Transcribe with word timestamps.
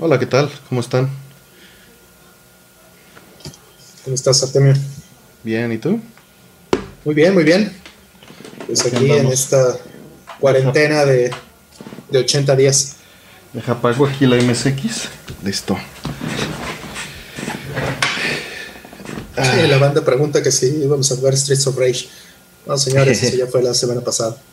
Hola, 0.00 0.16
¿qué 0.16 0.26
tal? 0.26 0.48
¿Cómo 0.68 0.80
están? 0.80 1.10
¿Cómo 4.04 4.14
estás, 4.14 4.40
Artemio? 4.44 4.74
Bien, 5.42 5.72
¿y 5.72 5.78
tú? 5.78 6.00
Muy 7.04 7.16
bien, 7.16 7.34
muy 7.34 7.42
bien. 7.42 7.76
Pues 8.64 8.86
aquí 8.86 9.10
en 9.10 9.26
esta 9.26 9.76
cuarentena 10.38 11.04
de, 11.04 11.32
de 12.10 12.18
80 12.20 12.54
días. 12.54 12.94
Deja 13.52 13.72
apago 13.72 14.06
aquí 14.06 14.24
la 14.24 14.36
MSX. 14.36 15.08
Listo. 15.42 15.76
Sí, 19.34 19.66
la 19.66 19.78
banda 19.78 20.04
pregunta 20.04 20.40
que 20.44 20.52
si 20.52 20.66
íbamos 20.66 21.10
a 21.10 21.16
jugar 21.16 21.36
Streets 21.36 21.66
of 21.66 21.76
Rage. 21.76 22.08
No, 22.66 22.78
señores, 22.78 23.20
eso 23.20 23.36
ya 23.36 23.48
fue 23.48 23.64
la 23.64 23.74
semana 23.74 24.00
pasada. 24.00 24.36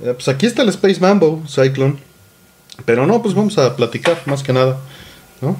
Eh, 0.00 0.14
pues 0.14 0.28
aquí 0.28 0.46
está 0.46 0.62
el 0.62 0.68
Space 0.68 1.00
Mambo, 1.00 1.42
Cyclone. 1.48 1.98
Pero 2.84 3.06
no, 3.06 3.22
pues 3.22 3.34
vamos 3.34 3.58
a 3.58 3.76
platicar 3.76 4.22
más 4.26 4.42
que 4.42 4.52
nada, 4.52 4.78
¿no? 5.40 5.56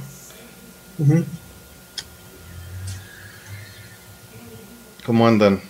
¿Cómo 5.05 5.27
andan? 5.27 5.61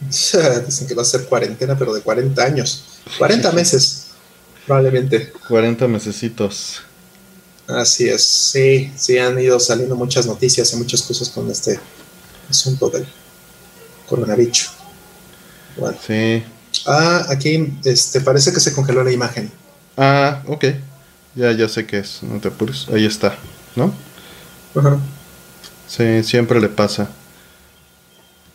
Dicen 0.66 0.86
que 0.86 0.94
va 0.94 1.02
a 1.02 1.06
ser 1.06 1.24
cuarentena, 1.26 1.76
pero 1.78 1.94
de 1.94 2.00
40 2.00 2.42
años. 2.42 3.00
40 3.18 3.52
meses, 3.52 4.08
probablemente. 4.66 5.32
40 5.48 5.88
mesecitos. 5.88 6.82
Así 7.66 8.08
es, 8.08 8.22
sí, 8.22 8.92
sí 8.96 9.18
han 9.18 9.40
ido 9.40 9.58
saliendo 9.58 9.96
muchas 9.96 10.26
noticias 10.26 10.72
y 10.72 10.76
muchas 10.76 11.02
cosas 11.02 11.30
con 11.30 11.50
este 11.50 11.80
asunto 12.50 12.90
del 12.90 13.06
coronavirus. 14.06 14.70
Bueno. 15.76 15.98
Sí. 16.06 16.44
Ah, 16.86 17.26
aquí 17.30 17.72
este, 17.84 18.20
parece 18.20 18.52
que 18.52 18.60
se 18.60 18.72
congeló 18.72 19.02
la 19.04 19.12
imagen. 19.12 19.50
Ah, 19.96 20.42
ok. 20.46 20.64
Ya, 21.34 21.52
ya 21.52 21.68
sé 21.68 21.86
qué 21.86 21.98
es. 21.98 22.22
No 22.22 22.40
te 22.40 22.48
apures. 22.48 22.86
Ahí 22.92 23.06
está, 23.06 23.36
¿no? 23.76 23.92
Ajá. 24.76 24.98
Sí, 25.88 26.22
siempre 26.24 26.60
le 26.60 26.68
pasa. 26.68 27.08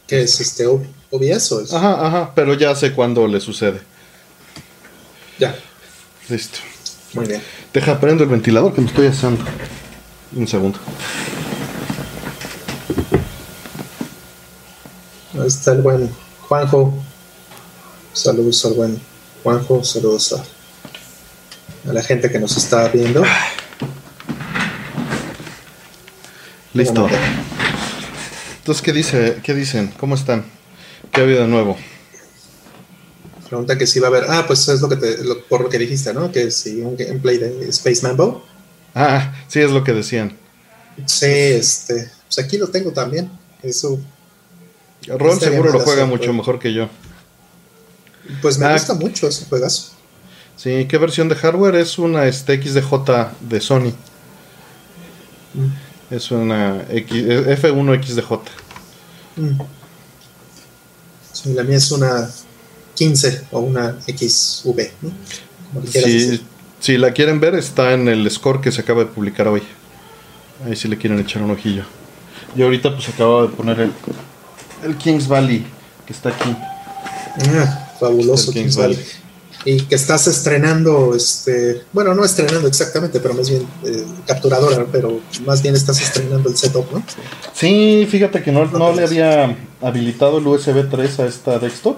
¿Qué 0.08 0.22
es 0.24 0.40
este 0.42 0.66
O- 0.68 0.84
OBS 1.12 1.52
o 1.56 1.62
es? 1.62 1.74
Ajá, 1.74 2.06
ajá. 2.08 2.32
Pero 2.36 2.54
ya 2.56 2.76
sé 2.76 2.94
cuándo 2.94 3.28
le 3.28 3.40
sucede. 3.40 3.82
Ya, 5.40 5.56
Listo. 6.28 6.60
muy 7.14 7.26
bien. 7.26 7.42
Deja, 7.74 8.00
prendo 8.00 8.24
el 8.24 8.30
ventilador 8.30 8.74
que 8.74 8.82
me 8.82 8.88
estoy 8.88 9.08
asando. 9.08 9.44
Un 10.36 10.48
segundo. 10.48 10.78
Ahí 15.34 15.48
está 15.48 15.72
el 15.74 15.82
buen 15.82 16.10
Juanjo. 16.48 16.94
Saludos 18.14 18.66
al 18.66 18.74
buen 18.74 19.00
Juanjo. 19.44 19.84
Saludos 19.84 20.34
a, 20.34 21.90
a 21.90 21.94
la 21.94 22.04
gente 22.04 22.30
que 22.30 22.40
nos 22.40 22.58
está 22.58 22.88
viendo. 22.90 23.24
Listo. 26.74 27.08
Entonces, 28.60 28.82
¿qué, 28.84 28.94
dice, 28.94 29.38
¿qué 29.44 29.54
dicen? 29.56 29.92
¿Cómo 30.00 30.16
están? 30.16 30.46
¿Qué 31.12 31.22
ha 31.22 31.24
habido 31.24 31.42
de 31.42 31.48
nuevo? 31.48 31.78
Pregunta 33.48 33.78
que 33.78 33.88
si 33.88 34.00
va 34.00 34.08
a 34.08 34.10
haber. 34.12 34.26
Ah, 34.30 34.44
pues 34.46 34.68
es 34.68 34.80
lo 34.82 34.88
que 34.90 34.96
te, 34.98 35.24
lo- 35.24 35.44
por 35.46 35.62
lo 35.62 35.70
que 35.70 35.80
dijiste, 35.80 36.14
¿no? 36.14 36.32
Que 36.32 36.52
si 36.52 36.82
un 36.82 36.96
gameplay 36.96 37.38
de 37.40 37.68
Space 37.70 38.06
Mambo. 38.06 38.46
Ah, 38.94 39.34
sí, 39.48 39.60
es 39.60 39.72
lo 39.72 39.84
que 39.84 39.94
decían. 39.94 40.38
Sí, 41.06 41.26
este. 41.26 42.12
Pues 42.28 42.46
aquí 42.46 42.58
lo 42.60 42.68
tengo 42.68 42.92
también. 42.92 43.32
Eso. 43.64 44.00
Ron 45.08 45.40
seguro 45.40 45.72
lo 45.72 45.80
juega 45.80 46.04
hacer, 46.04 46.08
mucho 46.16 46.32
mejor 46.34 46.60
que 46.60 46.74
yo. 46.74 46.90
Pues 48.42 48.58
me 48.58 48.66
Ah. 48.68 48.74
gusta 48.74 48.94
mucho 48.94 49.28
ese 49.28 49.46
juegazo. 49.46 49.92
Sí, 50.56 50.86
¿qué 50.90 50.98
versión 50.98 51.30
de 51.30 51.36
hardware? 51.36 51.76
Es 51.76 51.98
una 51.98 52.26
este, 52.26 52.62
XDJ 52.62 53.32
de 53.40 53.62
Sony. 53.62 53.94
Mm. 55.54 56.14
Es 56.14 56.32
una 56.32 56.84
X, 56.90 57.24
F1 57.26 57.96
XDJ. 58.04 58.32
Mm. 59.38 59.62
Sí, 61.32 61.54
la 61.54 61.64
mía 61.64 61.78
es 61.78 61.92
una 61.92 62.30
15 62.96 63.46
o 63.52 63.60
una 63.60 63.96
XV, 64.02 64.92
Si, 65.94 66.42
si 66.80 66.98
la 66.98 67.14
quieren 67.14 67.40
ver, 67.40 67.56
está 67.56 67.94
en 67.94 68.08
el 68.10 68.30
score 68.30 68.60
que 68.60 68.72
se 68.72 68.82
acaba 68.82 69.02
de 69.02 69.06
publicar 69.08 69.48
hoy. 69.48 69.64
Ahí 70.66 70.76
si 70.76 70.88
le 70.90 70.98
quieren 70.98 71.20
echar 71.20 71.42
un 71.42 71.52
ojillo. 71.52 71.84
Y 72.56 72.62
ahorita 72.64 72.94
pues 72.94 73.08
acabo 73.10 73.44
de 73.44 73.50
poner 73.56 73.80
el, 73.80 73.94
el 74.84 74.98
Kings 74.98 75.28
Valley, 75.28 75.66
que 76.06 76.12
está 76.12 76.30
aquí. 76.30 76.54
Ah, 77.56 77.89
fabuloso 78.00 78.52
Kings 78.52 78.76
Kings 78.76 78.78
Valley. 78.78 79.00
Y 79.66 79.82
que 79.82 79.96
estás 79.96 80.26
estrenando, 80.28 81.14
este, 81.14 81.82
bueno, 81.92 82.16
no 82.16 82.24
estrenando 82.24 82.68
exactamente, 82.68 83.20
pero 83.20 83.34
más 83.34 83.50
bien 83.50 83.68
eh, 83.84 84.06
capturadora, 84.26 84.86
pero 84.90 85.20
más 85.46 85.62
bien 85.62 85.76
estás 85.76 86.02
estrenando 86.02 86.48
el 86.50 86.56
setup, 86.56 86.90
¿no? 86.94 87.04
Sí, 87.54 88.08
fíjate 88.10 88.42
que 88.42 88.54
no, 88.54 88.66
no 88.66 88.94
le 88.94 89.04
había 89.04 89.58
habilitado 89.82 90.38
el 90.38 90.48
USB 90.48 90.90
3 90.90 91.20
a 91.20 91.26
esta 91.26 91.60
desktop. 91.60 91.98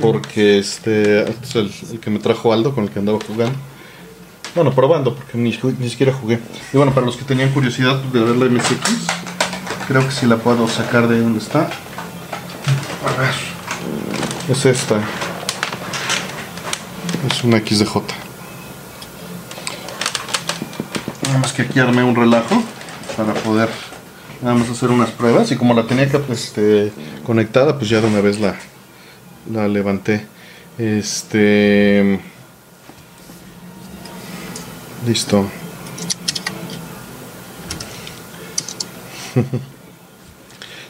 Porque 0.00 0.58
este 0.58 1.22
es 1.22 1.54
el, 1.54 1.72
el 1.92 2.00
que 2.00 2.10
me 2.10 2.18
trajo 2.18 2.52
Aldo 2.52 2.74
con 2.74 2.84
el 2.84 2.90
que 2.90 2.98
andaba 2.98 3.18
jugando. 3.24 3.56
Bueno, 4.54 4.72
probando, 4.72 5.14
porque 5.16 5.36
ni, 5.36 5.56
ni 5.78 5.90
siquiera 5.90 6.12
jugué. 6.12 6.38
Y 6.72 6.76
bueno, 6.76 6.94
para 6.94 7.06
los 7.06 7.16
que 7.16 7.24
tenían 7.24 7.52
curiosidad 7.52 7.96
de 7.96 8.20
ver 8.20 8.36
la 8.36 8.46
MSX, 8.46 9.06
creo 9.88 10.04
que 10.06 10.12
sí 10.12 10.26
la 10.26 10.36
puedo 10.36 10.68
sacar 10.68 11.08
de 11.08 11.20
donde 11.20 11.40
está. 11.40 11.70
A 13.04 13.20
ver. 13.20 13.53
Es 14.46 14.66
esta. 14.66 15.00
Es 17.30 17.42
una 17.44 17.60
XDJ. 17.60 17.96
Nada 21.22 21.38
más 21.38 21.54
que 21.54 21.62
aquí 21.62 21.80
armé 21.80 22.04
un 22.04 22.14
relajo 22.14 22.62
para 23.16 23.32
poder 23.32 23.70
nada 24.42 24.54
más 24.54 24.68
hacer 24.68 24.90
unas 24.90 25.10
pruebas. 25.12 25.50
Y 25.50 25.56
como 25.56 25.72
la 25.72 25.86
tenía 25.86 26.10
que, 26.10 26.20
este, 26.30 26.92
conectada, 27.24 27.78
pues 27.78 27.88
ya 27.88 28.02
de 28.02 28.08
una 28.08 28.20
vez 28.20 28.38
la, 28.38 28.54
la 29.50 29.66
levanté. 29.66 30.26
Este. 30.76 32.20
Listo. 35.06 35.48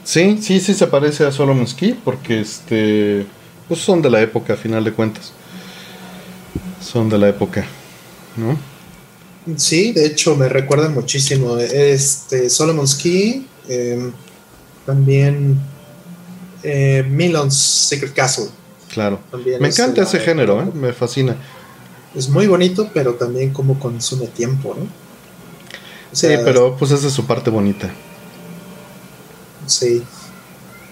sí, 0.02 0.38
sí, 0.42 0.58
sí 0.58 0.74
se 0.74 0.88
parece 0.88 1.24
a 1.24 1.30
Solomon 1.30 1.68
Ski 1.68 1.94
porque 2.04 2.40
este. 2.40 3.26
Pues 3.68 3.80
son 3.80 4.02
de 4.02 4.10
la 4.10 4.20
época, 4.20 4.54
a 4.54 4.56
final 4.56 4.84
de 4.84 4.92
cuentas. 4.92 5.32
Son 6.80 7.08
de 7.08 7.18
la 7.18 7.28
época. 7.28 7.64
¿No? 8.36 8.58
Sí, 9.56 9.92
de 9.92 10.06
hecho 10.06 10.36
me 10.36 10.48
recuerdan 10.48 10.94
muchísimo. 10.94 11.58
Este, 11.58 12.50
Solomon's 12.50 12.94
Key, 12.94 13.46
eh, 13.68 14.10
también 14.86 15.58
eh, 16.62 17.04
Milon's 17.08 17.56
Secret 17.56 18.12
Castle. 18.14 18.46
Claro. 18.92 19.20
También 19.30 19.60
Me 19.60 19.68
es 19.68 19.78
encanta 19.78 20.02
ese 20.02 20.20
género, 20.20 20.62
¿eh? 20.62 20.66
me 20.74 20.92
fascina. 20.92 21.36
Es 22.14 22.28
muy 22.28 22.46
bonito, 22.46 22.88
pero 22.94 23.14
también 23.14 23.52
como 23.52 23.78
consume 23.78 24.28
tiempo, 24.28 24.74
¿no? 24.78 24.84
O 24.84 24.88
Sí, 26.12 26.28
pero 26.44 26.76
pues 26.76 26.92
esa 26.92 27.08
es 27.08 27.12
su 27.12 27.26
parte 27.26 27.50
bonita. 27.50 27.92
Sí, 29.66 30.02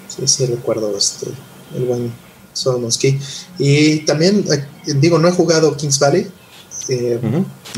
sí, 0.09 0.27
sí 0.27 0.47
recuerdo 0.47 0.97
este, 0.97 1.29
el 1.77 1.85
buen 1.85 2.13
Solomon's 2.53 2.99
Key. 2.99 3.19
Y 3.59 3.99
también, 4.01 4.45
eh, 4.53 4.65
digo, 4.97 5.19
no 5.19 5.29
he 5.29 5.33
jugado 5.33 5.77
Kings 5.77 5.99
Valley 5.99 6.27
eh, 6.89 7.19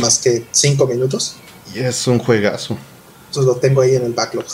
más 0.01 0.19
que 0.19 0.47
cinco 0.53 0.87
minutos. 0.87 1.37
Y 1.75 1.81
es 1.81 2.07
un 2.07 2.19
juegazo. 2.19 2.77
Entonces 3.29 3.45
lo 3.47 3.57
tengo 3.57 3.81
ahí 3.81 3.95
en 3.97 4.05
el 4.05 4.12
backlog. 4.12 4.47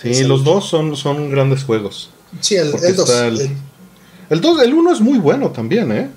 Sí, 0.00 0.24
los 0.24 0.42
dos 0.44 0.68
son, 0.68 0.96
son 0.96 1.30
grandes 1.30 1.62
juegos. 1.64 2.10
Sí, 2.40 2.56
el, 2.56 2.70
Porque 2.70 2.86
el 2.88 2.96
2. 2.96 3.08
está 3.08 3.26
el- 3.28 3.56
El 4.30 4.40
2, 4.40 4.62
el 4.62 4.74
1 4.74 4.92
es 4.94 5.00
muy 5.00 5.18
bueno 5.18 5.50
también, 5.50 5.92
¿eh? 5.92 6.10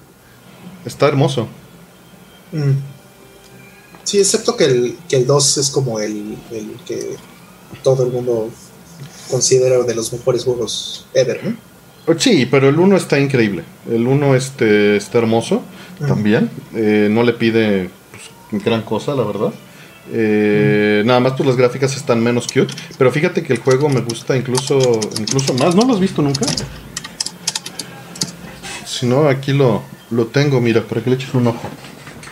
Está 0.86 1.08
hermoso. 1.08 1.48
Mm. 2.52 2.72
Sí, 4.04 4.20
excepto 4.20 4.56
que 4.56 4.66
el, 4.66 4.98
que 5.10 5.18
el 5.18 5.26
2 5.28 5.58
es 5.58 5.70
como 5.70 6.00
el, 6.00 6.38
el 6.52 6.78
que 6.86 7.18
todo 7.84 8.04
el 8.06 8.12
mundo 8.12 8.50
considera 9.30 9.82
de 9.84 9.96
los 9.96 10.14
mejores 10.14 10.44
juegos 10.44 11.06
ever, 11.14 11.44
¿no? 11.44 11.58
Sí, 12.20 12.46
pero 12.50 12.70
el 12.70 12.78
1 12.80 12.98
está 12.98 13.20
increíble. 13.20 13.64
El 13.90 14.06
1 14.08 14.36
este, 14.36 14.96
está 14.98 15.18
hermoso 15.20 15.64
Mm. 16.00 16.08
también. 16.08 16.50
Eh, 16.76 17.08
no 17.10 17.24
le 17.24 17.34
pide 17.34 17.90
pues, 18.52 18.64
gran 18.64 18.82
cosa, 18.84 19.16
la 19.16 19.24
verdad. 19.24 19.54
Eh, 20.12 21.02
Nada 21.06 21.20
más 21.20 21.34
pues 21.34 21.48
las 21.48 21.56
gráficas 21.58 21.96
están 21.96 22.22
menos 22.22 22.48
cute. 22.48 22.74
Pero 22.98 23.12
fíjate 23.12 23.42
que 23.44 23.54
el 23.54 23.60
juego 23.60 23.90
me 23.90 24.02
gusta 24.02 24.36
incluso, 24.38 24.78
incluso 25.20 25.54
más. 25.56 25.74
¿No 25.76 25.84
lo 25.86 25.94
has 25.94 26.00
visto 26.00 26.22
nunca? 26.22 26.46
Si 28.86 29.06
no, 29.06 29.28
aquí 29.28 29.52
lo, 29.54 29.82
lo 30.12 30.28
tengo, 30.28 30.62
mira, 30.62 30.82
para 30.84 31.02
que 31.04 31.10
le 31.10 31.16
eches 31.16 31.34
un 31.34 31.48
ojo. 31.48 31.68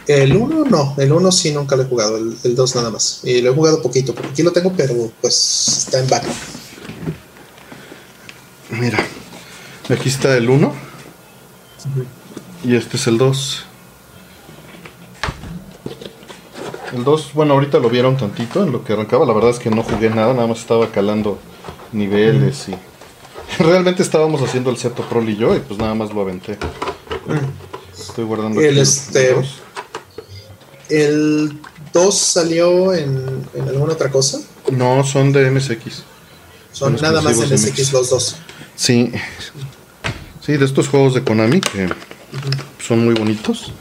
El 0.08 0.36
1 0.36 0.66
no, 0.70 0.94
el 0.98 1.12
1 1.14 1.32
sí 1.32 1.52
nunca 1.52 1.76
lo 1.78 1.84
he 1.84 1.86
jugado, 1.86 2.18
el, 2.18 2.36
el 2.44 2.56
2 2.56 2.76
nada 2.76 2.92
más. 2.92 3.22
Y 3.24 3.42
lo 3.42 3.52
he 3.52 3.56
jugado 3.56 3.82
poquito, 3.82 4.14
porque 4.14 4.32
aquí 4.32 4.44
lo 4.44 4.52
tengo, 4.52 4.74
pero 4.76 4.94
pues 5.22 5.78
está 5.86 6.00
en 6.00 6.10
backlog. 6.10 6.36
Mira, 8.72 8.98
aquí 9.90 10.10
está 10.10 10.36
el 10.38 10.50
1 10.50 10.74
y 12.64 12.76
este 12.76 12.98
es 12.98 13.08
el 13.08 13.18
2. 13.18 13.66
El 16.94 17.04
2, 17.04 17.34
bueno, 17.34 17.54
ahorita 17.56 17.80
lo 17.80 17.90
vieron 17.90 18.18
tantito 18.18 18.64
en 18.64 18.72
lo 18.72 18.84
que 18.84 18.94
arrancaba. 18.94 19.26
La 19.26 19.34
verdad 19.34 19.50
es 19.50 19.60
que 19.60 19.70
no 19.70 19.84
jugué 19.84 20.10
nada, 20.10 20.34
nada 20.34 20.48
más 20.48 20.60
estaba 20.60 20.92
calando 20.92 21.40
niveles 21.92 22.70
y. 22.70 22.76
Realmente 23.60 24.02
estábamos 24.02 24.42
haciendo 24.42 24.70
el 24.70 24.78
Seto 24.78 25.04
Pro 25.04 25.22
y 25.24 25.36
yo, 25.36 25.56
y 25.56 25.60
pues 25.60 25.80
nada 25.80 25.94
más 25.94 26.14
lo 26.14 26.22
aventé. 26.22 26.58
Estoy 27.92 28.26
guardando 28.26 28.62
El, 28.62 28.72
aquí 28.72 28.80
este. 28.80 29.36
¿El 30.90 31.60
2 31.92 32.18
salió 32.18 32.94
en, 32.94 33.48
en 33.54 33.68
alguna 33.68 33.94
otra 33.94 34.10
cosa? 34.10 34.40
No, 34.72 35.04
son 35.04 35.32
de 35.32 35.52
MSX. 35.52 36.04
Son 36.72 36.98
Son 36.98 37.02
nada 37.02 37.22
más 37.22 37.38
de 37.40 37.56
MSX 37.56 37.94
los 37.94 38.10
dos. 38.10 38.36
Sí. 38.76 39.12
Sí, 40.46 40.58
de 40.58 40.66
estos 40.66 40.88
juegos 40.90 41.14
de 41.14 41.24
Konami 41.24 41.62
que 41.62 41.88
son 42.86 43.06
muy 43.06 43.14
bonitos. 43.14 43.72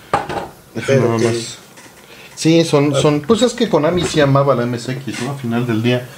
Pero 0.87 1.07
nada 1.07 1.19
que- 1.19 1.25
más. 1.27 1.59
Sí, 2.37 2.65
son, 2.65 2.95
son. 2.95 3.21
Pues 3.23 3.43
es 3.43 3.53
que 3.53 3.69
Konami 3.69 4.05
sí 4.05 4.21
amaba 4.21 4.55
la 4.55 4.65
MSX, 4.67 5.21
¿no? 5.23 5.33
Al 5.33 5.39
final 5.39 5.67
del 5.67 5.83
día. 5.83 6.09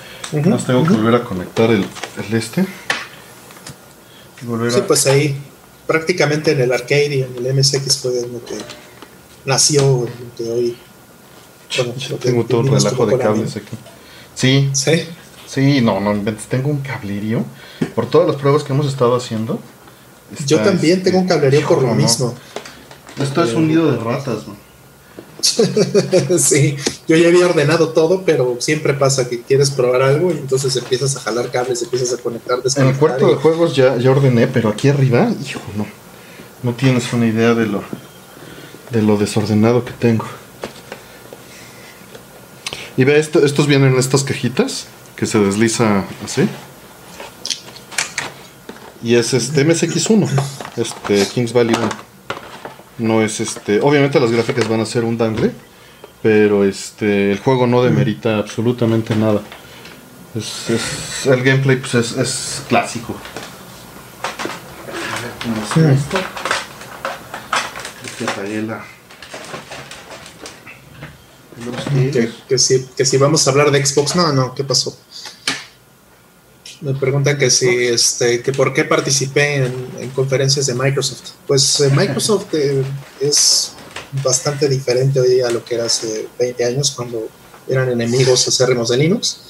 Más 0.47 0.67
tengo 0.67 0.83
que 0.85 0.95
volver 0.95 1.15
a 1.17 1.25
conectar 1.25 1.71
el, 1.71 1.85
el 2.29 2.35
este. 2.37 2.65
Volver 4.43 4.71
Sí, 4.73 4.81
a. 4.81 4.87
pues 4.87 5.07
ahí 5.07 5.37
prácticamente 5.87 6.53
en 6.53 6.61
el 6.61 6.73
arcade 6.73 7.17
y 7.17 7.23
en 7.23 7.37
el 7.47 7.55
MSX 7.55 7.99
fue 7.99 8.13
lo 8.31 8.45
que 8.45 8.57
nació 9.45 9.83
lo 9.83 10.37
que 10.37 10.51
hoy. 10.51 10.77
Bueno, 11.77 11.95
Yo 11.97 12.09
lo 12.11 12.19
que 12.19 12.29
tengo 12.29 12.45
todo 12.45 12.61
un 12.61 12.67
relajo 12.69 13.07
de 13.07 13.19
cables 13.19 13.57
aquí. 13.57 13.77
Sí, 14.35 14.71
Sí, 14.73 15.07
sí, 15.47 15.81
no, 15.81 16.01
no. 16.01 16.15
Tengo 16.49 16.71
un 16.71 16.79
cablerío. 16.81 17.45
Por 17.95 18.07
todas 18.07 18.27
las 18.29 18.37
pruebas 18.37 18.63
que 18.65 18.73
hemos 18.73 18.87
estado 18.87 19.17
haciendo. 19.17 19.59
Yo 20.47 20.61
también 20.61 21.03
tengo 21.03 21.19
un 21.19 21.27
cablerío 21.29 21.67
por 21.67 21.83
lo 21.83 21.89
no. 21.89 21.95
mismo. 21.95 22.35
Esto 23.21 23.45
es 23.45 23.55
un 23.55 23.69
nido 23.69 23.91
de 23.93 23.99
ratas, 23.99 24.47
¿no? 24.49 24.57
sí, 26.39 26.77
yo 27.07 27.17
ya 27.17 27.29
había 27.29 27.45
ordenado 27.47 27.91
todo, 27.91 28.23
pero 28.25 28.57
siempre 28.61 28.95
pasa 28.95 29.29
que 29.29 29.43
quieres 29.43 29.71
probar 29.71 30.01
algo 30.03 30.31
y 30.33 30.39
entonces 30.39 30.75
empiezas 30.77 31.15
a 31.17 31.21
jalar 31.21 31.51
cables, 31.51 31.83
empiezas 31.83 32.19
a 32.19 32.23
conectar, 32.23 32.59
En 32.77 32.87
el 32.89 32.95
cuarto 32.97 33.29
y- 33.29 33.31
de 33.33 33.37
juegos 33.37 33.77
ya, 33.77 33.97
ya 33.99 34.11
ordené, 34.11 34.47
pero 34.47 34.71
aquí 34.71 34.89
arriba, 34.89 35.29
hijo, 35.47 35.61
no. 35.77 35.87
No 36.63 36.73
tienes 36.75 37.13
una 37.13 37.27
idea 37.27 37.53
de 37.55 37.67
lo, 37.67 37.83
de 38.91 39.03
lo 39.03 39.19
desordenado 39.19 39.85
que 39.85 39.93
tengo. 39.93 40.25
Y 42.97 43.05
ve, 43.05 43.19
esto- 43.19 43.45
estos 43.45 43.67
vienen 43.67 43.93
en 43.93 43.99
estas 43.99 44.25
cajitas 44.25 44.87
que 45.17 45.27
se 45.27 45.39
desliza 45.39 46.05
así. 46.25 46.49
Y 49.05 49.15
es 49.17 49.35
este 49.35 49.67
MSX1, 49.67 50.29
este 50.77 51.27
Kings 51.29 51.53
Valley 51.53 51.77
1. 51.77 51.89
No 52.99 53.23
es 53.23 53.39
este. 53.41 53.81
Obviamente 53.83 54.19
las 54.19 54.31
gráficas 54.33 54.67
van 54.69 54.81
a 54.81 54.87
ser 54.87 55.05
un 55.05 55.19
dangle, 55.19 55.53
pero 56.23 56.65
este 56.65 57.33
el 57.33 57.39
juego 57.39 57.67
no 57.67 57.83
demerita 57.83 58.39
absolutamente 58.39 59.15
nada. 59.15 59.43
Es, 60.35 60.71
es- 60.71 61.27
el 61.27 61.43
gameplay 61.43 61.77
pues 61.77 61.95
es, 61.95 62.13
es 62.17 62.63
clásico. 62.69 63.15
A 64.89 65.21
ver 65.21 65.33
cómo 65.43 65.67
se 65.75 65.81
ve 65.83 65.93
esto. 65.95 66.19
Es 68.07 68.13
que 68.13 68.25
apagué 68.25 68.63
la- 68.63 68.85
los 71.67 71.85
que, 71.85 72.11
tiros. 72.11 72.35
que 72.49 72.59
si, 72.59 72.87
que 72.97 73.05
si 73.05 73.17
vamos 73.19 73.47
a 73.47 73.51
hablar 73.51 73.71
de 73.71 73.85
Xbox, 73.85 74.17
no, 74.17 74.33
no, 74.33 74.55
¿qué 74.55 74.65
pasó? 74.65 74.97
Me 76.85 76.93
preguntan 76.95 77.39
que 77.39 77.51
si, 77.51 77.67
este, 77.67 78.43
que 78.43 78.53
por 78.53 78.75
qué 78.75 78.85
participé 78.85 79.57
en, 79.57 79.75
en 79.99 80.11
conferencias 80.11 80.67
de 80.67 80.75
Microsoft. 80.75 81.31
Pues 81.47 81.81
eh, 81.81 81.91
Microsoft 81.97 82.53
eh, 82.53 82.85
es 83.21 83.73
bastante 84.23 84.69
diferente 84.69 85.19
hoy 85.19 85.41
a 85.41 85.51
lo 85.51 85.65
que 85.65 85.77
era 85.77 85.87
hace 85.87 86.29
20 86.39 86.63
años 86.63 86.91
cuando 86.91 87.27
eran 87.67 87.89
enemigos 87.89 88.47
acérrimos 88.47 88.91
de 88.91 88.99
Linux. 88.99 89.41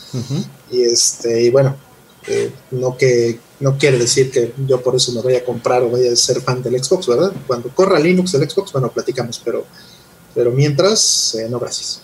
Y 0.70 0.84
este, 0.84 1.42
y 1.42 1.50
bueno, 1.50 1.76
eh, 2.28 2.52
no 2.70 2.96
que 2.96 3.40
no 3.58 3.76
quiere 3.76 3.98
decir 3.98 4.31
que 4.31 4.52
yo 4.66 4.81
por 4.81 4.94
eso 4.94 5.10
me 5.12 5.20
voy 5.20 5.34
a 5.34 5.44
comprar 5.44 5.82
o 5.82 5.88
voy 5.88 6.06
a 6.06 6.14
ser 6.14 6.40
fan 6.40 6.62
del 6.62 6.82
Xbox, 6.82 7.08
¿verdad? 7.08 7.32
Cuando 7.48 7.69
corra 7.70 7.98
Linux 7.98 8.31
del 8.32 8.48
Xbox, 8.48 8.72
bueno, 8.72 8.92
platicamos, 8.92 9.40
pero, 9.44 9.64
pero 10.34 10.52
mientras, 10.52 11.34
eh, 11.34 11.48
no 11.50 11.58
gracias. 11.58 12.00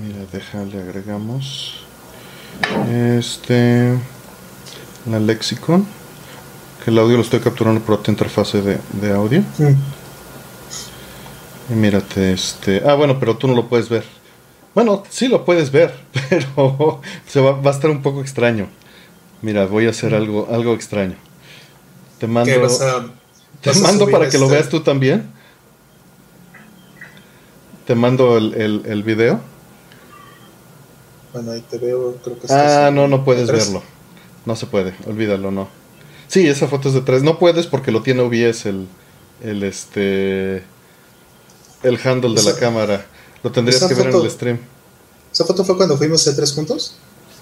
Mira, 0.00 0.20
déjale, 0.32 0.80
agregamos. 0.80 1.80
Este. 2.88 3.98
La 5.06 5.18
lexicon. 5.18 5.86
Que 6.84 6.90
el 6.90 6.98
audio 6.98 7.16
lo 7.16 7.22
estoy 7.22 7.40
capturando 7.40 7.80
por 7.80 7.96
otra 7.96 8.12
interfase 8.12 8.60
de, 8.62 8.78
de 8.92 9.12
audio. 9.12 9.40
Mm. 9.58 9.74
Y 11.70 11.74
mírate, 11.74 12.32
este. 12.32 12.82
Ah, 12.86 12.94
bueno, 12.94 13.18
pero 13.18 13.36
tú 13.36 13.48
no 13.48 13.54
lo 13.54 13.68
puedes 13.68 13.88
ver. 13.88 14.04
Bueno, 14.74 15.02
sí 15.08 15.28
lo 15.28 15.44
puedes 15.44 15.70
ver, 15.70 15.94
pero 16.30 17.00
se 17.26 17.40
va, 17.40 17.52
va 17.52 17.70
a 17.70 17.74
estar 17.74 17.90
un 17.90 18.02
poco 18.02 18.20
extraño. 18.20 18.68
Mira, 19.42 19.66
voy 19.66 19.86
a 19.86 19.90
hacer 19.90 20.14
algo, 20.14 20.48
algo 20.50 20.74
extraño. 20.74 21.14
Te 22.18 22.26
mando, 22.26 22.50
¿Qué 22.50 22.58
vas 22.58 22.80
a, 22.80 23.06
te 23.60 23.70
vas 23.70 23.80
mando 23.80 24.08
para 24.08 24.28
que 24.28 24.38
lo 24.38 24.44
este- 24.44 24.56
veas 24.56 24.68
tú 24.68 24.80
también. 24.80 25.26
Te 27.86 27.94
mando 27.96 28.38
el, 28.38 28.54
el, 28.54 28.82
el 28.86 29.02
video. 29.02 29.40
Bueno, 31.32 31.52
ahí 31.52 31.62
te 31.70 31.78
veo, 31.78 32.16
creo 32.22 32.38
que 32.38 32.46
Ah, 32.52 32.90
no, 32.92 33.08
no 33.08 33.24
puedes 33.24 33.50
verlo. 33.50 33.82
No 34.44 34.56
se 34.56 34.66
puede, 34.66 34.94
olvídalo, 35.06 35.50
no. 35.50 35.68
Sí, 36.28 36.46
esa 36.48 36.66
foto 36.68 36.88
es 36.88 36.94
de 36.94 37.00
tres. 37.02 37.22
No 37.22 37.38
puedes 37.38 37.66
porque 37.66 37.92
lo 37.92 38.02
tiene 38.02 38.20
OBS 38.22 38.66
el, 38.66 38.86
el 39.42 39.62
este, 39.62 40.62
el 41.82 41.98
handle 42.04 42.34
de 42.34 42.42
la 42.42 42.50
Esa- 42.50 42.58
cámara. 42.60 43.06
Lo 43.42 43.50
tendrías 43.52 43.82
esa 43.82 43.88
que 43.88 43.94
ver 43.94 44.14
en 44.14 44.20
el 44.20 44.30
stream. 44.30 44.58
¿Esa 45.32 45.44
foto 45.44 45.64
fue 45.64 45.76
cuando 45.76 45.96
fuimos 45.96 46.26
C3 46.26 46.54
juntos? 46.54 46.96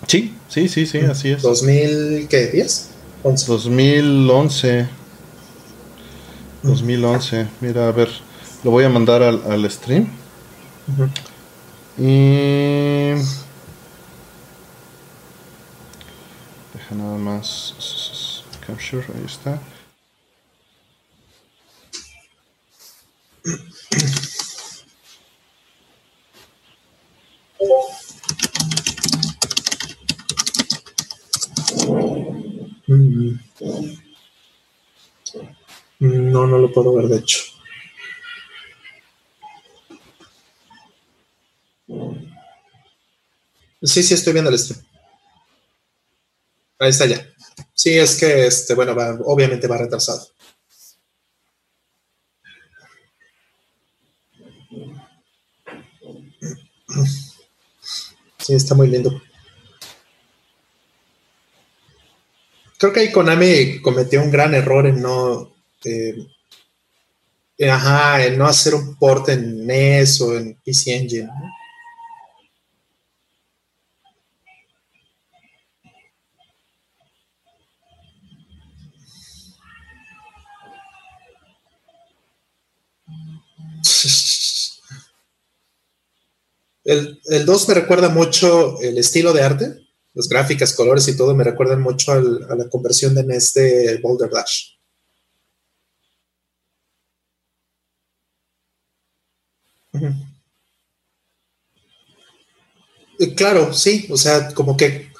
Sí, 0.07 0.35
sí, 0.49 0.69
sí, 0.69 0.87
sí, 0.87 0.99
así 0.99 1.31
es. 1.31 1.43
¿2000 1.43 2.27
qué? 2.29 2.53
¿10? 2.53 2.87
11. 3.23 3.47
2011. 3.47 4.89
2011. 6.63 7.49
Mira, 7.61 7.89
a 7.89 7.93
ver, 7.93 8.09
lo 8.65 8.71
voy 8.71 8.85
a 8.85 8.89
mandar 8.89 9.23
al, 9.23 9.43
al 9.51 9.71
stream. 9.71 10.09
Ujú. 10.93 11.09
Y. 11.99 13.15
Nada 16.91 17.19
más. 17.19 18.45
Capture, 18.67 19.05
ahí 19.15 19.25
está. 19.25 19.61
Mm. 32.89 33.39
No, 36.01 36.47
no 36.47 36.59
lo 36.59 36.73
puedo 36.73 36.95
ver, 36.95 37.07
de 37.07 37.19
hecho. 37.19 37.39
Sí, 43.83 44.03
sí, 44.03 44.15
estoy 44.15 44.33
viendo 44.33 44.51
el 44.51 44.59
stream. 44.59 44.90
Ahí 46.81 46.89
está 46.89 47.05
ya. 47.05 47.25
Sí, 47.75 47.97
es 47.99 48.17
que, 48.19 48.47
este, 48.47 48.75
bueno, 48.75 48.93
obviamente 49.27 49.67
va 49.69 49.77
retrasado. 49.77 50.27
Sí, 58.39 58.55
está 58.55 58.75
muy 58.75 58.89
lindo. 58.89 59.23
Creo 62.79 62.93
que 62.95 63.01
ahí 63.01 63.13
Konami 63.13 63.83
cometió 63.83 64.23
un 64.23 64.31
gran 64.31 64.55
error 64.55 64.87
en 64.87 65.03
no. 65.03 65.53
eh, 65.85 66.27
ajá, 67.71 68.25
en 68.25 68.39
no 68.39 68.47
hacer 68.47 68.75
un 68.75 68.97
port 68.97 69.29
en 69.29 69.67
NES 69.67 70.21
o 70.23 70.35
en 70.35 70.55
PC 70.65 70.97
Engine. 70.97 71.29
El, 86.83 87.21
el 87.27 87.45
2 87.45 87.69
me 87.69 87.75
recuerda 87.75 88.09
mucho 88.09 88.81
el 88.81 88.97
estilo 88.97 89.35
de 89.35 89.43
arte, 89.43 89.81
las 90.15 90.29
gráficas, 90.29 90.73
colores 90.73 91.07
y 91.09 91.17
todo 91.17 91.35
me 91.35 91.45
recuerdan 91.45 91.83
mucho 91.83 92.13
a 92.13 92.21
la 92.57 92.69
conversión 92.71 93.15
de 93.15 93.23
NES 93.23 93.53
de 93.55 93.99
Boulder 94.03 94.31
Dash. 94.31 94.71
Eh, 103.19 103.35
Claro, 103.35 103.73
sí, 103.75 104.07
o 104.11 104.17
sea, 104.17 104.53
como 104.55 104.77
que 104.77 105.11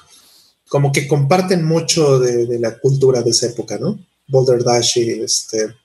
como 0.67 0.91
que 0.93 1.05
comparten 1.07 1.65
mucho 1.65 2.17
de, 2.17 2.47
de 2.47 2.57
la 2.57 2.79
cultura 2.79 3.21
de 3.21 3.31
esa 3.31 3.47
época, 3.47 3.77
¿no? 3.77 3.99
Boulder 4.27 4.63
Dash 4.63 4.97
y 4.97 5.21
este 5.21 5.75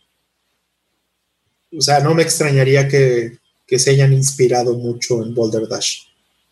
o 1.73 1.81
sea, 1.81 2.01
no 2.01 2.15
me 2.15 2.23
extrañaría 2.23 2.89
que, 2.89 3.39
que 3.67 3.79
se 3.79 3.91
hayan 3.91 4.13
inspirado 4.13 4.75
mucho 4.75 5.23
en 5.23 5.35
Boulder 5.35 5.69
Dash 5.69 6.03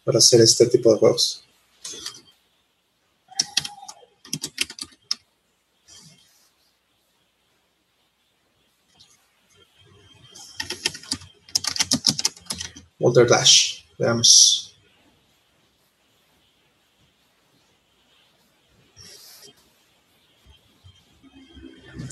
para 0.05 0.19
hacer 0.19 0.41
este 0.41 0.67
tipo 0.67 0.93
de 0.93 0.99
juegos. 0.99 1.45
Boulder 12.99 13.27
Dash, 13.27 13.85
veamos. 13.99 14.75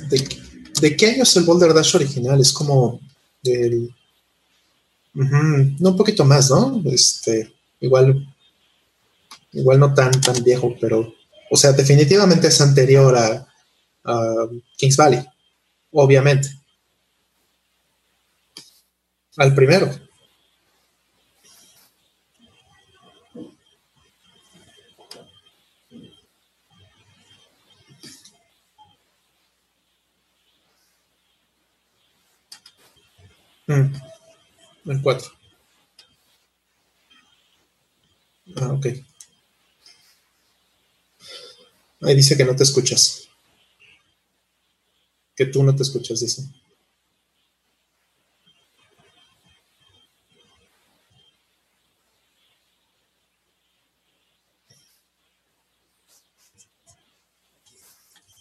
¿De, 0.09 0.42
¿De 0.83 0.97
qué 0.97 1.07
año 1.07 1.23
es 1.23 1.37
el 1.37 1.45
Boulder 1.45 1.73
Dash 1.73 1.95
original? 1.95 2.41
Es 2.41 2.53
como 2.53 2.99
del 3.41 3.95
no, 5.15 5.91
un 5.91 5.97
poquito 5.97 6.25
más, 6.25 6.51
¿no? 6.51 6.83
Este, 6.87 7.55
igual, 7.79 8.27
igual 9.53 9.79
no 9.79 9.95
tan, 9.95 10.11
tan 10.21 10.43
viejo, 10.43 10.75
pero, 10.81 11.15
o 11.53 11.57
sea, 11.57 11.71
definitivamente 11.71 12.49
es 12.49 12.61
anterior 12.61 13.17
a, 13.17 13.47
Kings 14.77 14.97
Valley, 14.97 15.25
obviamente. 15.93 16.49
Al 19.37 19.55
primero. 19.55 19.89
Mm. 33.73 34.91
El 34.91 35.01
4. 35.01 35.33
Ah, 38.57 38.73
ok. 38.73 38.87
Ahí 42.03 42.15
dice 42.15 42.37
que 42.37 42.45
no 42.45 42.55
te 42.55 42.65
escuchas. 42.65 43.29
Que 45.35 45.47
tú 45.47 45.63
no 45.63 45.75
te 45.75 45.85
escuchas, 45.85 46.21
dice. 46.21 46.43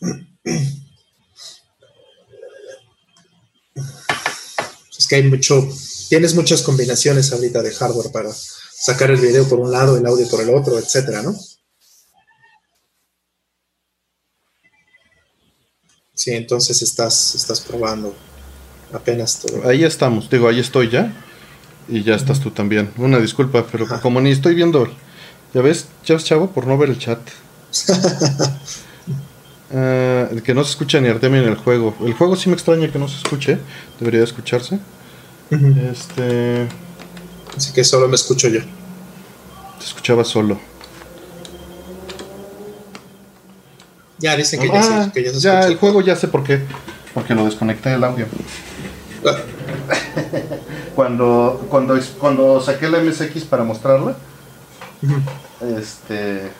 que 5.11 5.17
hay 5.17 5.23
mucho 5.23 5.67
tienes 6.07 6.35
muchas 6.35 6.61
combinaciones 6.61 7.33
ahorita 7.33 7.61
de 7.61 7.73
hardware 7.73 8.13
para 8.13 8.31
sacar 8.31 9.11
el 9.11 9.19
video 9.19 9.45
por 9.45 9.59
un 9.59 9.69
lado, 9.69 9.97
el 9.97 10.05
audio 10.05 10.25
por 10.29 10.39
el 10.39 10.49
otro, 10.51 10.79
etcétera, 10.79 11.21
¿no? 11.21 11.35
Sí, 16.13 16.31
entonces 16.31 16.81
estás, 16.81 17.35
estás 17.35 17.59
probando 17.59 18.15
apenas 18.93 19.41
todo. 19.41 19.67
Ahí 19.67 19.83
estamos, 19.83 20.29
digo, 20.29 20.47
ahí 20.47 20.61
estoy 20.61 20.89
ya. 20.89 21.13
Y 21.89 22.03
ya 22.03 22.15
estás 22.15 22.39
tú 22.39 22.51
también. 22.51 22.93
Una 22.95 23.19
disculpa, 23.19 23.67
pero 23.69 23.85
como 24.01 24.21
ni 24.21 24.31
estoy 24.31 24.55
viendo. 24.55 24.87
Ya 25.53 25.61
ves, 25.61 25.87
ya 26.05 26.17
chavo 26.17 26.51
por 26.51 26.67
no 26.67 26.77
ver 26.77 26.89
el 26.89 26.99
chat. 26.99 27.19
Ah, 29.73 30.27
el 30.29 30.43
que 30.43 30.53
no 30.53 30.65
se 30.65 30.71
escucha 30.71 30.99
ni 30.99 31.07
Artemio 31.07 31.41
en 31.41 31.47
el 31.47 31.55
juego. 31.55 31.95
El 32.01 32.11
juego 32.11 32.35
sí 32.35 32.49
me 32.49 32.55
extraña 32.55 32.91
que 32.91 32.99
no 32.99 33.07
se 33.07 33.15
escuche. 33.15 33.57
Debería 34.01 34.21
escucharse. 34.21 34.81
Este. 35.51 36.67
Así 37.55 37.73
que 37.73 37.83
solo 37.83 38.07
me 38.07 38.15
escucho 38.15 38.47
yo. 38.47 38.61
Te 38.61 39.85
escuchaba 39.85 40.23
solo. 40.23 40.59
Ya 44.17 44.35
dicen 44.35 44.59
que, 44.61 44.67
ya, 44.67 44.83
se, 44.83 44.93
ah, 44.93 45.11
que 45.13 45.23
ya, 45.23 45.33
se 45.33 45.39
ya 45.39 45.61
el 45.67 45.77
juego 45.77 46.01
ya 46.01 46.15
sé 46.15 46.27
por 46.27 46.43
qué. 46.43 46.61
Porque 47.13 47.35
lo 47.35 47.45
desconecté 47.45 47.93
el 47.93 48.03
audio. 48.03 48.27
Ah. 49.25 49.37
cuando, 50.95 51.65
cuando, 51.69 51.99
cuando 52.19 52.61
saqué 52.61 52.87
la 52.89 52.99
MSX 52.99 53.43
para 53.43 53.63
mostrarla, 53.63 54.15
este 55.77 56.51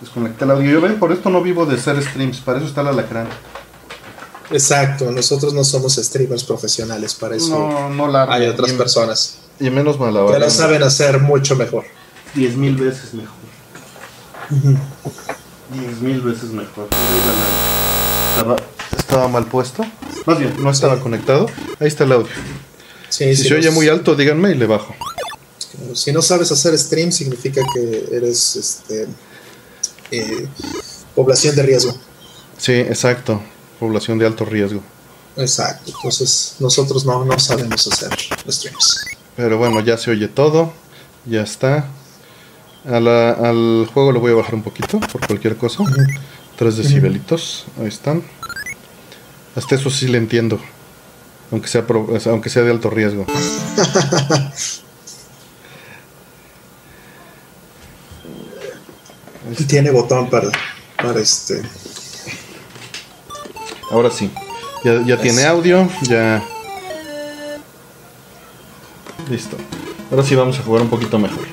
desconecté 0.00 0.44
el 0.44 0.52
audio. 0.52 0.70
Yo 0.70 0.80
ven, 0.80 0.98
por 0.98 1.12
esto 1.12 1.28
no 1.28 1.42
vivo 1.42 1.66
de 1.66 1.76
hacer 1.76 2.02
streams, 2.02 2.40
para 2.40 2.58
eso 2.58 2.66
está 2.66 2.82
la 2.82 2.92
lacrán. 2.92 3.26
Exacto, 4.52 5.10
nosotros 5.10 5.54
no 5.54 5.64
somos 5.64 5.96
streamers 5.96 6.44
profesionales, 6.44 7.14
para 7.14 7.36
eso 7.36 7.90
no, 7.90 8.18
hay 8.30 8.46
otras 8.46 8.72
personas. 8.72 9.38
Y 9.58 9.70
menos 9.70 9.98
mal 9.98 10.12
Que 10.32 10.38
lo 10.38 10.50
saben 10.50 10.82
hacer 10.82 11.20
mucho 11.20 11.56
mejor. 11.56 11.84
Diez 12.34 12.56
mil 12.56 12.76
veces 12.76 13.14
mejor. 13.14 13.36
Diez 15.72 16.00
mil 16.00 16.20
veces 16.20 16.50
mejor. 16.50 16.88
Estaba, 18.96 19.28
mal 19.28 19.46
puesto. 19.46 19.84
Más 20.26 20.38
bien, 20.38 20.54
no 20.58 20.70
estaba 20.70 21.00
conectado. 21.00 21.46
Ahí 21.78 21.88
está 21.88 22.04
el 22.04 22.12
audio. 22.12 22.32
si 23.08 23.34
se 23.36 23.54
oye 23.54 23.70
muy 23.70 23.88
alto, 23.88 24.14
díganme 24.14 24.50
y 24.50 24.54
le 24.54 24.66
bajo. 24.66 24.94
Si 25.94 26.12
no 26.12 26.22
sabes 26.22 26.50
hacer 26.52 26.78
stream, 26.78 27.12
significa 27.12 27.62
que 27.74 28.08
eres 28.12 28.56
este, 28.56 29.06
eh, 30.10 30.46
población 31.14 31.56
de 31.56 31.62
riesgo. 31.62 31.94
Sí, 32.58 32.72
exacto 32.72 33.42
población 33.82 34.16
de 34.16 34.26
alto 34.26 34.44
riesgo. 34.44 34.80
Exacto, 35.36 35.90
entonces 35.90 36.54
nosotros 36.60 37.04
no, 37.04 37.24
no 37.24 37.36
sabemos 37.36 37.84
hacer 37.88 38.16
streams. 38.48 39.06
Pero 39.34 39.58
bueno, 39.58 39.80
ya 39.80 39.98
se 39.98 40.12
oye 40.12 40.28
todo, 40.28 40.72
ya 41.26 41.42
está. 41.42 41.88
al 42.84 43.88
juego 43.92 44.12
lo 44.12 44.20
voy 44.20 44.30
a 44.30 44.36
bajar 44.36 44.54
un 44.54 44.62
poquito 44.62 45.00
por 45.00 45.26
cualquier 45.26 45.56
cosa. 45.56 45.82
Tres 46.56 46.76
decibelitos, 46.76 47.64
ahí 47.80 47.88
están. 47.88 48.22
Hasta 49.56 49.74
eso 49.74 49.90
sí 49.90 50.06
le 50.06 50.18
entiendo, 50.18 50.60
aunque 51.50 51.66
sea, 51.66 51.84
aunque 52.26 52.48
sea 52.48 52.62
de 52.62 52.70
alto 52.70 52.88
riesgo. 52.88 53.26
Tiene 59.66 59.90
botón 59.90 60.30
para, 60.30 60.52
para 60.96 61.18
este 61.18 61.62
Ahora 63.92 64.10
sí. 64.10 64.30
Ya, 64.82 65.16
tiene 65.18 65.44
audio, 65.44 65.86
ya. 66.08 66.42
Listo. 69.30 69.56
Ahora 70.10 70.24
sí 70.24 70.34
vamos 70.34 70.58
a 70.58 70.62
jugar 70.62 70.82
un 70.82 70.88
poquito 70.88 71.18
mejor. 71.18 71.44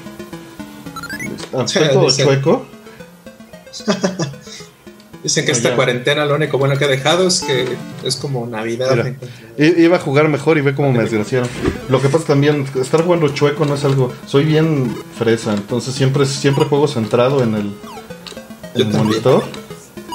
Ah, 1.53 1.65
todo 1.93 2.09
chueco. 2.09 2.65
Dicen 5.23 5.45
que 5.45 5.51
esta 5.51 5.75
cuarentena 5.75 6.25
lo 6.25 6.35
único 6.35 6.57
bueno 6.57 6.77
que 6.77 6.85
ha 6.85 6.87
dejado 6.87 7.27
es 7.27 7.41
que 7.41 7.77
es 8.05 8.15
como 8.15 8.47
Navidad. 8.47 9.13
iba 9.57 9.97
a 9.97 9.99
jugar 9.99 10.29
mejor 10.29 10.57
y 10.57 10.61
ve 10.61 10.73
cómo 10.73 10.93
me 10.93 11.03
desgraciaron. 11.03 11.49
Lo 11.89 12.01
que 12.01 12.07
pasa 12.07 12.23
también, 12.25 12.65
estar 12.79 13.03
jugando 13.03 13.27
chueco 13.27 13.65
no 13.65 13.75
es 13.75 13.83
algo. 13.83 14.13
Soy 14.25 14.45
bien 14.45 14.95
fresa, 15.17 15.53
entonces 15.53 15.93
siempre, 15.93 16.25
siempre 16.25 16.63
juego 16.65 16.87
centrado 16.87 17.43
en 17.43 17.55
el, 17.55 18.85
monitor. 18.93 19.43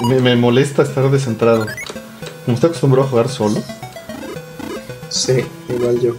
Me, 0.08 0.20
me 0.20 0.36
molesta 0.36 0.82
estar 0.82 1.10
descentrado. 1.10 1.66
¿No 2.46 2.54
está 2.54 2.66
acostumbrado 2.66 3.06
a 3.06 3.10
jugar 3.10 3.28
solo? 3.28 3.62
Sí, 5.08 5.44
igual 5.68 6.00
yo. 6.00 6.14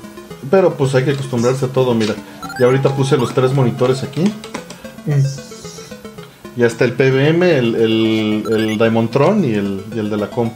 Pero 0.49 0.73
pues 0.75 0.95
hay 0.95 1.05
que 1.05 1.11
acostumbrarse 1.11 1.65
a 1.65 1.67
todo, 1.67 1.93
mira. 1.93 2.15
Y 2.59 2.63
ahorita 2.63 2.95
puse 2.95 3.17
los 3.17 3.33
tres 3.33 3.53
monitores 3.53 4.03
aquí. 4.03 4.23
Mm. 5.05 5.23
Y 6.57 6.63
hasta 6.63 6.85
el 6.85 6.93
PBM, 6.93 7.43
el, 7.43 7.75
el, 7.75 8.43
el 8.49 8.77
Diamond 8.77 9.09
Tron 9.11 9.43
y 9.43 9.53
el, 9.53 9.83
el 9.93 10.09
de 10.09 10.17
la 10.17 10.29
comp. 10.29 10.53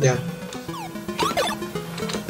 Ya. 0.00 0.12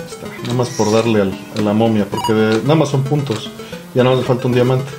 Está, 0.09 0.27
nada 0.43 0.55
más 0.55 0.71
por 0.71 0.91
darle 0.91 1.21
al, 1.21 1.38
a 1.59 1.61
la 1.61 1.75
momia, 1.75 2.07
porque 2.07 2.33
nada 2.62 2.75
más 2.75 2.88
son 2.88 3.05
puntos. 3.05 3.50
Ya 3.95 4.03
no 4.03 4.17
le 4.17 4.23
falta 4.23 4.47
un 4.47 4.55
diamante. 4.55 4.91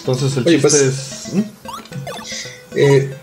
Entonces 0.00 0.36
el 0.38 0.44
chiste 0.44 0.60
pues, 0.62 0.74
es. 0.74 1.34
¿Mm? 1.34 1.40
Eh, 2.76 3.14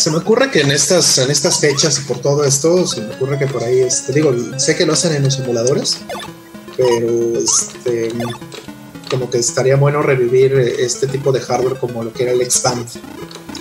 se 0.00 0.10
me 0.10 0.16
ocurre 0.16 0.50
que 0.50 0.62
en 0.62 0.70
estas, 0.70 1.18
en 1.18 1.30
estas 1.30 1.60
fechas 1.60 1.98
y 1.98 2.02
por 2.04 2.20
todo 2.20 2.42
esto, 2.42 2.86
se 2.86 3.02
me 3.02 3.14
ocurre 3.14 3.38
que 3.38 3.46
por 3.46 3.62
ahí, 3.62 3.80
este, 3.80 4.14
digo, 4.14 4.34
sé 4.56 4.74
que 4.74 4.86
lo 4.86 4.94
hacen 4.94 5.14
en 5.14 5.24
los 5.24 5.34
simuladores, 5.34 5.98
pero 6.74 7.38
este, 7.38 8.10
como 9.10 9.28
que 9.28 9.36
estaría 9.36 9.76
bueno 9.76 10.00
revivir 10.00 10.54
este 10.54 11.06
tipo 11.06 11.32
de 11.32 11.40
hardware 11.40 11.78
como 11.78 12.02
lo 12.02 12.14
que 12.14 12.22
era 12.22 12.32
el 12.32 12.40
Expand, 12.40 12.86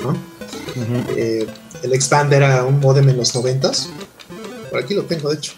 ¿no? 0.01 0.15
Eh, 1.17 1.45
el 1.83 1.93
Expand 1.93 2.31
era 2.31 2.63
un 2.63 2.79
modem 2.79 3.09
en 3.09 3.17
los 3.17 3.35
noventas, 3.35 3.89
por 4.71 4.79
aquí 4.79 4.93
lo 4.93 5.03
tengo 5.03 5.29
de 5.29 5.35
hecho. 5.35 5.51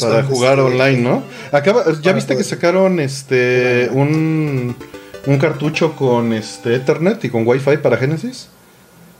Para 0.00 0.22
jugar 0.22 0.58
este, 0.58 0.72
online, 0.72 0.98
¿no? 0.98 1.24
Acaba, 1.50 1.84
ya 2.00 2.12
viste 2.12 2.38
que 2.38 2.44
sacaron 2.44 3.00
este 3.00 3.90
un, 3.92 4.76
un 5.26 5.38
cartucho 5.38 5.94
con 5.94 6.32
este 6.32 6.76
Ethernet 6.76 7.22
y 7.22 7.28
con 7.28 7.46
Wi-Fi 7.46 7.78
para 7.78 7.98
Genesis 7.98 8.48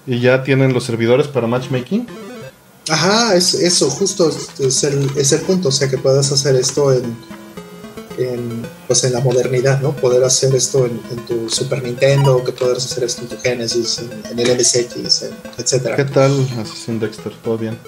y 0.06 0.20
ya 0.20 0.42
tienen 0.42 0.72
los 0.72 0.84
servidores 0.84 1.28
para 1.28 1.46
matchmaking. 1.46 2.06
Ajá, 2.88 3.36
es 3.36 3.54
eso, 3.54 3.88
justo 3.90 4.30
es 4.58 4.84
el, 4.84 5.10
es 5.16 5.32
el 5.32 5.40
punto, 5.42 5.68
o 5.68 5.72
sea 5.72 5.88
que 5.88 5.98
puedas 5.98 6.32
hacer 6.32 6.56
esto 6.56 6.92
en, 6.92 7.16
en, 8.18 8.66
pues 8.86 9.04
en 9.04 9.12
la 9.12 9.20
modernidad, 9.20 9.80
¿no? 9.80 9.94
Poder 9.94 10.24
hacer 10.24 10.54
esto 10.54 10.86
en, 10.86 11.00
tu 11.26 11.48
Super 11.48 11.82
Nintendo, 11.82 12.42
que 12.44 12.52
puedas 12.52 12.84
hacer 12.84 13.04
esto 13.04 13.22
en 13.22 13.28
tu 13.28 13.38
Genesis, 13.38 14.00
en, 14.30 14.38
el 14.38 14.58
MSX, 14.58 15.24
etcétera. 15.58 15.96
¿Qué 15.96 16.04
tal 16.04 16.46
Assassin 16.60 16.98
Dexter? 16.98 17.32
¿Todo 17.42 17.58
bien? 17.58 17.78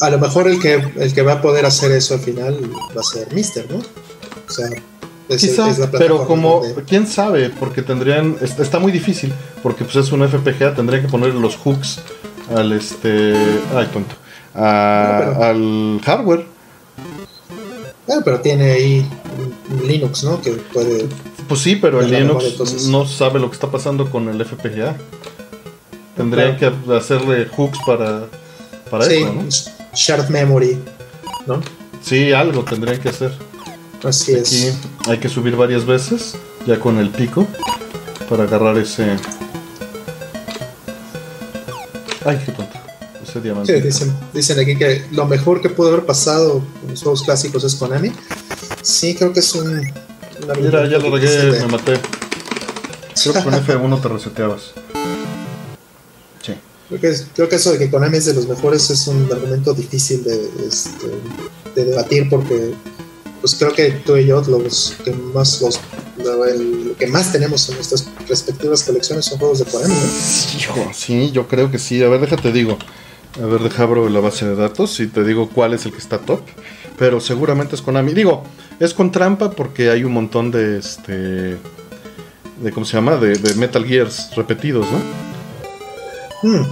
A 0.00 0.10
lo 0.10 0.18
mejor 0.18 0.48
el 0.48 0.60
que, 0.60 0.74
el 0.74 1.14
que 1.14 1.22
va 1.22 1.34
a 1.34 1.42
poder 1.42 1.64
hacer 1.64 1.92
eso 1.92 2.14
al 2.14 2.20
final 2.20 2.70
va 2.96 3.00
a 3.00 3.04
ser 3.04 3.32
Mister, 3.32 3.70
¿no? 3.70 3.78
O 3.78 4.52
sea, 4.52 4.68
Quizá, 5.28 5.90
pero 5.90 6.24
como, 6.26 6.62
quién 6.86 7.06
sabe, 7.06 7.50
porque 7.50 7.82
tendrían, 7.82 8.36
está 8.40 8.78
muy 8.78 8.92
difícil, 8.92 9.32
porque 9.62 9.84
pues 9.84 9.96
es 9.96 10.12
un 10.12 10.26
FPGA, 10.26 10.74
tendrían 10.74 11.02
que 11.02 11.08
poner 11.08 11.34
los 11.34 11.56
hooks 11.56 12.00
al 12.54 12.72
este, 12.72 13.34
ay 13.74 13.88
tonto, 13.92 14.14
al 14.54 16.00
hardware. 16.04 16.46
Bueno, 18.06 18.22
pero 18.24 18.40
tiene 18.40 18.70
ahí 18.70 19.10
Linux, 19.84 20.22
¿no? 20.22 20.40
Que 20.40 20.52
puede. 20.52 21.08
Pues 21.48 21.60
sí, 21.60 21.74
pero 21.74 22.00
el 22.00 22.10
Linux 22.10 22.86
no 22.88 23.04
sabe 23.04 23.40
lo 23.40 23.48
que 23.48 23.54
está 23.54 23.68
pasando 23.68 24.08
con 24.08 24.28
el 24.28 24.44
FPGA. 24.44 24.96
Tendrían 26.16 26.56
que 26.56 26.72
hacerle 26.94 27.46
hooks 27.46 27.78
para, 27.84 28.26
para 28.90 29.06
eso, 29.06 29.32
¿no? 29.32 29.44
Shared 29.92 30.28
memory, 30.28 30.78
¿no? 31.46 31.60
Sí, 32.00 32.32
algo 32.32 32.62
tendrían 32.62 33.00
que 33.00 33.08
hacer. 33.08 33.32
Así 34.06 34.36
Aquí 34.36 34.72
hay 35.08 35.18
que 35.18 35.28
subir 35.28 35.56
varias 35.56 35.84
veces, 35.84 36.36
ya 36.64 36.78
con 36.78 36.98
el 36.98 37.10
pico, 37.10 37.44
para 38.30 38.44
agarrar 38.44 38.78
ese. 38.78 39.16
Ay, 42.24 42.40
qué 42.44 42.52
tonto. 42.52 42.76
Ese 43.26 43.40
diamante. 43.40 43.80
dicen, 43.82 44.16
dicen 44.32 44.60
aquí 44.60 44.76
que 44.76 45.04
lo 45.10 45.26
mejor 45.26 45.60
que 45.60 45.70
pudo 45.70 45.88
haber 45.88 46.06
pasado 46.06 46.62
con 46.80 46.90
los 46.90 47.02
juegos 47.02 47.24
clásicos 47.24 47.64
es 47.64 47.74
Konami. 47.74 48.12
Sí, 48.82 49.16
creo 49.16 49.32
que 49.32 49.40
es 49.40 49.54
un. 49.56 49.92
Mira, 50.60 50.88
ya 50.88 50.98
lo 50.98 51.10
regué, 51.10 51.60
me 51.60 51.66
maté. 51.66 51.98
Creo 53.20 53.34
que 53.34 53.42
con 53.42 53.54
F1 53.66 54.02
te 54.02 54.08
reseteabas. 54.08 54.62
Sí. 56.42 56.54
Creo 56.88 57.00
que, 57.00 57.16
creo 57.34 57.48
que 57.48 57.56
eso 57.56 57.72
de 57.72 57.78
que 57.78 57.90
Konami 57.90 58.18
es 58.18 58.26
de 58.26 58.34
los 58.34 58.46
mejores 58.46 58.88
es 58.88 59.08
un 59.08 59.28
argumento 59.32 59.74
difícil 59.74 60.22
de, 60.22 60.48
este, 60.68 61.08
de 61.74 61.84
debatir 61.86 62.28
porque 62.30 62.72
pues 63.46 63.54
creo 63.54 63.72
que 63.72 63.90
tú 64.04 64.16
y 64.16 64.26
yo 64.26 64.42
los 64.48 64.96
que 65.04 65.12
más 65.12 65.62
los 65.62 65.78
lo, 66.16 66.96
que 66.96 67.06
más 67.06 67.30
tenemos 67.30 67.68
en 67.68 67.76
nuestras 67.76 68.08
respectivas 68.28 68.82
colecciones 68.82 69.24
son 69.26 69.38
juegos 69.38 69.60
de 69.60 69.66
Konami. 69.66 69.94
Sí, 70.92 71.30
yo 71.30 71.46
creo 71.46 71.70
que 71.70 71.78
sí. 71.78 72.02
A 72.02 72.08
ver, 72.08 72.22
déjate 72.22 72.50
digo. 72.50 72.76
A 73.40 73.46
ver, 73.46 73.60
deja 73.60 73.84
abro 73.84 74.08
la 74.08 74.18
base 74.18 74.46
de 74.46 74.56
datos 74.56 74.98
y 74.98 75.06
te 75.06 75.22
digo 75.22 75.48
cuál 75.48 75.74
es 75.74 75.86
el 75.86 75.92
que 75.92 75.98
está 75.98 76.18
top. 76.18 76.40
Pero 76.98 77.20
seguramente 77.20 77.76
es 77.76 77.82
Konami. 77.82 78.14
Digo, 78.14 78.42
es 78.80 78.94
con 78.94 79.12
trampa 79.12 79.52
porque 79.52 79.90
hay 79.90 80.02
un 80.02 80.12
montón 80.12 80.50
de 80.50 80.78
este. 80.80 81.12
de 81.12 82.72
¿Cómo 82.74 82.84
se 82.84 82.94
llama? 82.94 83.16
De, 83.16 83.54
Metal 83.54 83.86
Gears 83.86 84.34
repetidos, 84.34 84.88
¿no? 84.90 84.98
Hmm. 86.42 86.66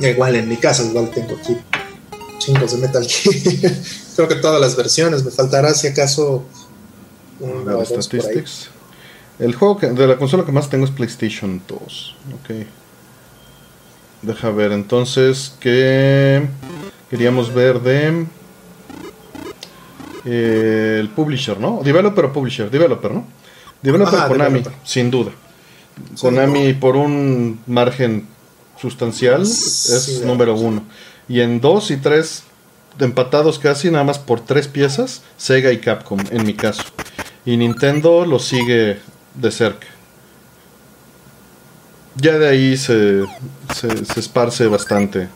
Igual 0.00 0.34
en 0.34 0.48
mi 0.48 0.56
casa, 0.56 0.82
igual 0.82 1.08
tengo 1.14 1.36
aquí 1.40 1.56
chingos 2.38 2.72
de 2.72 2.78
Metal 2.78 3.06
Gear. 3.06 3.72
Creo 4.14 4.28
que 4.28 4.36
todas 4.36 4.60
las 4.60 4.76
versiones. 4.76 5.24
Me 5.24 5.30
faltará 5.30 5.74
si 5.74 5.88
acaso 5.88 6.44
El 9.38 9.54
juego 9.54 9.78
de 9.80 10.06
la 10.06 10.16
consola 10.16 10.44
que 10.44 10.52
más 10.52 10.70
tengo 10.70 10.84
es 10.84 10.90
PlayStation 10.90 11.60
2. 11.66 12.16
Ok. 12.34 12.66
Deja 14.22 14.50
ver, 14.50 14.72
entonces, 14.72 15.54
¿qué 15.60 16.46
queríamos 17.10 17.52
ver 17.52 17.80
de... 17.80 18.26
Eh, 20.26 20.96
el 21.00 21.10
publisher, 21.10 21.58
¿no? 21.58 21.80
Developer 21.84 22.26
o 22.26 22.32
publisher. 22.32 22.70
Developer, 22.70 23.10
¿no? 23.10 23.26
Developer 23.82 24.28
Konami, 24.28 24.62
sin 24.82 25.10
duda. 25.10 25.32
Konami 26.18 26.72
por 26.72 26.96
un 26.96 27.60
margen 27.66 28.26
sustancial 28.80 29.42
es 29.42 30.22
número 30.24 30.54
uno. 30.54 30.84
Y 31.28 31.40
en 31.40 31.60
dos 31.60 31.90
y 31.90 31.98
tres 31.98 32.44
empatados 33.00 33.58
casi 33.58 33.90
nada 33.90 34.04
más 34.04 34.18
por 34.18 34.40
tres 34.40 34.68
piezas, 34.68 35.22
Sega 35.36 35.72
y 35.72 35.78
Capcom 35.78 36.20
en 36.30 36.44
mi 36.46 36.54
caso. 36.54 36.84
Y 37.44 37.56
Nintendo 37.56 38.24
lo 38.24 38.38
sigue 38.38 38.98
de 39.34 39.50
cerca. 39.50 39.86
Ya 42.16 42.38
de 42.38 42.48
ahí 42.48 42.76
se, 42.76 43.24
se, 43.74 43.88
esparce 44.20 44.68
bastante 44.68 45.28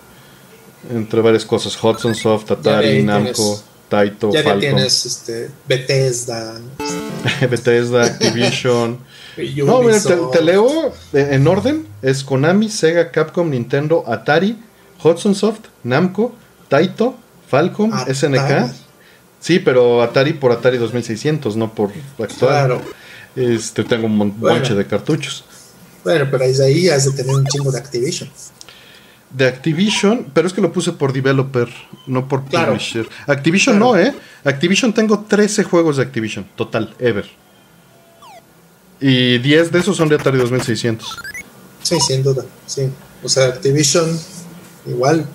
entre 0.91 1.21
varias 1.21 1.45
cosas. 1.45 1.77
Hudson 1.83 2.15
Soft, 2.15 2.53
Atari, 2.53 3.03
Namco, 3.03 3.63
Taito, 3.89 4.31
ya 4.33 4.43
Falcon. 4.45 4.61
tienes 4.61 5.05
este, 5.05 5.51
Bethesda. 5.67 6.61
Este. 6.79 7.47
Bethesda, 7.49 8.05
Activision. 8.05 8.99
no, 9.65 9.83
mira, 9.83 10.01
te, 10.01 10.17
te, 10.33 10.41
leo 10.41 10.93
en 11.13 11.47
orden. 11.49 11.87
Es 12.01 12.23
Konami, 12.23 12.69
Sega, 12.69 13.11
Capcom, 13.11 13.51
Nintendo, 13.51 14.05
Atari, 14.07 14.57
Hudson 15.03 15.35
Soft, 15.35 15.63
Namco, 15.83 16.33
Taito, 16.69 17.17
Falcom, 17.49 17.91
SNK. 17.93 18.71
Sí, 19.41 19.59
pero 19.59 20.03
Atari 20.03 20.33
por 20.33 20.53
Atari 20.53 20.79
2600, 20.79 21.57
no 21.57 21.73
por 21.73 21.91
actual. 22.19 22.29
Claro. 22.37 22.83
Este, 23.37 23.85
tengo 23.85 24.07
un 24.07 24.17
monche 24.39 24.75
de 24.75 24.87
cartuchos. 24.87 25.45
Bueno, 26.03 26.27
pero 26.31 26.45
desde 26.45 26.67
ahí 26.67 26.89
has 26.89 27.05
de 27.05 27.13
tener 27.13 27.35
un 27.35 27.45
chingo 27.47 27.71
de 27.71 27.79
Activision. 27.79 28.29
De 29.31 29.47
Activision, 29.47 30.27
pero 30.33 30.47
es 30.47 30.53
que 30.53 30.61
lo 30.61 30.73
puse 30.73 30.93
por 30.93 31.13
developer, 31.13 31.69
no 32.07 32.27
por 32.27 32.45
publisher. 32.45 33.09
Activision 33.27 33.79
no, 33.79 33.97
¿eh? 33.97 34.15
Activision 34.45 34.93
tengo 34.93 35.21
13 35.21 35.65
juegos 35.65 35.99
de 35.99 36.03
Activision, 36.03 36.47
total, 36.57 36.95
ever. 36.99 37.29
Y 39.01 39.39
10 39.39 39.71
de 39.71 39.79
esos 39.79 39.97
son 39.97 40.09
de 40.09 40.17
Atari 40.17 40.39
2600. 40.39 41.19
Sí, 41.83 41.97
sin 42.01 42.23
duda, 42.23 42.45
sí. 42.67 42.91
O 43.23 43.29
sea, 43.29 43.47
Activision 43.47 44.19
igual 44.87 45.27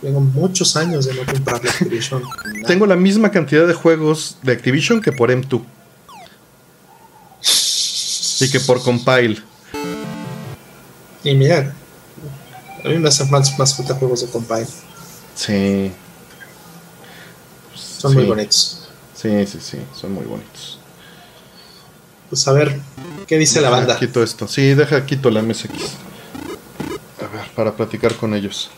tengo 0.00 0.20
muchos 0.20 0.76
años 0.76 1.06
de 1.06 1.14
no 1.14 1.24
comprar 1.24 1.56
Activision. 1.56 2.22
Tengo 2.66 2.86
la 2.86 2.96
misma 2.96 3.30
cantidad 3.30 3.66
de 3.66 3.74
juegos 3.74 4.36
de 4.42 4.52
Activision 4.52 5.00
que 5.00 5.12
por 5.12 5.30
M2. 5.30 5.62
Y 8.40 8.50
que 8.50 8.60
por 8.60 8.82
Compile. 8.82 9.42
Y 11.24 11.34
mira, 11.34 11.74
a 12.84 12.88
mí 12.88 12.98
me 12.98 13.08
hacen 13.08 13.30
más, 13.30 13.58
más 13.58 13.74
falta 13.74 13.94
juegos 13.94 14.20
de 14.20 14.28
Compile. 14.28 14.68
Sí. 15.34 15.90
Son 17.74 18.12
muy 18.12 18.24
bonitos. 18.24 18.88
Sí, 19.14 19.46
sí, 19.46 19.58
sí, 19.60 19.78
son 19.98 20.12
muy 20.12 20.24
bonitos. 20.24 20.78
Pues 22.28 22.46
a 22.46 22.52
ver, 22.52 22.78
¿qué 23.26 23.38
dice 23.38 23.60
la 23.60 23.70
banda? 23.70 23.98
Quito 23.98 24.22
esto. 24.22 24.46
Sí, 24.46 24.74
deja, 24.74 25.06
quito 25.06 25.30
la 25.30 25.42
MSX. 25.42 25.70
A 27.22 27.34
ver, 27.34 27.50
para 27.54 27.74
platicar 27.74 28.14
con 28.16 28.34
ellos. 28.34 28.70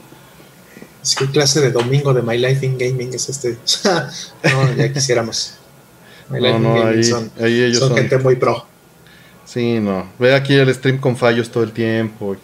¿Qué 1.16 1.31
clase 1.31 1.61
de 1.61 1.71
domingo 1.71 2.12
de 2.12 2.23
My 2.23 2.37
Life 2.38 2.64
in 2.64 2.77
Gaming 2.79 3.14
es 3.14 3.29
este? 3.29 3.57
no, 4.44 4.75
ya 4.75 4.92
quisiéramos. 4.92 5.55
My 6.29 6.40
Life 6.40 6.59
no, 6.59 6.77
in 6.77 6.83
Gaming 6.83 7.05
son, 7.05 7.31
ellos 7.38 7.79
son, 7.79 7.97
gente 7.97 8.18
muy 8.18 8.37
pro. 8.37 8.64
Sí, 9.44 9.81
no. 9.81 10.11
Ve 10.18 10.35
aquí 10.35 10.55
el 10.55 10.75
stream 10.75 10.99
con 10.99 11.16
fallos 11.16 11.51
todo 11.51 11.64
el 11.64 11.73
tiempo. 11.73 12.37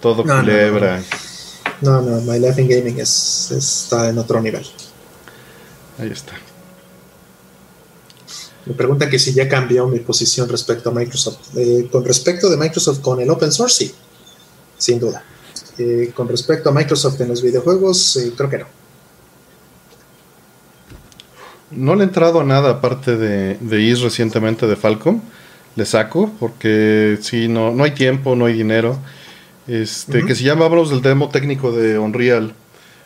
Todo 0.00 0.22
culebra. 0.22 1.02
No, 1.80 2.00
no, 2.02 2.20
My 2.20 2.38
Life 2.38 2.60
in 2.60 2.68
Gaming 2.68 3.00
es, 3.00 3.50
está 3.50 4.08
en 4.08 4.18
otro 4.18 4.40
nivel. 4.40 4.66
Ahí 5.98 6.10
está. 6.10 6.32
Me 8.66 8.74
pregunta 8.74 9.10
que 9.10 9.18
si 9.18 9.32
ya 9.32 9.48
cambió 9.48 9.86
mi 9.88 9.98
posición 10.00 10.48
respecto 10.48 10.90
a 10.90 10.92
Microsoft. 10.92 11.56
Eh, 11.56 11.88
con 11.90 12.04
respecto 12.04 12.48
de 12.48 12.56
Microsoft 12.56 13.00
con 13.00 13.20
el 13.20 13.28
open 13.30 13.50
source, 13.50 13.86
sí, 13.86 13.94
sin 14.78 15.00
duda. 15.00 15.24
Eh, 15.78 16.12
con 16.14 16.28
respecto 16.28 16.68
a 16.68 16.72
Microsoft 16.72 17.20
en 17.20 17.28
los 17.28 17.42
videojuegos, 17.42 18.16
eh, 18.16 18.32
creo 18.36 18.50
que 18.50 18.58
no. 18.58 18.66
No 21.70 21.94
le 21.94 22.02
he 22.02 22.06
entrado 22.06 22.40
a 22.40 22.44
nada 22.44 22.70
aparte 22.70 23.16
de, 23.16 23.56
de 23.58 23.80
IS 23.80 24.00
recientemente 24.00 24.66
de 24.66 24.76
Falcom. 24.76 25.20
Le 25.74 25.86
saco 25.86 26.30
porque 26.38 27.18
si 27.22 27.48
no, 27.48 27.72
no 27.72 27.84
hay 27.84 27.92
tiempo, 27.92 28.36
no 28.36 28.44
hay 28.44 28.52
dinero. 28.52 28.98
Este, 29.66 30.24
que 30.26 30.34
si 30.34 30.44
ya 30.44 30.52
hablamos 30.52 30.90
del 30.90 31.00
demo 31.00 31.30
técnico 31.30 31.72
de 31.72 31.98
Unreal. 31.98 32.54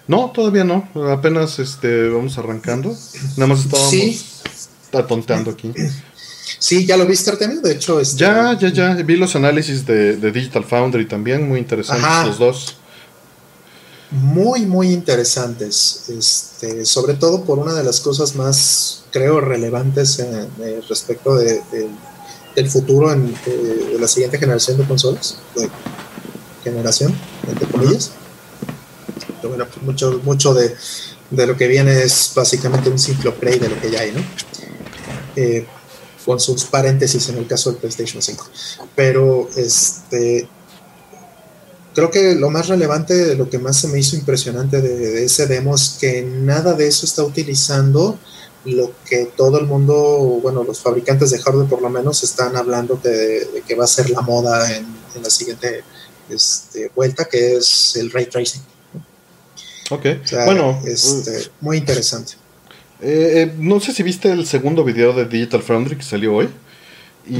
No, 0.09 0.31
todavía 0.31 0.64
no. 0.64 0.88
Apenas 1.11 1.59
este, 1.59 2.09
vamos 2.09 2.38
arrancando. 2.38 2.94
Nada 3.37 3.46
más 3.46 3.64
estábamos 3.64 4.42
atonteando 4.92 5.50
aquí. 5.50 5.72
Sí, 6.59 6.87
ya 6.87 6.97
lo 6.97 7.07
viste, 7.07 7.31
Artemio. 7.31 7.61
De 7.61 7.73
hecho, 7.73 8.01
este... 8.01 8.19
ya, 8.19 8.57
ya, 8.59 8.69
ya. 8.69 8.95
Vi 8.95 9.17
los 9.17 9.35
análisis 9.35 9.85
de, 9.85 10.17
Digital 10.31 10.65
Foundry 10.65 11.07
también, 11.07 11.49
muy 11.49 11.59
interesantes 11.59 12.27
los 12.27 12.39
dos. 12.39 12.77
Muy, 14.11 14.65
muy 14.65 14.93
interesantes. 14.93 16.05
Este, 16.09 16.85
sobre 16.85 17.15
todo 17.15 17.43
por 17.43 17.59
una 17.59 17.75
de 17.75 17.83
las 17.83 18.01
cosas 18.01 18.37
más, 18.37 19.05
creo, 19.11 19.41
relevantes 19.41 20.25
respecto 20.89 21.37
de, 21.37 21.61
del 22.55 22.71
futuro 22.71 23.13
en, 23.13 23.35
de, 23.45 23.99
la 23.99 24.07
siguiente 24.07 24.39
generación 24.39 24.79
de 24.79 24.85
consolas. 24.85 25.39
De 25.57 25.69
generación, 26.63 27.15
entre 27.49 27.67
comillas. 27.67 28.13
bueno, 29.43 29.67
pues 29.67 29.83
mucho, 29.83 30.21
mucho 30.25 30.55
de, 30.55 30.75
de, 31.31 31.47
lo 31.47 31.57
que 31.57 31.67
viene 31.67 32.03
es 32.03 32.33
básicamente 32.35 32.89
un 32.91 32.99
simple 32.99 33.31
upgrade 33.31 33.61
de 33.61 33.69
lo 33.69 33.81
que 33.81 33.91
ya 33.91 34.01
hay, 34.01 34.13
¿no? 34.13 34.21
Eh, 35.37 35.67
con 36.27 36.41
sus 36.41 36.65
paréntesis 36.65 37.29
en 37.29 37.39
el 37.39 37.47
caso 37.47 37.71
del 37.71 37.79
PlayStation 37.79 38.21
5. 38.21 38.47
Pero 38.95 39.49
este 39.57 40.49
creo 41.95 42.11
que 42.11 42.35
lo 42.35 42.51
más 42.51 42.69
relevante, 42.69 43.35
lo 43.37 43.49
que 43.49 43.59
más 43.59 43.79
se 43.79 43.89
me 43.89 43.99
hizo 43.99 44.17
impresionante 44.17 44.83
de, 44.83 45.25
ese 45.25 45.47
demo 45.47 45.75
es 45.75 45.97
que 45.99 46.23
nada 46.23 46.75
de 46.75 46.87
eso 46.87 47.07
está 47.07 47.25
utilizando 47.25 48.19
lo 48.67 48.93
que 49.09 49.31
todo 49.35 49.59
el 49.59 49.67
mundo, 49.67 49.95
bueno, 50.43 50.62
los 50.62 50.81
fabricantes 50.81 51.31
de 51.31 51.39
hardware 51.39 51.69
por 51.69 51.81
lo 51.81 51.89
menos 51.89 52.23
están 52.23 52.55
hablando 52.57 53.01
de, 53.03 53.62
que 53.67 53.75
va 53.75 53.85
a 53.85 53.87
ser 53.87 54.11
la 54.11 54.21
moda 54.21 54.77
en, 54.77 54.95
la 55.23 55.31
siguiente 55.31 55.83
este, 56.29 56.91
vuelta, 56.95 57.25
que 57.25 57.57
es 57.57 57.97
el 57.97 58.11
ray 58.11 58.27
tracing. 58.27 58.61
Ok, 59.91 60.05
bueno, 60.45 60.83
este, 60.85 61.51
muy 61.62 61.79
interesante. 61.79 62.35
Eh, 63.01 63.33
eh, 63.43 63.55
no 63.59 63.79
sé 63.81 63.93
si 63.93 64.03
viste 64.03 64.31
el 64.31 64.47
segundo 64.47 64.85
video 64.85 65.13
de 65.13 65.27
Digital 65.27 65.63
Foundry 65.63 65.97
que 65.97 66.03
salió 66.03 66.35
hoy. 66.35 66.49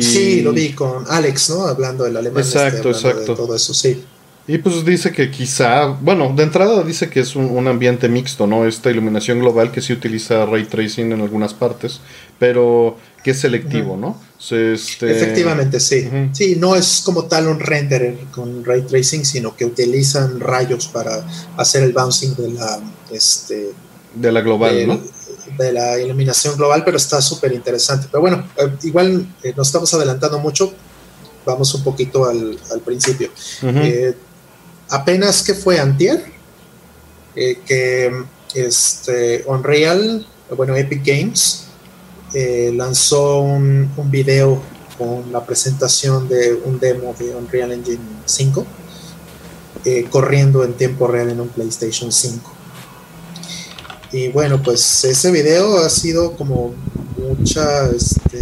Sí, 0.01 0.43
lo 0.43 0.53
vi 0.53 0.73
con 0.73 1.05
Alex, 1.09 1.51
¿no? 1.51 1.67
Hablando 1.67 2.05
del 2.05 2.17
alemán. 2.17 2.43
Este, 2.43 2.59
exacto, 2.59 2.91
exacto. 2.91 3.35
todo 3.35 3.55
eso, 3.55 3.73
sí. 3.73 4.03
Y 4.49 4.59
pues 4.59 4.85
dice 4.85 5.11
que 5.11 5.31
quizá, 5.31 5.87
bueno, 5.87 6.33
de 6.35 6.45
entrada 6.45 6.83
dice 6.85 7.11
que 7.11 7.21
es 7.21 7.35
un, 7.35 7.67
ambiente 7.67 8.09
mixto, 8.09 8.47
¿no? 8.47 8.65
Esta 8.65 8.91
iluminación 8.91 9.41
global 9.41 9.73
que 9.73 9.81
sí 9.81 9.93
utiliza 9.93 10.47
ray 10.47 10.65
tracing 10.65 11.11
en 11.11 11.21
algunas 11.21 11.53
partes, 11.53 12.01
pero 12.39 12.97
que 13.25 13.33
es 13.33 13.41
selectivo, 13.41 13.97
¿no? 13.97 14.21
Este... 14.39 15.11
Efectivamente, 15.11 15.81
sí. 15.81 16.09
Sí, 16.33 16.57
no 16.57 16.77
es 16.77 17.03
como 17.05 17.25
tal 17.25 17.49
un 17.49 17.59
render 17.59 18.19
con 18.31 18.65
ray 18.65 18.83
tracing, 18.83 19.25
sino 19.25 19.57
que 19.57 19.65
utilizan 19.65 20.39
rayos 20.39 20.87
para 20.89 21.27
hacer 21.57 21.83
el 21.83 21.93
bouncing 21.93 22.37
de 22.37 22.51
la, 22.51 22.79
este, 23.11 23.73
de 24.15 24.33
la 24.33 24.43
global, 24.43 24.87
¿no? 24.87 25.16
De 25.57 25.73
la 25.73 25.99
iluminación 25.99 26.57
global, 26.57 26.83
pero 26.85 26.97
está 26.97 27.23
súper 27.23 27.53
interesante. 27.53 28.09
Pero 28.11 28.21
bueno, 28.21 28.47
eh, 28.57 28.71
igual 28.83 29.27
eh, 29.43 29.53
nos 29.57 29.69
estamos 29.69 29.93
adelantando 29.95 30.39
mucho. 30.39 30.73
Vamos 31.45 31.73
un 31.75 31.85
poquito 31.85 32.25
al, 32.29 32.59
principio 32.85 33.31
apenas 34.89 35.43
que 35.43 35.55
fue 35.55 35.79
antier, 35.79 36.25
eh, 37.35 37.59
que 37.67 38.25
este, 38.55 39.45
Unreal, 39.47 40.27
bueno, 40.57 40.77
Epic 40.77 41.05
Games, 41.05 41.65
eh, 42.35 42.73
lanzó 42.75 43.41
un, 43.41 43.91
un, 43.97 44.11
video 44.11 44.61
con 44.99 45.31
la 45.33 45.45
presentación 45.45 46.29
de 46.29 46.55
un 46.55 46.79
demo 46.79 47.15
de 47.19 47.35
Unreal 47.35 47.73
Engine 47.73 48.01
5, 48.25 48.67
eh, 49.85 50.07
corriendo 50.11 50.65
en 50.65 50.75
tiempo 50.75 51.07
real 51.07 51.31
en 51.31 51.41
un 51.41 51.49
PlayStation 51.49 52.11
5. 52.11 52.56
Y 54.13 54.29
bueno, 54.29 54.63
pues 54.63 55.05
ese 55.05 55.31
video 55.31 55.79
ha 55.79 55.91
sido 55.91 56.37
como 56.37 56.75
mucha, 57.17 57.91
este, 57.91 58.39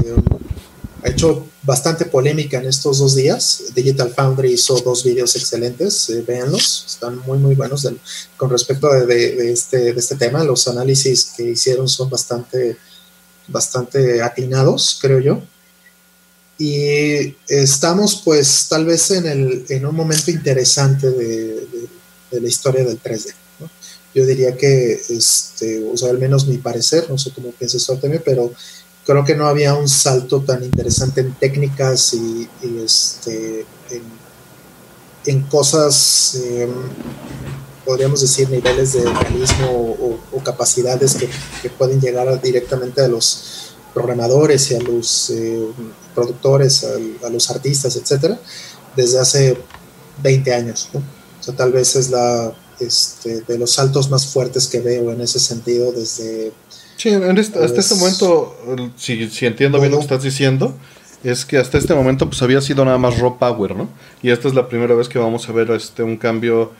ha 1.02 1.08
hecho 1.08 1.46
bastante 1.62 2.04
polémica 2.04 2.58
en 2.58 2.66
estos 2.66 2.98
dos 2.98 3.14
días. 3.14 3.64
Digital 3.74 4.12
Foundry 4.14 4.52
hizo 4.52 4.78
dos 4.80 5.04
videos 5.04 5.34
excelentes, 5.36 6.10
eh, 6.10 6.22
véanlos, 6.26 6.84
están 6.86 7.18
muy 7.26 7.38
muy 7.38 7.54
buenos 7.54 7.88
con 8.36 8.50
respecto 8.50 8.92
de, 8.92 9.52
este, 9.52 9.92
de 9.92 9.98
este 9.98 10.16
tema. 10.16 10.44
Los 10.44 10.68
análisis 10.68 11.32
que 11.36 11.50
hicieron 11.50 11.88
son 11.88 12.10
bastante, 12.10 12.76
bastante 13.48 14.22
atinados, 14.22 14.98
creo 15.00 15.20
yo. 15.20 15.42
Y 16.58 17.36
estamos 17.48 18.22
pues 18.24 18.68
tal 18.68 18.84
vez 18.84 19.10
en, 19.10 19.26
el, 19.26 19.64
en 19.68 19.86
un 19.86 19.96
momento 19.96 20.30
interesante 20.30 21.10
de, 21.10 21.66
la 22.30 22.48
historia 22.48 22.84
del 22.84 23.00
3D. 23.00 23.32
Yo 24.14 24.24
diría 24.24 24.56
que, 24.56 24.92
este, 25.08 25.84
o 25.92 25.96
sea, 25.96 26.10
al 26.10 26.18
menos 26.18 26.46
mi 26.46 26.58
parecer, 26.58 27.06
no 27.10 27.18
sé 27.18 27.32
cómo 27.32 27.50
piensas 27.50 27.84
tú, 27.84 27.98
pero 28.24 28.52
creo 29.04 29.24
que 29.24 29.34
no 29.34 29.46
había 29.46 29.74
un 29.74 29.88
salto 29.88 30.40
tan 30.40 30.62
interesante 30.62 31.20
en 31.20 31.34
técnicas 31.34 32.14
y, 32.14 32.48
este, 32.84 33.66
en, 35.26 35.40
cosas, 35.42 36.36
em, 36.44 36.70
podríamos 37.84 38.20
decir, 38.20 38.48
niveles 38.50 38.92
de 38.92 39.04
realismo 39.04 39.96
o, 40.32 40.42
capacidades 40.44 41.16
que, 41.62 41.70
pueden 41.70 42.00
llegar 42.00 42.40
directamente 42.42 43.00
a 43.00 43.08
los 43.08 43.74
programadores 43.94 44.70
y 44.70 44.74
a 44.74 44.80
los 44.80 45.30
eh, 45.30 45.68
productores, 46.14 46.84
a, 47.22 47.30
los 47.30 47.50
artistas, 47.50 47.96
etcétera, 47.96 48.38
desde 48.94 49.18
hace 49.18 49.58
20 50.22 50.54
años. 50.54 50.90
O 50.92 51.42
sea, 51.42 51.56
tal 51.56 51.72
vez 51.72 51.96
es 51.96 52.10
la 52.10 52.54
este, 52.80 53.42
de 53.42 53.58
los 53.58 53.72
saltos 53.72 54.10
más 54.10 54.26
fuertes 54.26 54.66
que 54.66 54.80
veo 54.80 55.12
en 55.12 55.20
ese 55.20 55.38
sentido 55.38 55.92
desde 55.92 56.52
Sí, 56.96 57.10
este, 57.10 57.62
hasta 57.62 57.80
este 57.80 57.94
momento, 57.96 58.56
si, 58.96 59.28
entiendo 59.42 59.80
bien 59.80 59.90
lo 59.90 59.98
que 59.98 60.04
estás 60.04 60.22
diciendo, 60.22 60.74
es 61.22 61.44
que 61.44 61.58
hasta 61.58 61.76
este 61.76 61.94
momento 61.94 62.28
pues 62.28 62.40
había 62.42 62.60
sido 62.60 62.84
nada 62.84 62.98
más 62.98 63.18
raw 63.18 63.36
power, 63.38 63.74
¿no? 63.74 63.88
Y 64.22 64.30
esta 64.30 64.48
es 64.48 64.54
la 64.54 64.68
primera 64.68 64.94
vez 64.94 65.08
que 65.08 65.18
vamos 65.18 65.48
a 65.48 65.52
ver 65.52 65.70
este 65.72 66.02
un 66.02 66.16
cambio 66.16 66.72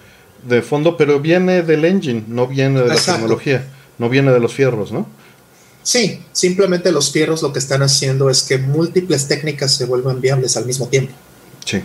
de 0.47 0.63
fondo, 0.63 0.97
pero 0.97 1.21
viene 1.21 1.63
del 1.63 1.85
engine, 1.85 2.25
no 2.29 2.47
viene 2.47 2.83
de 2.83 2.89
la 2.89 2.97
tecnología, 2.97 3.67
no 3.99 4.09
viene 4.09 4.33
de 4.33 4.41
los 4.41 4.55
fierros, 4.55 4.93
¿no? 4.93 5.07
Sí, 5.83 6.23
simplemente 6.33 6.93
los 6.93 7.11
fierros 7.11 7.43
lo 7.43 7.53
que 7.53 7.59
están 7.59 7.83
haciendo 7.83 8.31
es 8.31 8.43
que 8.43 8.59
múltiples 8.59 9.29
técnicas 9.29 9.75
se 9.75 9.85
vuelvan 9.85 10.21
viables 10.21 10.57
al 10.57 10.65
mismo 10.65 10.89
tiempo. 10.89 11.13
Sí. 11.65 11.83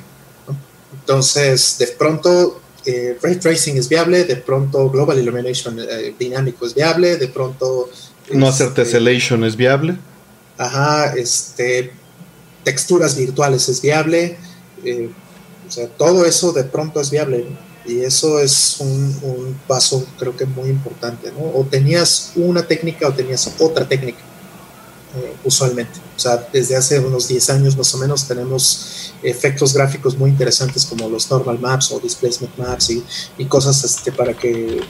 Entonces, 1.02 1.78
de 1.80 1.88
pronto, 1.88 2.62
eh, 2.86 3.18
ray 3.22 3.36
tracing 3.36 3.78
es 3.78 3.90
viable, 3.90 4.24
de 4.24 4.36
pronto 4.38 4.90
Global 4.90 5.20
Illumination 5.20 5.80
eh, 5.80 6.14
dinámico 6.18 6.66
es 6.66 6.74
viable, 6.74 7.18
de 7.18 7.28
pronto 7.28 7.90
no 8.32 8.48
hacer 8.48 8.68
este, 8.68 8.84
tessellation 8.84 9.44
es 9.44 9.56
viable. 9.56 9.98
Ajá, 10.58 11.14
este, 11.16 11.92
texturas 12.64 13.16
virtuales 13.18 13.70
es 13.70 13.82
viable. 13.82 14.38
Eh, 14.84 15.10
o 15.68 15.72
sea, 15.72 15.88
todo 15.88 16.26
eso 16.26 16.52
de 16.52 16.64
pronto 16.64 17.00
es 17.02 17.10
viable. 17.10 17.46
Y 17.86 18.02
eso 18.02 18.40
es 18.40 18.78
un, 18.80 19.58
paso, 19.68 20.06
creo 20.18 20.36
que 20.36 20.46
muy 20.46 20.70
importante. 20.70 21.32
¿no? 21.32 21.60
O 21.60 21.66
tenías 21.66 22.34
una 22.36 22.64
técnica 22.64 23.08
o 23.08 23.14
tenías 23.14 23.52
otra 23.60 23.88
técnica, 23.88 24.20
eh, 25.16 25.36
usualmente. 25.44 26.00
O 26.16 26.20
sea, 26.20 26.48
desde 26.52 26.76
hace 26.76 27.00
unos 27.00 27.28
10 27.28 27.50
años 27.50 27.78
más 27.78 27.94
o 27.96 27.98
menos 27.98 28.28
tenemos 28.28 29.14
efectos 29.24 29.74
gráficos 29.74 30.18
muy 30.18 30.30
interesantes 30.30 30.86
como 30.86 31.10
los 31.10 31.30
normal 31.30 31.60
maps 31.60 31.92
o 31.92 32.00
displacement 32.00 32.58
maps 32.58 32.90
y, 32.92 33.04
y 33.38 33.46
cosas 33.46 33.84
este, 33.84 34.12
para 34.12 34.34
que 34.34 34.82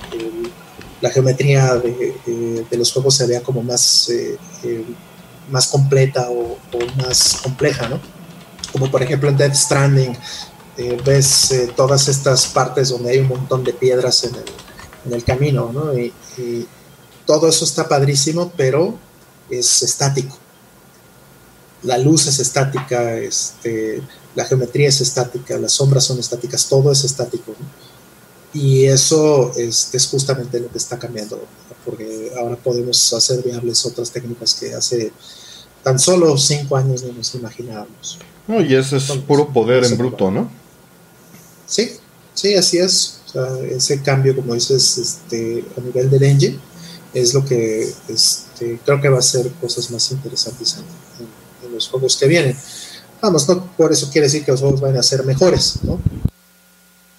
la 1.02 1.10
geometría 1.10 1.76
de, 1.76 2.78
los 2.78 2.92
juegos 2.92 3.16
se 3.16 3.28
vea 3.28 3.42
como 3.42 3.64
más, 3.64 4.10
eh, 4.10 4.38
eh, 4.64 4.86
más 5.50 5.68
completa 5.68 6.30
o, 6.30 6.58
más 6.98 7.40
compleja, 7.42 7.88
¿no? 7.88 8.00
Como 8.72 8.92
por 8.92 9.02
ejemplo 9.02 9.30
en 9.30 9.38
Death 9.38 9.56
Stranding, 9.56 10.16
eh, 10.78 10.98
ves 11.04 11.54
todas 11.76 12.08
estas 12.08 12.48
partes 12.48 12.90
donde 12.90 13.12
hay 13.12 13.20
un 13.20 13.28
montón 13.28 13.64
de 13.64 13.74
piedras 13.74 14.24
en 14.26 15.14
el, 15.14 15.24
camino, 15.24 15.72
¿no? 15.74 15.98
Y, 15.98 16.14
todo 17.26 17.48
eso 17.48 17.64
está 17.64 17.88
padrísimo, 17.88 18.52
pero 18.58 18.98
es 19.50 19.84
estático. 19.84 20.38
La 21.84 21.98
luz 21.98 22.28
es 22.28 22.40
estática, 22.40 23.16
este, 23.18 24.02
la 24.36 24.46
geometría 24.46 24.90
es 24.90 25.00
estática, 25.02 25.58
las 25.58 25.74
sombras 25.74 26.04
son 26.04 26.20
estáticas, 26.20 26.68
todo 26.68 26.92
es 26.92 27.04
estático. 27.04 27.56
¿no? 27.58 27.66
Y 28.54 28.86
eso 28.86 29.52
es, 29.56 29.94
es, 29.94 30.08
justamente 30.08 30.60
lo 30.60 30.70
que 30.70 30.78
está 30.78 30.98
cambiando, 30.98 31.40
porque 31.86 32.32
ahora 32.38 32.56
podemos 32.56 33.14
hacer 33.14 33.44
viables 33.44 33.86
otras 33.86 34.12
técnicas 34.12 34.56
que 34.56 34.74
hace 34.74 35.12
tan 35.84 36.00
solo 36.00 36.38
cinco 36.38 36.76
años 36.76 37.04
no 37.04 37.14
nos 37.14 37.34
imaginábamos. 37.36 38.18
No, 38.48 38.62
y 38.62 38.74
ese 38.74 38.98
es 38.98 39.12
puro 39.28 39.54
poder 39.54 39.86
en 39.86 39.98
bruto, 39.98 40.32
¿no? 40.32 40.50
Sí, 41.68 41.92
sí, 42.34 42.56
así 42.56 42.80
es. 42.80 43.20
O 43.28 43.32
sea, 43.32 43.60
ese 43.70 44.02
cambio, 44.02 44.36
como 44.36 44.56
dices, 44.56 44.98
este, 44.98 45.64
a 45.78 45.82
nivel 45.82 46.10
del 46.10 46.24
engine, 46.24 46.60
es 47.14 47.34
lo 47.34 47.44
que 47.46 47.92
este, 48.08 48.80
creo 48.86 49.02
que 49.02 49.10
va 49.10 49.20
a 49.20 49.24
ser 49.24 49.50
cosas 49.54 49.90
más 49.92 50.12
interesantes 50.12 50.78
en, 50.78 51.68
en 51.68 51.74
los 51.74 51.88
juegos 51.88 52.18
que 52.18 52.28
vienen. 52.28 52.56
Vamos, 53.22 53.48
no 53.50 53.66
por 53.76 53.92
eso 53.92 54.10
quiere 54.12 54.28
decir 54.28 54.46
que 54.46 54.52
los 54.52 54.62
juegos 54.62 54.80
van 54.80 54.98
a 54.98 55.04
ser 55.04 55.26
mejores, 55.26 55.80
¿no? 55.84 56.00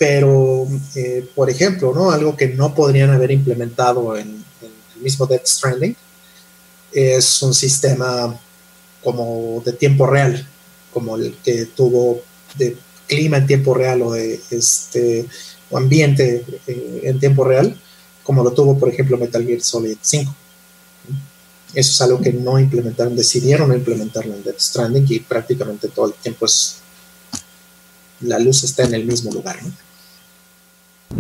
Pero, 0.01 0.67
eh, 0.95 1.29
por 1.35 1.51
ejemplo, 1.51 1.93
¿no? 1.95 2.11
algo 2.11 2.35
que 2.35 2.49
no 2.49 2.75
podrían 2.75 3.11
haber 3.11 3.31
implementado 3.33 4.17
en, 4.17 4.43
el 4.97 5.03
mismo 5.03 5.27
Death 5.27 5.47
Stranding 5.47 5.95
es 6.91 7.43
un 7.43 7.53
sistema 7.53 8.35
como 9.05 9.63
de 9.63 9.75
tiempo 9.75 10.07
real, 10.07 10.49
como 10.91 11.17
el 11.17 11.37
que 11.45 11.67
tuvo 11.67 12.23
de 12.57 12.79
clima 13.07 13.37
en 13.37 13.47
tiempo 13.47 13.75
real 13.75 14.01
o 14.01 14.13
de 14.13 14.41
este 14.51 15.27
ambiente 15.71 16.47
eh, 16.67 17.01
en 17.05 17.21
tiempo 17.21 17.45
real, 17.45 17.79
como 18.31 18.45
lo 18.45 18.53
tuvo, 18.53 18.79
por 18.79 18.89
ejemplo, 18.89 19.19
Metal 19.19 19.45
Gear 19.45 19.61
Solid 19.61 19.97
5. 20.01 20.33
Eso 21.75 21.91
es 21.91 22.01
algo 22.01 22.21
que 22.21 22.33
no 22.33 22.61
implementaron, 22.61 23.17
decidieron 23.17 23.71
no 23.71 23.75
implementarlo 23.75 24.33
en 24.33 24.45
Death 24.45 24.61
Stranding 24.61 25.05
y 25.09 25.19
prácticamente 25.19 25.89
todo 25.89 26.07
el 26.07 26.13
tiempo 26.13 26.47
es 26.47 26.77
la 28.21 28.39
luz 28.39 28.63
está 28.63 28.85
en 28.85 28.95
el 28.95 29.05
mismo 29.05 29.33
lugar. 29.33 29.61
¿no? 29.65 29.73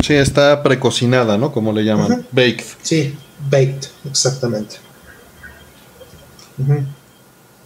Sí, 0.01 0.14
está 0.14 0.62
precocinada, 0.62 1.37
¿no? 1.37 1.51
Como 1.51 1.73
le 1.73 1.83
llaman. 1.83 2.25
Baked. 2.31 2.64
Sí, 2.81 3.16
baked, 3.51 3.88
exactamente. 4.09 4.77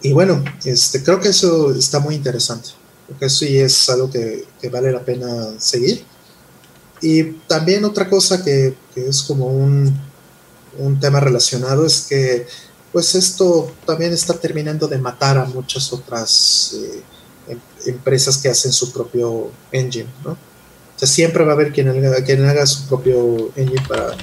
Y 0.01 0.11
bueno, 0.11 0.43
este, 0.63 1.03
creo 1.03 1.19
que 1.19 1.29
eso 1.29 1.71
está 1.71 1.99
muy 1.99 2.15
interesante. 2.15 2.69
Porque 3.07 3.25
eso 3.25 3.45
sí 3.45 3.59
es 3.59 3.87
algo 3.91 4.09
que, 4.09 4.47
vale 4.71 4.91
la 4.91 5.05
pena 5.05 5.27
seguir. 5.59 6.03
Y 7.01 7.23
también 7.47 7.85
otra 7.85 8.09
cosa 8.09 8.43
que, 8.43 8.75
es 8.95 9.23
como 9.23 9.47
un, 9.47 9.93
un, 10.77 10.99
tema 10.99 11.19
relacionado 11.19 11.85
es 11.85 12.01
que 12.01 12.47
pues 12.91 13.13
esto 13.15 13.73
también 13.85 14.13
está 14.13 14.33
terminando 14.35 14.87
de 14.87 14.97
matar 14.97 15.37
a 15.37 15.45
muchas 15.45 15.91
otras 15.91 16.75
eh, 16.75 17.01
em, 17.49 17.59
empresas 17.85 18.37
que 18.37 18.47
hacen 18.47 18.71
su 18.71 18.93
propio 18.93 19.51
engine, 19.71 20.07
¿no? 20.23 20.31
O 20.31 20.97
sea, 20.97 21.07
siempre 21.07 21.43
va 21.43 21.51
a 21.51 21.55
haber 21.55 21.73
quien 21.73 21.89
haga, 21.89 22.23
quien 22.23 22.45
haga 22.45 22.65
su 22.65 22.87
propio 22.87 23.51
engine 23.57 23.83
para, 23.85 24.15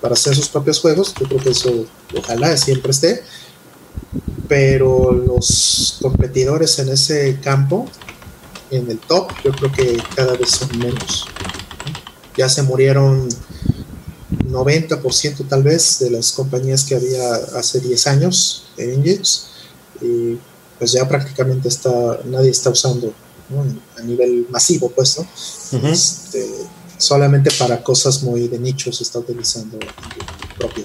para 0.00 0.14
hacer 0.14 0.34
sus 0.34 0.48
propios 0.48 0.80
juegos. 0.80 1.14
Yo 1.20 1.28
creo 1.28 1.40
que 1.40 1.50
eso 1.50 1.86
ojalá 2.16 2.56
siempre 2.56 2.90
esté. 2.90 3.22
Pero 4.48 5.12
los 5.12 5.98
competidores 6.02 6.78
en 6.78 6.88
ese 6.88 7.38
campo 7.40 7.88
en 8.70 8.90
el 8.90 8.98
top, 8.98 9.30
yo 9.44 9.52
creo 9.52 9.72
que 9.72 10.02
cada 10.14 10.36
vez 10.36 10.50
son 10.50 10.76
menos. 10.78 11.26
Ya 12.38 12.48
se 12.48 12.62
murieron 12.62 13.28
90% 14.48 15.48
tal 15.48 15.62
vez 15.62 15.98
de 15.98 16.10
las 16.10 16.32
compañías 16.32 16.84
que 16.84 16.94
había 16.94 17.34
hace 17.56 17.80
10 17.80 18.06
años 18.06 18.68
en 18.76 18.94
engines 18.94 19.46
y 20.00 20.38
pues 20.78 20.92
ya 20.92 21.08
prácticamente 21.08 21.68
está 21.68 22.20
nadie 22.24 22.50
está 22.50 22.70
usando 22.70 23.12
a 23.96 24.02
nivel 24.02 24.46
masivo 24.50 24.90
pues 24.90 25.18
no 25.18 25.88
este, 25.88 26.46
solamente 26.98 27.50
para 27.58 27.82
cosas 27.82 28.22
muy 28.22 28.48
de 28.48 28.58
nicho 28.58 28.92
se 28.92 29.02
está 29.02 29.18
utilizando 29.18 29.78
propio. 30.58 30.84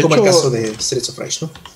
Como 0.00 0.14
el 0.14 0.22
caso 0.22 0.50
de 0.50 0.74
Streets 0.78 1.08
of 1.10 1.18
Rage 1.18 1.38
¿no? 1.42 1.71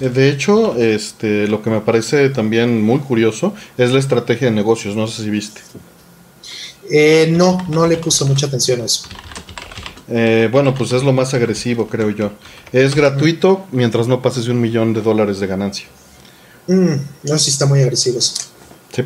Eh, 0.00 0.08
de 0.08 0.28
hecho, 0.28 0.76
este, 0.76 1.46
lo 1.48 1.62
que 1.62 1.70
me 1.70 1.80
parece 1.80 2.28
también 2.30 2.82
muy 2.82 3.00
curioso 3.00 3.54
es 3.76 3.92
la 3.92 3.98
estrategia 3.98 4.48
de 4.48 4.54
negocios. 4.54 4.96
No 4.96 5.06
sé 5.06 5.22
si 5.22 5.30
viste. 5.30 5.60
Eh, 6.90 7.28
no, 7.30 7.64
no 7.68 7.86
le 7.86 7.96
puso 7.96 8.26
mucha 8.26 8.46
atención 8.46 8.80
a 8.80 8.84
eso. 8.84 9.04
Eh, 10.08 10.48
bueno, 10.50 10.74
pues 10.74 10.92
es 10.92 11.02
lo 11.02 11.12
más 11.12 11.32
agresivo, 11.34 11.86
creo 11.86 12.10
yo. 12.10 12.32
Es 12.72 12.94
gratuito 12.94 13.66
mientras 13.72 14.08
no 14.08 14.20
pases 14.20 14.46
de 14.46 14.50
un 14.50 14.60
millón 14.60 14.92
de 14.92 15.00
dólares 15.00 15.40
de 15.40 15.46
ganancia. 15.46 15.86
Mm, 16.66 16.94
no, 17.24 17.38
sí 17.38 17.50
está 17.50 17.66
muy 17.66 17.80
agresivo 17.80 18.18
eso. 18.18 18.34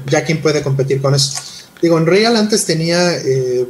Ya 0.07 0.25
quién 0.25 0.42
puede 0.42 0.62
competir 0.62 1.01
con 1.01 1.14
eso. 1.14 1.38
Digo, 1.81 1.96
en 1.99 2.07
Real 2.07 2.37
antes 2.37 2.64
tenía 2.64 3.12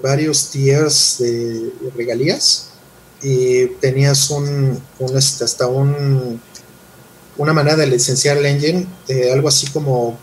varios 0.03 0.51
tiers 0.51 1.17
de 1.19 1.73
regalías 1.95 2.71
y 3.23 3.67
tenías 3.81 4.31
un, 4.31 4.81
un 4.99 5.17
este, 5.17 5.45
hasta 5.45 5.67
un 5.67 6.41
una 7.39 7.53
manera 7.53 7.77
de 7.77 7.87
licenciar 7.87 8.37
el 8.39 8.47
engine 8.47 8.87
de 9.07 9.33
algo 9.33 9.49
así 9.49 9.67
como 9.69 10.19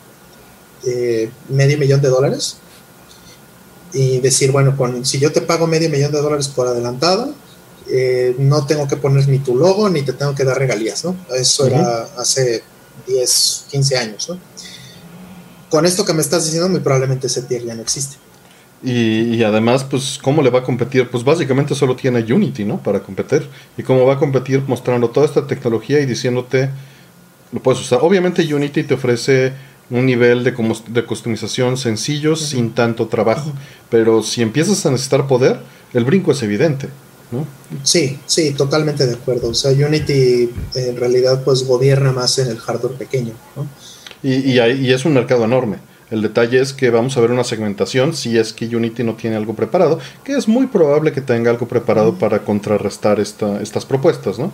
eh, 0.86 1.30
medio 1.50 1.78
millón 1.78 2.02
de 2.02 2.10
dólares 2.10 2.58
y 3.94 4.20
decir, 4.20 4.52
bueno, 4.52 4.76
con, 4.76 5.06
si 5.06 5.20
yo 5.20 5.32
te 5.32 5.42
pago 5.42 5.68
medio 5.68 5.90
millón 5.90 6.12
de 6.12 6.22
dólares 6.22 6.48
por 6.48 6.68
adelantado, 6.68 7.34
eh, 7.90 8.36
no 8.40 8.66
tengo 8.66 8.88
que 8.88 8.98
poner 8.98 9.28
ni 9.28 9.40
tu 9.40 9.56
logo 9.56 9.90
ni 9.90 10.02
te 10.02 10.14
tengo 10.14 10.34
que 10.34 10.44
dar 10.44 10.58
regalías, 10.58 11.06
¿no? 11.06 11.16
Eso 11.36 11.68
era 11.68 12.08
hace 12.18 12.64
10, 13.08 13.66
15 13.70 13.98
años, 13.98 14.30
¿no? 14.30 14.40
Con 15.70 15.86
esto 15.86 16.06
que 16.06 16.14
me 16.14 16.22
estás 16.22 16.46
diciendo, 16.46 16.70
muy 16.70 16.80
probablemente 16.80 17.28
ese 17.28 17.44
tier 17.44 17.64
ya 17.64 17.76
no 17.76 17.82
existe. 17.82 18.18
Y, 18.84 19.36
y, 19.36 19.44
además, 19.44 19.86
pues, 19.86 20.20
¿cómo 20.22 20.42
le 20.42 20.50
va 20.50 20.60
a 20.60 20.64
competir? 20.64 21.10
Pues 21.10 21.24
básicamente 21.24 21.74
solo 21.74 21.96
tiene 21.96 22.20
Unity, 22.22 22.66
¿no? 22.66 22.84
Para 22.84 23.02
competir. 23.02 23.50
¿Y 23.78 23.84
cómo 23.84 24.06
va 24.06 24.16
a 24.16 24.20
competir 24.20 24.62
mostrando 24.68 25.10
toda 25.10 25.26
esta 25.26 25.48
tecnología 25.48 26.02
y 26.02 26.06
diciéndote 26.06 26.70
lo 27.54 27.62
puedes 27.62 27.80
usar. 27.80 28.00
Obviamente 28.02 28.54
Unity 28.54 28.84
te 28.84 28.96
ofrece 28.96 29.54
un 29.90 30.06
nivel 30.06 30.44
de, 30.44 30.54
de 30.88 31.06
customización 31.06 31.78
sencillo 31.78 32.36
sin 32.36 32.72
tanto 32.72 33.08
trabajo, 33.08 33.54
pero 33.90 34.24
si 34.24 34.42
empiezas 34.42 34.86
a 34.86 34.92
necesitar 34.92 35.28
poder, 35.28 35.60
el 35.94 36.04
brinco 36.04 36.32
es 36.32 36.42
evidente. 36.42 36.90
¿no? 37.32 37.46
Sí, 37.84 38.20
sí, 38.26 38.52
totalmente 38.52 39.06
de 39.06 39.14
acuerdo. 39.14 39.50
O 39.50 39.54
sea, 39.54 39.72
Unity 39.72 40.50
en 40.76 40.96
realidad 40.98 41.44
pues 41.44 41.66
gobierna 41.66 42.12
más 42.12 42.38
en 42.40 42.48
el 42.50 42.58
hardware 42.58 42.94
pequeño. 42.94 43.34
¿no? 43.56 43.68
Y, 44.24 44.60
y, 44.60 44.92
es 44.92 45.06
un 45.06 45.14
mercado 45.14 45.46
enorme. 45.46 45.78
El 46.10 46.22
detalle 46.22 46.62
es 46.62 46.74
que 46.74 46.90
vamos 46.92 47.18
a 47.18 47.22
ver 47.22 47.32
una 47.32 47.44
segmentación 47.44 48.14
si 48.14 48.38
es 48.38 48.54
que 48.54 48.74
Unity 48.74 49.04
no 49.04 49.16
tiene 49.16 49.36
algo 49.36 49.56
preparado, 49.56 50.00
que 50.24 50.34
es 50.34 50.48
muy 50.48 50.68
probable 50.68 51.12
que 51.12 51.22
tenga 51.22 51.50
algo 51.50 51.68
preparado 51.68 52.16
para 52.16 52.44
contrarrestar 52.44 53.20
esta, 53.20 53.62
estas 53.62 53.86
propuestas, 53.86 54.38
¿no? 54.38 54.52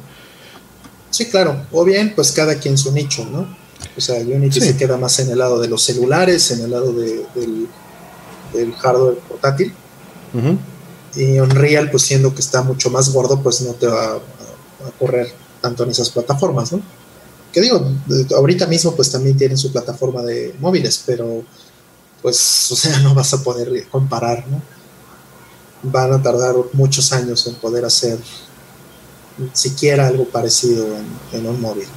Sí, 1.10 1.26
claro. 1.26 1.66
O 1.72 1.84
bien, 1.84 2.14
pues 2.16 2.32
cada 2.32 2.56
quien 2.56 2.78
su 2.78 2.92
nicho, 2.92 3.26
¿no? 3.26 3.48
O 3.98 4.02
sea, 4.02 4.20
Unity 4.22 4.62
se 4.62 4.78
queda 4.78 4.98
más 4.98 5.20
en 5.20 5.30
el 5.30 5.38
lado 5.38 5.60
de 5.60 5.68
los 5.68 5.84
celulares, 5.84 6.52
en 6.52 6.62
el 6.62 6.72
lado 6.72 6.94
del, 6.94 7.68
hardware 8.78 9.18
portátil. 9.20 9.74
Y 11.16 11.40
Unreal, 11.40 11.90
pues 11.90 12.04
siendo 12.04 12.34
que 12.34 12.42
está 12.42 12.62
mucho 12.62 12.90
más 12.90 13.12
gordo, 13.12 13.42
pues 13.42 13.62
no 13.62 13.74
te 13.74 13.88
va 13.88 14.16
a, 14.16 14.20
correr 14.98 15.32
tanto 15.62 15.84
en 15.84 15.90
esas 15.90 16.10
plataformas, 16.10 16.72
¿no? 16.72 16.82
Que 17.52 17.62
digo, 17.62 17.86
ahorita 18.36 18.68
mismo 18.68 18.96
pues 18.96 19.12
también 19.12 19.36
tienen 19.38 19.58
su 19.58 19.72
plataforma 19.72 20.22
de 20.22 20.56
móviles, 20.60 21.04
pero 21.06 21.44
pues, 22.22 22.72
o 22.72 22.76
sea, 22.76 23.00
no 23.04 23.14
vas 23.14 23.34
a 23.34 23.44
poder 23.44 23.88
comparar, 23.90 24.46
¿no? 24.48 24.62
Van 25.84 26.14
a 26.14 26.22
tardar 26.22 26.56
muchos 26.74 27.12
años 27.12 27.48
en 27.48 27.56
poder 27.56 27.86
hacer 27.86 28.20
siquiera 29.54 30.08
algo 30.08 30.26
parecido 30.26 30.88
en, 31.34 31.46
un 31.46 31.62
móvil, 31.62 31.88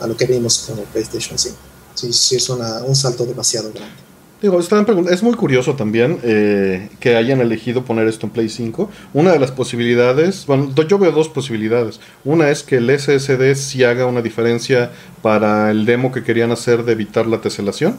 a 0.00 0.06
lo 0.06 0.16
que 0.16 0.26
vimos 0.26 0.64
con 0.66 0.78
el 0.78 0.84
PlayStation 0.84 1.38
5. 1.38 1.56
Sí, 1.94 2.12
sí 2.12 2.36
es 2.36 2.48
un 2.48 2.94
salto 2.96 3.24
demasiado 3.24 3.70
grande. 3.72 4.04
Digo, 4.44 4.60
es 4.60 5.22
muy 5.22 5.34
curioso 5.36 5.74
también 5.74 6.18
eh, 6.22 6.90
que 7.00 7.16
hayan 7.16 7.40
elegido 7.40 7.86
poner 7.86 8.06
esto 8.08 8.26
en 8.26 8.32
Play 8.32 8.50
5. 8.50 8.90
Una 9.14 9.32
de 9.32 9.38
las 9.38 9.52
posibilidades, 9.52 10.44
bueno, 10.44 10.70
yo 10.86 10.98
veo 10.98 11.12
dos 11.12 11.30
posibilidades. 11.30 11.98
Una 12.26 12.50
es 12.50 12.62
que 12.62 12.76
el 12.76 12.90
SSD 12.90 13.54
sí 13.54 13.84
haga 13.84 14.04
una 14.04 14.20
diferencia 14.20 14.92
para 15.22 15.70
el 15.70 15.86
demo 15.86 16.12
que 16.12 16.22
querían 16.22 16.52
hacer 16.52 16.84
de 16.84 16.92
evitar 16.92 17.26
la 17.26 17.40
teselación. 17.40 17.96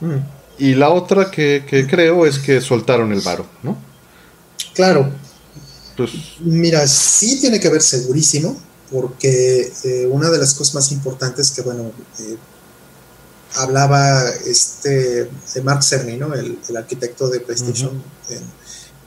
Mm. 0.00 0.16
Y 0.58 0.74
la 0.74 0.90
otra 0.90 1.30
que, 1.30 1.64
que, 1.64 1.86
creo 1.86 2.26
es 2.26 2.40
que 2.40 2.60
soltaron 2.60 3.12
el 3.12 3.20
varo, 3.20 3.46
¿no? 3.62 3.78
Claro, 4.74 5.12
pues, 5.98 6.12
Mira, 6.38 6.86
sí 6.86 7.40
tiene 7.40 7.58
que 7.58 7.68
ver 7.68 7.82
segurísimo, 7.82 8.56
porque 8.88 9.72
eh, 9.82 10.06
una 10.08 10.30
de 10.30 10.38
las 10.38 10.54
cosas 10.54 10.76
más 10.76 10.92
importantes 10.92 11.50
que, 11.50 11.60
bueno, 11.60 11.90
eh, 12.20 12.36
hablaba 13.56 14.28
este 14.46 15.22
eh, 15.22 15.60
Mark 15.64 15.82
Cerny, 15.82 16.16
¿no? 16.16 16.32
el, 16.34 16.56
arquitecto 16.76 17.28
de 17.28 17.40
PlayStation 17.40 18.00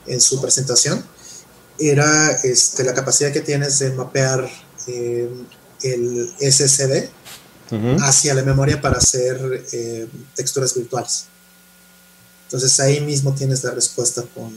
en, 0.06 0.20
su 0.20 0.38
presentación, 0.42 1.02
era 1.78 2.32
este, 2.44 2.84
la 2.84 2.92
capacidad 2.92 3.32
que 3.32 3.40
tienes 3.40 3.78
de 3.78 3.92
mapear 3.92 4.50
el 4.86 6.34
SSD 6.38 7.08
hacia 8.00 8.34
la 8.34 8.42
memoria 8.42 8.82
para 8.82 8.98
hacer 8.98 9.64
texturas 10.34 10.74
virtuales. 10.74 11.24
Entonces 12.44 12.78
ahí 12.80 13.00
mismo 13.00 13.34
tienes 13.34 13.64
la 13.64 13.70
respuesta 13.70 14.22
con 14.34 14.52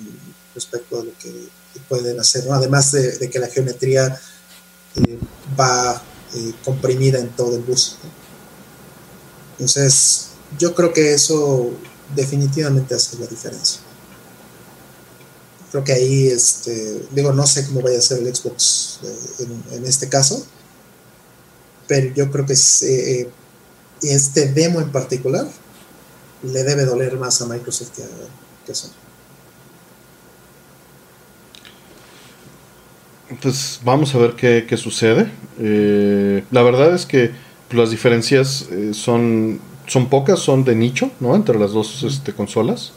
respecto 0.56 1.00
a 1.00 1.04
lo 1.04 1.12
que 1.20 1.50
pueden 1.90 2.20
hacer, 2.20 2.46
además 2.50 2.92
de, 2.94 3.30
que 3.30 3.40
la 3.40 3.48
geometría 3.48 4.20
eh, 4.96 5.20
va 5.60 6.02
eh, 6.34 6.54
comprimida 6.64 7.20
en 7.20 7.30
todo 7.30 7.56
el 7.56 7.62
bus. 7.62 7.98
Entonces, 9.52 10.28
yo 10.58 10.74
creo 10.74 10.94
que 10.94 11.14
eso 11.14 11.72
definitivamente 12.16 12.96
hace 12.96 13.18
la 13.20 13.28
diferencia. 13.28 13.82
Creo 15.72 15.84
que 15.84 15.94
ahí, 15.94 16.28
este, 16.28 17.06
digo, 17.12 17.34
no 17.34 17.46
sé 17.46 17.66
cómo 17.66 17.82
vaya 17.82 18.00
a 18.00 18.02
ser 18.02 18.20
el 18.20 18.34
Xbox 18.34 19.00
eh, 19.04 19.48
en, 19.74 19.86
este 19.86 20.08
caso, 20.08 20.46
pero 21.88 22.14
yo 22.14 22.32
creo 22.32 22.46
que 22.46 22.54
este 24.02 24.52
demo 24.54 24.80
en 24.80 24.92
particular 24.92 25.48
le 26.44 26.64
debe 26.64 26.86
doler 26.86 27.18
más 27.18 27.42
a 27.42 27.46
Microsoft 27.46 27.92
que 27.92 28.04
a, 28.04 28.08
que 28.66 28.72
a 28.72 28.76
Sony. 28.76 29.05
Pues 33.42 33.80
vamos 33.84 34.14
a 34.14 34.20
ver 34.20 34.34
qué, 34.34 34.78
sucede. 34.78 35.28
Eh, 35.60 36.44
la 36.52 36.62
verdad 36.62 36.94
es 36.94 37.06
que 37.06 37.32
las 37.72 37.90
diferencias 37.90 38.68
eh, 38.72 38.92
son, 38.94 39.60
son 39.88 40.10
pocas, 40.10 40.40
son 40.40 40.64
de 40.64 40.76
nicho, 40.76 41.12
¿no? 41.20 41.36
Entre 41.36 41.58
las 41.58 41.72
dos 41.72 42.04
este, 42.04 42.34
consolas. 42.34 42.94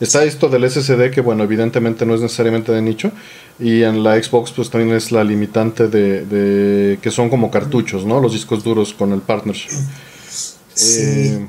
Está 0.00 0.24
esto 0.24 0.48
del 0.48 0.68
SSD 0.68 1.10
que, 1.10 1.20
bueno, 1.20 1.44
evidentemente 1.44 2.06
no 2.06 2.14
es 2.14 2.22
necesariamente 2.22 2.72
de 2.72 2.80
nicho. 2.80 3.10
Y 3.58 3.82
en 3.82 4.02
la 4.02 4.22
Xbox, 4.22 4.50
pues 4.52 4.70
también 4.70 4.96
es 4.96 5.12
la 5.12 5.22
limitante 5.24 5.88
de, 5.88 6.98
que 7.02 7.10
son 7.10 7.28
como 7.28 7.50
cartuchos, 7.50 8.06
¿no? 8.06 8.20
Los 8.20 8.32
discos 8.32 8.64
duros 8.64 8.94
con 8.94 9.12
el 9.12 9.20
partnership. 9.20 9.72
Eh, 10.82 11.46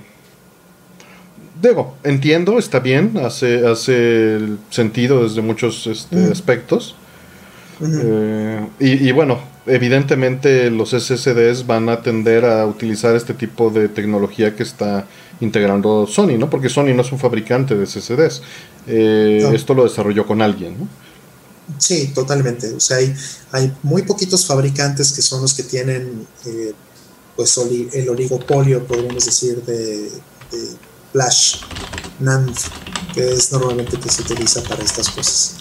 digo, 1.61 1.95
entiendo, 2.03 2.59
está 2.59 2.79
bien, 2.79 3.17
hace, 3.23 3.65
hace 3.65 4.39
sentido 4.69 5.23
desde 5.23 5.41
muchos 5.41 5.87
este, 5.87 6.25
aspectos. 6.25 6.95
Eh, 7.83 8.67
y, 8.79 9.11
bueno, 9.11 9.39
evidentemente 9.65 10.69
los 10.69 10.91
SSDs 10.91 11.65
van 11.65 11.89
a 11.89 12.01
tender 12.01 12.45
a 12.45 12.65
utilizar 12.65 13.15
este 13.15 13.33
tipo 13.33 13.69
de 13.69 13.89
tecnología 13.89 14.55
que 14.55 14.63
está 14.63 15.07
integrando 15.39 16.05
Sony, 16.07 16.37
¿no? 16.37 16.49
Porque 16.49 16.69
Sony 16.69 16.93
no 16.93 17.01
es 17.01 17.11
un 17.11 17.19
fabricante 17.19 17.75
de 17.75 17.85
SSDs. 17.85 18.41
Eh, 18.87 19.49
esto 19.53 19.73
lo 19.73 19.83
desarrolló 19.83 20.25
con 20.25 20.41
alguien, 20.41 20.77
¿no? 20.79 20.87
Sí, 21.77 22.11
totalmente. 22.13 22.73
O 22.73 22.79
sea, 22.79 22.97
hay, 22.97 23.13
hay 23.51 23.73
muy 23.83 24.03
poquitos 24.03 24.45
fabricantes 24.45 25.11
que 25.11 25.21
son 25.21 25.41
los 25.41 25.53
que 25.53 25.63
tienen 25.63 26.27
eh, 26.45 26.73
pues 27.35 27.57
el 27.57 28.09
oligopolio, 28.09 28.85
podríamos 28.85 29.25
decir, 29.25 29.63
de, 29.63 30.09
Flash 31.11 31.61
NAND, 32.19 32.55
que 33.13 33.33
es 33.33 33.51
normalmente 33.51 33.97
que 33.97 34.09
se 34.09 34.21
utiliza 34.21 34.61
para 34.63 34.83
estas 34.83 35.09
cosas. 35.09 35.60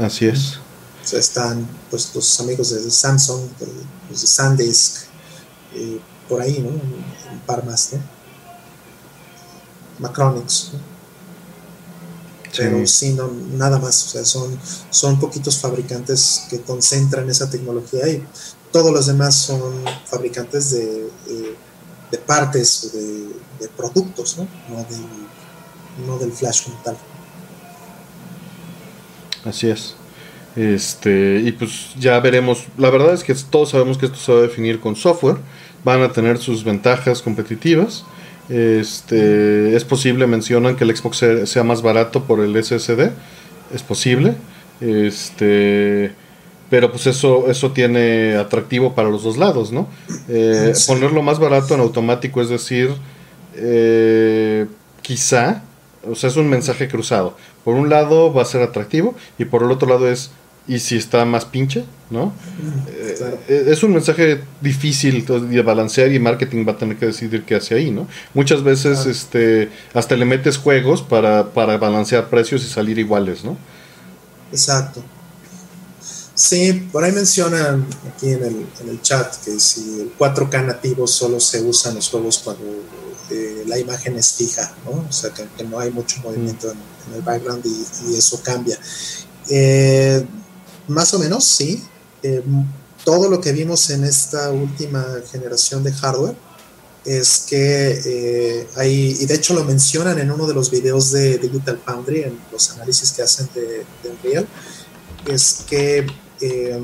Así 0.00 0.26
es. 0.26 0.56
O 1.04 1.06
sea, 1.06 1.18
están 1.18 1.66
pues 1.90 2.14
los 2.14 2.40
amigos 2.40 2.70
de 2.70 2.90
Samsung, 2.90 3.48
de, 3.58 4.16
SanDisk, 4.16 5.04
eh, 5.74 6.00
por 6.28 6.40
ahí, 6.40 6.60
¿no? 6.60 6.68
Un 6.68 7.40
par 7.46 7.64
más, 7.64 7.92
¿no? 7.92 8.18
Macronix, 9.98 10.72
Pero 12.56 12.86
sí, 12.86 13.12
no, 13.14 13.30
nada 13.52 13.78
más. 13.78 14.06
O 14.06 14.08
sea, 14.10 14.24
son, 14.24 14.58
son 14.90 15.18
poquitos 15.18 15.58
fabricantes 15.58 16.46
que 16.48 16.60
concentran 16.62 17.28
esa 17.28 17.50
tecnología 17.50 18.08
y 18.08 18.24
todos 18.72 18.92
los 18.92 19.06
demás 19.06 19.34
son 19.34 19.84
fabricantes 20.06 20.70
de, 20.70 21.10
de, 22.10 22.18
partes 22.18 22.84
o 22.84 22.96
de, 22.96 23.28
de, 23.60 23.68
productos, 23.76 24.36
¿no? 24.38 24.46
No 24.68 24.84
del, 24.84 26.06
no 26.06 26.18
del 26.18 26.32
flash 26.32 26.64
como 26.64 26.76
tal. 26.82 26.96
Así 29.44 29.68
es. 29.68 29.94
Este, 30.56 31.42
y 31.44 31.52
pues 31.52 31.94
ya 31.98 32.18
veremos. 32.20 32.66
La 32.76 32.90
verdad 32.90 33.14
es 33.14 33.22
que 33.22 33.34
todos 33.34 33.70
sabemos 33.70 33.98
que 33.98 34.06
esto 34.06 34.18
se 34.18 34.32
va 34.32 34.38
a 34.38 34.42
definir 34.42 34.80
con 34.80 34.96
software. 34.96 35.36
Van 35.84 36.02
a 36.02 36.12
tener 36.12 36.38
sus 36.38 36.64
ventajas 36.64 37.22
competitivas. 37.22 38.04
Este, 38.48 39.76
es 39.76 39.84
posible, 39.84 40.26
mencionan 40.26 40.74
que 40.74 40.84
el 40.84 40.96
Xbox 40.96 41.24
sea 41.44 41.64
más 41.64 41.82
barato 41.82 42.24
por 42.24 42.40
el 42.40 42.62
SSD. 42.62 43.10
Es 43.72 43.82
posible. 43.82 44.34
Este, 44.80 46.12
pero 46.70 46.90
pues 46.90 47.06
eso, 47.06 47.50
eso 47.50 47.72
tiene 47.72 48.36
atractivo 48.36 48.94
para 48.94 49.08
los 49.08 49.22
dos 49.22 49.36
lados, 49.36 49.72
¿no? 49.72 49.88
Eh, 50.28 50.72
ponerlo 50.86 51.22
más 51.22 51.38
barato 51.38 51.74
en 51.74 51.80
automático, 51.80 52.42
es 52.42 52.50
decir, 52.50 52.90
eh, 53.54 54.66
quizá, 55.02 55.62
o 56.06 56.14
sea, 56.14 56.28
es 56.28 56.36
un 56.36 56.48
mensaje 56.48 56.88
cruzado. 56.88 57.36
Por 57.68 57.76
un 57.76 57.90
lado 57.90 58.32
va 58.32 58.40
a 58.40 58.44
ser 58.46 58.62
atractivo 58.62 59.14
y 59.38 59.44
por 59.44 59.62
el 59.62 59.70
otro 59.70 59.86
lado 59.86 60.10
es, 60.10 60.30
¿y 60.66 60.78
si 60.78 60.96
está 60.96 61.26
más 61.26 61.44
pinche? 61.44 61.84
¿No? 62.08 62.32
Eh, 63.46 63.66
es 63.68 63.82
un 63.82 63.92
mensaje 63.92 64.40
difícil 64.62 65.26
de 65.26 65.60
balancear 65.60 66.10
y 66.10 66.18
marketing 66.18 66.66
va 66.66 66.72
a 66.72 66.78
tener 66.78 66.96
que 66.96 67.04
decidir 67.04 67.44
qué 67.44 67.56
hace 67.56 67.74
ahí, 67.74 67.90
¿no? 67.90 68.08
Muchas 68.32 68.62
veces 68.62 69.04
este, 69.04 69.68
hasta 69.92 70.16
le 70.16 70.24
metes 70.24 70.56
juegos 70.56 71.02
para, 71.02 71.50
para 71.50 71.76
balancear 71.76 72.30
precios 72.30 72.64
y 72.64 72.68
salir 72.68 72.98
iguales, 72.98 73.44
¿no? 73.44 73.58
Exacto. 74.50 75.02
Sí, 76.34 76.88
por 76.90 77.04
ahí 77.04 77.12
mencionan 77.12 77.84
aquí 78.10 78.30
en 78.30 78.44
el, 78.44 78.66
en 78.80 78.88
el 78.88 79.02
chat 79.02 79.44
que 79.44 79.60
si 79.60 80.00
el 80.00 80.16
4K 80.18 80.64
nativo 80.64 81.06
solo 81.06 81.38
se 81.38 81.60
usa 81.60 81.90
en 81.90 81.96
los 81.96 82.08
juegos 82.08 82.40
cuando 82.42 82.64
eh, 83.30 83.64
la 83.66 83.78
imagen 83.78 84.16
es 84.16 84.32
fija, 84.32 84.74
¿no? 84.84 85.06
O 85.08 85.12
sea, 85.12 85.30
que, 85.30 85.64
no 85.64 85.78
hay 85.78 85.90
mucho 85.90 86.20
movimiento 86.20 86.70
en, 86.70 87.14
el 87.14 87.22
background 87.22 87.64
y, 87.66 88.14
eso 88.16 88.40
cambia. 88.42 88.78
Eh, 89.48 90.24
más 90.88 91.12
o 91.14 91.18
menos, 91.18 91.44
sí. 91.44 91.82
Eh, 92.22 92.42
todo 93.04 93.28
lo 93.30 93.40
que 93.40 93.52
vimos 93.52 93.88
en 93.90 94.04
esta 94.04 94.50
última 94.50 95.04
generación 95.30 95.82
de 95.82 95.92
hardware 95.92 96.36
es 97.04 97.46
que 97.48 98.66
hay, 98.76 99.16
y 99.18 99.24
de 99.24 99.34
hecho 99.34 99.54
lo 99.54 99.64
mencionan 99.64 100.18
en 100.18 100.30
uno 100.30 100.46
de 100.46 100.52
los 100.52 100.70
videos 100.70 101.12
de 101.12 101.38
Digital 101.38 101.80
Foundry, 101.84 102.24
en 102.24 102.38
los 102.52 102.70
análisis 102.72 103.12
que 103.12 103.22
hacen 103.22 103.48
de, 103.54 103.86
de 104.02 104.10
Unreal, 104.10 104.46
es 105.26 105.64
que 105.68 106.06
eh, 106.40 106.80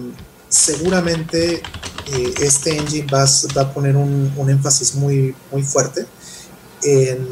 seguramente 0.48 1.54
eh, 1.54 2.34
este 2.40 2.76
engine 2.76 3.06
va, 3.12 3.24
a 3.24 3.74
poner 3.74 3.96
un, 3.96 4.32
énfasis 4.48 4.94
muy, 4.94 5.34
muy 5.50 5.62
fuerte 5.62 6.06
en 6.84 7.26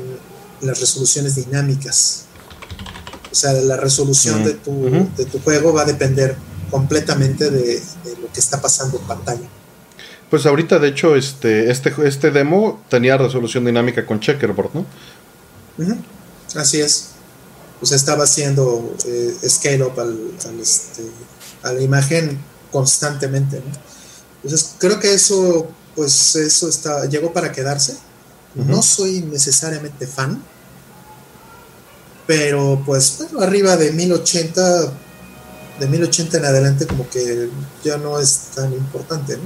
las 0.60 0.80
resoluciones 0.80 1.34
dinámicas. 1.36 2.24
O 3.30 3.34
sea, 3.34 3.52
la 3.52 3.76
resolución 3.76 4.44
de, 4.44 4.54
tu, 4.54 5.08
de, 5.16 5.24
tu, 5.24 5.38
juego 5.40 5.72
va 5.72 5.82
a 5.82 5.84
depender 5.84 6.36
completamente 6.70 7.50
de, 7.50 7.82
lo 8.20 8.32
que 8.32 8.40
está 8.40 8.60
pasando 8.60 8.98
en 8.98 9.04
pantalla. 9.04 9.48
Pues 10.28 10.46
ahorita, 10.46 10.78
de 10.78 10.88
hecho, 10.88 11.16
este, 11.16 11.70
este, 11.70 11.94
este 12.04 12.30
demo 12.30 12.82
tenía 12.88 13.16
resolución 13.16 13.64
dinámica 13.64 14.06
con 14.06 14.20
checkerboard, 14.20 14.70
¿no? 14.74 14.86
Así 16.54 16.80
es. 16.80 17.08
O 17.80 17.86
sea, 17.86 17.96
estaba 17.96 18.24
haciendo 18.24 18.94
eh, 19.06 19.34
scale 19.48 19.82
up 19.82 19.98
al, 19.98 20.18
este, 20.60 21.02
a 21.62 21.72
la 21.72 21.80
imagen 21.80 22.38
constantemente. 22.70 23.56
¿no? 23.56 23.72
Entonces 24.44 24.74
creo 24.78 25.00
que 25.00 25.12
eso, 25.12 25.68
pues 25.94 26.36
eso 26.36 26.68
está, 26.68 27.06
llegó 27.06 27.32
para 27.32 27.52
quedarse. 27.52 27.96
No 28.54 28.82
soy 28.82 29.22
necesariamente 29.22 30.06
fan, 30.06 30.42
pero 32.26 32.82
pues 32.84 33.16
bueno, 33.18 33.40
arriba 33.40 33.76
de 33.76 33.92
1080, 33.92 34.92
de 35.80 35.86
1080 35.86 36.36
en 36.36 36.44
adelante 36.44 36.86
como 36.86 37.08
que 37.08 37.48
ya 37.82 37.96
no 37.96 38.18
es 38.18 38.50
tan 38.54 38.72
importante. 38.72 39.36
¿no? 39.36 39.42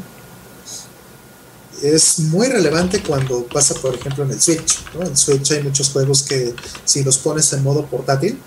Es 1.83 2.19
muy 2.19 2.49
relevante 2.49 3.03
cuando 3.03 3.45
pasa, 3.47 3.75
por 3.75 3.95
ejemplo, 3.95 4.25
en 4.25 4.33
el 4.33 4.40
Switch. 4.40 4.85
¿no? 4.95 5.05
En 5.05 5.16
Switch 5.16 5.53
hay 5.53 5.62
muchos 5.62 5.90
juegos 5.90 6.23
que 6.23 6.55
si 6.85 7.05
los 7.05 7.19
pones 7.19 7.53
en 7.53 7.62
modo 7.62 7.87
portátil, 7.87 8.40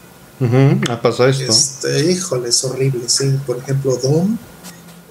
ha 0.90 1.02
pasado 1.02 1.30
esto. 1.30 1.52
Este, 1.52 2.12
híjole, 2.12 2.50
es 2.50 2.64
horrible, 2.64 3.02
sí. 3.08 3.38
Por 3.46 3.58
ejemplo, 3.58 3.98
Doom, 4.02 4.38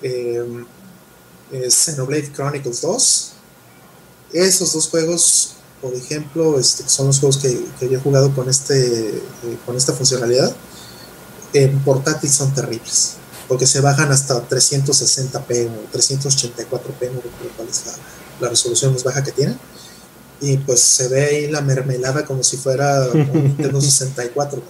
eh, 0.03 0.65
Xenoblade 1.69 2.33
Chronicles 2.33 2.81
2. 2.81 3.33
Esos 4.33 4.73
dos 4.73 4.89
juegos, 4.89 5.55
por 5.81 5.95
ejemplo, 5.95 6.59
este, 6.59 6.89
son 6.89 7.07
los 7.07 7.19
juegos 7.21 7.39
que, 7.39 7.65
que 7.79 7.89
yo 7.89 7.99
he 7.99 8.01
jugado 8.01 8.35
con, 8.35 8.49
este, 8.49 9.09
eh, 9.09 9.23
con 9.65 9.77
esta 9.77 9.93
funcionalidad. 9.93 10.55
En 11.53 11.79
portátil 11.81 12.31
son 12.31 12.53
terribles, 12.55 13.15
porque 13.49 13.67
se 13.67 13.81
bajan 13.81 14.13
hasta 14.13 14.47
360p 14.49 15.69
o 15.69 15.97
384p, 15.97 17.13
no 17.13 17.21
recuerdo 17.21 17.53
cuál 17.57 17.69
es 17.69 17.85
la, 18.41 18.49
resolución 18.49 18.93
más 18.93 19.03
baja 19.03 19.25
que 19.25 19.33
tienen 19.33 19.59
y 20.41 20.59
pues 20.59 20.79
se 20.79 21.09
ve 21.09 21.25
ahí 21.25 21.51
la 21.51 21.61
mermelada 21.61 22.25
como 22.25 22.45
si 22.45 22.57
fuera 22.57 23.09
un 23.13 23.33
Nintendo 23.33 23.81
64 23.81 24.63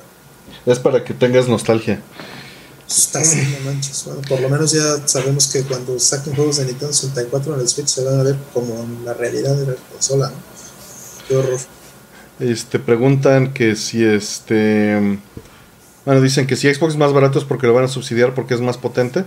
es 0.66 0.78
para 0.78 1.02
que 1.04 1.14
tengas 1.14 1.48
nostalgia. 1.48 2.00
Está 2.88 3.20
no 3.20 3.70
manches. 3.70 4.04
Bueno, 4.06 4.22
por 4.26 4.40
lo 4.40 4.48
menos 4.48 4.72
ya 4.72 5.06
sabemos 5.06 5.48
que 5.48 5.62
cuando 5.62 5.98
saquen 5.98 6.34
juegos 6.34 6.56
de 6.56 6.64
Nintendo 6.64 6.92
64 6.92 7.54
en 7.54 7.60
el 7.60 7.68
Switch 7.68 7.88
se 7.88 8.02
van 8.02 8.18
a 8.18 8.22
ver 8.22 8.36
como 8.54 8.82
en 8.82 9.04
la 9.04 9.12
realidad 9.12 9.54
de 9.56 9.66
la 9.66 9.74
consola. 9.92 10.32
Qué 11.28 11.36
horror. 11.36 11.60
Este, 12.40 12.78
preguntan 12.78 13.52
que 13.52 13.76
si 13.76 14.02
este. 14.02 15.18
Bueno, 16.06 16.22
dicen 16.22 16.46
que 16.46 16.56
si 16.56 16.72
Xbox 16.72 16.94
es 16.94 16.98
más 16.98 17.12
barato 17.12 17.38
es 17.38 17.44
porque 17.44 17.66
lo 17.66 17.74
van 17.74 17.84
a 17.84 17.88
subsidiar 17.88 18.34
porque 18.34 18.54
es 18.54 18.62
más 18.62 18.78
potente. 18.78 19.26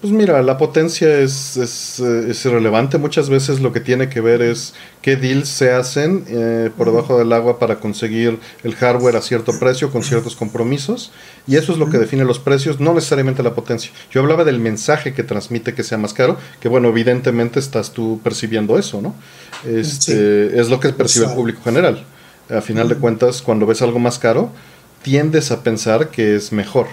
Pues 0.00 0.14
mira, 0.14 0.40
la 0.40 0.56
potencia 0.56 1.18
es, 1.18 1.58
es, 1.58 2.00
eh, 2.00 2.30
es, 2.30 2.42
irrelevante. 2.46 2.96
Muchas 2.96 3.28
veces 3.28 3.60
lo 3.60 3.70
que 3.70 3.80
tiene 3.80 4.08
que 4.08 4.22
ver 4.22 4.40
es 4.40 4.72
qué 5.02 5.16
deals 5.16 5.50
se 5.50 5.72
hacen 5.72 6.24
eh, 6.28 6.70
por 6.74 6.86
debajo 6.86 7.18
del 7.18 7.30
agua 7.34 7.58
para 7.58 7.80
conseguir 7.80 8.38
el 8.64 8.74
hardware 8.76 9.16
a 9.16 9.20
cierto 9.20 9.52
precio 9.58 9.90
con 9.90 10.02
ciertos 10.02 10.36
compromisos. 10.36 11.12
Y 11.46 11.56
eso 11.56 11.72
es 11.72 11.78
lo 11.78 11.90
que 11.90 11.98
define 11.98 12.24
los 12.24 12.38
precios, 12.38 12.80
no 12.80 12.94
necesariamente 12.94 13.42
la 13.42 13.54
potencia. 13.54 13.92
Yo 14.10 14.22
hablaba 14.22 14.44
del 14.44 14.58
mensaje 14.58 15.12
que 15.12 15.22
transmite 15.22 15.74
que 15.74 15.82
sea 15.82 15.98
más 15.98 16.14
caro, 16.14 16.38
que 16.60 16.70
bueno, 16.70 16.88
evidentemente 16.88 17.58
estás 17.58 17.92
tú 17.92 18.20
percibiendo 18.24 18.78
eso, 18.78 19.02
¿no? 19.02 19.14
Este, 19.66 20.58
Es 20.58 20.70
lo 20.70 20.80
que 20.80 20.94
percibe 20.94 21.26
el 21.26 21.34
público 21.34 21.60
general. 21.62 22.06
A 22.48 22.62
final 22.62 22.88
de 22.88 22.94
cuentas, 22.94 23.42
cuando 23.42 23.66
ves 23.66 23.82
algo 23.82 23.98
más 23.98 24.18
caro, 24.18 24.50
tiendes 25.02 25.50
a 25.50 25.62
pensar 25.62 26.08
que 26.08 26.36
es 26.36 26.52
mejor. 26.52 26.86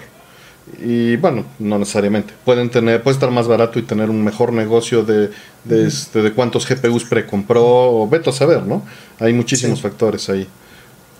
Y 0.80 1.16
bueno, 1.16 1.44
no 1.58 1.78
necesariamente. 1.78 2.34
Pueden 2.44 2.70
tener, 2.70 3.02
puede 3.02 3.14
estar 3.14 3.30
más 3.30 3.48
barato 3.48 3.78
y 3.78 3.82
tener 3.82 4.10
un 4.10 4.22
mejor 4.22 4.52
negocio 4.52 5.02
de, 5.02 5.30
de, 5.64 5.86
este, 5.86 6.22
de 6.22 6.32
cuántos 6.32 6.68
GPUs 6.68 7.04
precompró, 7.04 7.64
o 7.64 8.08
veto 8.08 8.30
a 8.30 8.32
saber, 8.32 8.62
¿no? 8.62 8.84
Hay 9.18 9.32
muchísimos 9.32 9.80
factores 9.80 10.28
ahí. 10.28 10.46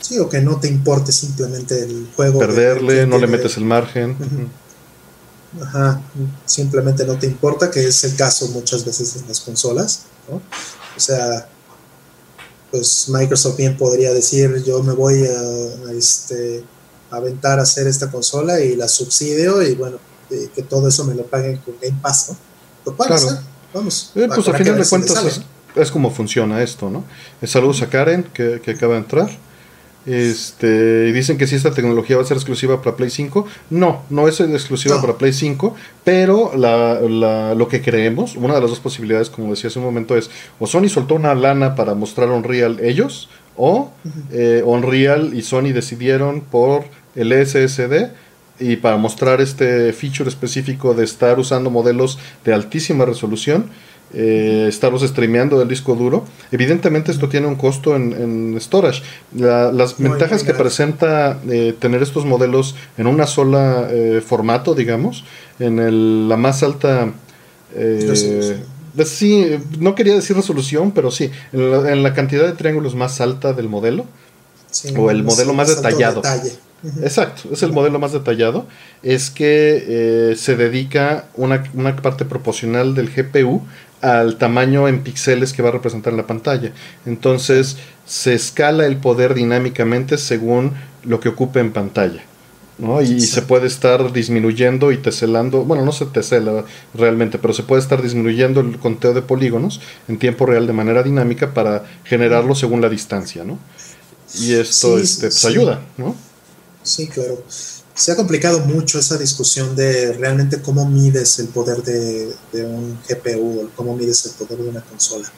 Sí, 0.01 0.19
o 0.19 0.29
que 0.29 0.41
no 0.41 0.59
te 0.61 0.69
importe 0.69 1.13
simplemente 1.13 1.83
el 1.83 2.09
juego. 2.15 2.39
Perderle, 2.39 3.07
no 3.07 3.19
le 3.19 3.27
metes 3.27 3.57
el 3.57 3.65
margen. 3.65 4.17
Ajá, 5.61 6.01
simplemente 6.45 7.05
no 7.05 7.19
te 7.19 7.27
importa, 7.27 7.71
que 7.71 7.87
es 7.87 8.05
el 8.05 8.15
caso 8.15 8.49
muchas 8.49 8.85
veces 8.85 9.17
en 9.17 9.27
las 9.27 9.41
consolas, 9.41 10.05
¿no? 10.29 10.37
O 10.37 11.01
sea, 11.01 11.49
pues 12.71 13.09
Microsoft 13.09 13.57
bien 13.57 13.77
podría 13.77 14.13
decir 14.13 14.63
yo 14.65 14.83
me 14.83 14.93
voy 14.93 15.25
a, 15.25 15.93
este, 15.93 16.63
aventar 17.11 17.59
a 17.59 17.63
hacer 17.63 17.87
esta 17.87 18.11
consola 18.11 18.61
y 18.61 18.77
la 18.77 18.89
subsidio 18.89 19.63
y 19.63 19.75
bueno, 19.75 19.99
que 20.29 20.63
todo 20.63 20.89
eso 20.89 21.05
me 21.05 21.15
lo 21.15 21.25
paguen 21.25 21.59
con 21.59 21.75
Game 21.81 21.99
Pass, 22.03 22.31
¿no? 22.31 22.37
Lo 22.87 22.97
claro. 22.97 23.27
Vamos. 23.73 24.13
Eh, 24.15 24.29
pues 24.35 24.49
al 24.49 24.57
final 24.57 24.79
de 24.79 24.89
cuentas 24.89 25.41
es, 25.75 25.91
como 25.91 26.11
funciona 26.11 26.63
esto, 26.63 26.91
¿no? 26.91 27.05
Saludos 27.47 27.83
a 27.83 27.89
Karen 27.89 28.25
que, 28.33 28.61
que 28.63 28.73
acaba 28.73 28.95
de 28.95 29.01
entrar. 29.01 29.31
Este, 30.09 31.13
dicen 31.13 31.37
que 31.37 31.47
si 31.47 31.55
esta 31.55 31.73
tecnología 31.73 32.17
va 32.17 32.23
a 32.23 32.27
ser 32.27 32.39
exclusiva 32.39 32.81
para 32.81 32.97
Play 32.97 33.11
5. 33.11 33.47
No, 33.69 34.05
no 34.09 34.27
es 34.27 34.41
exclusiva 34.41 35.01
para 35.03 35.19
Play 35.19 35.35
5, 35.35 35.75
pero 36.03 36.53
la, 36.57 37.55
lo 37.55 37.69
que 37.69 37.83
creemos, 37.83 38.35
una 38.37 38.55
de 38.55 38.63
las 38.63 38.71
dos 38.71 38.81
posibilidades, 38.81 39.29
como 39.29 39.51
decía 39.51 39.69
hace 39.69 39.79
un 39.79 39.85
momento, 39.85 40.17
es 40.17 40.31
o 40.59 40.67
Sony 40.67 40.89
soltó 40.89 41.15
una 41.15 41.35
lana 41.35 41.75
para 41.75 41.95
mostrar 41.95 42.31
Unreal 42.31 42.81
ellos, 42.81 43.29
o 43.59 43.91
eh, 44.33 44.63
Unreal 44.65 45.35
y 45.35 45.43
Sony 45.43 45.73
decidieron 45.75 46.41
por 46.41 46.85
el 47.15 47.33
SSD 47.33 48.11
y 48.61 48.77
para 48.77 48.97
mostrar 48.97 49.41
este 49.41 49.93
feature 49.93 50.29
específico 50.29 50.95
de 50.95 51.05
estar 51.05 51.39
usando 51.39 51.69
modelos 51.69 52.19
de 52.45 52.55
altísima 52.55 53.05
resolución 53.05 53.71
eh, 54.15 54.65
estarlos 54.69 55.03
streameando 55.03 55.59
del 55.59 55.69
disco 55.69 55.95
duro. 55.95 56.25
Evidentemente 56.51 57.13
esto 57.13 57.29
tiene 57.29 57.47
un 57.47 57.57
costo 57.57 57.95
en, 57.95 58.59
storage. 58.59 59.03
las 59.35 59.99
ventajas 59.99 60.43
que 60.45 60.55
presenta 60.55 61.39
eh, 61.47 61.75
tener 61.79 62.03
estos 62.03 62.25
modelos 62.25 62.75
en 62.97 63.07
una 63.07 63.27
sola 63.27 63.87
eh, 63.91 64.23
formato, 64.25 64.75
digamos, 64.75 65.25
en 65.59 66.29
la 66.29 66.37
más 66.37 66.63
alta... 66.63 67.13
sí, 69.05 69.59
no 69.79 69.95
quería 69.95 70.15
decir 70.15 70.37
resolución, 70.37 70.93
pero 70.93 71.11
sí, 71.11 71.31
en 71.53 72.03
la, 72.03 72.15
cantidad 72.15 72.47
de 72.47 72.53
triángulos 72.53 72.95
más 72.95 73.21
alta 73.21 73.53
del 73.53 73.69
modelo, 73.69 74.07
o 74.97 75.11
el 75.11 75.23
modelo 75.23 75.55
más, 75.55 75.69
detallado. 75.69 76.23
Exacto, 77.03 77.49
es 77.53 77.63
el 77.63 77.73
modelo 77.73 77.99
más 77.99 78.13
detallado. 78.13 78.67
Es 79.03 79.31
que 79.31 80.35
se 80.37 80.57
dedica 80.57 81.25
una, 81.35 81.65
una, 81.75 81.97
parte 81.97 82.25
proporcional 82.25 82.95
del 82.95 83.11
GPU 83.11 83.63
al 84.01 84.37
tamaño 84.37 84.89
en 84.89 85.03
píxeles 85.03 85.53
que 85.53 85.63
va 85.63 85.71
a 85.71 85.73
representar 85.73 86.13
en 86.13 86.19
la 86.19 86.27
pantalla. 86.27 86.73
Entonces 87.07 87.77
se 88.07 88.35
escala 88.35 88.87
el 88.87 88.97
poder 88.99 89.35
dinámicamente 89.35 90.19
según 90.19 90.73
lo 91.05 91.21
que 91.21 91.29
ocupe 91.29 91.61
en 91.61 91.73
pantalla. 91.73 92.23
¿No? 92.79 93.03
Y 93.03 93.21
se 93.21 93.43
puede 93.43 93.67
estar 93.67 94.13
disminuyendo 94.13 94.93
y 94.93 94.99
teselando, 94.99 95.65
bueno, 95.65 95.85
no 95.85 95.93
se 95.93 96.07
tesela 96.07 96.65
realmente, 96.95 97.39
pero 97.39 97.53
se 97.53 97.63
puede 97.63 97.83
estar 97.83 98.03
disminuyendo 98.03 98.61
el 98.61 98.79
conteo 98.79 99.15
de 99.15 99.23
polígonos 99.23 99.81
en 100.09 100.19
tiempo 100.19 100.47
real 100.47 100.67
de 100.67 100.73
manera 100.73 101.03
dinámica 101.03 101.55
para 101.55 101.85
generarlo 102.05 102.55
según 102.55 102.81
la 102.81 102.89
distancia, 102.89 103.45
¿no? 103.45 103.59
Y 104.35 104.55
esto 104.55 104.99
este, 104.99 105.29
pues, 105.29 105.45
ayuda, 105.45 105.83
¿no? 105.97 106.15
Sí, 106.83 107.09
claro 107.09 107.43
se 107.99 108.13
ha 108.13 108.17
complicado 108.17 108.61
mucho 108.61 109.01
esa 109.01 109.19
discusión 109.19 109.75
de 109.75 110.13
realmente 110.13 110.63
cómo 110.63 110.89
mides 110.89 111.41
el 111.41 111.49
poder 111.49 111.83
de, 111.83 112.33
un 112.65 112.97
GPU 113.09 113.63
o 113.63 113.71
cómo 113.75 113.97
mides 113.97 114.25
el 114.27 114.33
poder 114.33 114.63
de 114.63 114.69
una 114.69 114.83
consola. 114.83 115.31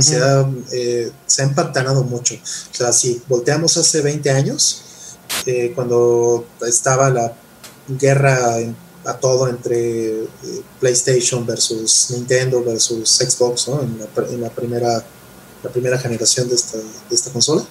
se, 0.00 0.16
ha, 0.16 0.50
eh, 0.72 1.12
se, 1.26 1.42
ha, 1.42 1.44
empantanado 1.44 2.02
mucho. 2.02 2.34
O 2.34 2.74
sea, 2.74 2.92
si 2.92 3.22
volteamos 3.28 3.76
hace 3.76 4.02
20 4.02 4.30
años, 4.30 4.82
eh, 5.46 5.72
cuando 5.74 6.46
estaba 6.66 7.10
la 7.10 7.32
guerra 7.88 8.56
a 9.04 9.14
todo 9.14 9.48
entre 9.48 10.24
eh, 10.24 10.26
PlayStation 10.80 11.46
versus 11.46 12.10
Nintendo 12.10 12.62
versus 12.62 13.08
Xbox, 13.08 13.68
¿no? 13.68 13.80
en, 13.80 13.98
la, 13.98 14.26
en, 14.28 14.40
la, 14.40 14.50
primera, 14.50 15.02
la 15.62 15.70
primera 15.70 15.98
generación 15.98 16.48
de 16.48 16.54
esta, 16.54 16.76
de 16.76 17.14
esta 17.14 17.30
consola, 17.30 17.64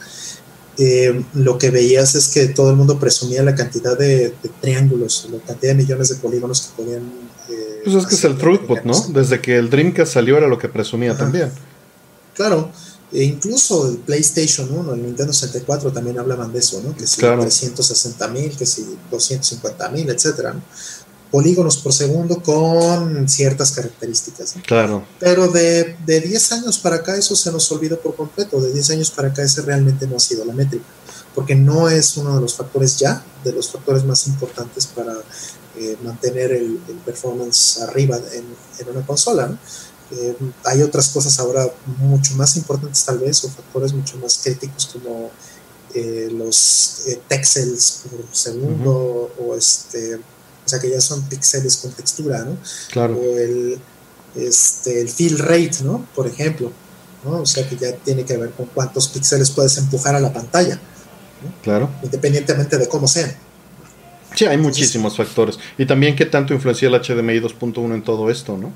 eh, 0.79 1.23
lo 1.33 1.57
que 1.57 1.71
veías 1.71 2.13
es 2.13 2.27
que 2.27 2.47
todo 2.47 2.69
el 2.69 2.75
mundo 2.75 2.99
presumía 2.99 3.41
la 3.41 3.55
cantidad 3.55 3.97
de, 3.97 4.33
triángulos, 4.61 5.27
la 5.31 5.39
cantidad 5.39 5.71
de 5.71 5.77
millones 5.77 6.09
de 6.09 6.15
polígonos 6.15 6.61
que 6.61 6.83
podían... 6.83 7.03
Eh, 7.49 7.81
pues 7.83 7.95
es 7.95 8.05
que 8.05 8.15
es 8.15 8.23
el 8.23 8.37
throughput, 8.37 8.83
¿no? 8.83 8.93
Desde 9.09 9.41
que 9.41 9.57
el 9.57 9.69
Dreamcast 9.69 10.13
salió 10.13 10.37
era 10.37 10.47
lo 10.47 10.59
que 10.59 10.69
presumía 10.69 11.17
también. 11.17 11.51
Claro, 12.35 12.71
e 13.11 13.23
incluso 13.23 13.87
el 13.87 13.97
PlayStation 13.97 14.67
1, 14.69 14.93
el 14.93 15.03
Nintendo 15.03 15.31
64 15.31 15.93
también 15.93 16.19
hablaban 16.19 16.51
de 16.51 16.59
eso, 16.59 16.81
¿no? 16.81 16.95
Que 16.95 17.07
si 17.07 17.21
360 17.21 18.27
mil, 18.27 18.57
que 18.57 18.65
si 18.65 18.85
250 19.09 19.89
mil, 19.89 20.09
etcétera, 20.09 20.53
¿no? 20.53 20.61
polígonos 21.31 21.77
por 21.77 21.93
segundo 21.93 22.41
con 22.41 23.27
ciertas 23.27 23.71
características. 23.71 24.55
Claro. 24.65 25.05
Pero 25.19 25.47
de, 25.49 25.95
de 26.05 26.21
10 26.21 26.51
años 26.53 26.77
para 26.79 26.97
acá 26.97 27.15
eso 27.17 27.35
se 27.35 27.51
nos 27.51 27.71
olvidó 27.71 27.99
por 27.99 28.15
completo. 28.15 28.61
De 28.61 28.71
10 28.71 28.91
años 28.91 29.11
para 29.11 29.29
acá 29.29 29.43
ese 29.43 29.61
realmente 29.61 30.07
no 30.07 30.17
ha 30.17 30.19
sido 30.19 30.45
la 30.45 30.53
métrica. 30.53 30.85
Porque 31.35 31.55
no 31.55 31.89
es 31.89 32.17
uno 32.17 32.35
de 32.35 32.41
los 32.41 32.55
factores 32.55 32.97
ya, 32.97 33.23
de 33.43 33.51
los 33.51 33.69
factores 33.69 34.03
más 34.03 34.25
importantes 34.27 34.87
para 34.87 35.13
eh, 35.77 35.97
mantener 36.03 36.51
el, 36.51 36.79
performance 37.05 37.79
arriba 37.81 38.17
en, 38.33 38.45
en 38.79 38.89
una 38.89 39.05
consola. 39.05 39.57
Eh, 40.11 40.35
hay 40.63 40.81
otras 40.81 41.09
cosas 41.09 41.37
ahora 41.39 41.69
mucho 41.97 42.33
más 42.35 42.55
importantes 42.55 43.03
tal 43.03 43.19
vez 43.19 43.43
o 43.43 43.49
factores 43.49 43.91
mucho 43.91 44.17
más 44.17 44.39
críticos 44.41 44.89
como 44.93 45.31
eh, 45.93 46.29
los 46.31 47.07
texels 47.27 48.03
por 48.09 48.23
segundo 48.31 49.33
o 49.37 49.55
este 49.55 50.19
o 50.67 50.69
sea 50.69 50.79
que 50.79 50.89
ya 50.89 50.99
son 50.99 51.21
píxeles 51.29 51.77
con 51.77 51.91
textura, 51.91 52.39
¿no? 52.43 52.57
Claro. 52.91 53.15
O 53.15 53.37
el, 53.37 53.79
este, 54.35 54.99
el 54.99 55.07
fill 55.07 55.39
rate, 55.39 55.77
¿no? 55.81 56.05
Por 56.13 56.27
ejemplo, 56.27 56.73
¿no? 57.23 57.39
O 57.39 57.45
sea 57.45 57.65
que 57.67 57.77
ya 57.77 57.93
tiene 57.95 58.25
que 58.25 58.35
ver 58.35 58.51
con 58.51 58.65
cuántos 58.65 59.07
píxeles 59.07 59.49
puedes 59.51 59.77
empujar 59.77 60.15
a 60.15 60.19
la 60.19 60.33
pantalla. 60.33 60.75
¿no? 60.75 61.61
Claro. 61.63 61.89
Independientemente 62.03 62.77
de 62.77 62.85
cómo 62.89 63.07
sean. 63.07 63.33
Sí, 64.35 64.45
hay 64.45 64.57
muchísimos 64.57 65.15
factores. 65.15 65.57
Y 65.77 65.85
también 65.85 66.17
qué 66.17 66.25
tanto 66.25 66.53
influencia 66.53 66.89
el 66.89 66.95
HDMI 66.95 67.39
2.1 67.39 67.93
en 67.93 68.03
todo 68.03 68.29
esto, 68.29 68.57
¿no? 68.57 68.73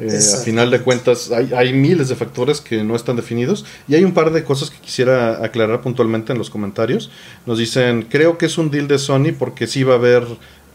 Eh, 0.00 0.18
a 0.34 0.36
final 0.38 0.70
de 0.70 0.80
cuentas, 0.80 1.30
hay, 1.30 1.52
hay, 1.54 1.72
miles 1.72 2.08
de 2.08 2.16
factores 2.16 2.60
que 2.60 2.82
no 2.82 2.96
están 2.96 3.16
definidos 3.16 3.66
y 3.86 3.94
hay 3.94 4.04
un 4.04 4.12
par 4.12 4.32
de 4.32 4.44
cosas 4.44 4.70
que 4.70 4.78
quisiera 4.78 5.44
aclarar 5.44 5.82
puntualmente 5.82 6.32
en 6.32 6.38
los 6.38 6.48
comentarios. 6.48 7.10
Nos 7.44 7.58
dicen, 7.58 8.06
creo 8.08 8.38
que 8.38 8.46
es 8.46 8.56
un 8.56 8.70
deal 8.70 8.88
de 8.88 8.98
Sony 8.98 9.32
porque 9.38 9.66
sí 9.66 9.82
va 9.82 9.94
a 9.94 9.96
haber 9.96 10.24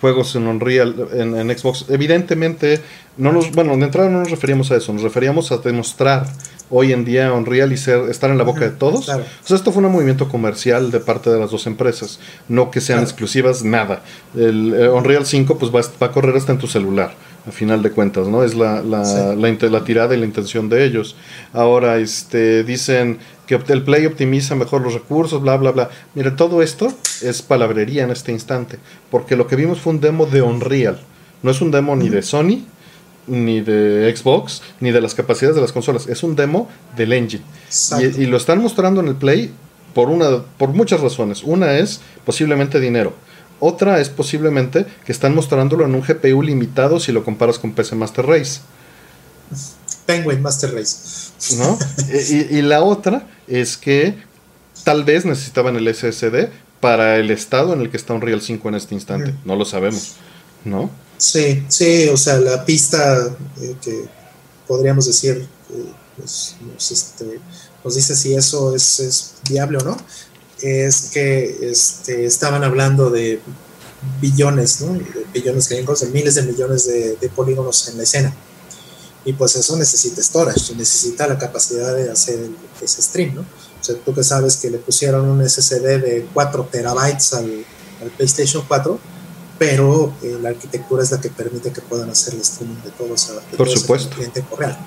juegos 0.02 0.36
en 0.36 0.48
Unreal, 0.48 1.08
en, 1.14 1.58
Xbox. 1.58 1.86
Evidentemente, 1.90 2.82
no 3.18 3.32
nos, 3.32 3.52
bueno, 3.52 3.76
de 3.76 3.86
entrada 3.86 4.10
no 4.10 4.20
nos 4.20 4.30
referíamos 4.30 4.72
a 4.72 4.76
eso, 4.76 4.94
nos 4.94 5.02
referíamos 5.02 5.52
a 5.52 5.58
demostrar 5.58 6.28
hoy 6.70 6.94
en 6.94 7.06
día 7.06 7.32
Unreal 7.34 7.72
y 7.72 7.78
ser, 7.78 8.10
estar 8.10 8.30
en 8.30 8.38
la 8.38 8.44
boca 8.44 8.62
de 8.62 8.72
todos. 8.72 9.10
O 9.10 9.24
sea, 9.44 9.56
esto 9.56 9.72
fue 9.72 9.84
un 9.84 9.92
movimiento 9.92 10.30
comercial 10.30 10.92
de 10.92 11.00
parte 11.00 11.30
de 11.30 11.40
las 11.40 11.52
dos 11.52 11.68
empresas, 11.68 12.20
no 12.48 12.72
que 12.72 12.82
sean 12.82 13.02
exclusivas, 13.02 13.64
nada. 13.64 14.04
El 14.36 14.74
eh, 14.74 14.90
Unreal 14.90 15.26
5 15.26 15.58
pues 15.58 15.74
va, 15.74 15.82
va, 16.02 16.08
a 16.08 16.12
correr 16.12 16.36
hasta 16.36 16.52
en 16.52 16.60
tu 16.60 16.68
celular, 16.68 17.16
a 17.48 17.52
final 17.52 17.84
de 17.84 17.92
cuentas, 17.92 18.28
¿no? 18.28 18.44
Es 18.44 18.56
la, 18.56 18.82
la, 18.82 19.36
la, 19.36 19.70
la 19.70 19.84
tirada 19.84 20.16
y 20.16 20.20
la 20.20 20.26
intención 20.26 20.68
de 20.70 20.84
ellos. 20.86 21.16
Ahora, 21.54 21.98
este, 21.98 22.64
dicen 22.64 23.20
que 23.46 23.56
el 23.68 23.84
Play 23.84 24.06
optimiza 24.06 24.56
mejor 24.56 24.82
los 24.82 24.94
recursos, 24.94 25.42
bla, 25.42 25.58
bla, 25.58 25.72
bla. 25.72 25.90
Mire, 26.16 26.32
todo 26.32 26.62
esto 26.62 26.92
es 27.22 27.42
palabrería 27.42 28.04
en 28.04 28.12
este 28.12 28.32
instante, 28.32 28.80
porque 29.12 29.36
lo 29.36 29.48
que 29.48 29.56
vimos 29.56 29.80
fue 29.80 29.94
un 29.94 30.02
demo 30.02 30.26
de 30.26 30.42
Unreal. 30.42 31.00
No 31.44 31.52
es 31.52 31.62
un 31.62 31.70
demo 31.70 31.96
ni 31.96 32.10
de 32.10 32.24
Sony, 32.24 32.66
ni 33.28 33.62
de 33.62 34.14
Xbox, 34.16 34.62
ni 34.80 34.92
de 34.92 35.02
las 35.02 35.14
capacidades 35.14 35.56
de 35.56 35.62
las 35.62 35.72
consolas. 35.72 36.08
Es 36.08 36.24
un 36.24 36.36
demo 36.36 36.70
del 36.96 37.14
engine. 37.14 37.44
Y, 38.18 38.26
lo 38.26 38.38
están 38.38 38.62
mostrando 38.62 39.02
en 39.02 39.08
el 39.08 39.16
Play 39.16 39.52
por, 39.94 40.10
una, 40.10 40.44
por 40.58 40.70
muchas 40.70 41.02
razones. 41.02 41.44
Una 41.44 41.78
es 41.78 42.02
posiblemente 42.26 42.80
dinero. 42.80 43.14
Otra 43.60 44.00
es 44.00 44.10
posiblemente 44.10 44.86
que 45.06 45.12
están 45.12 45.34
mostrándolo 45.34 45.86
en 45.86 45.96
un 45.96 46.02
GPU 46.02 46.42
limitado 46.42 47.00
si 47.00 47.12
lo 47.12 47.24
comparas 47.24 47.60
con 47.60 47.74
PC 47.74 47.96
Master 47.96 48.26
Race. 48.26 48.60
Penguin 50.06 50.42
Master 50.42 50.74
Race. 50.74 51.32
¿No? 51.58 51.78
y, 52.30 52.62
la 52.62 52.84
otra 52.84 53.28
es 53.48 53.78
que 53.78 54.16
tal 54.84 55.04
vez 55.04 55.26
necesitaban 55.26 55.76
el 55.76 55.94
SSD 55.94 56.50
para 56.80 57.18
el 57.18 57.32
estado 57.32 57.74
en 57.74 57.82
el 57.82 57.90
que 57.90 57.98
está 57.98 58.14
un 58.14 58.22
Real 58.22 58.42
5 58.42 58.70
en 58.70 58.76
este 58.76 58.96
instante. 58.96 59.34
No 59.46 59.56
lo 59.56 59.66
sabemos, 59.66 60.16
¿no? 60.64 60.90
Sí, 61.18 61.64
sí, 61.70 62.10
o 62.10 62.18
sea, 62.18 62.40
la 62.40 62.66
pista 62.66 63.36
eh, 63.62 63.76
que 63.82 64.06
podríamos 64.68 65.06
decir 65.06 65.48
pues, 66.18 66.56
este, 66.92 67.40
nos, 67.84 67.96
dice 67.96 68.16
si 68.16 68.36
eso 68.36 68.76
es, 68.76 69.36
viable 69.50 69.78
o 69.78 69.84
no, 69.84 69.98
es 70.62 71.10
que 71.14 71.70
este, 71.70 72.26
estaban 72.26 72.64
hablando 72.64 73.10
de 73.10 73.40
billones, 74.22 74.82
¿no? 74.82 74.94
De 74.94 75.26
billones 75.34 75.70
gringos, 75.70 76.02
de 76.02 76.08
miles 76.08 76.36
de 76.36 76.44
millones 76.44 76.86
de, 76.86 77.16
de 77.16 77.30
polígonos 77.30 77.88
en 77.90 77.98
la 77.98 78.04
escena 78.04 78.36
y 79.26 79.34
pues 79.34 79.56
eso 79.56 79.76
necesita 79.76 80.22
storage, 80.22 80.76
necesita 80.76 81.28
la 81.28 81.38
capacidad 81.38 81.96
de 81.96 82.12
hacer 82.12 82.40
ese 82.82 83.02
stream, 83.02 83.34
¿no? 83.36 83.42
O 83.42 83.84
sea, 83.84 83.96
tú 83.96 84.14
que 84.14 84.24
sabes 84.24 84.58
que 84.58 84.70
le 84.70 84.78
pusieron 84.78 85.28
un 85.28 85.48
SSD 85.48 86.00
de 86.00 86.28
4 86.32 86.70
terabytes 86.72 87.34
al, 87.34 87.66
PlayStation 88.18 88.64
4, 88.68 89.00
pero 89.58 90.14
eh, 90.22 90.38
la 90.42 90.50
arquitectura 90.50 91.02
es 91.02 91.12
la 91.12 91.20
que 91.20 91.30
permite 91.30 91.72
que 91.72 91.82
puedan 91.82 92.10
hacer 92.10 92.36
el 92.36 92.42
streaming 92.42 92.82
de 92.84 92.92
todos 92.92 93.32
Por 93.58 93.68
supuesto. 93.68 94.16
cliente 94.16 94.42
correal. 94.42 94.78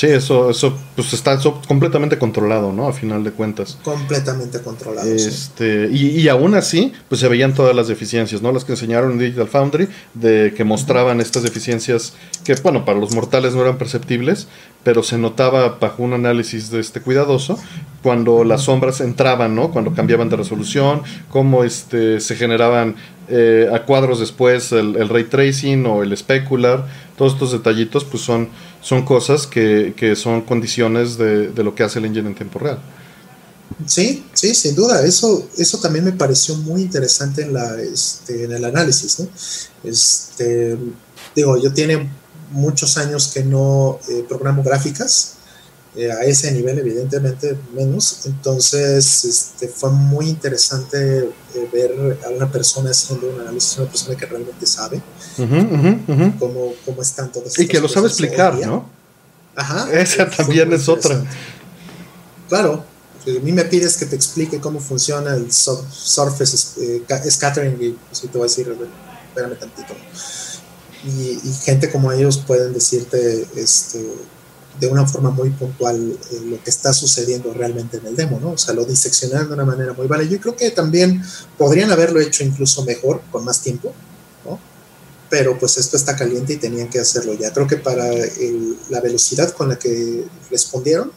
Sí, 0.00 0.06
eso, 0.06 0.48
eso 0.48 0.78
pues 0.96 1.12
está 1.12 1.38
completamente 1.68 2.16
controlado, 2.16 2.72
¿no? 2.72 2.88
A 2.88 2.92
final 2.94 3.22
de 3.22 3.32
cuentas. 3.32 3.76
Completamente 3.84 4.62
controlado. 4.62 5.06
Este, 5.06 5.90
y, 5.92 6.18
y, 6.18 6.28
aún 6.30 6.54
así, 6.54 6.94
pues 7.10 7.20
se 7.20 7.28
veían 7.28 7.52
todas 7.52 7.76
las 7.76 7.86
deficiencias, 7.86 8.40
¿no? 8.40 8.50
Las 8.50 8.64
que 8.64 8.72
enseñaron 8.72 9.12
en 9.12 9.18
Digital 9.18 9.48
Foundry, 9.48 9.88
de 10.14 10.54
que 10.56 10.64
mostraban 10.64 11.20
estas 11.20 11.42
deficiencias 11.42 12.14
que, 12.44 12.54
bueno, 12.62 12.86
para 12.86 12.98
los 12.98 13.14
mortales 13.14 13.54
no 13.54 13.60
eran 13.60 13.76
perceptibles, 13.76 14.48
pero 14.84 15.02
se 15.02 15.18
notaba 15.18 15.76
bajo 15.78 16.02
un 16.02 16.14
análisis 16.14 16.70
de 16.70 16.80
este 16.80 17.02
cuidadoso 17.02 17.58
cuando 18.02 18.44
las 18.44 18.62
sombras 18.62 19.02
entraban, 19.02 19.54
¿no? 19.54 19.70
Cuando 19.70 19.92
cambiaban 19.92 20.30
de 20.30 20.36
resolución, 20.36 21.02
cómo 21.28 21.62
este, 21.62 22.20
se 22.20 22.36
generaban 22.36 22.96
eh, 23.28 23.68
a 23.72 23.82
cuadros 23.84 24.18
después 24.18 24.72
el, 24.72 24.96
el, 24.96 25.08
ray 25.08 25.24
tracing 25.24 25.84
o 25.86 26.02
el 26.02 26.16
specular, 26.16 26.86
todos 27.16 27.34
estos 27.34 27.52
detallitos 27.52 28.04
pues 28.04 28.22
son, 28.22 28.48
son 28.80 29.04
cosas 29.04 29.46
que, 29.46 29.94
que 29.96 30.16
son 30.16 30.42
condiciones 30.42 31.16
de, 31.16 31.48
de, 31.48 31.64
lo 31.64 31.74
que 31.74 31.82
hace 31.82 31.98
el 31.98 32.06
engine 32.06 32.28
en 32.28 32.34
tiempo 32.34 32.58
real. 32.58 32.80
Sí, 33.86 34.24
sí, 34.32 34.54
sin 34.54 34.74
duda. 34.74 35.04
Eso, 35.04 35.48
eso 35.56 35.78
también 35.78 36.04
me 36.04 36.12
pareció 36.12 36.56
muy 36.56 36.82
interesante 36.82 37.42
en, 37.42 37.52
la, 37.54 37.80
este, 37.80 38.44
en 38.44 38.52
el 38.52 38.64
análisis. 38.64 39.20
¿no? 39.20 39.28
Este, 39.84 40.76
digo, 41.34 41.56
yo 41.62 41.72
tiene 41.72 42.10
muchos 42.50 42.96
años 42.98 43.28
que 43.28 43.44
no 43.44 43.98
eh, 44.08 44.24
programo 44.28 44.62
gráficas 44.62 45.36
eh, 45.96 46.12
a 46.12 46.22
ese 46.22 46.52
nivel 46.52 46.78
evidentemente 46.78 47.56
menos. 47.74 48.26
Entonces 48.26 49.24
este, 49.24 49.68
fue 49.68 49.90
muy 49.90 50.28
interesante 50.28 51.18
eh, 51.54 51.68
ver 51.72 52.18
a 52.24 52.28
una 52.28 52.50
persona 52.50 52.90
haciendo 52.90 53.28
un 53.28 53.40
análisis, 53.40 53.78
una 53.78 53.88
persona 53.88 54.16
que 54.16 54.26
realmente 54.26 54.66
sabe 54.66 55.02
Cómo, 56.38 56.74
cómo, 56.84 57.02
están 57.02 57.32
todas 57.32 57.58
Y 57.58 57.66
que 57.66 57.80
lo 57.80 57.88
sabe 57.88 58.06
explicar, 58.06 58.54
¿no? 58.64 58.88
Ajá. 59.56 59.92
Esa 59.92 60.30
también 60.30 60.72
es 60.72 60.88
otra. 60.88 61.24
Claro. 62.48 62.84
A 63.26 63.40
mí 63.42 63.52
me 63.52 63.64
pides 63.64 63.96
que 63.96 64.06
te 64.06 64.16
explique 64.16 64.60
cómo 64.60 64.80
funciona 64.80 65.34
el 65.34 65.52
surface 65.52 66.56
eh, 66.80 67.30
scattering 67.30 67.76
y 67.80 67.96
así 68.10 68.28
te 68.28 68.38
voy 68.38 68.46
a 68.46 68.48
decir, 68.48 68.74
espérame 69.28 69.58
tantito. 69.58 69.94
Y, 71.04 71.38
y, 71.42 71.52
gente 71.64 71.90
como 71.90 72.12
ellos 72.12 72.38
pueden 72.38 72.72
decirte 72.72 73.46
este, 73.56 74.06
de 74.80 74.86
una 74.86 75.06
forma 75.06 75.30
muy 75.30 75.50
puntual 75.50 76.18
eh, 76.32 76.40
lo 76.46 76.62
que 76.62 76.70
está 76.70 76.92
sucediendo 76.92 77.52
realmente 77.52 77.98
en 77.98 78.06
el 78.06 78.16
demo, 78.16 78.40
¿no? 78.40 78.52
O 78.52 78.58
sea, 78.58 78.74
lo 78.74 78.84
diseccionaron 78.84 79.48
de 79.48 79.54
una 79.54 79.64
manera 79.64 79.92
muy 79.92 80.06
vale. 80.06 80.28
Yo 80.28 80.40
creo 80.40 80.56
que 80.56 80.70
también 80.70 81.22
podrían 81.58 81.90
haberlo 81.90 82.20
hecho 82.20 82.42
incluso 82.44 82.84
mejor, 82.84 83.20
con 83.30 83.44
más 83.44 83.60
tiempo, 83.60 83.92
¿no? 84.44 84.58
Pero 85.28 85.58
pues 85.58 85.76
esto 85.76 85.96
está 85.96 86.16
caliente 86.16 86.54
y 86.54 86.56
tenían 86.56 86.88
que 86.88 86.98
hacerlo 86.98 87.34
ya. 87.34 87.52
Creo 87.52 87.66
que 87.66 87.76
para 87.76 88.08
el, 88.10 88.76
la 88.88 89.00
velocidad 89.00 89.50
con 89.52 89.68
la 89.68 89.78
que 89.78 90.24
respondieron, 90.50 91.12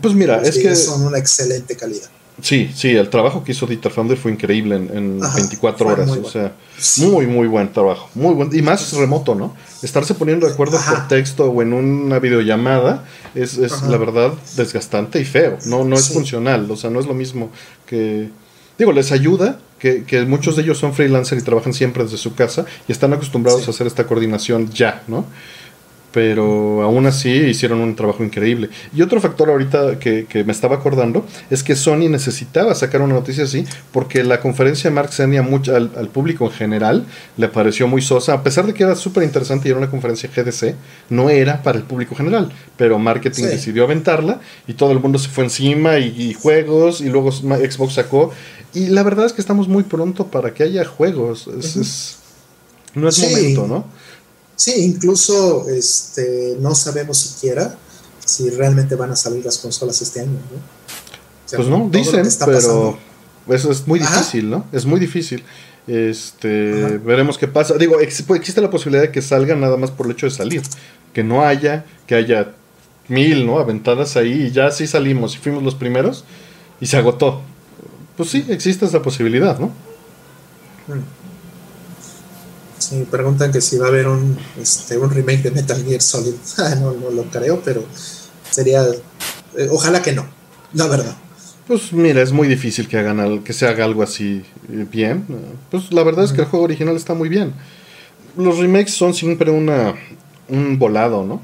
pues 0.00 0.14
mira, 0.14 0.40
es 0.42 0.56
que 0.56 0.76
son 0.76 1.02
una 1.02 1.18
excelente 1.18 1.76
calidad. 1.76 2.08
Sí, 2.40 2.70
sí, 2.74 2.90
el 2.94 3.10
trabajo 3.10 3.42
que 3.42 3.52
hizo 3.52 3.66
Dieter 3.66 3.90
Founder 3.90 4.16
fue 4.16 4.30
increíble 4.30 4.76
en, 4.76 4.96
en 4.96 5.20
24 5.20 5.88
horas. 5.88 6.10
O 6.10 6.30
sea, 6.30 6.52
muy, 6.98 7.26
muy 7.26 7.48
buen 7.48 7.72
trabajo. 7.72 8.08
Muy 8.14 8.34
buen. 8.34 8.54
Y 8.56 8.62
más 8.62 8.92
remoto, 8.92 9.34
¿no? 9.34 9.56
Estarse 9.82 10.14
poniendo 10.14 10.46
de 10.46 10.52
acuerdo 10.52 10.78
por 10.88 11.08
texto 11.08 11.50
o 11.50 11.62
en 11.62 11.72
una 11.72 12.18
videollamada 12.20 13.04
es, 13.34 13.58
es 13.58 13.82
la 13.82 13.96
verdad 13.96 14.32
desgastante 14.56 15.20
y 15.20 15.24
feo. 15.24 15.58
No, 15.66 15.84
no 15.84 15.96
es 15.96 16.12
funcional. 16.12 16.70
O 16.70 16.76
sea, 16.76 16.90
no 16.90 17.00
es 17.00 17.06
lo 17.06 17.14
mismo 17.14 17.50
que. 17.86 18.30
Digo, 18.78 18.92
les 18.92 19.10
ayuda 19.10 19.58
que, 19.80 20.04
que, 20.04 20.22
muchos 20.22 20.54
de 20.54 20.62
ellos 20.62 20.78
son 20.78 20.94
freelancers 20.94 21.42
y 21.42 21.44
trabajan 21.44 21.72
siempre 21.72 22.04
desde 22.04 22.16
su 22.16 22.34
casa 22.34 22.64
y 22.86 22.92
están 22.92 23.12
acostumbrados 23.12 23.66
a 23.66 23.70
hacer 23.70 23.88
esta 23.88 24.06
coordinación 24.06 24.70
ya, 24.70 25.02
¿no? 25.08 25.24
Pero 26.12 26.82
aún 26.82 27.06
así 27.06 27.30
hicieron 27.30 27.80
un 27.80 27.94
trabajo 27.94 28.24
increíble. 28.24 28.70
Y 28.94 29.02
otro 29.02 29.20
factor 29.20 29.50
ahorita 29.50 29.98
que, 29.98 30.26
me 30.44 30.52
estaba 30.52 30.76
acordando 30.76 31.26
es 31.50 31.62
que 31.62 31.76
Sony 31.76 32.08
necesitaba 32.08 32.74
sacar 32.74 33.02
una 33.02 33.14
noticia 33.14 33.44
así 33.44 33.64
porque 33.92 34.24
la 34.24 34.40
conferencia 34.40 34.88
de 34.88 34.94
Mark 34.94 35.12
Cerny 35.12 35.36
al, 35.36 35.90
al, 35.96 36.08
público 36.08 36.46
en 36.46 36.52
general 36.52 37.06
le 37.36 37.48
pareció 37.48 37.88
muy 37.88 38.00
sosa, 38.00 38.32
a 38.34 38.42
pesar 38.42 38.66
de 38.66 38.74
que 38.74 38.84
era 38.84 38.94
súper 38.94 39.24
interesante 39.24 39.68
y 39.68 39.70
era 39.70 39.78
una 39.78 39.90
conferencia 39.90 40.30
GDC, 40.34 40.74
no 41.10 41.28
era 41.28 41.62
para 41.62 41.78
el 41.78 41.84
público 41.84 42.14
general, 42.14 42.52
pero 42.76 42.98
marketing 42.98 43.44
decidió 43.44 43.84
aventarla 43.84 44.40
y 44.66 44.74
todo 44.74 44.92
el 44.92 45.00
mundo 45.00 45.18
se 45.18 45.28
fue 45.28 45.44
encima 45.44 45.98
y, 45.98 46.34
juegos 46.34 47.00
y 47.00 47.08
luego 47.08 47.32
Xbox 47.32 47.94
sacó. 47.94 48.30
Y 48.74 48.88
la 48.88 49.02
verdad 49.02 49.26
es 49.26 49.32
que 49.32 49.40
estamos 49.40 49.66
muy 49.66 49.82
pronto 49.82 50.26
para 50.26 50.54
que 50.54 50.62
haya 50.62 50.84
juegos, 50.84 51.48
es, 51.48 52.18
no 52.94 53.08
es 53.08 53.18
momento, 53.18 53.66
¿no? 53.66 53.97
Sí, 54.58 54.74
incluso 54.84 55.68
este, 55.68 56.56
no 56.58 56.74
sabemos 56.74 57.16
siquiera 57.16 57.78
si 58.24 58.50
realmente 58.50 58.96
van 58.96 59.12
a 59.12 59.16
salir 59.16 59.44
las 59.44 59.58
consolas 59.58 60.02
este 60.02 60.20
año, 60.20 60.32
¿no? 60.32 61.56
pues 61.56 61.68
no, 61.68 61.88
dicen, 61.90 62.28
pero 62.44 62.98
eso 63.48 63.70
es 63.70 63.86
muy 63.86 64.00
difícil, 64.00 64.50
¿no? 64.50 64.66
Es 64.72 64.84
muy 64.84 64.98
difícil. 64.98 65.44
Este, 65.86 66.98
veremos 66.98 67.38
qué 67.38 67.46
pasa. 67.46 67.74
Digo, 67.78 67.94
pues, 67.94 68.38
existe 68.40 68.60
la 68.60 68.68
posibilidad 68.68 69.04
de 69.04 69.12
que 69.12 69.22
salgan 69.22 69.60
nada 69.60 69.76
más 69.76 69.92
por 69.92 70.06
el 70.06 70.12
hecho 70.12 70.26
de 70.26 70.32
salir. 70.32 70.62
Que 71.14 71.22
no 71.22 71.44
haya, 71.46 71.86
que 72.08 72.16
haya 72.16 72.52
mil, 73.06 73.46
¿no? 73.46 73.60
Aventadas 73.60 74.16
ahí 74.16 74.48
y 74.48 74.50
ya 74.50 74.72
sí 74.72 74.88
salimos 74.88 75.36
y 75.36 75.38
fuimos 75.38 75.62
los 75.62 75.76
primeros 75.76 76.24
y 76.80 76.86
se 76.86 76.96
agotó. 76.96 77.42
Pues 78.16 78.28
sí, 78.28 78.44
existe 78.48 78.84
esa 78.86 79.02
posibilidad, 79.02 79.56
¿no? 79.60 79.68
Mm. 80.88 81.17
Sí, 82.78 83.06
preguntan 83.10 83.50
que 83.52 83.60
si 83.60 83.76
va 83.76 83.86
a 83.86 83.88
haber 83.88 84.08
un, 84.08 84.36
este, 84.60 84.96
un 84.96 85.10
remake 85.10 85.42
de 85.42 85.50
Metal 85.50 85.82
Gear 85.84 86.00
Solid. 86.00 86.34
Ah, 86.58 86.74
no, 86.76 86.92
no 86.92 87.10
lo 87.10 87.24
creo, 87.24 87.60
pero 87.64 87.84
sería. 88.50 88.84
Eh, 89.56 89.68
ojalá 89.70 90.02
que 90.02 90.12
no, 90.12 90.26
la 90.74 90.86
verdad. 90.86 91.16
Pues 91.66 91.92
mira, 91.92 92.22
es 92.22 92.32
muy 92.32 92.48
difícil 92.48 92.88
que 92.88 92.98
hagan 92.98 93.42
que 93.42 93.52
se 93.52 93.66
haga 93.66 93.84
algo 93.84 94.02
así 94.02 94.42
eh, 94.70 94.86
bien. 94.90 95.26
Pues 95.70 95.92
la 95.92 96.02
verdad 96.02 96.24
es 96.24 96.32
que 96.32 96.40
el 96.40 96.46
juego 96.46 96.64
original 96.64 96.96
está 96.96 97.14
muy 97.14 97.28
bien. 97.28 97.52
Los 98.36 98.58
remakes 98.58 98.94
son 98.94 99.12
siempre 99.12 99.50
una 99.50 99.94
un 100.48 100.78
volado, 100.78 101.24
¿no? 101.24 101.42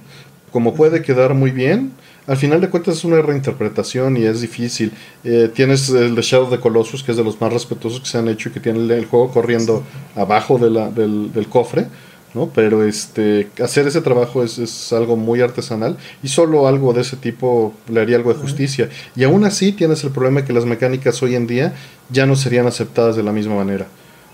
Como 0.50 0.74
puede 0.74 1.02
quedar 1.02 1.34
muy 1.34 1.50
bien, 1.50 1.92
al 2.26 2.36
final 2.36 2.60
de 2.60 2.70
cuentas 2.70 2.96
es 2.96 3.04
una 3.04 3.20
reinterpretación 3.20 4.16
y 4.16 4.24
es 4.24 4.40
difícil. 4.40 4.92
Eh, 5.24 5.50
tienes 5.54 5.90
el 5.90 6.14
de 6.14 6.22
Shadow 6.22 6.48
the 6.48 6.58
Colossus, 6.58 7.02
que 7.02 7.10
es 7.10 7.16
de 7.16 7.24
los 7.24 7.40
más 7.40 7.52
respetuosos 7.52 8.00
que 8.00 8.06
se 8.06 8.18
han 8.18 8.28
hecho 8.28 8.48
y 8.48 8.52
que 8.52 8.60
tiene 8.60 8.94
el, 8.94 9.06
juego 9.06 9.30
corriendo 9.30 9.82
abajo 10.16 10.58
de 10.58 10.70
la, 10.70 10.90
del, 10.90 11.32
del, 11.32 11.48
cofre. 11.48 11.86
¿no? 12.32 12.48
Pero 12.48 12.82
este, 12.82 13.50
hacer 13.62 13.86
ese 13.86 14.00
trabajo 14.00 14.42
es, 14.42 14.58
es, 14.58 14.92
algo 14.92 15.16
muy 15.16 15.40
artesanal 15.40 15.98
y 16.22 16.28
solo 16.28 16.66
algo 16.66 16.92
de 16.92 17.02
ese 17.02 17.16
tipo 17.16 17.74
le 17.88 18.00
haría 18.00 18.16
algo 18.16 18.32
de 18.32 18.40
justicia. 18.40 18.88
Y 19.14 19.24
aún 19.24 19.44
así 19.44 19.72
tienes 19.72 20.02
el 20.02 20.10
problema 20.10 20.40
de 20.40 20.46
que 20.46 20.52
las 20.52 20.64
mecánicas 20.64 21.22
hoy 21.22 21.36
en 21.36 21.46
día 21.46 21.74
ya 22.10 22.26
no 22.26 22.36
serían 22.36 22.66
aceptadas 22.66 23.16
de 23.16 23.22
la 23.22 23.32
misma 23.32 23.54
manera. 23.54 23.86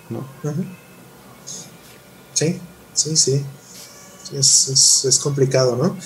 ¿no? 0.08 0.24
Sí, 2.34 2.58
sí, 2.94 3.16
sí. 3.16 3.44
Es, 4.32 4.68
es, 4.68 5.04
es 5.06 5.18
complicado, 5.18 5.76
¿no? 5.76 5.96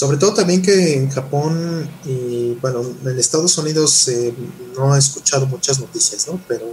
Sobre 0.00 0.16
todo 0.16 0.32
también 0.32 0.62
que 0.62 0.94
en 0.94 1.10
Japón 1.10 1.86
y 2.06 2.54
bueno, 2.62 2.80
en 3.04 3.18
Estados 3.18 3.58
Unidos 3.58 4.08
eh, 4.08 4.32
no 4.74 4.96
he 4.96 4.98
escuchado 4.98 5.46
muchas 5.46 5.78
noticias, 5.78 6.26
¿no? 6.26 6.40
Pero 6.48 6.64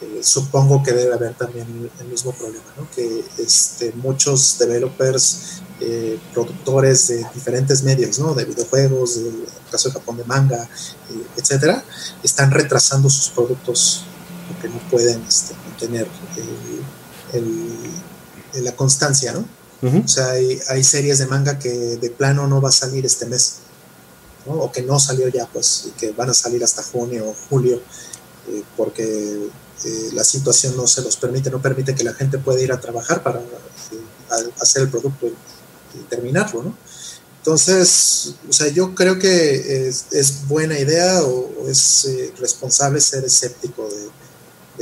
eh, 0.00 0.20
supongo 0.22 0.82
que 0.82 0.92
debe 0.92 1.12
haber 1.12 1.34
también 1.34 1.66
el 2.00 2.06
mismo 2.06 2.32
problema, 2.32 2.64
¿no? 2.78 2.90
Que 2.90 3.26
este, 3.36 3.92
muchos 3.96 4.56
developers, 4.58 5.60
eh, 5.80 6.18
productores 6.32 7.08
de 7.08 7.26
diferentes 7.34 7.82
medios, 7.82 8.18
¿no? 8.18 8.32
De 8.32 8.46
videojuegos, 8.46 9.18
en 9.18 9.26
el 9.26 9.70
caso 9.70 9.90
de 9.90 9.92
Japón 9.92 10.16
de 10.16 10.24
manga, 10.24 10.66
etcétera, 11.36 11.84
están 12.22 12.50
retrasando 12.50 13.10
sus 13.10 13.28
productos 13.34 14.04
porque 14.48 14.70
no 14.70 14.80
pueden 14.90 15.22
este, 15.28 15.54
mantener 15.68 16.06
la 18.54 18.72
constancia, 18.72 19.34
¿no? 19.34 19.61
O 19.82 20.06
sea, 20.06 20.30
hay, 20.30 20.84
series 20.84 21.18
de 21.18 21.26
manga 21.26 21.58
que 21.58 21.68
de 21.68 22.10
plano 22.10 22.46
no 22.46 22.60
va 22.60 22.68
a 22.68 22.72
salir 22.72 23.04
este 23.04 23.26
mes, 23.26 23.56
¿no? 24.46 24.52
o 24.52 24.70
que 24.70 24.82
no 24.82 25.00
salió 25.00 25.26
ya, 25.26 25.46
pues, 25.46 25.86
y 25.88 25.90
que 25.90 26.12
van 26.12 26.30
a 26.30 26.34
salir 26.34 26.62
hasta 26.62 26.84
junio 26.84 27.30
o 27.30 27.34
julio, 27.48 27.82
eh, 28.48 28.62
porque 28.76 29.48
eh, 29.84 30.10
la 30.12 30.22
situación 30.22 30.76
no 30.76 30.86
se 30.86 31.02
los 31.02 31.16
permite, 31.16 31.50
no 31.50 31.60
permite 31.60 31.96
que 31.96 32.04
la 32.04 32.14
gente 32.14 32.38
pueda 32.38 32.60
ir 32.60 32.70
a 32.70 32.80
trabajar 32.80 33.24
para 33.24 33.40
eh, 33.40 34.50
hacer 34.60 34.82
el 34.82 34.88
producto 34.88 35.26
y, 35.26 35.34
terminarlo, 36.08 36.62
¿no? 36.62 36.76
Entonces, 37.38 38.36
o 38.48 38.52
sea, 38.52 38.68
yo 38.68 38.94
creo 38.94 39.18
que 39.18 39.88
es, 39.88 40.46
buena 40.46 40.78
idea 40.78 41.22
o, 41.24 41.68
es 41.68 42.08
responsable 42.38 43.00
ser 43.00 43.24
escéptico 43.24 43.88
de, 43.88 44.21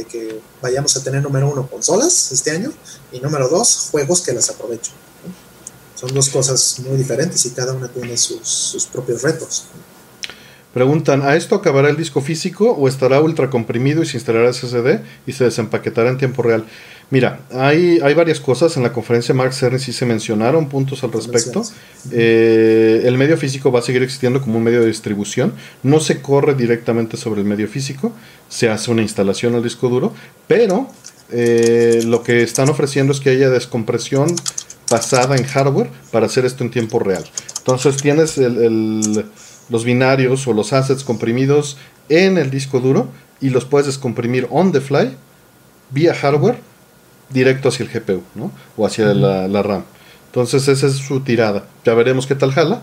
de 0.01 0.07
que 0.07 0.41
vayamos 0.63 0.97
a 0.97 1.05
tener 1.05 1.23
número 1.23 1.49
uno 1.49 1.67
consolas 1.69 2.33
este 2.33 2.51
año 2.51 2.73
y 3.13 3.21
número 3.21 3.49
dos 3.49 3.89
juegos 3.91 4.23
que 4.23 4.33
las 4.33 4.49
aprovecho. 4.49 4.93
Son 5.95 6.13
dos 6.15 6.31
cosas 6.31 6.81
muy 6.87 6.97
diferentes 6.97 7.45
y 7.45 7.51
cada 7.51 7.75
una 7.75 7.89
tiene 7.89 8.17
sus, 8.17 8.89
propios 8.91 9.23
retos. 9.23 9.67
Preguntan, 10.73 11.21
¿a 11.23 11.37
esto 11.37 11.55
acabará 11.57 11.91
el 11.91 11.97
disco 11.97 12.23
físico 12.23 12.73
o 12.73 12.89
estará 12.89 13.21
ultra 13.21 13.51
comprimido 13.51 14.03
y 14.03 14.07
se 14.07 14.17
instalará 14.17 14.53
SSD 14.53 15.01
y 15.27 15.33
se 15.33 15.45
desempaquetará 15.45 16.09
en 16.09 16.17
tiempo 16.17 16.43
real? 16.43 16.65
Mira, 17.11 17.41
hay, 17.53 17.99
hay 18.03 18.15
varias 18.15 18.39
cosas. 18.39 18.77
En 18.77 18.85
la 18.85 18.93
conferencia 18.93 19.35
Mark 19.35 19.53
Cerny 19.53 19.81
sí 19.81 19.93
se 19.93 20.07
mencionaron 20.07 20.69
puntos 20.69 21.03
al 21.03 21.13
respecto. 21.13 21.63
Eh, 22.13 23.03
el 23.05 23.19
medio 23.19 23.37
físico 23.37 23.73
va 23.73 23.81
a 23.81 23.83
seguir 23.83 24.03
existiendo 24.05 24.41
como 24.41 24.59
un 24.59 24.65
medio 24.65 24.81
de 24.81 24.87
distribución. 24.87 25.53
No 25.83 25.99
se 25.99 26.23
corre 26.23 26.55
directamente 26.55 27.17
sobre 27.17 27.41
el 27.41 27.47
medio 27.47 27.67
físico. 27.67 28.13
Se 28.49 28.69
hace 28.69 28.93
una 28.93 29.03
instalación 29.03 29.57
al 29.57 29.63
disco 29.63 29.89
duro. 29.89 30.15
Pero 30.47 30.89
eh, 31.33 32.03
lo 32.07 32.23
que 32.23 32.45
están 32.45 32.69
ofreciendo 32.69 33.13
es 33.13 33.19
que 33.19 33.31
haya 33.31 33.51
descompresión 33.51 34.35
basada 34.89 35.37
en 35.37 35.45
hardware 35.45 35.91
para 36.13 36.27
hacer 36.27 36.45
esto 36.45 36.63
en 36.63 36.71
tiempo 36.71 37.01
real. 37.01 37.25
Entonces 37.59 37.97
tienes 37.97 38.39
los 38.39 39.85
binarios 39.85 40.47
o 40.47 40.53
los 40.53 40.73
assets 40.73 41.03
comprimidos 41.03 41.77
en 42.09 42.39
el 42.39 42.51
disco 42.51 42.81
duro 42.81 43.09
y 43.41 43.51
los 43.51 43.65
puedes 43.65 43.87
descomprimir 43.87 44.47
on 44.51 44.73
the 44.73 44.81
fly 44.81 45.17
vía 45.91 46.15
hardware 46.15 46.70
directo 47.31 47.69
hacia 47.69 47.85
el 47.85 47.91
GPU, 47.91 48.23
¿no? 48.35 48.53
O 48.77 48.87
hacia 48.87 49.15
la, 49.15 49.63
RAM. 49.63 49.85
Entonces 50.27 50.69
esa 50.69 50.87
es 50.87 50.95
su 50.95 51.21
tirada. 51.21 51.65
Ya 51.85 51.95
veremos 51.95 52.27
qué 52.27 52.35
tal 52.35 52.53
jala. 52.53 52.83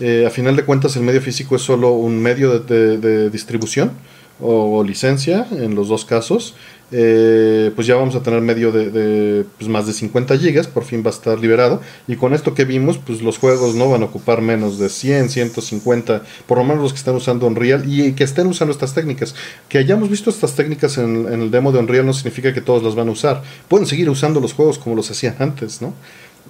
Eh, 0.00 0.24
a 0.26 0.30
final 0.30 0.56
de 0.56 0.64
cuentas 0.64 0.96
el 0.96 1.02
medio 1.02 1.20
físico 1.20 1.56
es 1.56 1.62
solo 1.62 1.90
un 1.90 2.20
medio 2.22 2.60
de 2.60 3.30
distribución 3.30 3.92
o 4.40 4.84
licencia 4.84 5.46
en 5.50 5.74
los 5.74 5.88
dos 5.88 6.04
casos 6.04 6.54
eh, 6.90 7.70
pues 7.74 7.86
ya 7.86 7.96
vamos 7.96 8.14
a 8.14 8.22
tener 8.22 8.40
medio 8.40 8.72
de, 8.72 9.44
pues 9.58 9.68
más 9.68 9.86
de 9.86 9.92
50 9.92 10.38
gigas, 10.38 10.66
por 10.66 10.84
fin 10.84 11.02
va 11.04 11.10
a 11.10 11.12
estar 11.12 11.38
liberado. 11.38 11.80
Y 12.06 12.16
con 12.16 12.32
esto 12.32 12.54
que 12.54 12.64
vimos, 12.64 12.98
pues 12.98 13.20
los 13.20 13.38
juegos 13.38 13.74
no 13.74 13.90
van 13.90 14.02
a 14.02 14.06
ocupar 14.06 14.40
menos 14.40 14.78
de 14.78 14.88
100, 14.88 15.28
150, 15.28 16.22
por 16.46 16.58
lo 16.58 16.64
menos 16.64 16.82
los 16.82 16.92
que 16.92 16.98
están 16.98 17.14
usando 17.14 17.46
Unreal 17.46 17.84
y 17.86 18.12
que 18.12 18.24
estén 18.24 18.46
usando 18.46 18.72
estas 18.72 18.94
técnicas. 18.94 19.34
Que 19.68 19.78
hayamos 19.78 20.08
visto 20.08 20.30
estas 20.30 20.54
técnicas 20.54 20.96
en, 20.98 21.26
el 21.26 21.50
demo 21.50 21.72
de 21.72 21.78
Unreal 21.78 22.06
no 22.06 22.14
significa 22.14 22.54
que 22.54 22.60
todos 22.60 22.82
las 22.82 22.94
van 22.94 23.08
a 23.08 23.12
usar. 23.12 23.42
Pueden 23.68 23.86
seguir 23.86 24.08
usando 24.08 24.40
los 24.40 24.54
juegos 24.54 24.78
como 24.78 24.96
los 24.96 25.10
hacían 25.10 25.36
antes, 25.38 25.82
¿no? 25.82 25.92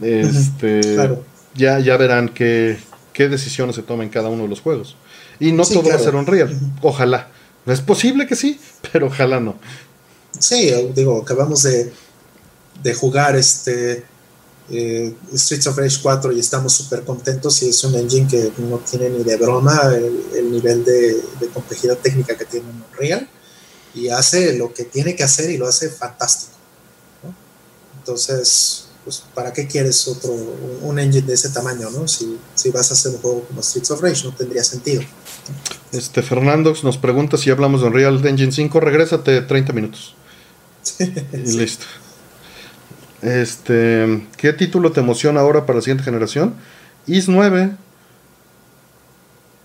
Este, 0.01 0.81
ya, 1.55 1.81
ya 1.81 1.97
verán 1.97 2.29
qué, 2.29 2.79
qué 3.13 3.29
decisiones 3.29 3.75
se 3.75 3.83
toman 3.83 4.07
en 4.07 4.11
cada 4.11 4.29
uno 4.29 4.45
de 4.45 4.49
los 4.49 4.61
juegos. 4.61 4.97
Y 5.41 5.51
no 5.51 5.65
todo 5.65 5.89
va 5.89 5.97
a 5.97 5.99
ser 5.99 6.15
Unreal, 6.15 6.57
ojalá. 6.83 7.29
Es 7.67 7.81
posible 7.81 8.27
que 8.27 8.35
sí, 8.35 8.59
pero 8.93 9.09
ojalá 9.09 9.41
no. 9.41 9.57
Sí, 10.39 10.71
digo, 10.95 11.23
acabamos 11.23 11.63
de, 11.63 11.93
de 12.83 12.95
jugar 12.95 13.37
este 13.37 14.05
eh, 14.71 15.15
Streets 15.35 15.67
of 15.67 15.79
Rage 15.79 15.99
4 16.03 16.33
y 16.33 16.41
estamos 16.41 16.75
súper 16.75 17.03
contentos 17.03 17.63
y 17.63 17.71
es 17.71 17.85
un 17.85 17.95
engine 17.95 18.29
que 18.29 18.53
no 18.59 18.79
tiene 18.79 19.09
ni 19.09 19.25
de 19.25 19.37
broma 19.37 19.81
el, 19.95 20.51
nivel 20.51 20.85
de, 20.85 21.23
complejidad 21.55 21.97
técnica 21.97 22.37
que 22.37 22.45
tiene 22.45 22.69
en 22.69 22.85
Unreal 22.93 23.29
y 23.95 24.09
hace 24.09 24.59
lo 24.59 24.73
que 24.75 24.85
tiene 24.85 25.17
que 25.17 25.25
hacer 25.25 25.51
y 25.51 25.57
lo 25.57 25.67
hace 25.67 25.89
fantástico. 25.89 26.53
Entonces, 27.99 28.89
pues, 29.05 29.23
¿para 29.35 29.53
qué 29.53 29.67
quieres 29.67 30.07
otro, 30.07 30.33
un 30.83 30.99
engine 30.99 31.27
de 31.27 31.35
ese 31.35 31.49
tamaño, 31.49 31.89
no? 31.91 32.07
Si, 32.07 32.39
si 32.55 32.71
vas 32.71 32.91
a 32.91 32.95
hacer 32.95 33.13
un 33.13 33.19
juego 33.19 33.45
como 33.45 33.63
Streets 33.63 33.91
of 33.91 34.03
Rage, 34.03 34.25
no 34.25 34.35
tendría 34.35 34.63
sentido. 34.63 35.03
Este 35.93 36.23
Fernando 36.23 36.75
nos 36.83 36.99
pregunta 36.99 37.39
si 37.39 37.51
hablamos 37.51 37.81
de 37.81 37.87
Unreal 37.87 38.25
Engine 38.27 38.53
5, 38.53 38.81
regrésate 38.81 39.41
30 39.41 39.73
minutos. 39.73 40.15
Y 41.33 41.57
listo. 41.57 41.87
Este, 43.23 44.27
¿qué 44.37 44.53
título 44.53 44.93
te 44.93 45.01
emociona 45.01 45.41
ahora 45.41 45.67
para 45.67 45.79
la 45.79 45.83
siguiente 45.83 46.05
generación? 46.05 46.55
IS 47.07 47.29
9. 47.29 47.71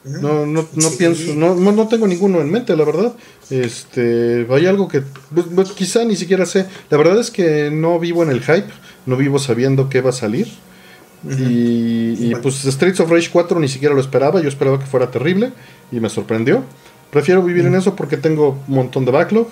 No, 0.06 0.46
no, 0.46 0.68
no 0.74 0.92
pienso, 0.98 1.34
no, 1.34 1.56
no, 1.56 1.88
tengo 1.88 2.08
ninguno 2.08 2.42
en 2.42 2.52
mente, 2.52 2.76
la 2.76 2.84
verdad. 2.84 3.14
Este, 3.50 4.46
hay 4.50 4.66
algo 4.66 4.90
que 4.90 5.02
pues, 5.34 5.46
pues, 5.56 5.72
quizá 5.72 6.04
ni 6.04 6.16
siquiera 6.18 6.46
sé. 6.46 6.66
La 6.90 6.98
verdad 6.98 7.20
es 7.20 7.32
que 7.32 7.70
no 7.72 8.00
vivo 8.00 8.24
en 8.24 8.30
el 8.30 8.42
hype, 8.42 8.68
no 9.06 9.16
vivo 9.16 9.40
sabiendo 9.40 9.88
qué 9.88 10.02
va 10.02 10.10
a 10.10 10.14
salir. 10.14 10.48
Y, 11.26 12.36
pues 12.36 12.64
Streets 12.66 13.00
of 13.00 13.10
Rage 13.10 13.30
4 13.32 13.58
ni 13.62 13.70
siquiera 13.70 13.96
lo 13.96 14.02
esperaba, 14.02 14.42
yo 14.42 14.50
esperaba 14.50 14.78
que 14.78 14.86
fuera 14.86 15.10
terrible 15.10 15.54
y 15.90 16.02
me 16.02 16.10
sorprendió. 16.10 16.64
Prefiero 17.10 17.42
vivir 17.42 17.66
en 17.66 17.76
eso 17.76 17.96
porque 17.96 18.18
tengo 18.18 18.62
un 18.68 18.76
montón 18.76 19.06
de 19.06 19.12
backlog 19.12 19.48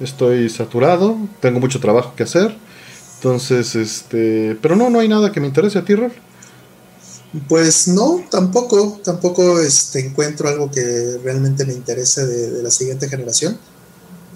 estoy 0.00 0.48
saturado, 0.50 1.16
tengo 1.40 1.60
mucho 1.60 1.80
trabajo 1.80 2.14
que 2.14 2.22
hacer. 2.22 2.56
Entonces, 3.16 3.74
este, 3.74 4.56
pero 4.60 4.76
no, 4.76 4.90
no 4.90 5.00
hay 5.00 5.08
nada 5.08 5.32
que 5.32 5.40
me 5.40 5.46
interese 5.46 5.78
a 5.78 5.84
ti, 5.84 5.94
Rol. 5.94 6.12
Pues 7.48 7.88
no, 7.88 8.22
tampoco, 8.30 9.00
tampoco 9.02 9.60
este, 9.60 10.00
encuentro 10.00 10.48
algo 10.48 10.70
que 10.70 11.18
realmente 11.24 11.64
me 11.64 11.72
interese 11.72 12.26
de, 12.26 12.62
la 12.62 12.70
siguiente 12.70 13.08
generación. 13.08 13.58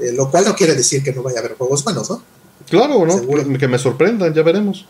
Eh, 0.00 0.12
lo 0.12 0.30
cual 0.30 0.46
no 0.46 0.56
quiere 0.56 0.74
decir 0.74 1.02
que 1.02 1.12
no 1.12 1.22
vaya 1.22 1.38
a 1.38 1.40
haber 1.40 1.56
juegos 1.56 1.84
buenos, 1.84 2.08
¿no? 2.08 2.22
Claro, 2.68 3.04
¿no? 3.06 3.58
Que 3.58 3.68
me 3.68 3.78
sorprendan, 3.78 4.32
ya 4.32 4.42
veremos. 4.42 4.86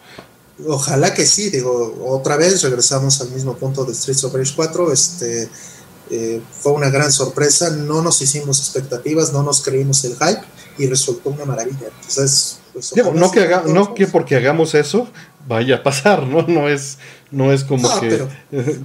Ojalá 0.67 1.15
que 1.15 1.27
sí, 1.27 1.51
digo, 1.51 1.97
otra 2.07 2.37
vez 2.37 2.63
regresamos 2.63 3.21
al 3.21 3.31
mismo 3.31 3.57
punto 3.57 3.85
de 3.85 3.95
Streets 3.95 4.25
of 4.25 4.35
Rage 4.35 4.53
4. 4.55 4.93
Este, 4.93 5.49
eh, 6.11 6.41
fue 6.61 6.73
una 6.73 6.91
gran 6.91 7.11
sorpresa, 7.11 7.71
no 7.71 8.03
nos 8.03 8.21
hicimos 8.23 8.61
expectativas, 8.61 9.33
no 9.33 9.43
nos 9.43 9.63
creímos 9.63 10.05
el 10.05 10.13
hype 10.13 10.43
y 10.81 10.87
resultó 10.87 11.31
una 11.31 11.45
maravilla. 11.45 11.89
Entonces, 12.01 12.59
pues, 12.73 12.95
no, 13.15 13.31
que 13.31 13.41
haga, 13.41 13.65
no 13.67 13.95
que 13.95 14.07
porque 14.07 14.37
hagamos 14.37 14.75
eso 14.75 15.09
vaya 15.47 15.77
a 15.77 15.83
pasar, 15.83 16.27
¿no? 16.27 16.43
No 16.47 16.69
es, 16.69 16.99
no 17.31 17.53
es 17.53 17.65
como 17.65 18.01
que 18.01 18.25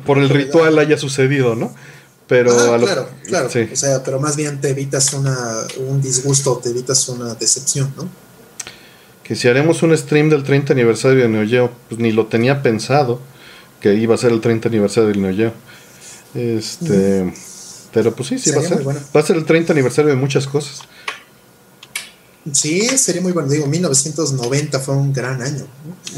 por 0.06 0.18
el 0.18 0.30
ritual 0.30 0.78
haya 0.78 0.98
sucedido, 0.98 1.56
¿no? 1.56 1.74
Pero 2.28 2.56
claro, 2.80 3.08
claro. 3.24 3.48
O 3.48 3.76
sea, 3.76 4.04
pero 4.04 4.20
más 4.20 4.36
bien 4.36 4.60
te 4.60 4.70
evitas 4.70 5.14
una, 5.14 5.38
un 5.78 6.02
disgusto, 6.02 6.60
te 6.62 6.70
evitas 6.70 7.08
una 7.08 7.36
decepción, 7.36 7.94
¿no? 7.96 8.10
Que 9.24 9.36
si 9.36 9.48
haremos 9.48 9.84
un 9.84 9.96
stream 9.98 10.30
del 10.30 10.44
30 10.44 10.74
aniversario 10.74 11.22
de 11.24 11.30
Neo 11.30 11.48
Geo, 11.48 11.72
pues 11.88 12.00
ni 12.00 12.12
lo 12.12 12.28
tenía 12.28 12.62
pensado 12.62 13.22
que 13.80 13.94
iba 13.94 14.16
a 14.16 14.18
ser 14.18 14.32
el 14.32 14.42
30 14.42 14.70
aniversario 14.70 15.10
del 15.10 15.22
Neo 15.22 15.36
Geo. 15.36 15.54
Este, 16.34 17.32
pero 17.94 18.16
pues 18.16 18.30
sí, 18.30 18.40
sí 18.40 18.52
va 18.52 18.62
a 18.62 18.64
ser. 18.64 18.86
Va 18.86 19.20
a 19.20 19.24
ser 19.24 19.38
el 19.38 19.46
30 19.46 19.74
aniversario 19.74 20.10
de 20.10 20.18
muchas 20.18 20.48
cosas. 20.48 20.82
Sí, 22.52 22.82
sería 22.98 23.22
muy 23.22 23.32
bueno. 23.32 23.50
Digo, 23.50 23.66
1990 23.66 24.80
fue 24.80 24.96
un 24.96 25.12
gran 25.12 25.42
año. 25.42 25.66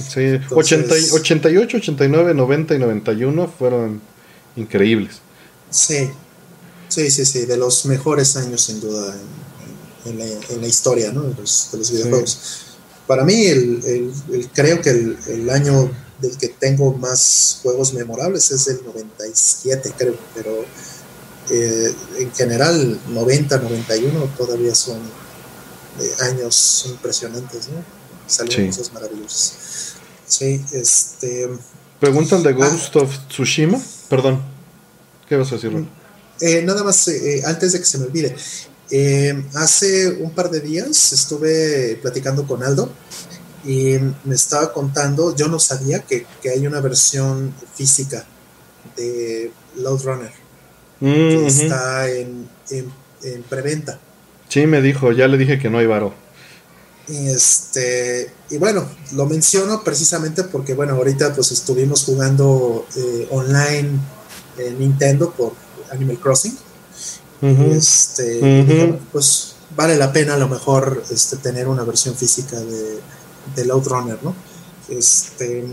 Sí, 0.10 0.40
88, 0.52 1.78
89, 1.78 2.34
90 2.34 2.76
y 2.76 2.80
91 2.80 3.54
fueron 3.58 4.02
increíbles. 4.58 5.22
Sí, 5.70 6.10
sí, 6.90 7.10
sí, 7.12 7.26
sí, 7.26 7.46
de 7.46 7.58
los 7.58 7.86
mejores 7.86 8.36
años 8.36 8.62
sin 8.62 8.82
duda 8.82 9.16
en, 10.06 10.18
la, 10.62 10.68
historia 10.68 11.12
¿no? 11.12 11.24
de, 11.24 11.36
los, 11.38 11.92
videojuegos. 11.92 12.66
Para 13.06 13.24
mí, 13.24 13.46
el, 13.46 14.12
creo 14.54 14.82
que 14.82 14.90
el, 14.90 15.50
año 15.50 15.90
del 16.20 16.38
que 16.38 16.50
tengo 16.50 16.94
más 16.94 17.60
juegos 17.64 17.94
memorables 17.94 18.52
es 18.52 18.68
el 18.68 18.82
97, 18.84 19.94
creo, 19.98 20.16
pero 20.36 20.66
eh, 21.50 21.94
en 22.20 22.34
general 22.34 23.00
90, 23.10 23.60
91 23.60 24.34
todavía 24.38 24.76
son 24.76 25.00
años 26.22 26.86
impresionantes, 26.88 27.70
¿no? 27.70 27.84
Salieron 28.28 28.68
cosas 28.68 28.94
maravillosas. 28.94 29.54
Sí, 30.28 30.64
este. 30.74 31.50
Preguntan 32.00 32.44
de 32.44 32.50
ah. 32.50 32.54
Ghost 32.54 32.96
of 32.96 33.18
Tsushima. 33.30 33.82
Perdón. 34.10 34.42
¿Qué 35.28 35.36
vas 35.36 35.52
a 35.52 35.56
decir, 35.56 35.72
eh, 36.40 36.62
nada 36.62 36.84
más, 36.84 37.08
eh, 37.08 37.42
antes 37.46 37.74
de 37.74 37.80
que 37.80 37.86
se 37.86 37.98
me 37.98 38.06
olvide. 38.06 38.36
Eh, 38.90 39.44
hace 39.56 40.08
un 40.22 40.32
par 40.32 40.50
de 40.50 40.62
días 40.62 41.12
estuve 41.12 42.00
platicando 42.02 42.48
con 42.48 42.64
Aldo 42.64 42.90
y 43.66 43.98
me 44.24 44.36
estaba 44.36 44.72
contando, 44.72 45.36
yo 45.36 45.50
no 45.50 45.60
sabía 45.60 46.00
que, 46.04 46.26
hay 46.50 46.66
una 46.66 46.80
versión 46.80 47.54
física 47.76 48.26
de 48.96 49.52
Load 49.76 50.04
Runner 50.04 50.32
mm, 51.02 51.06
que 51.06 51.48
está 51.48 52.10
en, 52.10 52.48
en 52.70 53.44
preventa. 53.44 54.00
Sí, 54.50 54.66
me 54.66 54.82
dijo, 54.82 55.12
ya 55.12 55.28
le 55.28 55.38
dije 55.38 55.60
que 55.60 55.70
no 55.70 55.78
hay 55.78 55.88
varo. 55.88 56.14
Este, 57.08 58.32
y 58.50 58.58
bueno, 58.58 58.86
lo 59.14 59.26
menciono 59.26 59.84
precisamente 59.84 60.44
porque, 60.44 60.74
bueno, 60.74 60.94
ahorita 60.96 61.34
pues 61.34 61.52
estuvimos 61.52 62.04
jugando 62.04 62.86
eh, 62.96 63.28
online 63.32 63.92
en 64.58 64.80
Nintendo 64.80 65.32
por 65.32 65.54
Animal 65.92 66.20
Crossing. 66.20 66.58
Este, 67.42 69.00
pues 69.12 69.56
vale 69.76 69.96
la 69.96 70.12
pena 70.12 70.34
a 70.34 70.38
lo 70.38 70.50
mejor 70.50 71.04
este, 71.12 71.38
tener 71.38 71.68
una 71.68 71.84
versión 71.84 72.16
física 72.16 72.60
de, 72.60 73.00
de 73.56 73.66
Load 73.66 73.86
Runner, 73.86 74.18
¿no? 74.24 74.36
Este, 74.90 75.66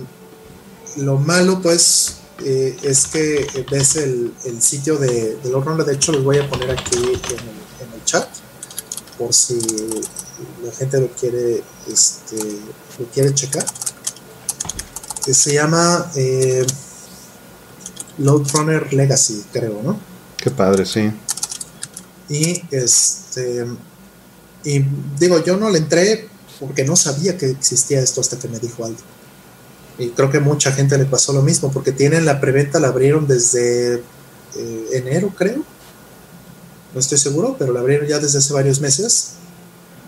lo 0.99 1.17
malo, 1.17 1.61
pues, 1.63 2.17
eh, 2.45 2.77
es 2.83 3.07
que 3.07 3.47
ves 3.71 3.97
el, 3.97 4.35
el 4.45 4.61
sitio 4.61 4.99
de, 4.99 5.37
de 5.37 5.51
Load 5.51 5.65
Runner. 5.65 5.87
De 5.87 5.95
hecho, 5.95 6.13
los 6.13 6.23
voy 6.23 6.39
a 6.39 6.49
poner 6.49 6.71
aquí 6.71 6.97
en 6.97 7.03
el, 7.03 7.15
en 7.15 7.93
el 7.95 8.05
chat 8.05 8.29
por 9.25 9.33
si 9.33 9.59
la 10.63 10.71
gente 10.77 11.01
lo 11.01 11.09
quiere, 11.09 11.63
este, 11.91 12.37
lo 12.99 13.07
quiere 13.07 13.33
checar. 13.33 13.65
Que 15.25 15.33
se 15.33 15.55
llama 15.55 16.11
eh, 16.15 16.67
Load 18.19 18.47
Runner 18.53 18.93
Legacy, 18.93 19.45
creo, 19.51 19.81
¿no? 19.83 19.99
Qué 20.37 20.51
padre, 20.51 20.85
sí. 20.85 21.11
Y 22.29 22.63
este 22.71 23.67
y 24.63 24.85
digo, 25.19 25.43
yo 25.43 25.57
no 25.57 25.71
le 25.71 25.79
entré 25.79 26.29
porque 26.61 26.85
no 26.85 26.95
sabía 26.95 27.39
que 27.39 27.51
existía 27.51 28.01
esto 28.01 28.21
hasta 28.21 28.39
que 28.39 28.49
me 28.49 28.59
dijo 28.59 28.85
algo. 28.85 28.99
Y 29.99 30.09
creo 30.11 30.31
que 30.31 30.41
mucha 30.41 30.73
gente 30.73 30.99
le 30.99 31.07
pasó 31.07 31.33
lo 31.33 31.41
mismo, 31.41 31.73
porque 31.73 31.93
tienen 31.93 32.27
la 32.27 32.41
preventa, 32.43 32.79
la 32.79 32.89
abrieron 32.89 33.27
desde 33.27 33.95
eh, 33.95 34.87
enero, 34.93 35.33
creo. 35.35 35.65
No 36.95 37.01
estoy 37.01 37.19
seguro, 37.19 37.57
pero 37.59 37.73
la 37.73 37.81
abrieron 37.81 38.07
ya 38.07 38.19
desde 38.19 38.39
hace 38.39 38.53
varios 38.55 38.81
meses. 38.81 39.33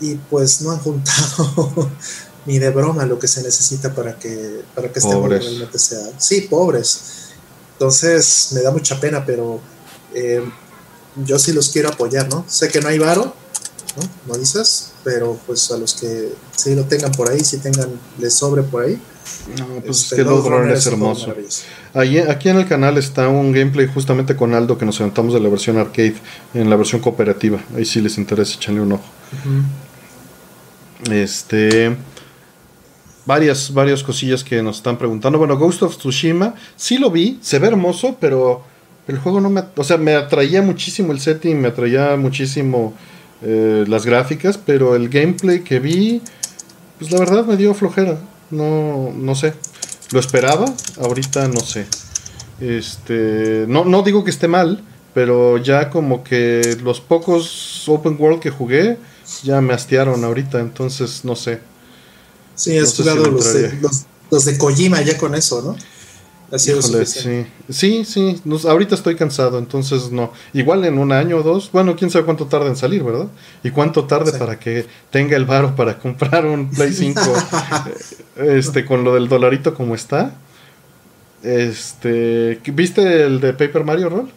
Y 0.00 0.14
pues 0.14 0.60
no 0.60 0.70
han 0.70 0.78
juntado 0.78 1.90
ni 2.46 2.58
de 2.58 2.70
broma 2.70 3.04
lo 3.06 3.18
que 3.18 3.28
se 3.28 3.42
necesita 3.42 3.94
para 3.94 4.18
que, 4.18 4.62
para 4.74 4.92
que 4.92 5.00
este 5.00 5.10
juego 5.10 5.28
realmente 5.28 5.78
sea. 5.78 6.08
Sí, 6.18 6.42
pobres. 6.42 7.26
Entonces 7.72 8.50
me 8.52 8.62
da 8.62 8.70
mucha 8.70 8.98
pena, 9.00 9.24
pero 9.26 9.60
eh, 10.14 10.42
yo 11.24 11.38
sí 11.38 11.52
los 11.52 11.70
quiero 11.70 11.88
apoyar, 11.88 12.28
¿no? 12.28 12.44
Sé 12.48 12.68
que 12.68 12.80
no 12.80 12.88
hay 12.88 12.98
varo, 12.98 13.34
¿no? 13.96 14.32
No 14.32 14.38
dices, 14.38 14.92
pero 15.04 15.38
pues 15.46 15.70
a 15.70 15.76
los 15.76 15.94
que 15.94 16.32
sí 16.54 16.74
lo 16.74 16.84
tengan 16.84 17.12
por 17.12 17.30
ahí, 17.30 17.40
si 17.40 17.58
tengan, 17.58 18.00
les 18.18 18.34
sobre 18.34 18.62
por 18.62 18.84
ahí. 18.84 19.00
No, 19.58 19.66
pues 19.84 20.02
este, 20.02 20.22
es 20.22 20.28
que 20.28 20.32
Runner 20.32 20.74
es 20.74 20.86
hermoso. 20.86 21.34
aquí 21.94 22.48
en 22.48 22.56
el 22.56 22.66
canal 22.66 22.98
está 22.98 23.28
un 23.28 23.52
gameplay 23.52 23.86
justamente 23.86 24.36
con 24.36 24.54
Aldo 24.54 24.78
que 24.78 24.84
nos 24.84 25.00
aventamos 25.00 25.34
de 25.34 25.40
la 25.40 25.48
versión 25.48 25.78
arcade, 25.78 26.16
en 26.54 26.70
la 26.70 26.76
versión 26.76 27.00
cooperativa. 27.00 27.58
Ahí 27.76 27.84
sí 27.84 28.00
les 28.00 28.18
interesa, 28.18 28.56
echarle 28.56 28.80
un 28.80 28.92
ojo. 28.92 29.04
Este. 31.10 31.96
Varias, 33.24 33.74
varias 33.74 34.04
cosillas 34.04 34.44
que 34.44 34.62
nos 34.62 34.76
están 34.76 34.98
preguntando. 34.98 35.38
Bueno, 35.38 35.58
Ghost 35.58 35.82
of 35.82 35.96
Tsushima, 35.96 36.54
sí 36.76 36.98
lo 36.98 37.10
vi, 37.10 37.38
se 37.42 37.58
ve 37.58 37.66
hermoso, 37.68 38.16
pero 38.20 38.62
el 39.08 39.18
juego 39.18 39.40
no 39.40 39.50
me. 39.50 39.64
O 39.76 39.84
sea, 39.84 39.98
me 39.98 40.14
atraía 40.14 40.62
muchísimo 40.62 41.12
el 41.12 41.20
setting, 41.20 41.60
me 41.60 41.68
atraía 41.68 42.16
muchísimo 42.16 42.94
eh, 43.42 43.84
las 43.88 44.06
gráficas, 44.06 44.58
pero 44.58 44.94
el 44.94 45.08
gameplay 45.08 45.60
que 45.60 45.80
vi, 45.80 46.22
pues 46.98 47.10
la 47.10 47.18
verdad 47.18 47.44
me 47.44 47.56
dio 47.56 47.74
flojera. 47.74 48.18
No, 48.50 49.12
no 49.14 49.34
sé. 49.34 49.54
Lo 50.12 50.20
esperaba, 50.20 50.66
ahorita 51.00 51.48
no 51.48 51.60
sé. 51.60 51.86
Este, 52.60 53.66
no, 53.68 53.84
no 53.84 54.02
digo 54.02 54.24
que 54.24 54.30
esté 54.30 54.48
mal, 54.48 54.82
pero 55.14 55.58
ya 55.58 55.90
como 55.90 56.22
que 56.22 56.76
los 56.82 57.00
pocos 57.00 57.88
open 57.88 58.16
world 58.18 58.40
que 58.40 58.50
jugué 58.50 58.98
ya 59.42 59.60
me 59.60 59.74
hastiaron 59.74 60.24
ahorita, 60.24 60.60
entonces 60.60 61.24
no 61.24 61.36
sé. 61.36 61.60
Sí, 62.54 62.78
has 62.78 62.94
jugado 62.96 63.30
los, 63.30 63.52
de, 63.52 63.78
los, 64.30 64.44
de 64.44 64.56
Kojima 64.56 65.02
ya 65.02 65.18
con 65.18 65.34
eso, 65.34 65.62
¿no? 65.62 65.76
Así 66.50 66.72
sí. 67.04 67.46
Sí, 67.68 68.04
sí. 68.04 68.42
ahorita 68.68 68.94
estoy 68.94 69.16
cansado, 69.16 69.58
entonces 69.58 70.12
no. 70.12 70.32
Igual 70.52 70.84
en 70.84 70.98
un 70.98 71.10
año 71.10 71.38
o 71.38 71.42
dos, 71.42 71.70
bueno, 71.72 71.96
quién 71.96 72.10
sabe 72.10 72.24
cuánto 72.24 72.46
tarda 72.46 72.68
en 72.68 72.76
salir, 72.76 73.02
¿verdad? 73.02 73.26
Y 73.64 73.70
cuánto 73.70 74.04
tarde 74.04 74.32
para 74.38 74.58
que 74.58 74.86
tenga 75.10 75.36
el 75.36 75.44
varo 75.44 75.74
para 75.74 75.98
comprar 75.98 76.46
un 76.46 76.70
Play 76.70 76.92
5 76.92 77.20
este, 78.36 78.84
con 78.84 79.02
lo 79.02 79.14
del 79.14 79.28
dolarito 79.28 79.74
como 79.74 79.94
está. 79.94 80.36
Este, 81.42 82.60
¿viste 82.72 83.24
el 83.24 83.40
de 83.40 83.52
Paper 83.52 83.84
Mario 83.84 84.08
Roll? 84.08 84.32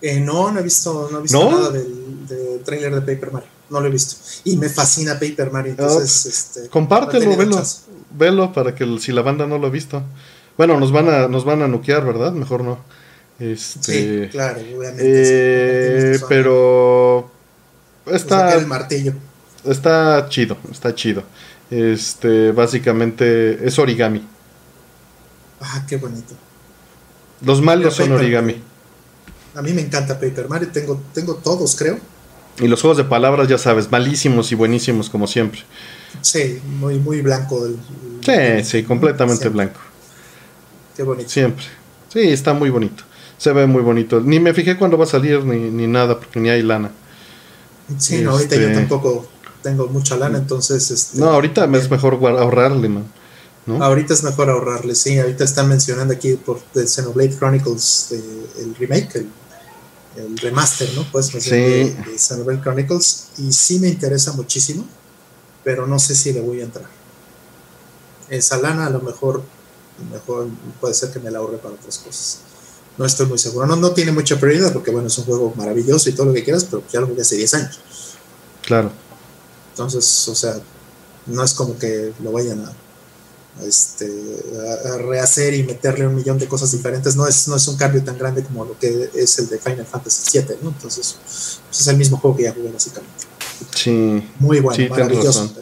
Eh, 0.00 0.20
no, 0.20 0.52
no 0.52 0.60
he 0.60 0.62
visto, 0.62 1.08
no 1.10 1.18
he 1.18 1.22
visto 1.22 1.50
nada 1.50 1.70
del, 1.70 2.26
del, 2.28 2.60
trailer 2.64 2.94
de 2.94 3.00
Paper 3.00 3.32
Mario. 3.32 3.48
No 3.70 3.80
lo 3.80 3.88
he 3.88 3.90
visto. 3.90 4.16
Y 4.44 4.56
me 4.56 4.68
fascina 4.68 5.18
Paper 5.18 5.50
Mario. 5.50 5.70
Entonces, 5.72 6.26
este, 6.26 6.68
compártelo, 6.68 7.36
velo, 7.36 7.62
velo 8.16 8.52
para 8.52 8.74
que 8.74 8.98
si 9.00 9.10
la 9.12 9.22
banda 9.22 9.46
no 9.46 9.58
lo 9.58 9.66
ha 9.66 9.70
visto. 9.70 10.02
Bueno, 10.56 10.78
nos 10.78 10.92
van 10.92 11.08
a, 11.08 11.28
nos 11.28 11.44
van 11.44 11.62
a 11.62 11.68
nuquear, 11.68 12.04
¿verdad? 12.04 12.32
Mejor 12.32 12.62
no. 12.62 12.78
Este, 13.38 14.24
sí, 14.24 14.28
claro, 14.30 14.60
obviamente. 14.60 15.02
Eh, 15.02 16.20
pero 16.28 17.30
está. 18.06 18.54
el 18.54 18.66
martillo. 18.66 19.14
Está 19.64 20.26
chido, 20.28 20.56
está 20.70 20.94
chido. 20.94 21.24
Este, 21.70 22.52
básicamente 22.52 23.66
es 23.66 23.78
origami. 23.78 24.24
Ah, 25.60 25.84
qué 25.88 25.96
bonito. 25.96 26.34
Los 27.40 27.60
malos 27.60 27.94
son 27.94 28.12
origami. 28.12 28.56
A 29.54 29.62
mí 29.62 29.72
me 29.72 29.82
encanta 29.82 30.18
Paper 30.18 30.48
Mario, 30.48 30.68
tengo, 30.72 31.00
tengo 31.12 31.36
todos, 31.36 31.74
creo. 31.76 31.98
Y 32.60 32.68
los 32.68 32.80
juegos 32.80 32.98
de 32.98 33.04
palabras, 33.04 33.48
ya 33.48 33.58
sabes, 33.58 33.90
malísimos 33.90 34.52
y 34.52 34.54
buenísimos 34.54 35.10
como 35.10 35.26
siempre. 35.26 35.60
Sí, 36.20 36.60
muy, 36.78 36.98
muy 36.98 37.20
blanco. 37.20 37.66
sí, 38.24 38.64
sí, 38.64 38.82
completamente 38.84 39.48
blanco. 39.48 39.80
Qué 40.96 41.02
bonito. 41.02 41.28
Siempre. 41.28 41.64
Sí, 42.12 42.20
está 42.20 42.54
muy 42.54 42.70
bonito. 42.70 43.04
Se 43.38 43.52
ve 43.52 43.66
muy 43.66 43.82
bonito. 43.82 44.20
Ni 44.20 44.40
me 44.40 44.54
fijé 44.54 44.76
cuándo 44.76 44.96
va 44.96 45.04
a 45.04 45.08
salir 45.08 45.44
ni, 45.44 45.70
ni 45.70 45.86
nada, 45.86 46.18
porque 46.18 46.40
ni 46.40 46.48
hay 46.48 46.62
lana. 46.62 46.90
Sí, 47.98 48.22
no, 48.22 48.30
ahorita 48.30 48.56
yo 48.56 48.62
este, 48.62 48.74
tampoco 48.74 49.28
tengo 49.62 49.86
mucha 49.88 50.16
lana, 50.16 50.38
entonces... 50.38 50.90
Este, 50.90 51.18
no, 51.18 51.26
ahorita 51.30 51.64
es 51.76 51.90
mejor 51.90 52.14
ahorrarle, 52.14 52.88
man. 52.88 53.04
Ahorita 53.66 54.12
es 54.12 54.22
mejor 54.22 54.50
ahorrarle, 54.50 54.94
sí. 54.94 55.18
Ahorita 55.18 55.44
están 55.44 55.68
mencionando 55.68 56.12
aquí 56.12 56.34
por 56.34 56.60
The 56.74 56.86
Xenoblade 56.86 57.36
Chronicles, 57.36 58.14
el 58.58 58.74
remake, 58.74 59.26
el, 60.16 60.38
remaster, 60.38 60.92
¿no? 60.94 61.06
Pues, 61.10 61.26
sí. 61.26 61.50
de, 61.50 61.96
Xenoblade 62.16 62.60
Chronicles. 62.60 63.28
Y 63.38 63.52
sí 63.52 63.80
me 63.80 63.88
interesa 63.88 64.32
muchísimo, 64.32 64.84
pero 65.62 65.86
no 65.86 65.98
sé 65.98 66.14
si 66.14 66.32
le 66.32 66.40
voy 66.40 66.60
a 66.60 66.64
entrar. 66.64 66.86
Esa 68.28 68.58
lana 68.58 68.86
a 68.86 68.90
lo 68.90 69.00
mejor, 69.00 69.42
mejor 70.10 70.48
puede 70.80 70.94
ser 70.94 71.10
que 71.10 71.18
me 71.18 71.30
la 71.30 71.38
ahorre 71.38 71.58
para 71.58 71.74
otras 71.74 71.98
cosas. 71.98 72.40
No 72.96 73.04
estoy 73.04 73.26
muy 73.26 73.38
seguro. 73.38 73.66
No, 73.66 73.76
no 73.76 73.90
tiene 73.90 74.12
mucha 74.12 74.38
prioridad 74.38 74.72
porque, 74.72 74.90
bueno, 74.90 75.08
es 75.08 75.18
un 75.18 75.24
juego 75.24 75.52
maravilloso 75.56 76.08
y 76.08 76.12
todo 76.12 76.26
lo 76.26 76.32
que 76.32 76.44
quieras, 76.44 76.64
pero 76.64 76.82
ya 76.92 77.00
lo 77.00 77.08
jugué 77.08 77.22
hace 77.22 77.36
10 77.36 77.54
años. 77.54 77.80
Claro. 78.62 78.92
Entonces, 79.70 80.28
o 80.28 80.34
sea, 80.34 80.60
no 81.26 81.42
es 81.42 81.54
como 81.54 81.76
que 81.78 82.12
lo 82.22 82.32
vayan 82.32 82.60
a 82.64 82.72
este, 83.62 84.10
a, 84.84 84.98
rehacer 84.98 85.54
y 85.54 85.62
meterle 85.62 86.06
un 86.06 86.14
millón 86.14 86.38
de 86.38 86.46
cosas 86.46 86.72
diferentes. 86.72 87.16
No 87.16 87.26
es, 87.26 87.46
no 87.48 87.56
es 87.56 87.66
un 87.68 87.76
cambio 87.76 88.02
tan 88.02 88.18
grande 88.18 88.42
como 88.42 88.64
lo 88.64 88.78
que 88.78 89.10
es 89.14 89.38
el 89.38 89.48
de 89.48 89.58
Final 89.58 89.86
Fantasy 89.86 90.38
VII, 90.38 90.56
¿no? 90.62 90.70
Entonces, 90.70 91.16
pues, 91.22 91.80
es 91.80 91.86
el 91.86 91.96
mismo 91.96 92.18
juego 92.18 92.36
que 92.36 92.44
ya 92.44 92.52
jugué 92.52 92.70
básicamente. 92.70 93.24
Sí. 93.74 94.28
Muy 94.38 94.60
bueno, 94.60 94.88
maravilloso. 94.90 95.52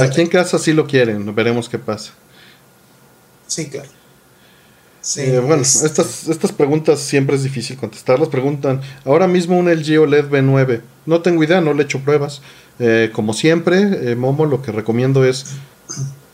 Aquí 0.00 0.20
en 0.20 0.28
casa 0.28 0.58
sí 0.58 0.72
lo 0.72 0.86
quieren, 0.86 1.34
veremos 1.34 1.68
qué 1.68 1.78
pasa. 1.78 2.12
Sí, 3.46 3.68
claro. 3.68 3.88
Eh, 5.16 5.38
bueno, 5.38 5.62
estas, 5.62 6.26
estas 6.28 6.50
preguntas 6.50 6.98
siempre 7.00 7.36
es 7.36 7.44
difícil 7.44 7.76
contestarlas. 7.76 8.28
Preguntan, 8.28 8.80
ahora 9.04 9.28
mismo 9.28 9.56
un 9.56 9.70
LG 9.70 10.00
OLED 10.00 10.28
B9. 10.28 10.80
No 11.06 11.22
tengo 11.22 11.44
idea, 11.44 11.60
no 11.60 11.74
le 11.74 11.82
he 11.82 11.84
hecho 11.84 12.00
pruebas. 12.00 12.42
Eh, 12.78 13.10
como 13.12 13.32
siempre, 13.32 14.10
eh, 14.10 14.16
Momo, 14.16 14.46
lo 14.46 14.62
que 14.62 14.72
recomiendo 14.72 15.24
es 15.24 15.46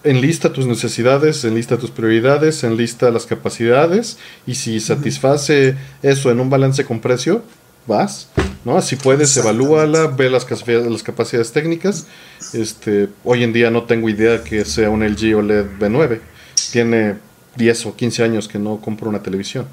enlista 0.05 0.53
tus 0.53 0.67
necesidades, 0.67 1.45
enlista 1.45 1.77
tus 1.77 1.91
prioridades, 1.91 2.65
enlista 2.65 3.11
las 3.11 3.27
capacidades 3.27 4.19
y 4.47 4.55
si 4.57 4.81
satisface 4.81 5.77
eso 6.03 6.31
en 6.31 6.41
un 6.41 6.51
balance 6.51 6.85
con 6.85 7.01
precio, 7.01 7.45
vas, 7.87 8.29
¿no? 8.65 8.81
Si 8.81 8.97
puedes, 8.97 9.37
evalúala, 9.37 10.09
ve 10.09 10.31
las, 10.31 10.47
las 10.67 11.03
capacidades 11.03 11.53
técnicas. 11.53 12.07
Este, 12.53 13.11
hoy 13.23 13.45
en 13.45 13.53
día 13.53 13.71
no 13.71 13.85
tengo 13.85 14.09
idea 14.09 14.43
que 14.43 14.65
sea 14.65 14.91
un 14.91 15.05
LG 15.05 15.37
OLED 15.37 15.67
B9. 15.79 16.32
Tiene 16.73 17.19
10 17.57 17.87
o 17.87 17.95
15 17.95 18.25
años 18.25 18.49
que 18.49 18.59
no 18.59 18.81
compro 18.81 19.09
una 19.09 19.23
televisión. 19.23 19.67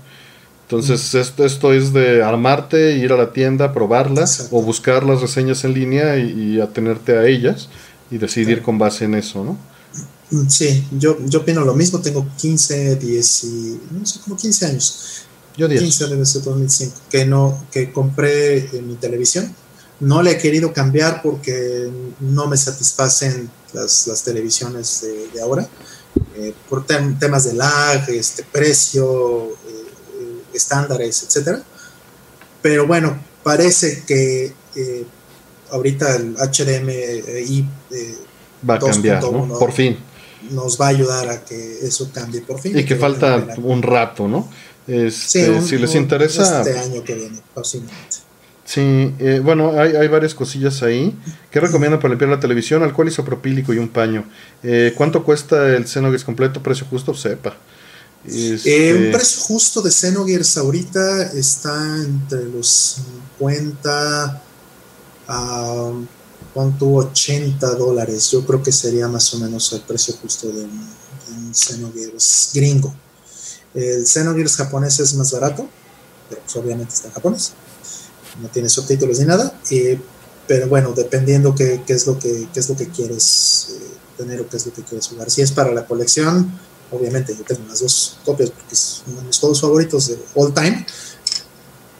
Entonces, 0.69 1.15
esto, 1.15 1.45
esto 1.45 1.73
es 1.73 1.93
de 1.93 2.21
armarte, 2.21 2.97
ir 2.97 3.11
a 3.11 3.17
la 3.17 3.33
tienda, 3.33 3.73
probarla 3.73 4.25
o 4.51 4.61
buscar 4.61 5.03
las 5.03 5.19
reseñas 5.19 5.63
en 5.63 5.73
línea 5.73 6.15
y, 6.19 6.61
atenerte 6.61 7.17
a 7.17 7.25
ellas 7.25 7.69
y 8.11 8.19
decidir 8.19 8.61
con 8.61 8.77
base 8.77 9.05
en 9.05 9.15
eso, 9.15 9.43
¿no? 9.43 9.57
Sí, 10.47 10.85
yo, 10.91 11.17
yo 11.25 11.39
opino 11.39 11.65
lo 11.65 11.73
mismo, 11.73 12.01
tengo 12.01 12.27
15, 12.37 12.97
10 12.97 13.43
y, 13.45 13.79
no 13.89 14.05
sé, 14.05 14.19
como 14.19 14.37
15 14.37 14.65
años. 14.67 15.23
Yo 15.57 15.67
10. 15.67 15.81
15 15.81 16.07
debe 16.07 16.17
2005, 16.17 16.95
que, 17.09 17.25
no, 17.25 17.65
que 17.71 17.91
compré 17.91 18.69
en 18.77 18.89
mi 18.89 18.93
televisión. 18.93 19.51
No 19.99 20.21
le 20.21 20.33
he 20.33 20.37
querido 20.37 20.71
cambiar 20.71 21.23
porque 21.23 21.89
no 22.19 22.47
me 22.47 22.57
satisfacen 22.57 23.49
las, 23.73 24.05
las 24.05 24.23
televisiones 24.23 25.03
de, 25.33 25.41
ahora, 25.41 25.67
eh, 26.35 26.53
por 26.69 26.85
temas 26.85 27.43
de 27.45 27.53
lag, 27.53 28.09
este, 28.09 28.43
precio, 28.43 29.49
eh, 29.49 30.43
estándares, 30.53 31.23
etcétera. 31.23 31.61
Pero 32.61 32.87
bueno, 32.87 33.17
parece 33.43 34.03
que 34.05 34.53
eh, 34.75 35.05
ahorita 35.71 36.15
el 36.15 36.35
HDMI 36.35 37.65
va 38.69 38.75
a 38.75 38.79
cambiar, 38.79 39.23
¿no? 39.23 39.59
Por 39.59 39.71
fin 39.71 39.97
nos 40.51 40.79
va 40.79 40.87
a 40.87 40.89
ayudar 40.89 41.29
a 41.29 41.43
que 41.43 41.79
eso 41.85 42.09
cambie 42.13 42.41
por 42.41 42.59
fin. 42.59 42.77
Y 42.77 42.85
que 42.85 42.95
falta 42.95 43.55
un 43.57 43.81
rato, 43.81 44.27
¿no? 44.27 44.49
Este, 44.87 45.61
si 45.61 45.77
les 45.77 45.93
interesa. 45.95 46.61
Este 46.61 46.79
año 46.79 47.03
que 47.03 47.13
viene, 47.13 47.39
Sí, 48.69 49.15
eh, 49.17 49.41
bueno, 49.43 49.71
hay, 49.81 49.95
hay, 49.95 50.07
varias 50.07 50.35
cosillas 50.35 50.83
ahí. 50.83 51.17
¿Qué 51.49 51.59
recomiendan 51.59 51.99
para 51.99 52.09
limpiar 52.09 52.29
la 52.29 52.39
televisión? 52.39 52.83
Alcohol 52.83 53.07
isopropílico 53.07 53.73
y 53.73 53.79
un 53.79 53.89
paño. 53.89 54.25
Eh, 54.61 54.93
¿Cuánto 54.95 55.23
cuesta 55.23 55.75
el 55.75 55.87
Xenogears 55.87 56.23
completo? 56.23 56.61
¿Precio 56.61 56.85
justo? 56.87 57.15
Sepa. 57.15 57.57
Este... 58.23 58.93
un 58.93 59.11
precio 59.11 59.41
justo 59.41 59.81
de 59.81 59.89
Xenogears 59.89 60.55
ahorita 60.57 61.31
está 61.31 61.73
entre 61.97 62.45
los 62.45 62.97
50 63.39 64.43
a 65.29 65.91
tu 66.77 66.95
80 66.95 67.73
dólares. 67.73 68.29
Yo 68.29 68.45
creo 68.45 68.61
que 68.61 68.71
sería 68.71 69.07
más 69.07 69.33
o 69.33 69.39
menos 69.39 69.73
el 69.73 69.81
precio 69.81 70.13
justo 70.21 70.47
de 70.47 70.65
un, 70.65 71.49
de 71.49 71.55
Xenogears 71.55 72.51
gringo. 72.53 72.93
El 73.73 74.05
Xenogears 74.05 74.57
japonés 74.57 74.99
es 74.99 75.15
más 75.15 75.31
barato, 75.31 75.67
pero 76.29 76.39
pues 76.43 76.55
obviamente 76.55 76.93
está 76.93 77.07
en 77.07 77.13
japonés. 77.15 77.53
No 78.41 78.47
tiene 78.49 78.69
subtítulos 78.69 79.19
ni 79.19 79.25
nada. 79.25 79.53
pero 80.47 80.67
bueno, 80.67 80.93
dependiendo 80.95 81.53
qué, 81.53 81.83
qué, 81.85 81.93
es 81.93 82.07
lo 82.07 82.17
que, 82.17 82.47
qué 82.53 82.59
es 82.59 82.69
lo 82.69 82.75
que 82.75 82.89
quieres 82.89 83.67
eh, 83.69 83.97
tener 84.17 84.41
o 84.41 84.49
qué 84.49 84.57
es 84.57 84.65
lo 84.65 84.73
que 84.73 84.83
quieres 84.83 85.07
jugar. 85.07 85.29
Si 85.29 85.41
es 85.41 85.51
para 85.51 85.71
la 85.71 85.85
colección, 85.85 86.51
obviamente 86.91 87.35
yo 87.35 87.43
tengo 87.43 87.67
las 87.67 87.81
dos 87.81 88.17
copias 88.25 88.49
porque 88.49 88.73
es 88.73 89.03
uno 89.07 89.21
de 89.21 89.27
mis 89.27 89.37
juegos 89.37 89.61
favoritos 89.61 90.07
de 90.07 90.17
all 90.35 90.53
time. 90.53 90.85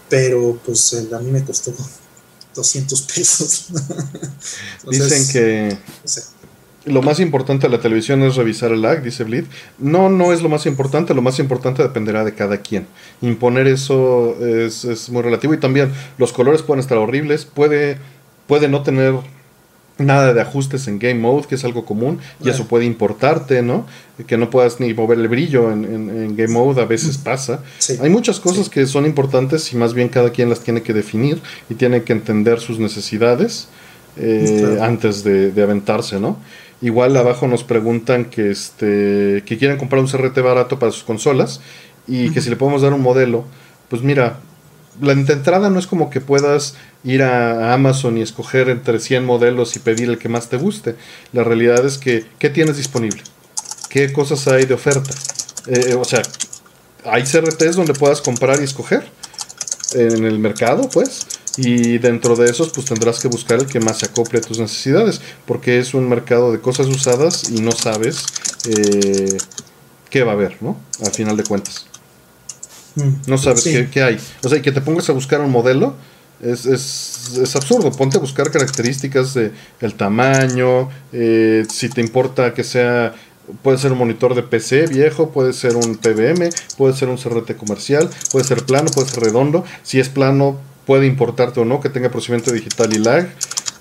Pero 0.09 0.59
pues 0.65 0.95
a 1.13 1.19
mí 1.19 1.31
me 1.31 1.45
costó 1.45 1.73
200 2.55 3.01
pesos. 3.01 3.65
Dicen 4.89 5.27
que 5.27 5.77
lo 6.85 7.01
más 7.01 7.19
importante 7.19 7.67
de 7.67 7.75
la 7.75 7.81
televisión 7.81 8.23
es 8.23 8.35
revisar 8.35 8.71
el 8.71 8.81
lag, 8.81 9.01
dice 9.03 9.23
Bleed. 9.23 9.45
No, 9.77 10.09
no 10.09 10.33
es 10.33 10.41
lo 10.41 10.49
más 10.49 10.65
importante, 10.65 11.13
lo 11.13 11.21
más 11.21 11.39
importante 11.39 11.83
dependerá 11.83 12.23
de 12.23 12.33
cada 12.33 12.57
quien. 12.57 12.87
Imponer 13.21 13.67
eso 13.67 14.35
es, 14.45 14.85
es 14.85 15.09
muy 15.09 15.21
relativo 15.21 15.53
y 15.53 15.57
también 15.57 15.91
los 16.17 16.33
colores 16.33 16.61
pueden 16.61 16.79
estar 16.79 16.97
horribles, 16.97 17.45
puede, 17.45 17.97
puede 18.47 18.69
no 18.69 18.81
tener 18.83 19.15
nada 19.99 20.33
de 20.33 20.41
ajustes 20.41 20.87
en 20.87 20.97
Game 20.97 21.19
Mode, 21.19 21.47
que 21.47 21.55
es 21.55 21.65
algo 21.65 21.85
común, 21.85 22.19
y 22.43 22.49
eso 22.49 22.67
puede 22.67 22.85
importarte, 22.85 23.61
¿no? 23.61 23.85
Que 24.27 24.37
no 24.37 24.49
puedas 24.49 24.79
ni 24.79 24.93
mover 24.93 25.19
el 25.19 25.27
brillo 25.27 25.71
en, 25.71 26.35
Game 26.35 26.53
Mode, 26.53 26.81
a 26.81 26.85
veces 26.85 27.17
pasa. 27.17 27.61
Hay 28.01 28.09
muchas 28.09 28.39
cosas 28.39 28.69
que 28.69 28.85
son 28.85 29.05
importantes 29.05 29.71
y 29.73 29.75
más 29.75 29.93
bien 29.93 30.09
cada 30.09 30.31
quien 30.31 30.49
las 30.49 30.61
tiene 30.61 30.81
que 30.81 30.93
definir 30.93 31.41
y 31.69 31.75
tiene 31.75 32.03
que 32.03 32.13
entender 32.13 32.59
sus 32.59 32.79
necesidades 32.79 33.67
eh, 34.17 34.79
antes 34.81 35.23
de, 35.23 35.61
aventarse, 35.61 36.19
¿no? 36.19 36.37
Igual 36.81 37.17
abajo 37.17 37.47
nos 37.47 37.63
preguntan 37.63 38.25
que, 38.25 38.51
este, 38.51 39.43
que 39.45 39.57
quieren 39.57 39.77
comprar 39.77 40.01
un 40.01 40.07
CRT 40.07 40.39
barato 40.39 40.79
para 40.79 40.91
sus 40.91 41.03
consolas 41.03 41.61
y 42.07 42.31
que 42.31 42.41
si 42.41 42.49
le 42.49 42.55
podemos 42.55 42.81
dar 42.81 42.93
un 42.93 43.01
modelo, 43.01 43.45
pues 43.89 44.01
mira, 44.01 44.39
la 45.01 45.13
entrada 45.13 45.69
no 45.69 45.79
es 45.79 45.87
como 45.87 46.09
que 46.09 46.21
puedas 46.21 46.75
ir 47.03 47.23
a 47.23 47.73
Amazon 47.73 48.17
y 48.17 48.21
escoger 48.21 48.69
entre 48.69 48.99
100 48.99 49.25
modelos 49.25 49.75
y 49.75 49.79
pedir 49.79 50.09
el 50.09 50.17
que 50.17 50.29
más 50.29 50.49
te 50.49 50.57
guste. 50.57 50.95
La 51.33 51.43
realidad 51.43 51.85
es 51.85 51.97
que, 51.97 52.25
¿qué 52.37 52.49
tienes 52.49 52.77
disponible? 52.77 53.21
¿Qué 53.89 54.11
cosas 54.11 54.47
hay 54.47 54.65
de 54.65 54.73
oferta? 54.73 55.11
Eh, 55.67 55.95
o 55.95 56.03
sea, 56.03 56.21
hay 57.05 57.23
CRTs 57.23 57.75
donde 57.75 57.93
puedas 57.93 58.21
comprar 58.21 58.59
y 58.59 58.63
escoger 58.63 59.03
en 59.93 60.25
el 60.25 60.39
mercado, 60.39 60.89
pues. 60.89 61.25
Y 61.61 61.97
dentro 61.97 62.35
de 62.35 62.49
esos, 62.49 62.69
pues 62.69 62.85
tendrás 62.85 63.19
que 63.19 63.27
buscar 63.27 63.59
el 63.59 63.65
que 63.65 63.79
más 63.79 63.99
se 63.99 64.05
acople 64.05 64.39
a 64.39 64.41
tus 64.41 64.59
necesidades, 64.59 65.19
porque 65.45 65.79
es 65.79 65.93
un 65.93 66.07
mercado 66.07 66.51
de 66.51 66.59
cosas 66.59 66.87
usadas 66.87 67.49
y 67.49 67.61
no 67.61 67.71
sabes 67.71 68.25
eh, 68.65 69.37
qué 70.09 70.23
va 70.23 70.31
a 70.31 70.35
haber, 70.35 70.57
¿no? 70.61 70.77
Al 71.03 71.11
final 71.11 71.35
de 71.35 71.43
cuentas. 71.43 71.85
Mm. 72.95 73.09
No 73.27 73.37
sabes 73.37 73.63
qué, 73.91 74.03
hay. 74.03 74.17
O 74.43 74.49
sea, 74.49 74.57
y 74.57 74.61
que 74.61 74.71
te 74.71 74.81
pongas 74.81 75.09
a 75.09 75.13
buscar 75.13 75.41
un 75.41 75.51
modelo 75.51 75.95
es, 76.41 76.65
es, 76.65 77.37
es 77.41 77.55
absurdo. 77.55 77.91
Ponte 77.91 78.17
a 78.17 78.21
buscar 78.21 78.49
características 78.51 79.33
de 79.33 79.51
el 79.81 79.93
tamaño, 79.95 80.89
eh, 81.11 81.65
si 81.69 81.89
te 81.89 81.99
importa 81.99 82.53
que 82.53 82.63
sea 82.63 83.13
puede 83.63 83.77
ser 83.77 83.91
un 83.91 83.97
monitor 83.97 84.35
de 84.35 84.43
PC 84.43 84.87
viejo, 84.87 85.31
puede 85.31 85.53
ser 85.53 85.75
un 85.75 85.97
PBM, 85.97 86.49
puede 86.77 86.93
ser 86.93 87.09
un 87.09 87.17
CRT 87.17 87.55
comercial, 87.57 88.09
puede 88.31 88.45
ser 88.45 88.63
plano, 88.65 88.89
puede 88.91 89.09
ser 89.09 89.23
redondo. 89.23 89.63
Si 89.83 89.99
es 89.99 90.09
plano, 90.09 90.59
puede 90.89 91.05
importarte 91.05 91.59
o 91.59 91.65
no, 91.65 91.79
que 91.79 91.89
tenga 91.89 92.09
procedimiento 92.09 92.51
digital 92.51 92.91
y 92.91 92.97
lag. 92.97 93.31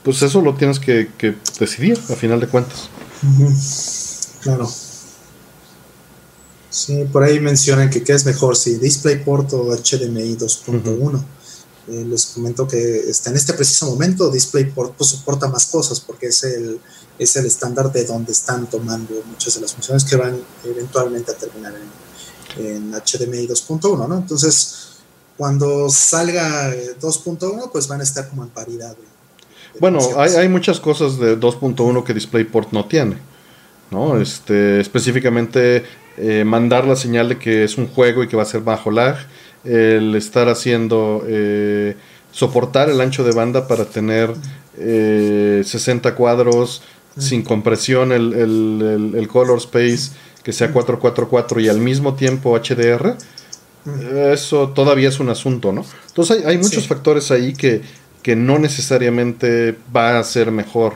Pues 0.03 0.21
eso 0.21 0.43
lo 0.43 0.55
tienes 0.57 0.79
que, 0.79 1.11
que 1.17 1.37
decidir 1.59 1.99
a 2.11 2.15
final 2.15 2.39
de 2.39 2.49
cuentas. 2.49 2.91
Claro. 4.43 4.71
Sí, 6.69 7.07
por 7.11 7.23
ahí 7.23 7.41
mencionan 7.41 7.89
que 7.89 8.03
qué 8.05 8.13
es 8.13 8.27
mejor, 8.27 8.59
si 8.59 8.75
DisplayPort 8.75 9.55
o 9.55 9.75
HDMI 9.75 10.37
2.1. 10.37 11.25
Eh, 11.89 12.05
les 12.07 12.27
comento 12.27 12.69
que 12.69 13.09
está 13.09 13.31
en 13.31 13.37
este 13.37 13.55
preciso 13.55 13.87
momento 13.87 14.31
DisplayPort 14.31 14.95
pues, 14.95 15.09
soporta 15.09 15.49
más 15.49 15.65
cosas 15.65 16.01
porque 16.01 16.27
es 16.27 16.45
el, 16.45 16.79
es 17.19 17.37
el 17.37 17.47
estándar 17.47 17.91
de 17.91 18.05
donde 18.05 18.33
están 18.33 18.69
tomando 18.69 19.15
muchas 19.25 19.55
de 19.55 19.63
las 19.63 19.73
funciones 19.73 20.05
que 20.05 20.17
van 20.17 20.39
eventualmente 20.63 21.33
a 21.33 21.35
terminar 21.35 21.73
en, 21.75 21.89
HDMI 22.93 23.47
2.1, 23.49 24.09
¿no? 24.09 24.19
Entonces, 24.19 24.88
cuando 25.39 25.89
salga 25.89 26.74
2.1, 27.01 27.70
pues 27.72 27.89
van 27.89 28.01
a 28.01 28.03
estar 28.03 28.28
como 28.28 28.43
en 28.43 28.51
paridad. 28.51 28.95
bueno, 29.80 30.01
hay, 30.18 30.32
hay 30.32 30.49
muchas 30.49 30.78
cosas 30.80 31.18
de 31.18 31.39
2.1 31.39 32.05
que 32.05 32.12
DisplayPort 32.12 32.72
no 32.72 32.84
tiene. 32.84 33.16
¿no? 33.91 34.20
Este, 34.20 34.80
específicamente 34.80 35.84
eh, 36.16 36.45
mandar 36.45 36.86
la 36.86 36.97
señal 36.97 37.28
de 37.28 37.39
que 37.39 37.64
es 37.64 37.78
un 37.78 37.89
juego 37.89 38.22
y 38.22 38.28
que 38.28 38.36
va 38.36 38.43
a 38.43 38.47
ser 38.47 38.61
bajo 38.61 38.91
lag, 38.91 39.16
el 39.64 40.14
estar 40.14 40.49
haciendo, 40.49 41.22
eh, 41.26 41.97
soportar 42.32 42.91
el 42.91 43.01
ancho 43.01 43.24
de 43.24 43.32
banda 43.32 43.66
para 43.66 43.84
tener 43.84 44.34
60 44.76 46.09
eh, 46.09 46.14
cuadros 46.14 46.82
sin 47.18 47.43
compresión, 47.43 48.12
el, 48.12 49.28
color 49.30 49.59
space 49.59 50.11
que 50.43 50.53
sea 50.53 50.72
444 50.72 51.61
y 51.61 51.68
al 51.68 51.78
mismo 51.78 52.14
tiempo 52.14 52.57
HDR, 52.57 53.16
eso 54.32 54.68
todavía 54.70 55.09
es 55.09 55.20
un 55.20 55.28
asunto, 55.28 55.72
¿no? 55.72 55.84
Entonces 56.09 56.45
hay, 56.45 56.59
muchos 56.59 56.86
factores 56.86 57.30
ahí 57.30 57.53
que, 57.53 57.82
que 58.22 58.36
no 58.36 58.59
necesariamente 58.59 59.76
va 59.95 60.18
a 60.18 60.24
ser 60.24 60.51
mejor 60.51 60.95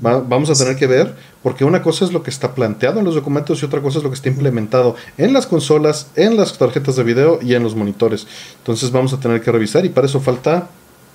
vamos 0.00 0.50
a 0.50 0.54
tener 0.54 0.76
que 0.76 0.86
ver, 0.86 1.14
porque 1.42 1.64
una 1.64 1.82
cosa 1.82 2.04
es 2.04 2.12
lo 2.12 2.22
que 2.22 2.30
está 2.30 2.54
planteado 2.54 2.98
en 2.98 3.04
los 3.04 3.14
documentos 3.14 3.60
y 3.62 3.64
otra 3.64 3.80
cosa 3.80 3.98
es 3.98 4.04
lo 4.04 4.10
que 4.10 4.16
está 4.16 4.28
implementado 4.28 4.94
en 5.16 5.32
las 5.32 5.46
consolas, 5.46 6.06
en 6.16 6.36
las 6.36 6.56
tarjetas 6.58 6.96
de 6.96 7.02
video 7.02 7.40
y 7.42 7.54
en 7.54 7.62
los 7.62 7.74
monitores. 7.74 8.26
Entonces 8.58 8.90
vamos 8.90 9.12
a 9.12 9.20
tener 9.20 9.40
que 9.40 9.50
revisar 9.50 9.84
y 9.84 9.88
para 9.88 10.06
eso 10.06 10.20
falta 10.20 10.68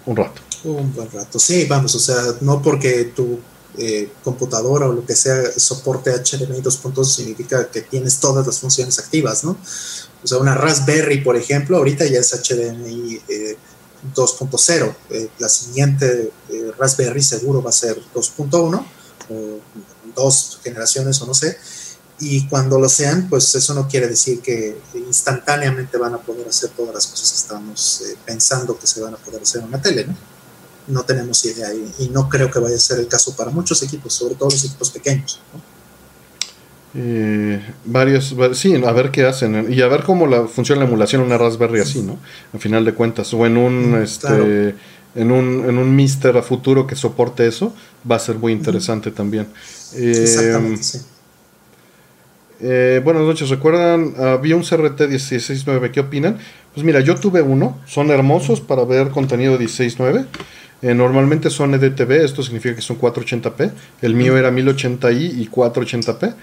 un 0.05 0.15
rato. 0.15 0.41
Un 0.63 0.93
buen 0.93 1.09
rato, 1.11 1.39
sí, 1.39 1.65
vamos, 1.65 1.95
o 1.95 1.99
sea, 1.99 2.17
no 2.41 2.61
porque 2.61 3.05
tu 3.15 3.39
eh, 3.77 4.09
computadora 4.23 4.87
o 4.87 4.93
lo 4.93 5.05
que 5.05 5.15
sea 5.15 5.51
soporte 5.57 6.11
HDMI 6.11 6.61
2.0 6.61 7.03
significa 7.03 7.69
que 7.69 7.81
tienes 7.81 8.19
todas 8.19 8.45
las 8.45 8.59
funciones 8.59 8.97
activas, 8.99 9.43
¿no? 9.43 9.57
O 10.25 10.27
sea, 10.27 10.39
una 10.39 10.55
Raspberry, 10.55 11.21
por 11.21 11.35
ejemplo, 11.35 11.77
ahorita 11.77 12.03
ya 12.07 12.17
es 12.17 12.31
HDMI 12.31 13.21
eh, 13.29 13.55
2.0. 14.15 14.95
Eh, 15.11 15.29
la 15.37 15.47
siguiente 15.47 16.31
eh, 16.49 16.71
Raspberry 16.79 17.21
seguro 17.21 17.61
va 17.61 17.69
a 17.69 17.73
ser 17.73 17.95
2.1 18.11 18.85
o 19.29 19.59
dos 20.15 20.59
generaciones 20.63 21.21
o 21.21 21.27
no 21.27 21.35
sé. 21.35 21.59
Y 22.19 22.47
cuando 22.47 22.79
lo 22.79 22.89
sean, 22.89 23.29
pues 23.29 23.53
eso 23.53 23.75
no 23.75 23.87
quiere 23.87 24.07
decir 24.07 24.41
que 24.41 24.75
instantáneamente 24.95 25.95
van 25.99 26.15
a 26.15 26.17
poder 26.17 26.47
hacer 26.47 26.71
todas 26.71 26.95
las 26.95 27.05
cosas 27.05 27.29
que 27.29 27.37
estamos 27.37 28.01
eh, 28.01 28.17
pensando 28.25 28.79
que 28.79 28.87
se 28.87 29.01
van 29.01 29.13
a 29.13 29.17
poder 29.17 29.43
hacer 29.43 29.61
en 29.61 29.67
una 29.67 29.79
tele, 29.79 30.05
¿no? 30.07 30.15
No 30.87 31.03
tenemos 31.03 31.45
idea 31.45 31.71
y, 31.71 31.93
y, 31.99 32.09
no 32.09 32.29
creo 32.29 32.49
que 32.49 32.57
vaya 32.57 32.77
a 32.77 32.79
ser 32.79 32.99
el 32.99 33.07
caso 33.07 33.35
para 33.35 33.51
muchos 33.51 33.83
equipos, 33.83 34.11
sobre 34.11 34.33
todo 34.33 34.49
los 34.49 34.63
equipos 34.63 34.89
pequeños. 34.89 35.39
¿no? 35.53 35.74
Eh, 36.97 37.59
varios, 37.83 38.33
sí, 38.53 38.73
a 38.73 38.91
ver 38.93 39.11
qué 39.11 39.25
hacen 39.25 39.67
y 39.69 39.81
a 39.81 39.87
ver 39.87 40.03
cómo 40.03 40.27
la, 40.27 40.47
funciona 40.47 40.81
la 40.81 40.87
emulación 40.87 41.21
en 41.21 41.27
una 41.27 41.37
Raspberry 41.37 41.81
así, 41.81 42.01
¿no? 42.01 42.17
Al 42.53 42.59
final 42.61 42.85
de 42.85 42.93
cuentas, 42.93 43.33
o 43.33 43.45
en 43.45 43.57
un, 43.57 43.91
mm, 43.91 43.95
este, 44.01 44.75
en 45.15 45.31
un, 45.31 45.65
en 45.67 45.77
un 45.77 45.93
Mister 45.93 46.37
a 46.37 46.41
futuro 46.41 46.87
que 46.87 46.95
soporte 46.95 47.45
eso, 47.47 47.75
va 48.09 48.15
a 48.15 48.19
ser 48.19 48.35
muy 48.35 48.53
interesante 48.53 49.11
también. 49.11 49.47
Eh, 49.93 50.77
eh, 52.61 53.01
buenas 53.03 53.23
noches, 53.23 53.49
¿recuerdan? 53.49 54.13
Había 54.17 54.55
un 54.55 54.63
CRT 54.63 55.01
16.9, 55.01 55.91
¿qué 55.91 55.99
opinan? 55.99 56.37
Pues 56.73 56.85
mira, 56.85 57.01
yo 57.01 57.15
tuve 57.15 57.41
uno, 57.41 57.77
son 57.85 58.09
hermosos 58.09 58.61
para 58.61 58.85
ver 58.85 59.09
contenido 59.09 59.59
16.9. 59.59 60.27
normalmente 60.95 61.49
son 61.49 61.73
EDTV, 61.73 62.23
esto 62.23 62.41
significa 62.41 62.73
que 62.73 62.81
son 62.81 62.97
480p. 62.97 63.71
El 64.01 64.15
mío 64.15 64.37
era 64.37 64.49
1080i 64.49 65.39
y 65.41 65.49
480p. 65.49 66.35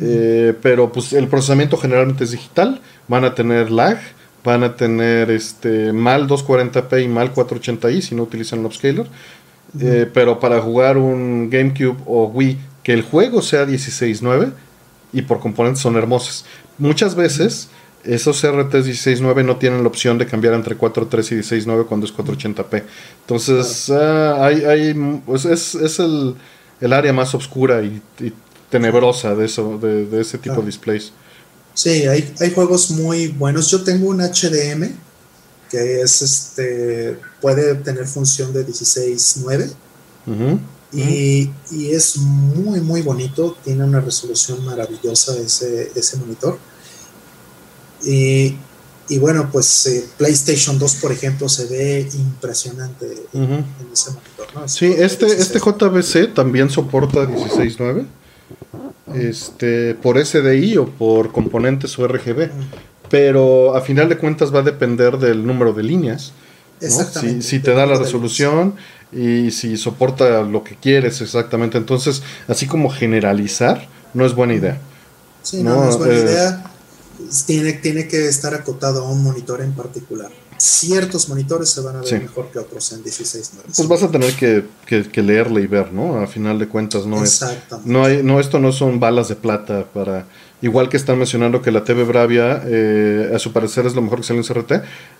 Eh, 0.00 0.54
pero 0.60 0.90
pues 0.90 1.12
el 1.12 1.28
procesamiento 1.28 1.76
generalmente 1.76 2.24
es 2.24 2.32
digital, 2.32 2.80
van 3.06 3.24
a 3.24 3.34
tener 3.34 3.70
lag, 3.70 3.98
van 4.42 4.62
a 4.62 4.76
tener 4.76 5.30
este 5.30 5.92
mal 5.92 6.28
240p 6.28 7.04
y 7.04 7.08
mal 7.08 7.32
480i 7.32 8.00
si 8.00 8.14
no 8.14 8.24
utilizan 8.24 8.60
el 8.60 8.66
upscaler. 8.66 9.06
Eh, 9.80 10.08
pero 10.12 10.38
para 10.38 10.60
jugar 10.60 10.98
un 10.98 11.50
GameCube 11.50 11.96
o 12.06 12.26
Wii, 12.26 12.58
que 12.82 12.92
el 12.92 13.02
juego 13.02 13.42
sea 13.42 13.66
16.9 13.66 14.52
y 15.12 15.22
por 15.22 15.40
componentes 15.40 15.82
son 15.82 15.96
hermosos. 15.96 16.44
Muchas 16.78 17.14
veces 17.14 17.70
esos 18.04 18.44
RTs 18.46 18.86
16.9 18.86 19.44
no 19.44 19.56
tienen 19.56 19.82
la 19.82 19.88
opción 19.88 20.18
de 20.18 20.26
cambiar 20.26 20.54
entre 20.54 20.76
4.3 20.76 21.32
y 21.32 21.34
16.9 21.40 21.86
cuando 21.86 22.06
es 22.06 22.14
480p. 22.14 22.82
Entonces, 23.22 23.90
ah, 23.90 24.44
hay, 24.44 24.94
pues, 25.24 25.44
es, 25.46 25.74
es 25.74 25.98
el, 25.98 26.34
el, 26.80 26.92
área 26.92 27.12
más 27.12 27.34
oscura 27.34 27.82
y, 27.82 28.02
y 28.20 28.32
tenebrosa 28.74 29.36
de 29.36 29.44
eso, 29.46 29.78
de, 29.78 30.20
ese 30.20 30.36
tipo 30.36 30.56
de 30.56 30.66
displays. 30.66 31.12
Sí, 31.74 32.08
hay, 32.08 32.34
hay 32.40 32.50
juegos 32.50 32.90
muy 32.90 33.28
buenos. 33.28 33.70
Yo 33.70 33.84
tengo 33.84 34.08
un 34.08 34.18
HDM 34.18 34.90
que 35.70 36.00
es 36.00 36.22
este 36.22 37.20
puede 37.40 37.76
tener 37.76 38.04
función 38.08 38.52
de 38.52 38.66
16.9 38.66 39.70
Y, 40.92 41.50
y, 41.70 41.90
es 41.92 42.16
muy, 42.16 42.80
muy 42.80 43.02
bonito. 43.02 43.56
Tiene 43.62 43.84
una 43.84 44.00
resolución 44.00 44.64
maravillosa 44.64 45.36
ese, 45.38 45.92
ese 45.94 46.16
monitor. 46.16 46.58
Y, 48.02 48.56
y 49.08 49.18
bueno, 49.18 49.50
pues 49.52 49.86
eh, 49.86 50.04
PlayStation 50.18 50.80
2, 50.80 50.94
por 50.96 51.12
ejemplo, 51.12 51.48
se 51.48 51.66
ve 51.66 52.08
impresionante 52.12 53.06
en, 53.32 53.64
ese 53.92 54.10
monitor. 54.10 54.46
¿no? 54.52 54.66
Sí, 54.66 54.86
este, 54.86 55.26
este 55.26 55.60
JVC 55.60 56.34
también 56.34 56.70
soporta 56.70 57.20
16.9 57.24 58.06
este, 59.14 59.94
por 59.94 60.24
SDI 60.24 60.76
o 60.78 60.86
por 60.86 61.32
componentes 61.32 61.98
o 61.98 62.06
RGB. 62.06 62.50
Pero 63.10 63.76
a 63.76 63.80
final 63.80 64.08
de 64.08 64.16
cuentas 64.16 64.54
va 64.54 64.60
a 64.60 64.62
depender 64.62 65.18
del 65.18 65.46
número 65.46 65.72
de 65.72 65.82
líneas. 65.82 66.32
Si, 66.80 67.40
si, 67.40 67.60
te 67.60 67.72
da 67.72 67.86
la 67.86 67.96
resolución 67.96 68.74
y 69.10 69.50
si 69.52 69.76
soporta 69.76 70.42
lo 70.42 70.64
que 70.64 70.76
quieres 70.76 71.20
exactamente. 71.20 71.78
Entonces, 71.78 72.22
así 72.48 72.66
como 72.66 72.90
generalizar, 72.90 73.88
no 74.12 74.26
es 74.26 74.34
buena 74.34 74.54
idea. 74.54 74.78
Sí, 75.42 75.62
no, 75.62 75.88
es 75.88 75.96
buena 75.96 76.14
eh, 76.14 76.22
idea. 76.22 76.64
Tiene, 77.46 77.72
tiene 77.74 78.08
que 78.08 78.28
estar 78.28 78.54
acotado 78.54 79.06
a 79.06 79.10
un 79.10 79.22
monitor 79.22 79.60
en 79.62 79.72
particular 79.72 80.30
ciertos 80.56 81.28
monitores 81.28 81.70
se 81.70 81.80
van 81.80 81.96
a 81.96 82.00
ver 82.00 82.22
mejor 82.22 82.50
que 82.50 82.58
otros 82.58 82.92
en 82.92 83.02
16 83.02 83.52
Pues 83.64 83.88
vas 83.88 84.02
a 84.02 84.10
tener 84.10 84.32
que, 84.34 84.64
que, 84.86 85.22
leerle 85.22 85.62
y 85.62 85.66
ver, 85.66 85.92
¿no? 85.92 86.20
A 86.20 86.26
final 86.26 86.58
de 86.58 86.68
cuentas 86.68 87.06
no 87.06 87.22
es 87.22 87.44
no 87.84 88.04
hay 88.04 88.22
no 88.22 88.40
esto 88.40 88.58
no 88.58 88.72
son 88.72 89.00
balas 89.00 89.28
de 89.28 89.36
plata 89.36 89.84
para 89.92 90.26
igual 90.62 90.88
que 90.88 90.96
están 90.96 91.18
mencionando 91.18 91.60
que 91.60 91.70
la 91.70 91.84
TV 91.84 92.04
Bravia 92.04 92.62
eh, 92.64 93.32
a 93.34 93.38
su 93.38 93.52
parecer 93.52 93.86
es 93.86 93.94
lo 93.94 94.02
mejor 94.02 94.20
que 94.20 94.26
sale 94.26 94.40
en 94.40 94.46
CRT, 94.46 94.72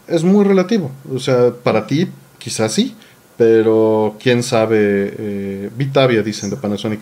es 0.09 0.25
muy 0.25 0.45
relativo, 0.45 0.91
o 1.13 1.19
sea, 1.19 1.51
para 1.51 1.87
ti 1.87 2.09
quizás 2.39 2.73
sí, 2.73 2.95
pero 3.37 4.17
quién 4.21 4.43
sabe 4.43 5.15
eh, 5.19 5.71
Vitavia 5.77 6.23
dicen 6.23 6.51
de 6.51 6.57
Panasonic. 6.57 7.01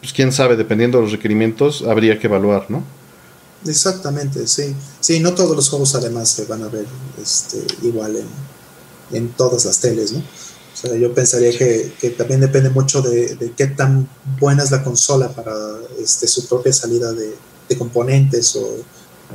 Pues 0.00 0.12
quién 0.12 0.32
sabe, 0.32 0.56
dependiendo 0.56 0.98
de 0.98 1.04
los 1.04 1.12
requerimientos, 1.12 1.82
habría 1.82 2.18
que 2.18 2.26
evaluar, 2.26 2.66
¿no? 2.68 2.82
Exactamente, 3.66 4.46
sí. 4.46 4.74
Sí, 5.00 5.20
no 5.20 5.34
todos 5.34 5.54
los 5.56 5.68
juegos 5.68 5.94
además 5.94 6.28
se 6.28 6.44
van 6.46 6.62
a 6.62 6.68
ver 6.68 6.86
este, 7.20 7.58
igual 7.82 8.16
en, 8.16 9.16
en 9.16 9.28
todas 9.30 9.64
las 9.64 9.78
teles, 9.78 10.12
¿no? 10.12 10.18
O 10.18 10.76
sea, 10.76 10.96
yo 10.96 11.14
pensaría 11.14 11.56
que, 11.56 11.92
que 12.00 12.10
también 12.10 12.40
depende 12.40 12.70
mucho 12.70 13.02
de, 13.02 13.36
de, 13.36 13.52
qué 13.52 13.66
tan 13.68 14.08
buena 14.40 14.64
es 14.64 14.70
la 14.70 14.82
consola 14.82 15.28
para 15.28 15.52
este, 16.02 16.26
su 16.26 16.48
propia 16.48 16.72
salida 16.72 17.12
de, 17.12 17.36
de 17.68 17.78
componentes 17.78 18.56
o, 18.56 18.78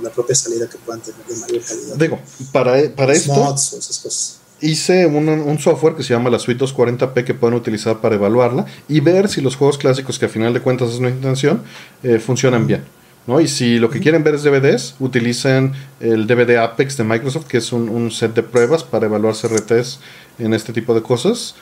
la 0.02 0.12
propia 0.12 0.36
salida 0.36 0.70
que 0.70 0.78
puedan 0.78 1.02
tener 1.02 1.26
de 1.26 1.36
mayor 1.38 1.64
calidad. 1.64 1.96
Digo, 1.96 2.20
para, 2.52 2.96
para 2.96 3.14
esto 3.14 3.34
mods 3.34 3.74
o 3.74 3.80
esas 3.80 3.98
cosas. 3.98 4.38
hice 4.62 5.08
un, 5.08 5.28
un, 5.28 5.58
software 5.58 5.96
que 5.96 6.04
se 6.04 6.14
llama 6.14 6.30
la 6.30 6.38
Suite 6.38 6.64
240p 6.64 7.24
que 7.24 7.34
pueden 7.34 7.58
utilizar 7.58 8.00
para 8.00 8.14
evaluarla 8.14 8.68
y 8.88 9.00
ver 9.00 9.28
si 9.28 9.42
los 9.42 9.56
juegos 9.56 9.80
clásicos, 9.80 10.20
que 10.20 10.28
a 10.28 10.30
final 10.30 10.54
de 10.54 10.62
cuentas 10.62 10.90
es 10.90 11.00
una 11.00 11.10
intención, 11.10 11.64
eh, 12.04 12.20
funcionan 12.20 12.68
bien. 12.68 12.84
¿No? 13.28 13.42
Y 13.42 13.48
si 13.48 13.78
lo 13.78 13.90
que 13.90 14.00
quieren 14.00 14.24
ver 14.24 14.36
es 14.36 14.44
DVDs, 14.44 14.96
utilicen 15.00 15.74
el 16.00 16.26
DVD 16.26 16.58
Apex 16.58 16.98
de 16.98 17.04
Microsoft, 17.04 17.46
que 17.46 17.58
es 17.58 17.72
un, 17.72 18.10
set 18.10 18.34
de 18.34 18.44
pruebas 18.44 18.84
para 18.84 19.06
evaluar 19.06 19.36
CRTs 19.36 20.00
en 20.40 20.54
este 20.54 20.74
tipo 20.74 20.96
de 20.96 21.04
cosas. 21.04 21.56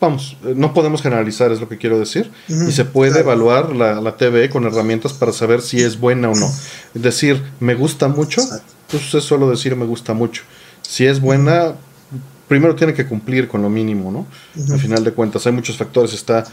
Vamos, 0.00 0.36
eh, 0.44 0.54
no 0.56 0.72
podemos 0.72 1.02
generalizar, 1.02 1.50
es 1.52 1.60
lo 1.60 1.68
que 1.68 1.78
quiero 1.78 1.98
decir. 1.98 2.30
y 2.48 2.72
se 2.72 2.84
puede 2.84 3.20
evaluar 3.20 3.74
la, 3.74 4.00
la, 4.00 4.16
TV 4.16 4.48
con 4.50 4.64
herramientas 4.64 5.12
para 5.12 5.32
saber 5.32 5.62
si 5.62 5.80
es 5.80 5.98
buena 5.98 6.30
o 6.30 6.34
no. 6.34 6.46
Es 6.94 7.02
decir, 7.02 7.42
me 7.58 7.74
gusta 7.74 8.08
mucho, 8.08 8.42
pues 8.90 9.14
es 9.14 9.24
solo 9.24 9.50
decir 9.50 9.74
me 9.76 9.86
gusta 9.86 10.14
mucho. 10.14 10.42
Si 10.82 11.06
es 11.06 11.20
buena, 11.20 11.74
primero 12.48 12.74
tiene 12.74 12.94
que 12.94 13.06
cumplir 13.06 13.46
con 13.46 13.62
lo 13.62 13.70
mínimo, 13.70 14.10
¿no? 14.10 14.26
Al 14.72 14.80
final 14.80 15.04
de 15.04 15.12
cuentas, 15.12 15.46
hay 15.46 15.52
muchos 15.52 15.76
factores. 15.76 16.12
Está 16.12 16.44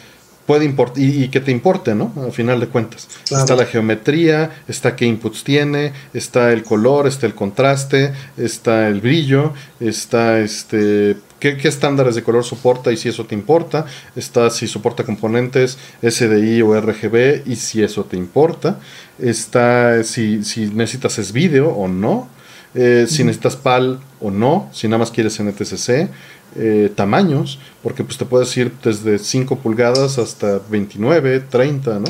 puede 0.47 0.65
importar 0.65 1.03
y, 1.03 1.27
que 1.27 1.41
te 1.41 1.51
importe, 1.51 1.93
¿no? 1.93 2.11
Al 2.23 2.31
final 2.31 2.59
de 2.59 2.67
cuentas. 2.67 3.07
Está 3.29 3.55
la 3.55 3.65
geometría, 3.65 4.63
está 4.67 4.95
qué 4.95 5.05
inputs 5.05 5.43
tiene, 5.43 5.91
está 6.13 6.53
el 6.53 6.63
color, 6.63 7.05
está 7.05 7.27
el 7.27 7.35
contraste, 7.35 8.13
está 8.37 8.87
el 8.87 9.01
brillo, 9.01 9.53
está 9.81 10.39
este 10.39 11.17
qué, 11.39 11.57
estándares 11.63 12.15
de 12.15 12.23
color 12.23 12.45
soporta 12.45 12.91
y 12.91 12.97
si 12.97 13.09
eso 13.09 13.25
te 13.25 13.35
importa, 13.35 13.85
está 14.15 14.49
si 14.49 14.67
soporta 14.67 15.03
componentes 15.03 15.77
SDI 16.01 16.61
o 16.61 16.79
RGB 16.79 17.43
y 17.45 17.57
si 17.57 17.83
eso 17.83 18.05
te 18.05 18.15
importa, 18.15 18.79
está 19.19 20.01
si, 20.05 20.45
si 20.45 20.67
necesitas 20.67 21.19
es 21.19 21.33
vídeo 21.33 21.69
o 21.69 21.89
no, 21.89 22.29
eh, 22.73 23.05
si 23.07 23.25
necesitas 23.25 23.57
PAL 23.57 23.99
o 24.21 24.31
no, 24.31 24.69
si 24.71 24.87
nada 24.87 24.99
más 24.99 25.11
quieres 25.11 25.41
NTSC 25.41 26.09
eh, 26.55 26.91
tamaños, 26.95 27.59
porque 27.83 28.03
pues 28.03 28.17
te 28.17 28.25
puedes 28.25 28.55
ir 28.57 28.71
desde 28.83 29.19
5 29.19 29.57
pulgadas 29.59 30.17
hasta 30.17 30.59
29, 30.69 31.41
30, 31.49 31.99
¿no? 31.99 32.07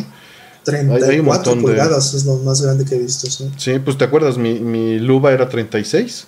34 0.64 1.60
pulgadas 1.60 2.14
es 2.14 2.26
lo 2.26 2.38
más 2.38 2.62
grande 2.62 2.86
que 2.86 2.96
he 2.96 3.00
visto, 3.00 3.30
sí. 3.30 3.50
Sí, 3.58 3.80
pues 3.80 3.98
te 3.98 4.06
acuerdas, 4.06 4.38
mi, 4.38 4.60
mi 4.60 5.00
Luba 5.00 5.32
era 5.32 5.48
36. 5.48 6.28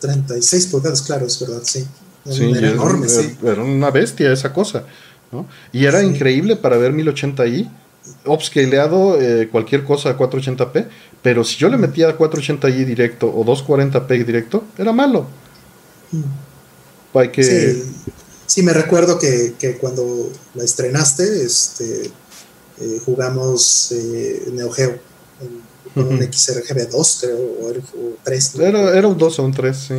36 0.00 0.66
pulgadas, 0.66 1.02
claro, 1.02 1.26
es 1.26 1.38
verdad, 1.40 1.60
sí. 1.62 1.86
Era, 2.26 2.70
enorme, 2.70 3.08
sí. 3.08 3.36
Era 3.42 3.62
una 3.62 3.90
bestia 3.90 4.32
esa 4.32 4.52
cosa, 4.52 4.84
¿no? 5.32 5.46
Y 5.72 5.84
era 5.84 6.02
increíble 6.02 6.56
para 6.56 6.76
ver 6.76 6.92
1080i, 6.92 7.70
upscaleado 8.26 9.20
eh, 9.20 9.48
cualquier 9.50 9.84
cosa 9.84 10.10
a 10.10 10.18
480p, 10.18 10.86
pero 11.22 11.44
si 11.44 11.56
yo 11.56 11.68
le 11.68 11.76
metía 11.76 12.16
480i 12.16 12.84
directo 12.84 13.28
o 13.28 13.44
240p 13.44 14.24
directo, 14.24 14.64
era 14.76 14.92
malo. 14.92 15.26
Mm. 16.12 16.49
Sí, 17.12 17.82
sí, 18.46 18.62
me 18.62 18.72
recuerdo 18.72 19.18
que, 19.18 19.78
cuando 19.80 20.30
la 20.54 20.64
estrenaste, 20.64 21.44
este, 21.44 22.10
eh, 22.80 23.00
jugamos 23.04 23.92
eh, 23.92 24.48
Neo 24.52 24.70
Geo 24.70 24.98
con 25.94 26.06
un 26.06 26.22
XRGB 26.22 26.88
2, 26.88 27.18
creo, 27.20 27.36
o, 27.36 28.16
3. 28.22 28.54
Era, 28.60 29.08
un 29.08 29.18
2 29.18 29.38
o 29.38 29.42
un 29.42 29.52
3, 29.52 29.76
sí. 29.76 29.94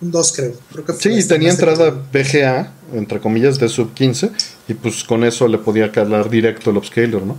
Un 0.00 0.10
2, 0.10 0.32
creo. 0.32 0.54
sí, 0.98 1.28
tenía 1.28 1.50
entrada 1.50 1.90
VGA, 1.90 2.72
entre 2.92 3.20
comillas, 3.20 3.60
de 3.60 3.68
sub 3.68 3.94
15, 3.94 4.30
y 4.66 4.74
pues 4.74 5.04
con 5.04 5.22
eso 5.22 5.46
le 5.46 5.58
podía 5.58 5.92
calar 5.92 6.28
directo 6.28 6.70
el 6.70 6.78
upscaler, 6.78 7.22
¿no? 7.22 7.36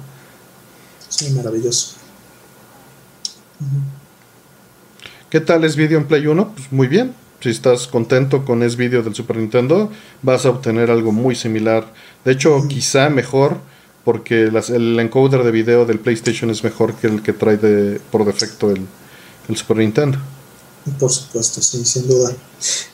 Sí, 1.09 1.29
maravilloso. 1.31 1.95
¿Qué 5.29 5.41
tal 5.41 5.65
es 5.65 5.75
vídeo 5.75 5.97
en 5.97 6.07
Play 6.07 6.25
1? 6.25 6.53
Pues 6.55 6.71
muy 6.71 6.87
bien 6.87 7.13
si 7.41 7.49
estás 7.49 7.87
contento 7.87 8.45
con 8.45 8.61
ese 8.61 8.75
video 8.75 9.01
del 9.01 9.15
Super 9.15 9.37
Nintendo, 9.37 9.91
vas 10.21 10.45
a 10.45 10.51
obtener 10.51 10.91
algo 10.91 11.11
muy 11.11 11.35
similar. 11.35 11.91
De 12.23 12.33
hecho, 12.33 12.67
quizá 12.67 13.09
mejor, 13.09 13.57
porque 14.05 14.43
el 14.43 14.99
encoder 14.99 15.43
de 15.43 15.51
video 15.51 15.85
del 15.85 15.99
PlayStation 15.99 16.51
es 16.51 16.63
mejor 16.63 16.95
que 16.95 17.07
el 17.07 17.23
que 17.23 17.33
trae 17.33 17.57
de, 17.57 17.99
por 18.11 18.25
defecto 18.25 18.69
el, 18.69 18.87
Super 19.55 19.77
Nintendo. 19.77 20.17
Por 20.97 21.11
supuesto, 21.11 21.61
sí, 21.61 21.83
sin 21.83 22.07
duda. 22.07 22.31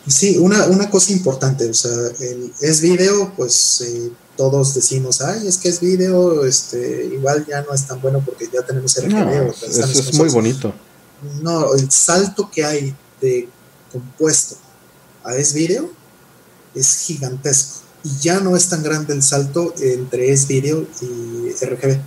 Sí, 0.08 0.38
una, 0.38 0.66
una 0.66 0.90
cosa 0.90 1.12
importante, 1.12 1.70
o 1.70 1.74
sea, 1.74 1.92
el, 2.20 2.52
es 2.62 2.82
video, 2.82 3.32
pues 3.38 3.82
eh, 3.82 4.12
todos 4.36 4.74
decimos, 4.74 5.22
ay, 5.22 5.48
es 5.48 5.58
que 5.58 5.70
es 5.70 5.80
video, 5.80 6.46
este, 6.46 7.12
igual 7.14 7.46
ya 7.48 7.62
no 7.62 7.74
es 7.74 7.86
tan 7.86 8.02
bueno 8.02 8.24
porque 8.26 8.50
ya 8.52 8.64
tenemos 8.64 8.98
RGB. 8.98 9.54
es, 9.68 9.78
es 9.78 10.14
muy 10.16 10.30
bonito. 10.30 10.74
No, 11.42 11.74
el 11.76 11.92
salto 11.92 12.50
que 12.52 12.66
hay 12.66 12.96
de 13.22 13.48
a 15.24 15.36
S-Video 15.36 15.90
es 16.76 16.96
gigantesco. 17.00 17.82
Y 18.04 18.18
ya 18.20 18.40
no 18.40 18.56
es 18.56 18.70
tan 18.70 18.84
grande 18.84 19.14
el 19.14 19.24
salto 19.24 19.74
entre 19.80 20.32
S-Video 20.32 20.86
y 21.02 21.66
RGB. 21.66 22.00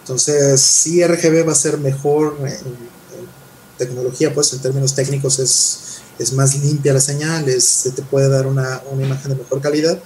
Entonces, 0.00 0.60
si 0.60 1.04
RGB 1.04 1.46
va 1.46 1.52
a 1.52 1.54
ser 1.54 1.78
mejor 1.78 2.38
en, 2.40 2.98
tecnología, 3.76 4.34
pues 4.34 4.52
en 4.52 4.58
términos 4.58 4.94
técnicos 4.94 5.38
es, 5.38 6.00
es 6.18 6.32
más 6.32 6.56
limpia 6.56 6.92
la 6.92 7.00
señal, 7.00 7.48
se 7.60 7.92
te 7.92 8.02
puede 8.02 8.28
dar 8.28 8.48
una, 8.48 8.82
una 8.90 9.06
imagen 9.06 9.30
de 9.30 9.36
mejor 9.36 9.60
calidad, 9.60 10.02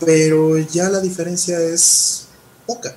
pero 0.00 0.58
ya 0.58 0.88
la 0.88 1.00
diferencia 1.00 1.60
es 1.60 2.24
poca. 2.66 2.96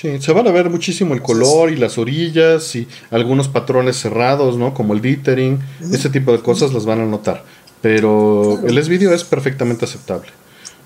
Sí, 0.00 0.20
se 0.20 0.32
van 0.32 0.46
a 0.46 0.52
ver 0.52 0.70
muchísimo 0.70 1.12
el 1.12 1.22
color 1.22 1.72
y 1.72 1.76
las 1.76 1.98
orillas 1.98 2.76
y 2.76 2.86
algunos 3.10 3.48
patrones 3.48 3.96
cerrados, 3.96 4.56
¿no? 4.56 4.72
Como 4.72 4.94
el 4.94 5.00
dithering, 5.00 5.58
ese 5.92 6.08
tipo 6.08 6.30
de 6.30 6.40
cosas 6.40 6.72
las 6.72 6.86
van 6.86 7.00
a 7.00 7.06
notar. 7.06 7.44
Pero 7.82 8.60
el 8.64 8.78
S-Video 8.78 9.12
es 9.12 9.24
perfectamente 9.24 9.84
aceptable. 9.86 10.28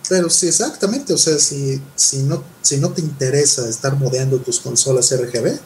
Pero 0.08 0.30
sí, 0.30 0.48
exactamente. 0.48 1.12
O 1.12 1.18
sea, 1.18 1.38
si, 1.38 1.80
si, 1.94 2.22
no, 2.22 2.42
si 2.62 2.78
no 2.78 2.90
te 2.90 3.02
interesa 3.02 3.68
estar 3.68 3.96
modeando 3.96 4.38
tus 4.38 4.60
consolas 4.60 5.14
RGB, 5.14 5.58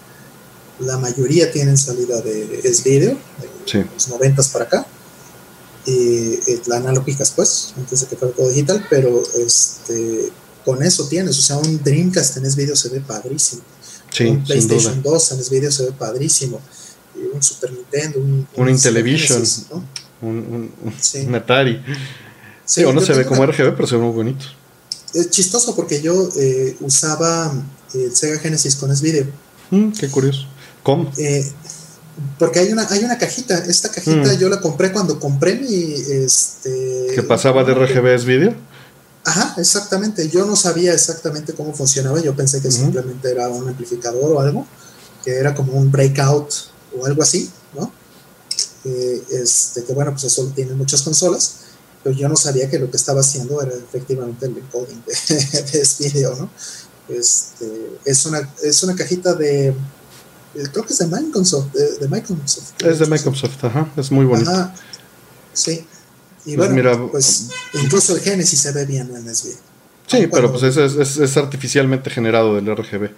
la 0.80 0.98
mayoría 0.98 1.50
tienen 1.52 1.78
salida 1.78 2.20
de 2.22 2.60
S-Video, 2.64 3.16
de 3.70 3.84
los 3.94 4.08
90 4.08 4.42
para 4.52 4.64
acá. 4.64 4.86
Y, 5.86 6.34
eh, 6.48 6.60
analógicas, 6.74 7.30
pues, 7.30 7.74
antes 7.76 8.00
de 8.00 8.06
que 8.08 8.16
fuera 8.16 8.34
todo 8.34 8.48
digital, 8.48 8.84
pero 8.90 9.22
este 9.36 10.32
con 10.66 10.82
eso 10.82 11.06
tienes, 11.06 11.38
o 11.38 11.42
sea, 11.42 11.58
un 11.58 11.80
Dreamcast 11.82 12.38
en 12.38 12.44
ese 12.44 12.56
video 12.56 12.74
se 12.74 12.88
ve 12.88 13.00
padrísimo. 13.00 13.62
un 14.20 14.42
PlayStation 14.42 15.00
2 15.00 15.32
en 15.32 15.38
ese 15.38 15.54
video 15.54 15.70
se 15.70 15.84
ve 15.84 15.92
padrísimo. 15.92 16.60
Un 17.32 17.40
Super 17.40 17.72
Nintendo, 17.72 18.18
un, 18.18 18.46
un, 18.56 18.68
Intellivision, 18.68 19.44
un, 20.20 20.72
un, 20.82 21.34
Atari. 21.36 21.80
Sí, 22.64 22.82
o 22.82 22.92
no 22.92 23.00
se 23.00 23.14
ve 23.14 23.24
como 23.24 23.46
RGB, 23.46 23.76
pero 23.76 23.86
se 23.86 23.94
ve 23.94 24.02
muy 24.02 24.12
bonito. 24.12 24.44
es 25.14 25.30
chistoso 25.30 25.76
porque 25.76 26.02
yo 26.02 26.28
eh, 26.36 26.76
usaba 26.80 27.54
el 27.94 28.14
Sega 28.14 28.40
Genesis 28.40 28.74
con 28.74 28.90
S-Video. 28.90 29.26
Mm, 29.70 29.92
qué 29.92 30.08
curioso. 30.08 30.46
¿Cómo? 30.82 31.12
Eh, 31.16 31.48
porque 32.40 32.58
hay 32.58 32.72
una, 32.72 32.88
hay 32.90 33.04
una 33.04 33.18
cajita. 33.18 33.56
Esta 33.66 33.88
cajita 33.90 34.34
mm. 34.34 34.38
yo 34.38 34.48
la 34.48 34.60
compré 34.60 34.92
cuando 34.92 35.20
compré 35.20 35.54
mi. 35.54 35.68
Este, 35.68 37.12
¿Que 37.14 37.22
pasaba 37.22 37.62
de 37.62 37.72
RGB 37.72 38.06
S-Video? 38.14 38.75
Ajá, 39.26 39.54
exactamente. 39.58 40.28
Yo 40.30 40.46
no 40.46 40.56
sabía 40.56 40.94
exactamente 40.94 41.52
cómo 41.52 41.74
funcionaba. 41.74 42.20
Yo 42.20 42.34
pensé 42.34 42.62
que 42.62 42.70
simplemente 42.70 43.30
era 43.30 43.48
un 43.48 43.68
amplificador 43.68 44.32
o 44.32 44.40
algo, 44.40 44.66
que 45.24 45.36
era 45.36 45.54
como 45.54 45.72
un 45.74 45.90
breakout 45.90 46.50
o 46.98 47.04
algo 47.04 47.22
así, 47.22 47.50
¿no? 47.74 47.92
este, 48.84 49.82
que 49.82 49.92
bueno, 49.92 50.12
pues 50.12 50.24
eso 50.24 50.46
tiene 50.54 50.72
muchas 50.74 51.02
consolas 51.02 51.66
pero 52.06 52.16
yo 52.16 52.28
no 52.28 52.36
sabía 52.36 52.70
que 52.70 52.78
lo 52.78 52.88
que 52.88 52.96
estaba 52.96 53.20
haciendo 53.20 53.60
era 53.60 53.74
efectivamente 53.74 54.46
el 54.46 54.56
encoding 54.56 55.02
de, 55.04 55.34
de 55.72 55.80
este 55.80 56.08
video, 56.08 56.36
¿no? 56.36 56.48
Este, 57.08 57.98
es, 58.04 58.26
una, 58.26 58.48
es 58.62 58.80
una 58.84 58.94
cajita 58.94 59.34
de, 59.34 59.74
creo 60.72 60.86
que 60.86 60.92
es 60.92 61.00
de 61.00 61.08
Microsoft. 61.08 61.72
De, 61.72 62.06
Microsoft 62.06 62.80
es 62.80 62.98
de 63.00 63.06
Microsoft, 63.06 63.64
ajá, 63.64 63.92
es 63.96 64.12
muy 64.12 64.24
bonito. 64.24 64.48
Ajá, 64.48 64.72
sí. 65.52 65.84
Y 66.46 66.56
pues 66.56 66.72
bueno, 66.72 67.08
pues 67.10 67.48
incluso 67.74 68.14
el 68.14 68.22
Genesis 68.22 68.60
se 68.60 68.72
ve 68.72 68.86
bien 68.86 69.10
en 69.14 69.24
video. 69.24 69.58
Sí, 70.06 70.28
pero 70.30 70.52
pues 70.52 70.62
es, 70.62 70.76
es, 70.76 71.16
es, 71.16 71.36
artificialmente 71.36 72.10
generado 72.10 72.54
del 72.54 72.66
RGB, 72.76 73.10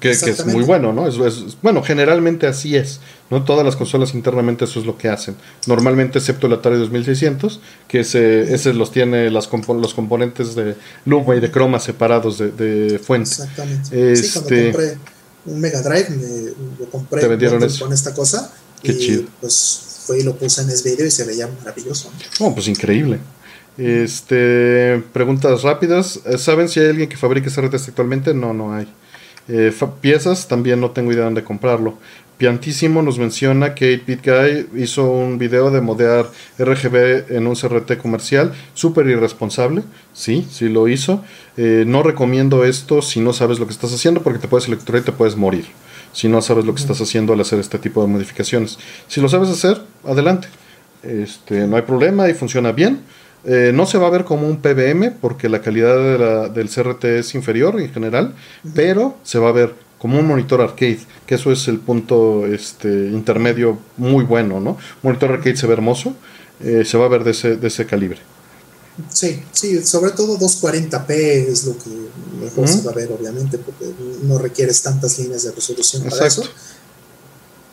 que, 0.00 0.10
es 0.10 0.46
muy 0.46 0.64
bueno, 0.64 0.90
¿no? 0.94 1.06
Es, 1.06 1.18
bueno, 1.60 1.82
generalmente 1.82 2.46
así 2.46 2.76
es, 2.76 3.00
¿no? 3.28 3.44
Todas 3.44 3.62
las 3.62 3.76
consolas 3.76 4.14
internamente 4.14 4.64
eso 4.64 4.80
es 4.80 4.86
lo 4.86 4.96
que 4.96 5.10
hacen. 5.10 5.36
Normalmente, 5.66 6.18
excepto 6.18 6.46
el 6.46 6.54
Atari 6.54 6.78
2600, 6.78 7.60
que 7.88 8.00
ese, 8.00 8.54
ese 8.54 8.72
los 8.72 8.90
tiene 8.90 9.30
las 9.30 9.50
los 9.52 9.94
componentes 9.94 10.54
de 10.54 10.76
Luma 11.04 11.36
y 11.36 11.40
de 11.40 11.50
croma 11.50 11.78
separados 11.78 12.38
de, 12.38 12.50
de 12.52 12.98
fuente. 12.98 13.30
Exactamente. 13.30 14.16
Sí, 14.16 14.32
cuando 14.32 14.54
este 14.54 14.72
compré 14.72 14.98
un 15.44 15.60
Mega 15.60 15.82
Drive, 15.82 16.08
me, 16.10 16.50
lo 16.78 16.90
compré 16.90 17.78
con 17.78 17.92
esta 17.92 18.14
cosa. 18.14 18.50
Qué 18.82 18.92
y, 18.92 18.98
chido. 18.98 19.22
Pues 19.42 19.89
fue 20.10 20.18
y 20.18 20.22
lo 20.24 20.34
puse 20.34 20.62
en 20.62 20.70
ese 20.70 20.90
video 20.90 21.06
y 21.06 21.10
se 21.10 21.24
veía 21.24 21.48
maravilloso. 21.58 22.10
Oh, 22.40 22.52
pues 22.52 22.66
increíble. 22.66 23.20
Este, 23.78 25.00
preguntas 25.12 25.62
rápidas. 25.62 26.20
Eh, 26.26 26.36
¿Saben 26.36 26.68
si 26.68 26.80
hay 26.80 26.88
alguien 26.88 27.08
que 27.08 27.16
fabrique 27.16 27.48
CRTs 27.48 27.88
actualmente? 27.88 28.34
No, 28.34 28.52
no 28.52 28.74
hay. 28.74 28.88
Eh, 29.46 29.72
piezas, 30.00 30.48
también 30.48 30.80
no 30.80 30.90
tengo 30.90 31.12
idea 31.12 31.20
de 31.20 31.26
dónde 31.26 31.44
comprarlo. 31.44 31.96
Piantísimo 32.38 33.02
nos 33.02 33.18
menciona 33.18 33.74
que 33.74 34.04
8-Bit 34.04 34.26
Guy 34.26 34.82
hizo 34.82 35.08
un 35.08 35.38
video 35.38 35.70
de 35.70 35.80
modear 35.80 36.26
RGB 36.58 37.36
en 37.36 37.46
un 37.46 37.54
CRT 37.54 37.98
comercial, 37.98 38.52
súper 38.74 39.06
irresponsable, 39.06 39.82
sí, 40.12 40.46
sí 40.50 40.68
lo 40.68 40.88
hizo. 40.88 41.22
Eh, 41.56 41.84
no 41.86 42.02
recomiendo 42.02 42.64
esto 42.64 43.02
si 43.02 43.20
no 43.20 43.32
sabes 43.32 43.60
lo 43.60 43.66
que 43.66 43.72
estás 43.72 43.92
haciendo 43.92 44.22
porque 44.22 44.40
te 44.40 44.48
puedes 44.48 44.66
electrocutar 44.66 45.02
y 45.02 45.04
te 45.04 45.12
puedes 45.12 45.36
morir 45.36 45.66
si 46.12 46.28
no 46.28 46.42
sabes 46.42 46.64
lo 46.64 46.74
que 46.74 46.80
estás 46.80 47.00
haciendo 47.00 47.32
al 47.32 47.40
hacer 47.40 47.58
este 47.58 47.78
tipo 47.78 48.02
de 48.02 48.08
modificaciones. 48.08 48.78
Si 49.08 49.20
lo 49.20 49.28
sabes 49.28 49.48
hacer, 49.48 49.82
adelante. 50.04 50.48
Este, 51.02 51.66
no 51.66 51.76
hay 51.76 51.82
problema 51.82 52.28
y 52.28 52.34
funciona 52.34 52.72
bien. 52.72 53.00
Eh, 53.44 53.72
no 53.74 53.86
se 53.86 53.96
va 53.96 54.08
a 54.08 54.10
ver 54.10 54.24
como 54.24 54.46
un 54.46 54.60
PBM 54.60 55.12
porque 55.20 55.48
la 55.48 55.62
calidad 55.62 56.50
del 56.50 56.68
CRT 56.68 57.04
es 57.04 57.34
inferior 57.34 57.80
en 57.80 57.90
general, 57.92 58.34
pero 58.74 59.16
se 59.22 59.38
va 59.38 59.48
a 59.48 59.52
ver 59.52 59.74
como 59.98 60.18
un 60.18 60.26
monitor 60.26 60.60
arcade, 60.60 61.00
que 61.26 61.34
eso 61.34 61.52
es 61.52 61.68
el 61.68 61.78
punto 61.78 62.46
este, 62.46 62.88
intermedio 62.88 63.78
muy 63.96 64.24
bueno, 64.24 64.60
¿no? 64.60 64.78
Monitor 65.02 65.32
arcade 65.32 65.56
se 65.56 65.66
ve 65.66 65.74
hermoso, 65.74 66.14
eh, 66.60 66.84
se 66.86 66.96
va 66.98 67.06
a 67.06 67.08
ver 67.08 67.24
de 67.24 67.32
ese, 67.32 67.56
de 67.56 67.68
ese 67.68 67.86
calibre. 67.86 68.18
Sí, 69.08 69.42
sí, 69.52 69.82
sobre 69.82 70.10
todo 70.12 70.38
240p 70.38 71.10
es 71.10 71.64
lo 71.64 71.78
que 71.78 71.90
mejor 72.40 72.68
se 72.68 72.82
va 72.82 72.92
a 72.92 72.94
ver, 72.94 73.10
obviamente, 73.12 73.58
porque 73.58 73.92
no 74.22 74.38
requieres 74.38 74.82
tantas 74.82 75.18
líneas 75.18 75.44
de 75.44 75.52
resolución 75.52 76.02
para 76.04 76.26
eso. 76.26 76.42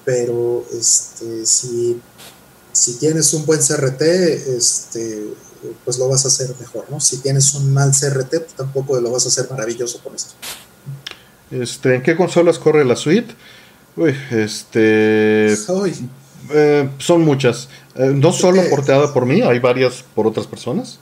Pero 0.05 0.65
este, 0.71 1.45
si, 1.45 1.99
si 2.71 2.93
tienes 2.95 3.33
un 3.33 3.45
buen 3.45 3.59
CRT, 3.59 4.01
este, 4.01 5.33
pues 5.83 5.97
lo 5.97 6.07
vas 6.07 6.25
a 6.25 6.27
hacer 6.29 6.53
mejor, 6.59 6.85
¿no? 6.89 6.99
Si 6.99 7.17
tienes 7.17 7.53
un 7.55 7.73
mal 7.73 7.91
CRT, 7.91 8.29
pues 8.29 8.53
tampoco 8.55 8.99
lo 8.99 9.11
vas 9.11 9.25
a 9.25 9.29
hacer 9.29 9.49
maravilloso 9.49 10.01
con 10.03 10.15
esto. 10.15 10.33
Este, 11.51 11.95
¿En 11.95 12.03
qué 12.03 12.15
consolas 12.15 12.59
corre 12.59 12.85
la 12.85 12.95
suite? 12.95 13.33
Uy, 13.95 14.15
este... 14.31 15.55
Eh, 16.49 16.89
son 16.99 17.21
muchas. 17.21 17.67
Eh, 17.95 18.11
no 18.13 18.31
solo 18.31 18.61
porteada 18.69 19.13
por 19.13 19.25
mí, 19.25 19.41
hay 19.41 19.59
varias 19.59 20.03
por 20.15 20.27
otras 20.27 20.47
personas. 20.47 20.99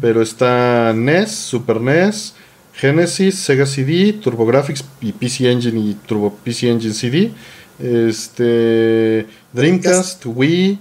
Pero 0.00 0.20
está 0.20 0.92
NES, 0.94 1.30
Super 1.32 1.80
NES, 1.80 2.34
Genesis, 2.74 3.38
Sega 3.38 3.66
CD, 3.66 4.14
TurboGrafx 4.14 4.84
y 5.00 5.12
PC 5.12 5.50
Engine 5.50 5.78
y 5.78 5.94
Turbo 6.06 6.34
PC 6.44 6.70
Engine 6.70 6.94
CD. 6.94 7.30
Este, 7.78 9.26
Dreamcast, 9.52 10.24
Wii, 10.26 10.78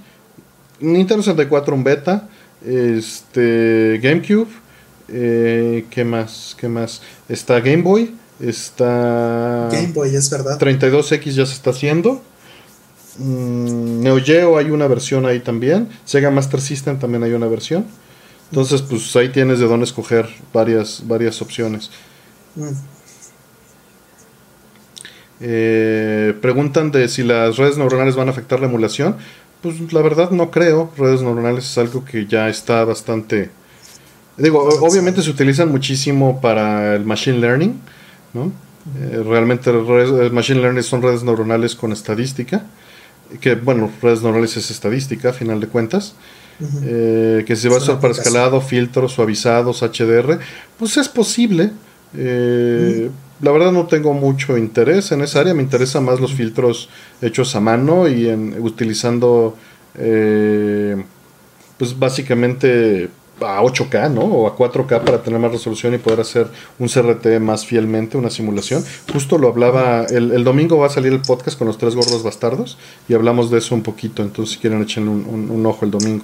Nintendo 0.80 1.24
64 1.24 1.76
un 1.76 1.84
beta. 1.84 2.28
Este, 2.66 4.00
GameCube. 4.02 4.48
Eh, 5.10 5.86
¿Qué 5.90 6.04
más? 6.04 6.56
¿Qué 6.60 6.68
más? 6.68 7.02
Está 7.28 7.60
Game 7.60 7.82
Boy. 7.82 8.16
Está. 8.40 9.70
Game 9.72 9.92
Boy, 9.94 10.16
es 10.16 10.30
verdad. 10.30 10.60
32X 10.60 11.32
ya 11.32 11.46
se 11.46 11.54
está 11.54 11.72
haciendo. 11.72 12.22
Mm, 13.18 14.02
Neo 14.02 14.20
Geo 14.24 14.58
hay 14.58 14.72
una 14.72 14.88
versión 14.88 15.26
ahí 15.26 15.40
también. 15.40 15.90
Sega 16.06 16.32
Master 16.32 16.62
System 16.62 16.98
también 16.98 17.24
hay 17.24 17.34
una 17.34 17.48
versión. 17.48 17.86
Entonces, 18.52 18.82
pues 18.82 19.16
ahí 19.16 19.30
tienes 19.30 19.60
de 19.60 19.66
dónde 19.66 19.86
escoger 19.86 20.28
varias, 20.54 21.04
varias 21.08 21.42
opciones. 21.42 21.90
Mm. 22.56 22.68
Eh, 25.40 26.38
preguntan 26.42 26.92
de 26.92 27.08
si 27.08 27.24
las 27.24 27.56
redes 27.56 27.78
neuronales 27.78 28.18
van 28.18 28.28
a 28.28 28.32
afectar 28.32 28.60
la 28.60 28.68
emulación. 28.68 29.16
Pues 29.62 29.94
la 29.94 30.02
verdad 30.02 30.32
no 30.32 30.52
creo. 30.52 30.92
Redes 30.98 31.22
neuronales 31.22 31.66
es 31.66 31.78
algo 31.78 32.04
que 32.04 32.26
ya 32.26 32.50
está 32.50 32.84
bastante... 32.84 33.52
Digo, 34.38 34.60
obviamente 34.82 35.22
se 35.22 35.30
utilizan 35.30 35.70
muchísimo 35.70 36.42
para 36.42 36.96
el 36.96 37.06
machine 37.06 37.40
learning, 37.40 37.80
¿no? 38.34 38.52
Eh, 39.00 39.24
realmente 39.24 39.70
el 39.70 40.32
machine 40.32 40.60
learning 40.60 40.84
son 40.84 41.02
redes 41.02 41.24
neuronales 41.24 41.76
con 41.76 41.92
estadística, 41.92 42.66
que 43.40 43.56
bueno, 43.56 43.92
redes 44.02 44.24
neuronales 44.24 44.58
es 44.58 44.72
estadística 44.72 45.30
a 45.30 45.34
final 45.34 45.60
de 45.60 45.68
cuentas, 45.68 46.16
eh, 46.84 47.44
que 47.46 47.56
se 47.56 47.70
va 47.70 47.76
a 47.76 47.80
usar 47.80 48.00
para 48.00 48.14
escalado, 48.14 48.62
filtros, 48.62 49.14
suavizados, 49.14 49.82
HDR, 49.82 50.40
pues 50.78 50.98
es 50.98 51.10
posible. 51.10 51.72
Eh, 52.16 53.10
la 53.42 53.52
verdad 53.52 53.72
no 53.72 53.88
tengo 53.88 54.14
mucho 54.14 54.58
interés 54.58 55.12
en 55.12 55.22
esa 55.22 55.40
área, 55.40 55.54
me 55.54 55.64
interesan 55.64 56.06
más 56.06 56.20
los 56.20 56.34
filtros 56.34 56.90
hechos 57.22 57.56
a 57.56 57.60
mano 57.60 58.08
y 58.08 58.30
en, 58.30 58.56
utilizando 58.62 59.56
eh, 59.96 61.04
pues 61.78 61.98
básicamente 61.98 63.10
a 63.42 63.62
8K, 63.62 64.12
¿no? 64.12 64.22
O 64.22 64.48
a 64.48 64.56
4K 64.56 65.04
para 65.04 65.22
tener 65.24 65.40
más 65.40 65.52
resolución 65.52 65.94
y 65.94 65.98
poder 65.98 66.20
hacer 66.20 66.48
un 66.80 66.88
CRT 66.88 67.40
más 67.40 67.66
fielmente, 67.66 68.18
una 68.18 68.30
simulación. 68.30 68.84
Justo 69.12 69.38
lo 69.38 69.48
hablaba, 69.48 70.06
el, 70.06 70.44
domingo 70.44 70.78
va 70.78 70.88
a 70.88 70.90
salir 70.90 71.12
el 71.12 71.22
podcast 71.22 71.58
con 71.58 71.68
los 71.68 71.78
tres 71.78 71.96
gordos 71.96 72.24
bastardos 72.24 72.78
y 73.08 73.14
hablamos 73.14 73.50
de 73.50 73.58
eso 73.58 73.76
un 73.76 73.84
poquito, 73.84 74.22
entonces 74.22 74.56
si 74.56 74.62
quieren 74.62 74.82
echenle 74.82 75.10
un, 75.10 75.66
ojo 75.66 75.86
el 75.86 75.92
domingo. 75.92 76.24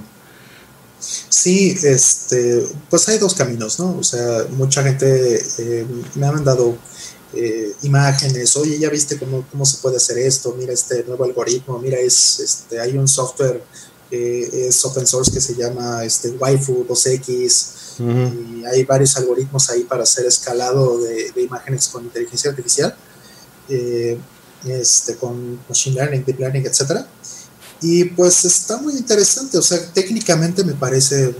Sí, 1.30 1.78
este, 1.84 2.66
pues 2.90 3.08
hay 3.10 3.18
dos 3.18 3.34
caminos, 3.34 3.80
¿no? 3.80 3.98
O 3.98 4.04
sea, 4.04 4.46
mucha 4.52 4.84
gente 4.84 5.42
eh, 5.60 5.86
me 6.16 6.28
ha 6.28 6.32
mandado 6.32 6.78
eh, 7.34 7.74
imágenes, 7.84 8.56
oye, 8.58 8.80
ya 8.80 8.90
viste 8.90 9.18
cómo, 9.18 9.46
cómo, 9.52 9.66
se 9.66 9.78
puede 9.78 9.98
hacer 9.98 10.18
esto, 10.18 10.56
mira 10.58 10.74
este 10.74 11.04
nuevo 11.04 11.24
algoritmo, 11.26 11.80
mira, 11.80 11.98
es, 12.00 12.40
este, 12.40 12.80
hay 12.80 12.98
un 12.98 13.08
software, 13.08 13.64
es 14.10 14.86
open 14.86 15.06
source 15.06 15.32
que 15.32 15.42
se 15.42 15.54
llama 15.56 16.06
este, 16.06 16.30
Waifu 16.30 16.86
2X, 16.88 17.78
y 18.00 18.66
hay 18.66 18.84
varios 18.84 19.18
algoritmos 19.18 19.70
ahí 19.70 19.84
para 19.84 20.04
hacer 20.04 20.26
escalado 20.26 21.00
de, 21.00 21.32
imágenes 21.42 21.88
con 21.88 22.04
inteligencia 22.04 22.52
artificial, 22.52 22.96
eh, 23.70 24.18
este, 24.66 25.16
con 25.16 25.60
machine 25.68 25.96
learning, 25.96 26.24
deep 26.26 26.40
learning, 26.40 26.66
etcétera. 26.66 27.08
Y 27.82 28.06
pues 28.06 28.44
está 28.46 28.78
muy 28.78 28.94
interesante, 28.94 29.58
o 29.58 29.62
sea, 29.62 29.80
técnicamente 29.94 30.64
me 30.64 30.74
parece 30.74 31.36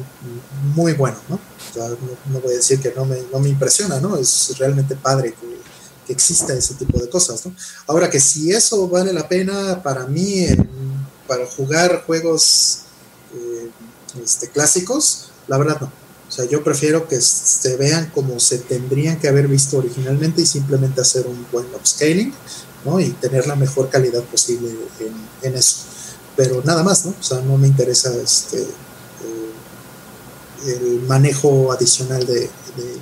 muy 0.76 0.94
bueno, 0.94 1.18
¿no? 1.30 1.40
no, 2.32 2.40
voy 2.42 2.54
a 2.54 2.58
decir 2.58 2.80
que 2.80 2.92
no 2.96 3.06
me, 3.06 3.18
no 3.32 3.40
me 3.40 3.50
impresiona, 3.50 4.00
¿no? 4.00 4.18
Es 4.18 4.58
realmente 4.58 4.96
padre 4.96 5.34
que, 5.34 5.58
que 6.08 6.14
exista 6.14 6.54
ese 6.54 6.74
tipo 6.76 7.00
de 7.00 7.10
cosas. 7.10 7.46
¿no? 7.46 7.54
Ahora 7.86 8.10
que 8.10 8.20
si 8.20 8.52
eso 8.52 8.88
vale 8.88 9.14
la 9.14 9.28
pena 9.28 9.84
para 9.84 10.08
mí, 10.08 10.48
para 11.28 11.46
jugar 11.46 12.04
juegos 12.08 12.80
eh, 13.36 13.70
este, 14.24 14.50
clásicos, 14.50 15.30
la 15.48 15.58
verdad 15.58 15.82
no. 15.82 15.92
O 16.28 16.32
sea, 16.32 16.46
yo 16.46 16.64
prefiero 16.64 17.08
que 17.08 17.22
se 17.22 17.78
vean 17.78 18.12
como 18.14 18.40
se 18.40 18.58
tendrían 18.58 19.18
que 19.20 19.30
haber 19.30 19.48
visto 19.48 19.78
originalmente 19.78 20.42
y 20.42 20.46
simplemente 20.46 21.00
hacer 21.00 21.26
un 21.26 21.46
buen 21.52 21.66
upscaling, 21.74 22.34
¿no? 22.84 23.00
Y 23.00 23.12
tener 23.12 23.48
la 23.48 23.56
mejor 23.56 23.90
calidad 23.90 24.24
posible 24.24 24.76
en, 25.42 25.56
eso. 25.56 25.78
Pero 26.38 26.62
nada 26.64 26.84
más, 26.84 27.06
¿no? 27.06 27.14
O 27.20 27.24
sea, 27.24 27.42
no 27.42 27.58
me 27.58 27.68
interesa 27.68 28.16
este, 28.16 28.62
eh, 28.62 28.70
el 30.68 31.02
manejo 31.02 31.72
adicional 31.74 32.26
de, 32.26 32.50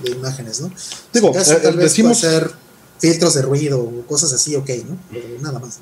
imágenes, 0.10 0.62
¿no? 0.62 0.72
Digo, 1.14 1.34
eh, 1.36 1.60
tal 1.62 1.76
vez 1.76 1.92
decimos... 1.92 2.24
hacer 2.24 2.50
filtros 2.98 3.34
de 3.34 3.42
ruido 3.42 3.82
o 3.82 4.02
cosas 4.08 4.32
así, 4.34 4.56
ok, 4.56 4.70
¿no? 4.88 4.98
Pero 5.12 5.26
nada 5.42 5.60
más. 5.60 5.80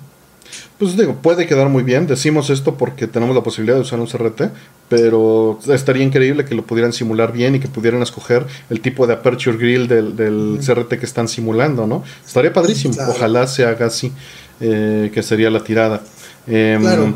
Pues 0.78 0.98
digo, 0.98 1.16
puede 1.22 1.46
quedar 1.46 1.70
muy 1.70 1.84
bien. 1.84 2.08
Decimos 2.08 2.50
esto 2.50 2.76
porque 2.76 3.08
tenemos 3.08 3.36
la 3.36 3.44
posibilidad 3.44 3.76
de 3.76 3.82
usar 3.82 4.00
un 4.00 4.08
CRT, 4.08 4.52
pero 4.90 5.60
estaría 5.68 6.04
increíble 6.04 6.46
que 6.46 6.56
lo 6.56 6.66
pudieran 6.66 6.94
simular 6.94 7.32
bien 7.32 7.56
y 7.56 7.60
que 7.60 7.68
pudieran 7.68 8.02
escoger 8.02 8.46
el 8.70 8.82
tipo 8.82 9.08
de 9.08 9.14
aperture 9.14 9.58
grill 9.58 9.88
del, 9.88 10.60
CRT 10.66 11.00
que 11.00 11.06
están 11.06 11.28
simulando, 11.28 11.88
¿no? 11.88 12.04
Estaría 12.26 12.52
padrísimo. 12.52 12.96
Ojalá 13.08 13.48
se 13.48 13.66
haga 13.66 13.86
así, 13.86 14.12
eh, 14.60 15.12
que 15.14 15.24
sería 15.24 15.50
la 15.50 15.64
tirada. 15.64 16.02
Em, 16.48 16.82
claro. 16.82 17.16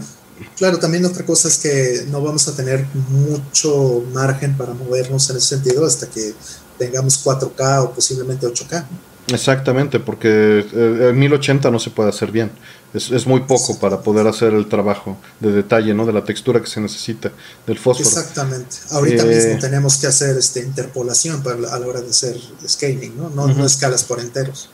Claro, 0.55 0.79
también 0.79 1.05
otra 1.05 1.25
cosa 1.25 1.47
es 1.47 1.57
que 1.57 2.05
no 2.09 2.21
vamos 2.21 2.47
a 2.47 2.55
tener 2.55 2.85
mucho 3.09 4.03
margen 4.13 4.55
para 4.55 4.73
movernos 4.73 5.29
en 5.29 5.37
ese 5.37 5.47
sentido 5.47 5.85
hasta 5.85 6.07
que 6.07 6.33
tengamos 6.77 7.23
4K 7.23 7.83
o 7.83 7.91
posiblemente 7.91 8.47
8K. 8.47 8.85
Exactamente, 9.27 9.99
porque 9.99 10.65
eh, 10.73 11.09
en 11.09 11.19
1080 11.19 11.69
no 11.69 11.79
se 11.79 11.89
puede 11.89 12.09
hacer 12.09 12.31
bien. 12.31 12.51
Es, 12.93 13.27
muy 13.27 13.41
poco 13.41 13.77
para 13.77 14.01
poder 14.01 14.25
hacer 14.25 14.53
el 14.53 14.67
trabajo 14.69 15.17
de 15.39 15.51
detalle, 15.51 15.93
¿no? 15.93 16.05
De 16.05 16.13
la 16.13 16.23
textura 16.23 16.61
que 16.61 16.67
se 16.67 16.79
necesita, 16.79 17.31
del 17.67 17.77
fósforo. 17.77 18.07
Exactamente. 18.07 18.77
Ahorita 18.91 19.23
eh, 19.23 19.35
mismo 19.35 19.59
tenemos 19.59 19.97
que 19.97 20.07
hacer 20.07 20.37
este, 20.37 20.61
interpolación 20.61 21.43
para, 21.43 21.57
a 21.57 21.79
la 21.79 21.85
hora 21.85 22.01
de 22.01 22.09
hacer 22.09 22.37
scaling, 22.65 23.17
¿no? 23.17 23.29
No, 23.29 23.47
no 23.47 23.65
escalas 23.65 24.05
por 24.05 24.21
enteros. 24.21 24.69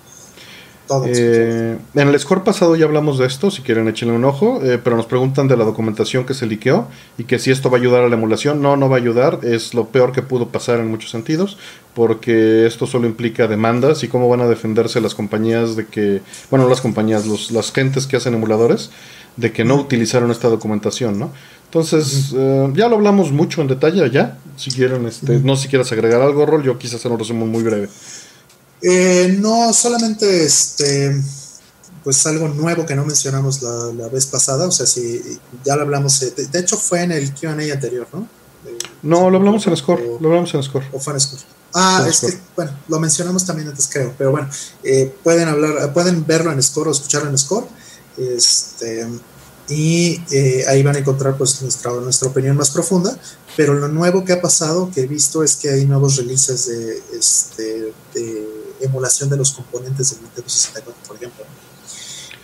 Eh, 1.06 1.78
en 1.96 2.08
el 2.08 2.20
score 2.20 2.44
pasado 2.44 2.76
ya 2.76 2.86
hablamos 2.86 3.18
de 3.18 3.26
esto, 3.26 3.52
si 3.52 3.62
quieren 3.62 3.88
échenle 3.88 4.14
un 4.14 4.26
ojo, 4.26 4.62
eh, 4.64 4.80
pero 4.84 4.96
nos 4.96 5.06
preguntan 5.06 5.48
de 5.48 5.58
la 5.58 5.64
documentación 5.64 6.26
que 6.26 6.34
se 6.34 6.46
liqueó 6.46 6.88
y 7.18 7.24
que 7.24 7.40
si 7.40 7.52
esto 7.52 7.70
va 7.70 7.78
a 7.78 7.82
ayudar 7.82 8.04
a 8.04 8.10
la 8.10 8.16
emulación. 8.16 8.62
No, 8.62 8.78
no 8.78 8.90
va 8.90 8.98
a 8.98 9.00
ayudar, 9.00 9.40
es 9.44 9.74
lo 9.74 9.88
peor 9.88 10.12
que 10.12 10.22
pudo 10.22 10.50
pasar 10.50 10.80
en 10.80 10.90
muchos 10.90 11.12
sentidos, 11.12 11.58
porque 11.94 12.66
esto 12.66 12.88
solo 12.88 13.08
implica 13.08 13.48
demandas 13.48 14.04
y 14.04 14.08
cómo 14.08 14.30
van 14.30 14.42
a 14.42 14.48
defenderse 14.48 15.02
las 15.02 15.16
compañías 15.16 15.76
de 15.76 15.88
que, 15.88 16.22
bueno, 16.50 16.68
las 16.68 16.82
compañías, 16.82 17.26
los, 17.26 17.52
las 17.52 17.72
gentes 17.72 18.08
que 18.08 18.18
hacen 18.18 18.34
emuladores, 18.34 18.92
de 19.38 19.52
que 19.52 19.64
no 19.64 19.76
utilizaron 19.76 20.32
esta 20.32 20.48
documentación, 20.48 21.20
¿no? 21.20 21.32
Entonces, 21.66 22.34
eh, 22.38 22.72
ya 22.76 22.88
lo 22.88 22.98
hablamos 22.98 23.32
mucho 23.32 23.62
en 23.62 23.68
detalle 23.68 24.08
ya. 24.12 24.38
Si 24.58 24.70
quieren, 24.70 25.08
este, 25.08 25.40
no 25.40 25.56
si 25.56 25.68
quieres 25.68 25.92
agregar 25.92 26.22
algo, 26.22 26.46
Rol, 26.46 26.64
yo 26.64 26.78
quise 26.78 26.98
hacer 26.98 27.12
un 27.12 27.18
resumen 27.18 27.50
muy 27.50 27.64
breve. 27.64 27.90
Eh, 28.84 29.38
no, 29.40 29.72
solamente 29.72 30.44
este, 30.44 31.16
pues 32.04 32.28
algo 32.28 32.50
nuevo 32.50 32.86
que 32.86 32.96
no 32.96 33.06
mencionamos 33.06 33.62
la, 33.62 34.10
vez 34.10 34.26
pasada, 34.26 34.68
o 34.68 34.72
sea, 34.72 34.86
si 34.86 35.40
ya 35.64 35.78
lo 35.78 35.84
hablamos, 35.84 36.22
eh, 36.22 36.34
de, 36.36 36.60
hecho 36.60 36.78
fue 36.78 37.02
en 37.02 37.14
el 37.14 37.34
QA 37.34 37.52
anterior, 37.52 38.08
¿no? 38.12 38.28
no, 39.04 39.30
lo 39.30 39.38
hablamos 39.38 39.66
en 39.68 39.78
Score, 39.78 40.02
lo 40.20 40.28
hablamos 40.28 40.54
en 40.54 40.64
Score. 40.64 40.86
O 40.92 41.00
fue 41.00 41.14
en 41.14 41.22
Score. 41.22 41.42
Ah, 41.74 42.06
es 42.08 42.20
que, 42.20 42.38
bueno, 42.56 42.78
lo 42.90 43.00
mencionamos 43.00 43.46
también 43.46 43.70
antes, 43.70 43.90
creo, 43.92 44.14
pero 44.18 44.32
bueno, 44.32 44.50
eh, 44.84 45.16
pueden 45.24 45.48
hablar, 45.48 45.94
pueden 45.94 46.26
verlo 46.26 46.52
en 46.52 46.62
Score 46.62 46.90
o 46.90 46.92
escucharlo 46.92 47.30
en 47.30 47.38
Score. 47.38 47.66
Este, 48.18 49.08
y 49.74 50.22
ahí 50.68 50.84
van 50.84 50.96
a 50.96 51.00
encontrar 51.00 51.38
pues 51.38 51.62
nuestra, 51.62 51.92
nuestra 51.94 52.30
opinión 52.30 52.56
más 52.56 52.70
profunda, 52.70 53.18
pero 53.58 53.74
lo 53.74 53.88
nuevo 53.88 54.24
que 54.24 54.34
ha 54.34 54.42
pasado, 54.42 54.92
que 54.94 55.02
he 55.02 55.08
visto, 55.08 55.44
es 55.44 55.56
que 55.56 55.70
hay 55.70 55.86
nuevos 55.86 56.16
releases 56.16 56.68
de, 56.68 57.04
este, 57.18 57.94
emulación 58.82 59.30
de 59.30 59.38
los 59.38 59.52
componentes 59.52 60.12
del 60.12 60.22
Nintendo 60.22 60.50
64, 60.50 61.04
por 61.08 61.16
ejemplo. 61.16 61.46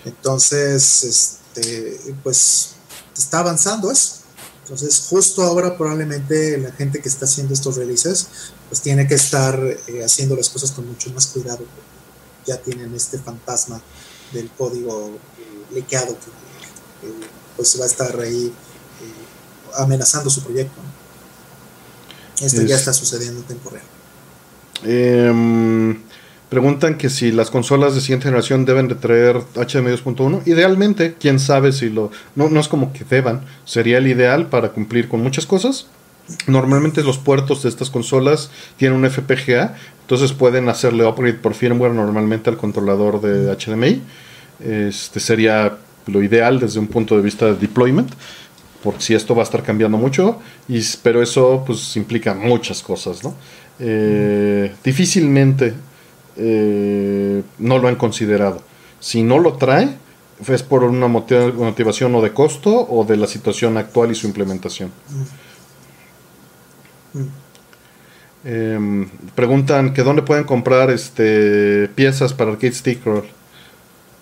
Entonces, 0.05 1.03
este, 1.03 2.15
pues 2.23 2.71
está 3.17 3.39
avanzando 3.39 3.91
eso. 3.91 4.19
Entonces, 4.63 5.07
justo 5.09 5.41
ahora 5.41 5.75
probablemente 5.77 6.57
la 6.57 6.71
gente 6.71 7.01
que 7.01 7.09
está 7.09 7.25
haciendo 7.25 7.53
estos 7.53 7.75
releases, 7.75 8.27
pues 8.69 8.81
tiene 8.81 9.07
que 9.07 9.15
estar 9.15 9.59
eh, 9.87 10.03
haciendo 10.03 10.35
las 10.35 10.49
cosas 10.49 10.71
con 10.71 10.87
mucho 10.87 11.11
más 11.11 11.27
cuidado. 11.27 11.65
Ya 12.45 12.57
tienen 12.57 12.93
este 12.93 13.17
fantasma 13.17 13.81
del 14.31 14.49
código 14.51 15.09
eh, 15.09 15.73
liqueado 15.73 16.15
que 16.19 16.48
pues 17.55 17.79
va 17.79 17.83
a 17.83 17.87
estar 17.87 18.19
ahí 18.19 18.47
eh, 18.47 19.73
amenazando 19.77 20.29
su 20.29 20.41
proyecto. 20.43 20.79
Esto 22.41 22.61
ya 22.61 22.75
está 22.75 22.93
sucediendo 22.93 23.41
en 23.41 23.45
tiempo 23.45 23.69
real. 23.69 23.83
Em, 24.83 25.99
Preguntan 26.49 26.97
que 26.97 27.09
si 27.09 27.31
las 27.31 27.51
consolas 27.51 27.93
de 27.93 28.01
siguiente 28.01 28.23
generación 28.23 28.65
deben 28.65 28.87
de 28.87 28.95
traer 28.95 29.37
HDMI 29.53 29.91
2.1. 29.91 30.41
Idealmente, 30.47 31.13
quién 31.19 31.39
sabe 31.39 31.71
si 31.71 31.89
lo... 31.89 32.09
No, 32.35 32.49
no 32.49 32.59
es 32.59 32.67
como 32.67 32.91
que 32.91 33.03
deban. 33.03 33.45
Sería 33.65 33.99
el 33.99 34.07
ideal 34.07 34.47
para 34.47 34.69
cumplir 34.69 35.07
con 35.07 35.21
muchas 35.21 35.45
cosas. 35.45 35.85
Normalmente 36.47 37.03
los 37.03 37.19
puertos 37.19 37.61
de 37.61 37.69
estas 37.69 37.91
consolas 37.91 38.49
tienen 38.77 38.97
un 38.97 39.07
FPGA. 39.07 39.75
Entonces 40.01 40.33
pueden 40.33 40.69
hacerle 40.69 41.05
upgrade 41.05 41.35
por 41.35 41.53
firmware 41.53 41.93
normalmente 41.93 42.49
al 42.49 42.57
controlador 42.57 43.21
de 43.21 43.55
HDMI. 43.55 44.01
Este 44.59 45.19
sería 45.19 45.77
lo 46.09 46.23
ideal 46.23 46.59
desde 46.59 46.79
un 46.79 46.87
punto 46.87 47.15
de 47.15 47.21
vista 47.21 47.45
de 47.45 47.55
deployment. 47.55 48.11
Porque 48.83 49.01
si 49.01 49.13
esto 49.13 49.35
va 49.35 49.41
a 49.41 49.43
estar 49.43 49.63
cambiando 49.63 49.97
mucho. 49.97 50.39
Y, 50.67 50.81
pero 51.03 51.21
eso 51.21 51.63
pues 51.65 51.95
implica 51.97 52.33
muchas 52.33 52.81
cosas, 52.81 53.23
¿no? 53.23 53.35
Eh, 53.79 54.73
difícilmente 54.83 55.73
eh, 56.35 57.43
no 57.59 57.77
lo 57.77 57.87
han 57.87 57.95
considerado. 57.95 58.61
Si 58.99 59.23
no 59.23 59.39
lo 59.39 59.53
trae, 59.53 59.89
es 60.47 60.63
por 60.63 60.83
una 60.83 61.07
motivación 61.07 62.15
o 62.15 62.21
de 62.21 62.33
costo 62.33 62.87
o 62.89 63.03
de 63.05 63.17
la 63.17 63.27
situación 63.27 63.77
actual 63.77 64.11
y 64.11 64.15
su 64.15 64.27
implementación. 64.27 64.91
Em, 68.45 69.09
preguntan 69.35 69.93
que 69.93 70.01
dónde 70.01 70.21
pueden 70.21 70.45
comprar 70.45 70.89
este 70.91 71.89
piezas 71.89 72.33
para 72.33 72.51
Arcade 72.51 72.73
Stick. 72.73 73.01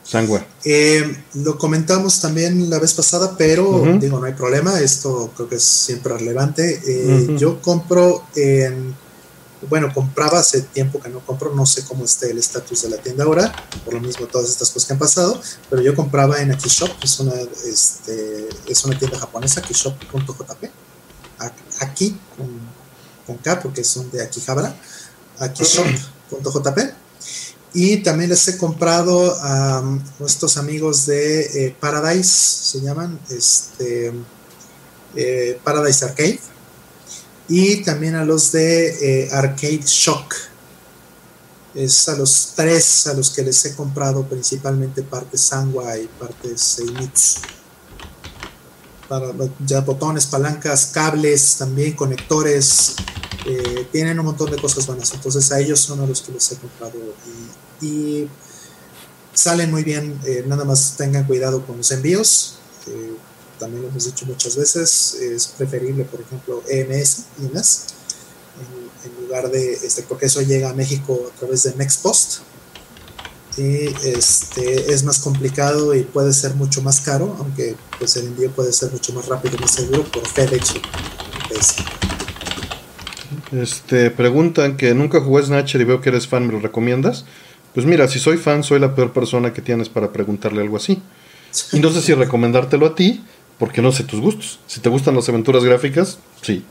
Sangua. 0.08 0.46
Eh, 0.64 1.24
lo 1.34 1.58
comentamos 1.58 2.22
también 2.22 2.70
la 2.70 2.80
vez 2.80 2.94
pasada, 2.94 3.36
pero 3.38 3.84
digo, 4.00 4.20
no 4.20 4.26
hay 4.26 4.34
problema, 4.34 4.80
esto 4.80 5.32
creo 5.36 5.50
que 5.50 5.56
es 5.56 5.64
siempre 5.64 6.18
relevante. 6.18 6.82
Eh, 6.86 7.36
yo 7.38 7.62
compro 7.62 8.24
en 8.36 8.96
bueno, 9.70 9.92
compraba 9.94 10.40
hace 10.40 10.62
tiempo 10.62 11.00
que 11.00 11.10
no 11.10 11.20
compro, 11.20 11.54
no 11.54 11.66
sé 11.66 11.84
cómo 11.84 12.06
esté 12.06 12.32
el 12.32 12.38
estatus 12.38 12.84
de 12.84 12.90
la 12.90 12.98
tienda 12.98 13.24
ahora, 13.24 13.52
por 13.84 13.96
lo 13.96 14.00
mismo 14.00 14.28
todas 14.28 14.50
estas 14.50 14.70
cosas 14.70 14.88
que 14.88 14.94
han 14.94 15.00
pasado, 15.00 15.42
pero 15.70 15.82
yo 15.82 15.96
compraba 15.96 16.40
en 16.42 16.52
Akishop, 16.52 16.92
es 17.02 17.20
una, 17.20 17.34
este, 17.66 18.48
es 18.68 18.86
una 18.86 18.98
tienda 18.98 19.18
japonesa, 19.18 19.62
akishop.jp, 19.62 20.70
aquí 21.80 22.16
con, 22.38 22.48
con 23.26 23.38
K 23.38 23.60
porque 23.60 23.84
son 23.84 24.12
de 24.12 24.24
Akihabara, 24.24 24.76
akishop.jp, 25.40 26.94
y 27.74 27.98
también 27.98 28.30
les 28.30 28.48
he 28.48 28.58
comprado 28.58 29.36
a 29.42 29.84
nuestros 30.20 30.58
amigos 30.58 31.06
de 31.06 31.66
eh, 31.68 31.76
Paradise, 31.80 32.30
se 32.72 32.82
llaman, 32.82 33.20
este, 33.30 34.14
eh, 35.16 35.60
Paradise 35.64 36.06
Arcade, 36.06 36.40
y 37.50 37.84
también 37.84 38.16
a 38.16 38.26
los 38.26 38.52
de 38.52 39.24
eh, 39.24 39.30
Arcade 39.32 39.82
Shock. 39.86 40.34
Es 41.76 42.10
a 42.10 42.16
los 42.16 42.54
tres 42.56 43.06
a 43.06 43.14
los 43.14 43.30
que 43.30 43.44
les 43.44 43.64
he 43.66 43.76
comprado 43.76 44.28
principalmente 44.28 45.04
partes 45.04 45.42
Sangwa 45.42 45.98
y 45.98 46.08
partes 46.08 46.60
Seimitsu. 46.60 47.42
Para 49.08 49.32
ya 49.66 49.82
botones, 49.82 50.26
palancas, 50.26 50.88
cables, 50.88 51.58
también 51.58 51.94
conectores. 51.94 52.96
Eh, 53.46 53.88
tienen 53.92 54.20
un 54.20 54.26
montón 54.26 54.52
de 54.52 54.58
cosas 54.58 54.86
buenas. 54.86 55.14
Entonces 55.14 55.52
a 55.52 55.60
ellos 55.60 55.80
son 55.80 56.02
a 56.02 56.06
los 56.06 56.22
que 56.22 56.32
les 56.32 56.52
he 56.52 56.58
comprado. 56.58 57.00
Y, 57.82 58.28
salen 59.34 59.70
muy 59.70 59.84
bien. 59.84 60.20
Eh, 60.26 60.44
nada 60.48 60.66
más 60.66 60.96
tengan 60.98 61.26
cuidado 61.26 61.66
con 61.66 61.78
los 61.78 61.92
envíos 61.92 62.58
también 63.58 63.84
lo 63.84 63.90
hemos 63.90 64.06
dicho 64.06 64.26
muchas 64.26 64.56
veces, 64.56 65.16
es 65.16 65.48
preferible, 65.48 66.04
por 66.06 66.22
ejemplo, 66.22 66.64
EMS, 66.70 67.24
IMS, 67.40 67.86
en, 69.04 69.26
lugar 69.26 69.50
de, 69.52 69.74
este, 69.74 70.04
porque 70.04 70.28
eso 70.28 70.42
llega 70.42 70.70
a 70.70 70.74
México 70.74 71.30
a 71.34 71.40
través 71.40 71.64
de 71.64 71.76
Nextpost, 71.76 72.40
y 73.58 73.88
este, 74.04 74.94
es 74.94 75.04
más 75.04 75.20
complicado 75.20 75.96
y 75.96 76.04
puede 76.04 76.32
ser 76.32 76.54
mucho 76.54 76.82
más 76.82 77.02
caro, 77.02 77.36
aunque 77.40 77.76
pues 77.98 78.16
el 78.18 78.28
envío 78.28 78.52
puede 78.52 78.72
ser 78.72 78.92
mucho 78.92 79.14
más 79.14 79.28
rápido 79.28 79.58
y 79.58 79.62
más 79.62 79.72
seguro 79.72 80.04
por 80.04 80.28
FedEx 80.28 80.76
o 80.76 80.82
Este, 83.56 84.12
preguntan 84.12 84.78
que 84.78 84.94
nunca 84.94 85.22
jugué 85.22 85.44
Snatcher 85.44 85.82
y 85.82 85.86
veo 85.86 86.02
que 86.02 86.10
eres 86.10 86.28
fan, 86.28 86.46
¿me 86.46 86.54
lo 86.54 86.60
recomiendas? 86.60 87.26
Pues 87.74 87.86
mira, 87.86 88.08
si 88.08 88.20
soy 88.20 88.38
fan, 88.38 88.64
soy 88.64 88.80
la 88.80 88.94
peor 88.94 89.12
persona 89.12 89.54
que 89.54 89.62
tienes 89.62 89.90
para 89.90 90.12
preguntarle 90.12 90.62
algo 90.62 90.78
así. 90.78 91.02
Y 91.72 91.80
no 91.80 91.90
sé 91.92 92.02
si 92.02 92.14
recomendártelo 92.14 92.86
a 92.86 92.96
ti, 92.96 93.24
porque 93.58 93.82
no 93.82 93.92
sé 93.92 94.04
tus 94.04 94.20
gustos. 94.20 94.60
Si 94.68 94.80
te 94.80 94.90
gustan 94.90 95.16
las 95.16 95.28
aventuras 95.30 95.64
gráficas, 95.64 96.20
sí. 96.42 96.64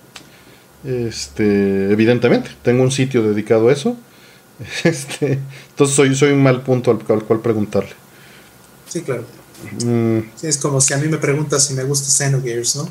Este, 0.84 1.90
evidentemente, 1.90 2.50
tengo 2.62 2.84
un 2.84 2.92
sitio 2.92 3.22
dedicado 3.22 3.68
a 3.68 3.72
eso. 3.72 3.96
Este, 4.85 5.39
entonces 5.70 5.97
soy, 5.97 6.15
soy 6.15 6.33
un 6.33 6.43
mal 6.43 6.62
punto 6.62 6.91
al, 6.91 6.99
cual 7.24 7.41
preguntarle. 7.41 7.93
Sí, 8.89 9.03
claro. 9.03 9.24
Mm. 9.85 10.19
es 10.43 10.59
como 10.59 10.81
si 10.81 10.93
a 10.93 10.99
mí 10.99 11.09
me 11.09 11.16
preguntas 11.16 11.66
si 11.66 11.74
me 11.74 11.83
gusta 11.83 12.11
Xenogears, 12.11 12.77
¿no? 12.77 12.89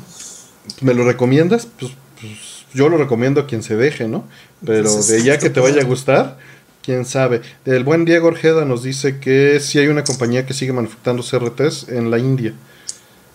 ¿Me 0.80 0.94
lo 0.94 1.04
recomiendas? 1.04 1.66
Pues, 1.78 1.92
pues 2.20 2.64
yo 2.74 2.88
lo 2.88 2.98
recomiendo 2.98 3.40
a 3.40 3.46
quien 3.46 3.62
se 3.62 3.76
deje, 3.76 4.08
¿no? 4.08 4.26
Pero 4.64 4.92
de 5.02 5.22
ya 5.22 5.38
que 5.38 5.48
te 5.48 5.60
vaya 5.60 5.82
a 5.82 5.84
gustar, 5.86 6.38
quién 6.82 7.04
sabe. 7.04 7.40
El 7.64 7.84
buen 7.84 8.04
Diego 8.04 8.28
Orjeda 8.28 8.64
nos 8.64 8.82
dice 8.82 9.18
que 9.18 9.60
sí 9.60 9.78
hay 9.78 9.88
una 9.88 10.04
compañía 10.04 10.44
que 10.44 10.54
sigue 10.54 10.72
manufacturando 10.72 11.22
CRTs 11.22 11.88
en 11.88 12.10
la 12.10 12.18
India. 12.18 12.52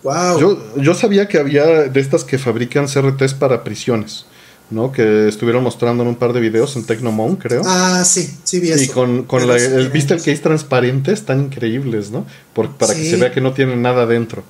Wow. 0.02 0.38
Yo, 0.38 0.76
yo 0.76 0.94
sabía 0.94 1.28
que 1.28 1.38
había 1.38 1.64
de 1.64 2.00
estas 2.00 2.24
que 2.24 2.38
fabrican 2.38 2.86
CRTs 2.86 3.34
para 3.34 3.64
prisiones. 3.64 4.26
¿No? 4.72 4.90
Que 4.90 5.28
estuvieron 5.28 5.62
mostrando 5.62 6.02
en 6.02 6.08
un 6.08 6.16
par 6.16 6.32
de 6.32 6.40
videos 6.40 6.74
en 6.76 6.84
Tecnomon, 6.84 7.36
creo. 7.36 7.62
Ah, 7.64 8.02
sí, 8.04 8.34
sí 8.42 8.58
vi 8.58 8.72
eso. 8.72 8.82
Y 8.82 8.88
con, 8.88 9.24
con 9.24 9.46
la, 9.46 9.56
el, 9.56 9.90
viste 9.90 10.14
el 10.14 10.20
case 10.20 10.38
transparente, 10.38 11.12
están 11.12 11.40
increíbles, 11.40 12.10
¿no? 12.10 12.26
Por, 12.54 12.76
para 12.76 12.94
que 12.94 13.08
se 13.08 13.16
vea 13.16 13.32
que 13.32 13.40
no 13.40 13.52
tienen 13.52 13.82
nada 13.82 14.06
dentro. 14.06 14.42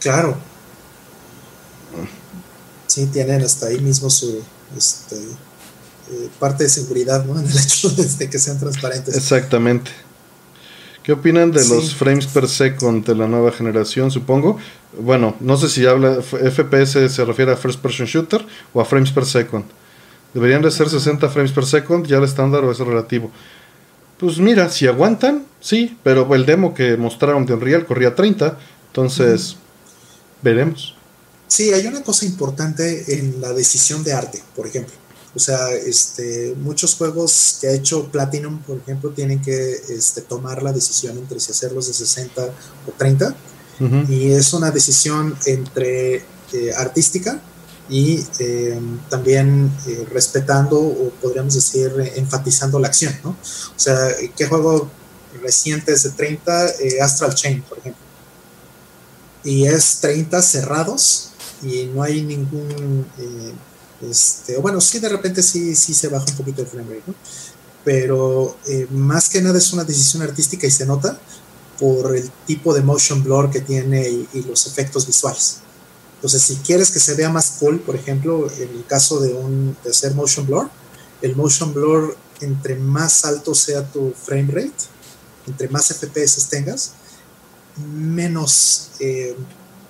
Claro. 0.00 0.36
Sí, 2.86 3.06
tienen 3.06 3.42
hasta 3.42 3.66
ahí 3.66 3.80
mismo 3.80 4.10
su 4.10 4.42
este, 4.76 5.16
eh, 5.16 6.28
parte 6.38 6.64
de 6.64 6.70
seguridad, 6.70 7.24
¿no? 7.24 7.38
En 7.40 7.46
el 7.46 7.58
hecho 7.58 7.90
de 7.90 8.30
que 8.30 8.38
sean 8.38 8.58
transparentes. 8.58 9.16
Exactamente. 9.16 9.90
¿Qué 11.02 11.12
opinan 11.12 11.50
de 11.50 11.66
los 11.66 11.94
frames 11.96 12.26
per 12.26 12.48
second 12.48 13.04
de 13.04 13.16
la 13.16 13.26
nueva 13.26 13.50
generación, 13.50 14.10
supongo? 14.10 14.58
Bueno, 15.00 15.34
no 15.40 15.56
sé 15.56 15.68
si 15.68 15.84
habla 15.84 16.22
FPS 16.22 17.08
se 17.08 17.24
refiere 17.24 17.52
a 17.52 17.56
first 17.56 17.80
person 17.80 18.06
shooter 18.06 18.46
o 18.72 18.80
a 18.80 18.84
frames 18.84 19.10
per 19.10 19.26
second. 19.26 19.64
¿Deberían 20.32 20.62
de 20.62 20.70
ser 20.70 20.88
60 20.88 21.28
frames 21.28 21.52
per 21.52 21.66
second 21.66 22.06
ya 22.06 22.18
el 22.18 22.24
estándar 22.24 22.64
o 22.64 22.70
es 22.70 22.78
relativo? 22.78 23.30
Pues 24.18 24.38
mira, 24.38 24.68
si 24.68 24.86
aguantan, 24.86 25.44
sí, 25.60 25.98
pero 26.04 26.32
el 26.34 26.46
demo 26.46 26.72
que 26.72 26.96
mostraron 26.96 27.44
de 27.46 27.54
Unreal 27.54 27.84
corría 27.84 28.14
30, 28.14 28.56
entonces 28.88 29.56
veremos. 30.40 30.94
Sí, 31.48 31.72
hay 31.72 31.86
una 31.86 32.02
cosa 32.02 32.24
importante 32.24 33.18
en 33.18 33.40
la 33.40 33.52
decisión 33.52 34.04
de 34.04 34.12
arte, 34.12 34.40
por 34.54 34.66
ejemplo. 34.66 34.94
O 35.34 35.38
sea, 35.38 35.72
este, 35.72 36.54
muchos 36.58 36.94
juegos 36.94 37.58
que 37.60 37.68
ha 37.68 37.72
hecho 37.72 38.10
Platinum, 38.10 38.60
por 38.62 38.76
ejemplo, 38.78 39.10
tienen 39.10 39.40
que 39.40 39.80
este, 39.88 40.20
tomar 40.20 40.62
la 40.62 40.72
decisión 40.72 41.16
entre 41.16 41.40
si 41.40 41.52
hacerlos 41.52 41.86
de 41.86 41.94
60 41.94 42.44
o 42.44 42.92
30. 42.96 43.34
Y 44.08 44.30
es 44.30 44.52
una 44.52 44.70
decisión 44.70 45.36
entre 45.44 46.16
eh, 46.52 46.72
artística 46.76 47.40
y 47.88 48.24
eh, 48.38 48.78
también 49.10 49.72
eh, 49.88 50.06
respetando 50.12 50.78
o 50.78 51.10
podríamos 51.20 51.54
decir 51.54 51.90
enfatizando 52.14 52.78
la 52.78 52.86
acción, 52.86 53.12
¿no? 53.24 53.30
O 53.30 53.78
sea, 53.78 54.08
¿qué 54.36 54.46
juego 54.46 54.88
reciente 55.42 55.92
es 55.92 56.04
de 56.04 56.10
30? 56.10 56.66
Astral 57.02 57.34
Chain, 57.34 57.62
por 57.62 57.78
ejemplo. 57.78 58.00
Y 59.42 59.64
es 59.64 59.96
30 60.00 60.40
cerrados 60.42 61.30
y 61.60 61.86
no 61.86 62.04
hay 62.04 62.22
ningún 62.22 63.04
este, 64.08 64.58
bueno, 64.58 64.80
sí, 64.80 64.98
de 64.98 65.08
repente 65.08 65.42
sí, 65.42 65.74
sí 65.76 65.94
se 65.94 66.08
baja 66.08 66.26
un 66.30 66.36
poquito 66.36 66.62
el 66.62 66.68
frame 66.68 66.94
rate, 66.94 67.02
¿no? 67.06 67.14
Pero 67.84 68.56
eh, 68.66 68.86
más 68.90 69.28
que 69.28 69.42
nada 69.42 69.58
es 69.58 69.72
una 69.72 69.84
decisión 69.84 70.22
artística 70.22 70.66
y 70.66 70.70
se 70.70 70.86
nota 70.86 71.18
por 71.78 72.16
el 72.16 72.30
tipo 72.46 72.74
de 72.74 72.82
motion 72.82 73.22
blur 73.24 73.50
que 73.50 73.60
tiene 73.60 74.08
y, 74.08 74.42
los 74.46 74.66
efectos 74.66 75.06
visuales. 75.06 75.58
Entonces, 76.16 76.42
si 76.42 76.56
quieres 76.56 76.90
que 76.92 77.00
se 77.00 77.14
vea 77.14 77.28
más 77.28 77.56
cool, 77.58 77.80
por 77.80 77.96
ejemplo, 77.96 78.48
en 78.56 78.68
el 78.68 78.86
caso 78.86 79.18
de, 79.18 79.34
un, 79.34 79.76
hacer 79.88 80.14
motion 80.14 80.46
blur, 80.46 80.70
el 81.22 81.34
motion 81.34 81.74
blur, 81.74 82.16
entre 82.40 82.76
más 82.76 83.24
alto 83.24 83.54
sea 83.54 83.84
tu 83.90 84.12
frame 84.12 84.52
rate, 84.52 84.72
entre 85.46 85.68
más 85.68 85.88
FPS 85.88 86.48
tengas, 86.48 86.92
menos 87.76 88.90
eh, 89.00 89.36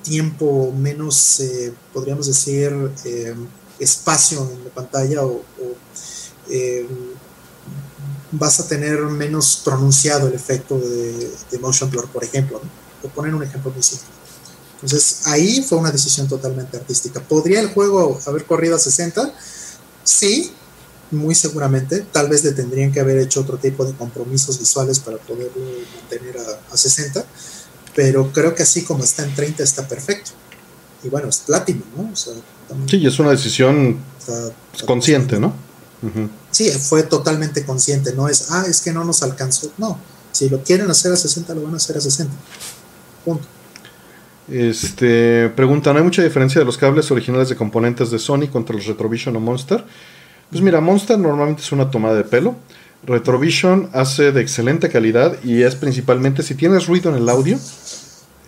tiempo, 0.02 0.72
menos, 0.72 1.40
eh, 1.40 1.74
podríamos 1.92 2.26
decir, 2.26 2.72
espacio 3.82 4.48
en 4.52 4.64
la 4.64 4.70
pantalla 4.70 5.24
o, 5.24 5.42
eh, 6.48 6.86
vas 8.32 8.60
a 8.60 8.66
tener 8.66 9.00
menos 9.02 9.60
pronunciado 9.64 10.28
el 10.28 10.34
efecto 10.34 10.78
de, 10.78 11.30
motion 11.60 11.90
blur, 11.90 12.08
por 12.08 12.24
ejemplo, 12.24 12.60
por 13.00 13.10
poner 13.10 13.34
un 13.34 13.42
ejemplo 13.42 13.70
muy 13.70 13.82
simple. 13.82 14.08
Entonces 14.74 15.26
ahí 15.26 15.62
fue 15.62 15.78
una 15.78 15.90
decisión 15.90 16.26
totalmente 16.28 16.76
artística. 16.76 17.20
¿Podría 17.20 17.60
el 17.60 17.68
juego 17.68 18.18
haber 18.26 18.44
corrido 18.46 18.76
a 18.76 18.78
60? 18.78 19.32
Sí, 20.02 20.52
muy 21.10 21.34
seguramente. 21.34 22.00
Tal 22.10 22.28
vez 22.28 22.42
le 22.42 22.52
tendrían 22.52 22.90
que 22.90 23.00
haber 23.00 23.18
hecho 23.18 23.42
otro 23.42 23.58
tipo 23.58 23.84
de 23.84 23.92
compromisos 23.92 24.58
visuales 24.58 24.98
para 24.98 25.18
poderlo 25.18 25.62
mantener 26.00 26.36
a, 26.38 26.74
a 26.74 26.76
60, 26.76 27.24
pero 27.94 28.32
creo 28.32 28.54
que 28.54 28.62
así 28.62 28.82
como 28.82 29.04
está 29.04 29.24
en 29.24 29.34
30 29.34 29.62
está 29.62 29.86
perfecto. 29.86 30.32
Y 31.04 31.08
bueno, 31.08 31.28
es 31.28 31.38
platino, 31.38 31.82
¿no? 31.96 32.10
O 32.12 32.16
sea, 32.16 32.34
Sí, 32.86 33.06
es 33.06 33.18
una 33.18 33.30
decisión 33.30 33.98
consciente, 34.86 35.38
¿no? 35.38 35.52
Sí, 36.50 36.68
fue 36.70 37.04
totalmente 37.04 37.64
consciente, 37.64 38.12
no 38.14 38.28
es, 38.28 38.50
ah, 38.50 38.64
es 38.68 38.80
que 38.80 38.92
no 38.92 39.04
nos 39.04 39.22
alcanzó. 39.22 39.70
No, 39.78 39.98
si 40.32 40.48
lo 40.48 40.62
quieren 40.62 40.90
hacer 40.90 41.12
a 41.12 41.16
60, 41.16 41.54
lo 41.54 41.62
van 41.62 41.74
a 41.74 41.76
hacer 41.76 41.96
a 41.96 42.00
60. 42.00 42.32
Punto. 43.24 43.44
Este, 44.48 45.48
preguntan, 45.50 45.96
¿hay 45.96 46.02
mucha 46.02 46.22
diferencia 46.22 46.58
de 46.58 46.64
los 46.64 46.76
cables 46.76 47.10
originales 47.10 47.48
de 47.48 47.56
componentes 47.56 48.10
de 48.10 48.18
Sony 48.18 48.48
contra 48.52 48.74
los 48.74 48.86
Retrovision 48.86 49.36
o 49.36 49.40
Monster? 49.40 49.84
Pues 50.50 50.60
mira, 50.60 50.80
Monster 50.80 51.18
normalmente 51.18 51.62
es 51.62 51.70
una 51.72 51.90
tomada 51.90 52.16
de 52.16 52.24
pelo. 52.24 52.56
Retrovision 53.04 53.88
hace 53.92 54.32
de 54.32 54.40
excelente 54.40 54.88
calidad 54.88 55.36
y 55.42 55.62
es 55.62 55.74
principalmente 55.74 56.42
si 56.42 56.54
tienes 56.54 56.86
ruido 56.86 57.10
en 57.10 57.16
el 57.16 57.28
audio, 57.28 57.58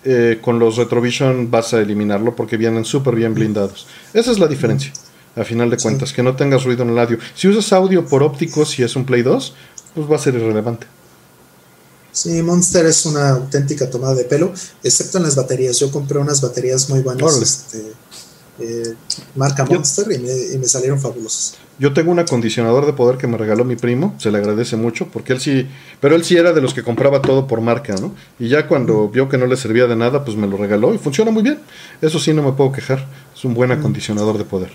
eh, 0.05 0.39
con 0.40 0.59
los 0.59 0.76
Retrovision 0.76 1.51
vas 1.51 1.72
a 1.72 1.81
eliminarlo 1.81 2.36
porque 2.36 2.56
vienen 2.56 2.85
súper 2.85 3.14
bien 3.14 3.35
blindados. 3.35 3.86
Esa 4.12 4.32
es 4.32 4.39
la 4.39 4.47
diferencia, 4.47 4.93
a 5.35 5.44
final 5.44 5.70
de 5.70 5.78
cuentas, 5.78 6.12
que 6.12 6.22
no 6.22 6.36
tengas 6.36 6.64
ruido 6.64 6.82
en 6.82 6.90
el 6.90 6.98
audio. 6.98 7.18
Si 7.35 7.48
usas 7.48 7.72
audio 7.72 8.05
por 8.05 8.22
óptico, 8.22 8.64
si 8.64 8.82
es 8.82 8.97
un 8.97 9.06
Play 9.06 9.22
2, 9.22 9.55
pues 9.94 10.10
va 10.10 10.16
a 10.16 10.18
ser 10.18 10.35
irrelevante. 10.35 10.86
Sí, 12.12 12.43
Monster 12.43 12.86
es 12.86 13.06
una 13.06 13.31
auténtica 13.31 13.90
tomada 13.90 14.14
de 14.14 14.24
pelo, 14.24 14.52
excepto 14.85 15.18
en 15.18 15.24
las 15.24 15.35
baterías. 15.35 15.78
Yo 15.81 15.90
compré 15.90 16.18
unas 16.18 16.40
baterías 16.40 16.89
muy 16.89 17.01
buenas, 17.01 17.43
este, 17.43 17.93
eh, 18.60 18.94
marca 19.35 19.64
Monster, 19.64 20.06
y, 20.12 20.59
me, 20.59 20.68
salieron 20.68 21.01
fabulosas. 21.01 21.56
Yo 21.79 21.93
tengo 21.93 22.13
un 22.13 22.19
acondicionador 22.21 22.87
de 22.87 22.93
poder 22.93 23.19
que 23.19 23.27
me 23.27 23.37
regaló 23.37 23.65
mi 23.65 23.75
primo, 23.75 24.15
se 24.19 24.31
le 24.31 24.39
agradece 24.39 24.77
mucho, 24.77 25.09
porque 25.09 25.33
él 25.33 25.41
sí, 25.41 25.69
pero 26.01 26.15
él 26.15 26.25
sí 26.25 26.37
era 26.37 26.53
de 26.53 26.61
los 26.61 26.73
que 26.73 26.85
compraba 26.85 27.21
todo 27.21 27.49
por 27.49 27.61
marca, 27.61 27.97
¿no? 27.97 28.15
Y 28.39 28.49
ya 28.49 28.69
cuando 28.69 29.09
vio 29.09 29.29
que 29.29 29.39
no 29.39 29.47
le 29.47 29.57
servía 29.57 29.87
de 29.87 29.97
nada, 29.97 30.25
pues 30.25 30.37
me 30.37 30.47
lo 30.47 30.57
regaló 30.57 30.95
y 30.95 30.99
funciona 30.99 31.33
muy 31.33 31.43
bien. 31.43 31.59
Eso 32.01 32.21
sí, 32.21 32.33
no 32.33 32.43
me 32.43 32.53
puedo 32.53 32.71
quejar. 32.71 33.07
Es 33.35 33.45
un 33.45 33.55
buen 33.55 33.73
acondicionador 33.73 34.39
de 34.39 34.45
poder. 34.45 34.73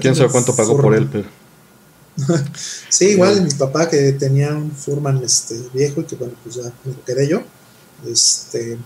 quién 0.00 0.14
sabe 0.14 0.30
cuánto 0.30 0.54
pagó 0.54 0.80
por 0.80 0.94
él, 0.94 1.08
pero. 1.10 1.24
sí, 2.88 3.08
igual 3.08 3.42
mi 3.42 3.50
papá 3.50 3.88
que 3.88 4.12
tenía 4.12 4.50
un 4.50 4.70
Furman 4.70 5.22
este, 5.22 5.54
viejo 5.72 6.00
y 6.00 6.04
que 6.04 6.16
bueno, 6.16 6.34
pues 6.42 6.56
ya 6.56 6.62
me 6.62 6.92
lo 6.92 7.04
quedé 7.04 7.28
yo. 7.28 7.42
Este, 8.06 8.78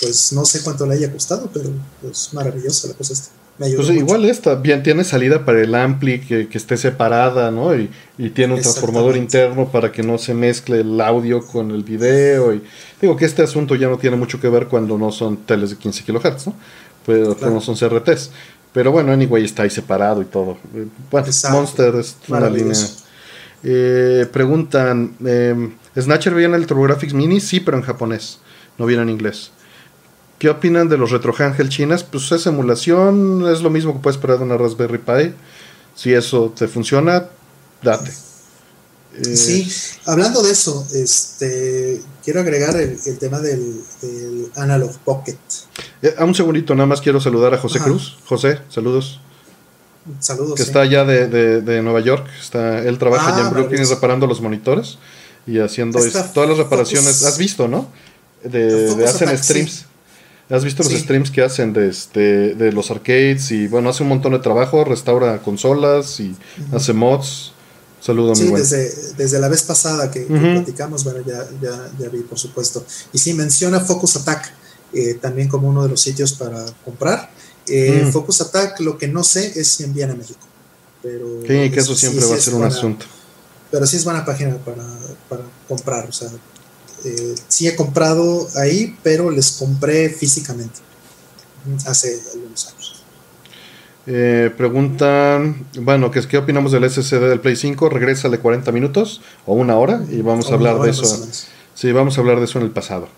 pues 0.00 0.32
no 0.32 0.44
sé 0.44 0.62
cuánto 0.62 0.86
le 0.86 0.94
haya 0.94 1.12
costado, 1.12 1.48
pero 1.52 1.70
pues 2.02 2.30
maravillosa 2.32 2.88
la 2.88 2.94
cosa 2.94 3.12
esta. 3.12 3.35
Pues 3.58 3.88
igual 3.88 4.26
esta, 4.26 4.54
bien, 4.56 4.82
tiene 4.82 5.02
salida 5.02 5.46
para 5.46 5.62
el 5.62 5.74
ampli 5.74 6.20
que, 6.20 6.48
esté 6.52 6.76
separada, 6.76 7.50
¿no? 7.50 7.74
Y, 7.74 7.88
tiene 8.30 8.54
un 8.54 8.60
transformador 8.60 9.16
interno 9.16 9.68
para 9.70 9.92
que 9.92 10.02
no 10.02 10.18
se 10.18 10.34
mezcle 10.34 10.80
el 10.80 11.00
audio 11.00 11.46
con 11.46 11.70
el 11.70 11.82
video. 11.82 12.52
Y 12.52 12.62
digo 13.00 13.16
que 13.16 13.24
este 13.24 13.42
asunto 13.42 13.74
ya 13.74 13.88
no 13.88 13.96
tiene 13.96 14.16
mucho 14.16 14.40
que 14.40 14.48
ver 14.48 14.66
cuando 14.66 14.98
no 14.98 15.10
son 15.10 15.38
teles 15.38 15.70
de 15.70 15.76
15 15.76 16.04
kHz, 16.04 16.46
¿no? 16.48 16.54
Pero 17.06 17.36
no 17.40 17.60
son 17.60 17.76
CRTs. 17.76 18.30
Pero 18.72 18.92
bueno, 18.92 19.12
anyway, 19.12 19.44
está 19.44 19.62
ahí 19.62 19.70
separado 19.70 20.20
y 20.20 20.26
todo. 20.26 20.58
Bueno, 21.10 21.26
Monster 21.50 21.94
es 21.94 22.16
una 22.28 22.50
línea. 22.50 22.76
Eh, 23.62 24.26
preguntan, 24.30 25.16
eh, 25.24 25.70
¿Snatcher 25.98 26.34
viene 26.34 26.56
el 26.56 26.66
TurboGrafx 26.66 27.14
Mini? 27.14 27.40
Sí, 27.40 27.60
pero 27.60 27.78
en 27.78 27.82
japonés, 27.82 28.38
no 28.76 28.84
viene 28.84 29.02
en 29.04 29.08
inglés. 29.08 29.50
¿Qué 30.38 30.50
opinan 30.50 30.88
de 30.88 30.98
los 30.98 31.10
RetroHangel 31.10 31.68
chinas? 31.68 32.04
Pues 32.04 32.30
es 32.32 32.46
emulación, 32.46 33.48
es 33.50 33.62
lo 33.62 33.70
mismo 33.70 33.94
que 33.94 34.00
puedes 34.00 34.16
esperar 34.16 34.38
de 34.38 34.44
una 34.44 34.58
Raspberry 34.58 34.98
Pi. 34.98 35.34
Si 35.94 36.12
eso 36.12 36.52
te 36.56 36.68
funciona, 36.68 37.26
date. 37.82 38.12
Sí, 39.22 39.66
hablando 40.04 40.42
de 40.42 40.50
eso, 40.50 40.86
este, 40.92 42.02
quiero 42.22 42.40
agregar 42.40 42.76
el, 42.76 43.18
tema 43.18 43.40
del, 43.40 43.82
Analog 44.56 44.94
Pocket. 44.98 45.38
Eh, 46.02 46.14
a 46.18 46.24
un 46.24 46.34
segundito, 46.34 46.74
nada 46.74 46.86
más 46.86 47.00
quiero 47.00 47.18
saludar 47.18 47.54
a 47.54 47.58
José 47.58 47.78
Cruz. 47.78 48.18
José, 48.26 48.60
saludos. 48.68 49.20
Saludos. 50.20 50.56
Que 50.56 50.62
está 50.62 50.82
allá 50.82 51.04
de, 51.04 51.80
Nueva 51.82 52.00
York. 52.00 52.28
Está, 52.38 52.80
él 52.80 52.98
trabaja 52.98 53.28
allá 53.28 53.40
en 53.40 53.46
ah, 53.46 53.50
Brooklyn 53.50 53.88
reparando 53.88 54.26
los 54.26 54.42
monitores 54.42 54.98
y 55.46 55.60
haciendo 55.60 55.98
todas 56.34 56.50
las 56.50 56.58
reparaciones. 56.58 57.24
Has 57.24 57.38
visto, 57.38 57.68
¿no? 57.68 57.90
De, 58.44 58.94
de 58.94 59.04
hacen 59.06 59.36
streams. 59.38 59.86
¿Has 60.48 60.64
visto 60.64 60.84
los 60.84 60.92
streams 60.92 61.30
que 61.30 61.42
hacen 61.42 61.72
de, 61.72 61.88
este, 61.88 62.54
de 62.54 62.70
los 62.70 62.90
arcades? 62.90 63.50
Y 63.50 63.66
bueno, 63.66 63.90
hace 63.90 64.04
un 64.04 64.10
montón 64.10 64.32
de 64.32 64.38
trabajo, 64.38 64.84
restaura 64.84 65.42
consolas 65.42 66.20
y 66.20 66.36
hace 66.72 66.92
mods. 66.92 67.52
Saludo, 68.00 68.36
sí, 68.36 68.52
desde, 68.52 69.14
desde 69.16 69.40
la 69.40 69.48
vez 69.48 69.64
pasada 69.64 70.12
que, 70.12 70.20
platicamos, 70.20 71.02
bueno, 71.02 71.20
ya, 71.26 71.44
ya, 71.60 72.08
vi, 72.08 72.20
por 72.20 72.38
supuesto. 72.38 72.84
Y 73.12 73.18
sí, 73.18 73.34
menciona 73.34 73.80
Focus 73.80 74.16
Attack 74.16 74.52
eh, 74.92 75.14
también 75.14 75.48
como 75.48 75.68
uno 75.68 75.82
de 75.82 75.88
los 75.88 76.00
sitios 76.00 76.32
para 76.34 76.64
comprar. 76.84 77.28
Eh, 77.66 78.04
mm. 78.06 78.12
Focus 78.12 78.42
Attack, 78.42 78.78
lo 78.80 78.96
que 78.96 79.08
no 79.08 79.24
sé 79.24 79.58
es 79.58 79.66
si 79.66 79.82
envían 79.82 80.12
a 80.12 80.14
México. 80.14 80.46
Pero 81.02 81.40
sí, 81.40 81.70
que 81.70 81.80
eso 81.80 81.96
siempre 81.96 82.24
va 82.24 82.36
a 82.36 82.38
ser 82.38 82.54
un 82.54 82.62
asunto. 82.62 83.06
Pero 83.72 83.84
sí 83.86 83.96
es 83.96 84.04
buena 84.04 84.24
página 84.24 84.56
para, 84.58 84.84
para 85.28 85.42
comprar. 85.66 86.08
O 86.08 86.12
sea, 86.12 86.28
eh, 87.06 87.34
sí 87.46 87.68
he 87.68 87.76
comprado 87.76 88.48
ahí, 88.56 88.96
pero 89.02 89.30
les 89.30 89.52
compré 89.52 90.08
físicamente 90.10 90.80
hace 91.86 92.20
algunos 92.34 92.66
años. 92.66 93.04
Eh, 94.08 94.52
preguntan, 94.56 95.66
bueno, 95.80 96.10
¿qué, 96.10 96.20
¿qué 96.26 96.38
opinamos 96.38 96.72
del 96.72 96.88
SSD 96.88 97.28
del 97.28 97.40
Play 97.40 97.56
5? 97.56 97.88
de 97.88 98.38
40 98.38 98.72
minutos 98.72 99.20
o 99.46 99.54
una 99.54 99.76
hora 99.76 100.02
y 100.10 100.22
vamos 100.22 100.50
a 100.50 100.54
hablar 100.54 100.80
de 100.80 100.90
eso. 100.90 101.28
Sí, 101.74 101.92
vamos 101.92 102.16
a 102.16 102.20
hablar 102.20 102.38
de 102.38 102.44
eso 102.44 102.58
en 102.58 102.64
el 102.64 102.70
pasado. 102.70 103.08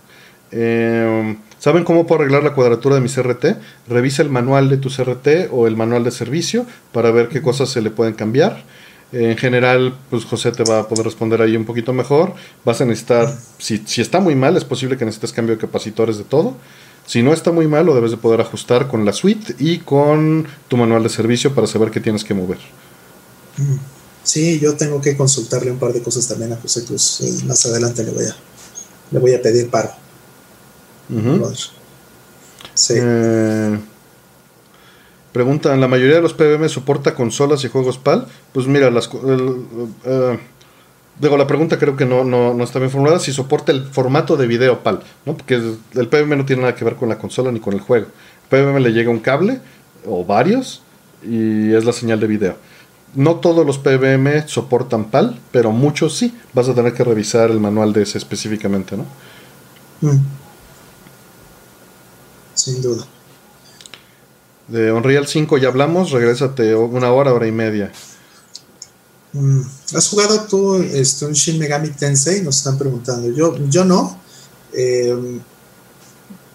Eh, 0.51 1.36
¿Saben 1.59 1.85
cómo 1.85 2.06
puedo 2.06 2.23
arreglar 2.23 2.43
la 2.43 2.55
cuadratura 2.55 2.94
de 2.94 3.01
mi 3.01 3.09
CRT? 3.09 3.56
Revisa 3.89 4.23
el 4.23 4.31
manual 4.31 4.69
de 4.69 4.77
tu 4.77 4.90
CRT 4.90 5.51
o 5.51 5.66
el 5.66 5.77
manual 5.77 6.05
de 6.05 6.10
servicio 6.10 6.66
para 6.93 7.10
ver 7.10 7.28
qué 7.28 7.43
cosas 7.43 7.69
se 7.69 7.82
le 7.82 7.90
pueden 7.90 8.15
cambiar. 8.15 8.65
En 9.10 9.36
general, 9.39 9.97
pues 10.10 10.24
José 10.24 10.52
te 10.52 10.64
va 10.64 10.80
a 10.80 10.89
poder 10.89 11.06
responder 11.06 11.40
ahí 11.40 11.56
un 11.56 11.64
poquito 11.64 11.93
mejor. 11.93 12.35
Vas 12.64 12.80
a 12.80 12.85
necesitar, 12.85 13.35
si, 13.59 13.82
si 13.86 14.02
está 14.02 14.20
muy 14.20 14.35
mal, 14.35 14.56
es 14.56 14.64
posible 14.64 14.98
que 14.98 15.05
necesites 15.05 15.32
cambio 15.32 15.55
de 15.55 15.60
capacitores 15.60 16.18
de 16.18 16.24
todo. 16.24 16.55
Si 17.06 17.22
no 17.22 17.32
está 17.32 17.51
muy 17.51 17.66
mal, 17.66 17.86
lo 17.86 17.94
debes 17.94 18.10
de 18.10 18.18
poder 18.18 18.43
ajustar 18.43 18.86
con 18.86 19.06
la 19.06 19.14
suite 19.14 19.55
y 19.59 19.78
con 19.78 20.47
tu 20.68 20.76
manual 20.76 21.02
de 21.02 21.09
servicio 21.09 21.55
para 21.55 21.66
saber 21.66 21.90
qué 21.90 22.01
tienes 22.01 22.22
que 22.22 22.35
mover. 22.35 22.59
Sí, 24.22 24.60
yo 24.60 24.76
tengo 24.76 25.01
que 25.01 25.16
consultarle 25.16 25.70
un 25.70 25.78
par 25.78 25.94
de 25.94 26.02
cosas 26.02 26.28
también 26.28 26.52
a 26.52 26.56
José 26.56 26.85
Cruz. 26.85 27.22
Eh, 27.22 27.44
más 27.47 27.64
adelante 27.64 28.05
le 28.05 28.10
voy 28.10 28.26
a, 28.26 28.36
le 29.10 29.18
voy 29.18 29.32
a 29.32 29.40
pedir 29.40 29.70
paro. 29.70 29.90
sí. 32.74 32.94
Eh, 32.98 33.78
preguntan, 35.32 35.80
¿la 35.80 35.88
mayoría 35.88 36.16
de 36.16 36.22
los 36.22 36.34
PBM 36.34 36.68
soporta 36.68 37.14
consolas 37.14 37.64
y 37.64 37.68
juegos 37.68 37.98
PAL? 37.98 38.26
Pues 38.52 38.66
mira, 38.66 38.90
las... 38.90 39.10
Eh, 40.05 40.38
Digo, 41.20 41.36
la 41.36 41.48
pregunta 41.48 41.78
creo 41.78 41.96
que 41.96 42.05
no, 42.05 42.22
no, 42.22 42.62
está 42.62 42.78
bien 42.78 42.90
formulada, 42.90 43.18
si 43.18 43.32
soporta 43.32 43.72
el 43.72 43.84
formato 43.86 44.36
de 44.36 44.46
video 44.46 44.84
PAL, 44.84 45.02
¿no? 45.26 45.36
Porque 45.36 45.55
el 45.56 46.09
PBM 46.09 46.36
no 46.36 46.44
tiene 46.44 46.62
nada 46.62 46.76
que 46.76 46.84
ver 46.84 46.94
con 46.94 47.09
la 47.09 47.18
consola 47.18 47.50
ni 47.50 47.59
con 47.59 47.74
el 47.74 47.80
juego. 47.80 48.06
El 48.44 48.48
PBM 48.48 48.78
le 48.80 48.92
llega 48.92 49.10
un 49.10 49.18
cable 49.18 49.60
o 50.06 50.24
varios 50.24 50.82
y 51.24 51.72
es 51.72 51.84
la 51.84 51.92
señal 51.92 52.20
de 52.20 52.28
video. 52.28 52.56
No 53.14 53.36
todos 53.36 53.66
los 53.66 53.78
PBM 53.78 54.46
soportan 54.46 55.06
PAL, 55.06 55.40
pero 55.50 55.72
muchos 55.72 56.16
sí. 56.16 56.36
Vas 56.52 56.68
a 56.68 56.74
tener 56.74 56.92
que 56.92 57.02
revisar 57.02 57.50
el 57.50 57.59
manual 57.59 57.92
de 57.92 58.02
ese 58.02 58.18
específicamente, 58.18 58.96
¿no? 58.96 59.05
Mm. 60.02 60.20
Sin 62.55 62.80
duda. 62.80 63.05
De 64.69 64.93
Unreal 64.93 65.27
5 65.27 65.59
ya 65.59 65.69
hablamos, 65.69 66.11
regrésate 66.11 66.74
una 66.74 67.12
hora, 67.12 67.32
hora 67.32 67.47
y 67.47 67.53
media. 67.53 67.90
Mm, 69.32 69.62
¿Has 69.95 70.09
jugado 70.09 70.40
tú 70.43 70.77
este, 70.77 71.27
un 71.27 71.32
Shin 71.32 71.59
Megami 71.59 71.89
Tensei? 71.90 72.43
Nos 72.43 72.59
están 72.59 72.78
preguntando. 72.78 73.31
Yo, 73.31 73.57
yo 73.69 73.85
no. 73.85 74.19
Eh, 74.73 75.40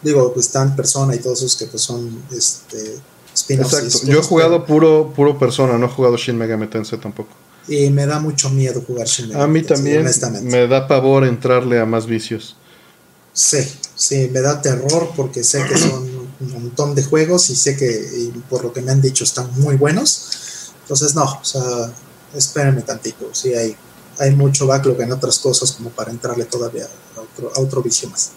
digo, 0.02 0.34
pues 0.34 0.48
están 0.48 0.76
Persona 0.76 1.16
y 1.16 1.20
todos 1.20 1.40
esos 1.40 1.58
que 1.58 1.66
pues 1.66 1.82
son 1.82 2.24
este, 2.32 3.00
Exacto. 3.50 4.06
Yo 4.06 4.20
he 4.20 4.24
jugado 4.24 4.66
puro, 4.66 5.12
puro 5.16 5.40
Persona, 5.40 5.78
no 5.78 5.88
he 5.88 5.90
jugado 5.90 6.18
Shin 6.18 6.38
Megami 6.38 6.68
Tensei 6.68 7.00
tampoco. 7.00 7.32
Y 7.68 7.90
me 7.90 8.06
da 8.06 8.20
mucho 8.20 8.50
miedo 8.50 8.84
jugar 8.86 9.08
Shin 9.08 9.30
Megami 9.30 9.44
A 9.44 9.48
mí 9.48 9.64
también 9.64 10.06
me 10.44 10.68
da 10.68 10.88
pavor 10.88 11.26
entrarle 11.26 11.80
a 11.80 11.86
más 11.86 12.06
vicios. 12.06 12.56
Sí, 13.34 13.68
sí, 13.96 14.30
me 14.32 14.42
da 14.42 14.62
terror 14.62 15.12
porque 15.16 15.44
sé 15.44 15.66
que 15.68 15.78
son 15.78 16.13
un 16.44 16.52
montón 16.52 16.96
de 16.96 17.04
juegos 17.04 17.50
y 17.50 17.56
sé 17.56 17.76
que, 17.76 18.32
por 18.50 18.64
lo 18.64 18.74
que 18.74 18.82
me 18.82 18.92
han 18.92 19.02
dicho, 19.02 19.24
están 19.24 19.50
muy 19.60 19.76
buenos. 19.76 20.72
Entonces, 20.82 21.16
no, 21.16 21.24
o 21.24 21.44
sea, 21.44 21.92
espérenme 22.36 22.82
tantito, 22.82 23.30
sí 23.32 23.54
hay, 23.54 23.76
hay 24.20 24.32
mucho 24.32 24.68
backlog 24.68 25.02
en 25.02 25.12
otras 25.12 25.40
cosas 25.40 25.72
como 25.72 25.90
para 25.90 26.12
entrarle 26.12 26.46
todavía 26.46 26.86
a 27.18 27.22
otro, 27.22 27.52
a 27.56 27.60
otro 27.60 27.82
vicio 27.82 28.10
más. 28.10 28.32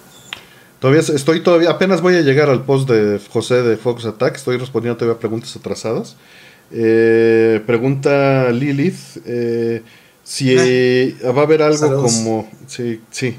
Todavía 0.78 1.00
estoy 1.00 1.42
todavía, 1.42 1.70
apenas 1.70 2.02
voy 2.02 2.16
a 2.16 2.20
llegar 2.20 2.50
al 2.50 2.64
post 2.64 2.88
de 2.88 3.20
José 3.30 3.62
de 3.62 3.76
Fox 3.76 4.04
Attack, 4.04 4.36
estoy 4.36 4.58
respondiendo 4.58 4.98
todavía 4.98 5.18
preguntas 5.18 5.56
atrasadas. 5.56 6.16
Eh, 6.70 7.62
pregunta 7.64 8.50
Lilith 8.50 8.98
eh, 9.24 9.82
si 10.24 10.56
ah. 11.24 11.32
va 11.32 11.42
a 11.42 11.44
haber 11.44 11.62
algo 11.62 12.02
como... 12.02 12.50
Sí, 12.66 13.00
sí. 13.10 13.36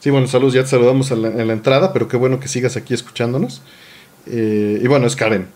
Sí, 0.00 0.10
bueno, 0.10 0.28
saludos, 0.28 0.54
ya 0.54 0.62
te 0.62 0.68
saludamos 0.68 1.10
en 1.10 1.22
la, 1.22 1.28
en 1.28 1.46
la, 1.48 1.52
entrada, 1.52 1.92
pero 1.92 2.06
qué 2.06 2.16
bueno 2.16 2.38
que 2.38 2.46
sigas 2.46 2.76
aquí 2.76 2.94
escuchándonos. 2.94 3.62
Eh, 4.30 4.80
y 4.82 4.86
bueno, 4.86 5.06
es 5.06 5.16
Karen. 5.16 5.48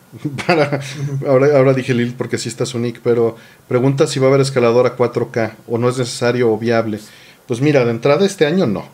ahora, 1.26 1.56
ahora 1.56 1.74
dije 1.74 1.94
Lil 1.94 2.14
porque 2.16 2.38
sí 2.38 2.48
está 2.48 2.66
su 2.66 2.78
nick, 2.78 3.00
pero 3.02 3.36
pregunta 3.68 4.06
si 4.06 4.18
va 4.20 4.26
a 4.26 4.28
haber 4.28 4.40
escalador 4.40 4.86
a 4.86 4.96
4K 4.96 5.52
o 5.68 5.78
no 5.78 5.88
es 5.88 5.98
necesario 5.98 6.52
o 6.52 6.58
viable. 6.58 6.98
Pues 7.46 7.60
mira, 7.60 7.84
de 7.84 7.90
entrada 7.90 8.24
este 8.24 8.46
año 8.46 8.66
no. 8.66 8.88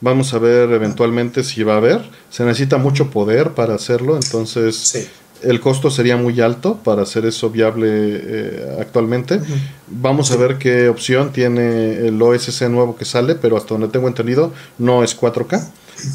Vamos 0.00 0.32
a 0.32 0.38
ver 0.38 0.70
eventualmente 0.70 1.42
si 1.42 1.62
va 1.62 1.74
a 1.74 1.78
haber. 1.78 2.02
Se 2.30 2.44
necesita 2.44 2.78
mucho 2.78 3.10
poder 3.10 3.50
para 3.50 3.74
hacerlo, 3.74 4.16
entonces 4.16 5.10
el 5.42 5.60
costo 5.60 5.90
sería 5.90 6.16
muy 6.16 6.40
alto 6.40 6.78
para 6.82 7.02
hacer 7.02 7.26
eso 7.26 7.50
viable 7.50 7.88
eh, 7.90 8.76
actualmente. 8.80 9.40
Vamos 9.88 10.30
a 10.30 10.36
ver 10.36 10.56
qué 10.58 10.88
opción 10.88 11.32
tiene 11.32 12.06
el 12.06 12.20
OSC 12.20 12.62
nuevo 12.68 12.96
que 12.96 13.04
sale, 13.04 13.34
pero 13.34 13.56
hasta 13.56 13.74
donde 13.74 13.88
tengo 13.88 14.08
entendido 14.08 14.52
no 14.78 15.04
es 15.04 15.18
4K. 15.18 15.68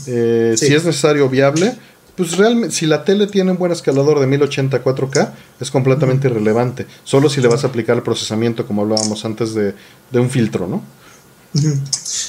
Eh, 0.08 0.56
si 0.58 0.74
es 0.74 0.84
necesario 0.84 1.30
viable, 1.30 1.76
pues 2.16 2.38
realmente, 2.38 2.76
si 2.76 2.86
la 2.86 3.04
tele 3.04 3.28
tiene 3.28 3.52
un 3.52 3.58
buen 3.58 3.72
escalador 3.72 4.20
de 4.20 4.28
1080 4.28 4.84
4K, 4.84 5.34
es 5.60 5.72
completamente 5.72 6.28
irrelevante. 6.28 6.88
Solo 7.04 7.30
si 7.30 7.42
le 7.42 7.48
vas 7.48 7.64
a 7.64 7.68
aplicar 7.68 7.98
el 7.98 8.04
procesamiento, 8.04 8.66
como 8.66 8.84
hablábamos 8.84 9.26
antes, 9.26 9.54
de, 9.54 9.74
un 10.14 10.30
filtro, 10.30 10.68
¿no? 10.68 10.82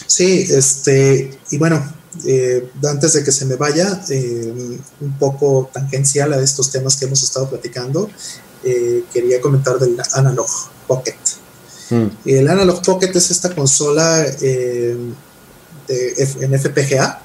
Sí, 0.07 0.47
este, 0.51 1.39
y 1.51 1.59
bueno, 1.59 1.85
eh, 2.25 2.69
antes 2.85 3.13
de 3.13 3.25
que 3.25 3.31
se 3.31 3.45
me 3.45 3.57
vaya, 3.57 4.03
eh, 4.11 4.79
un 5.01 5.19
poco 5.19 5.71
tangencial 5.73 6.33
a 6.33 6.41
estos 6.41 6.71
temas 6.71 6.97
que 6.97 7.05
hemos 7.05 7.23
estado 7.23 7.49
platicando, 7.49 8.11
eh, 8.65 9.05
quería 9.13 9.41
comentar 9.41 9.79
del 9.79 9.97
Analog 10.15 10.49
Pocket. 10.87 11.17
Mm. 11.91 12.07
El 12.25 12.49
Analog 12.49 12.83
Pocket 12.83 13.11
es 13.15 13.31
esta 13.31 13.55
consola 13.55 14.23
de, 14.23 14.97
en 15.89 16.59
FPGA 16.59 17.23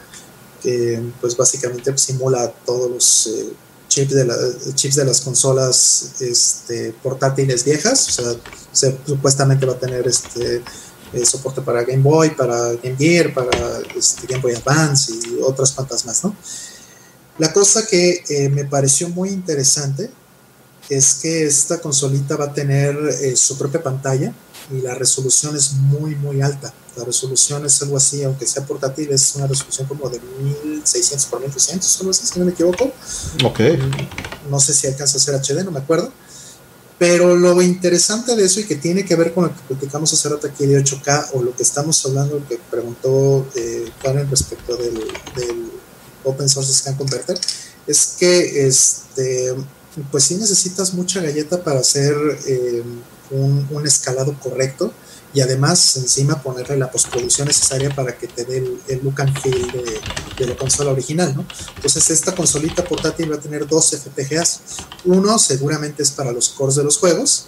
que 0.61 1.01
pues 1.19 1.35
básicamente 1.35 1.97
simula 1.97 2.51
todos 2.65 2.91
los 2.91 3.27
eh, 3.27 3.53
chips, 3.87 4.13
de 4.13 4.75
chips 4.75 4.95
de 4.95 5.05
las 5.05 5.21
consolas 5.21 6.13
este, 6.19 6.93
portátiles 7.03 7.63
viejas, 7.63 8.07
o 8.19 8.37
sea, 8.71 8.95
supuestamente 9.05 9.65
va 9.65 9.73
a 9.73 9.79
tener 9.79 10.07
este 10.07 10.63
eh, 11.13 11.25
soporte 11.25 11.61
para 11.61 11.83
Game 11.83 12.03
Boy, 12.03 12.31
para 12.31 12.73
Game 12.73 12.95
Gear, 12.97 13.33
para 13.33 13.51
este, 13.95 14.27
Game 14.27 14.41
Boy 14.41 14.53
Advance 14.53 15.13
y 15.13 15.39
otras 15.41 15.71
cuantas 15.71 16.05
más, 16.05 16.23
¿no? 16.23 16.35
La 17.37 17.51
cosa 17.51 17.85
que 17.87 18.23
eh, 18.29 18.49
me 18.49 18.65
pareció 18.65 19.09
muy 19.09 19.29
interesante 19.29 20.11
es 20.89 21.15
que 21.15 21.45
esta 21.45 21.79
consolita 21.79 22.35
va 22.35 22.45
a 22.45 22.53
tener 22.53 22.95
su 23.37 23.57
propia 23.57 23.81
pantalla 23.81 24.33
y 24.69 24.81
la 24.81 24.93
resolución 24.93 25.55
es 25.55 25.73
muy, 25.73 26.15
muy 26.15 26.41
alta. 26.41 26.73
La 26.95 27.05
resolución 27.05 27.65
es 27.65 27.81
algo 27.81 27.95
así, 27.95 28.21
aunque 28.23 28.45
sea 28.45 28.65
portátil, 28.65 29.09
es 29.11 29.35
una 29.35 29.47
resolución 29.47 29.87
como 29.87 30.09
de 30.09 30.19
1600 30.19 31.25
por 31.27 31.39
1200, 31.39 31.99
algo 31.99 32.11
así, 32.11 32.25
si 32.25 32.39
no 32.39 32.45
me 32.45 32.51
equivoco. 32.51 32.91
Ok. 33.45 33.59
No 34.49 34.59
sé 34.59 34.73
si 34.73 34.87
alcanza 34.87 35.17
a 35.17 35.21
ser 35.21 35.35
HD, 35.35 35.63
no 35.63 35.71
me 35.71 35.79
acuerdo. 35.79 36.11
Pero 36.99 37.35
lo 37.35 37.61
interesante 37.61 38.35
de 38.35 38.43
eso 38.43 38.59
y 38.59 38.65
que 38.65 38.75
tiene 38.75 39.05
que 39.05 39.15
ver 39.15 39.33
con 39.33 39.45
lo 39.45 39.49
que 39.55 39.61
platicamos 39.69 40.11
hace 40.13 40.29
rato 40.29 40.47
aquí 40.47 40.65
de 40.65 40.83
8K 40.83 41.29
o 41.33 41.41
lo 41.41 41.55
que 41.55 41.63
estamos 41.63 42.05
hablando, 42.05 42.45
que 42.47 42.59
preguntó 42.69 43.47
eh, 43.55 43.89
Karen 44.03 44.29
respecto 44.29 44.75
del, 44.75 44.95
del, 45.35 45.71
Open 46.23 46.47
Source 46.47 46.71
Scan 46.71 46.95
Converter, 46.95 47.39
es 47.87 48.15
que 48.19 48.67
este, 48.67 49.55
pues 50.11 50.25
sí 50.25 50.35
necesitas 50.35 50.93
mucha 50.93 51.19
galleta 51.19 51.63
para 51.63 51.79
hacer 51.79 52.13
eh, 52.45 52.83
un, 53.31 53.67
un 53.71 53.87
escalado 53.87 54.37
correcto 54.39 54.93
y 55.33 55.41
además 55.41 55.95
encima 55.97 56.41
ponerle 56.41 56.77
la 56.77 56.91
postproducción 56.91 57.47
necesaria 57.47 57.93
para 57.95 58.17
que 58.17 58.27
te 58.27 58.43
dé 58.43 58.57
el, 58.87 59.01
look 59.03 59.21
and 59.21 59.39
feel 59.39 59.71
de, 60.37 60.45
la 60.45 60.57
consola 60.57 60.91
original, 60.91 61.35
¿no? 61.35 61.45
Entonces 61.75 62.09
esta 62.09 62.33
consolita 62.33 62.83
portátil 62.83 63.31
va 63.31 63.35
a 63.35 63.39
tener 63.39 63.67
dos 63.67 63.91
FPGAs. 63.91 64.59
Uno 65.05 65.37
seguramente 65.37 66.01
es 66.03 66.11
para 66.11 66.31
los 66.31 66.49
cores 66.49 66.75
de 66.75 66.83
los 66.83 66.97
juegos, 66.97 67.47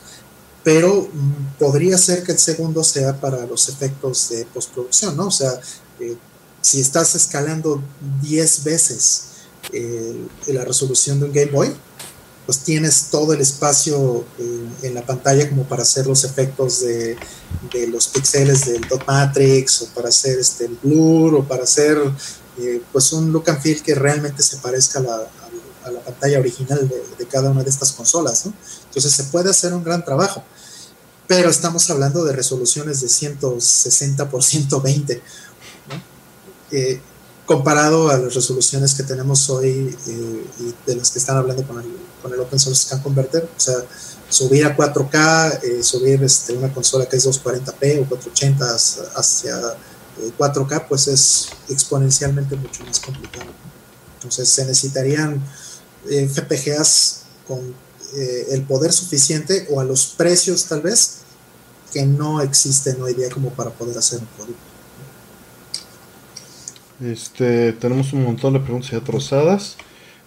pero 0.63 1.09
mm, 1.11 1.57
podría 1.59 1.97
ser 1.97 2.23
que 2.23 2.33
el 2.33 2.39
segundo 2.39 2.83
sea 2.83 3.19
para 3.19 3.45
los 3.45 3.67
efectos 3.67 4.29
de 4.29 4.45
postproducción, 4.45 5.17
¿no? 5.17 5.27
O 5.27 5.31
sea, 5.31 5.59
eh, 5.99 6.15
si 6.61 6.79
estás 6.79 7.15
escalando 7.15 7.81
10 8.21 8.63
veces 8.63 9.23
eh, 9.71 10.27
la 10.47 10.63
resolución 10.63 11.19
de 11.19 11.25
un 11.25 11.33
Game 11.33 11.51
Boy, 11.51 11.73
pues 12.45 12.59
tienes 12.59 13.07
todo 13.09 13.33
el 13.33 13.41
espacio 13.41 14.25
eh, 14.37 14.67
en 14.83 14.93
la 14.93 15.05
pantalla 15.05 15.47
como 15.49 15.63
para 15.63 15.83
hacer 15.83 16.07
los 16.07 16.23
efectos 16.23 16.81
de, 16.81 17.17
los 17.87 18.07
píxeles 18.07 18.65
del 18.65 18.81
dot 18.87 19.05
matrix 19.07 19.83
o 19.83 19.87
para 19.93 20.09
hacer 20.09 20.39
este 20.39 20.65
el 20.65 20.77
blur 20.81 21.35
o 21.35 21.47
para 21.47 21.63
hacer 21.63 21.97
eh, 22.59 22.81
pues 22.91 23.13
un 23.13 23.31
look 23.31 23.49
and 23.49 23.61
feel 23.61 23.81
que 23.81 23.95
realmente 23.95 24.43
se 24.43 24.57
parezca 24.57 24.99
a, 24.99 25.91
la 25.91 25.99
pantalla 25.99 26.39
original 26.39 26.87
de, 26.87 27.25
cada 27.27 27.49
una 27.49 27.63
de 27.63 27.69
estas 27.69 27.91
consolas. 27.91 28.45
¿no? 28.45 28.53
Entonces 28.85 29.11
se 29.11 29.23
puede 29.25 29.49
hacer 29.49 29.73
un 29.73 29.83
gran 29.83 30.03
trabajo, 30.03 30.43
pero 31.27 31.49
estamos 31.49 31.89
hablando 31.89 32.23
de 32.23 32.33
resoluciones 32.33 33.01
de 33.01 33.09
160 33.09 34.29
por 34.29 34.43
120. 34.43 35.21
Eh, 36.71 37.01
comparado 37.45 38.09
a 38.09 38.17
las 38.17 38.33
resoluciones 38.33 38.95
que 38.95 39.03
tenemos 39.03 39.49
hoy 39.49 39.95
y 40.07 40.73
de 40.87 40.95
las 40.95 41.11
que 41.11 41.19
están 41.19 41.37
hablando 41.37 41.67
con 41.67 41.79
el, 41.79 41.85
con 42.23 42.33
el 42.33 42.39
Open 42.39 42.57
Source 42.57 42.85
Scan 42.85 43.01
Converter, 43.01 43.43
o 43.43 43.59
sea, 43.59 43.75
subir 44.29 44.65
a 44.65 44.75
4K, 44.75 45.59
eh, 45.61 45.83
subir 45.83 46.23
este, 46.23 46.53
una 46.53 46.73
consola 46.73 47.05
que 47.05 47.17
es 47.17 47.27
240p 47.27 48.01
o 48.01 48.09
480 48.09 48.75
hacia 49.15 49.55
4K, 50.39 50.77
eh, 50.77 50.85
pues 50.89 51.07
es 51.07 51.49
exponencialmente 51.69 52.55
mucho 52.55 52.83
más 52.85 52.99
complicado. 52.99 53.51
Entonces 54.15 54.49
se 54.49 54.65
necesitarían 54.65 55.43
eh, 56.09 56.27
FPGAs 56.27 57.19
con 57.47 57.83
el 58.15 58.61
poder 58.65 58.93
suficiente 58.93 59.67
o 59.71 59.79
a 59.79 59.83
los 59.83 60.05
precios 60.05 60.65
tal 60.65 60.81
vez 60.81 61.21
que 61.91 62.05
no 62.05 62.41
existen 62.41 63.01
hoy 63.01 63.15
día 63.15 63.27
como 63.31 63.49
para 63.49 63.71
poder 63.71 63.97
hacer 63.97 64.19
un 64.19 64.27
producto. 64.27 64.61
Este, 67.01 67.73
tenemos 67.73 68.13
un 68.13 68.23
montón 68.23 68.53
de 68.53 68.59
preguntas 68.59 68.91
ya 68.91 69.03
trozadas. 69.03 69.77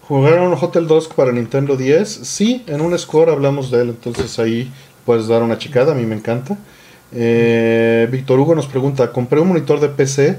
¿Jugaron 0.08 0.54
Hotel 0.54 0.86
2 0.86 1.08
para 1.08 1.32
Nintendo 1.32 1.76
10? 1.76 2.08
Sí, 2.08 2.62
en 2.68 2.80
un 2.80 2.96
score 2.96 3.28
hablamos 3.28 3.72
de 3.72 3.82
él, 3.82 3.88
entonces 3.88 4.38
ahí 4.38 4.72
puedes 5.04 5.26
dar 5.26 5.42
una 5.42 5.58
checada, 5.58 5.92
a 5.92 5.94
mí 5.96 6.06
me 6.06 6.14
encanta. 6.14 6.56
Eh, 7.12 8.06
Víctor 8.12 8.38
Hugo 8.38 8.54
nos 8.54 8.68
pregunta, 8.68 9.10
compré 9.10 9.40
un 9.40 9.48
monitor 9.48 9.80
de 9.80 9.88
PC 9.88 10.38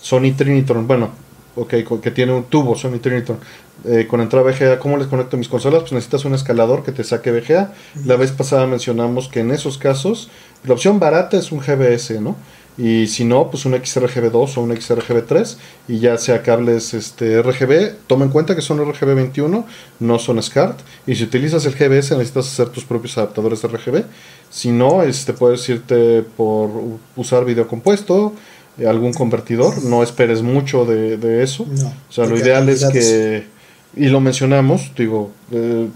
Sony 0.00 0.32
Trinitron, 0.36 0.88
bueno, 0.88 1.10
ok, 1.54 1.74
que 2.02 2.10
tiene 2.10 2.32
un 2.32 2.42
tubo 2.44 2.74
Sony 2.74 2.98
Trinitron 3.00 3.38
eh, 3.84 4.08
con 4.08 4.20
entrada 4.20 4.50
VGA, 4.50 4.80
¿cómo 4.80 4.96
les 4.96 5.06
conecto 5.06 5.36
mis 5.36 5.48
consolas? 5.48 5.82
Pues 5.82 5.92
necesitas 5.92 6.24
un 6.24 6.34
escalador 6.34 6.82
que 6.82 6.90
te 6.90 7.04
saque 7.04 7.30
VGA. 7.30 7.72
La 8.06 8.16
vez 8.16 8.32
pasada 8.32 8.66
mencionamos 8.66 9.28
que 9.28 9.40
en 9.40 9.52
esos 9.52 9.78
casos 9.78 10.28
la 10.64 10.74
opción 10.74 10.98
barata 10.98 11.36
es 11.36 11.52
un 11.52 11.60
GBS, 11.60 12.20
¿no? 12.20 12.34
Y 12.76 13.06
si 13.06 13.24
no, 13.24 13.50
pues 13.50 13.64
un 13.66 13.74
XRGB2 13.74 14.56
o 14.56 14.60
un 14.60 14.70
XRGB3 14.70 15.56
y 15.86 16.00
ya 16.00 16.18
sea 16.18 16.42
cables 16.42 16.92
este, 16.92 17.40
RGB, 17.40 17.94
toma 18.08 18.24
en 18.24 18.30
cuenta 18.32 18.56
que 18.56 18.62
son 18.62 18.78
RGB21, 18.78 19.64
no 20.00 20.18
son 20.18 20.42
SCART 20.42 20.80
y 21.06 21.14
si 21.14 21.24
utilizas 21.24 21.64
el 21.66 21.74
GBS 21.74 22.12
necesitas 22.12 22.48
hacer 22.52 22.70
tus 22.70 22.84
propios 22.84 23.16
adaptadores 23.16 23.62
de 23.62 23.68
RGB, 23.68 24.04
si 24.50 24.70
no, 24.70 25.02
este, 25.02 25.32
puedes 25.32 25.68
irte 25.68 26.22
por 26.22 26.70
usar 27.14 27.44
video 27.44 27.68
compuesto, 27.68 28.32
eh, 28.78 28.88
algún 28.88 29.12
convertidor, 29.12 29.84
no 29.84 30.02
esperes 30.02 30.42
mucho 30.42 30.84
de, 30.84 31.42
eso, 31.44 31.66
o 32.08 32.12
sea, 32.12 32.26
lo 32.26 32.36
ideal 32.36 32.68
es 32.68 32.84
que, 32.86 33.46
y 33.94 34.06
lo 34.06 34.20
mencionamos, 34.20 34.90
digo, 34.96 35.30
eh, 35.52 35.86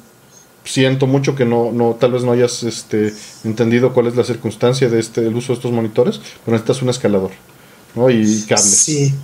siento 0.68 1.06
mucho 1.06 1.34
que 1.34 1.44
no, 1.44 1.72
no 1.72 1.96
tal 1.98 2.12
vez 2.12 2.22
no 2.22 2.32
hayas 2.32 2.62
este, 2.62 3.14
entendido 3.44 3.94
cuál 3.94 4.06
es 4.06 4.16
la 4.16 4.24
circunstancia 4.24 4.88
de 4.88 5.00
este, 5.00 5.26
el 5.26 5.34
uso 5.34 5.48
de 5.48 5.54
estos 5.54 5.72
monitores, 5.72 6.20
pero 6.44 6.52
necesitas 6.52 6.82
un 6.82 6.90
escalador, 6.90 7.30
¿no? 7.94 8.10
Y 8.10 8.42
cables. 8.42 8.64
Sí. 8.64 9.14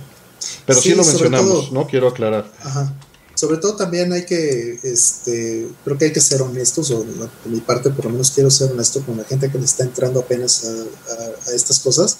Pero 0.65 0.81
sí, 0.81 0.95
lo 0.95 1.03
mencionamos, 1.03 1.71
¿no? 1.71 1.87
Quiero 1.87 2.07
aclarar. 2.07 2.45
Ajá. 2.61 2.93
Sobre 3.35 3.57
todo 3.57 3.75
también 3.75 4.13
hay 4.13 4.25
que, 4.25 4.79
este, 4.81 5.67
creo 5.83 5.97
que 5.97 6.05
hay 6.05 6.13
que 6.13 6.21
ser 6.21 6.41
honestos, 6.41 6.89
o 6.91 7.03
de 7.03 7.49
mi 7.49 7.59
parte 7.59 7.89
por 7.89 8.05
lo 8.05 8.11
menos 8.11 8.31
quiero 8.31 8.49
ser 8.49 8.71
honesto 8.71 9.01
con 9.01 9.17
la 9.17 9.25
gente 9.25 9.51
que 9.51 9.57
le 9.57 9.65
está 9.65 9.83
entrando 9.83 10.21
apenas 10.21 10.65
a, 10.65 11.49
a 11.51 11.53
estas 11.53 11.79
cosas 11.79 12.17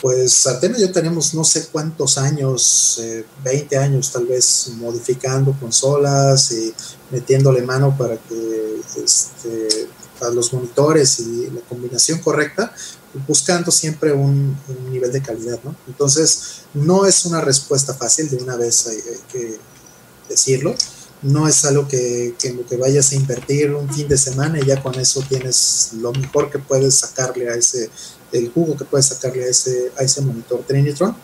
pues 0.00 0.46
Atenas 0.46 0.80
yo 0.80 0.92
tenemos 0.92 1.32
no 1.34 1.44
sé 1.44 1.68
cuántos 1.72 2.18
años, 2.18 3.00
20 3.44 3.74
eh, 3.74 3.78
años 3.78 4.12
tal 4.12 4.26
vez, 4.26 4.70
modificando 4.76 5.56
consolas 5.58 6.52
y 6.52 6.74
metiéndole 7.10 7.62
mano 7.62 7.96
para 7.96 8.16
que 8.16 8.80
este, 9.02 9.88
para 10.18 10.32
los 10.32 10.52
monitores 10.52 11.20
y 11.20 11.50
la 11.50 11.60
combinación 11.62 12.18
correcta, 12.18 12.72
buscando 13.26 13.70
siempre 13.70 14.12
un, 14.12 14.56
nivel 14.90 15.12
de 15.12 15.22
calidad, 15.22 15.58
¿no? 15.64 15.74
Entonces, 15.86 16.62
no 16.74 17.06
es 17.06 17.24
una 17.24 17.40
respuesta 17.40 17.94
fácil, 17.94 18.28
de 18.30 18.36
una 18.36 18.56
vez 18.56 18.86
hay, 18.86 18.98
que 19.32 19.58
decirlo, 20.28 20.74
no 21.22 21.48
es 21.48 21.64
algo 21.64 21.88
que, 21.88 22.34
que, 22.38 22.58
que 22.64 22.76
vayas 22.76 23.12
a 23.12 23.14
invertir 23.14 23.72
un 23.72 23.92
fin 23.92 24.08
de 24.08 24.18
semana 24.18 24.58
y 24.60 24.66
ya 24.66 24.82
con 24.82 24.94
eso 24.96 25.24
tienes 25.28 25.90
lo 25.94 26.12
mejor 26.12 26.50
que 26.50 26.58
puedes 26.58 26.96
sacarle 26.96 27.48
a 27.48 27.54
ese 27.54 27.90
el 28.32 28.50
jugo 28.52 28.76
que 28.76 28.84
puedes 28.84 29.06
sacarle 29.06 29.44
a 29.44 29.48
ese, 29.48 29.92
a 29.98 30.02
ese 30.02 30.20
monitor 30.22 30.62
Trinitron, 30.66 31.16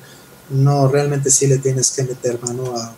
no, 0.50 0.88
realmente 0.88 1.30
sí 1.30 1.46
le 1.46 1.58
tienes 1.58 1.90
que 1.90 2.02
meter 2.04 2.38
mano 2.42 2.76
a, 2.76 2.94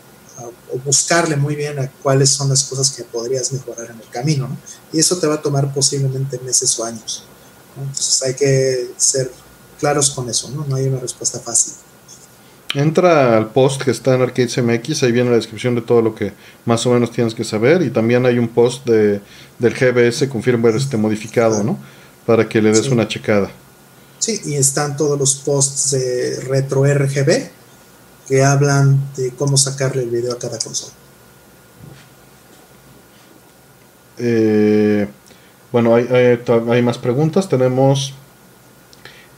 o 0.72 0.78
buscarle 0.84 1.36
muy 1.36 1.54
bien 1.54 1.78
a 1.78 1.88
cuáles 2.02 2.30
son 2.30 2.48
las 2.48 2.64
cosas 2.64 2.90
que 2.90 3.04
podrías 3.04 3.52
mejorar 3.52 3.90
en 3.90 4.00
el 4.00 4.08
camino, 4.08 4.48
¿no? 4.48 4.56
Y 4.92 4.98
eso 4.98 5.18
te 5.18 5.26
va 5.26 5.34
a 5.34 5.42
tomar 5.42 5.72
posiblemente 5.72 6.38
meses 6.40 6.78
o 6.78 6.84
años. 6.84 7.24
Entonces 7.76 8.22
hay 8.22 8.34
que 8.34 8.90
ser 8.96 9.30
claros 9.78 10.10
con 10.10 10.28
eso, 10.28 10.50
¿no? 10.50 10.64
No 10.68 10.76
hay 10.76 10.86
una 10.86 10.98
respuesta 10.98 11.38
fácil. 11.38 11.74
Entra 12.74 13.36
al 13.36 13.52
post 13.52 13.82
que 13.82 13.92
está 13.92 14.14
en 14.14 14.22
Arcades 14.22 14.58
MX, 14.58 15.04
ahí 15.04 15.12
viene 15.12 15.30
la 15.30 15.36
descripción 15.36 15.76
de 15.76 15.80
todo 15.80 16.02
lo 16.02 16.14
que 16.14 16.32
más 16.64 16.84
o 16.86 16.90
menos 16.90 17.12
tienes 17.12 17.32
que 17.32 17.44
saber 17.44 17.82
y 17.82 17.90
también 17.90 18.26
hay 18.26 18.38
un 18.38 18.48
post 18.48 18.84
de, 18.84 19.20
del 19.60 19.74
GBS 19.74 20.28
con 20.28 20.42
firmware 20.42 20.74
este 20.74 20.96
modificado, 20.96 21.62
¿no? 21.62 21.78
Para 22.26 22.48
que 22.48 22.60
le 22.60 22.72
des 22.72 22.88
una 22.88 23.06
checada. 23.06 23.50
Sí, 24.24 24.40
y 24.46 24.54
están 24.54 24.96
todos 24.96 25.18
los 25.18 25.34
posts 25.34 25.90
de 25.90 26.40
Retro 26.48 26.86
RGB 26.86 27.46
que 28.26 28.42
hablan 28.42 29.12
de 29.18 29.32
cómo 29.32 29.58
sacarle 29.58 30.02
el 30.02 30.08
video 30.08 30.32
a 30.32 30.38
cada 30.38 30.58
consola. 30.58 30.94
Eh, 34.16 35.06
bueno, 35.70 35.94
hay, 35.94 36.82
más 36.82 36.96
preguntas. 36.96 37.50
Tenemos. 37.50 38.14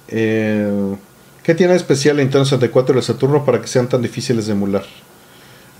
Eh, 0.06 0.94
¿Qué 1.42 1.56
tiene 1.56 1.74
especial 1.74 2.18
la 2.18 2.22
Nintendo 2.22 2.44
64 2.44 2.94
y 2.94 2.98
el 2.98 3.02
Saturno 3.04 3.44
para 3.44 3.60
que 3.60 3.66
sean 3.66 3.88
tan 3.88 4.02
difíciles 4.02 4.46
de 4.46 4.52
emular? 4.52 4.84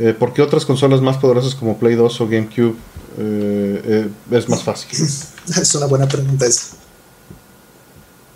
Eh, 0.01 0.17
¿Por 0.19 0.33
qué 0.33 0.43
otras 0.43 0.67
consolas 0.67 1.01
más 1.01 1.19
poderosas 1.19 1.55
como 1.55 1.79
Play 1.79 1.95
2 1.95 2.21
o 2.21 2.27
GameCube 2.27 2.75
es 4.33 4.49
más 4.49 4.65
fácil? 4.65 4.99
es 5.63 5.75
una 5.77 5.87
buena 5.87 6.09
pregunta 6.09 6.45
esa. 6.45 6.86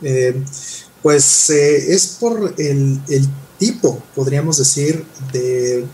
Eh, 0.02 0.42
pues 1.02 1.50
eh, 1.50 1.94
es 1.94 2.16
por 2.20 2.54
el, 2.58 3.00
tipo, 3.58 4.02
podríamos 4.14 4.58
decir, 4.58 5.04
de, 5.32 5.84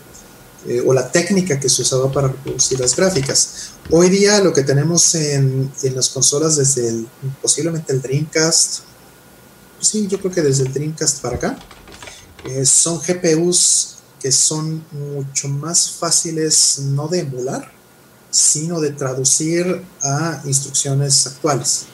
eh, 0.67 0.83
o 0.85 0.93
la 0.93 1.11
técnica 1.11 1.59
que 1.59 1.69
se 1.69 1.81
usaba 1.81 2.11
para 2.11 2.29
reproducir 2.29 2.79
las 2.79 2.95
gráficas. 2.95 3.71
Hoy 3.89 4.09
día 4.09 4.39
lo 4.41 4.53
que 4.53 4.63
tenemos 4.63 5.15
en, 5.15 5.71
las 5.93 6.09
consolas 6.09 6.57
desde 6.57 6.89
el, 6.89 7.07
posiblemente 7.41 7.93
el 7.93 8.01
Dreamcast, 8.01 8.81
sí, 9.79 10.07
yo 10.07 10.19
creo 10.19 10.31
que 10.31 10.41
desde 10.41 10.63
el 10.63 10.73
Dreamcast 10.73 11.21
para 11.21 11.35
acá, 11.37 11.59
son 12.63 12.99
GPUs 12.99 13.97
que 14.21 14.31
son 14.31 14.83
mucho 14.91 15.47
más 15.49 15.91
fáciles 15.91 16.79
no 16.79 17.07
de 17.07 17.19
emular, 17.19 17.71
sino 18.31 18.79
de 18.79 18.91
traducir 18.91 19.83
a 20.01 20.41
instrucciones 20.45 21.27
actuales. 21.27 21.85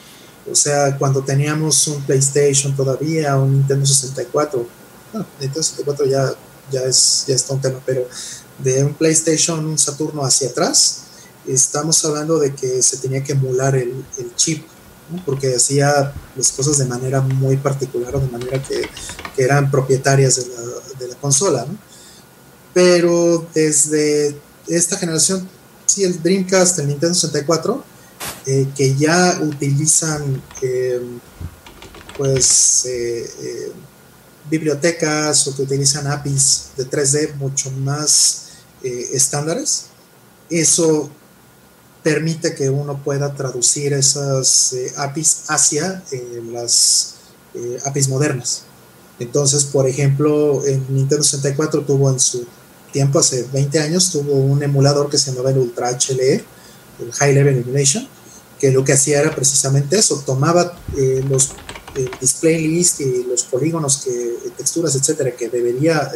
O 0.50 0.54
sea, 0.54 0.96
cuando 0.98 1.22
teníamos 1.22 1.86
un 1.88 2.02
PlayStation 2.02 2.76
todavía, 2.76 3.36
un 3.36 3.52
Nintendo 3.52 3.86
64, 3.86 4.66
no, 5.14 5.26
Nintendo 5.40 5.62
64 5.62 6.06
ya, 6.06 6.34
ya, 6.70 6.82
es, 6.82 7.24
ya 7.26 7.34
está 7.34 7.54
un 7.54 7.60
tema, 7.60 7.80
pero 7.84 8.06
de 8.58 8.84
un 8.84 8.94
PlayStation, 8.94 9.64
un 9.64 9.78
Saturno 9.78 10.22
hacia 10.24 10.48
atrás, 10.48 11.02
estamos 11.46 12.04
hablando 12.04 12.38
de 12.38 12.54
que 12.54 12.82
se 12.82 12.98
tenía 12.98 13.22
que 13.22 13.32
emular 13.32 13.74
el, 13.74 14.04
chip, 14.36 14.66
porque 15.24 15.54
hacía 15.54 16.12
las 16.36 16.52
cosas 16.52 16.78
de 16.78 16.86
manera 16.86 17.20
muy 17.20 17.56
particular 17.56 18.16
o 18.16 18.20
de 18.20 18.28
manera 18.28 18.62
que, 18.62 18.88
eran 19.36 19.68
propietarias 19.70 20.36
de 20.36 20.46
la, 20.46 20.62
de 20.98 21.08
la 21.08 21.16
consola. 21.16 21.66
Pero 22.72 23.46
desde 23.52 24.36
esta 24.68 24.96
generación, 24.96 25.48
sí, 25.86 26.04
el 26.04 26.22
Dreamcast, 26.22 26.78
el 26.78 26.88
Nintendo 26.88 27.14
64, 27.14 27.84
eh, 28.46 28.68
que 28.76 28.94
ya 28.94 29.38
utilizan 29.40 30.42
eh, 30.60 31.00
pues 32.16 32.84
eh, 32.84 33.72
bibliotecas 34.50 35.48
o 35.48 35.56
que 35.56 35.62
utilizan 35.62 36.06
APIs 36.06 36.72
de 36.76 36.84
3D 36.84 37.34
mucho 37.36 37.70
más 37.70 38.42
estándares, 38.82 39.86
eso 40.50 41.08
permite 42.02 42.54
que 42.54 42.68
uno 42.68 43.02
pueda 43.02 43.34
traducir 43.34 43.94
esas 43.94 44.74
APIs 44.98 45.44
hacia 45.48 46.02
las 46.52 47.14
APIs 47.86 48.08
modernas. 48.08 48.64
Entonces, 49.18 49.64
por 49.64 49.88
ejemplo, 49.88 50.62
en 50.66 50.84
Nintendo 50.94 51.24
64 51.24 51.86
tuvo 51.86 52.10
en 52.10 52.20
su 52.20 52.46
tiempo, 52.92 53.20
hace 53.20 53.48
20 53.52 53.78
años, 53.80 54.10
tuvo 54.10 54.34
un 54.34 54.62
emulador 54.62 55.08
que 55.08 55.16
se 55.16 55.30
llamaba 55.30 55.50
el 55.50 55.58
Ultra 55.58 55.90
HLE, 55.90 56.44
el 57.00 57.12
High 57.12 57.34
Level 57.34 57.56
Emulation, 57.56 58.06
que 58.64 58.70
lo 58.70 58.82
que 58.82 58.94
hacía 58.94 59.20
era 59.20 59.34
precisamente 59.34 59.98
eso, 59.98 60.22
tomaba 60.24 60.74
eh, 60.96 61.22
los 61.28 61.50
eh, 61.96 62.08
display 62.18 62.66
list 62.66 63.00
y 63.00 63.24
los 63.24 63.42
polígonos, 63.42 63.98
que, 63.98 64.50
texturas, 64.56 64.94
etcétera, 64.94 65.32
que 65.32 65.50
debería 65.50 66.10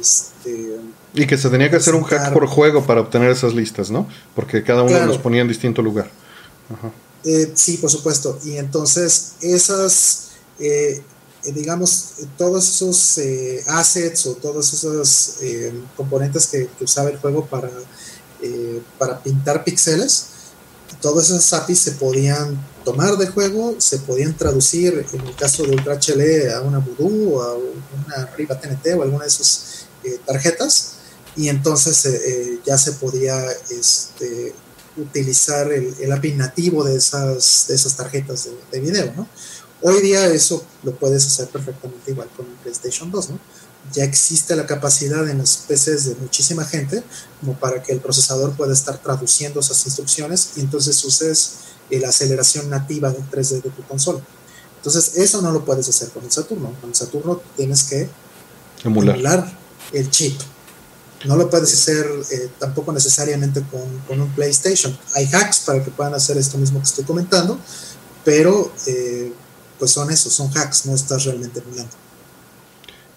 este, 0.00 0.78
y 1.12 1.26
que 1.26 1.36
se 1.36 1.50
tenía 1.50 1.70
que 1.70 1.76
hacer 1.76 1.94
un 1.94 2.04
hack 2.04 2.32
por 2.32 2.46
juego 2.46 2.86
para 2.86 3.00
obtener 3.00 3.30
esas 3.30 3.52
listas, 3.54 3.90
¿no? 3.90 4.08
Porque 4.34 4.62
cada 4.62 4.82
uno 4.82 5.06
los 5.06 5.18
ponía 5.18 5.42
en 5.42 5.48
distinto 5.48 5.82
lugar. 5.82 6.10
Eh, 7.24 7.52
sí, 7.54 7.76
por 7.78 7.90
supuesto. 7.90 8.38
Y 8.44 8.56
entonces 8.56 9.32
esas, 9.40 10.30
eh, 10.60 11.02
eh, 11.44 11.52
digamos, 11.52 12.14
todos 12.38 12.68
esos 12.68 13.20
assets 13.66 14.26
o 14.26 14.34
todos 14.34 14.72
esos 14.72 15.36
componentes 15.96 16.46
que, 16.46 16.68
usaba 16.80 17.10
el 17.10 17.18
juego 17.18 17.44
para, 17.46 17.70
para 18.98 19.20
pintar 19.20 19.64
píxeles, 19.64 20.26
todas 21.00 21.30
esas 21.30 21.52
APIs 21.52 21.78
se 21.78 21.92
podían 21.92 22.58
tomar 22.84 23.16
de 23.16 23.26
juego, 23.26 23.76
se 23.78 23.98
podían 23.98 24.36
traducir, 24.36 25.06
en 25.12 25.20
el 25.20 25.36
caso 25.36 25.64
de 25.64 25.70
Ultra 25.70 25.98
HL, 25.98 26.50
a 26.54 26.60
una 26.62 26.78
Voodoo 26.78 27.36
o 27.36 27.42
a 27.42 27.54
una 27.56 28.26
Riva 28.36 28.58
TNT 28.58 28.94
o 28.98 29.02
alguna 29.02 29.24
de 29.24 29.28
esas 29.28 29.86
tarjetas 30.26 30.94
y 31.36 31.48
entonces 31.48 32.08
ya 32.64 32.76
se 32.76 32.92
podía 32.92 33.40
este, 33.70 34.54
utilizar 34.96 35.70
el, 35.72 36.12
API 36.12 36.32
nativo 36.32 36.84
de 36.84 36.96
esas, 36.96 37.66
de 37.68 37.74
esas 37.74 37.96
tarjetas 37.96 38.48
de, 38.70 38.80
video, 38.80 39.12
¿no? 39.16 39.28
Hoy 39.82 40.02
día 40.02 40.26
eso 40.26 40.62
lo 40.82 40.94
puedes 40.94 41.24
hacer 41.24 41.48
perfectamente 41.48 42.10
igual 42.10 42.28
con 42.36 42.46
el 42.46 42.52
PlayStation 42.56 43.10
2, 43.10 43.30
¿no? 43.30 43.40
Ya 43.92 44.04
existe 44.04 44.54
la 44.54 44.66
capacidad 44.66 45.28
en 45.28 45.38
las 45.38 45.56
PCs 45.56 46.04
de 46.04 46.14
muchísima 46.16 46.64
gente 46.64 47.02
como 47.40 47.58
para 47.58 47.82
que 47.82 47.92
el 47.92 48.00
procesador 48.00 48.52
pueda 48.52 48.72
estar 48.72 48.98
traduciendo 48.98 49.60
esas 49.60 49.84
instrucciones 49.86 50.52
y 50.56 50.60
entonces 50.60 51.02
uses 51.04 51.54
la 51.90 52.08
aceleración 52.08 52.70
nativa 52.70 53.10
del 53.10 53.28
3D 53.28 53.62
de 53.62 53.70
tu 53.70 53.82
consola. 53.82 54.20
Entonces 54.76 55.16
eso 55.16 55.42
no 55.42 55.50
lo 55.50 55.64
puedes 55.64 55.88
hacer 55.88 56.10
con 56.10 56.24
el 56.24 56.30
Saturno. 56.30 56.72
Con 56.80 56.90
el 56.90 56.96
Saturno 56.96 57.42
tienes 57.56 57.82
que 57.84 58.08
emular 58.84 59.52
el 59.92 60.08
chip 60.10 60.40
no 61.24 61.36
lo 61.36 61.50
puedes 61.50 61.72
hacer 61.72 62.06
eh, 62.30 62.50
tampoco 62.58 62.92
necesariamente 62.92 63.62
con, 63.70 64.20
un 64.20 64.30
PlayStation. 64.30 64.96
Hay 65.14 65.26
hacks 65.26 65.60
para 65.60 65.84
que 65.84 65.90
puedan 65.90 66.14
hacer 66.14 66.38
esto 66.38 66.56
mismo 66.56 66.78
que 66.78 66.86
estoy 66.86 67.04
comentando, 67.04 67.58
pero 68.24 68.72
eh, 68.86 69.32
pues 69.78 69.90
son 69.90 70.10
esos, 70.10 70.32
son 70.32 70.50
hacks, 70.56 70.86
no 70.86 70.94
estás 70.94 71.24
realmente 71.24 71.60
emulando. 71.60 71.92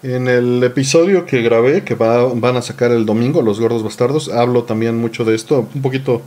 En 0.04 0.28
el 0.28 0.62
episodio 0.62 1.24
que 1.24 1.40
grabé, 1.40 1.82
que 1.82 1.94
van 1.94 2.56
a 2.58 2.60
sacar 2.60 2.92
el 2.92 3.06
domingo, 3.06 3.40
Los 3.40 3.58
Gordos 3.58 3.82
Bastardos, 3.82 4.28
hablo 4.28 4.64
también 4.64 4.98
mucho 4.98 5.24
de 5.24 5.34
esto, 5.34 5.66
un 5.74 5.80
poquito, 5.80 6.20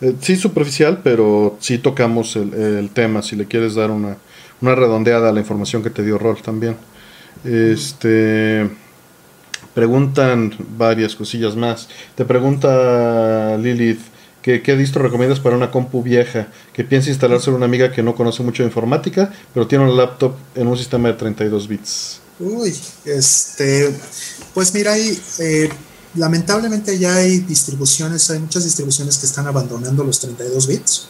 eh, 0.00 0.14
sí 0.18 0.34
superficial, 0.34 1.00
pero 1.04 1.58
sí 1.60 1.76
tocamos 1.76 2.36
el, 2.36 2.88
tema, 2.88 3.20
si 3.20 3.36
le 3.36 3.44
quieres 3.44 3.74
dar 3.74 3.90
una, 3.90 4.16
una 4.62 4.74
redondeada 4.74 5.28
a 5.28 5.32
la 5.32 5.40
información 5.40 5.82
que 5.82 5.90
te 5.90 6.02
dio 6.02 6.16
Rol 6.16 6.40
también. 6.40 6.76
Este 7.44 8.66
preguntan 9.74 10.54
varias 10.78 11.14
cosillas 11.14 11.54
más. 11.54 11.90
Te 12.14 12.24
pregunta 12.24 13.58
Lilith, 13.58 14.00
¿qué, 14.40 14.62
qué 14.62 14.74
distro 14.74 15.02
recomiendas 15.02 15.38
para 15.38 15.54
una 15.54 15.70
compu 15.70 16.02
vieja 16.02 16.48
que 16.72 16.82
piensa 16.82 17.10
instalarse 17.10 17.50
una 17.50 17.66
amiga 17.66 17.92
que 17.92 18.02
no 18.02 18.14
conoce 18.14 18.42
mucho 18.42 18.62
de 18.62 18.68
informática, 18.68 19.30
pero 19.52 19.66
tiene 19.66 19.84
un 19.84 19.98
laptop 19.98 20.32
en 20.54 20.66
un 20.66 20.78
sistema 20.78 21.08
de 21.08 21.14
32 21.14 21.68
bits? 21.68 22.22
Uy, 22.40 22.74
este, 23.04 23.92
pues 24.54 24.72
mira, 24.72 24.92
hay, 24.92 25.20
eh, 25.40 25.68
lamentablemente 26.14 26.96
ya 26.98 27.16
hay 27.16 27.40
distribuciones, 27.40 28.30
hay 28.30 28.38
muchas 28.38 28.64
distribuciones 28.64 29.18
que 29.18 29.26
están 29.26 29.46
abandonando 29.46 30.04
los 30.04 30.20
32 30.20 30.66
bits. 30.68 31.08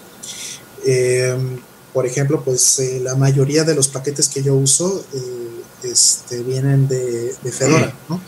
Em, 0.86 1.58
por 1.92 2.06
ejemplo, 2.06 2.42
pues 2.42 2.78
eh, 2.78 3.00
la 3.02 3.14
mayoría 3.14 3.64
de 3.64 3.74
los 3.74 3.88
paquetes 3.88 4.28
que 4.28 4.42
yo 4.42 4.54
uso 4.54 5.04
eh, 5.12 5.90
este, 5.90 6.42
vienen 6.42 6.88
de, 6.88 7.34
de 7.42 7.52
Fedora, 7.52 7.94
¿no? 8.08 8.20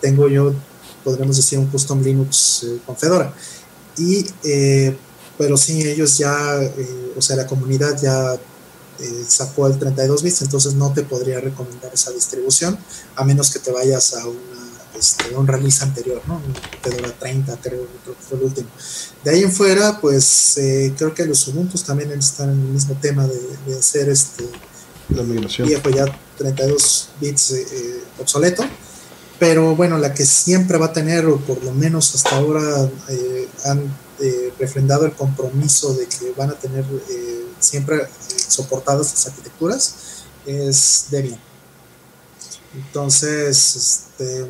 Tengo 0.00 0.28
yo, 0.28 0.52
podríamos 1.04 1.36
decir, 1.36 1.56
un 1.58 1.66
custom 1.66 2.02
Linux 2.02 2.66
con 2.84 2.96
Fedora. 2.96 3.32
Y, 3.96 4.26
eh, 4.42 4.96
pero 5.38 5.56
sí, 5.56 5.80
ellos 5.82 6.18
ya, 6.18 6.58
o 7.16 7.22
sea, 7.22 7.36
la 7.36 7.46
comunidad 7.46 7.96
ya 8.00 8.36
sacó 9.26 9.66
el 9.66 9.78
32 9.78 10.22
bits, 10.22 10.42
entonces 10.42 10.74
no 10.74 10.92
te 10.92 11.02
podría 11.02 11.40
recomendar 11.40 11.92
esa 11.92 12.10
distribución, 12.10 12.78
a 13.16 13.24
menos 13.24 13.50
que 13.50 13.58
te 13.58 13.70
vayas 13.70 14.14
a 14.14 14.26
una, 14.26 14.38
este, 14.98 15.34
un 15.34 15.46
release 15.46 15.82
anterior, 15.82 16.20
¿no? 16.26 16.40
Fedora 16.82 17.12
30, 17.18 17.56
creo, 17.60 17.86
que 18.04 18.12
fue 18.28 18.38
el 18.38 18.44
último. 18.44 18.68
De 19.24 19.30
ahí 19.30 19.42
en 19.42 19.52
fuera, 19.52 20.00
pues 20.00 20.54
creo 20.96 21.14
que 21.14 21.26
los 21.26 21.46
Ubuntu 21.48 21.78
también 21.78 22.10
están 22.12 22.50
en 22.50 22.60
el 22.60 22.68
mismo 22.68 22.94
tema 23.00 23.26
de, 23.26 23.78
hacer 23.78 24.08
este 24.08 24.44
la 25.08 25.22
migración. 25.22 25.66
viejo 25.66 25.90
ya 25.90 26.06
32 26.36 27.08
bits 27.20 27.54
obsoleto 28.20 28.64
pero 29.40 29.74
bueno, 29.74 29.96
la 29.96 30.12
que 30.12 30.26
siempre 30.26 30.76
va 30.76 30.86
a 30.86 30.92
tener, 30.92 31.24
o 31.24 31.38
por 31.38 31.64
lo 31.64 31.72
menos 31.72 32.14
hasta 32.14 32.36
ahora 32.36 32.88
eh, 33.08 33.48
han 33.64 33.82
eh, 34.20 34.52
refrendado 34.58 35.06
el 35.06 35.12
compromiso 35.12 35.94
de 35.94 36.06
que 36.06 36.32
van 36.36 36.50
a 36.50 36.54
tener 36.54 36.84
eh, 37.08 37.46
siempre 37.58 38.06
soportadas 38.48 39.12
las 39.12 39.26
arquitecturas, 39.26 39.94
es 40.46 41.06
Debian. 41.10 41.38
Entonces, 42.74 43.76
este, 43.76 44.46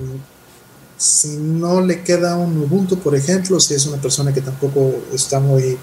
si 0.97 1.37
no 1.37 1.81
le 1.81 2.05
queda 2.05 2.37
un 2.37 2.59
Ubuntu, 2.59 2.99
por 2.99 3.15
ejemplo, 3.15 3.59
si 3.59 3.75
es 3.75 3.87
una 3.87 4.01
persona 4.01 4.33
que 4.33 4.43
tampoco 4.43 4.95
está 5.13 5.41
muy 5.41 5.79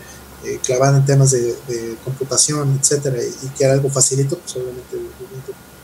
clavada 0.63 0.97
en 0.97 1.05
temas 1.05 1.31
de, 1.31 1.97
computación, 2.05 2.79
etcétera, 2.79 3.17
y, 3.21 3.45
y 3.45 3.49
quiere 3.57 3.73
algo 3.73 3.89
facilito, 3.89 4.37
pues 4.37 4.55
obviamente 4.55 4.95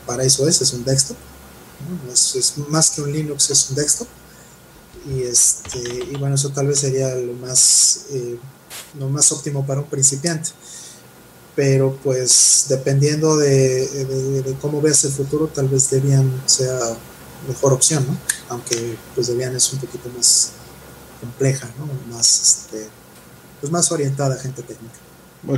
para 0.06 0.22
eso 0.22 0.48
es, 0.48 0.62
es 0.62 0.72
un 0.72 0.84
desktop 0.84 1.16
es, 2.12 2.54
más 2.68 2.90
que 2.90 3.02
un 3.02 3.12
Linux, 3.12 3.50
es 3.50 3.70
un 3.70 3.76
desktop. 3.76 4.08
Y, 5.06 5.22
este, 5.22 5.78
y 6.10 6.16
bueno, 6.16 6.34
eso 6.34 6.50
tal 6.50 6.68
vez 6.68 6.80
sería 6.80 7.14
lo 7.14 7.34
más, 7.34 8.06
eh, 8.12 8.38
más 9.10 9.32
óptimo 9.32 9.66
para 9.66 9.80
un 9.80 9.86
principiante. 9.86 10.50
Pero 11.54 11.96
pues 12.02 12.66
dependiendo 12.68 13.36
de, 13.36 14.56
cómo 14.60 14.80
veas 14.80 15.04
el 15.04 15.12
futuro, 15.12 15.46
tal 15.46 15.68
vez 15.68 15.90
Debian 15.90 16.42
sea 16.46 16.78
mejor 17.46 17.72
opción, 17.72 18.04
¿no? 18.08 18.16
Aunque 18.48 18.96
pues 19.14 19.28
Debian 19.28 19.54
es 19.54 19.72
un 19.72 19.78
poquito 19.78 20.08
más 20.16 20.52
compleja, 21.20 21.68
¿no? 21.78 22.14
Más, 22.14 22.42
este, 22.42 22.88
pues 23.60 23.70
más 23.70 23.92
orientada 23.92 24.34
a 24.34 24.38
gente 24.38 24.62
técnica. 24.62 24.94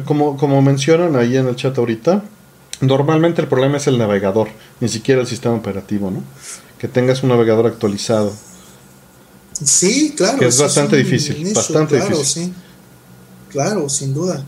Como, 0.05 0.36
como 0.36 0.60
mencionan 0.60 1.16
ahí 1.16 1.36
en 1.36 1.47
el 1.47 1.56
chat 1.56 1.78
ahorita, 1.78 2.23
Normalmente 2.81 3.40
el 3.40 3.48
problema 3.48 3.78
es 3.78 3.86
el 3.86 3.98
navegador, 3.98 4.48
ni 4.81 4.89
siquiera 4.89 5.23
el 5.23 5.27
sistema 5.27 5.55
operativo, 5.55 6.10
¿no? 6.10 6.23
Que 6.78 6.89
tengas 6.89 7.23
un 7.23 7.31
navegador 7.31 7.66
actualizado. 7.66 8.35
Sí, 9.65 10.15
claro. 10.16 10.39
Que 10.39 10.47
es 10.47 10.59
bastante 10.59 10.97
difícil, 10.97 11.53
bastante 11.55 11.97
claro, 11.97 12.19
difícil. 12.19 12.45
Sí. 12.45 12.55
Claro, 13.51 13.89
sin 13.89 14.12
duda. 14.12 14.45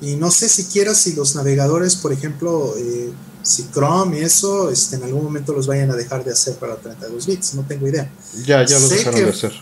Y 0.00 0.16
no 0.16 0.30
sé 0.30 0.48
siquiera 0.48 0.94
si 0.94 1.14
los 1.14 1.36
navegadores, 1.36 1.94
por 1.94 2.12
ejemplo, 2.12 2.74
eh, 2.76 3.12
si 3.42 3.68
Chrome 3.72 4.18
y 4.18 4.22
eso, 4.22 4.70
este, 4.70 4.96
en 4.96 5.04
algún 5.04 5.22
momento 5.24 5.52
los 5.52 5.66
vayan 5.66 5.90
a 5.90 5.94
dejar 5.94 6.24
de 6.24 6.32
hacer 6.32 6.56
para 6.56 6.76
32 6.76 7.26
bits, 7.26 7.54
no 7.54 7.62
tengo 7.62 7.86
idea. 7.86 8.10
Ya, 8.44 8.64
ya 8.64 8.78
los 8.78 8.90
dejaron 8.90 9.20
de 9.20 9.30
hacer. 9.30 9.52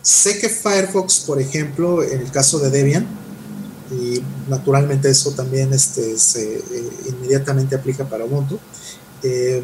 Sé 0.00 0.38
que 0.38 0.48
Firefox, 0.48 1.20
por 1.20 1.40
ejemplo, 1.40 2.02
en 2.02 2.20
el 2.20 2.30
caso 2.30 2.58
de 2.58 2.70
Debian, 2.70 3.06
y 3.90 4.22
naturalmente 4.48 5.10
eso 5.10 5.32
también 5.32 5.72
este, 5.72 6.18
se 6.18 6.56
eh, 6.56 6.90
inmediatamente 7.08 7.74
aplica 7.74 8.08
para 8.08 8.24
Ubuntu. 8.24 8.58
Eh, 9.22 9.62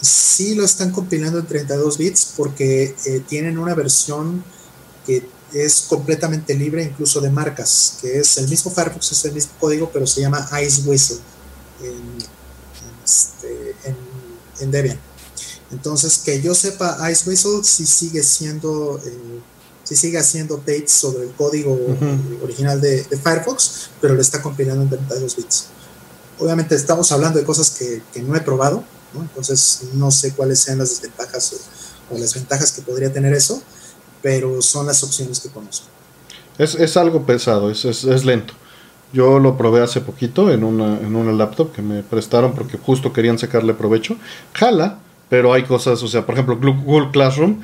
sí 0.00 0.54
lo 0.54 0.64
están 0.64 0.90
compilando 0.92 1.38
en 1.38 1.46
32 1.46 1.98
bits 1.98 2.32
porque 2.36 2.94
eh, 3.04 3.22
tienen 3.28 3.58
una 3.58 3.74
versión 3.74 4.44
que 5.06 5.28
es 5.52 5.86
completamente 5.88 6.54
libre 6.54 6.82
incluso 6.82 7.20
de 7.20 7.30
marcas, 7.30 7.98
que 8.00 8.18
es 8.18 8.36
el 8.38 8.48
mismo 8.48 8.70
Firefox, 8.70 9.12
es 9.12 9.24
el 9.24 9.32
mismo 9.32 9.52
código, 9.58 9.90
pero 9.92 10.06
se 10.06 10.20
llama 10.20 10.46
Ice 10.62 10.82
Whistle 10.82 11.18
en, 11.82 12.18
este, 13.04 13.74
Debian. 14.66 14.98
Entonces, 15.70 16.18
que 16.18 16.40
yo 16.42 16.54
sepa, 16.54 17.10
Ice 17.10 17.28
Whistle 17.28 17.60
sí 17.62 17.86
sigue 17.86 18.22
siendo 18.22 19.00
si 19.88 19.96
sigue 19.96 20.18
haciendo 20.18 20.56
updates 20.56 20.92
sobre 20.92 21.24
el 21.24 21.32
código 21.32 21.78
original 22.42 22.78
de, 22.78 23.04
Firefox, 23.04 23.88
pero 24.02 24.14
lo 24.14 24.20
está 24.20 24.42
compilando 24.42 24.82
en 24.82 24.90
32 24.90 25.36
bits. 25.36 25.66
Obviamente 26.38 26.74
estamos 26.74 27.10
hablando 27.10 27.38
de 27.38 27.46
cosas 27.46 27.70
que, 27.70 28.02
no 28.20 28.36
he 28.36 28.40
probado, 28.42 28.84
entonces 29.14 29.82
no 29.94 30.10
sé 30.10 30.34
cuáles 30.34 30.60
sean 30.60 30.78
las 30.78 30.90
desventajas 30.90 31.54
o, 32.10 32.18
las 32.18 32.34
ventajas 32.34 32.72
que 32.72 32.82
podría 32.82 33.12
tener 33.12 33.34
eso, 33.34 33.62
pero 34.22 34.62
son 34.62 34.86
las 34.86 35.02
opciones 35.02 35.40
que 35.40 35.48
conozco. 35.50 35.86
Es, 36.58 36.96
algo 36.96 37.24
pesado, 37.24 37.70
es, 37.70 37.84
es, 37.84 38.24
lento. 38.24 38.54
Yo 39.12 39.38
lo 39.38 39.56
probé 39.56 39.82
hace 39.82 40.00
poquito 40.00 40.50
en 40.50 40.64
una, 40.64 40.98
en 40.98 41.14
una 41.14 41.32
laptop 41.32 41.72
que 41.72 41.82
me 41.82 42.02
prestaron 42.02 42.54
porque 42.54 42.78
justo 42.78 43.12
querían 43.12 43.38
sacarle 43.38 43.74
provecho. 43.74 44.16
Jala, 44.54 44.98
pero 45.28 45.52
hay 45.52 45.64
cosas, 45.64 46.02
o 46.02 46.08
sea, 46.08 46.26
por 46.26 46.34
ejemplo, 46.34 46.56
Google 46.56 47.10
Classroom, 47.12 47.60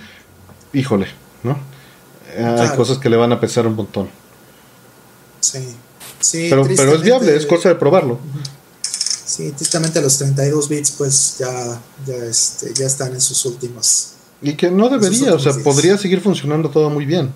híjole, 0.73 1.09
¿no? 1.43 1.59
hay 2.37 2.77
cosas 2.77 2.99
que 2.99 3.09
le 3.09 3.17
van 3.17 3.33
a 3.33 3.41
pesar 3.41 3.67
un 3.67 3.77
montón. 3.77 4.09
Sí, 5.41 5.75
sí. 6.21 6.47
Pero, 6.51 6.65
pero 6.77 6.95
es 6.95 7.03
viable, 7.03 7.37
es 7.37 7.47
cosa 7.47 7.69
de 7.69 7.75
probarlo. 7.77 8.19
Sí, 9.25 9.53
tristemente 9.53 10.01
los 10.03 10.19
32 10.19 10.69
bits 10.69 10.91
pues 10.93 11.37
ya, 11.39 11.81
ya, 12.07 12.17
este, 12.25 12.75
ya 12.75 12.87
están 12.87 13.13
en 13.13 13.21
sus 13.21 13.45
últimas 13.47 14.15
Y 14.43 14.53
que 14.55 14.71
no 14.71 14.89
debería, 14.89 15.35
o 15.35 15.39
sea, 15.39 15.55
podría 15.55 15.97
seguir 15.97 16.21
funcionando 16.21 16.69
todo 16.69 16.91
muy 16.91 17.07
bien, 17.07 17.33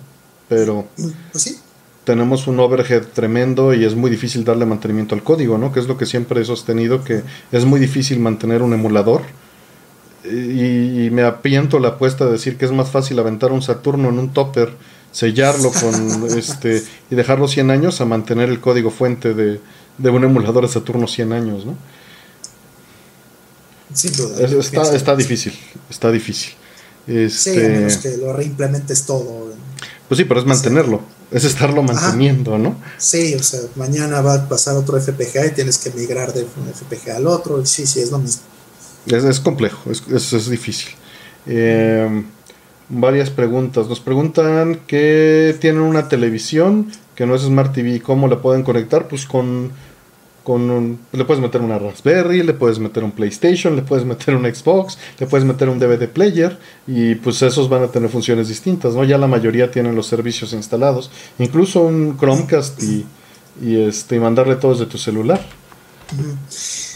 pero... 0.47 0.87
Pues 1.31 1.43
sí. 1.43 1.57
Tenemos 2.03 2.47
un 2.47 2.59
overhead 2.59 3.03
tremendo 3.13 3.73
y 3.73 3.85
es 3.85 3.93
muy 3.93 4.09
difícil 4.09 4.43
darle 4.43 4.65
mantenimiento 4.65 5.13
al 5.13 5.21
código, 5.21 5.59
¿no? 5.59 5.71
Que 5.71 5.79
es 5.79 5.87
lo 5.87 5.95
que 5.95 6.07
siempre 6.07 6.41
he 6.41 6.45
sostenido, 6.45 7.03
que 7.03 7.21
es 7.51 7.65
muy 7.65 7.79
difícil 7.79 8.19
mantener 8.19 8.63
un 8.63 8.73
emulador. 8.73 9.21
Y, 10.25 11.09
me 11.11 11.21
apiento 11.23 11.77
la 11.77 11.89
apuesta 11.89 12.25
de 12.25 12.31
decir 12.31 12.57
que 12.57 12.65
es 12.65 12.71
más 12.71 12.89
fácil 12.89 13.19
aventar 13.19 13.51
un 13.51 13.61
Saturno 13.61 14.09
en 14.09 14.17
un 14.17 14.33
topper, 14.33 14.73
sellarlo 15.11 15.71
con 15.71 16.27
este 16.37 16.83
y 17.11 17.15
dejarlo 17.15 17.47
100 17.47 17.69
años 17.69 18.01
a 18.01 18.05
mantener 18.05 18.49
el 18.49 18.59
código 18.59 18.89
fuente 18.89 19.35
de, 19.35 19.59
de 19.99 20.09
un 20.09 20.23
emulador 20.23 20.65
de 20.65 20.73
Saturno 20.73 21.07
100 21.07 21.33
años, 21.33 21.65
¿no? 21.65 21.75
está, 24.59 24.95
está 24.95 25.15
difícil, 25.15 25.53
está 25.89 26.11
difícil. 26.11 26.53
Este, 27.07 27.53
sí, 27.53 27.59
a 27.59 27.69
menos 27.69 27.97
que 27.97 28.17
lo 28.17 28.33
reimplementes 28.33 29.03
todo. 29.03 29.49
Pues 30.07 30.17
sí, 30.17 30.25
pero 30.25 30.39
es 30.39 30.45
mantenerlo, 30.45 31.01
es 31.31 31.43
estarlo 31.43 31.81
manteniendo, 31.83 32.57
¿no? 32.57 32.77
Sí, 32.97 33.35
o 33.35 33.43
sea, 33.43 33.61
mañana 33.75 34.21
va 34.21 34.35
a 34.35 34.49
pasar 34.49 34.75
otro 34.75 34.99
FPGA 34.99 35.47
y 35.47 35.51
tienes 35.51 35.77
que 35.77 35.91
migrar 35.91 36.33
de 36.33 36.43
un 36.43 36.73
FPGA 36.73 37.17
al 37.17 37.27
otro. 37.27 37.65
Sí, 37.65 37.85
sí, 37.85 37.99
es 37.99 38.11
lo 38.11 38.19
mismo. 38.19 38.43
Es, 39.05 39.39
complejo, 39.39 39.91
es, 39.91 40.33
es, 40.33 40.49
difícil. 40.49 40.89
Em, 41.47 42.25
varias 42.89 43.29
preguntas. 43.29 43.87
Nos 43.87 43.99
preguntan 43.99 44.81
que 44.87 45.55
tienen 45.59 45.81
una 45.81 46.09
televisión 46.09 46.91
que 47.15 47.25
no 47.25 47.35
es 47.35 47.41
Smart 47.41 47.73
TV, 47.73 48.01
¿cómo 48.01 48.27
la 48.27 48.41
pueden 48.41 48.63
conectar? 48.63 49.07
Pues 49.07 49.25
con 49.25 49.71
le 50.45 51.25
puedes 51.25 51.41
meter 51.41 51.61
una 51.61 51.77
Raspberry, 51.77 52.43
le 52.43 52.53
puedes 52.53 52.79
meter 52.79 53.03
un 53.03 53.11
PlayStation, 53.11 53.75
le 53.75 53.81
puedes 53.81 54.05
meter 54.05 54.35
un 54.35 54.43
Xbox, 54.43 54.97
le 55.19 55.27
puedes 55.27 55.45
meter 55.45 55.69
un 55.69 55.79
DVD 55.79 56.07
player 56.07 56.57
y 56.87 57.15
pues 57.15 57.41
esos 57.41 57.69
van 57.69 57.83
a 57.83 57.87
tener 57.87 58.09
funciones 58.09 58.47
distintas, 58.47 58.93
¿no? 58.95 59.03
Ya 59.03 59.17
la 59.17 59.27
mayoría 59.27 59.69
tienen 59.69 59.95
los 59.95 60.07
servicios 60.07 60.53
instalados, 60.53 61.11
incluso 61.37 61.81
un 61.81 62.17
Chromecast 62.17 62.81
y, 62.81 63.05
este, 63.61 64.19
mandarle 64.19 64.55
todos 64.55 64.79
de 64.79 64.85
tu 64.85 64.97
celular. 64.97 65.45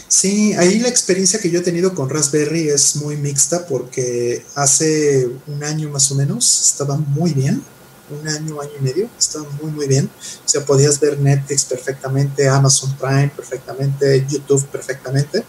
Sí, 0.08 0.52
ahí 0.54 0.78
la 0.78 0.88
experiencia 0.88 1.40
que 1.40 1.50
yo 1.50 1.58
he 1.58 1.62
tenido 1.62 1.94
con 1.94 2.08
Raspberry 2.08 2.68
es 2.68 2.96
muy 2.96 3.16
mixta 3.16 3.66
porque 3.66 4.44
hace 4.54 5.28
un 5.46 5.62
año 5.64 5.90
más 5.90 6.10
o 6.12 6.14
menos 6.14 6.62
estaba 6.62 6.96
muy 6.96 7.32
bien 7.32 7.62
un 8.10 8.28
año, 8.28 8.60
año 8.60 8.72
y 8.78 8.82
medio, 8.82 9.08
estaba 9.18 9.46
muy, 9.62 9.70
muy 9.70 9.86
bien. 9.86 10.10
O 10.44 10.48
sea, 10.48 10.64
podías 10.64 11.00
ver 11.00 11.18
Netflix 11.18 11.64
perfectamente, 11.64 12.48
Amazon 12.48 12.94
Prime 12.96 13.32
perfectamente, 13.34 14.26
YouTube 14.28 14.64
perfectamente. 14.66 15.44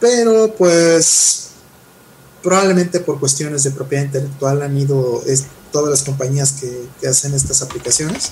Pero 0.00 0.54
pues 0.56 1.48
probablemente 2.42 3.00
por 3.00 3.18
cuestiones 3.18 3.64
de 3.64 3.72
propiedad 3.72 4.04
intelectual 4.04 4.62
han 4.62 4.76
ido 4.76 5.22
todas 5.72 5.90
las 5.90 6.02
compañías 6.02 6.52
que, 6.52 7.08
hacen 7.08 7.34
estas 7.34 7.62
aplicaciones, 7.62 8.30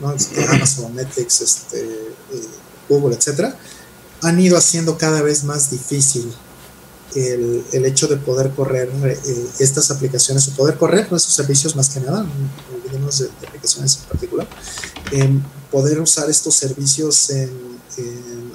¿no? 0.00 0.12
Este, 0.12 0.42
Amazon, 0.46 0.94
Netflix, 0.96 1.40
este, 1.42 1.78
eh, 1.80 2.48
Google, 2.88 3.16
etcétera, 3.16 3.56
han 4.22 4.40
ido 4.40 4.56
haciendo 4.56 4.96
cada 4.96 5.22
vez 5.22 5.44
más 5.44 5.70
difícil 5.70 6.32
el, 7.14 7.64
el, 7.72 7.84
hecho 7.84 8.06
de 8.06 8.16
poder 8.16 8.50
correr 8.50 8.88
eh, 9.04 9.46
estas 9.58 9.90
aplicaciones 9.90 10.46
o 10.48 10.52
poder 10.52 10.76
correr 10.76 11.10
nuestros 11.10 11.34
servicios 11.34 11.74
más 11.76 11.90
que 11.90 12.00
nada, 12.00 12.26
olvidemos 12.74 13.18
de, 13.18 13.28
aplicaciones 13.46 13.98
en 14.02 14.08
particular, 14.08 14.48
poder 15.70 16.00
usar 16.00 16.28
estos 16.30 16.54
servicios 16.54 17.30
en, 17.30 17.70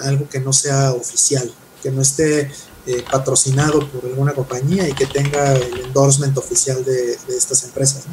algo 0.02 0.28
que 0.28 0.40
no 0.40 0.52
sea 0.52 0.92
oficial, 0.94 1.52
que 1.82 1.92
no 1.92 2.02
esté 2.02 2.52
eh, 2.88 3.04
patrocinado 3.12 3.80
por 3.92 4.06
alguna 4.06 4.34
compañía 4.34 4.88
y 4.88 4.94
que 4.94 5.06
tenga 5.06 5.54
el 5.54 5.82
endorsement 5.86 6.38
oficial 6.38 6.84
de, 6.84 7.18
estas 7.30 7.64
empresas. 7.64 8.04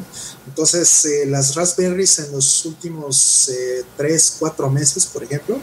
Entonces, 0.47 1.05
eh, 1.05 1.25
las 1.25 1.55
Raspberries 1.55 2.19
en 2.19 2.31
los 2.31 2.65
últimos 2.65 3.51
3, 3.97 4.35
4 4.39 4.69
meses, 4.69 5.05
por 5.05 5.23
ejemplo, 5.23 5.59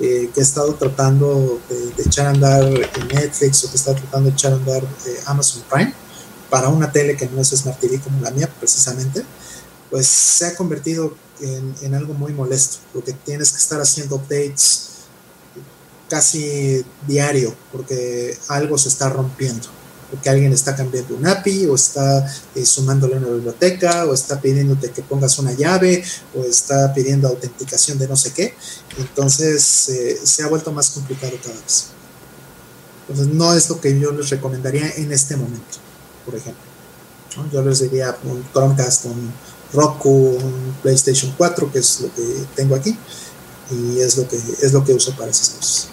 eh, 0.00 0.30
que 0.34 0.40
he 0.40 0.42
estado 0.42 0.74
tratando 0.74 1.60
de, 1.68 2.02
echar 2.02 2.26
a 2.26 2.30
andar 2.30 2.64
Netflix 3.12 3.64
o 3.64 3.70
que 3.70 3.76
estado 3.76 3.96
tratando 3.96 4.28
de 4.28 4.34
echar 4.34 4.52
a 4.52 4.56
andar 4.56 4.82
eh, 4.82 5.20
Amazon 5.26 5.62
Prime 5.70 5.94
para 6.50 6.68
una 6.68 6.90
tele 6.90 7.16
que 7.16 7.26
no 7.26 7.40
es 7.40 7.48
Smart 7.50 7.78
TV 7.78 8.00
como 8.00 8.20
la 8.20 8.30
mía 8.30 8.48
precisamente, 8.58 9.24
pues 9.90 10.06
se 10.06 10.46
ha 10.46 10.56
convertido 10.56 11.14
en, 11.40 11.74
en 11.82 11.94
algo 11.94 12.14
muy 12.14 12.32
molesto, 12.32 12.78
porque 12.92 13.12
tienes 13.12 13.50
que 13.50 13.58
estar 13.58 13.80
haciendo 13.80 14.16
updates 14.16 14.90
casi 16.08 16.84
diario, 17.06 17.54
porque 17.72 18.36
algo 18.48 18.78
se 18.78 18.88
está 18.88 19.08
rompiendo 19.08 19.68
porque 20.14 20.30
alguien 20.30 20.52
está 20.52 20.76
cambiando 20.76 21.16
un 21.16 21.26
API 21.26 21.66
o 21.66 21.74
está 21.74 22.24
eh, 22.54 22.64
sumándole 22.64 23.16
una 23.16 23.26
biblioteca 23.26 24.06
o 24.06 24.14
está 24.14 24.40
pidiéndote 24.40 24.92
que 24.92 25.02
pongas 25.02 25.36
una 25.40 25.52
llave 25.54 26.04
o 26.36 26.44
está 26.44 26.94
pidiendo 26.94 27.26
autenticación 27.26 27.98
de 27.98 28.06
no 28.06 28.14
sé 28.14 28.32
qué. 28.32 28.54
Entonces 28.96 29.88
eh, 29.88 30.20
se 30.22 30.44
ha 30.44 30.46
vuelto 30.46 30.70
más 30.70 30.90
complicado 30.90 31.32
cada 31.42 31.60
vez. 31.60 31.86
Entonces 33.08 33.34
no 33.34 33.52
es 33.54 33.68
lo 33.68 33.80
que 33.80 33.98
yo 33.98 34.12
les 34.12 34.30
recomendaría 34.30 34.88
en 34.96 35.10
este 35.10 35.36
momento, 35.36 35.78
por 36.24 36.36
ejemplo. 36.36 36.62
Yo 37.52 37.62
les 37.62 37.80
diría 37.80 38.16
un 38.22 38.44
Chromecast, 38.52 39.06
un 39.06 39.32
Roku, 39.72 40.38
un 40.40 40.76
PlayStation 40.80 41.34
4, 41.36 41.72
que 41.72 41.80
es 41.80 42.00
lo 42.02 42.14
que 42.14 42.22
tengo 42.54 42.76
aquí, 42.76 42.96
y 43.72 43.98
es 43.98 44.16
lo 44.16 44.28
que, 44.28 44.36
es 44.36 44.72
lo 44.72 44.84
que 44.84 44.92
uso 44.92 45.10
para 45.16 45.32
esas 45.32 45.48
cosas. 45.50 45.88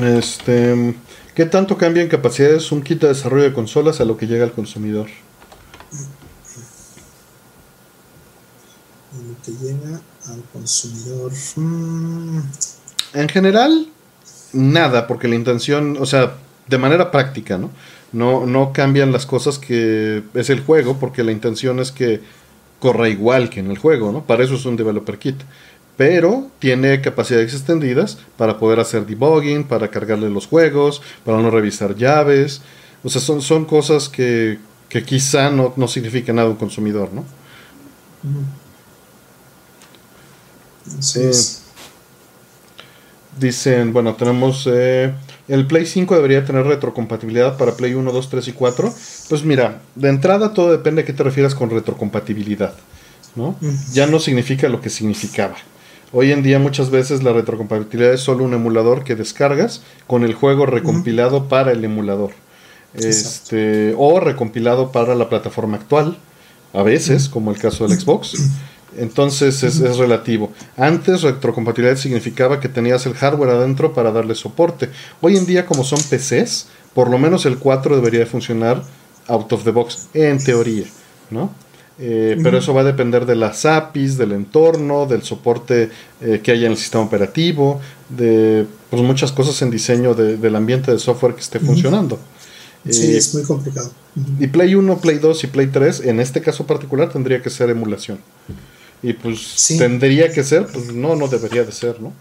Este, 0.00 0.96
¿Qué 1.34 1.46
tanto 1.46 1.78
cambia 1.78 2.02
en 2.02 2.08
capacidades 2.08 2.72
un 2.72 2.82
kit 2.82 3.00
de 3.00 3.08
desarrollo 3.08 3.44
de 3.44 3.52
consolas 3.54 4.00
a 4.00 4.04
lo 4.04 4.16
que 4.16 4.26
llega 4.26 4.44
al 4.44 4.52
consumidor? 4.52 5.08
lo 9.12 9.36
que 9.42 9.52
llega 9.64 10.00
al 10.28 10.42
consumidor. 10.52 11.32
Mm. 11.56 12.40
En 13.14 13.28
general, 13.28 13.88
nada, 14.52 15.06
porque 15.06 15.28
la 15.28 15.34
intención, 15.34 15.96
o 16.00 16.06
sea, 16.06 16.34
de 16.66 16.78
manera 16.78 17.10
práctica, 17.10 17.58
¿no? 17.58 17.70
No, 18.12 18.46
no 18.46 18.72
cambian 18.72 19.12
las 19.12 19.26
cosas 19.26 19.58
que 19.58 20.22
es 20.34 20.50
el 20.50 20.60
juego, 20.60 20.98
porque 20.98 21.24
la 21.24 21.32
intención 21.32 21.80
es 21.80 21.92
que 21.92 22.20
corra 22.78 23.08
igual 23.08 23.48
que 23.48 23.60
en 23.60 23.70
el 23.70 23.78
juego, 23.78 24.12
¿no? 24.12 24.26
Para 24.26 24.44
eso 24.44 24.54
es 24.54 24.66
un 24.66 24.76
developer 24.76 25.18
kit 25.18 25.36
pero 25.96 26.50
tiene 26.58 27.00
capacidades 27.00 27.52
extendidas 27.52 28.18
para 28.36 28.58
poder 28.58 28.80
hacer 28.80 29.06
debugging, 29.06 29.64
para 29.64 29.88
cargarle 29.88 30.30
los 30.30 30.46
juegos, 30.46 31.02
para 31.24 31.38
no 31.38 31.50
revisar 31.50 31.94
llaves. 31.94 32.62
O 33.04 33.08
sea, 33.08 33.20
son, 33.20 33.42
son 33.42 33.64
cosas 33.64 34.08
que, 34.08 34.58
que 34.88 35.02
quizá 35.02 35.50
no, 35.50 35.72
no 35.76 35.88
significa 35.88 36.32
nada 36.32 36.48
un 36.48 36.56
consumidor, 36.56 37.10
¿no? 37.12 37.24
dicen, 43.38 43.92
bueno, 43.92 44.14
tenemos 44.14 44.68
eh, 44.70 45.12
el 45.48 45.66
Play 45.66 45.86
5 45.86 46.14
debería 46.14 46.44
tener 46.44 46.64
retrocompatibilidad 46.64 47.56
para 47.56 47.76
Play 47.76 47.94
1, 47.94 48.12
2, 48.12 48.30
3 48.30 48.48
y 48.48 48.52
4. 48.52 48.94
Pues 49.28 49.44
mira, 49.44 49.80
de 49.94 50.08
entrada 50.08 50.54
todo 50.54 50.70
depende 50.70 51.02
a 51.02 51.04
qué 51.04 51.12
te 51.12 51.22
refieras 51.22 51.54
con 51.54 51.70
retrocompatibilidad, 51.70 52.74
¿no? 53.34 53.56
Ya 53.92 54.06
no 54.06 54.18
significa 54.18 54.68
lo 54.68 54.80
que 54.80 54.90
significaba. 54.90 55.56
Hoy 56.14 56.30
en 56.30 56.42
día 56.42 56.58
muchas 56.58 56.90
veces 56.90 57.22
la 57.22 57.32
retrocompatibilidad 57.32 58.12
es 58.12 58.20
solo 58.20 58.44
un 58.44 58.52
emulador 58.52 59.02
que 59.02 59.14
descargas 59.14 59.82
con 60.06 60.24
el 60.24 60.34
juego 60.34 60.66
recompilado 60.66 61.48
para 61.48 61.72
el 61.72 61.82
emulador. 61.84 62.32
Este, 62.92 63.94
o 63.96 64.20
recompilado 64.20 64.92
para 64.92 65.14
la 65.14 65.30
plataforma 65.30 65.78
actual, 65.78 66.18
a 66.74 66.82
veces, 66.82 67.30
como 67.30 67.50
el 67.50 67.58
caso 67.58 67.88
del 67.88 67.98
Xbox. 67.98 68.34
Entonces 68.98 69.62
es, 69.62 69.80
es, 69.80 69.96
relativo. 69.96 70.52
Antes 70.76 71.22
retrocompatibilidad 71.22 71.96
significaba 71.96 72.60
que 72.60 72.68
tenías 72.68 73.06
el 73.06 73.14
hardware 73.14 73.50
adentro 73.50 73.94
para 73.94 74.12
darle 74.12 74.34
soporte. 74.34 74.90
Hoy 75.22 75.38
en 75.38 75.46
día 75.46 75.64
como 75.64 75.82
son 75.82 75.98
PCs, 75.98 76.66
por 76.92 77.08
lo 77.08 77.16
menos 77.16 77.46
el 77.46 77.56
4 77.56 77.96
debería 77.96 78.20
de 78.20 78.26
funcionar 78.26 78.82
out 79.28 79.50
of 79.50 79.64
the 79.64 79.70
box, 79.70 80.08
en 80.12 80.44
teoría, 80.44 80.84
¿no? 81.30 81.50
Eh, 81.98 82.38
pero 82.42 82.58
eso 82.58 82.72
va 82.72 82.80
a 82.80 82.84
depender 82.84 83.26
de 83.26 83.36
las 83.36 83.64
APIs, 83.64 84.16
del 84.16 84.32
entorno, 84.32 85.06
del 85.06 85.22
soporte 85.22 85.90
eh, 86.20 86.40
que 86.42 86.50
haya 86.50 86.66
en 86.66 86.72
el 86.72 86.78
sistema 86.78 87.04
operativo, 87.04 87.80
de 88.08 88.66
pues, 88.90 89.02
muchas 89.02 89.32
cosas 89.32 89.60
en 89.62 89.70
diseño 89.70 90.14
del 90.14 90.56
ambiente 90.56 90.90
de 90.90 90.98
software 90.98 91.34
que 91.34 91.42
esté 91.42 91.60
funcionando. 91.60 92.18
Sí, 92.88 93.12
eh, 93.12 93.18
es 93.18 93.34
muy 93.34 93.42
complicado. 93.44 93.92
Y 94.40 94.46
Play 94.48 94.74
1, 94.74 95.00
Play 95.00 95.18
2 95.18 95.44
y 95.44 95.46
Play 95.48 95.68
3, 95.68 96.00
en 96.00 96.20
este 96.20 96.40
caso 96.40 96.66
particular, 96.66 97.12
tendría 97.12 97.42
que 97.42 97.50
ser 97.50 97.70
emulación. 97.70 98.18
Y 99.02 99.12
pues 99.12 99.74
tendría 99.78 100.32
que 100.32 100.44
ser, 100.44 100.66
pues 100.66 100.92
no, 100.92 101.14
no 101.14 101.28
debería 101.28 101.64
de 101.64 101.72
ser, 101.72 102.00
¿no? 102.00 102.12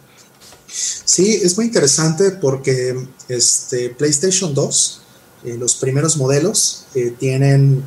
Sí, 0.67 1.39
es 1.43 1.57
muy 1.57 1.65
interesante 1.65 2.31
porque 2.31 2.95
este 3.27 3.89
PlayStation 3.89 4.53
2, 4.53 5.01
los 5.59 5.75
primeros 5.75 6.17
modelos 6.17 6.85
tienen 7.19 7.83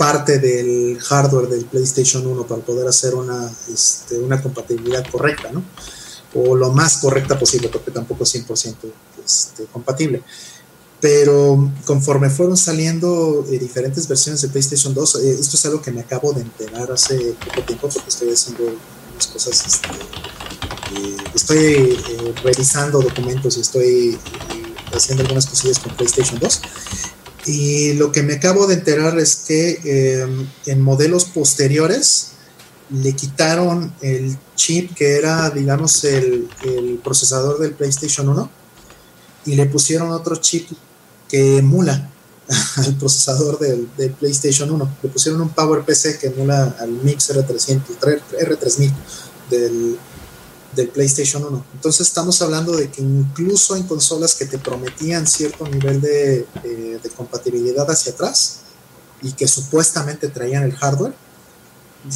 parte 0.00 0.38
del 0.38 0.98
hardware 0.98 1.46
del 1.46 1.66
PlayStation 1.66 2.26
1 2.26 2.46
para 2.46 2.62
poder 2.62 2.88
hacer 2.88 3.14
una, 3.14 3.52
este, 3.70 4.16
una 4.16 4.40
compatibilidad 4.40 5.04
correcta, 5.10 5.50
¿no? 5.52 5.62
O 6.32 6.56
lo 6.56 6.72
más 6.72 6.96
correcta 6.96 7.38
posible, 7.38 7.68
porque 7.68 7.90
tampoco 7.90 8.24
es 8.24 8.34
100% 8.34 8.76
este, 9.22 9.66
compatible. 9.66 10.22
pero 11.02 11.70
conforme 11.84 12.30
fueron 12.30 12.56
saliendo 12.56 13.44
eh, 13.50 13.58
diferentes 13.58 14.08
versiones 14.08 14.40
de 14.40 14.48
PlayStation 14.48 14.94
2, 14.94 15.16
eh, 15.16 15.36
esto 15.38 15.56
es 15.58 15.66
algo 15.66 15.82
que 15.82 15.90
me 15.90 16.00
acabo 16.00 16.32
de 16.32 16.42
enterar 16.42 16.90
hace 16.92 17.34
poco 17.44 17.62
tiempo 17.66 17.88
porque 17.88 18.08
estoy 18.08 18.30
haciendo 18.30 18.64
unas 19.12 19.26
cosas, 19.26 19.66
este, 19.66 19.88
eh, 20.96 21.16
estoy 21.34 21.96
revisando 22.42 23.02
documentos 23.02 23.58
y 23.58 23.60
estoy 23.60 24.18
haciendo 24.94 25.24
algunas 25.24 25.44
cosillas 25.44 25.78
con 25.78 25.94
PlayStation 25.94 26.38
2. 26.38 26.60
Y 27.46 27.94
lo 27.94 28.12
que 28.12 28.22
me 28.22 28.34
acabo 28.34 28.66
de 28.66 28.74
enterar 28.74 29.18
es 29.18 29.36
que 29.46 30.26
en 30.66 30.80
modelos 30.82 31.24
posteriores 31.24 32.32
le 32.90 33.12
quitaron 33.14 33.92
el 34.02 34.36
chip 34.56 34.94
que 34.94 35.16
era, 35.16 35.50
digamos, 35.50 36.04
el, 36.04 36.48
procesador 37.02 37.58
del 37.58 37.72
PlayStation 37.72 38.28
1 38.28 38.50
y 39.46 39.54
le 39.54 39.66
pusieron 39.66 40.10
otro 40.10 40.36
chip 40.36 40.68
que 41.28 41.58
emula 41.58 42.10
al 42.76 42.94
procesador 42.96 43.58
del, 43.58 43.86
PlayStation 44.18 44.70
1. 44.70 44.96
Le 45.02 45.08
pusieron 45.08 45.40
un 45.40 45.50
PowerPC 45.50 46.18
que 46.18 46.26
emula 46.26 46.76
al 46.78 46.90
MIX 46.90 47.30
R300, 47.30 47.80
R3000 48.32 48.92
del, 49.50 49.98
del 50.74 50.88
PlayStation 50.88 51.44
1. 51.44 51.64
Entonces 51.74 52.06
estamos 52.06 52.40
hablando 52.42 52.76
de 52.76 52.90
que 52.90 53.02
incluso 53.02 53.76
en 53.76 53.84
consolas 53.84 54.34
que 54.34 54.46
te 54.46 54.58
prometían 54.58 55.26
cierto 55.26 55.66
nivel 55.66 56.00
de, 56.00 56.46
de 57.02 57.10
compatibilidad 57.16 57.90
hacia 57.90 58.12
atrás 58.12 58.60
y 59.22 59.32
que 59.32 59.48
supuestamente 59.48 60.28
traían 60.28 60.62
el 60.62 60.72
hardware, 60.72 61.14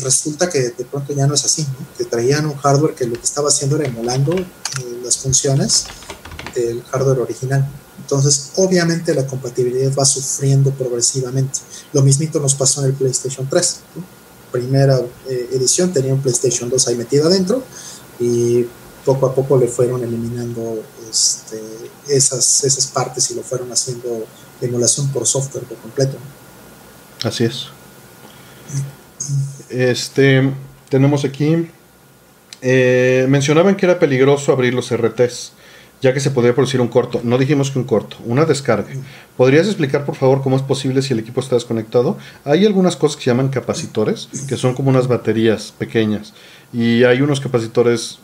resulta 0.03 0.49
que 0.49 0.71
de 0.71 0.85
pronto 0.85 1.13
ya 1.13 1.27
no 1.27 1.35
es 1.35 1.45
así, 1.45 1.67
que 1.99 2.05
traían 2.05 2.47
un 2.47 2.57
hardware 2.57 2.95
que 2.95 3.07
lo 3.07 3.15
que 3.15 3.25
estaba 3.25 3.49
haciendo 3.49 3.77
era 3.77 3.87
emulando 3.87 4.33
eh, 4.35 4.47
las 5.03 5.19
funciones 5.19 5.87
del 6.55 6.83
hardware 6.85 7.21
original. 7.21 7.69
Entonces, 7.99 8.51
obviamente 8.57 9.15
la 9.15 9.27
compatibilidad 9.27 9.93
va 9.95 10.05
sufriendo 10.05 10.71
progresivamente. 10.73 11.61
Lo 11.93 12.03
mismito 12.03 12.41
nos 12.41 12.55
pasó 12.55 12.81
en 12.83 12.89
el 12.89 12.95
PlayStation 12.95 13.49
3. 13.49 13.77
Primera 14.51 15.01
eh, 15.29 15.49
edición 15.53 15.93
tenía 15.93 16.15
un 16.15 16.21
PlayStation 16.21 16.71
2 16.71 16.89
ahí 16.89 16.97
metido 16.97 17.27
adentro 17.27 17.63
y 18.21 18.67
poco 19.05 19.27
a 19.27 19.35
poco 19.35 19.59
le 19.59 19.69
fueron 19.69 20.03
eliminando 20.03 20.83
este, 21.11 21.61
esas, 22.09 22.65
esas 22.65 22.87
partes 22.87 23.31
y 23.31 23.35
lo 23.35 23.43
fueron 23.43 23.71
haciendo 23.73 24.27
emulación 24.61 25.09
por 25.09 25.27
software 25.27 25.65
por 25.65 25.77
completo. 25.79 26.17
Así 27.23 27.45
es. 27.45 27.69
Este, 29.69 30.53
tenemos 30.89 31.25
aquí, 31.25 31.69
eh, 32.63 33.27
mencionaban 33.29 33.77
que 33.77 33.87
era 33.87 33.99
peligroso 33.99 34.53
abrir 34.53 34.75
los 34.75 34.95
RTs 34.95 35.53
ya 36.05 36.13
que 36.13 36.21
se 36.21 36.31
podría 36.31 36.55
producir 36.55 36.83
un 36.83 36.89
corto. 36.89 37.23
No 37.25 37.39
dijimos 37.39 37.71
que 37.71 37.79
un 37.79 37.87
corto, 37.87 38.19
una 38.27 38.45
descarga. 38.45 38.91
¿Podrías 39.39 39.67
explicar, 39.67 40.05
por 40.05 40.17
favor, 40.17 40.43
cómo 40.43 40.55
es 40.55 40.61
posible 40.61 41.01
si 41.01 41.15
el 41.15 41.19
equipo 41.19 41.41
está 41.41 41.55
desconectado? 41.55 42.19
Hay 42.45 42.67
algunas 42.67 42.95
cosas 42.95 43.17
que 43.17 43.25
se 43.25 43.31
llaman 43.31 43.49
capacitores, 43.49 44.29
que 44.47 44.59
son 44.59 44.75
como 44.75 44.91
unas 44.91 45.09
baterías 45.09 45.73
pequeñas. 45.79 46.35
Y 46.75 47.05
hay 47.05 47.23
unos 47.23 47.41
capacitores 47.41 48.19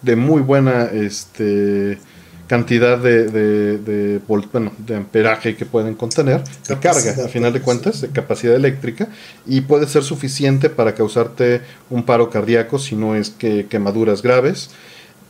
de 0.00 0.16
muy 0.16 0.40
buena 0.40 0.84
este, 0.84 1.98
cantidad 2.46 2.96
de, 2.96 3.26
de, 3.26 4.18
bueno, 4.26 4.72
de 4.78 4.96
amperaje 4.96 5.56
que 5.56 5.66
pueden 5.66 5.94
contener, 5.94 6.42
de 6.66 6.78
carga, 6.78 7.22
a 7.22 7.28
final 7.28 7.52
de 7.52 7.60
cuentas, 7.60 8.00
de 8.00 8.08
capacidad 8.08 8.54
eléctrica, 8.54 9.08
y 9.44 9.60
puede 9.60 9.86
ser 9.86 10.04
suficiente 10.04 10.70
para 10.70 10.94
causarte 10.94 11.60
un 11.90 12.02
paro 12.02 12.30
cardíaco 12.30 12.78
si 12.78 12.96
no 12.96 13.14
es 13.14 13.28
que 13.28 13.66
quemaduras 13.66 14.22
graves. 14.22 14.70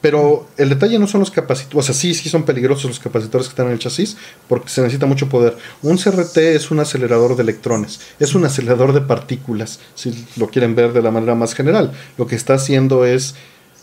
Pero 0.06 0.46
el 0.56 0.68
detalle 0.68 1.00
no 1.00 1.08
son 1.08 1.18
los 1.18 1.32
capacitores, 1.32 1.76
o 1.76 1.82
sea, 1.82 1.92
sí, 1.92 2.14
sí 2.14 2.28
son 2.28 2.44
peligrosos 2.44 2.84
los 2.84 3.00
capacitores 3.00 3.48
que 3.48 3.50
están 3.50 3.66
en 3.66 3.72
el 3.72 3.80
chasis 3.80 4.16
porque 4.48 4.68
se 4.68 4.80
necesita 4.80 5.04
mucho 5.04 5.28
poder. 5.28 5.56
Un 5.82 5.96
CRT 5.96 6.36
es 6.36 6.70
un 6.70 6.78
acelerador 6.78 7.34
de 7.34 7.42
electrones, 7.42 7.98
es 8.20 8.36
un 8.36 8.44
acelerador 8.44 8.92
de 8.92 9.00
partículas, 9.00 9.80
si 9.96 10.26
lo 10.36 10.46
quieren 10.46 10.76
ver 10.76 10.92
de 10.92 11.02
la 11.02 11.10
manera 11.10 11.34
más 11.34 11.56
general. 11.56 11.90
Lo 12.18 12.28
que 12.28 12.36
está 12.36 12.54
haciendo 12.54 13.04
es 13.04 13.34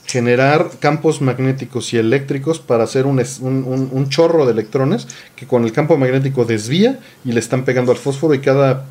generar 0.05 0.69
campos 0.79 1.19
magnéticos 1.21 1.93
y 1.93 1.97
eléctricos 1.97 2.61
para 2.61 2.85
hacer 2.85 3.05
un, 3.05 3.21
un, 3.41 4.07
chorro 4.07 4.45
de 4.45 4.53
electrones 4.53 5.09
que 5.35 5.45
con 5.45 5.65
el 5.65 5.73
campo 5.73 5.97
magnético 5.97 6.45
desvía 6.45 7.01
y 7.25 7.33
le 7.33 7.41
están 7.41 7.65
pegando 7.65 7.91
al 7.91 7.97
fósforo 7.97 8.33
y 8.33 8.39
cada 8.39 8.85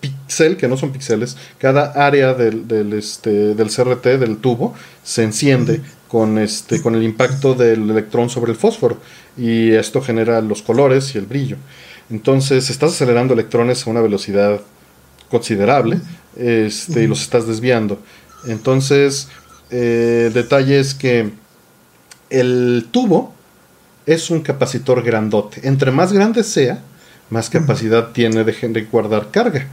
píxel, 0.00 0.56
que 0.56 0.66
no 0.66 0.78
son 0.78 0.92
píxeles, 0.92 1.36
cada 1.58 1.92
área 2.06 2.32
del, 2.32 2.66
del, 2.66 2.94
este, 2.94 3.54
del 3.54 3.68
CRT, 3.68 4.18
del 4.18 4.38
tubo, 4.38 4.74
se 5.04 5.24
enciende 5.24 5.82
con, 6.12 6.36
este, 6.36 6.82
con 6.82 6.94
el 6.94 7.04
impacto 7.04 7.54
del 7.54 7.88
electrón 7.88 8.28
sobre 8.28 8.52
el 8.52 8.58
fósforo 8.58 8.98
y 9.34 9.70
esto 9.70 10.02
genera 10.02 10.42
los 10.42 10.60
colores 10.60 11.14
y 11.14 11.18
el 11.18 11.24
brillo. 11.24 11.56
Entonces 12.10 12.68
estás 12.68 12.92
acelerando 12.92 13.32
electrones 13.32 13.86
a 13.86 13.90
una 13.90 14.02
velocidad 14.02 14.60
considerable 15.30 16.00
este, 16.36 17.04
y 17.04 17.06
los 17.06 17.22
estás 17.22 17.46
desviando. 17.46 17.98
Entonces, 18.46 19.28
eh, 19.70 20.30
detalle 20.34 20.78
es 20.80 20.92
que 20.92 21.30
el 22.28 22.88
tubo 22.90 23.32
es 24.04 24.28
un 24.28 24.42
capacitor 24.42 25.02
grandote. 25.02 25.66
Entre 25.66 25.92
más 25.92 26.12
grande 26.12 26.44
sea, 26.44 26.82
más 27.30 27.48
capacidad 27.48 28.12
tiene 28.12 28.44
de 28.44 28.82
guardar 28.82 29.30
carga. 29.30 29.66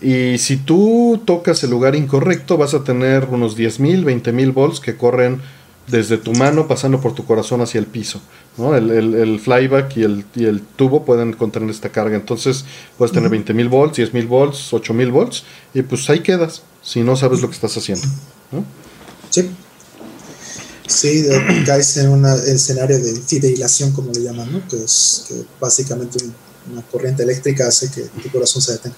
Y 0.00 0.38
si 0.38 0.56
tú 0.58 1.20
tocas 1.24 1.62
el 1.64 1.70
lugar 1.70 1.94
incorrecto, 1.94 2.56
vas 2.56 2.74
a 2.74 2.84
tener 2.84 3.24
unos 3.30 3.56
10.000, 3.56 4.04
20.000 4.04 4.52
volts 4.52 4.80
que 4.80 4.96
corren 4.96 5.40
desde 5.88 6.18
tu 6.18 6.32
mano 6.32 6.66
pasando 6.66 7.00
por 7.00 7.14
tu 7.14 7.24
corazón 7.24 7.60
hacia 7.60 7.78
el 7.78 7.86
piso. 7.86 8.20
¿no? 8.56 8.74
El, 8.76 9.40
flyback 9.40 9.96
y 9.96 10.02
el, 10.02 10.24
el, 10.34 10.62
tubo 10.62 11.04
pueden 11.04 11.32
contener 11.32 11.70
esta 11.70 11.90
carga. 11.90 12.16
Entonces 12.16 12.64
puedes 12.98 13.12
tener 13.12 13.30
20.000 13.30 13.68
volts, 13.68 13.98
10.000 13.98 14.26
volts, 14.26 14.72
8.000 14.72 15.10
volts 15.10 15.44
y 15.74 15.82
pues 15.82 16.08
ahí 16.10 16.20
quedas 16.20 16.62
si 16.82 17.00
no 17.00 17.16
sabes 17.16 17.40
lo 17.40 17.48
que 17.48 17.54
estás 17.54 17.76
haciendo. 17.76 18.06
Sí. 19.30 19.50
Sí, 20.88 21.26
caes 21.66 21.96
en 21.96 22.10
un 22.10 22.24
escenario 22.24 22.96
de 22.98 23.20
fidelización, 23.20 23.90
como 23.90 24.12
le 24.12 24.22
llaman, 24.22 24.52
¿no? 24.52 24.68
que 24.68 24.84
es 24.84 25.24
que 25.26 25.34
básicamente 25.60 26.18
una 26.70 26.82
corriente 26.82 27.24
eléctrica 27.24 27.66
hace 27.66 27.90
que 27.90 28.02
tu 28.22 28.30
corazón 28.30 28.62
se 28.62 28.72
detenga. 28.72 28.96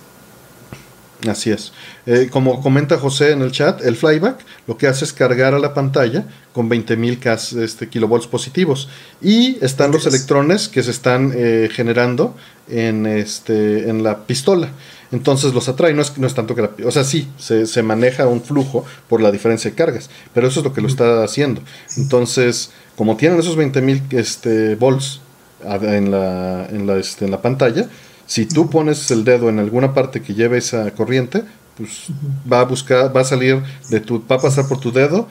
Así 1.26 1.50
es. 1.50 1.72
Eh, 2.06 2.28
como 2.30 2.60
comenta 2.62 2.96
José 2.96 3.32
en 3.32 3.42
el 3.42 3.50
chat, 3.50 3.84
el 3.84 3.96
flyback 3.96 4.38
lo 4.68 4.78
que 4.78 4.86
hace 4.86 5.04
es 5.04 5.12
cargar 5.12 5.52
a 5.52 5.58
la 5.58 5.74
pantalla 5.74 6.24
con 6.52 6.70
20.000 6.70 7.60
este, 7.60 7.88
kilovolts 7.88 8.28
positivos. 8.28 8.88
Y 9.20 9.58
están 9.64 9.90
los 9.90 10.06
electrones 10.06 10.68
que 10.68 10.82
se 10.84 10.92
están 10.92 11.32
eh, 11.34 11.68
generando 11.72 12.36
en, 12.68 13.06
este, 13.06 13.88
en 13.88 14.04
la 14.04 14.26
pistola. 14.26 14.68
Entonces 15.10 15.54
los 15.54 15.68
atrae. 15.68 15.92
No 15.92 16.02
es, 16.02 16.16
no 16.18 16.26
es 16.28 16.34
tanto 16.34 16.54
que 16.54 16.62
la. 16.62 16.70
O 16.84 16.90
sea, 16.92 17.02
sí, 17.02 17.28
se, 17.38 17.82
maneja 17.82 18.28
un 18.28 18.40
flujo 18.40 18.84
por 19.08 19.20
la 19.20 19.32
diferencia 19.32 19.70
de 19.70 19.76
cargas. 19.76 20.10
Pero 20.32 20.46
eso 20.46 20.60
es 20.60 20.64
lo 20.64 20.72
que 20.72 20.82
lo 20.82 20.86
está 20.86 21.24
haciendo. 21.24 21.62
Entonces, 21.96 22.70
como 22.96 23.16
tienen 23.16 23.40
esos 23.40 23.58
20.000 23.58 24.12
este, 24.12 24.76
volts 24.76 25.20
en 25.64 26.12
la, 26.12 26.66
en 26.66 26.86
la, 26.86 26.96
este, 26.96 27.24
en 27.24 27.32
la 27.32 27.42
pantalla 27.42 27.88
si 28.28 28.44
tú 28.44 28.68
pones 28.68 29.10
el 29.10 29.24
dedo 29.24 29.48
en 29.48 29.58
alguna 29.58 29.94
parte 29.94 30.20
que 30.20 30.34
lleve 30.34 30.58
esa 30.58 30.90
corriente, 30.92 31.44
pues 31.78 32.08
va 32.50 32.60
a 32.60 32.64
buscar, 32.64 33.16
va 33.16 33.22
a 33.22 33.24
salir 33.24 33.62
de 33.88 34.00
tu, 34.00 34.24
va 34.30 34.36
a 34.36 34.38
pasar 34.40 34.68
por 34.68 34.78
tu 34.78 34.92
dedo, 34.92 35.26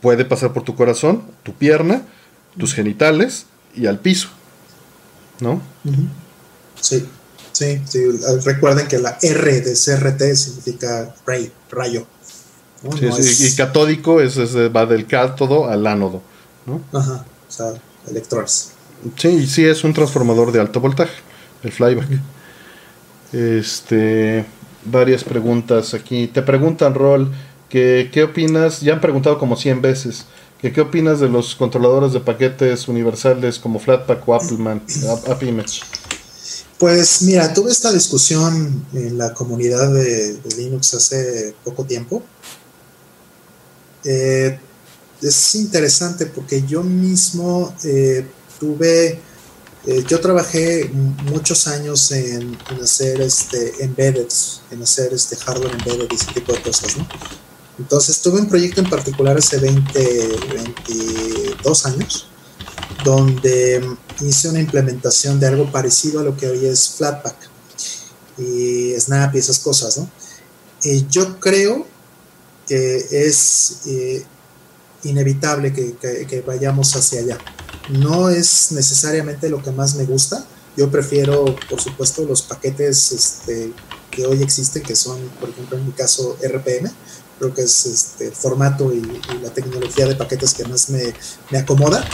puede 0.00 0.24
pasar 0.24 0.54
por 0.54 0.62
tu 0.62 0.74
corazón, 0.74 1.22
tu 1.42 1.52
pierna, 1.52 2.02
tus 2.58 2.72
genitales 2.72 3.44
y 3.74 3.86
al 3.86 3.98
piso. 3.98 4.30
¿No? 5.40 5.60
Sí, 6.80 7.06
sí, 7.52 7.82
sí. 7.86 8.00
Recuerden 8.44 8.88
que 8.88 8.98
la 8.98 9.18
R 9.20 9.60
de 9.60 9.74
CRT 9.74 10.34
significa 10.34 11.14
ray, 11.26 11.52
rayo. 11.70 12.06
Y 12.82 13.54
catódico 13.56 14.22
es, 14.22 14.38
va 14.74 14.86
del 14.86 15.06
cátodo 15.06 15.68
al 15.68 15.86
ánodo. 15.86 16.22
¿no? 16.64 16.80
Ajá, 16.98 17.26
o 17.46 17.52
sea, 17.52 17.74
electrones. 18.08 18.70
Sí, 19.18 19.46
sí, 19.46 19.66
es 19.66 19.84
un 19.84 19.92
transformador 19.92 20.50
de 20.50 20.60
alto 20.60 20.80
voltaje 20.80 21.31
el 21.62 21.72
flyback. 21.72 22.08
Este, 23.32 24.44
varias 24.84 25.24
preguntas 25.24 25.94
aquí. 25.94 26.28
Te 26.28 26.42
preguntan, 26.42 26.94
Rol, 26.94 27.32
que, 27.68 28.10
¿qué 28.12 28.24
opinas? 28.24 28.80
Ya 28.80 28.94
han 28.94 29.00
preguntado 29.00 29.38
como 29.38 29.56
100 29.56 29.82
veces. 29.82 30.26
Que, 30.60 30.72
¿Qué 30.72 30.80
opinas 30.80 31.20
de 31.20 31.28
los 31.28 31.54
controladores 31.54 32.12
de 32.12 32.20
paquetes 32.20 32.86
universales 32.88 33.58
como 33.58 33.78
Flatpak 33.78 34.28
o 34.28 34.34
Appleman, 34.34 34.82
AppImage? 35.28 35.80
Pues 36.78 37.22
mira, 37.22 37.54
tuve 37.54 37.70
esta 37.70 37.92
discusión 37.92 38.84
en 38.92 39.16
la 39.16 39.32
comunidad 39.34 39.92
de, 39.92 40.38
Linux 40.56 40.94
hace 40.94 41.54
poco 41.64 41.84
tiempo. 41.84 42.22
Eh, 44.04 44.58
es 45.22 45.54
interesante 45.54 46.26
porque 46.26 46.62
yo 46.62 46.82
mismo 46.82 47.72
eh, 47.84 48.26
tuve 48.58 49.20
eh, 49.86 50.04
yo 50.06 50.20
trabajé 50.20 50.88
muchos 51.24 51.66
años 51.66 52.12
en, 52.12 52.56
hacer 52.80 53.20
este 53.20 53.82
embedded, 53.84 54.28
en 54.70 54.82
hacer 54.82 55.12
este 55.12 55.36
hardware 55.36 55.72
embedded 55.72 56.06
y 56.10 56.14
ese 56.14 56.32
tipo 56.32 56.52
de 56.52 56.62
cosas, 56.62 56.96
¿no? 56.96 57.06
Entonces 57.78 58.20
tuve 58.20 58.40
un 58.40 58.48
proyecto 58.48 58.80
en 58.80 58.88
particular 58.88 59.36
hace 59.36 59.58
20, 59.58 60.28
22 60.86 61.86
años, 61.86 62.28
donde 63.04 63.84
hice 64.20 64.50
una 64.50 64.60
implementación 64.60 65.40
de 65.40 65.48
algo 65.48 65.70
parecido 65.72 66.20
a 66.20 66.22
lo 66.22 66.36
que 66.36 66.46
hoy 66.48 66.66
es 66.66 66.90
Flatpak 66.90 67.50
y 68.38 68.92
Snap 69.00 69.34
y 69.34 69.38
esas 69.38 69.58
cosas, 69.58 69.98
¿no? 69.98 70.08
yo 71.10 71.38
creo 71.38 71.86
que 72.66 73.06
es 73.10 73.78
eh, 73.86 74.24
inevitable 75.04 75.72
que, 75.72 76.44
vayamos 76.46 76.94
hacia 76.96 77.20
allá. 77.20 77.38
No 77.90 78.28
es 78.30 78.72
necesariamente 78.72 79.48
lo 79.48 79.62
que 79.62 79.70
más 79.70 79.94
me 79.96 80.04
gusta. 80.04 80.44
Yo 80.76 80.90
prefiero, 80.90 81.56
por 81.68 81.80
supuesto, 81.80 82.24
los 82.24 82.42
paquetes 82.42 83.12
este, 83.12 83.72
que 84.10 84.26
hoy 84.26 84.42
existen, 84.42 84.82
que 84.82 84.96
son, 84.96 85.18
por 85.40 85.50
ejemplo, 85.50 85.76
en 85.76 85.86
mi 85.86 85.92
caso, 85.92 86.36
RPM. 86.42 86.90
Creo 87.38 87.52
que 87.52 87.62
es 87.62 87.86
este, 87.86 88.28
el 88.28 88.34
formato 88.34 88.92
y, 88.92 89.02
la 89.42 89.50
tecnología 89.50 90.06
de 90.06 90.14
paquetes 90.14 90.54
que 90.54 90.64
más 90.64 90.88
me, 90.90 91.12
acomoda. 91.58 92.04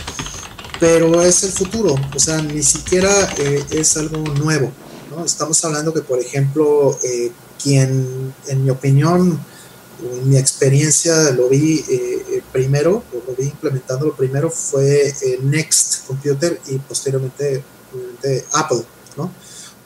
Pero 0.80 1.22
es 1.22 1.42
el 1.42 1.50
futuro, 1.50 1.96
o 2.14 2.20
sea, 2.20 2.40
ni 2.40 2.62
siquiera 2.62 3.10
eh, 3.38 3.64
es 3.70 3.96
algo 3.96 4.18
nuevo. 4.18 4.72
Estamos 5.24 5.64
hablando 5.64 5.92
que, 5.92 6.02
por 6.02 6.20
ejemplo, 6.20 6.96
eh, 7.02 7.32
quien, 7.60 8.32
en 8.46 8.64
mi 8.64 8.70
opinión, 8.70 9.40
en 10.00 10.28
mi 10.28 10.36
experiencia 10.36 11.30
lo 11.30 11.48
vi 11.48 11.84
eh, 11.88 12.24
eh, 12.30 12.42
primero, 12.52 13.02
lo 13.12 13.34
vi 13.34 13.44
implementando 13.44 14.06
lo 14.06 14.14
primero 14.14 14.50
fue 14.50 15.12
Next 15.42 16.06
Computer 16.06 16.60
y 16.68 16.78
posteriormente, 16.78 17.62
Apple, 18.52 18.84
¿no? 19.16 19.32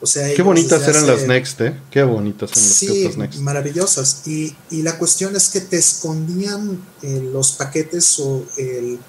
O 0.01 0.05
sea, 0.05 0.33
Qué 0.33 0.41
bonitas 0.41 0.85
eran 0.85 1.07
las 1.07 1.25
Next, 1.25 1.61
¿eh? 1.61 1.79
Qué 1.89 2.03
bonitas 2.03 2.51
eran 2.51 2.63
las 2.63 2.75
sí, 2.75 3.09
Next. 3.15 3.39
maravillosas. 3.39 4.27
Y, 4.27 4.53
y, 4.69 4.81
la 4.81 4.97
cuestión 4.97 5.33
es 5.35 5.47
que 5.47 5.61
te 5.61 5.77
escondían 5.77 6.77
los 7.01 7.53
paquetes 7.53 8.19
o 8.19 8.43
el, 8.57 8.99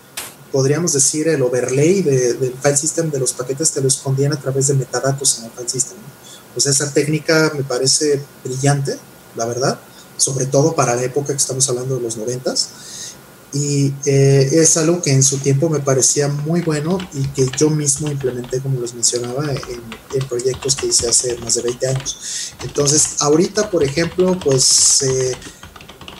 podríamos 0.54 0.92
decir, 0.92 1.26
el 1.26 1.42
overlay 1.42 2.02
del 2.02 2.54
file 2.62 2.76
system 2.76 3.10
de 3.10 3.18
los 3.18 3.32
paquetes, 3.32 3.72
te 3.72 3.80
lo 3.80 3.88
escondían 3.88 4.32
a 4.32 4.36
través 4.36 4.68
de 4.68 4.74
metadatos 4.74 5.40
en 5.40 5.46
el 5.46 5.50
file 5.50 5.68
system. 5.68 5.98
Pues 6.52 6.66
esa 6.66 6.92
técnica 6.92 7.50
me 7.56 7.64
parece 7.64 8.22
brillante, 8.44 8.96
la 9.34 9.46
verdad, 9.46 9.80
sobre 10.16 10.46
todo 10.46 10.74
para 10.74 10.94
la 10.94 11.02
época 11.02 11.32
que 11.32 11.38
estamos 11.38 11.68
hablando 11.68 11.96
de 11.96 12.02
los 12.02 12.16
noventas. 12.16 12.68
Y 13.52 13.94
eh, 14.04 14.48
es 14.52 14.76
algo 14.76 15.00
que 15.00 15.12
en 15.12 15.22
su 15.22 15.38
tiempo 15.38 15.68
me 15.68 15.78
parecía 15.78 16.26
muy 16.26 16.62
bueno 16.62 16.98
y 17.12 17.22
que 17.28 17.48
yo 17.56 17.70
mismo 17.70 18.10
implementé, 18.10 18.60
como 18.60 18.80
les 18.80 18.94
mencionaba, 18.94 19.44
en, 19.48 20.28
proyectos 20.28 20.74
que 20.74 20.86
hice 20.86 21.08
hace 21.08 21.36
más 21.38 21.54
de 21.54 21.62
20 21.62 21.86
años. 21.86 22.52
Entonces, 22.62 23.16
ahorita, 23.20 23.70
por 23.70 23.84
ejemplo, 23.84 24.36
pues 24.42 25.02
eh, 25.02 25.36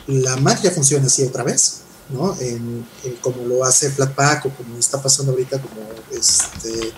la 0.06 0.36
magia 0.36 0.70
funciona 0.70 1.06
así 1.06 1.24
otra 1.24 1.42
vez, 1.42 1.80
¿no? 2.10 2.36
En, 2.40 2.86
como 3.20 3.44
lo 3.46 3.64
hace 3.64 3.90
Flatpak 3.90 4.46
o 4.46 4.50
como 4.50 4.78
está 4.78 5.02
pasando 5.02 5.32
ahorita 5.32 5.60
como 5.60 5.80
este, 6.12 6.92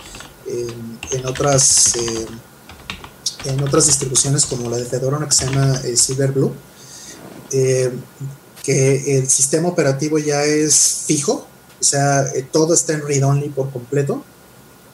en, 1.12 1.26
otras... 1.26 1.96
Eh, 1.96 2.26
en 3.46 3.62
otras 3.62 3.86
distribuciones 3.86 4.44
como 4.44 4.68
la 4.68 4.76
de 4.76 4.84
Fedora, 4.84 5.24
que 5.24 5.32
se 5.32 5.46
llama 5.46 5.80
eh, 5.84 5.96
Silverblue, 5.96 6.52
eh, 7.52 7.92
que 8.62 9.18
el 9.18 9.28
sistema 9.28 9.68
operativo 9.68 10.18
ya 10.18 10.44
es 10.44 11.04
fijo, 11.06 11.46
o 11.80 11.84
sea, 11.84 12.26
eh, 12.34 12.46
todo 12.50 12.74
está 12.74 12.94
en 12.94 13.06
read-only 13.06 13.48
por 13.50 13.70
completo, 13.70 14.24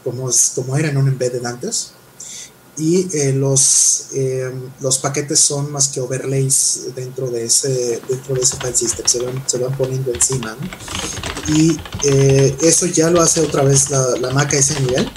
como, 0.04 0.28
es, 0.28 0.52
como 0.54 0.76
era 0.76 0.88
en 0.88 0.96
un 0.96 1.08
embedded 1.08 1.44
antes, 1.44 1.92
y 2.76 3.32
los, 3.34 4.06
los 4.80 4.98
paquetes 4.98 5.38
son 5.40 5.70
más 5.70 5.88
que 5.88 6.00
overlays 6.00 6.94
dentro 6.96 7.30
de 7.30 7.44
ese, 7.44 8.00
dentro 8.08 8.34
de 8.34 8.40
ese 8.40 8.56
file 8.56 8.76
system, 8.76 9.06
se 9.06 9.22
van, 9.22 9.44
se 9.46 9.58
van 9.58 9.76
poniendo 9.76 10.12
encima, 10.12 10.56
y 11.48 11.76
eso 12.62 12.86
ya 12.86 13.10
lo 13.10 13.20
hace 13.20 13.40
otra 13.40 13.62
vez 13.62 13.90
la, 13.90 14.16
la 14.20 14.30
Mac 14.30 14.54
a 14.54 14.58
ese 14.58 14.80
nivel, 14.80 15.10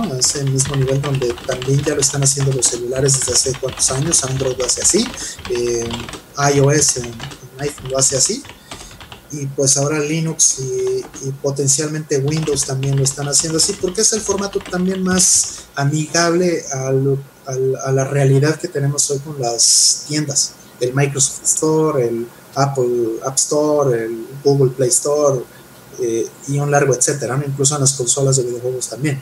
a 0.00 0.18
ese 0.18 0.44
mismo 0.44 0.76
nivel 0.76 1.00
donde 1.02 1.34
también 1.46 1.82
ya 1.82 1.94
lo 1.94 2.00
están 2.00 2.22
haciendo 2.22 2.52
los 2.52 2.66
celulares 2.66 3.18
desde 3.18 3.32
hace 3.32 3.52
cuántos 3.60 3.90
años, 3.90 4.24
Android 4.24 4.56
lo 4.56 4.64
hace 4.64 4.82
así, 4.82 5.06
eh, 5.50 5.88
iOS 6.54 6.96
en, 6.98 7.12
iPhone 7.58 7.90
lo 7.90 7.98
hace 7.98 8.16
así, 8.16 8.42
y 9.32 9.46
pues 9.46 9.76
ahora 9.76 9.98
Linux 9.98 10.58
y, 10.60 11.02
potencialmente 11.42 12.18
Windows 12.18 12.66
también 12.66 12.96
lo 12.96 13.02
están 13.02 13.28
haciendo 13.28 13.58
así, 13.58 13.72
porque 13.80 14.02
es 14.02 14.12
el 14.12 14.20
formato 14.20 14.58
también 14.58 15.02
más 15.02 15.64
amigable 15.74 16.64
a 16.72 17.90
la 17.92 18.04
realidad 18.04 18.60
que 18.60 18.68
tenemos 18.68 19.10
hoy 19.10 19.18
con 19.20 19.40
las 19.40 20.04
tiendas, 20.06 20.52
el 20.80 20.94
Microsoft 20.94 21.44
Store, 21.44 22.06
el 22.06 22.26
Apple 22.54 23.20
App 23.24 23.36
Store, 23.36 24.04
el 24.04 24.26
Google 24.44 24.70
Play 24.70 24.90
Store, 24.90 25.40
eh, 26.00 26.26
y 26.48 26.58
un 26.58 26.70
largo 26.70 26.94
etcétera, 26.94 27.42
incluso 27.46 27.74
en 27.74 27.82
las 27.82 27.92
consolas 27.94 28.36
de 28.36 28.44
videojuegos 28.44 28.88
también 28.88 29.20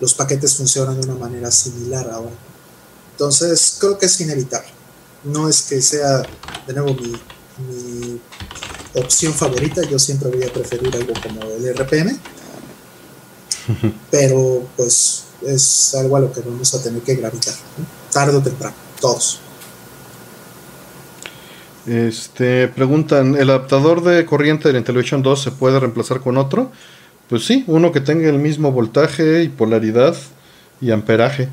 los 0.00 0.14
paquetes 0.14 0.54
funcionan 0.54 1.00
de 1.00 1.06
una 1.08 1.18
manera 1.18 1.50
similar 1.50 2.08
ahora. 2.10 2.34
Entonces, 3.12 3.76
creo 3.80 3.98
que 3.98 4.06
es 4.06 4.20
inevitable. 4.20 4.68
No 5.24 5.48
es 5.48 5.62
que 5.62 5.80
sea, 5.80 6.22
de 6.66 6.74
nuevo, 6.74 6.94
mi, 6.94 8.20
opción 8.96 9.32
favorita. 9.32 9.82
Yo 9.82 9.98
siempre 9.98 10.28
voy 10.30 10.42
a 10.42 10.52
preferir 10.52 10.94
algo 10.94 11.12
como 11.22 11.42
el 11.42 11.74
RPM. 11.74 12.18
Pero, 14.10 14.66
pues, 14.76 15.24
es 15.46 15.94
algo 15.94 16.16
a 16.16 16.20
lo 16.20 16.32
que 16.32 16.40
vamos 16.40 16.74
a 16.74 16.82
tener 16.82 17.02
que 17.02 17.14
gravitar. 17.14 17.54
Tarde 18.12 18.36
o 18.36 18.42
temprano, 18.42 18.74
todos. 19.00 19.40
Este, 21.86 22.66
preguntan, 22.68 23.36
¿el 23.36 23.50
adaptador 23.50 24.02
de 24.02 24.26
corriente 24.26 24.68
del 24.68 24.78
Intellivision 24.78 25.22
2 25.22 25.40
se 25.40 25.50
puede 25.52 25.78
reemplazar 25.78 26.20
con 26.20 26.36
otro? 26.36 26.72
Pues 27.28 27.44
sí, 27.44 27.64
uno 27.66 27.92
que 27.92 28.00
tenga 28.00 28.28
el 28.28 28.38
mismo 28.38 28.72
voltaje 28.72 29.42
y 29.42 29.48
polaridad 29.48 30.16
y 30.80 30.90
amperaje. 30.90 31.48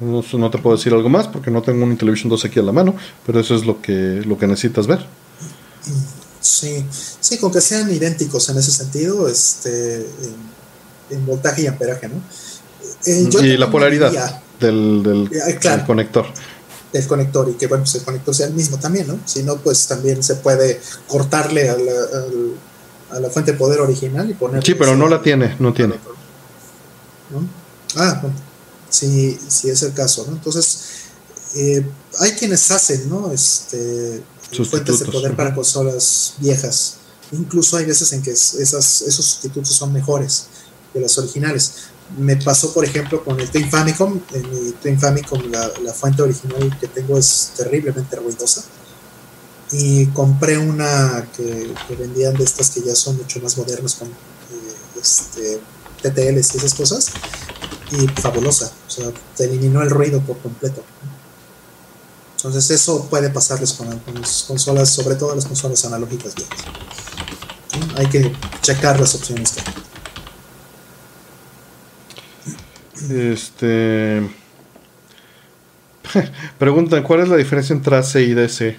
No, 0.00 0.24
no, 0.32 0.50
te 0.50 0.58
puedo 0.58 0.76
decir 0.76 0.92
algo 0.92 1.08
más 1.08 1.28
porque 1.28 1.50
no 1.50 1.62
tengo 1.62 1.84
un 1.84 1.92
Intellivision 1.92 2.30
2 2.30 2.44
aquí 2.46 2.58
a 2.58 2.62
la 2.62 2.72
mano, 2.72 2.94
pero 3.26 3.38
eso 3.38 3.54
es 3.54 3.66
lo 3.66 3.80
que, 3.80 4.22
lo 4.26 4.38
que 4.38 4.46
necesitas 4.46 4.86
ver. 4.86 5.04
Sí, 6.40 6.84
sí, 7.20 7.38
con 7.38 7.52
que 7.52 7.60
sean 7.60 7.90
idénticos 7.92 8.48
en 8.48 8.58
ese 8.58 8.70
sentido, 8.70 9.28
este, 9.28 10.06
en, 11.10 11.26
voltaje 11.26 11.62
y 11.62 11.66
amperaje, 11.66 12.08
¿no? 12.08 12.22
Eh, 13.06 13.28
y 13.42 13.56
la 13.56 13.70
polaridad 13.70 14.42
del, 14.58 15.02
del, 15.02 15.30
eh, 15.32 15.84
conector. 15.86 16.26
Del 16.92 17.06
conector 17.06 17.48
y 17.48 17.54
que 17.54 17.66
bueno, 17.66 17.84
pues 17.84 17.94
el 17.96 18.02
conector 18.02 18.34
sea 18.34 18.46
el 18.46 18.54
mismo 18.54 18.78
también, 18.78 19.06
¿no? 19.06 19.20
Si 19.26 19.42
no, 19.42 19.56
pues 19.58 19.86
también 19.86 20.22
se 20.22 20.36
puede 20.36 20.80
cortarle 21.06 21.68
a 21.68 21.76
la 23.20 23.30
fuente 23.30 23.52
de 23.52 23.58
poder 23.58 23.80
original 23.80 24.28
y 24.30 24.34
poner. 24.34 24.64
Sí, 24.64 24.74
pero 24.74 24.96
no 24.96 25.08
la 25.08 25.20
tiene, 25.20 25.56
no 25.58 25.74
tiene. 25.74 25.96
Ah, 27.96 28.18
bueno, 28.22 28.36
sí, 28.88 29.38
sí 29.48 29.68
es 29.68 29.82
el 29.82 29.92
caso, 29.92 30.24
¿no? 30.26 30.32
Entonces, 30.32 30.80
eh, 31.54 31.84
hay 32.18 32.32
quienes 32.32 32.70
hacen, 32.70 33.08
¿no? 33.08 33.30
Este, 33.32 34.22
fuentes 34.52 35.00
de 35.00 35.06
poder 35.06 35.36
para 35.36 35.54
consolas 35.54 36.34
viejas. 36.38 36.96
Incluso 37.32 37.76
hay 37.76 37.84
veces 37.84 38.12
en 38.12 38.22
que 38.22 38.30
esas, 38.30 39.02
esos 39.02 39.24
sustitutos 39.24 39.74
son 39.74 39.92
mejores 39.92 40.46
que 40.92 41.00
las 41.00 41.16
originales. 41.18 41.72
Me 42.18 42.36
pasó, 42.36 42.74
por 42.74 42.84
ejemplo, 42.84 43.22
con 43.22 43.38
el 43.38 43.48
Twin 43.50 43.70
Famicom. 43.70 44.20
En 44.32 44.50
mi 44.50 44.72
Twin 44.72 44.98
Famicom, 44.98 45.50
la, 45.50 45.70
la 45.84 45.92
fuente 45.92 46.22
original 46.22 46.76
que 46.80 46.88
tengo 46.88 47.16
es 47.16 47.52
terriblemente 47.56 48.16
ruidosa 48.16 48.64
y 49.72 50.06
compré 50.06 50.58
una 50.58 51.26
que, 51.36 51.72
vendían 51.96 52.34
de 52.34 52.44
estas 52.44 52.70
que 52.70 52.82
ya 52.82 52.94
son 52.94 53.16
mucho 53.16 53.40
más 53.40 53.56
modernas 53.56 53.94
con 53.94 54.08
eh, 54.08 55.00
este, 55.00 55.60
TTLs 56.02 56.54
y 56.54 56.58
esas 56.58 56.74
cosas 56.74 57.10
y 57.92 58.06
fabulosa, 58.20 58.72
o 58.86 58.90
sea, 58.90 59.12
te 59.36 59.44
eliminó 59.44 59.82
el 59.82 59.90
ruido 59.90 60.20
por 60.20 60.38
completo. 60.38 60.82
Entonces 62.42 62.70
eso 62.70 63.06
puede 63.10 63.28
pasarles 63.28 63.74
con 63.74 63.88
algunas 63.88 64.44
consolas, 64.48 64.88
sobre 64.88 65.16
todo 65.16 65.34
las 65.34 65.44
consolas 65.44 65.84
analógicas 65.84 66.34
viejas. 66.34 66.60
Hay 67.96 68.06
que 68.06 68.32
checar 68.62 68.98
las 68.98 69.14
opciones 69.14 69.52
que 73.04 73.32
Este 73.32 74.22
preguntan 76.58 77.02
cuál 77.02 77.20
es 77.20 77.28
la 77.28 77.36
diferencia 77.36 77.74
entre 77.74 77.96
AC 77.96 78.14
y 78.16 78.32
DC. 78.32 78.76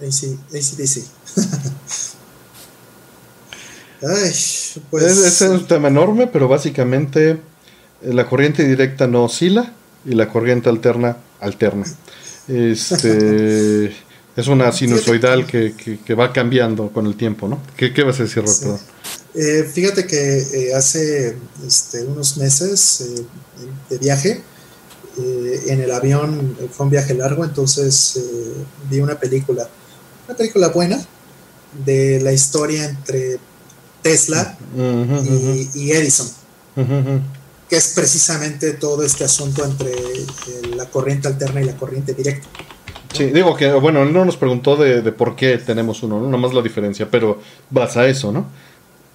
AC, 0.00 0.24
ACDC. 0.50 1.04
pues... 4.90 5.04
es, 5.04 5.40
un 5.42 5.66
tema 5.68 5.86
enorme, 5.86 6.26
pero 6.26 6.48
básicamente 6.48 7.30
eh, 7.30 7.38
la 8.02 8.28
corriente 8.28 8.64
directa 8.64 9.06
no 9.06 9.22
oscila 9.24 9.72
y 10.04 10.14
la 10.14 10.28
corriente 10.28 10.68
alterna 10.68 11.16
alterna. 11.40 11.84
Este 12.48 13.86
es 14.36 14.46
una 14.46 14.70
sinusoidal 14.72 15.46
que, 15.46 15.74
que, 16.04 16.14
va 16.14 16.32
cambiando 16.32 16.90
con 16.90 17.06
el 17.06 17.16
tiempo, 17.16 17.48
¿no? 17.48 17.60
¿Qué, 17.76 17.92
qué 17.92 18.02
vas 18.02 18.20
a 18.20 18.24
decir, 18.24 18.42
Roberto? 18.44 18.78
Eh, 19.34 19.68
fíjate 19.72 20.06
que 20.06 20.38
eh, 20.38 20.74
hace 20.74 21.36
este, 21.66 22.04
unos 22.04 22.36
meses 22.36 23.24
de 23.90 23.98
viaje 23.98 24.42
en 25.18 25.80
el 25.80 25.90
avión, 25.92 26.56
fue 26.70 26.84
un 26.84 26.90
viaje 26.90 27.14
largo, 27.14 27.42
entonces 27.42 28.20
vi 28.90 29.00
una 29.00 29.18
película 29.18 29.66
una 30.26 30.36
película 30.36 30.68
buena 30.68 30.98
de 31.84 32.20
la 32.20 32.32
historia 32.32 32.84
entre 32.84 33.38
Tesla 34.02 34.56
y, 35.74 35.92
Edison. 35.92 36.28
Que 37.68 37.76
es 37.76 37.88
precisamente 37.88 38.74
todo 38.74 39.02
este 39.02 39.24
asunto 39.24 39.64
entre 39.64 39.92
eh, 39.92 40.26
la 40.76 40.88
corriente 40.88 41.28
alterna 41.28 41.60
y 41.60 41.64
la 41.64 41.76
corriente 41.76 42.14
directa. 42.14 42.46
Sí, 43.12 43.24
digo 43.26 43.56
que, 43.56 43.72
bueno, 43.72 44.02
él 44.02 44.12
no 44.12 44.24
nos 44.24 44.36
preguntó 44.36 44.76
de, 44.76 45.00
por 45.12 45.36
qué 45.36 45.58
tenemos 45.58 46.02
uno, 46.02 46.20
¿no? 46.20 46.28
Nomás 46.28 46.52
la 46.52 46.62
diferencia, 46.62 47.08
pero 47.10 47.40
vas 47.70 47.96
a 47.96 48.06
eso, 48.06 48.30
¿no? 48.30 48.46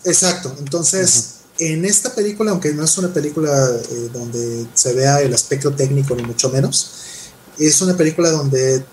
Exacto, 0.03 0.55
entonces, 0.57 1.41
en 1.59 1.85
esta 1.85 2.13
película, 2.15 2.51
aunque 2.51 2.73
no 2.73 2.83
es 2.83 2.97
una 2.97 3.13
película 3.13 3.51
eh, 3.51 4.09
donde 4.11 4.65
se 4.73 4.93
vea 4.93 5.21
el 5.21 5.33
aspecto 5.33 5.71
técnico 5.73 6.15
ni 6.15 6.23
mucho 6.23 6.49
menos, 6.49 6.91
es 7.59 7.81
una 7.81 7.95
película 7.95 8.31
donde 8.31 8.83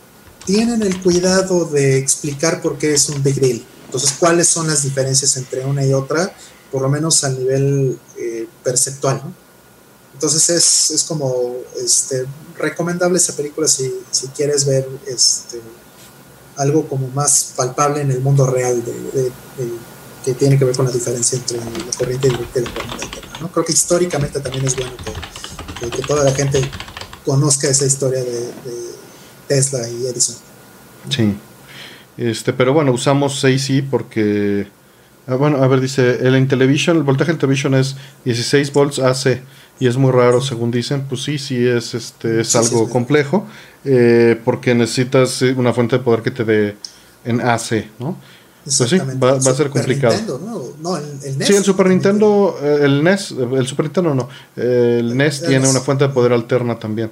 tienen 0.44 0.82
el 0.82 1.00
cuidado 1.00 1.64
de 1.64 1.98
explicar 1.98 2.60
por 2.60 2.76
qué 2.76 2.92
es 2.92 3.08
un 3.08 3.22
big 3.22 3.40
deal. 3.40 3.64
Entonces, 3.86 4.14
cuáles 4.18 4.48
son 4.48 4.66
las 4.66 4.82
diferencias 4.82 5.36
entre 5.38 5.64
una 5.64 5.84
y 5.84 5.94
otra, 5.94 6.30
por 6.70 6.82
lo 6.82 6.90
menos 6.90 7.24
a 7.24 7.30
nivel 7.30 7.98
eh, 8.18 8.46
perceptual, 8.62 9.22
¿no? 9.24 9.47
Entonces 10.14 10.50
es, 10.50 10.90
es 10.90 11.04
como 11.04 11.56
este, 11.80 12.26
recomendable 12.56 13.18
esa 13.18 13.36
película 13.36 13.68
si, 13.68 13.92
si 14.10 14.26
quieres 14.28 14.66
ver 14.66 14.88
este, 15.06 15.60
algo 16.56 16.88
como 16.88 17.08
más 17.08 17.54
palpable 17.56 18.02
en 18.02 18.10
el 18.10 18.20
mundo 18.20 18.46
real 18.46 18.82
de, 18.84 19.30
que 20.24 20.34
tiene 20.34 20.58
que 20.58 20.64
ver 20.64 20.76
con 20.76 20.84
la 20.84 20.92
diferencia 20.92 21.38
entre 21.38 21.56
la 21.58 21.92
corriente 21.96 22.28
directa 22.28 22.58
y 22.58 22.64
la 22.64 22.70
corriente 22.70 23.04
alterna. 23.04 23.38
¿no? 23.40 23.52
Creo 23.52 23.64
que 23.64 23.72
históricamente 23.72 24.40
también 24.40 24.66
es 24.66 24.76
bueno 24.76 24.92
que, 25.90 26.02
toda 26.02 26.24
la 26.24 26.32
gente 26.32 26.68
conozca 27.24 27.68
esa 27.68 27.86
historia 27.86 28.22
de, 28.22 28.50
Tesla 29.46 29.88
y 29.88 30.06
Edison. 30.06 30.36
Sí. 31.08 31.34
Este, 32.18 32.52
pero 32.52 32.74
bueno, 32.74 32.92
usamos 32.92 33.42
AC 33.42 33.82
porque. 33.90 34.68
Ah, 35.26 35.36
bueno, 35.36 35.62
a 35.62 35.68
ver, 35.68 35.80
dice: 35.80 36.18
el 36.20 36.36
Intellivision, 36.36 36.98
el 36.98 37.02
voltaje 37.02 37.30
del 37.30 37.38
television 37.38 37.74
es 37.74 37.96
16 38.26 38.72
volts 38.74 38.98
AC 38.98 39.40
y 39.80 39.86
es 39.86 39.96
muy 39.96 40.10
raro 40.10 40.40
según 40.40 40.70
dicen, 40.70 41.04
pues 41.08 41.22
sí, 41.22 41.38
sí 41.38 41.66
es, 41.66 41.94
este, 41.94 42.40
es 42.40 42.56
algo 42.56 42.88
complejo, 42.88 43.46
eh, 43.84 44.40
porque 44.44 44.74
necesitas 44.74 45.42
eh, 45.42 45.54
una 45.56 45.72
fuente 45.72 45.98
de 45.98 46.04
poder 46.04 46.22
que 46.22 46.30
te 46.30 46.44
dé 46.44 46.76
en 47.24 47.40
AC, 47.40 47.86
¿no? 47.98 48.16
Pues 48.64 48.90
sí, 48.90 48.98
va, 48.98 49.32
a 49.32 49.40
ser 49.40 49.70
complicado. 49.70 50.74
¿no? 50.80 50.96
el, 50.96 51.38
NES, 51.38 51.46
sí, 51.46 51.54
el 51.54 51.64
Super 51.64 51.88
Nintendo, 51.88 52.58
eh, 52.62 52.80
el 52.82 53.02
NES, 53.02 53.30
el 53.30 53.66
Super 53.66 53.86
Nintendo 53.86 54.14
no, 54.14 54.28
el 54.56 55.16
NES 55.16 55.42
tiene 55.46 55.68
una 55.68 55.80
fuente 55.80 56.06
de 56.06 56.12
poder 56.12 56.32
alterna 56.32 56.78
también. 56.78 57.10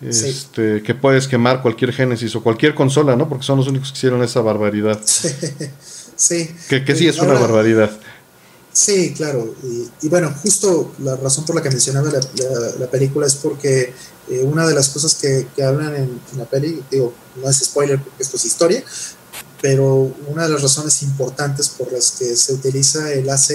Este, 0.00 0.82
que 0.82 0.94
puedes 0.94 1.26
quemar 1.26 1.62
cualquier 1.62 1.90
Genesis 1.92 2.36
o 2.36 2.42
cualquier 2.42 2.74
consola, 2.74 3.16
¿no? 3.16 3.28
Porque 3.28 3.44
son 3.44 3.56
los 3.56 3.66
únicos 3.66 3.90
que 3.90 3.96
hicieron 3.96 4.22
esa 4.22 4.40
barbaridad. 4.40 5.00
Sí. 6.16 6.50
Que, 6.70 6.82
que 6.82 6.96
sí 6.96 7.06
es 7.06 7.18
una 7.18 7.34
barbaridad. 7.34 7.90
Sí, 8.76 9.14
claro. 9.14 9.54
Y, 10.02 10.08
bueno, 10.10 10.34
justo 10.42 10.92
la 10.98 11.16
razón 11.16 11.46
por 11.46 11.56
la 11.56 11.62
que 11.62 11.70
mencionaba 11.70 12.10
la, 12.10 12.90
película 12.90 13.26
es 13.26 13.34
porque 13.34 13.94
eh, 14.28 14.42
una 14.42 14.66
de 14.66 14.74
las 14.74 14.90
cosas 14.90 15.14
que, 15.14 15.48
hablan 15.64 15.96
en, 15.96 16.20
la 16.36 16.44
peli, 16.44 16.84
digo, 16.90 17.14
no 17.42 17.48
es 17.48 17.56
spoiler 17.56 17.98
porque 17.98 18.22
esto 18.22 18.36
es 18.36 18.44
historia, 18.44 18.84
pero 19.62 20.14
una 20.28 20.42
de 20.42 20.50
las 20.50 20.60
razones 20.60 21.02
importantes 21.04 21.70
por 21.70 21.90
las 21.90 22.10
que 22.10 22.36
se 22.36 22.52
utiliza 22.52 23.10
el 23.14 23.30
AC 23.30 23.50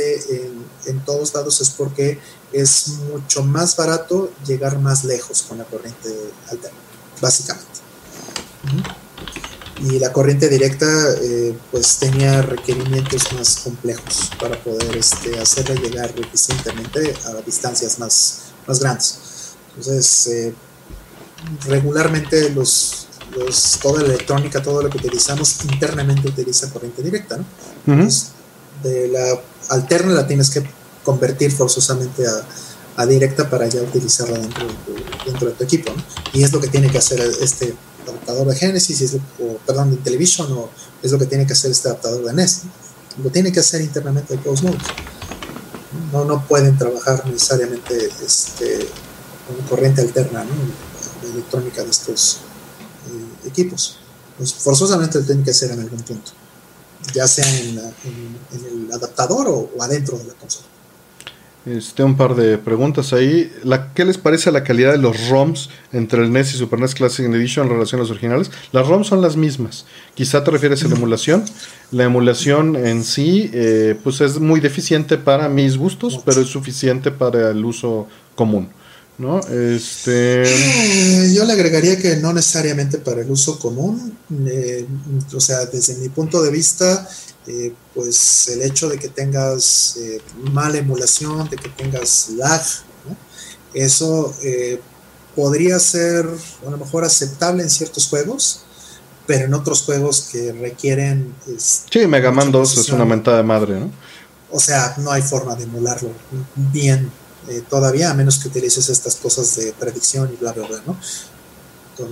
en, 0.88 1.06
todos 1.06 1.36
lados 1.36 1.62
es 1.62 1.70
porque 1.70 2.20
es 2.52 2.88
mucho 3.14 3.44
más 3.44 3.76
barato 3.76 4.32
llegar 4.48 4.80
más 4.80 5.04
lejos 5.04 5.44
con 5.44 5.60
la 5.60 5.66
corriente 5.66 6.10
alterna, 6.50 6.80
básicamente 7.22 7.70
y 9.84 10.00
la 10.00 10.14
corriente 10.14 10.48
directa 10.48 10.86
eh, 11.22 11.56
pues 11.72 11.98
tenía 11.98 12.42
requerimientos 12.42 13.34
más 13.34 13.58
complejos 13.58 14.32
para 14.40 14.62
poder 14.62 14.96
este, 14.96 15.40
hacerla 15.40 15.76
llegar 15.76 16.14
eficientemente 16.18 17.14
a 17.26 17.42
distancias 17.42 17.98
más, 17.98 18.42
más 18.68 18.80
grandes. 18.80 19.20
Entonces, 19.76 20.28
eh, 20.28 20.54
regularmente 21.68 22.50
los, 22.52 23.08
toda 23.82 24.02
la 24.02 24.10
electrónica, 24.10 24.62
todo 24.62 24.84
lo 24.84 24.90
que 24.90 24.98
utilizamos 24.98 25.64
internamente 25.66 26.28
utiliza 26.28 26.70
corriente 26.70 27.02
directa. 27.02 27.38
¿no? 27.86 28.08
de 28.84 29.08
la 29.10 29.40
alterna 29.70 30.12
la 30.12 30.26
tienes 30.26 30.50
que 30.50 30.64
convertir 31.04 31.52
forzosamente 31.52 32.26
a, 32.26 32.46
a 33.02 33.06
directa 33.06 33.48
para 33.48 33.68
ya 33.68 33.82
utilizarla 33.82 34.40
dentro, 34.40 34.66
dentro 35.26 35.50
de 35.50 35.54
tu 35.54 35.64
equipo. 35.64 35.94
¿no? 35.96 36.04
Y 36.34 36.44
es 36.44 36.52
lo 36.52 36.60
que 36.60 36.68
tiene 36.68 36.90
que 36.90 36.98
hacer 36.98 37.20
este 37.42 37.76
adaptador 38.10 38.48
de 38.48 38.56
Genesis, 38.56 39.18
o 39.40 39.58
perdón, 39.66 39.90
de 39.90 39.96
Intellivision, 39.96 40.52
o 40.52 40.70
es 41.02 41.12
lo 41.12 41.20
que 41.20 41.26
tiene 41.26 41.46
que 41.46 41.54
hacer 41.54 41.72
este 41.72 41.90
adaptador 41.90 42.24
de 42.24 42.34
NES. 42.34 42.62
Lo 43.24 43.30
tiene 43.30 43.52
que 43.52 43.60
hacer 43.60 43.82
internamente 43.82 44.34
el 44.34 44.40
Cosmos 44.42 44.76
No, 46.14 46.24
no 46.24 46.48
pueden 46.48 46.78
trabajar 46.78 47.26
necesariamente 47.26 48.10
este, 48.26 48.88
con 49.48 49.68
corriente 49.68 50.02
alterna, 50.02 50.46
electrónica 51.24 51.84
de 51.84 51.90
estos 51.90 52.40
eh, 53.08 53.48
equipos. 53.48 53.98
Forzosamente 54.60 55.20
lo 55.20 55.26
tienen 55.26 55.44
que 55.44 55.52
hacer 55.52 55.72
en 55.72 55.82
algún 55.82 56.02
punto, 56.02 56.32
ya 57.14 57.28
sea 57.28 57.48
en, 57.60 57.78
el 58.54 58.92
adaptador 58.92 59.48
o 59.50 59.84
adentro 59.84 60.18
de 60.18 60.26
la 60.26 60.34
consola. 60.34 60.71
Este, 61.66 62.04
un 62.04 62.18
par 62.18 62.36
de 62.36 62.58
preguntas 62.58 63.14
ahí. 63.14 63.52
La, 63.64 63.94
¿Qué 63.94 64.04
les 64.04 64.18
parece 64.18 64.52
la 64.52 64.64
calidad 64.64 64.92
de 64.92 64.98
los 64.98 65.30
ROMs 65.30 65.70
entre 65.94 66.24
el 66.24 66.32
NES 66.32 66.56
y 66.56 66.58
Super 66.58 66.80
NES 66.80 66.96
Classic 66.96 67.26
Edition 67.26 67.68
en 67.68 67.74
relación 67.74 68.00
a 68.00 68.04
los 68.04 68.10
originales? 68.10 68.50
Las 68.72 68.88
ROMs 68.88 69.08
son 69.08 69.22
las 69.22 69.36
mismas. 69.36 69.86
Quizá 70.16 70.44
te 70.44 70.50
refieres 70.50 70.84
a 70.84 70.88
la 70.88 70.96
emulación. 70.96 71.46
La 71.92 72.06
emulación 72.06 72.76
en 72.76 73.04
sí, 73.04 73.52
eh, 73.54 73.96
pues 74.04 74.22
es 74.22 74.40
muy 74.40 74.60
deficiente 74.60 75.20
para 75.20 75.50
mis 75.50 75.78
gustos, 75.78 76.20
pero 76.26 76.42
es 76.42 76.48
suficiente 76.48 77.12
para 77.12 77.52
el 77.52 77.64
uso 77.64 78.08
común. 78.36 78.70
¿no? 79.20 79.40
Este... 79.40 80.42
Eh, 80.44 81.34
yo 81.34 81.46
le 81.46 81.54
agregaría 81.54 81.98
que 81.98 82.16
no 82.18 82.34
necesariamente 82.34 82.98
para 82.98 83.22
el 83.22 83.30
uso 83.30 83.60
común. 83.60 84.18
Eh, 84.48 84.88
o 85.34 85.40
sea, 85.40 85.66
desde 85.68 85.96
mi 85.98 86.10
punto 86.10 86.42
de 86.42 86.50
vista, 86.50 87.08
eh, 87.48 87.74
pues 87.96 88.50
el 88.50 88.62
hecho 88.62 88.88
de 88.88 89.00
que 89.00 89.08
tengas 89.08 89.98
eh, 89.98 90.22
mala 90.52 90.78
emulación, 90.78 91.50
de 91.50 91.58
que 91.58 91.70
tengas 91.70 92.30
lag, 92.38 92.62
eso 93.74 94.34
eh, 94.44 94.80
podría 95.36 95.80
ser 95.80 96.28
a 96.68 96.70
lo 96.70 96.78
mejor 96.78 97.04
aceptable 97.04 97.64
en 97.64 97.70
ciertos 97.70 98.08
juegos, 98.08 98.62
pero 99.26 99.46
en 99.46 99.54
otros 99.56 99.82
juegos 99.82 100.30
que 100.32 100.52
requieren... 100.52 101.34
sí, 101.58 102.06
Mega 102.06 102.32
Man 102.32 102.52
2 102.52 102.78
es 102.78 102.90
una 102.90 103.06
mentada 103.06 103.38
de 103.38 103.44
madre, 103.44 103.80
¿no? 103.80 103.92
O 104.52 104.60
sea, 104.60 104.94
no 104.98 105.12
hay 105.12 105.22
forma 105.22 105.56
de 105.56 105.64
emularlo 105.64 106.12
bien 106.56 107.10
todavía, 107.70 108.12
a 108.12 108.14
menos 108.14 108.38
que 108.38 108.50
utilices 108.50 108.90
estas 108.90 109.16
cosas 109.16 109.56
de 109.56 109.74
predicción 109.74 110.30
y 110.32 110.36
bla, 110.36 110.52
bla, 110.52 110.68
bla, 110.68 110.84
¿no? 110.86 110.98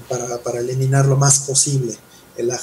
Para, 0.07 0.37
para 0.39 0.59
eliminar 0.59 1.05
lo 1.05 1.17
más 1.17 1.39
posible 1.39 1.97
el 2.37 2.47
lag 2.47 2.61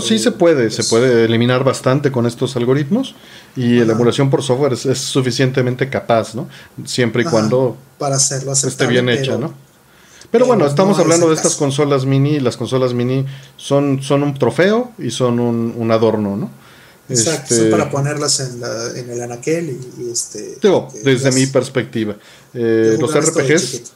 sí 0.00 0.18
se 0.18 0.32
puede, 0.32 0.70
se 0.70 0.84
puede 0.84 1.24
eliminar 1.24 1.64
bastante 1.64 2.12
con 2.12 2.26
estos 2.26 2.56
algoritmos 2.56 3.14
y 3.56 3.84
la 3.84 3.92
emulación 3.92 4.30
por 4.30 4.42
software 4.42 4.72
es, 4.72 4.98
suficientemente 4.98 5.88
capaz, 5.88 6.34
¿no? 6.34 6.48
Siempre 6.84 7.22
y 7.22 7.24
cuando 7.26 7.76
para 7.98 8.16
hacerlo 8.16 8.52
esté 8.52 8.86
bien 8.86 9.08
hecha, 9.08 9.36
¿no? 9.36 9.54
Pero, 10.30 10.46
bueno, 10.46 10.66
estamos 10.66 10.98
hablando 10.98 11.28
de 11.28 11.34
estas 11.34 11.56
consolas 11.56 12.04
mini 12.04 12.34
y 12.34 12.40
las 12.40 12.56
consolas 12.56 12.92
mini 12.92 13.24
son, 13.56 14.02
son 14.02 14.22
un 14.22 14.34
trofeo 14.34 14.92
y 14.98 15.10
son 15.10 15.40
un, 15.40 15.90
adorno, 15.90 16.36
¿no? 16.36 16.50
Exacto, 17.08 17.54
son 17.54 17.58
este, 17.58 17.70
para 17.70 17.90
ponerlas 17.90 18.40
en, 18.40 19.10
el 19.10 19.22
anaquel 19.22 19.78
y, 19.98 20.10
este... 20.10 20.58
desde 21.02 21.32
mi 21.32 21.46
perspectiva. 21.46 22.16
Eh, 22.52 22.98
los 23.00 23.14
RPGs 23.18 23.92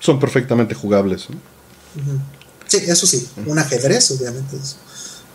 son 0.00 0.18
perfectamente 0.18 0.74
jugables. 0.74 1.28
¿no? 1.30 1.36
Sí, 2.66 2.78
eso 2.78 3.06
sí, 3.06 3.28
un 3.46 3.58
ajedrez 3.58 4.10
obviamente 4.10 4.56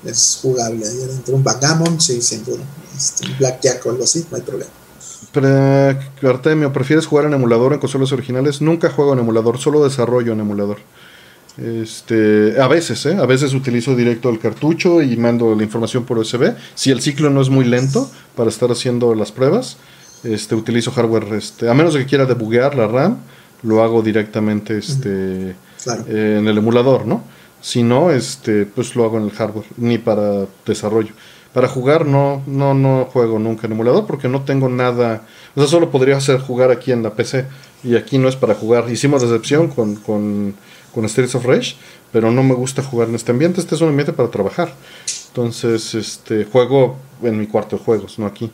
es 0.05 0.39
jugable 0.41 0.85
ahí 0.87 1.01
adentro. 1.03 1.35
Un 1.35 1.43
backgammon, 1.43 1.99
sí, 1.99 2.21
sin 2.21 2.43
duda. 2.43 2.63
Este, 2.95 3.27
un 3.27 3.37
blackjack 3.37 3.85
o 3.85 3.89
algo 3.91 4.03
así, 4.03 4.25
no 4.29 4.37
hay 4.37 4.43
problema. 4.43 4.71
Pero, 5.31 6.29
Artemio, 6.29 6.73
¿prefieres 6.73 7.05
jugar 7.05 7.25
en 7.25 7.33
emulador 7.33 7.73
en 7.73 7.79
consolas 7.79 8.11
originales? 8.11 8.61
Nunca 8.61 8.89
juego 8.89 9.13
en 9.13 9.19
emulador, 9.19 9.57
solo 9.57 9.83
desarrollo 9.83 10.33
en 10.33 10.41
emulador. 10.41 10.77
Este, 11.57 12.59
a 12.61 12.67
veces, 12.67 13.05
¿eh? 13.05 13.17
a 13.17 13.25
veces 13.25 13.53
utilizo 13.53 13.95
directo 13.95 14.29
el 14.29 14.39
cartucho 14.39 15.01
y 15.01 15.15
mando 15.17 15.53
la 15.55 15.63
información 15.63 16.05
por 16.05 16.17
USB. 16.17 16.53
Si 16.75 16.91
el 16.91 17.01
ciclo 17.01 17.29
no 17.29 17.41
es 17.41 17.49
muy 17.49 17.65
lento 17.65 18.09
para 18.35 18.49
estar 18.49 18.71
haciendo 18.71 19.15
las 19.15 19.31
pruebas, 19.31 19.77
este, 20.23 20.55
utilizo 20.55 20.91
hardware, 20.91 21.33
este, 21.33 21.69
a 21.69 21.73
menos 21.73 21.95
que 21.95 22.05
quiera 22.05 22.25
debuguear 22.25 22.75
la 22.75 22.87
RAM, 22.87 23.17
lo 23.63 23.83
hago 23.83 24.01
directamente 24.01 24.77
este, 24.77 25.55
en 26.07 26.47
el 26.47 26.57
emulador, 26.57 27.05
¿no? 27.05 27.23
Si 27.61 27.83
no, 27.83 28.11
este, 28.11 28.65
pues 28.65 28.95
lo 28.95 29.05
hago 29.05 29.17
en 29.17 29.25
el 29.25 29.31
hardware, 29.31 29.65
ni 29.77 29.97
para 29.97 30.47
desarrollo. 30.65 31.13
Para 31.53 31.67
jugar 31.67 32.05
no, 32.05 32.41
no, 32.47 32.73
no 32.73 33.05
juego 33.11 33.37
nunca 33.37 33.67
en 33.67 33.73
emulador 33.73 34.07
porque 34.07 34.27
no 34.27 34.43
tengo 34.43 34.69
nada. 34.69 35.25
O 35.55 35.59
sea, 35.59 35.69
solo 35.69 35.91
podría 35.91 36.17
hacer 36.17 36.39
jugar 36.39 36.71
aquí 36.71 36.91
en 36.91 37.03
la 37.03 37.13
PC. 37.13 37.45
Y 37.83 37.95
aquí 37.95 38.17
no 38.17 38.29
es 38.29 38.35
para 38.35 38.55
jugar. 38.55 38.89
Hicimos 38.89 39.21
recepción 39.21 39.67
con, 39.67 39.95
con, 39.95 40.55
con 40.93 41.07
Streets 41.09 41.35
of 41.35 41.45
Rage, 41.45 41.75
pero 42.11 42.31
no 42.31 42.43
me 42.43 42.53
gusta 42.53 42.83
jugar 42.83 43.09
en 43.09 43.15
este 43.15 43.31
ambiente. 43.31 43.59
Este 43.59 43.75
es 43.75 43.81
un 43.81 43.89
ambiente 43.89 44.13
para 44.13 44.29
trabajar. 44.29 44.73
Entonces, 45.29 45.93
este, 45.93 46.45
juego 46.45 46.97
en 47.21 47.39
mi 47.39 47.47
cuarto 47.47 47.77
de 47.77 47.83
juegos, 47.83 48.17
no 48.17 48.25
aquí. 48.25 48.51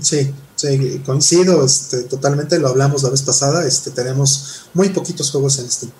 Sí, 0.00 0.32
Sí, 0.56 1.02
coincido 1.04 1.62
este, 1.66 2.04
totalmente, 2.04 2.58
lo 2.58 2.68
hablamos 2.68 3.02
la 3.02 3.10
vez 3.10 3.20
pasada, 3.20 3.66
este, 3.66 3.90
tenemos 3.90 4.68
muy 4.72 4.88
poquitos 4.88 5.30
juegos 5.30 5.58
en 5.58 5.70
Steam. 5.70 5.92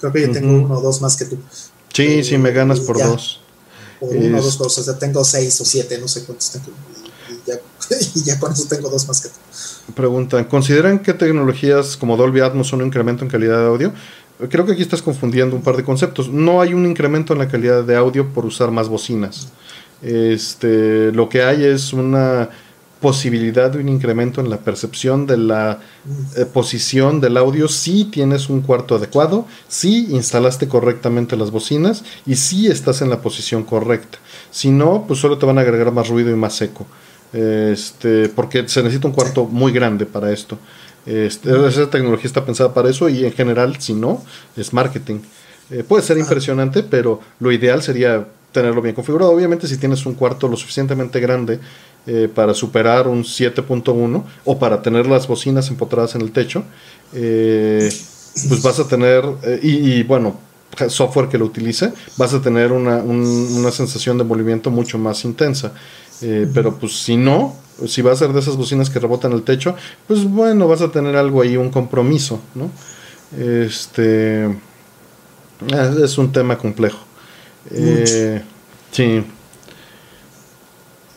Creo 0.00 0.12
que 0.12 0.22
yo 0.22 0.32
tengo 0.32 0.52
uno 0.52 0.78
o 0.78 0.80
dos 0.82 1.00
más 1.00 1.16
que 1.16 1.26
tú. 1.26 1.38
Sí, 1.92 2.06
eh, 2.06 2.24
sí, 2.24 2.38
me 2.38 2.52
ganas 2.52 2.80
por 2.80 2.98
dos. 2.98 3.40
Por 3.98 4.16
uno 4.16 4.38
o 4.38 4.42
dos 4.42 4.56
cosas, 4.56 4.78
o 4.78 4.90
sea, 4.90 4.98
tengo 4.98 5.24
seis 5.24 5.60
o 5.60 5.64
siete, 5.64 5.98
no 5.98 6.08
sé 6.08 6.24
cuántos 6.24 6.50
tengo. 6.50 6.66
Y 7.28 7.48
ya, 7.48 7.54
y 8.14 8.24
ya 8.24 8.38
con 8.38 8.52
eso 8.52 8.66
tengo 8.68 8.88
dos 8.88 9.06
más 9.06 9.20
que 9.20 9.28
tú. 9.28 9.92
Preguntan, 9.94 10.44
¿consideran 10.44 11.00
que 11.00 11.12
tecnologías 11.12 11.96
como 11.96 12.16
Dolby 12.16 12.40
Atmos 12.40 12.68
son 12.68 12.80
un 12.80 12.86
incremento 12.86 13.24
en 13.24 13.30
calidad 13.30 13.58
de 13.58 13.66
audio? 13.66 13.92
Creo 14.48 14.64
que 14.64 14.72
aquí 14.72 14.82
estás 14.82 15.02
confundiendo 15.02 15.54
un 15.54 15.62
par 15.62 15.76
de 15.76 15.84
conceptos. 15.84 16.30
No 16.30 16.62
hay 16.62 16.72
un 16.72 16.86
incremento 16.86 17.34
en 17.34 17.40
la 17.40 17.48
calidad 17.48 17.84
de 17.84 17.96
audio 17.96 18.32
por 18.32 18.46
usar 18.46 18.70
más 18.70 18.88
bocinas. 18.88 19.48
Este, 20.00 21.12
lo 21.12 21.28
que 21.28 21.42
hay 21.42 21.64
es 21.64 21.92
una 21.92 22.48
posibilidad 23.00 23.70
de 23.70 23.78
un 23.78 23.88
incremento 23.88 24.40
en 24.40 24.50
la 24.50 24.58
percepción 24.58 25.26
de 25.26 25.38
la 25.38 25.80
eh, 26.36 26.44
posición 26.44 27.20
del 27.20 27.36
audio 27.36 27.66
si 27.66 28.04
tienes 28.04 28.48
un 28.50 28.60
cuarto 28.60 28.96
adecuado, 28.96 29.46
si 29.68 30.12
instalaste 30.12 30.68
correctamente 30.68 31.36
las 31.36 31.50
bocinas 31.50 32.04
y 32.26 32.36
si 32.36 32.66
estás 32.66 33.00
en 33.00 33.10
la 33.10 33.22
posición 33.22 33.64
correcta. 33.64 34.18
Si 34.50 34.70
no, 34.70 35.04
pues 35.06 35.18
solo 35.20 35.38
te 35.38 35.46
van 35.46 35.58
a 35.58 35.62
agregar 35.62 35.92
más 35.92 36.08
ruido 36.08 36.30
y 36.30 36.34
más 36.34 36.54
seco. 36.54 36.86
Este, 37.32 38.28
porque 38.28 38.68
se 38.68 38.82
necesita 38.82 39.08
un 39.08 39.14
cuarto 39.14 39.44
muy 39.46 39.72
grande 39.72 40.04
para 40.04 40.32
esto. 40.32 40.58
Este, 41.06 41.50
esa 41.66 41.88
tecnología 41.88 42.26
está 42.26 42.44
pensada 42.44 42.74
para 42.74 42.90
eso 42.90 43.08
y 43.08 43.24
en 43.24 43.32
general, 43.32 43.80
si 43.80 43.94
no, 43.94 44.22
es 44.56 44.72
marketing. 44.72 45.20
Eh, 45.70 45.84
puede 45.86 46.02
ser 46.02 46.18
impresionante, 46.18 46.82
pero 46.82 47.20
lo 47.38 47.50
ideal 47.52 47.82
sería 47.82 48.26
tenerlo 48.52 48.82
bien 48.82 48.94
configurado. 48.94 49.30
Obviamente, 49.32 49.68
si 49.68 49.76
tienes 49.76 50.04
un 50.06 50.14
cuarto 50.14 50.48
lo 50.48 50.56
suficientemente 50.56 51.20
grande 51.20 51.60
eh, 52.06 52.30
para 52.34 52.54
superar 52.54 53.06
un 53.08 53.24
7.1 53.24 54.24
o 54.46 54.58
para 54.58 54.80
tener 54.80 55.06
las 55.06 55.28
bocinas 55.28 55.68
empotradas 55.68 56.14
en 56.14 56.22
el 56.22 56.32
techo, 56.32 56.64
eh, 57.12 57.92
pues 58.48 58.62
vas 58.62 58.80
a 58.80 58.88
tener, 58.88 59.22
eh, 59.42 59.60
y, 59.62 60.02
bueno, 60.04 60.38
software 60.88 61.28
que 61.28 61.36
lo 61.36 61.44
utilice, 61.44 61.92
vas 62.16 62.32
a 62.32 62.40
tener 62.40 62.72
una, 62.72 62.96
una 62.96 63.70
sensación 63.70 64.16
de 64.16 64.24
movimiento 64.24 64.70
mucho 64.70 64.98
más 64.98 65.24
intensa. 65.24 65.74
pero 66.54 66.76
pues 66.78 67.02
si 67.02 67.16
no, 67.16 67.56
si 67.86 68.02
va 68.02 68.12
a 68.12 68.16
ser 68.16 68.32
de 68.32 68.40
esas 68.40 68.56
bocinas 68.56 68.88
que 68.88 68.98
rebotan 68.98 69.32
el 69.32 69.42
techo, 69.42 69.74
pues 70.06 70.24
bueno, 70.24 70.68
vas 70.68 70.80
a 70.80 70.90
tener 70.90 71.16
algo 71.16 71.42
ahí, 71.42 71.56
un 71.56 71.70
compromiso, 71.70 72.40
¿no? 72.54 72.70
Este 73.38 74.46
es 76.02 76.18
un 76.18 76.32
tema 76.32 76.56
complejo. 76.56 77.00
sí. 78.90 79.22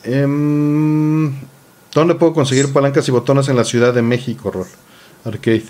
Em, 0.04 1.34
¿Dónde 1.94 2.16
puedo 2.16 2.34
conseguir 2.34 2.74
palancas 2.74 3.08
y 3.08 3.12
botones 3.12 3.48
en 3.50 3.56
la 3.56 3.64
Ciudad 3.64 3.94
de 3.94 4.02
México, 4.02 4.50
Rol? 4.50 4.68
Arcade. 5.24 5.66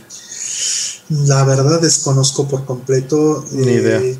La 1.09 1.43
verdad 1.43 1.81
desconozco 1.81 2.47
por 2.47 2.65
completo. 2.65 3.45
Ni 3.51 3.73
idea. 3.73 3.99
Eh, 3.99 4.17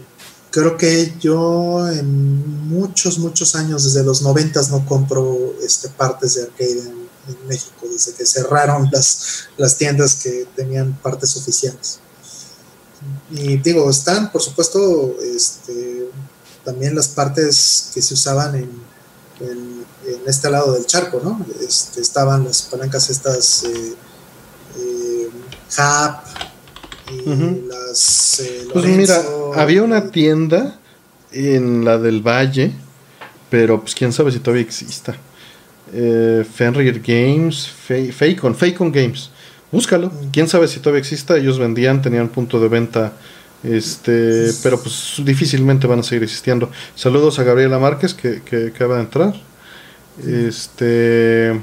creo 0.52 0.78
que 0.78 1.14
yo 1.20 1.88
en 1.90 2.68
muchos, 2.68 3.20
muchos 3.20 3.56
años, 3.56 3.86
desde 3.86 4.04
los 4.04 4.22
noventas, 4.22 4.70
no 4.70 4.86
compro 4.86 5.56
este, 5.64 5.90
partes 5.90 6.36
de 6.36 6.44
arcade 6.44 6.80
en, 6.80 7.04
México, 7.48 7.88
desde 7.90 8.14
que 8.14 8.26
cerraron 8.26 8.90
las, 8.92 9.48
las 9.56 9.78
tiendas 9.78 10.16
que 10.16 10.46
tenían 10.58 10.94
partes 11.02 11.38
oficiales. 11.38 12.00
Y 13.32 13.58
digo, 13.58 13.90
están, 13.90 14.30
por 14.30 14.42
supuesto, 14.42 15.16
este, 15.22 16.10
también 16.66 16.96
las 16.96 17.08
partes 17.08 17.92
que 17.94 18.02
se 18.02 18.14
usaban 18.14 18.56
en, 18.56 18.70
en 19.40 19.84
en 20.06 20.22
este 20.28 20.50
lado 20.50 20.74
del 20.74 20.86
charco, 20.86 21.22
¿no? 21.24 21.46
Este, 21.66 22.02
estaban 22.02 22.44
las 22.44 22.64
palancas 22.64 23.10
estas 23.10 23.64
eh, 23.64 23.94
eh, 24.78 25.30
y 27.12 27.68
las... 27.68 28.40
Eh, 28.40 28.68
pues 28.72 28.86
mira, 28.86 29.22
había 29.56 29.84
una 29.84 30.12
tienda 30.12 30.80
en 31.32 31.86
la 31.86 31.98
del 31.98 32.22
Valle, 32.22 32.72
pero 33.50 33.82
pues 33.82 33.96
quién 33.96 34.14
sabe 34.14 34.32
si 34.32 34.40
todavía 34.40 34.64
exista. 34.64 35.16
Fenrir 35.92 37.04
Games, 37.06 37.70
Facon, 38.18 38.56
Facon 38.56 38.92
Games. 38.92 39.30
Búscalo, 39.72 40.08
mm. 40.08 40.32
quién 40.32 40.48
sabe 40.48 40.68
si 40.68 40.80
todavía 40.80 41.02
exista. 41.02 41.38
Ellos 41.38 41.60
vendían, 41.60 42.02
tenían 42.02 42.30
punto 42.30 42.60
de 42.60 42.68
venta 42.68 43.14
este, 43.64 44.52
pero 44.62 44.80
pues 44.82 45.16
difícilmente 45.24 45.88
van 45.88 46.00
a 46.00 46.04
seguir 46.04 46.24
existiendo. 46.24 46.70
Saludos 46.96 47.40
a 47.40 47.44
Gabriela 47.44 47.80
Márquez 47.80 48.14
que, 48.14 48.42
que 48.42 48.68
acaba 48.68 48.96
de 48.96 49.02
entrar. 49.02 49.34
Este. 50.26 51.62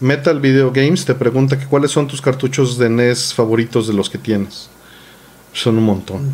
Metal 0.00 0.40
Video 0.40 0.72
Games 0.72 1.04
te 1.04 1.14
pregunta 1.14 1.58
que 1.58 1.66
cuáles 1.66 1.90
son 1.90 2.06
tus 2.06 2.20
cartuchos 2.20 2.78
de 2.78 2.90
NES 2.90 3.32
favoritos 3.32 3.86
de 3.86 3.94
los 3.94 4.10
que 4.10 4.18
tienes. 4.18 4.68
Son 5.52 5.78
un 5.78 5.84
montón. 5.84 6.32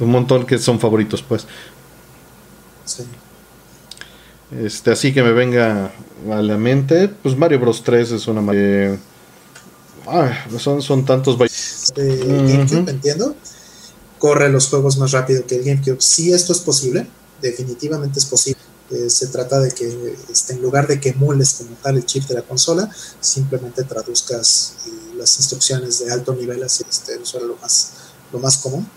un 0.00 0.10
montón 0.10 0.46
que 0.46 0.58
son 0.58 0.80
favoritos, 0.80 1.22
pues. 1.22 1.46
Este, 4.50 4.90
así 4.90 5.12
que 5.12 5.22
me 5.22 5.32
venga 5.32 5.92
a 6.30 6.42
la 6.42 6.56
mente. 6.56 7.08
Pues 7.08 7.36
Mario 7.36 7.60
Bros 7.60 7.82
3 7.82 8.12
es 8.12 8.26
una. 8.26 8.42
Eh, 8.54 8.98
son, 10.58 10.82
son 10.82 11.04
tantos. 11.04 11.38
GameCube, 11.38 12.90
entiendo. 12.90 13.34
Corre 14.18 14.48
los 14.48 14.68
juegos 14.68 14.98
más 14.98 15.12
rápido 15.12 15.46
que 15.46 15.56
el 15.56 15.64
GameCube. 15.64 16.00
Si 16.00 16.32
esto 16.32 16.52
es 16.52 16.60
posible. 16.60 17.06
Definitivamente 17.40 18.18
es 18.18 18.24
posible 18.24 18.58
eh, 18.90 19.10
se 19.10 19.26
trata 19.26 19.60
de 19.60 19.70
que 19.70 20.16
este, 20.30 20.54
en 20.54 20.62
lugar 20.62 20.86
de 20.86 20.98
que 20.98 21.10
emules 21.10 21.54
como 21.58 21.76
tal 21.82 21.96
el 21.96 22.06
chip 22.06 22.24
de 22.24 22.34
la 22.34 22.42
consola, 22.42 22.90
simplemente 23.20 23.84
traduzcas 23.84 24.76
eh, 24.86 25.14
las 25.16 25.36
instrucciones 25.36 25.98
de 25.98 26.10
alto 26.10 26.34
nivel 26.34 26.62
hacia 26.62 26.86
este, 26.88 27.20
lo 27.46 27.56
más, 27.56 27.92
lo 28.32 28.38
más 28.38 28.56
común 28.56 28.88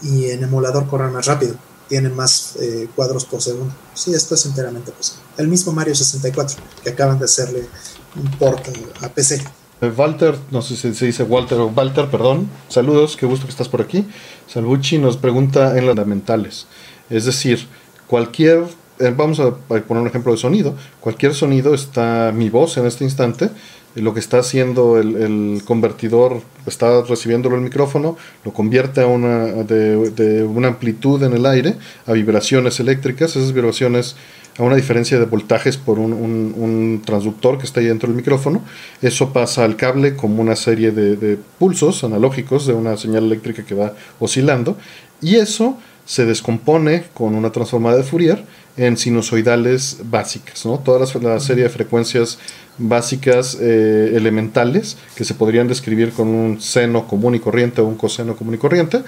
y 0.00 0.30
en 0.30 0.44
emulador 0.44 0.88
corre 0.88 1.10
más 1.10 1.26
rápido, 1.26 1.56
tiene 1.88 2.08
más 2.08 2.54
eh, 2.60 2.88
cuadros 2.94 3.24
por 3.24 3.42
segundo. 3.42 3.74
Sí, 3.94 4.14
esto 4.14 4.36
es 4.36 4.46
enteramente 4.46 4.92
posible. 4.92 5.22
El 5.36 5.48
mismo 5.48 5.72
Mario 5.72 5.96
64, 5.96 6.58
que 6.84 6.90
acaban 6.90 7.18
de 7.18 7.24
hacerle 7.24 7.66
un 8.14 8.30
port 8.38 8.64
a 9.00 9.08
PC. 9.08 9.42
Walter, 9.88 10.36
no 10.50 10.62
sé 10.62 10.76
si 10.76 10.94
se 10.94 11.06
dice 11.06 11.24
Walter 11.24 11.58
o 11.58 11.66
Walter, 11.66 12.06
perdón. 12.06 12.48
Saludos, 12.68 13.16
qué 13.16 13.26
gusto 13.26 13.46
que 13.46 13.50
estás 13.50 13.68
por 13.68 13.82
aquí. 13.82 14.06
Salvucci 14.46 14.98
nos 14.98 15.16
pregunta 15.16 15.76
en 15.76 15.86
las 15.86 15.96
fundamentales. 15.96 16.66
Es 17.10 17.24
decir, 17.24 17.66
cualquier 18.06 18.64
eh, 19.02 19.12
vamos 19.16 19.40
a, 19.40 19.54
poner 19.56 20.02
un 20.02 20.06
ejemplo 20.06 20.32
de 20.32 20.38
sonido. 20.38 20.76
Cualquier 21.00 21.34
sonido 21.34 21.74
está 21.74 22.32
mi 22.32 22.50
voz 22.50 22.76
en 22.76 22.86
este 22.86 23.02
instante. 23.04 23.50
Lo 23.96 24.14
que 24.14 24.20
está 24.20 24.38
haciendo 24.38 24.98
el, 24.98 25.62
convertidor, 25.66 26.40
está 26.66 27.02
recibiéndolo 27.02 27.56
el 27.56 27.62
micrófono, 27.62 28.16
lo 28.42 28.52
convierte 28.52 29.02
a 29.02 29.06
una, 29.06 29.46
de, 29.64 30.44
una 30.44 30.68
amplitud 30.68 31.22
en 31.24 31.34
el 31.34 31.44
aire 31.44 31.74
a 32.06 32.12
vibraciones 32.12 32.80
eléctricas. 32.80 33.36
Esas 33.36 33.52
vibraciones 33.52 34.16
a 34.58 34.62
una 34.62 34.76
diferencia 34.76 35.18
de 35.18 35.24
voltajes 35.24 35.76
por 35.76 35.98
un, 35.98 36.12
un, 36.12 37.02
transductor 37.04 37.58
que 37.58 37.64
está 37.64 37.80
ahí 37.80 37.86
dentro 37.86 38.08
del 38.08 38.16
micrófono. 38.16 38.62
Eso 39.00 39.32
pasa 39.32 39.64
al 39.64 39.76
cable 39.76 40.14
como 40.14 40.42
una 40.42 40.56
serie 40.56 40.90
de, 40.90 41.16
de, 41.16 41.38
pulsos 41.58 42.04
analógicos 42.04 42.66
de 42.66 42.74
una 42.74 42.96
señal 42.96 43.24
eléctrica 43.24 43.64
que 43.64 43.74
va 43.74 43.94
oscilando. 44.18 44.76
Y 45.20 45.36
eso 45.36 45.78
se 46.04 46.26
descompone 46.26 47.04
con 47.14 47.34
una 47.34 47.50
transformada 47.50 47.96
de 47.96 48.02
Fourier 48.02 48.44
en 48.76 48.96
sinusoidales 48.96 49.98
básicas, 50.04 50.64
¿no? 50.64 50.78
Toda 50.78 51.06
la, 51.20 51.40
serie 51.40 51.64
de 51.64 51.68
frecuencias 51.68 52.38
básicas 52.78 53.58
eh, 53.60 54.12
elementales 54.14 54.96
que 55.14 55.24
se 55.24 55.34
podrían 55.34 55.68
describir 55.68 56.10
con 56.12 56.28
un 56.28 56.60
seno 56.60 57.06
común 57.06 57.34
y 57.34 57.40
corriente 57.40 57.80
o 57.80 57.86
un 57.86 57.96
coseno 57.96 58.34
común 58.34 58.54
y 58.54 58.58
corriente 58.58 59.02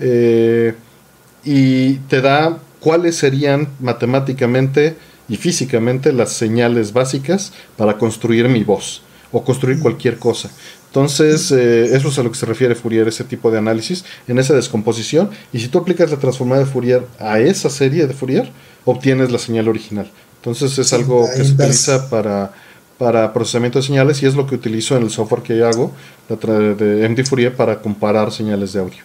eh, 0.00 0.74
y 1.44 1.94
te 2.08 2.20
da 2.20 2.58
cuáles 2.80 3.16
serían 3.16 3.68
matemáticamente 3.80 4.96
y 5.28 5.36
físicamente 5.36 6.12
las 6.12 6.32
señales 6.32 6.92
básicas 6.92 7.52
para 7.76 7.98
construir 7.98 8.48
mi 8.48 8.64
voz 8.64 9.02
o 9.32 9.44
construir 9.44 9.78
cualquier 9.78 10.18
cosa. 10.18 10.50
Entonces, 10.88 11.52
eh, 11.52 11.94
eso 11.94 12.08
es 12.08 12.18
a 12.18 12.24
lo 12.24 12.32
que 12.32 12.38
se 12.38 12.46
refiere 12.46 12.74
Fourier, 12.74 13.06
ese 13.06 13.22
tipo 13.22 13.48
de 13.52 13.58
análisis, 13.58 14.04
en 14.26 14.40
esa 14.40 14.54
descomposición. 14.54 15.30
Y 15.52 15.60
si 15.60 15.68
tú 15.68 15.78
aplicas 15.78 16.10
la 16.10 16.16
transformada 16.16 16.64
de 16.64 16.70
Fourier 16.70 17.06
a 17.20 17.38
esa 17.38 17.70
serie 17.70 18.08
de 18.08 18.12
Fourier, 18.12 18.50
obtienes 18.84 19.30
la 19.30 19.38
señal 19.38 19.68
original. 19.68 20.10
Entonces 20.38 20.76
es 20.78 20.92
algo 20.92 21.28
que 21.36 21.44
se 21.44 21.52
utiliza 21.52 22.10
para, 22.10 22.52
para 22.98 23.32
procesamiento 23.32 23.78
de 23.78 23.84
señales 23.84 24.20
y 24.22 24.26
es 24.26 24.34
lo 24.34 24.48
que 24.48 24.56
utilizo 24.56 24.96
en 24.96 25.04
el 25.04 25.10
software 25.10 25.42
que 25.42 25.62
hago 25.62 25.92
de 26.28 27.08
MD 27.08 27.24
Fourier 27.24 27.54
para 27.54 27.80
comparar 27.80 28.32
señales 28.32 28.72
de 28.72 28.80
audio. 28.80 29.04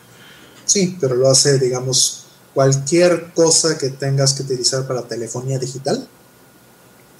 Sí, 0.66 0.98
pero 1.00 1.14
lo 1.14 1.30
hace, 1.30 1.60
digamos, 1.60 2.25
cualquier 2.56 3.28
cosa 3.36 3.78
que 3.78 3.90
tengas 3.90 4.34
que 4.34 4.42
utilizar 4.42 4.88
para 4.88 5.04
telefonía 5.04 5.60
digital. 5.60 6.08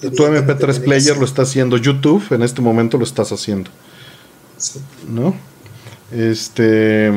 Tu 0.00 0.08
MP3 0.08 0.82
Player 0.82 1.16
lo 1.16 1.24
está 1.24 1.42
haciendo, 1.42 1.76
YouTube 1.76 2.24
en 2.30 2.42
este 2.42 2.60
momento 2.60 2.98
lo 2.98 3.04
estás 3.04 3.30
haciendo. 3.30 3.70
¿No? 5.08 5.36
Este. 6.10 7.12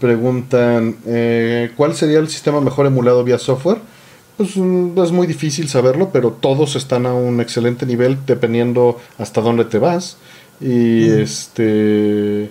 Preguntan: 0.00 0.96
eh, 1.06 1.72
¿Cuál 1.76 1.96
sería 1.96 2.20
el 2.20 2.28
sistema 2.28 2.60
mejor 2.60 2.86
emulado 2.86 3.24
vía 3.24 3.38
software? 3.38 3.80
Pues 4.36 4.56
mm, 4.56 4.96
es 5.02 5.10
muy 5.10 5.26
difícil 5.26 5.68
saberlo, 5.68 6.10
pero 6.12 6.30
todos 6.30 6.76
están 6.76 7.06
a 7.06 7.12
un 7.12 7.40
excelente 7.40 7.84
nivel 7.84 8.18
dependiendo 8.24 9.00
hasta 9.18 9.40
dónde 9.40 9.64
te 9.64 9.78
vas. 9.78 10.18
Y 10.60 11.08
este 11.10 12.50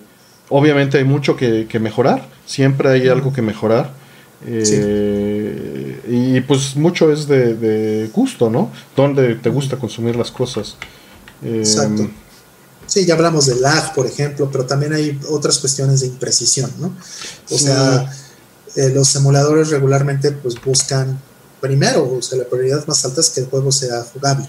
obviamente 0.50 0.98
hay 0.98 1.04
mucho 1.04 1.36
que, 1.36 1.68
mejorar, 1.80 2.26
siempre 2.46 2.90
hay 2.90 3.08
algo 3.08 3.34
que 3.34 3.42
mejorar. 3.42 3.92
Eh, 4.46 6.02
y 6.08 6.42
pues 6.42 6.76
mucho 6.76 7.12
es 7.12 7.28
de, 7.28 8.10
gusto, 8.14 8.50
¿no? 8.50 8.72
Dónde 8.96 9.36
te 9.36 9.50
gusta 9.50 9.78
consumir 9.78 10.16
las 10.16 10.32
cosas. 10.32 10.76
Exacto. 11.44 12.04
Em, 12.04 12.12
sí, 12.86 13.06
ya 13.06 13.16
hablamos 13.16 13.48
de 13.48 13.56
lag, 13.56 13.94
por 13.94 14.06
ejemplo, 14.06 14.50
pero 14.52 14.66
también 14.66 14.94
hay 14.94 15.20
otras 15.30 15.58
cuestiones 15.60 16.02
de 16.02 16.08
imprecisión, 16.08 16.72
¿no? 16.80 16.94
O 17.50 17.58
sea, 17.58 18.12
eh, 18.76 18.90
los 18.90 19.16
emuladores 19.16 19.70
regularmente 19.70 20.32
pues 20.32 20.56
buscan 20.64 21.20
primero, 21.60 22.18
o 22.18 22.22
sea, 22.22 22.38
la 22.38 22.46
prioridad 22.46 22.86
más 22.86 23.04
alta 23.06 23.22
es 23.22 23.30
que 23.32 23.42
el 23.42 23.48
juego 23.48 23.72
sea 23.72 24.04
jugable, 24.04 24.48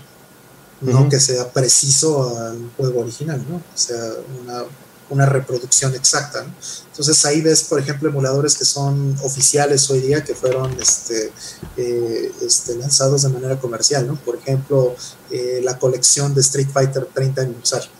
no 0.83 1.09
que 1.09 1.19
sea 1.19 1.51
preciso 1.51 2.39
al 2.39 2.71
juego 2.77 3.01
original, 3.01 3.43
¿no? 3.49 3.57
O 3.57 3.63
sea, 3.75 3.99
una 4.43 4.65
una 5.11 5.27
reproducción 5.27 5.95
exacta. 5.95 6.45
Entonces 6.91 7.25
ahí 7.25 7.41
ves, 7.41 7.63
por 7.65 7.79
ejemplo, 7.81 8.09
emuladores 8.09 8.57
que 8.57 8.65
son 8.65 9.17
oficiales 9.23 9.89
hoy 9.91 10.01
día, 10.01 10.25
que 10.25 10.35
fueron 10.35 10.73
este, 10.81 11.33
eh, 11.77 12.33
este, 12.43 12.75
lanzados 12.77 13.23
de 13.23 13.29
manera 13.29 13.59
comercial. 13.59 14.07
¿no? 14.07 14.17
Por 14.17 14.37
ejemplo, 14.37 14.95
eh, 15.31 15.61
la 15.63 15.79
colección 15.79 16.35
de 16.35 16.41
Street 16.41 16.69
Fighter 16.73 17.09
30 17.15 17.43
aniversario, 17.43 17.91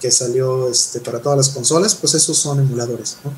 que 0.00 0.10
salió 0.10 0.70
este, 0.70 1.00
para 1.00 1.20
todas 1.20 1.38
las 1.38 1.48
consolas, 1.48 1.94
pues 1.94 2.14
esos 2.14 2.36
son 2.36 2.60
emuladores. 2.60 3.16
¿no? 3.24 3.32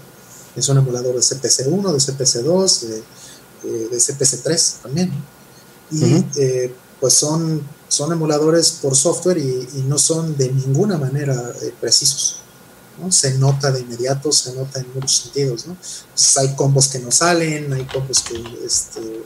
Es 0.56 0.68
un 0.68 0.78
emulador 0.78 1.14
de 1.14 1.20
CPC1, 1.20 1.92
de 1.92 1.98
CPC2, 1.98 2.80
de, 2.80 2.98
eh, 2.98 3.88
de 3.90 3.96
CPC3 3.96 4.82
también. 4.82 5.12
Y 5.92 6.24
pues 7.00 7.14
son, 7.14 7.62
son 7.88 8.12
emuladores 8.12 8.72
por 8.82 8.94
software 8.94 9.38
y, 9.38 9.68
y, 9.74 9.84
no 9.88 9.98
son 9.98 10.36
de 10.36 10.52
ninguna 10.52 10.98
manera 10.98 11.52
precisos. 11.80 12.40
Se 13.10 13.38
nota 13.38 13.72
de 13.72 13.80
inmediato, 13.80 14.30
se 14.30 14.52
nota 14.52 14.80
en 14.80 14.92
muchos 14.94 15.22
sentidos, 15.22 15.66
¿no? 15.66 15.76
hay 16.36 16.54
combos 16.54 16.88
que 16.88 16.98
no 16.98 17.10
salen, 17.10 17.72
hay 17.72 17.84
combos 17.86 18.20
que, 18.20 18.36
este, 18.64 19.22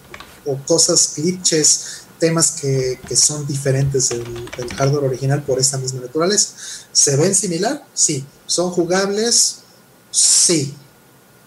o 0.47 0.57
cosas, 0.65 1.13
glitches, 1.17 2.05
temas 2.19 2.53
que, 2.53 2.99
son 3.17 3.47
diferentes 3.47 4.11
del, 4.11 4.49
hardware 4.77 5.05
original 5.05 5.43
por 5.43 5.59
esta 5.59 5.79
misma 5.79 6.01
naturaleza. 6.01 6.55
¿Se 6.93 7.17
ven 7.17 7.35
similar? 7.35 7.85
Sí. 7.93 8.25
¿Son 8.47 8.71
jugables? 8.71 9.57
Sí. 10.11 10.75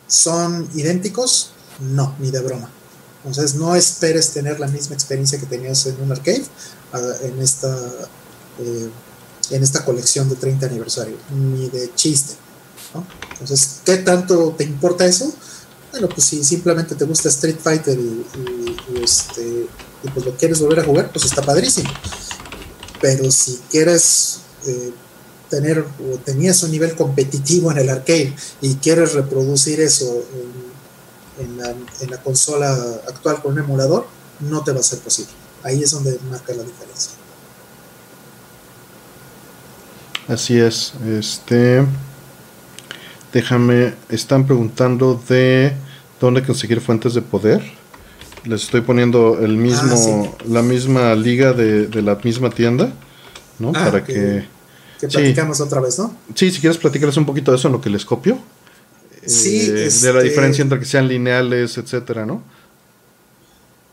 ¿Son 0.08 0.70
idénticos? 0.76 1.52
No, 1.80 2.16
ni 2.20 2.32
de 2.32 2.42
broma. 2.42 2.70
Entonces 3.26 3.56
no 3.56 3.76
esperes 3.76 4.32
tener 4.32 4.60
la 4.60 4.68
misma 4.68 4.96
experiencia 4.96 5.40
que 5.40 5.46
tenías 5.46 5.86
en 5.86 6.00
un 6.02 6.12
arcade 6.12 6.46
en 7.24 7.42
esta 7.42 7.76
eh, 8.60 8.90
en 9.52 9.64
esta 9.64 9.86
colección 9.86 10.30
de 10.30 10.36
30 10.36 10.66
aniversario, 10.66 11.18
ni 11.32 11.70
de 11.70 11.94
chiste. 11.96 12.36
Entonces, 13.32 13.82
¿qué 13.86 13.98
tanto 13.98 14.56
te 14.58 14.64
importa 14.64 15.06
eso? 15.06 15.32
Bueno, 15.92 16.10
pues 16.10 16.28
si 16.28 16.44
simplemente 16.44 16.96
te 16.96 17.06
gusta 17.06 17.30
Street 17.30 17.58
Fighter 17.62 17.98
y, 17.98 18.26
este, 19.02 19.68
y 20.04 20.10
pues 20.10 20.26
lo 20.26 20.36
quieres 20.36 20.60
volver 20.60 20.80
a 20.80 20.84
jugar, 20.84 21.12
pues 21.12 21.26
está 21.26 21.42
padrísimo. 21.42 21.90
Pero 23.02 23.32
si 23.32 23.60
quieres 23.70 24.40
eh, 24.66 24.92
tener 25.50 25.80
o 25.80 26.18
tenías 26.18 26.62
un 26.64 26.72
nivel 26.72 26.96
competitivo 26.96 27.72
en 27.72 27.78
el 27.78 27.90
arcade 27.90 28.36
y 28.62 28.76
quieres 28.76 29.14
reproducir 29.14 29.80
eso 29.80 30.24
en, 31.40 31.58
la, 31.58 31.70
en 31.70 32.12
la 32.12 32.22
consola 32.22 32.74
actual 33.08 33.42
con 33.42 33.54
un 33.54 33.60
emulador, 33.60 34.08
no 34.40 34.64
te 34.64 34.72
va 34.72 34.80
a 34.80 34.84
ser 34.84 35.00
posible. 35.00 35.32
Ahí 35.64 35.84
es 35.84 35.92
donde 35.92 36.20
marca 36.30 36.54
la 36.54 36.64
diferencia. 36.64 37.12
Así 40.28 40.60
es. 40.60 40.94
Este. 41.06 41.86
Déjame. 43.34 43.94
Están 44.10 44.46
preguntando 44.46 45.22
de 45.28 45.74
dónde 46.20 46.44
conseguir 46.44 46.82
fuentes 46.82 47.14
de 47.14 47.22
poder. 47.22 47.62
Les 48.44 48.64
estoy 48.64 48.82
poniendo 48.82 49.40
el 49.40 49.58
mismo, 49.58 50.36
ah, 50.40 50.44
la 50.48 50.62
misma 50.62 51.16
liga 51.16 51.54
de, 51.54 51.90
la 52.02 52.16
misma 52.16 52.50
tienda, 52.50 52.94
¿no? 53.60 53.72
Ah, 53.76 53.86
Para 53.86 54.04
que. 54.04 54.46
Que 55.00 55.08
platicamos 55.08 55.62
otra 55.62 55.80
vez, 55.80 56.00
¿no? 56.00 56.16
Sí, 56.34 56.50
si 56.50 56.60
quieres 56.60 56.78
platicarles 56.78 57.18
un 57.18 57.26
poquito 57.26 57.52
de 57.52 57.58
eso 57.58 57.68
en 57.68 57.74
lo 57.74 57.82
que 57.82 57.90
les 57.90 58.04
copio. 58.04 58.40
Sí. 59.26 59.60
Eh, 59.62 59.74
de 59.74 59.82
la 59.82 59.90
este 59.90 60.24
diferencia 60.24 60.62
entre 60.62 60.80
que 60.80 60.86
sean 60.86 61.08
lineales, 61.08 61.78
etcétera, 61.78 62.26
¿no? 62.26 62.42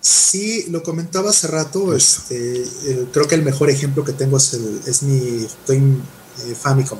Sí, 0.00 0.66
lo 0.70 0.82
comentaba 0.82 1.30
hace 1.30 1.46
rato. 1.48 1.94
Este, 1.94 2.62
eh, 2.62 3.06
creo 3.12 3.26
que 3.26 3.34
el 3.34 3.42
mejor 3.42 3.70
ejemplo 3.70 4.04
que 4.04 4.12
tengo 4.12 4.36
es, 4.36 4.54
el, 4.54 4.80
es 4.86 5.02
mi 5.02 5.46
Twin 5.66 6.00
eh, 6.40 6.54
Famicom, 6.54 6.98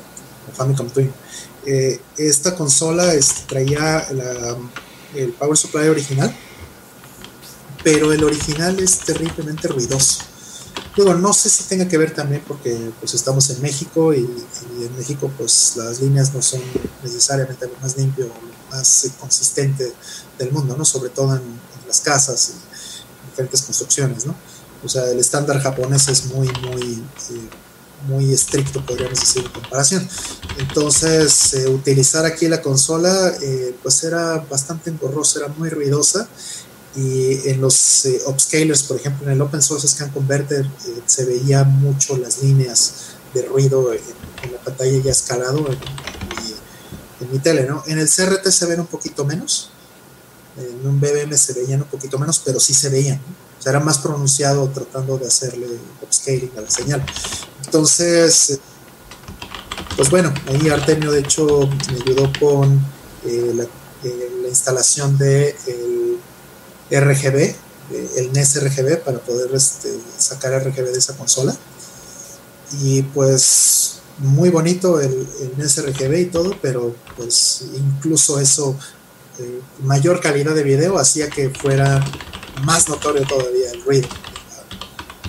Famicom 0.53 0.89
Twin. 0.89 1.11
Eh, 1.65 1.99
esta 2.17 2.55
consola 2.55 3.11
traía 3.47 4.07
el 5.15 5.33
Power 5.33 5.57
Supply 5.57 5.87
original, 5.87 6.35
pero 7.83 8.11
el 8.11 8.23
original 8.23 8.79
es 8.79 8.99
terriblemente 8.99 9.67
ruidoso. 9.67 10.23
Digo, 10.95 11.13
no 11.13 11.33
sé 11.33 11.49
si 11.49 11.63
tenga 11.65 11.87
que 11.87 11.97
ver 11.97 12.13
también 12.13 12.41
porque 12.47 12.91
pues 13.01 13.13
estamos 13.13 13.49
en 13.49 13.61
México 13.61 14.13
y, 14.13 14.19
en 14.19 14.97
México 14.97 15.29
pues 15.37 15.73
las 15.75 15.99
líneas 15.99 16.33
no 16.33 16.41
son 16.41 16.61
necesariamente 17.03 17.67
lo 17.67 17.73
más 17.81 17.97
limpio 17.97 18.25
o 18.25 18.29
lo 18.29 18.75
más 18.77 19.11
consistente 19.19 19.91
del 20.39 20.51
mundo, 20.53 20.75
¿no? 20.77 20.85
Sobre 20.85 21.09
todo 21.09 21.35
en, 21.35 21.65
las 21.85 21.99
casas 21.99 22.49
y 22.49 23.29
diferentes 23.29 23.61
construcciones, 23.61 24.25
¿no? 24.25 24.33
O 24.83 24.89
sea, 24.89 25.05
el 25.11 25.19
estándar 25.19 25.61
japonés 25.61 26.07
es 26.07 26.25
muy, 26.25 26.47
muy 26.61 26.93
eh, 27.29 27.49
muy 28.07 28.33
estricto, 28.33 28.85
podríamos 28.85 29.19
decir, 29.19 29.43
en 29.45 29.51
comparación. 29.51 30.07
Entonces, 30.57 31.53
eh, 31.53 31.67
utilizar 31.67 32.25
aquí 32.25 32.47
la 32.47 32.61
consola, 32.61 33.33
eh, 33.41 33.75
pues 33.81 34.03
era 34.03 34.37
bastante 34.49 34.89
engorroso, 34.89 35.39
era 35.39 35.49
muy 35.49 35.69
ruidosa. 35.69 36.27
Y 36.95 37.49
en 37.49 37.59
los 37.59 38.05
eh, 38.05 38.21
upscalers, 38.25 38.83
por 38.83 38.97
ejemplo, 38.97 39.27
en 39.27 39.33
el 39.33 39.41
Open 39.41 39.61
Source 39.61 39.87
Scan 39.87 40.11
Converter, 40.11 40.65
se 41.05 41.25
veía 41.25 41.63
mucho 41.63 42.15
las 42.17 42.41
líneas 42.41 42.93
de 43.33 43.41
ruido 43.43 43.91
en, 43.93 43.99
la 44.51 44.59
pantalla 44.59 44.97
ya 45.03 45.11
escalado 45.11 45.67
en, 45.67 45.77
en, 47.19 47.31
mi, 47.31 47.39
tele, 47.39 47.65
¿no? 47.65 47.83
En 47.87 47.99
el 47.99 48.07
CRT 48.07 48.47
se 48.47 48.65
ven 48.67 48.79
un 48.79 48.85
poquito 48.85 49.25
menos, 49.25 49.71
en 50.57 50.87
un 50.87 51.01
BBM 51.01 51.35
se 51.35 51.53
veían 51.53 51.81
un 51.81 51.87
poquito 51.87 52.17
menos, 52.17 52.41
pero 52.45 52.59
sí 52.59 52.73
se 52.73 52.89
veían, 52.89 53.19
o 53.19 53.44
sea, 53.65 53.71
era 53.71 53.79
más 53.79 53.97
pronunciado 53.97 54.69
tratando 54.69 55.17
de 55.17 55.27
hacerle 55.27 55.67
upscaling 56.01 56.51
a 56.57 56.61
la 56.61 56.69
señal. 56.69 57.05
Entonces, 57.65 58.59
pues 59.95 60.09
bueno, 60.09 60.33
ahí 60.47 60.69
Artemio 60.69 61.11
de 61.11 61.19
hecho 61.19 61.67
me 61.91 62.01
ayudó 62.01 62.31
con 62.39 62.79
eh, 63.25 63.51
la, 63.55 63.63
eh, 63.63 64.31
la, 64.43 64.47
instalación 64.47 65.17
de 65.17 65.55
el 65.67 67.01
RGB, 67.01 67.55
el 68.17 68.33
NES 68.33 68.63
RGB 68.63 69.03
para 69.03 69.19
poder 69.19 69.53
este, 69.53 69.97
sacar 70.17 70.53
RGB 70.63 70.91
de 70.91 70.99
esa 70.99 71.17
consola. 71.17 71.55
Y 72.81 73.01
pues 73.01 73.99
muy 74.19 74.49
bonito 74.49 74.99
el, 74.99 75.27
el 75.41 75.57
NES 75.57 75.85
RGB 75.85 76.19
y 76.19 76.25
todo, 76.25 76.55
pero 76.61 76.95
pues 77.17 77.65
incluso 77.75 78.39
eso, 78.39 78.77
eh, 79.39 79.59
mayor 79.83 80.21
calidad 80.21 80.53
de 80.53 80.63
video 80.63 80.97
hacía 80.97 81.29
que 81.29 81.49
fuera 81.49 82.03
más 82.63 82.87
notorio 82.89 83.25
todavía 83.27 83.71
el 83.71 83.83
ruido 83.83 84.07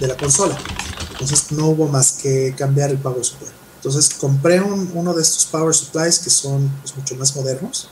de 0.00 0.06
la 0.06 0.16
consola. 0.16 0.56
Entonces 1.12 1.52
no 1.52 1.68
hubo 1.68 1.88
más 1.88 2.12
que 2.12 2.54
cambiar 2.56 2.90
el 2.90 2.98
power 2.98 3.24
supply. 3.24 3.48
Entonces 3.76 4.14
compré 4.18 4.60
uno 4.60 5.14
de 5.14 5.22
estos 5.22 5.46
power 5.46 5.74
supplies 5.74 6.18
que 6.18 6.30
son 6.30 6.68
pues, 6.82 6.96
mucho 6.96 7.14
más 7.16 7.34
modernos, 7.36 7.88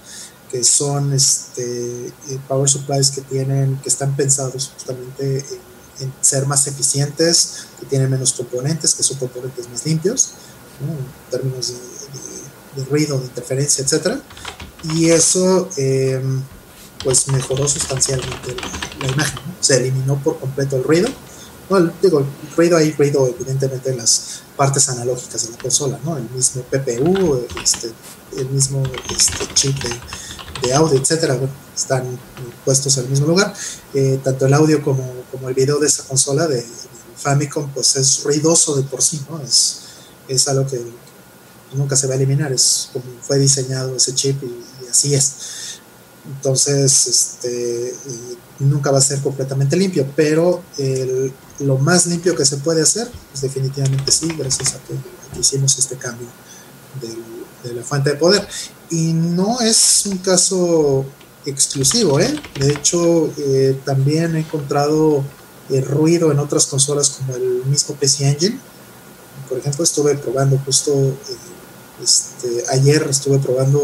que 0.51 0.63
son 0.65 1.13
este, 1.13 2.07
eh, 2.07 2.13
power 2.49 2.69
supplies 2.69 3.11
que 3.11 3.21
tienen, 3.23 3.79
que 3.79 3.89
están 3.89 4.15
pensados 4.17 4.73
justamente 4.75 5.45
en, 6.01 6.13
ser 6.21 6.47
más 6.47 6.67
eficientes, 6.67 7.67
que 7.79 7.87
tienen 7.87 8.11
menos 8.11 8.33
componentes, 8.33 8.95
que 8.95 9.03
son 9.03 9.19
componentes 9.19 9.69
más 9.71 9.87
limpios, 9.87 10.33
en 10.81 11.31
términos 11.31 11.73
de, 12.75 12.85
ruido, 12.87 13.19
de 13.19 13.27
interferencia, 13.27 13.85
etc. 13.85 14.19
Y 14.95 15.11
eso 15.11 15.69
em, 15.77 16.43
pues 17.05 17.29
mejoró 17.29 17.69
sustancialmente 17.69 18.57
la, 19.01 19.13
imagen. 19.13 19.39
Se 19.61 19.77
eliminó 19.77 20.17
por 20.23 20.41
completo 20.41 20.77
el 20.77 20.85
ruido 20.85 21.09
no, 21.71 21.81
digo, 22.03 22.21
el 22.21 22.57
ruido 22.57 22.77
hay 22.77 22.93
ruido 22.93 23.27
evidentemente 23.27 23.91
en 23.91 23.97
las 23.99 24.43
partes 24.57 24.89
analógicas 24.89 25.47
de 25.47 25.53
la 25.53 25.59
consola, 25.59 25.99
¿no? 26.05 26.17
El 26.17 26.29
mismo 26.31 26.63
PPU, 26.63 27.47
este, 27.63 27.91
el 28.37 28.51
mismo 28.51 28.83
este, 29.17 29.55
chip 29.55 29.77
de, 30.63 30.75
audio, 30.75 30.99
etcétera, 30.99 31.39
están 31.75 32.19
puestos 32.65 32.97
el 32.99 33.09
mismo 33.09 33.27
lugar. 33.27 33.55
Eh, 33.95 34.21
tanto 34.23 34.47
el 34.47 34.55
audio 34.55 34.83
como, 34.83 35.11
como, 35.31 35.49
el 35.49 35.55
video 35.55 35.79
de 35.79 35.87
esa 35.87 36.05
consola 36.05 36.47
de, 36.47 36.65
Famicom, 37.17 37.71
pues 37.73 37.97
es 37.97 38.23
ruidoso 38.25 38.77
de 38.77 38.83
por 38.83 39.01
sí, 39.01 39.21
¿no? 39.31 39.41
Es, 39.41 39.81
es 40.29 40.47
algo 40.49 40.67
que 40.67 40.81
nunca 41.73 41.97
se 41.97 42.07
va 42.07 42.15
a 42.15 42.17
eliminar, 42.17 42.53
es 42.53 42.91
como 42.93 43.05
fue 43.23 43.39
diseñado 43.39 43.97
ese 43.97 44.15
chip 44.15 44.43
y, 44.43 44.89
así 44.91 45.15
es. 45.15 45.74
Entonces, 46.27 47.07
este, 47.07 47.95
nunca 48.59 48.91
va 48.91 48.99
a 48.99 49.03
ser 49.03 49.21
completamente 49.21 49.77
limpio, 49.77 50.07
pero 50.17 50.63
lo 51.61 51.79
más 51.79 52.07
limpio 52.07 52.35
que 52.35 52.45
se 52.45 52.57
puede 52.59 52.83
hacer, 52.83 53.11
pues 53.31 53.43
definitivamente 53.43 54.11
sí, 54.11 54.29
gracias 54.39 54.75
a 54.75 54.79
que, 54.79 54.95
hicimos 55.39 55.77
este 55.79 55.97
cambio 55.97 56.29
de 57.65 57.75
la 57.75 57.83
fuente 57.83 58.11
de 58.11 58.17
poder. 58.17 58.47
Y 58.91 59.13
no 59.13 59.61
es 59.61 60.07
un 60.07 60.19
caso 60.19 61.05
exclusivo, 61.47 62.21
¿eh? 62.21 62.35
De 62.59 62.73
hecho, 62.73 63.33
eh, 63.37 63.79
también 63.85 64.37
he 64.37 64.41
encontrado 64.41 65.25
el 65.71 65.77
eh, 65.77 65.81
ruido 65.81 66.31
en 66.31 66.39
otras 66.39 66.67
consolas 66.67 67.11
como 67.11 67.35
el 67.37 67.65
mismo 67.67 67.95
PC 67.95 68.29
Engine. 68.29 68.59
Por 69.49 69.59
ejemplo, 69.59 69.85
estuve 69.85 70.15
probando 70.17 70.59
justo 70.59 71.17
este, 72.03 72.65
ayer 72.71 73.07
estuve 73.09 73.39
probando 73.39 73.81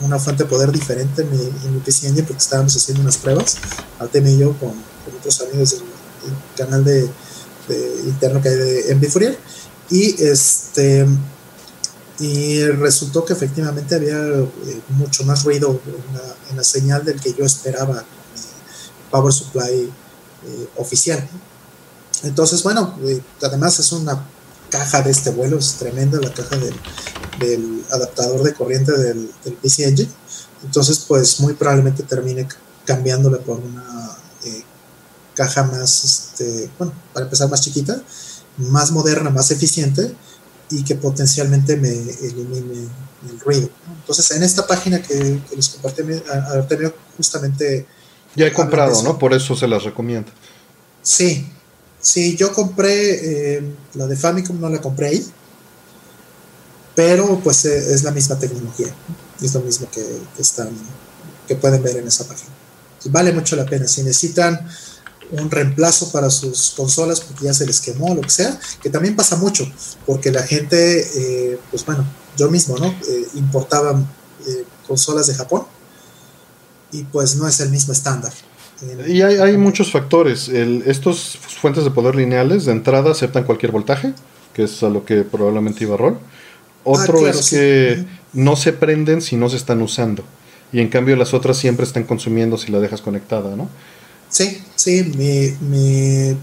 una 0.00 0.18
fuente 0.18 0.44
de 0.44 0.50
poder 0.50 0.72
diferente 0.72 1.22
en 1.22 1.30
mi, 1.72 1.80
PC 1.80 2.08
Engine 2.08 2.26
porque 2.26 2.42
estábamos 2.42 2.76
haciendo 2.76 3.02
unas 3.02 3.16
pruebas, 3.16 3.56
Artem 3.98 4.26
y 4.26 4.38
yo 4.38 4.52
con, 4.58 4.72
otros 5.18 5.40
amigos 5.42 5.70
del, 5.72 5.82
canal 6.56 6.84
de, 6.84 7.08
interno 8.06 8.42
que 8.42 8.48
hay 8.48 8.56
de 8.56 8.94
MB 8.94 9.08
Fourier 9.08 9.38
y 9.90 10.22
este 10.22 11.06
y 12.20 12.64
resultó 12.64 13.24
que 13.24 13.32
efectivamente 13.32 13.94
había 13.94 14.16
eh, 14.16 14.46
mucho 14.90 15.24
más 15.24 15.44
ruido 15.44 15.80
en 16.50 16.56
la, 16.56 16.64
señal 16.64 17.04
del 17.04 17.20
que 17.20 17.34
yo 17.34 17.44
esperaba 17.44 18.04
Power 19.10 19.32
Supply 19.32 19.90
eh, 20.46 20.68
oficial. 20.76 21.28
Entonces, 22.22 22.62
bueno, 22.62 22.96
eh, 23.02 23.20
además 23.42 23.80
es 23.80 23.90
una 23.90 24.24
caja 24.70 25.02
de 25.02 25.10
este 25.10 25.30
vuelo, 25.30 25.58
es 25.58 25.74
tremenda 25.74 26.20
la 26.20 26.32
caja 26.32 26.56
del, 26.56 26.74
adaptador 27.90 28.42
de 28.42 28.54
corriente 28.54 28.92
del, 28.92 29.30
PC 29.62 29.88
Engine. 29.88 30.10
Entonces, 30.62 31.04
pues 31.06 31.40
muy 31.40 31.54
probablemente 31.54 32.02
termine 32.02 32.48
cambiándole 32.84 33.38
por 33.38 33.58
una 33.60 34.16
eh, 34.44 34.62
caja 35.34 35.64
más, 35.64 36.04
este, 36.04 36.70
bueno, 36.78 36.92
para 37.12 37.24
empezar 37.24 37.48
más 37.50 37.60
chiquita, 37.60 38.00
más 38.56 38.90
moderna, 38.90 39.30
más 39.30 39.50
eficiente 39.50 40.14
y 40.70 40.82
que 40.84 40.94
potencialmente 40.94 41.76
me 41.76 41.90
elimine 41.90 42.88
el 43.28 43.40
ruido. 43.40 43.68
Entonces, 44.00 44.30
en 44.32 44.42
esta 44.42 44.66
página 44.66 45.02
que, 45.02 45.40
les 45.54 45.68
compartí 45.68 46.02
a 46.02 46.66
justamente... 47.16 47.86
Ya 48.36 48.46
he 48.46 48.52
comprado, 48.52 49.02
¿no? 49.02 49.18
Por 49.18 49.32
eso 49.32 49.54
se 49.54 49.68
las 49.68 49.84
recomiendo. 49.84 50.32
Sí, 51.02 51.46
Sí, 52.04 52.36
yo 52.36 52.52
compré 52.52 53.56
eh, 53.56 53.62
la 53.94 54.06
de 54.06 54.14
Famicom, 54.14 54.60
no 54.60 54.68
la 54.68 54.78
compré 54.78 55.06
ahí, 55.06 55.26
pero 56.94 57.40
pues 57.42 57.64
eh, 57.64 57.94
es 57.94 58.02
la 58.02 58.10
misma 58.10 58.38
tecnología, 58.38 58.88
es 59.40 59.54
lo 59.54 59.60
mismo 59.60 59.88
que, 59.90 60.04
están, 60.38 60.70
que 61.46 61.56
pueden 61.56 61.82
ver 61.82 61.96
en 61.96 62.06
esa 62.06 62.26
página. 62.26 62.50
Vale 63.06 63.32
mucho 63.32 63.54
la 63.56 63.66
pena. 63.66 63.86
Si 63.86 64.02
necesitan 64.02 64.66
un 65.30 65.50
reemplazo 65.50 66.10
para 66.10 66.30
sus 66.30 66.72
consolas 66.76 67.20
porque 67.20 67.44
ya 67.44 67.54
se 67.54 67.66
les 67.66 67.80
quemó, 67.80 68.14
lo 68.14 68.22
que 68.22 68.30
sea, 68.30 68.58
que 68.82 68.88
también 68.88 69.16
pasa 69.16 69.36
mucho, 69.36 69.70
porque 70.06 70.30
la 70.30 70.42
gente, 70.42 71.00
eh, 71.00 71.58
pues 71.70 71.84
bueno, 71.84 72.06
yo 72.36 72.50
mismo, 72.50 72.78
¿no? 72.78 72.94
importaba 73.34 74.02
consolas 74.86 75.26
de 75.26 75.34
Japón 75.34 75.64
y 76.92 77.02
pues 77.04 77.36
no 77.36 77.48
es 77.48 77.60
el 77.60 77.70
mismo 77.70 77.92
estándar. 77.92 78.32
Y 79.06 79.22
hay, 79.22 79.56
muchos 79.56 79.90
factores. 79.90 80.48
estos 80.48 81.38
fuentes 81.60 81.84
de 81.84 81.90
poder 81.90 82.14
lineales 82.16 82.64
de 82.64 82.72
entrada 82.72 83.12
aceptan 83.12 83.44
cualquier 83.44 83.72
voltaje, 83.72 84.12
que 84.52 84.64
es 84.64 84.82
a 84.82 84.88
lo 84.88 85.04
que 85.04 85.22
probablemente 85.22 85.84
iba 85.84 85.96
rol. 85.96 86.18
Otro 86.84 87.24
ah, 87.26 87.30
es 87.30 87.50
que 87.50 88.04
no 88.32 88.56
se 88.56 88.72
prenden 88.72 89.22
si 89.22 89.36
no 89.36 89.48
se 89.48 89.56
están 89.56 89.82
usando. 89.82 90.24
Y 90.72 90.80
en 90.80 90.88
cambio 90.88 91.16
las 91.16 91.34
otras 91.34 91.56
siempre 91.56 91.84
están 91.84 92.04
consumiendo 92.04 92.58
si 92.58 92.70
la 92.70 92.80
dejas 92.80 93.00
conectada, 93.00 93.56
¿no? 93.56 93.68
Sí, 94.28 94.62
sí, 94.74 95.04
mi, 95.04 96.36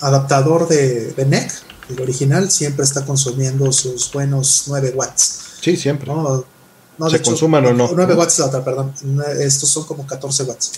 adaptador 0.00 0.68
de, 0.68 1.14
NEC, 1.26 1.52
el 1.88 2.00
original, 2.00 2.50
siempre 2.50 2.84
está 2.84 3.04
consumiendo 3.04 3.72
sus 3.72 4.12
buenos 4.12 4.64
9 4.66 4.92
watts. 4.94 5.40
Sí, 5.60 5.76
siempre. 5.76 6.12
No, 6.12 6.44
¿Se 7.08 7.22
consuman 7.22 7.64
o 7.66 7.72
no? 7.72 7.90
9 7.94 8.14
watts 8.14 8.38
la 8.38 8.46
otra, 8.46 8.64
perdón. 8.64 8.92
Estos 9.38 9.68
son 9.70 9.84
como 9.84 10.06
14 10.06 10.42
watts 10.44 10.72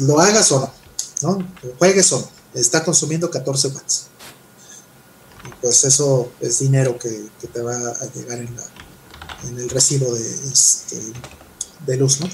lo 0.00 0.20
hagas 0.20 0.50
o 0.52 0.60
no, 0.60 0.72
¿no? 1.22 1.48
juegues 1.78 2.12
o 2.12 2.20
no, 2.20 2.28
está 2.54 2.82
consumiendo 2.82 3.30
14 3.30 3.68
watts. 3.68 4.06
Pues 5.60 5.84
eso 5.84 6.30
es 6.40 6.58
dinero 6.58 6.98
que, 6.98 7.26
te 7.52 7.62
va 7.62 7.74
a 7.74 8.12
llegar 8.14 8.38
en, 8.38 8.48
en 9.48 9.58
el 9.58 9.68
recibo 9.68 10.12
de, 10.14 10.20
este, 10.52 11.00
de 11.86 11.96
luz, 11.96 12.20
¿no? 12.20 12.28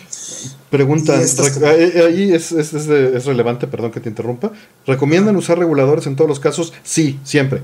Pregunta, 0.70 1.14
ahí 1.14 2.32
es, 2.32 2.52
es, 2.52 2.72
es, 2.72 3.24
relevante, 3.24 3.66
perdón 3.66 3.93
que 3.93 4.01
te 4.01 4.09
interrumpa. 4.09 4.52
¿Recomiendan 4.86 5.36
usar 5.36 5.59
reguladores 5.59 6.06
en 6.06 6.16
todos 6.16 6.28
los 6.28 6.40
casos? 6.40 6.72
Sí, 6.82 7.20
siempre. 7.24 7.62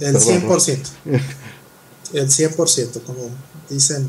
El 0.00 0.16
100%. 0.16 0.78
El 2.12 2.28
100%, 2.28 3.02
como 3.04 3.30
dicen 3.70 4.08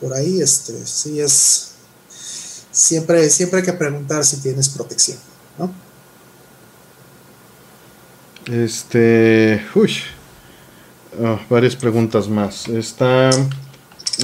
por 0.00 0.12
ahí, 0.12 0.40
este, 0.40 0.74
sí 0.84 1.20
es 1.20 1.74
siempre, 2.72 3.30
siempre 3.30 3.60
hay 3.60 3.64
que 3.64 3.72
preguntar 3.72 4.24
si 4.24 4.38
tienes 4.38 4.68
protección, 4.68 5.18
¿no? 5.58 5.72
Este, 8.50 9.62
uy, 9.74 9.92
ah, 11.22 11.38
varias 11.48 11.76
preguntas 11.76 12.28
más. 12.28 12.68
Está, 12.68 13.30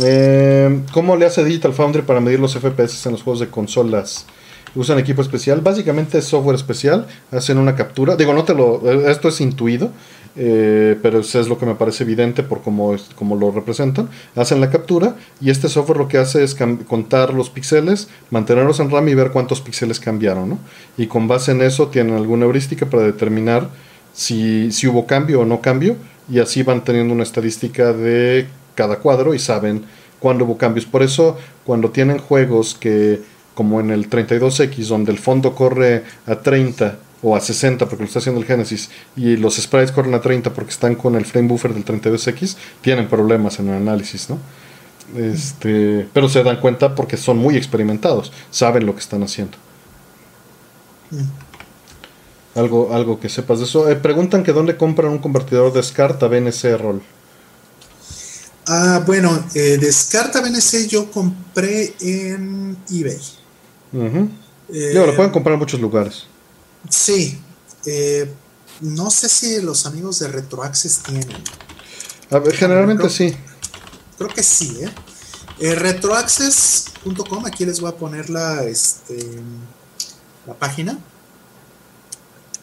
eh, 0.02 0.82
¿cómo 0.92 1.16
le 1.16 1.24
hace 1.24 1.42
Digital 1.42 1.72
Foundry 1.72 2.02
para 2.02 2.20
medir 2.20 2.38
los 2.38 2.54
FPS 2.54 3.06
en 3.06 3.12
los 3.12 3.22
juegos 3.22 3.40
de 3.40 3.48
consolas? 3.48 4.26
¿Usan 4.74 4.98
equipo 4.98 5.22
especial? 5.22 5.62
Básicamente 5.62 6.18
es 6.18 6.26
software 6.26 6.54
especial, 6.54 7.06
hacen 7.32 7.56
una 7.58 7.74
captura. 7.74 8.14
Digo, 8.14 8.34
no 8.34 8.44
te 8.44 8.54
lo, 8.54 9.08
esto 9.08 9.28
es 9.28 9.40
intuido. 9.40 9.90
Eh, 10.36 10.96
pero 11.02 11.18
eso 11.18 11.40
es 11.40 11.48
lo 11.48 11.58
que 11.58 11.66
me 11.66 11.74
parece 11.74 12.04
evidente 12.04 12.44
por 12.44 12.62
cómo, 12.62 12.94
cómo 13.16 13.34
lo 13.34 13.50
representan. 13.50 14.08
Hacen 14.36 14.60
la 14.60 14.70
captura 14.70 15.16
y 15.40 15.50
este 15.50 15.68
software 15.68 15.98
lo 15.98 16.06
que 16.06 16.18
hace 16.18 16.44
es 16.44 16.56
contar 16.86 17.34
los 17.34 17.50
píxeles, 17.50 18.08
mantenerlos 18.30 18.78
en 18.78 18.90
RAM 18.90 19.08
y 19.08 19.14
ver 19.14 19.32
cuántos 19.32 19.60
píxeles 19.60 19.98
cambiaron. 19.98 20.58
Y 20.96 21.08
con 21.08 21.26
base 21.26 21.50
en 21.50 21.62
eso 21.62 21.88
tienen 21.88 22.14
alguna 22.14 22.44
heurística 22.44 22.86
para 22.86 23.02
determinar 23.02 23.70
si, 24.20 24.86
hubo 24.86 25.06
cambio 25.06 25.40
o 25.40 25.44
no 25.46 25.62
cambio 25.62 25.96
y 26.30 26.40
así 26.40 26.62
van 26.62 26.84
teniendo 26.84 27.14
una 27.14 27.22
estadística 27.22 27.94
de 27.94 28.48
cada 28.74 28.96
cuadro 28.96 29.32
y 29.32 29.38
saben 29.38 29.84
cuándo 30.18 30.44
hubo 30.44 30.58
cambios. 30.58 30.84
Por 30.84 31.02
eso 31.02 31.38
cuando 31.64 31.90
tienen 31.90 32.18
juegos 32.18 32.76
que 32.78 33.22
como 33.54 33.80
en 33.80 33.90
el 33.90 34.10
32X 34.10 34.88
donde 34.88 35.10
el 35.10 35.18
fondo 35.18 35.54
corre 35.54 36.04
a 36.26 36.36
30 36.36 36.98
o 37.22 37.34
a 37.34 37.40
60 37.40 37.86
porque 37.86 38.02
lo 38.02 38.06
está 38.06 38.18
haciendo 38.18 38.40
el 38.42 38.46
Genesis 38.46 38.90
y 39.16 39.36
los 39.36 39.56
sprites 39.56 39.90
corren 39.90 40.14
a 40.14 40.20
30 40.20 40.52
porque 40.52 40.70
están 40.70 40.96
con 40.96 41.16
el 41.16 41.24
frame 41.24 41.48
buffer 41.48 41.72
del 41.72 41.86
32X, 41.86 42.56
tienen 42.82 43.08
problemas 43.08 43.58
en 43.58 43.68
el 43.68 43.76
análisis, 43.76 44.28
¿no? 44.28 44.38
Este, 45.16 46.06
pero 46.12 46.28
se 46.28 46.42
dan 46.42 46.60
cuenta 46.60 46.94
porque 46.94 47.16
son 47.16 47.38
muy 47.38 47.56
experimentados, 47.56 48.32
saben 48.50 48.84
lo 48.84 48.94
que 48.94 49.00
están 49.00 49.22
haciendo. 49.22 49.56
Mm. 51.10 51.39
Algo, 52.54 52.92
algo 52.94 53.20
que 53.20 53.28
sepas 53.28 53.58
de 53.58 53.64
eso. 53.64 53.88
Eh, 53.88 53.96
preguntan 53.96 54.42
que 54.42 54.52
dónde 54.52 54.76
compran 54.76 55.12
un 55.12 55.18
convertidor 55.18 55.72
de 55.72 55.82
SCART 55.82 56.22
a 56.22 56.28
BNC 56.28 56.76
Roll. 56.78 57.02
Ah, 58.66 59.02
bueno, 59.06 59.44
eh, 59.54 59.78
de 59.78 59.92
SCART 59.92 60.36
a 60.36 60.40
BNC 60.40 60.88
yo 60.88 61.10
compré 61.10 61.94
en 62.00 62.76
eBay. 62.90 63.20
Eh, 64.72 64.92
lo 64.94 65.16
pueden 65.16 65.32
comprar 65.32 65.54
en 65.54 65.60
muchos 65.60 65.80
lugares. 65.80 66.26
Sí. 66.88 67.38
No 68.80 69.10
sé 69.10 69.28
si 69.28 69.60
los 69.60 69.86
amigos 69.86 70.18
de 70.20 70.28
RetroAccess 70.28 71.02
tienen. 71.02 71.42
A 72.30 72.38
ver, 72.38 72.54
generalmente 72.54 73.10
sí. 73.10 73.34
Creo 74.16 74.28
que 74.28 74.42
sí, 74.42 74.78
¿eh? 74.82 74.90
eh 75.60 75.74
retroaccess.com, 75.74 77.46
aquí 77.46 77.64
les 77.64 77.80
voy 77.80 77.90
a 77.90 77.96
poner 77.96 78.30
la, 78.30 78.64
este, 78.64 79.18
la 80.46 80.54
página. 80.54 80.98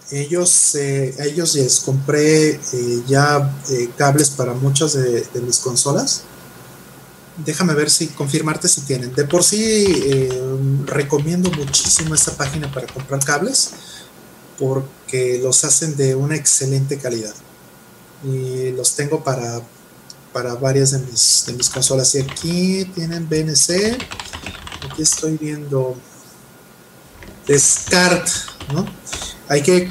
Ellos, 0.09 0.75
eh, 0.75 1.13
ellos 1.19 1.55
les 1.55 1.81
compré 1.81 2.59
ya 3.07 3.53
cables 3.97 4.29
para 4.29 4.53
muchas 4.53 4.93
de, 4.93 5.21
de, 5.33 5.41
mis 5.41 5.59
consolas. 5.59 6.23
Déjame 7.45 7.73
ver 7.73 7.89
si 7.89 8.07
confirmarte 8.07 8.67
si 8.67 8.81
tienen. 8.81 9.13
De 9.13 9.25
por 9.25 9.43
sí 9.43 10.29
recomiendo 10.85 11.51
muchísimo 11.51 12.15
esta 12.15 12.31
página 12.31 12.71
para 12.71 12.87
comprar 12.87 13.23
cables 13.23 13.71
porque 14.57 15.39
los 15.41 15.63
hacen 15.63 15.95
de 15.95 16.15
una 16.15 16.35
excelente 16.35 16.97
calidad. 16.97 17.33
Y 18.23 18.71
los 18.71 18.95
tengo 18.95 19.23
para, 19.23 19.61
para 20.33 20.55
varias 20.55 20.91
de 20.91 20.99
mis, 20.99 21.43
de 21.45 21.53
mis 21.53 21.69
consolas. 21.69 22.13
Y 22.15 22.19
aquí 22.19 22.85
tienen 22.95 23.29
BNC. 23.29 23.97
Aquí 24.89 25.01
estoy 25.01 25.37
viendo 25.37 25.95
SCART, 27.47 28.27
¿no? 28.73 28.85
Hay 29.49 29.61
que 29.61 29.89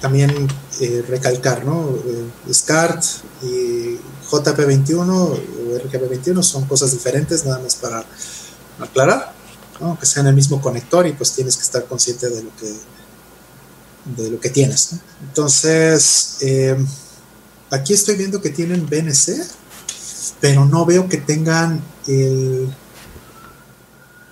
también 0.00 0.48
eh, 0.80 1.04
recalcar, 1.08 1.64
¿no? 1.64 1.90
Eh, 2.06 2.52
SCART 2.52 3.04
y 3.42 3.98
JP21 4.30 5.10
o 5.10 5.36
RGB21 5.78 6.42
son 6.42 6.64
cosas 6.64 6.92
diferentes, 6.92 7.44
nada 7.44 7.60
más 7.60 7.74
para, 7.76 8.04
aclarar, 8.80 9.32
que 9.98 10.06
sea 10.06 10.22
en 10.22 10.28
el 10.28 10.34
mismo 10.34 10.60
conector 10.60 11.06
y 11.06 11.12
pues 11.12 11.32
tienes 11.32 11.56
que 11.56 11.62
estar 11.62 11.84
consciente 11.86 12.28
de 12.28 12.42
lo 12.42 12.50
que, 12.56 12.72
de 14.22 14.30
lo 14.30 14.40
que 14.40 14.50
tienes. 14.50 14.96
Entonces, 15.22 16.36
eh, 16.40 16.76
aquí 17.70 17.94
estoy 17.94 18.16
viendo 18.16 18.40
que 18.40 18.50
tienen 18.50 18.86
BNC, 18.88 19.46
pero 20.40 20.64
no 20.64 20.84
veo 20.84 21.08
que 21.08 21.18
tengan 21.18 21.82
el, 22.06 22.74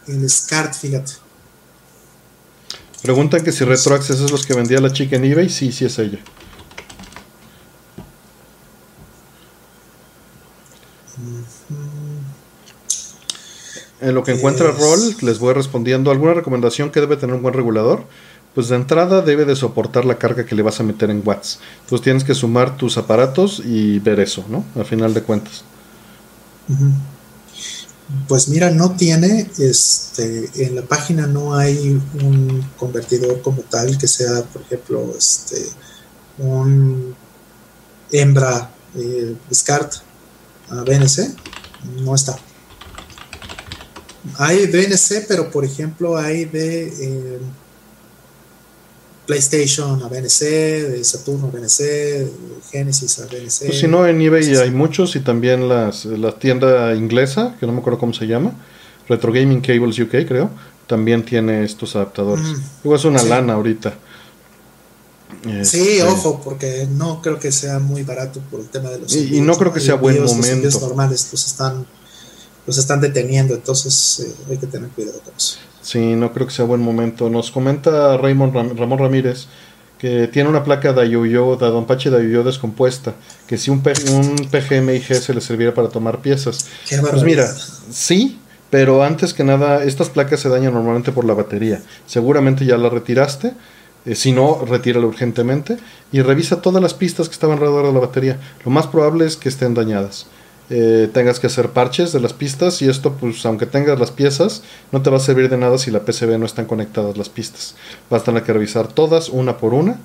el 0.06 0.30
SCART, 0.30 0.74
fíjate. 0.74 1.27
Preguntan 3.02 3.42
que 3.44 3.52
si 3.52 3.64
RetroAccess 3.64 4.20
es 4.20 4.30
los 4.30 4.44
que 4.46 4.54
vendía 4.54 4.80
la 4.80 4.92
chica 4.92 5.16
en 5.16 5.24
eBay. 5.24 5.48
Sí, 5.48 5.72
sí 5.72 5.84
es 5.84 5.98
ella. 5.98 6.18
En 14.00 14.14
lo 14.14 14.22
que 14.22 14.32
encuentra 14.32 14.70
Roll, 14.70 15.16
les 15.22 15.38
voy 15.38 15.54
respondiendo. 15.54 16.10
¿Alguna 16.10 16.34
recomendación 16.34 16.90
que 16.90 17.00
debe 17.00 17.16
tener 17.16 17.34
un 17.34 17.42
buen 17.42 17.54
regulador? 17.54 18.04
Pues 18.54 18.68
de 18.68 18.76
entrada 18.76 19.22
debe 19.22 19.44
de 19.44 19.56
soportar 19.56 20.04
la 20.04 20.18
carga 20.18 20.46
que 20.46 20.54
le 20.54 20.62
vas 20.62 20.80
a 20.80 20.82
meter 20.82 21.10
en 21.10 21.22
watts. 21.24 21.60
Entonces 21.82 22.04
tienes 22.04 22.24
que 22.24 22.34
sumar 22.34 22.76
tus 22.76 22.96
aparatos 22.96 23.60
y 23.64 23.98
ver 23.98 24.20
eso, 24.20 24.44
¿no? 24.48 24.64
Al 24.76 24.84
final 24.84 25.14
de 25.14 25.22
cuentas. 25.22 25.64
Pues 28.26 28.48
mira, 28.48 28.70
no 28.70 28.96
tiene, 28.96 29.50
este, 29.58 30.50
en 30.64 30.76
la 30.76 30.82
página 30.82 31.26
no 31.26 31.54
hay 31.54 32.00
un 32.22 32.66
convertidor 32.78 33.42
como 33.42 33.60
tal 33.62 33.98
que 33.98 34.08
sea, 34.08 34.42
por 34.44 34.62
ejemplo, 34.62 35.14
este, 35.16 35.62
un 36.38 37.14
hembra 38.10 38.70
eh, 38.94 39.36
SCART 39.52 39.92
a 40.70 40.82
BNC, 40.84 41.34
no 42.00 42.14
está. 42.14 42.38
Hay 44.38 44.66
BNC, 44.66 45.26
pero 45.28 45.50
por 45.50 45.64
ejemplo 45.64 46.16
hay 46.16 46.46
de 46.46 46.88
eh, 46.88 47.38
PlayStation 49.28 50.02
a 50.02 50.08
BNC, 50.08 50.40
de 50.40 51.04
Saturno 51.04 51.48
a 51.48 51.50
BNC, 51.50 51.78
de 51.80 52.32
Genesis 52.72 53.18
a 53.18 53.26
BNC. 53.26 53.66
Pues 53.66 53.78
si 53.78 53.86
no, 53.86 54.06
en 54.06 54.22
eBay 54.22 54.56
hay 54.56 54.70
muchos 54.70 55.14
y 55.16 55.20
también 55.20 55.68
las, 55.68 56.06
la 56.06 56.32
tienda 56.32 56.94
inglesa, 56.94 57.54
que 57.60 57.66
no 57.66 57.72
me 57.72 57.80
acuerdo 57.80 57.98
cómo 57.98 58.14
se 58.14 58.26
llama, 58.26 58.52
Retro 59.06 59.30
Gaming 59.30 59.60
Cables 59.60 59.98
UK, 59.98 60.26
creo, 60.26 60.50
también 60.86 61.26
tiene 61.26 61.62
estos 61.62 61.94
adaptadores. 61.94 62.46
Mm. 62.82 62.94
es 62.94 63.04
una 63.04 63.22
lana 63.22 63.52
ahorita. 63.52 63.94
Sí, 65.44 65.50
este, 65.50 66.02
ojo, 66.04 66.40
porque 66.42 66.88
no 66.90 67.20
creo 67.20 67.38
que 67.38 67.52
sea 67.52 67.78
muy 67.78 68.04
barato 68.04 68.40
por 68.50 68.60
el 68.60 68.68
tema 68.70 68.88
de 68.88 69.00
los. 69.00 69.14
Y, 69.14 69.36
y 69.36 69.40
no 69.42 69.58
creo 69.58 69.74
que 69.74 69.80
sea 69.80 69.96
buen 69.96 70.24
momento. 70.24 70.64
Los 70.64 70.80
normales 70.80 71.26
pues 71.30 71.46
están, 71.46 71.86
los 72.68 72.76
están 72.76 73.00
deteniendo, 73.00 73.54
entonces 73.54 74.20
eh, 74.20 74.50
hay 74.50 74.58
que 74.58 74.66
tener 74.66 74.90
cuidado 74.90 75.18
con 75.20 75.32
eso. 75.34 75.56
Sí, 75.80 76.14
no 76.14 76.34
creo 76.34 76.46
que 76.46 76.52
sea 76.52 76.66
buen 76.66 76.82
momento. 76.82 77.30
Nos 77.30 77.50
comenta 77.50 78.18
Raymond 78.18 78.78
Ramón 78.78 78.98
Ramírez 78.98 79.46
que 79.98 80.28
tiene 80.28 80.50
una 80.50 80.62
placa 80.62 80.92
de 80.92 81.00
Ayuyo, 81.00 81.56
de 81.56 81.66
Don 81.66 81.86
Pache 81.86 82.10
de 82.10 82.18
Ayuyo 82.18 82.44
descompuesta, 82.44 83.14
que 83.46 83.56
si 83.56 83.70
un, 83.70 83.82
un 84.12 84.36
PGMIG 84.50 85.14
se 85.14 85.34
le 85.34 85.40
serviera 85.40 85.72
para 85.74 85.88
tomar 85.88 86.20
piezas. 86.20 86.66
pues 87.10 87.22
mira, 87.24 87.48
sí, 87.90 88.38
pero 88.70 89.02
antes 89.02 89.32
que 89.32 89.44
nada, 89.44 89.82
estas 89.82 90.10
placas 90.10 90.40
se 90.40 90.50
dañan 90.50 90.74
normalmente 90.74 91.10
por 91.10 91.24
la 91.24 91.32
batería. 91.32 91.80
Seguramente 92.06 92.66
ya 92.66 92.76
la 92.76 92.90
retiraste. 92.90 93.54
Eh, 94.04 94.14
si 94.14 94.30
no, 94.32 94.64
retírala 94.64 95.06
urgentemente 95.06 95.78
y 96.12 96.20
revisa 96.20 96.62
todas 96.62 96.82
las 96.82 96.94
pistas 96.94 97.28
que 97.28 97.32
estaban 97.32 97.56
alrededor 97.56 97.86
de 97.86 97.92
la 97.92 98.00
batería. 98.00 98.38
Lo 98.64 98.70
más 98.70 98.86
probable 98.86 99.26
es 99.26 99.36
que 99.36 99.48
estén 99.48 99.74
dañadas. 99.74 100.26
Eh, 100.70 101.08
tengas 101.12 101.40
que 101.40 101.46
hacer 101.46 101.70
parches 101.70 102.12
de 102.12 102.20
las 102.20 102.34
pistas 102.34 102.82
y 102.82 102.90
esto 102.90 103.14
pues 103.14 103.46
aunque 103.46 103.64
tengas 103.64 103.98
las 103.98 104.10
piezas 104.10 104.62
no 104.92 105.00
te 105.00 105.08
va 105.08 105.16
a 105.16 105.20
servir 105.20 105.48
de 105.48 105.56
nada 105.56 105.78
si 105.78 105.90
la 105.90 106.00
PCB 106.00 106.38
no 106.38 106.44
están 106.44 106.66
conectadas 106.66 107.16
las 107.16 107.30
pistas. 107.30 107.74
Vas 108.10 108.22
a 108.22 108.24
tener 108.26 108.42
que 108.42 108.52
revisar 108.52 108.88
todas 108.88 109.30
una 109.30 109.56
por 109.56 109.72
una. 109.72 109.98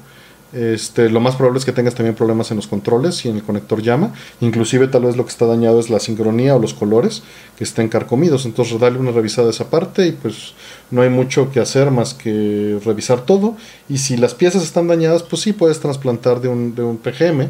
Este, 0.54 1.10
lo 1.10 1.20
más 1.20 1.36
probable 1.36 1.58
es 1.58 1.66
que 1.66 1.72
tengas 1.72 1.96
también 1.96 2.16
problemas 2.16 2.52
en 2.52 2.58
los 2.58 2.68
controles 2.68 3.26
y 3.26 3.30
en 3.30 3.38
el 3.38 3.44
conector 3.44 3.82
llama. 3.82 4.14
Inclusive 4.40 4.88
tal 4.88 5.04
vez 5.04 5.18
lo 5.18 5.26
que 5.26 5.32
está 5.32 5.48
dañado 5.48 5.80
es 5.80 5.90
la 5.90 6.00
sincronía 6.00 6.56
o 6.56 6.60
los 6.60 6.76
colores 6.76 7.24
que 7.58 7.64
estén 7.64 7.90
carcomidos. 7.90 8.46
Entonces 8.46 8.80
dale 8.80 9.00
una 9.00 9.12
revisada 9.12 9.48
a 9.48 9.52
esa 9.52 9.70
parte 9.70 10.08
y 10.08 10.12
pues 10.12 10.54
no 10.92 11.02
hay 11.02 11.10
mucho 11.10 11.52
que 11.52 11.60
hacer 11.60 11.92
más 11.92 12.14
que 12.14 12.80
revisar 12.86 13.26
todo. 13.26 13.58
Y 13.90 13.98
si 13.98 14.16
las 14.16 14.34
piezas 14.34 14.64
están 14.64 14.88
dañadas 14.88 15.24
pues 15.24 15.42
sí 15.42 15.52
puedes 15.52 15.80
trasplantar 15.80 16.40
de 16.40 16.48
un, 16.48 16.76
de 16.76 16.84
un 16.84 16.98
PGM 16.98 17.50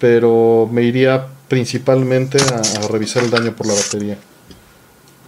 pero 0.00 0.68
me 0.72 0.82
iría 0.82 1.28
principalmente 1.50 2.38
a, 2.40 2.86
revisar 2.86 3.24
el 3.24 3.30
daño 3.30 3.54
por 3.56 3.66
la 3.66 3.74
batería. 3.74 4.16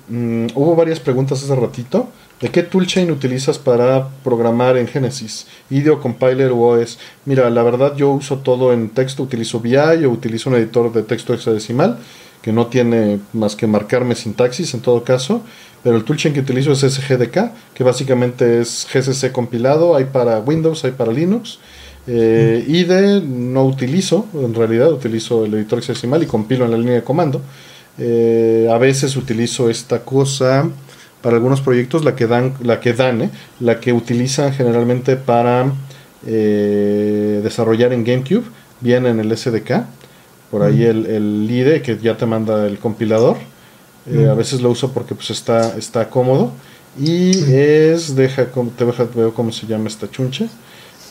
Mm, 0.08 0.46
hubo 0.54 0.76
varias 0.76 1.00
preguntas 1.00 1.42
hace 1.42 1.54
ratito. 1.56 2.08
¿De 2.40 2.48
qué 2.48 2.62
toolchain 2.62 3.10
utilizas 3.10 3.58
para 3.58 4.08
programar 4.22 4.76
en 4.76 4.86
Genesis? 4.86 5.48
IDEO, 5.68 6.00
Compiler 6.00 6.52
o 6.52 6.60
OS. 6.60 6.98
Mira, 7.24 7.50
la 7.50 7.62
verdad 7.64 7.96
yo 7.96 8.12
uso 8.12 8.38
todo 8.38 8.72
en 8.72 8.90
texto, 8.90 9.24
utilizo 9.24 9.60
VI 9.60 10.04
o 10.04 10.10
utilizo 10.10 10.48
un 10.48 10.56
editor 10.56 10.92
de 10.92 11.02
texto 11.02 11.34
hexadecimal 11.34 11.98
que 12.40 12.52
no 12.52 12.66
tiene 12.66 13.20
más 13.32 13.56
que 13.56 13.66
marcarme 13.66 14.16
sintaxis 14.16 14.74
en 14.74 14.80
todo 14.80 15.04
caso, 15.04 15.42
pero 15.82 15.96
el 15.96 16.04
toolchain 16.04 16.34
que 16.34 16.40
utilizo 16.40 16.72
es 16.72 16.80
SGDK, 16.80 17.52
que 17.74 17.84
básicamente 17.84 18.60
es 18.60 18.86
GCC 18.92 19.32
compilado, 19.32 19.96
hay 19.96 20.06
para 20.06 20.40
Windows, 20.40 20.84
hay 20.84 20.90
para 20.90 21.12
Linux, 21.12 21.60
eh, 22.06 22.64
IDE 22.66 23.20
no 23.20 23.64
utilizo, 23.64 24.26
en 24.34 24.54
realidad 24.54 24.92
utilizo 24.92 25.44
el 25.44 25.54
editor 25.54 25.78
hexadecimal 25.78 26.22
y 26.22 26.26
compilo 26.26 26.64
en 26.64 26.70
la 26.72 26.78
línea 26.78 26.94
de 26.94 27.02
comando. 27.02 27.40
Eh, 27.98 28.68
a 28.72 28.78
veces 28.78 29.16
utilizo 29.16 29.68
esta 29.68 30.04
cosa 30.04 30.68
para 31.20 31.36
algunos 31.36 31.60
proyectos, 31.60 32.04
la 32.04 32.16
que 32.16 32.26
dan, 32.26 32.54
la 32.62 32.80
que 32.80 32.92
dan, 32.94 33.22
eh, 33.22 33.30
la 33.60 33.80
que 33.80 33.92
utilizan 33.92 34.52
generalmente 34.52 35.16
para 35.16 35.72
eh, 36.26 37.40
desarrollar 37.42 37.92
en 37.92 38.04
GameCube, 38.04 38.44
viene 38.80 39.10
en 39.10 39.20
el 39.20 39.36
SDK, 39.36 39.84
por 40.50 40.62
ahí 40.62 40.84
el, 40.84 41.06
el, 41.06 41.48
IDE 41.48 41.82
que 41.82 41.98
ya 41.98 42.16
te 42.16 42.26
manda 42.26 42.66
el 42.66 42.78
compilador. 42.78 43.36
A 44.28 44.34
veces 44.34 44.60
lo 44.60 44.70
uso 44.70 44.92
porque 44.92 45.14
pues 45.14 45.30
está, 45.30 45.78
está 45.78 46.10
cómodo. 46.10 46.50
Y 47.00 47.30
es, 47.52 48.16
deja, 48.16 48.46
te 48.76 48.84
deja, 48.84 49.06
veo 49.14 49.32
cómo 49.32 49.52
se 49.52 49.66
llama 49.66 49.86
esta 49.86 50.10
chunche. 50.10 50.48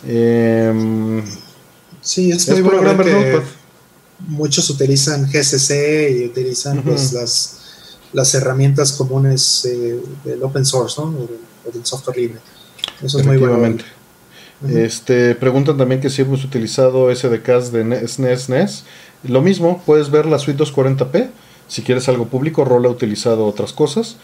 Eh, 0.06 1.24
sí, 2.02 2.32
es, 2.32 2.50
muy 2.50 2.62
bueno 2.62 2.96
muchos 4.28 4.70
utilizan 4.70 5.26
GCC 5.26 6.20
y 6.20 6.26
utilizan 6.26 6.82
pues, 6.84 7.14
las, 7.14 7.98
las 8.14 8.34
herramientas 8.36 8.94
comunes 8.94 9.66
eh, 9.66 10.00
del 10.24 10.44
open 10.44 10.66
source 10.66 11.02
¿no? 11.02 11.08
o, 11.08 11.30
del, 11.72 11.86
software 11.86 12.18
libre. 12.18 12.40
Eso 13.02 13.20
es 13.20 13.26
muy 13.26 13.38
bueno. 13.38 13.78
Este, 14.70 15.34
preguntan 15.34 15.76
también 15.78 16.02
que 16.02 16.12
si 16.12 16.22
hemos 16.22 16.44
utilizado 16.44 17.14
SDKs 17.14 17.72
de 17.72 18.08
SNES, 18.08 18.50
NES. 18.50 18.84
Lo 19.24 19.42
mismo, 19.42 19.82
puedes 19.86 20.12
ver 20.12 20.28
la 20.28 20.38
suite 20.38 20.64
240p. 20.64 21.30
Si 21.68 21.82
quieres 21.82 22.08
algo 22.10 22.28
público, 22.28 22.64
Roll 22.64 22.86
ha 22.86 22.90
utilizado 22.90 23.48
otras 23.48 23.74
cosas. 23.74 24.18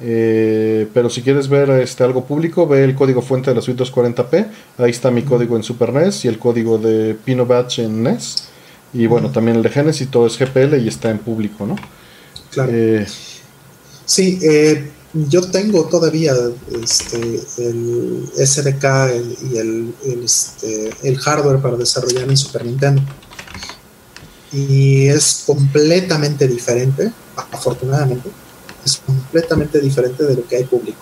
Eh, 0.00 0.88
pero 0.92 1.08
si 1.10 1.22
quieres 1.22 1.48
ver 1.48 1.70
este, 1.70 2.02
algo 2.02 2.24
público, 2.24 2.66
ve 2.66 2.84
el 2.84 2.94
código 2.94 3.22
fuente 3.22 3.50
de 3.50 3.56
la 3.56 3.62
suite 3.62 3.84
240p. 3.84 4.46
Ahí 4.78 4.90
está 4.90 5.10
mi 5.10 5.22
código 5.22 5.56
en 5.56 5.62
Super 5.62 5.92
NES 5.92 6.24
y 6.24 6.28
el 6.28 6.38
código 6.38 6.78
de 6.78 7.14
Pino 7.14 7.46
Batch 7.46 7.80
en 7.80 8.02
NES. 8.02 8.44
Y 8.94 9.06
bueno, 9.06 9.30
también 9.30 9.56
el 9.56 9.62
de 9.62 9.70
Genesis, 9.70 10.10
todo 10.10 10.26
es 10.26 10.38
GPL 10.38 10.76
y 10.76 10.88
está 10.88 11.10
en 11.10 11.18
público, 11.18 11.66
¿no? 11.66 11.76
Claro. 12.50 12.70
Eh, 12.74 13.06
sí, 14.04 14.38
eh, 14.42 14.90
yo 15.14 15.50
tengo 15.50 15.86
todavía 15.86 16.34
este, 16.82 17.40
el 17.58 18.28
SDK 18.34 18.84
y 19.50 19.56
el, 19.56 19.94
este, 20.24 20.90
el 21.02 21.18
hardware 21.18 21.60
para 21.60 21.76
desarrollar 21.76 22.26
mi 22.26 22.36
Super 22.36 22.66
Nintendo. 22.66 23.02
Y 24.52 25.06
es 25.06 25.44
completamente 25.46 26.46
diferente, 26.46 27.10
afortunadamente 27.50 28.28
es 28.84 28.96
completamente 29.04 29.80
diferente 29.80 30.24
de 30.24 30.36
lo 30.36 30.46
que 30.46 30.56
hay 30.56 30.64
público. 30.64 31.00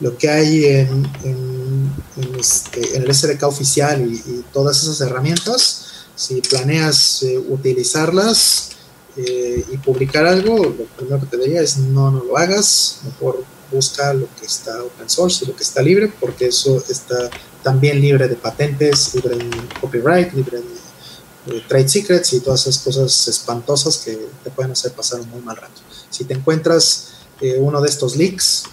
Lo 0.00 0.16
que 0.16 0.28
hay 0.28 0.64
en, 0.66 1.10
en, 1.24 1.90
este, 2.38 2.96
el 2.96 3.12
SDK 3.12 3.42
oficial 3.44 4.02
y, 4.02 4.44
todas 4.52 4.82
esas 4.82 5.00
herramientas, 5.00 6.06
si 6.14 6.40
planeas 6.40 7.22
eh, 7.22 7.38
utilizarlas 7.38 8.70
eh, 9.16 9.64
y 9.70 9.76
publicar 9.78 10.26
algo, 10.26 10.58
lo 10.58 10.84
primero 10.96 11.20
que 11.20 11.26
te 11.26 11.36
diría 11.38 11.62
es 11.62 11.78
no, 11.78 12.10
no 12.10 12.24
lo 12.24 12.36
hagas, 12.36 13.00
mejor 13.04 13.44
busca 13.70 14.12
lo 14.14 14.28
que 14.38 14.46
está 14.46 14.82
open 14.82 15.08
source 15.08 15.44
y 15.44 15.48
lo 15.48 15.56
que 15.56 15.62
está 15.62 15.82
libre, 15.82 16.12
porque 16.20 16.46
eso 16.46 16.82
está 16.88 17.30
también 17.62 18.00
libre 18.00 18.28
de 18.28 18.36
patentes, 18.36 19.14
libre 19.14 19.36
de 19.36 19.50
copyright, 19.80 20.32
libre 20.32 20.58
de 20.58 21.60
trade 21.68 21.88
secrets 21.88 22.32
y 22.32 22.40
todas 22.40 22.66
esas 22.66 22.78
cosas 22.78 23.28
espantosas 23.28 23.98
que 23.98 24.28
te 24.42 24.50
pueden 24.50 24.72
hacer 24.72 24.92
pasar 24.92 25.20
un 25.20 25.30
muy 25.30 25.40
mal 25.40 25.56
rato. 25.56 25.85
Si 26.10 26.24
te 26.24 26.34
encuentras 26.34 27.16
eh, 27.40 27.56
uno 27.58 27.80
de 27.80 27.88
estos 27.88 28.16
leaks, 28.16 28.64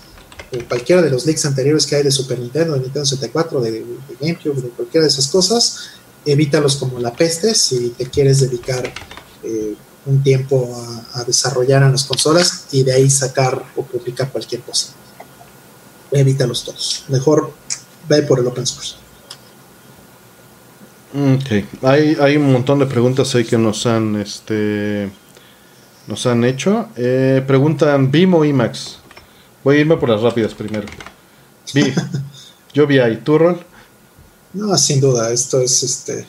o 0.52 0.68
cualquiera 0.68 1.02
de 1.02 1.10
los 1.10 1.26
leaks 1.26 1.46
anteriores 1.46 1.86
que 1.86 1.96
hay 1.96 2.04
de 2.04 2.12
Super 2.12 2.40
Nintendo, 2.40 2.74
de 2.74 2.80
Nintendo 2.80 3.06
64, 3.06 3.62
de, 3.62 3.86
GameCube, 4.22 4.62
de 4.62 4.70
cualquiera 4.70 5.04
de 5.04 5.10
esas 5.10 5.28
cosas, 5.28 5.90
evítalos 6.26 6.78
como 6.78 7.00
la 7.00 7.14
peste 7.14 7.54
si 7.54 7.90
te 7.90 8.06
quieres 8.06 8.40
dedicar 8.40 8.94
eh, 9.44 9.76
un 10.06 10.22
tiempo 10.24 10.74
a, 11.14 11.24
desarrollar 11.24 11.84
en 11.84 11.92
las 11.94 12.04
consolas 12.04 12.68
y 12.72 12.84
de 12.84 12.94
ahí 12.94 13.10
sacar 13.10 13.64
o 13.76 13.84
publicar 13.84 14.32
cualquier 14.32 14.62
cosa. 14.62 14.94
Evítalos 16.12 16.64
todos. 16.64 17.06
Mejor 17.08 17.54
ve 18.08 18.22
por 18.24 18.40
el 18.40 18.48
open 18.48 18.68
source. 18.68 18.96
Ok, 21.14 21.84
hay, 21.84 22.18
hay 22.20 22.38
un 22.38 22.52
montón 22.52 22.80
de 22.80 22.86
preguntas 22.86 23.34
ahí 23.36 23.46
que 23.46 23.58
nos 23.58 23.86
han 23.86 24.16
este 24.16 25.12
nos 26.08 26.26
han 26.26 26.44
hecho. 26.44 26.88
Eh, 26.96 27.44
preguntan 27.46 28.12
BIM 28.12 28.34
o 28.34 28.46
IMAX. 28.46 29.00
Voy 29.64 29.78
a 29.78 29.80
irme 29.80 29.98
por 29.98 30.10
las 30.10 30.22
rápidas 30.22 30.54
primero. 30.54 30.88
Vi, 31.74 31.94
yo 32.74 32.86
vi 32.88 33.00
ahí, 33.00 33.22
¿tú, 33.24 33.38
Rol? 33.38 33.60
No, 34.54 34.78
sin 34.78 35.00
duda, 35.00 35.32
esto 35.32 35.62
es 35.62 35.82
este 35.84 36.26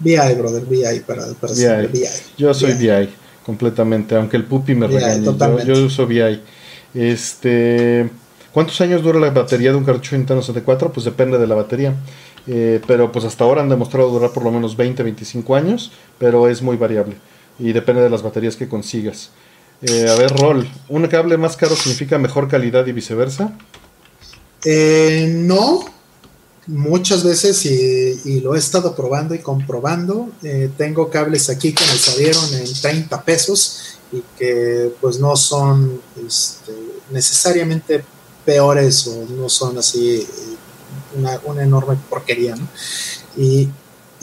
VI, 0.00 0.34
brother, 0.36 0.64
VI 0.64 1.00
para, 1.06 1.26
para 1.34 1.52
VI. 1.52 2.04
Yo 2.36 2.52
soy 2.54 2.72
VI. 2.72 3.10
completamente, 3.44 4.16
aunque 4.16 4.36
el 4.36 4.44
pupi 4.44 4.74
me 4.74 4.86
regañe. 4.86 5.24
Yo, 5.64 5.84
uso 5.84 6.06
VI. 6.06 6.40
Este, 6.94 8.08
¿Cuántos 8.52 8.80
años 8.80 9.02
dura 9.02 9.20
la 9.20 9.30
batería 9.30 9.70
de 9.70 9.76
un 9.76 9.84
cartucho 9.84 10.16
Nintendo 10.16 10.42
64? 10.42 10.92
Pues 10.92 11.04
depende 11.04 11.38
de 11.38 11.46
la 11.46 11.54
batería. 11.54 11.94
Eh, 12.48 12.80
pero 12.86 13.10
pues 13.10 13.24
hasta 13.24 13.44
ahora 13.44 13.60
han 13.60 13.68
demostrado 13.68 14.08
durar 14.08 14.30
por 14.30 14.44
lo 14.44 14.52
menos 14.52 14.76
20, 14.76 15.02
25 15.02 15.56
años, 15.56 15.90
pero 16.18 16.48
es 16.48 16.62
muy 16.62 16.76
variable 16.76 17.16
y 17.58 17.72
depende 17.72 18.02
de 18.02 18.10
las 18.10 18.22
baterías 18.22 18.56
que 18.56 18.68
consigas. 18.68 19.30
Eh, 19.82 20.08
a 20.08 20.14
ver, 20.14 20.34
Rol, 20.36 20.68
¿un 20.88 21.06
cable 21.06 21.36
más 21.36 21.56
caro 21.56 21.76
significa 21.76 22.18
mejor 22.18 22.48
calidad 22.48 22.86
y 22.86 22.92
viceversa? 22.92 23.56
Eh, 24.64 25.30
no, 25.34 25.84
muchas 26.66 27.22
veces 27.22 27.64
y, 27.66 28.40
lo 28.40 28.54
he 28.54 28.58
estado 28.58 28.94
probando 28.94 29.34
y 29.34 29.40
comprobando. 29.40 30.30
Eh, 30.42 30.70
tengo 30.76 31.10
cables 31.10 31.50
aquí 31.50 31.72
que 31.72 31.84
me 31.84 31.98
salieron 31.98 32.44
en 32.54 32.72
30 32.72 33.22
pesos 33.22 33.98
y 34.12 34.22
que 34.38 34.92
pues 35.00 35.18
no 35.18 35.36
son 35.36 36.00
este, 36.26 36.72
necesariamente 37.10 38.02
peores 38.44 39.06
o 39.08 39.26
no 39.34 39.48
son 39.48 39.78
así 39.78 40.26
una, 41.16 41.38
una 41.44 41.62
enorme 41.62 41.96
porquería. 42.08 42.56
¿no? 42.56 42.66
Y 43.36 43.68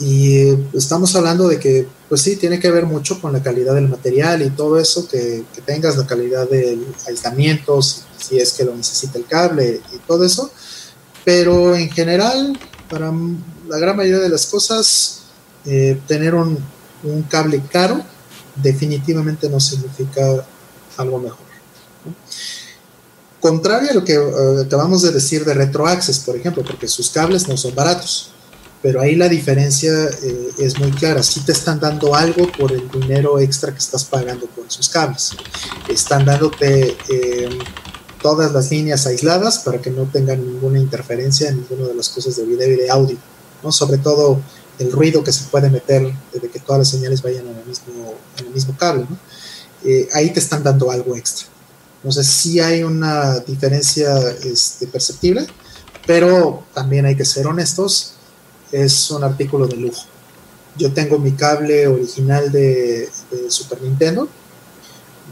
y 0.04 0.54
estamos 0.74 1.16
hablando 1.16 1.48
de 1.48 1.58
que, 1.58 1.88
pues 2.10 2.20
sí, 2.20 2.36
tiene 2.36 2.60
que 2.60 2.70
ver 2.70 2.84
mucho 2.84 3.22
con 3.22 3.32
la 3.32 3.42
calidad 3.42 3.74
del 3.74 3.88
material 3.88 4.42
y 4.42 4.50
todo 4.50 4.78
eso, 4.78 5.08
que, 5.08 5.44
tengas 5.64 5.96
la 5.96 6.06
calidad 6.06 6.46
del 6.46 6.86
aislamiento, 7.08 7.80
si, 7.80 8.38
es 8.38 8.52
que 8.52 8.64
lo 8.64 8.76
necesita 8.76 9.16
el 9.16 9.24
cable 9.24 9.80
y 9.94 9.98
todo 10.06 10.24
eso. 10.24 10.50
Pero 11.24 11.74
en 11.74 11.88
general, 11.88 12.58
para 12.90 13.10
la 13.66 13.78
gran 13.78 13.96
mayoría 13.96 14.20
de 14.20 14.28
las 14.28 14.44
cosas, 14.44 15.22
eh, 15.64 15.98
tener 16.06 16.34
un, 16.34 16.58
cable 17.30 17.62
caro 17.70 18.02
definitivamente 18.56 19.48
no 19.48 19.58
significa 19.58 20.44
algo 20.98 21.18
mejor. 21.18 21.46
Contrario 23.40 23.90
a 23.90 23.94
lo 23.94 24.04
que 24.04 24.14
eh, 24.14 24.64
acabamos 24.66 25.00
de 25.00 25.12
decir 25.12 25.46
de 25.46 25.54
RetroAccess, 25.54 26.18
por 26.18 26.36
ejemplo, 26.36 26.62
porque 26.62 26.88
sus 26.88 27.08
cables 27.08 27.48
no 27.48 27.56
son 27.56 27.74
baratos 27.74 28.33
pero 28.84 29.00
ahí 29.00 29.14
la 29.14 29.30
diferencia 29.30 29.90
eh, 30.22 30.50
es 30.58 30.78
muy 30.78 30.90
clara. 30.90 31.22
Si 31.22 31.40
te 31.40 31.52
están 31.52 31.80
dando 31.80 32.14
algo 32.14 32.52
por 32.52 32.70
el 32.70 32.90
dinero 32.90 33.40
extra 33.40 33.72
que 33.72 33.78
estás 33.78 34.04
pagando 34.04 34.46
por 34.48 34.70
sus 34.70 34.90
cables. 34.90 35.30
Están 35.88 36.26
dándote 36.26 36.94
eh, 37.10 37.48
todas 38.20 38.52
las 38.52 38.70
líneas 38.70 39.06
aisladas 39.06 39.60
para 39.60 39.80
que 39.80 39.88
no 39.88 40.02
tengan 40.02 40.46
ninguna 40.46 40.78
interferencia 40.78 41.48
en 41.48 41.62
ninguna 41.62 41.88
de 41.88 41.94
las 41.94 42.10
cosas 42.10 42.36
de 42.36 42.44
video 42.44 42.72
y 42.72 42.76
de 42.76 42.90
audio. 42.90 43.16
¿no? 43.62 43.72
Sobre 43.72 43.96
todo 43.96 44.42
el 44.78 44.92
ruido 44.92 45.24
que 45.24 45.32
se 45.32 45.44
puede 45.44 45.70
meter 45.70 46.02
de 46.34 46.50
que 46.50 46.60
todas 46.60 46.80
las 46.80 46.88
señales 46.90 47.22
vayan 47.22 47.46
en 47.46 47.56
el 47.56 47.64
mismo, 47.64 48.14
en 48.36 48.46
el 48.48 48.52
mismo 48.52 48.76
cable. 48.76 49.06
Eh, 49.82 50.10
ahí 50.12 50.28
te 50.30 50.40
están 50.40 50.62
dando 50.62 50.90
algo 50.90 51.16
extra. 51.16 51.46
Entonces 52.02 52.26
sí 52.26 52.60
hay 52.60 52.82
una 52.82 53.38
diferencia 53.38 54.14
este, 54.44 54.86
perceptible, 54.88 55.46
pero 56.06 56.66
también 56.74 57.06
hay 57.06 57.16
que 57.16 57.24
ser 57.24 57.46
honestos 57.46 58.13
es 58.74 59.10
un 59.12 59.22
artículo 59.22 59.68
de 59.68 59.76
lujo. 59.76 60.02
Yo 60.76 60.92
tengo 60.92 61.18
mi 61.18 61.32
cable 61.32 61.86
original 61.86 62.50
de, 62.50 63.08
Super 63.48 63.80
Nintendo, 63.80 64.28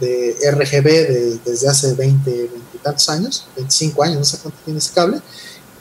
de 0.01 0.37
RGB 0.53 1.43
desde 1.45 1.69
hace 1.69 1.95
20, 1.95 2.31
20 2.31 2.59
y 2.75 2.79
tantos 2.79 3.09
años, 3.09 3.47
25 3.57 4.03
años, 4.05 4.19
no 4.19 4.25
sé 4.25 4.39
cuánto 4.39 4.59
tiene 4.65 4.79
ese 4.79 4.93
cable, 4.93 5.21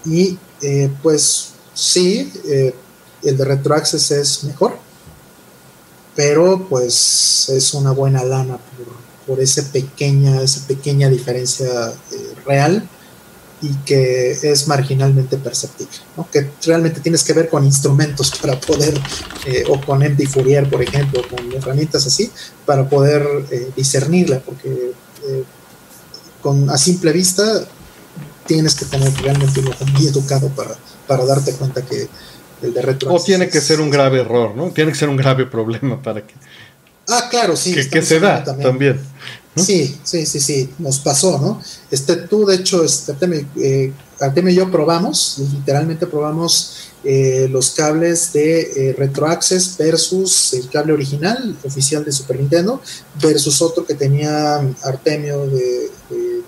y 0.05 0.37
eh, 0.61 0.91
pues 1.03 1.53
sí, 1.73 2.33
eh, 2.45 2.73
el 3.23 3.37
de 3.37 3.45
RetroAccess 3.45 4.11
es 4.11 4.43
mejor, 4.43 4.77
pero 6.15 6.67
pues 6.67 7.47
es 7.49 7.73
una 7.75 7.91
buena 7.91 8.23
lana 8.23 8.57
por, 8.57 9.35
por 9.35 9.43
esa, 9.43 9.61
pequeña, 9.71 10.41
esa 10.41 10.65
pequeña 10.67 11.09
diferencia 11.09 11.93
eh, 12.11 12.33
real 12.45 12.89
y 13.61 13.73
que 13.85 14.31
es 14.31 14.67
marginalmente 14.67 15.37
perceptible, 15.37 15.93
¿no? 16.17 16.27
que 16.31 16.49
realmente 16.65 16.99
tienes 16.99 17.23
que 17.23 17.33
ver 17.33 17.47
con 17.47 17.63
instrumentos 17.63 18.31
para 18.41 18.59
poder, 18.59 18.99
eh, 19.45 19.63
o 19.69 19.79
con 19.79 19.99
MD 19.99 20.27
Fourier, 20.27 20.67
por 20.67 20.81
ejemplo, 20.81 21.21
con 21.29 21.51
herramientas 21.53 22.07
así, 22.07 22.31
para 22.65 22.89
poder 22.89 23.23
eh, 23.51 23.69
discernirla, 23.75 24.39
porque 24.39 24.93
eh, 25.27 25.43
con, 26.41 26.69
a 26.71 26.77
simple 26.77 27.11
vista 27.11 27.43
tienes 28.47 28.73
que 28.73 28.85
tener 28.85 29.13
realmente 29.21 29.59
un 29.59 29.67
ojo 29.67 29.85
muy 29.85 30.07
educado 30.07 30.49
para, 30.49 30.75
para 31.07 31.23
darte 31.25 31.53
cuenta 31.53 31.85
que 31.85 32.07
el 32.63 32.73
de 32.73 32.81
retro... 32.81 33.13
O 33.13 33.21
tiene 33.21 33.47
que 33.47 33.61
ser 33.61 33.79
un 33.79 33.91
grave 33.91 34.21
error, 34.21 34.55
¿no? 34.55 34.71
Tiene 34.71 34.91
que 34.91 34.97
ser 34.97 35.09
un 35.09 35.17
grave 35.17 35.45
problema 35.45 36.01
para 36.01 36.25
que... 36.25 36.33
Ah, 37.07 37.27
claro, 37.29 37.55
sí. 37.55 37.73
Que, 37.89 38.01
se 38.01 38.19
da 38.19 38.43
también. 38.43 38.99
Sí, 39.55 39.99
sí, 40.03 40.25
sí, 40.25 40.39
sí, 40.39 40.69
nos 40.79 40.99
pasó, 40.99 41.37
¿no? 41.37 41.61
Este, 41.89 42.15
tú, 42.15 42.45
de 42.45 42.55
hecho, 42.55 42.83
este, 42.85 43.13
eh, 43.57 43.91
Artemio 44.19 44.51
y 44.51 44.55
yo 44.55 44.71
probamos, 44.71 45.39
literalmente 45.39 46.07
probamos 46.07 46.91
eh, 47.03 47.47
los 47.51 47.71
cables 47.71 48.31
de 48.31 48.61
eh, 48.61 48.95
RetroAccess 48.97 49.75
versus 49.77 50.53
el 50.53 50.69
cable 50.69 50.93
original 50.93 51.57
oficial 51.65 52.05
de 52.05 52.11
Super 52.11 52.39
Nintendo 52.39 52.79
versus 53.21 53.61
otro 53.61 53.85
que 53.85 53.95
tenía 53.95 54.57
Artemio 54.83 55.47
de, 55.47 55.89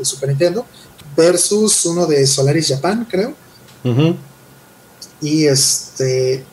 Super 0.01 0.30
Nintendo 0.30 0.65
versus 1.15 1.85
uno 1.85 2.06
de 2.06 2.27
Solaris 2.27 2.67
Japan, 2.67 3.07
creo. 3.09 3.33
Y 5.22 5.45
este 5.45 6.43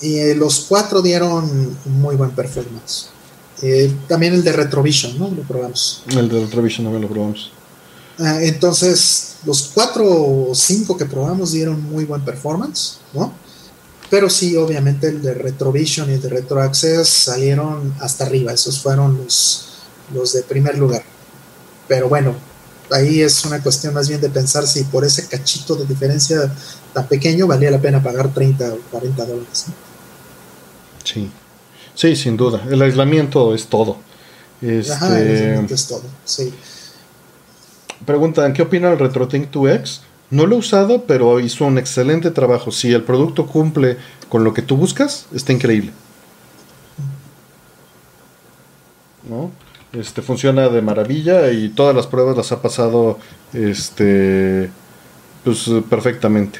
y 0.00 0.34
los 0.34 0.60
cuatro 0.68 1.02
dieron 1.02 1.76
muy 1.84 2.16
buen 2.16 2.30
performance. 2.30 3.08
Eh, 3.62 3.92
también 4.06 4.34
el 4.34 4.44
de 4.44 4.52
Retrovision, 4.52 5.18
¿no? 5.18 5.30
Lo 5.30 5.42
probamos. 5.42 6.02
El 6.08 6.28
de 6.28 6.40
Retrovision 6.40 6.84
también 6.84 7.02
lo 7.02 7.08
probamos. 7.08 7.52
Ah, 8.18 8.42
entonces, 8.42 9.36
los 9.44 9.70
cuatro 9.74 10.04
o 10.06 10.54
cinco 10.54 10.96
que 10.96 11.04
probamos 11.04 11.52
dieron 11.52 11.82
muy 11.82 12.04
buen 12.04 12.22
performance, 12.24 12.98
¿no? 13.12 13.32
Pero 14.08 14.30
sí, 14.30 14.56
obviamente 14.56 15.08
el 15.08 15.20
de 15.20 15.34
Retrovision 15.34 16.10
y 16.10 16.14
el 16.14 16.22
de 16.22 16.28
RetroAccess 16.28 17.08
salieron 17.08 17.94
hasta 18.00 18.24
arriba. 18.24 18.52
Esos 18.52 18.78
fueron 18.78 19.16
los, 19.16 19.68
los 20.14 20.32
de 20.32 20.42
primer 20.42 20.78
lugar. 20.78 21.02
Pero 21.88 22.08
bueno, 22.08 22.34
ahí 22.90 23.20
es 23.20 23.44
una 23.44 23.60
cuestión 23.62 23.94
más 23.94 24.08
bien 24.08 24.20
de 24.20 24.28
pensar 24.28 24.66
si 24.66 24.84
por 24.84 25.04
ese 25.04 25.26
cachito 25.26 25.74
de 25.74 25.86
diferencia 25.86 26.52
tan 26.92 27.06
pequeño 27.08 27.46
valía 27.46 27.70
la 27.70 27.80
pena 27.80 28.02
pagar 28.02 28.32
30 28.32 28.74
o 28.74 28.78
40 28.92 29.24
dólares. 29.24 29.64
Sí. 31.02 31.30
Sí, 31.96 32.14
sin 32.14 32.36
duda. 32.36 32.62
El 32.70 32.82
aislamiento 32.82 33.54
es 33.54 33.66
todo. 33.66 33.96
Este... 34.60 34.92
Ajá, 34.92 35.18
el 35.18 35.28
aislamiento 35.28 35.74
es 35.74 35.88
todo, 35.88 36.02
sí. 36.24 36.54
Preguntan, 38.04 38.52
¿qué 38.52 38.62
opina 38.62 38.92
el 38.92 38.98
RetroTink 38.98 39.50
2X? 39.50 40.00
No 40.30 40.46
lo 40.46 40.56
he 40.56 40.58
usado, 40.58 41.04
pero 41.04 41.40
hizo 41.40 41.64
un 41.64 41.78
excelente 41.78 42.30
trabajo. 42.30 42.70
Si 42.70 42.92
el 42.92 43.02
producto 43.02 43.46
cumple 43.46 43.96
con 44.28 44.44
lo 44.44 44.52
que 44.52 44.60
tú 44.60 44.76
buscas, 44.76 45.26
está 45.34 45.52
increíble. 45.52 45.92
¿No? 49.28 49.50
Este 49.92 50.20
funciona 50.20 50.68
de 50.68 50.82
maravilla 50.82 51.50
y 51.50 51.70
todas 51.70 51.96
las 51.96 52.06
pruebas 52.06 52.36
las 52.36 52.52
ha 52.52 52.60
pasado 52.60 53.18
este 53.54 54.70
pues 55.42 55.70
perfectamente. 55.88 56.58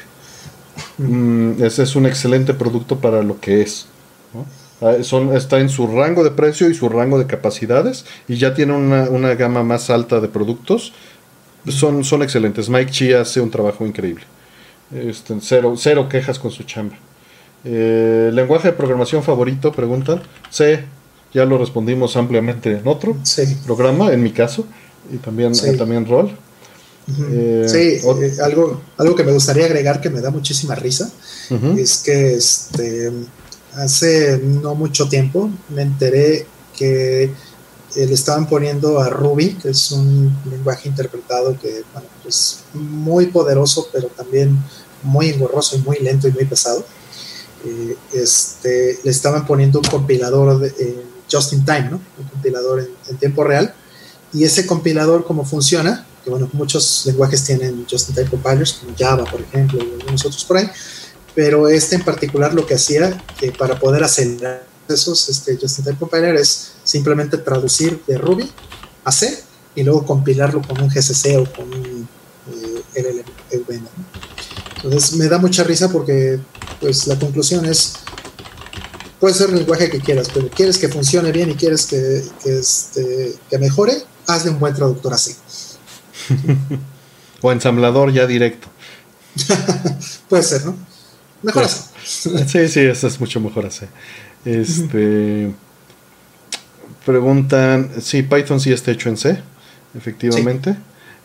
Mm, 0.97 1.63
ese 1.63 1.83
es 1.83 1.95
un 1.95 2.07
excelente 2.07 2.55
producto 2.55 2.97
para 2.97 3.21
lo 3.21 3.39
que 3.39 3.61
es. 3.61 3.85
¿no? 4.33 4.45
Ah, 4.81 4.97
son, 5.01 5.35
está 5.35 5.59
en 5.59 5.69
su 5.69 5.87
rango 5.87 6.23
de 6.23 6.31
precio 6.31 6.69
y 6.69 6.75
su 6.75 6.87
rango 6.87 7.17
de 7.17 7.25
capacidades 7.25 8.05
y 8.27 8.37
ya 8.37 8.53
tiene 8.53 8.73
una, 8.73 9.33
gama 9.35 9.63
más 9.63 9.89
alta 9.89 10.19
de 10.19 10.27
productos. 10.27 10.93
Son, 11.67 12.03
son 12.03 12.21
excelentes. 12.21 12.69
Mike 12.69 12.91
Chi 12.91 13.13
hace 13.13 13.41
un 13.41 13.49
trabajo 13.49 13.85
increíble. 13.85 14.23
Este, 14.93 15.35
cero, 15.41 15.73
cero 15.77 16.07
quejas 16.07 16.39
con 16.39 16.51
su 16.51 16.63
chamba. 16.63 16.95
Eh, 17.65 18.29
¿Lenguaje 18.33 18.69
de 18.69 18.73
programación 18.73 19.23
favorito? 19.23 19.71
Preguntan. 19.71 20.21
C. 20.49 20.85
Ya 21.33 21.43
lo 21.43 21.57
respondimos 21.57 22.15
ampliamente 22.15 22.71
en 22.71 22.87
otro 22.87 23.17
programa, 23.65 24.13
en 24.13 24.23
mi 24.23 24.31
caso. 24.31 24.65
Y 25.11 25.17
también, 25.17 25.53
también 25.77 26.05
Rol. 26.05 26.31
Eh, 27.31 27.65
sí, 27.67 28.07
eh, 28.07 28.33
algo, 28.43 28.81
algo 28.97 29.15
que 29.15 29.23
me 29.23 29.31
gustaría 29.31 29.65
agregar 29.65 30.01
que 30.01 30.09
me 30.09 30.19
da 30.19 30.29
muchísima 30.29 30.75
risa 30.75 31.09
es 31.77 32.03
que 32.03 32.33
este 32.33 33.11
hace 33.77 34.39
no 34.43 34.75
mucho 34.75 35.07
tiempo 35.07 35.49
me 35.69 35.83
enteré 35.83 36.45
que 36.75 37.31
le 37.95 38.13
estaban 38.13 38.47
poniendo 38.47 38.99
a 38.99 39.09
Ruby, 39.09 39.53
que 39.53 39.69
es 39.69 39.91
un 39.91 40.35
lenguaje 40.49 40.89
interpretado 40.89 41.57
que 41.59 41.83
es 42.27 42.59
muy 42.73 43.27
poderoso, 43.27 43.87
pero 43.91 44.07
también 44.07 44.57
muy 45.03 45.29
engorroso 45.29 45.77
y 45.77 45.79
muy 45.79 45.97
lento 45.99 46.27
y 46.27 46.31
muy 46.31 46.45
pesado. 46.45 46.85
este, 48.13 48.99
le 49.03 49.11
estaban 49.11 49.45
poniendo 49.45 49.79
un 49.79 49.85
compilador 49.85 50.71
just 51.31 51.53
in 51.53 51.65
time, 51.65 51.89
¿no? 51.89 52.01
un 52.19 52.27
compilador 52.29 52.87
en, 53.09 53.17
tiempo 53.17 53.43
real. 53.43 53.73
Y 54.33 54.43
ese 54.43 54.67
compilador, 54.67 55.25
¿cómo 55.25 55.45
funciona? 55.45 56.05
bueno, 56.29 56.49
muchos 56.53 57.03
lenguajes 57.05 57.43
tienen 57.43 57.85
just-in-time 57.89 58.29
compilers, 58.29 58.73
como 58.73 58.93
Java, 58.97 59.23
por 59.25 59.41
ejemplo, 59.41 59.79
y 59.79 60.01
algunos 60.01 60.25
otros 60.25 60.43
por 60.45 60.57
ahí, 60.57 60.69
pero 61.37 61.67
este 61.67 61.95
en 61.95 62.03
particular 62.03 62.55
lo 62.55 62.65
que 62.65 62.73
hacía 62.73 63.23
que 63.39 63.51
para 63.51 63.79
poder 63.79 64.03
acelerar 64.03 64.65
esos 64.89 65.29
este, 65.29 65.55
just-in-time 65.55 65.95
compiler 65.99 66.35
es 66.35 66.71
simplemente 66.83 67.37
traducir 67.37 68.01
de 68.07 68.17
Ruby 68.17 68.51
a 69.03 69.11
C 69.11 69.43
y 69.75 69.83
luego 69.83 70.03
compilarlo 70.03 70.63
con 70.63 70.81
un 70.81 70.89
GCC 70.89 71.37
o 71.37 71.45
con 71.45 71.71
un 71.71 72.09
eh, 72.95 73.23
LLVM. 73.53 73.85
Entonces 74.77 75.13
me 75.13 75.27
da 75.27 75.37
mucha 75.37 75.63
risa 75.63 75.91
porque 75.91 76.39
pues 76.81 77.05
la 77.05 77.19
conclusión 77.19 77.67
es 77.67 77.93
puede 79.19 79.35
ser 79.35 79.51
el 79.51 79.57
lenguaje 79.57 79.91
que 79.91 79.99
quieras, 79.99 80.29
pero 80.33 80.49
quieres 80.49 80.79
que 80.79 80.89
funcione 80.89 81.31
bien 81.31 81.51
y 81.51 81.53
quieres 81.53 81.85
que, 81.85 82.23
que, 82.41 82.57
este, 82.57 83.35
que 83.47 83.59
mejore, 83.59 83.93
hazle 84.25 84.49
un 84.49 84.59
buen 84.59 84.73
traductor 84.73 85.13
así. 85.13 85.35
o 87.43 87.51
ensamblador 87.51 88.11
ya 88.11 88.25
directo. 88.25 88.67
Puede 90.29 90.41
ser, 90.41 90.65
¿no? 90.65 90.96
Mejor 91.41 91.63
así. 91.63 91.83
sí, 92.03 92.67
sí, 92.67 92.79
eso 92.81 93.07
es 93.07 93.19
mucho 93.19 93.39
mejor 93.39 93.65
así. 93.65 93.85
Este. 94.45 95.51
Preguntan 97.05 97.89
si 98.01 98.23
Python 98.23 98.59
sí 98.59 98.73
está 98.73 98.91
hecho 98.91 99.09
en 99.09 99.17
C, 99.17 99.41
efectivamente. 99.95 100.75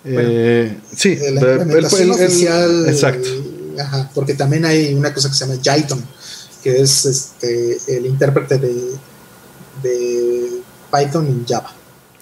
Sí, 0.04 1.18
eh, 1.20 1.30
la 1.32 2.14
oficial. 2.14 2.88
Exacto. 2.88 3.28
Ajá, 3.80 4.10
porque 4.14 4.34
también 4.34 4.64
hay 4.64 4.94
una 4.94 5.14
cosa 5.14 5.28
que 5.28 5.34
se 5.34 5.46
llama 5.46 5.60
Jython, 5.62 6.04
que 6.62 6.80
es 6.80 7.06
este, 7.06 7.78
el 7.88 8.06
intérprete 8.06 8.58
de, 8.58 8.74
de 9.82 10.48
Python 10.92 11.26
en 11.26 11.46
Java. 11.46 11.72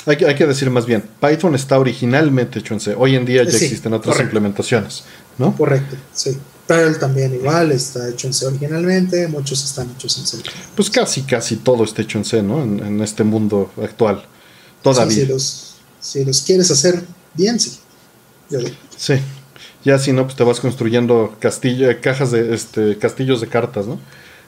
Hay 0.07 0.17
que, 0.17 0.47
decir 0.47 0.70
más 0.70 0.86
bien, 0.86 1.05
Python 1.20 1.55
está 1.55 1.78
originalmente 1.78 2.59
hecho 2.60 2.75
en 2.75 2.81
C. 2.81 2.94
Hoy 2.97 3.17
en 3.17 3.27
día 3.27 3.44
ya 3.44 3.51
existen 3.51 3.93
otras 3.93 4.19
implementaciones, 4.20 5.05
¿no? 5.36 5.55
Correcto, 5.57 5.97
sí. 6.15 6.39
Perl 6.70 7.00
también 7.00 7.34
igual 7.34 7.73
está 7.73 8.08
hecho 8.08 8.28
en 8.28 8.32
C 8.32 8.47
originalmente, 8.47 9.26
muchos 9.26 9.65
están 9.65 9.90
hechos 9.90 10.16
en 10.18 10.26
C. 10.26 10.39
Pues 10.76 10.89
casi, 10.89 11.23
casi 11.23 11.57
todo 11.57 11.82
está 11.82 12.02
hecho 12.02 12.16
en 12.18 12.24
C, 12.24 12.44
¿no? 12.44 12.62
En, 12.62 13.00
este 13.00 13.24
mundo 13.24 13.73
actual. 13.82 14.24
Todavía. 14.81 15.16
si, 15.16 15.26
los, 15.26 15.74
si 16.00 16.24
los 16.24 16.42
quieres 16.42 16.70
hacer 16.70 17.02
bien, 17.34 17.58
sí. 17.58 17.81
Sí. 18.97 19.15
Ya 19.84 19.99
si 19.99 20.12
no, 20.12 20.23
pues 20.26 20.36
te 20.36 20.44
vas 20.44 20.60
construyendo 20.60 21.34
castillo, 21.40 21.89
cajas 22.00 22.31
de 22.31 22.55
este, 22.55 22.97
castillos 22.99 23.40
de 23.40 23.49
cartas, 23.49 23.89
¿no? 23.89 23.99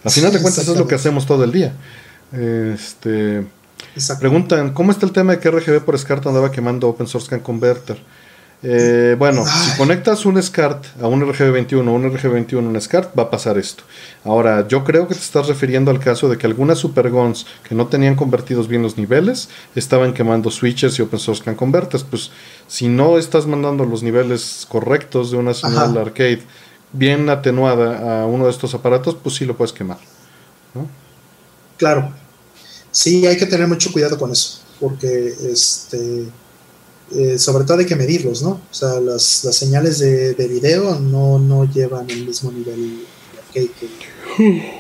Al 0.05 0.13
final 0.13 0.33
de 0.33 0.41
cuentas 0.41 0.69
es 0.69 0.77
lo 0.77 0.87
que 0.87 0.95
hacemos 0.95 1.27
todo 1.27 1.43
el 1.43 1.51
día. 1.51 1.75
Este 2.33 3.45
Preguntan, 4.21 4.73
¿cómo 4.73 4.93
está 4.93 5.07
el 5.07 5.13
tema 5.13 5.33
de 5.33 5.41
que 5.41 5.51
RGB 5.51 5.85
por 5.85 5.99
SCART 5.99 6.25
andaba 6.29 6.53
quemando 6.53 6.89
Open 6.89 7.09
Source 7.09 7.29
Can 7.29 7.41
Converter? 7.41 7.99
Eh, 8.65 9.17
bueno, 9.19 9.45
si 9.45 9.77
conectas 9.77 10.25
un 10.25 10.41
SCART 10.41 10.85
a 11.01 11.09
un 11.09 11.21
RGB21 11.21 11.89
o 11.89 11.93
un 11.93 12.05
RGB21 12.05 12.59
a 12.59 12.69
un 12.69 12.81
SCART, 12.81 13.19
va 13.19 13.25
a 13.25 13.31
pasar 13.31 13.59
esto. 13.59 13.83
Ahora, 14.25 14.69
yo 14.69 14.85
creo 14.85 15.09
que 15.09 15.15
te 15.15 15.21
estás 15.21 15.49
refiriendo 15.49 15.91
al 15.91 15.99
caso 15.99 16.29
de 16.29 16.39
que 16.39 16.47
algunas 16.47 16.79
supergons 16.79 17.47
que 17.69 17.75
no 17.75 17.89
tenían 17.89 18.15
convertidos 18.15 18.69
bien 18.69 18.83
los 18.83 18.97
niveles 18.97 19.49
estaban 19.75 20.15
quemando 20.15 20.51
switches 20.51 20.99
y 20.99 21.03
Open 21.03 21.19
Source 21.19 21.43
Can 21.43 21.57
Converters. 21.57 22.05
Pues 22.05 22.31
si 22.69 22.89
no 22.89 23.19
estás 23.19 23.47
mandando 23.47 23.85
los 23.85 24.03
niveles 24.03 24.67
correctos 24.69 25.31
de 25.31 25.39
una 25.39 25.55
señal 25.55 25.97
arcade 25.97 26.43
bien 26.93 27.29
atenuada 27.31 28.23
a 28.23 28.27
uno 28.27 28.45
de 28.45 28.51
estos 28.51 28.75
aparatos, 28.75 29.17
pues 29.21 29.35
sí 29.35 29.45
lo 29.45 29.57
puedes 29.57 29.73
quemar. 29.73 29.99
Claro, 31.79 32.13
Sí, 32.93 33.27
hay 33.27 33.39
que 33.39 33.47
tener 33.47 33.67
mucho 33.67 33.91
cuidado 33.91 34.19
con 34.19 34.31
eso, 34.31 34.59
porque 34.79 35.35
este, 35.51 36.27
eh, 37.15 37.39
sobre 37.39 37.65
todo 37.65 37.79
hay 37.79 37.87
que 37.87 37.97
medirlos, 37.97 38.43
¿no? 38.43 38.51
O 38.51 38.75
sea, 38.75 39.01
las, 39.01 39.23
señales 39.23 39.99
de, 39.99 40.49
video 40.49 40.99
no, 40.99 41.39
no, 41.39 41.65
llevan 41.71 42.09
el 42.11 42.27
mismo 42.27 42.51
nivel 42.51 43.05
que, 43.53 43.71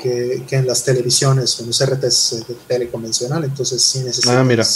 que, 0.02 0.43
que, 0.49 0.57
en 0.57 0.67
las 0.67 0.85
televisiones 0.85 1.59
o 1.59 1.62
en 1.62 1.69
los 1.69 1.85
RTs 1.85 2.44
de 2.49 2.55
tele 2.67 2.89
convencional, 2.89 3.44
entonces 3.44 3.83
sí 3.83 4.01
necesitas... 4.01 4.35
Ah, 4.35 4.44
mira, 4.44 4.67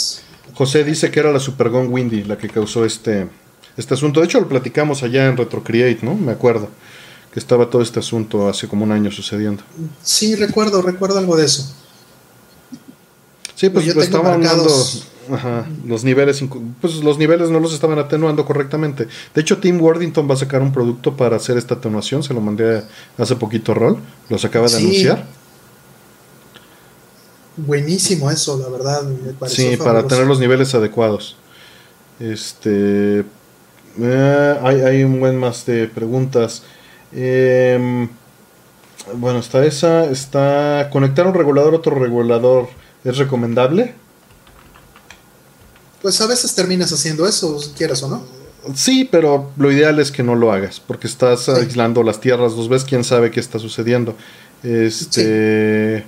José 0.53 0.83
dice 0.83 1.11
que 1.11 1.19
era 1.19 1.31
la 1.31 1.39
Supergon 1.39 1.91
Windy 1.91 2.23
la 2.23 2.37
que 2.37 2.49
causó 2.49 2.85
este, 2.85 3.27
este 3.75 3.93
asunto. 3.93 4.19
De 4.19 4.25
hecho, 4.25 4.39
lo 4.39 4.47
platicamos 4.47 5.03
allá 5.03 5.27
en 5.27 5.37
RetroCreate, 5.37 5.99
¿no? 6.01 6.15
Me 6.15 6.31
acuerdo 6.31 6.69
que 7.31 7.39
estaba 7.39 7.69
todo 7.69 7.81
este 7.81 7.99
asunto 7.99 8.47
hace 8.49 8.67
como 8.67 8.83
un 8.83 8.91
año 8.91 9.11
sucediendo. 9.11 9.63
Sí, 10.03 10.35
recuerdo, 10.35 10.81
recuerdo 10.81 11.19
algo 11.19 11.37
de 11.37 11.45
eso. 11.45 11.71
Sí, 13.55 13.69
pues, 13.69 13.91
pues 13.93 14.05
estaban 14.05 14.43
dando 15.29 15.65
los 15.85 16.03
niveles, 16.03 16.43
pues 16.81 16.95
los 16.95 17.17
niveles 17.17 17.49
no 17.49 17.59
los 17.59 17.73
estaban 17.73 17.99
atenuando 17.99 18.45
correctamente. 18.45 19.07
De 19.33 19.41
hecho, 19.41 19.57
Tim 19.57 19.81
Worthington 19.81 20.29
va 20.29 20.33
a 20.33 20.37
sacar 20.37 20.61
un 20.61 20.71
producto 20.71 21.15
para 21.15 21.35
hacer 21.35 21.57
esta 21.57 21.75
atenuación, 21.75 22.23
se 22.23 22.33
lo 22.33 22.41
mandé 22.41 22.83
hace 23.17 23.35
poquito 23.35 23.71
a 23.71 23.75
Rol, 23.75 23.97
los 24.29 24.43
acaba 24.45 24.67
de 24.67 24.77
anunciar. 24.77 25.25
Buenísimo 27.57 28.29
eso, 28.29 28.57
la 28.59 28.69
verdad, 28.69 29.03
me 29.03 29.49
Sí, 29.49 29.77
para 29.77 30.07
tener 30.07 30.27
los 30.27 30.39
niveles 30.39 30.73
adecuados. 30.75 31.35
Este, 32.19 33.23
eh, 33.99 34.59
hay, 34.63 34.81
hay, 34.81 35.03
un 35.03 35.19
buen 35.19 35.37
más 35.37 35.65
de 35.65 35.87
preguntas. 35.87 36.63
Em, 37.11 38.09
bueno, 39.15 39.39
está 39.39 39.65
esa, 39.65 40.05
está 40.05 40.89
conectar 40.91 41.25
un 41.25 41.33
regulador 41.33 41.73
a 41.73 41.77
otro 41.77 41.97
regulador 41.97 42.67
¿Es 43.07 43.17
recomendable? 43.17 43.93
Pues 46.01 46.21
a 46.21 46.27
veces 46.27 46.53
terminas 46.53 46.91
haciendo 46.91 47.27
eso, 47.27 47.59
quieras 47.77 48.03
o 48.03 48.09
no. 48.09 48.23
Sí, 48.75 49.07
pero 49.09 49.51
lo 49.57 49.71
ideal 49.71 49.99
es 49.99 50.11
que 50.11 50.23
no 50.23 50.35
lo 50.35 50.51
hagas, 50.51 50.79
porque 50.79 51.07
estás 51.07 51.47
aislando 51.47 52.03
las 52.03 52.19
tierras 52.19 52.55
dos 52.55 52.67
veces, 52.67 52.87
quién 52.87 53.03
sabe 53.03 53.31
qué 53.31 53.39
está 53.39 53.59
sucediendo. 53.59 54.15
Este 54.63 56.03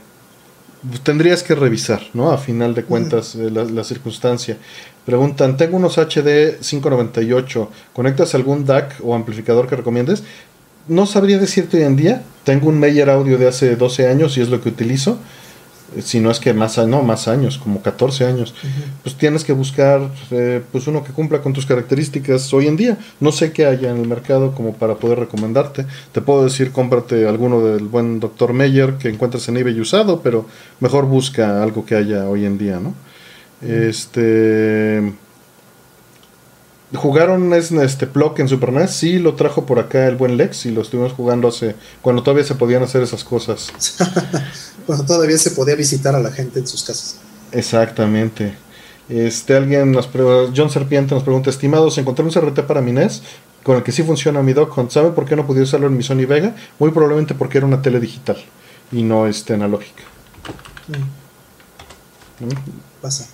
tendrías 1.03 1.43
que 1.43 1.55
revisar, 1.55 2.01
¿no? 2.13 2.31
A 2.31 2.37
final 2.37 2.73
de 2.73 2.83
cuentas, 2.83 3.35
eh, 3.35 3.51
la, 3.51 3.83
circunstancia. 3.83 4.57
Preguntan, 5.05 5.57
tengo 5.57 5.77
unos 5.77 5.97
HD 5.97 6.59
598, 6.61 7.69
¿conectas 7.93 8.35
algún 8.35 8.65
DAC 8.65 8.95
o 9.03 9.15
amplificador 9.15 9.67
que 9.67 9.75
recomiendes? 9.75 10.23
No 10.87 11.05
sabría 11.05 11.37
decirte 11.37 11.77
hoy 11.77 11.83
en 11.83 11.95
día, 11.95 12.23
tengo 12.43 12.69
un 12.69 12.79
Meyer 12.79 13.09
Audio 13.09 13.37
de 13.37 13.47
hace 13.47 13.75
12 13.75 14.07
años 14.07 14.37
y 14.37 14.41
es 14.41 14.49
lo 14.49 14.61
que 14.61 14.69
utilizo 14.69 15.19
si 16.01 16.19
no 16.19 16.31
es 16.31 16.39
que 16.39 16.53
más, 16.53 16.77
no, 16.87 17.01
más 17.01 17.27
años, 17.27 17.57
como 17.57 17.81
14 17.81 18.25
años, 18.25 18.53
pues 19.03 19.15
tienes 19.15 19.43
que 19.43 19.53
buscar 19.53 20.09
eh, 20.31 20.61
pues 20.71 20.87
uno 20.87 21.03
que 21.03 21.11
cumpla 21.11 21.41
con 21.41 21.53
tus 21.53 21.65
características 21.65 22.53
hoy 22.53 22.67
en 22.67 22.77
día. 22.77 22.97
No 23.19 23.31
sé 23.31 23.51
qué 23.51 23.65
haya 23.65 23.89
en 23.91 23.97
el 23.97 24.07
mercado 24.07 24.53
como 24.53 24.73
para 24.73 24.95
poder 24.95 25.19
recomendarte. 25.19 25.85
Te 26.11 26.21
puedo 26.21 26.43
decir, 26.43 26.71
cómprate 26.71 27.27
alguno 27.27 27.61
del 27.65 27.85
buen 27.85 28.19
Dr. 28.19 28.53
Meyer 28.53 28.95
que 28.95 29.09
encuentres 29.09 29.47
en 29.49 29.57
eBay 29.57 29.79
usado, 29.79 30.21
pero 30.21 30.45
mejor 30.79 31.05
busca 31.05 31.61
algo 31.63 31.85
que 31.85 31.95
haya 31.95 32.27
hoy 32.27 32.45
en 32.45 32.57
día, 32.57 32.79
¿no? 32.79 32.93
Este 33.61 35.13
¿Jugaron 36.95 37.53
este 37.53 38.07
Plock 38.07 38.39
en 38.39 38.47
Super 38.47 38.73
NES? 38.73 38.91
Sí, 38.91 39.19
lo 39.19 39.35
trajo 39.35 39.65
por 39.65 39.77
acá 39.77 40.07
el 40.07 40.15
buen 40.15 40.37
Lex 40.37 40.65
y 40.65 40.71
lo 40.71 40.81
estuvimos 40.81 41.13
jugando 41.13 41.49
hace 41.49 41.75
cuando 42.01 42.23
todavía 42.23 42.43
se 42.43 42.55
podían 42.55 42.81
hacer 42.81 43.03
esas 43.03 43.23
cosas. 43.23 43.71
cuando 44.87 45.05
todavía 45.05 45.37
se 45.37 45.51
podía 45.51 45.75
visitar 45.75 46.15
a 46.15 46.19
la 46.19 46.31
gente 46.31 46.59
en 46.59 46.67
sus 46.67 46.83
casas. 46.83 47.17
Exactamente. 47.51 48.55
Este 49.07 49.55
alguien 49.55 49.91
nos 49.91 50.09
John 50.55 50.69
Serpiente 50.71 51.13
nos 51.13 51.23
pregunta, 51.23 51.49
estimados, 51.51 51.97
encontré 51.99 52.25
un 52.25 52.31
CRT 52.31 52.61
para 52.61 52.81
mi 52.81 52.91
NES 52.91 53.21
con 53.63 53.77
el 53.77 53.83
que 53.83 53.91
sí 53.91 54.01
funciona 54.03 54.41
mi 54.41 54.53
Doc 54.53 54.89
¿Sabe 54.89 55.11
por 55.11 55.25
qué 55.25 55.35
no 55.35 55.45
podía 55.45 55.63
usarlo 55.63 55.87
en 55.87 55.97
mi 55.97 56.03
Sony 56.03 56.25
Vega? 56.27 56.55
Muy 56.79 56.91
probablemente 56.91 57.35
porque 57.35 57.59
era 57.59 57.67
una 57.67 57.81
tele 57.81 57.99
digital 57.99 58.37
y 58.91 59.03
no 59.03 59.27
este 59.27 59.53
analógica. 59.53 60.03
Mm. 60.87 62.45
¿Mm? 62.45 62.49
Pasa. 63.01 63.27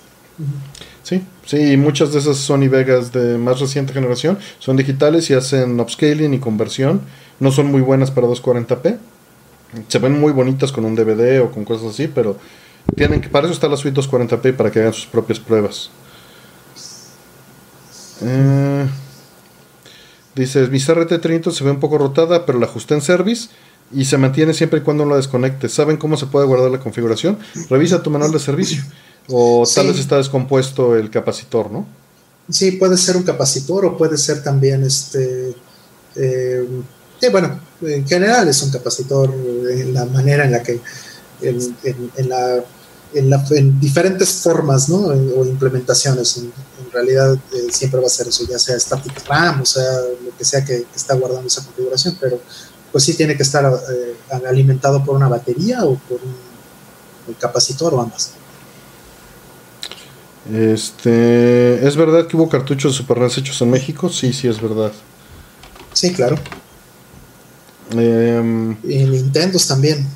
Sí, 1.06 1.22
sí, 1.44 1.76
muchas 1.76 2.12
de 2.12 2.18
esas 2.18 2.36
Sony 2.36 2.68
Vegas 2.68 3.12
de 3.12 3.38
más 3.38 3.60
reciente 3.60 3.92
generación 3.92 4.40
son 4.58 4.76
digitales 4.76 5.30
y 5.30 5.34
hacen 5.34 5.78
upscaling 5.78 6.34
y 6.34 6.40
conversión. 6.40 7.00
No 7.38 7.52
son 7.52 7.66
muy 7.66 7.80
buenas 7.80 8.10
para 8.10 8.26
240p. 8.26 8.98
Se 9.86 9.98
ven 10.00 10.18
muy 10.18 10.32
bonitas 10.32 10.72
con 10.72 10.84
un 10.84 10.96
DVD 10.96 11.42
o 11.42 11.52
con 11.52 11.64
cosas 11.64 11.92
así, 11.92 12.08
pero 12.08 12.36
tienen 12.96 13.20
que, 13.20 13.28
para 13.28 13.46
eso 13.46 13.54
está 13.54 13.68
la 13.68 13.76
suite 13.76 14.00
240p 14.00 14.56
para 14.56 14.72
que 14.72 14.80
hagan 14.80 14.92
sus 14.92 15.06
propias 15.06 15.38
pruebas. 15.38 15.90
Eh, 18.22 18.86
dices, 20.34 20.70
mi 20.70 20.78
CRT30 20.78 21.52
se 21.52 21.62
ve 21.62 21.70
un 21.70 21.78
poco 21.78 21.98
rotada, 21.98 22.44
pero 22.44 22.58
la 22.58 22.66
ajusté 22.66 22.94
en 22.94 23.00
service 23.00 23.50
y 23.92 24.06
se 24.06 24.18
mantiene 24.18 24.54
siempre 24.54 24.80
y 24.80 24.82
cuando 24.82 25.04
no 25.04 25.10
la 25.10 25.18
desconecte. 25.18 25.68
¿Saben 25.68 25.98
cómo 25.98 26.16
se 26.16 26.26
puede 26.26 26.46
guardar 26.46 26.72
la 26.72 26.80
configuración? 26.80 27.38
Revisa 27.70 28.02
tu 28.02 28.10
manual 28.10 28.32
de 28.32 28.40
servicio. 28.40 28.82
O 29.28 29.64
tal 29.72 29.88
vez 29.88 29.98
está 29.98 30.16
descompuesto 30.16 30.96
el 30.96 31.10
capacitor, 31.10 31.70
¿no? 31.70 31.86
Sí, 32.48 32.72
puede 32.72 32.96
ser 32.96 33.16
un 33.16 33.24
capacitor 33.24 33.84
o 33.84 33.96
puede 33.96 34.16
ser 34.16 34.42
también 34.42 34.84
este. 34.84 35.54
Eh, 36.14 36.64
bueno, 37.32 37.60
en 37.82 38.06
general 38.06 38.48
es 38.48 38.62
un 38.62 38.70
capacitor 38.70 39.34
en 39.68 39.92
la 39.92 40.04
manera 40.04 40.44
en 40.44 40.52
la 40.52 40.62
que. 40.62 40.80
En, 41.42 42.28
la, 42.28 42.64
en, 43.14 43.80
diferentes 43.80 44.32
formas, 44.32 44.88
¿no? 44.88 45.06
O 45.06 45.44
implementaciones. 45.44 46.36
En, 46.38 46.52
realidad 46.92 47.34
eh, 47.34 47.66
siempre 47.70 48.00
va 48.00 48.06
a 48.06 48.10
ser 48.10 48.28
eso, 48.28 48.46
ya 48.48 48.58
sea 48.58 48.78
static 48.78 49.26
RAM, 49.28 49.60
o 49.60 49.66
sea, 49.66 50.00
lo 50.24 50.34
que 50.38 50.44
sea 50.46 50.64
que, 50.64 50.86
está 50.94 51.14
guardando 51.14 51.46
esa 51.46 51.62
configuración, 51.62 52.16
pero 52.18 52.40
pues 52.90 53.04
sí 53.04 53.12
tiene 53.12 53.36
que 53.36 53.42
estar 53.42 53.66
eh, 53.66 54.16
alimentado 54.48 55.04
por 55.04 55.14
una 55.14 55.28
batería 55.28 55.84
o 55.84 55.98
por 55.98 56.18
un 57.28 57.34
capacitor 57.34 57.92
o 57.92 58.00
ambas. 58.00 58.30
Este, 60.52 61.86
¿Es 61.86 61.96
verdad 61.96 62.26
que 62.26 62.36
hubo 62.36 62.48
cartuchos 62.48 62.92
de 62.92 62.98
Super 62.98 63.18
NES 63.18 63.38
hechos 63.38 63.60
en 63.62 63.70
México? 63.70 64.08
Sí, 64.08 64.32
sí, 64.32 64.46
es 64.46 64.60
verdad. 64.60 64.92
Sí, 65.92 66.12
claro. 66.12 66.36
Eh, 67.96 68.76
y 68.84 69.04
Nintendo 69.04 69.58
también. 69.66 70.06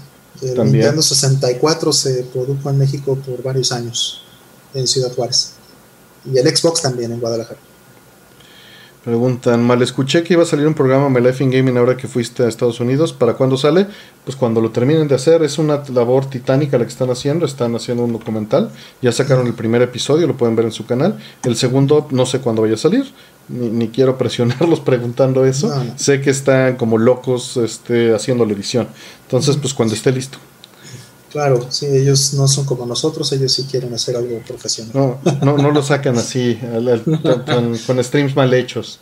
El 0.42 0.72
Nintendo 0.72 1.02
64 1.02 1.92
se 1.92 2.22
produjo 2.24 2.70
en 2.70 2.78
México 2.78 3.16
por 3.16 3.42
varios 3.42 3.72
años 3.72 4.22
en 4.72 4.86
Ciudad 4.86 5.12
Juárez. 5.12 5.52
Y 6.32 6.38
el 6.38 6.56
Xbox 6.56 6.82
también 6.82 7.12
en 7.12 7.20
Guadalajara. 7.20 7.58
Preguntan, 9.04 9.62
mal 9.62 9.80
escuché 9.80 10.22
que 10.22 10.34
iba 10.34 10.42
a 10.42 10.46
salir 10.46 10.66
un 10.66 10.74
programa 10.74 11.08
My 11.08 11.26
Life 11.26 11.42
in 11.42 11.50
Gaming 11.50 11.78
ahora 11.78 11.96
que 11.96 12.06
fuiste 12.06 12.42
a 12.42 12.48
Estados 12.48 12.80
Unidos. 12.80 13.14
¿Para 13.14 13.32
cuándo 13.32 13.56
sale? 13.56 13.86
Pues 14.24 14.36
cuando 14.36 14.60
lo 14.60 14.72
terminen 14.72 15.08
de 15.08 15.14
hacer. 15.14 15.42
Es 15.42 15.56
una 15.56 15.82
labor 15.94 16.28
titánica 16.28 16.76
la 16.76 16.84
que 16.84 16.90
están 16.90 17.08
haciendo. 17.08 17.46
Están 17.46 17.74
haciendo 17.74 18.04
un 18.04 18.12
documental. 18.12 18.70
Ya 19.00 19.10
sacaron 19.10 19.46
el 19.46 19.54
primer 19.54 19.80
episodio, 19.80 20.26
lo 20.26 20.36
pueden 20.36 20.54
ver 20.54 20.66
en 20.66 20.72
su 20.72 20.84
canal. 20.84 21.18
El 21.44 21.56
segundo 21.56 22.08
no 22.10 22.26
sé 22.26 22.40
cuándo 22.40 22.60
vaya 22.60 22.74
a 22.74 22.76
salir. 22.76 23.10
Ni, 23.48 23.88
quiero 23.88 24.18
presionarlos 24.18 24.80
preguntando 24.84 25.46
eso. 25.46 25.72
Sé 25.96 26.20
que 26.20 26.28
están 26.28 26.76
como 26.76 26.98
locos 26.98 27.56
este, 27.56 28.14
haciendo 28.14 28.44
la 28.44 28.52
edición. 28.52 28.86
Entonces, 29.22 29.56
pues 29.56 29.72
cuando 29.72 29.94
esté 29.94 30.12
listo. 30.12 30.36
Claro, 31.30 31.66
sí, 31.70 31.86
ellos 31.86 32.34
no 32.34 32.48
son 32.48 32.64
como 32.64 32.84
nosotros, 32.86 33.30
ellos 33.32 33.52
sí 33.52 33.64
quieren 33.70 33.94
hacer 33.94 34.16
algo 34.16 34.38
profesional. 34.40 34.92
No, 34.94 35.20
no, 35.42 35.56
no 35.56 35.70
lo 35.70 35.82
sacan 35.82 36.18
así, 36.18 36.58
con, 37.86 38.04
streams 38.04 38.34
mal 38.34 38.52
hechos. 38.52 38.98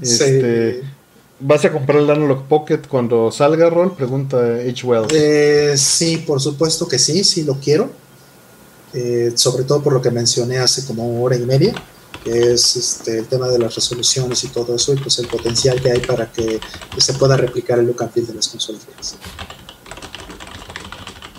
Este, 0.00 0.82
¿Vas 1.40 1.64
a 1.64 1.72
comprar 1.72 2.00
el 2.00 2.10
Analog 2.10 2.46
Pocket 2.46 2.82
cuando 2.86 3.32
salga, 3.32 3.70
Roll? 3.70 3.94
Pregunta 3.94 4.36
H. 4.56 4.86
Wells. 4.86 5.12
Eh, 5.12 5.74
sí, 5.78 6.18
por 6.18 6.38
supuesto 6.40 6.86
que 6.86 6.98
sí, 6.98 7.24
sí 7.24 7.44
lo 7.44 7.54
quiero. 7.54 7.90
Eh, 8.92 9.32
sobre 9.36 9.64
todo 9.64 9.82
por 9.82 9.92
lo 9.92 10.02
que 10.02 10.10
mencioné 10.10 10.58
hace 10.58 10.84
como 10.84 11.22
hora 11.22 11.36
y 11.36 11.46
media, 11.46 11.72
que 12.24 12.52
es 12.52 12.76
este, 12.76 13.18
el 13.18 13.26
tema 13.26 13.48
de 13.48 13.58
las 13.58 13.74
resoluciones 13.74 14.42
y 14.44 14.48
todo 14.48 14.74
eso, 14.74 14.92
y 14.92 14.96
pues 14.96 15.18
el 15.20 15.28
potencial 15.28 15.80
que 15.80 15.92
hay 15.92 16.00
para 16.00 16.30
que, 16.30 16.60
se 16.98 17.14
pueda 17.14 17.36
replicar 17.36 17.78
el 17.78 17.86
look 17.86 18.02
and 18.02 18.12
feel 18.12 18.26
de 18.26 18.34
las 18.34 18.48
consolas. 18.48 18.82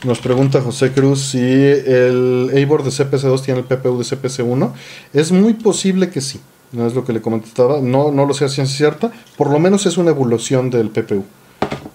Nos 0.03 0.19
pregunta 0.19 0.61
José 0.61 0.93
Cruz 0.93 1.21
si 1.21 1.39
el 1.39 2.49
A-Board 2.55 2.83
de 2.85 2.89
CPC2 2.89 3.43
tiene 3.43 3.59
el 3.59 3.65
PPU 3.65 3.99
de 3.99 4.03
CPC1. 4.03 4.71
Es 5.13 5.31
muy 5.31 5.53
posible 5.53 6.09
que 6.09 6.21
sí. 6.21 6.41
No 6.71 6.87
es 6.87 6.95
lo 6.95 7.05
que 7.05 7.13
le 7.13 7.21
comentaba. 7.21 7.81
No, 7.81 8.11
no 8.11 8.25
lo 8.25 8.33
sé 8.33 8.45
a 8.45 8.49
ciencia 8.49 8.75
cierta. 8.75 9.11
Por 9.37 9.51
lo 9.51 9.59
menos 9.59 9.85
es 9.85 9.97
una 9.97 10.09
evolución 10.09 10.71
del 10.71 10.89
PPU. 10.89 11.23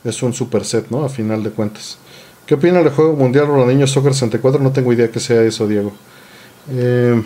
Es 0.04 0.22
un 0.22 0.34
superset, 0.34 0.88
¿no? 0.88 1.04
A 1.04 1.08
final 1.08 1.42
de 1.42 1.50
cuentas. 1.50 1.98
¿Qué 2.46 2.54
opina 2.54 2.78
del 2.78 2.90
juego 2.90 3.14
mundial 3.14 3.48
Ronaldinho 3.48 3.88
Soccer 3.88 4.14
64? 4.14 4.62
No 4.62 4.70
tengo 4.70 4.92
idea 4.92 5.10
que 5.10 5.18
sea 5.18 5.42
eso, 5.42 5.66
Diego. 5.66 5.92
Eh, 6.70 7.20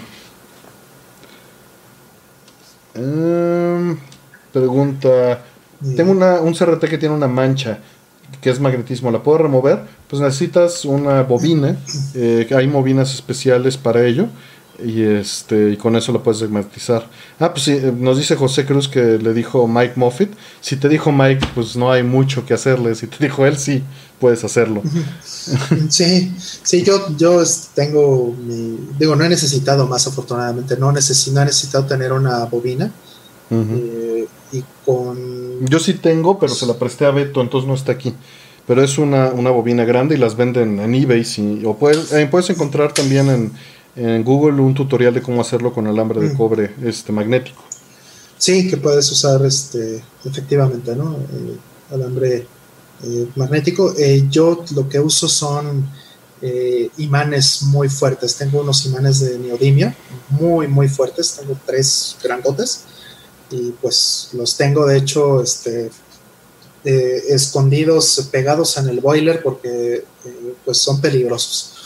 em, 2.94 3.98
pregunta. 4.50 5.44
Tengo 5.94 6.12
una, 6.12 6.40
un 6.40 6.54
CRT 6.54 6.88
que 6.88 6.96
tiene 6.96 7.14
una 7.14 7.28
mancha 7.28 7.80
que 8.40 8.50
es 8.50 8.60
magnetismo, 8.60 9.10
la 9.10 9.22
puedo 9.22 9.38
remover, 9.38 9.80
pues 10.08 10.22
necesitas 10.22 10.84
una 10.84 11.22
bobina, 11.22 11.76
eh, 12.14 12.48
hay 12.54 12.66
bobinas 12.66 13.14
especiales 13.14 13.76
para 13.76 14.06
ello 14.06 14.28
y 14.84 15.02
este 15.02 15.70
y 15.70 15.76
con 15.76 15.96
eso 15.96 16.12
lo 16.12 16.22
puedes 16.22 16.40
magnetizar. 16.48 17.06
Ah, 17.38 17.52
pues 17.52 17.64
sí, 17.64 17.72
eh, 17.72 17.92
nos 17.96 18.18
dice 18.18 18.36
José 18.36 18.64
Cruz 18.64 18.88
que 18.88 19.18
le 19.18 19.34
dijo 19.34 19.66
Mike 19.68 19.94
Moffitt. 19.96 20.32
Si 20.60 20.76
te 20.76 20.88
dijo 20.88 21.12
Mike, 21.12 21.46
pues 21.54 21.76
no 21.76 21.92
hay 21.92 22.02
mucho 22.02 22.46
que 22.46 22.54
hacerle. 22.54 22.94
Si 22.94 23.06
te 23.06 23.16
dijo 23.24 23.46
él, 23.46 23.58
sí, 23.58 23.82
puedes 24.18 24.44
hacerlo. 24.44 24.82
Sí, 25.88 26.34
sí, 26.38 26.82
yo, 26.82 27.16
yo 27.16 27.42
tengo 27.74 28.34
mi, 28.34 28.78
digo, 28.98 29.16
no 29.16 29.24
he 29.24 29.28
necesitado 29.28 29.86
más 29.86 30.06
afortunadamente, 30.06 30.76
no, 30.76 30.92
no 30.92 30.98
he 30.98 31.44
necesitado 31.44 31.86
tener 31.86 32.12
una 32.12 32.44
bobina. 32.44 32.92
Eh, 33.50 34.26
y 34.52 34.64
con... 34.84 35.66
Yo 35.66 35.78
sí 35.78 35.94
tengo, 35.94 36.38
pero 36.38 36.54
se 36.54 36.66
la 36.66 36.74
presté 36.74 37.06
a 37.06 37.10
Beto, 37.10 37.40
entonces 37.40 37.68
no 37.68 37.74
está 37.74 37.92
aquí. 37.92 38.14
Pero 38.66 38.82
es 38.82 38.98
una, 38.98 39.30
bobina 39.30 39.84
grande 39.84 40.14
y 40.14 40.18
las 40.18 40.36
venden 40.36 40.78
en 40.78 40.94
eBay. 40.94 41.24
o 41.64 41.76
puedes, 41.76 42.12
eh, 42.12 42.28
puedes 42.30 42.50
encontrar 42.50 42.92
también 42.92 43.28
en, 43.28 43.52
en, 43.96 44.24
Google 44.24 44.60
un 44.60 44.74
tutorial 44.74 45.14
de 45.14 45.22
cómo 45.22 45.40
hacerlo 45.40 45.72
con 45.72 45.86
alambre 45.86 46.20
de 46.20 46.34
cobre 46.34 46.74
este, 46.84 47.12
magnético. 47.12 47.62
Sí, 48.38 48.68
que 48.68 48.76
puedes 48.76 49.10
usar 49.10 49.44
este, 49.44 50.02
efectivamente, 50.24 50.94
¿no? 50.94 51.16
Eh, 51.16 51.56
alambre 51.92 52.46
magnético. 53.34 53.94
yo 54.30 54.62
lo 54.74 54.88
que 54.88 55.00
uso 55.00 55.26
son 55.26 55.88
imanes 56.98 57.62
muy 57.62 57.88
fuertes. 57.88 58.36
Tengo 58.36 58.60
unos 58.60 58.86
imanes 58.86 59.20
de 59.20 59.38
neodimia 59.38 59.96
muy, 60.28 60.68
muy 60.68 60.88
fuertes. 60.88 61.36
Tengo 61.38 61.58
tres 61.66 62.16
grandotes 62.22 62.84
y 63.50 63.72
pues 63.80 64.30
los 64.32 64.56
tengo 64.56 64.86
de 64.86 64.98
hecho 64.98 65.42
este, 65.42 65.90
eh, 66.84 67.22
escondidos, 67.28 68.28
pegados 68.30 68.76
en 68.78 68.88
el 68.88 69.00
boiler 69.00 69.42
porque 69.42 70.04
eh, 70.24 70.54
pues 70.64 70.78
son 70.78 71.00
peligrosos. 71.00 71.76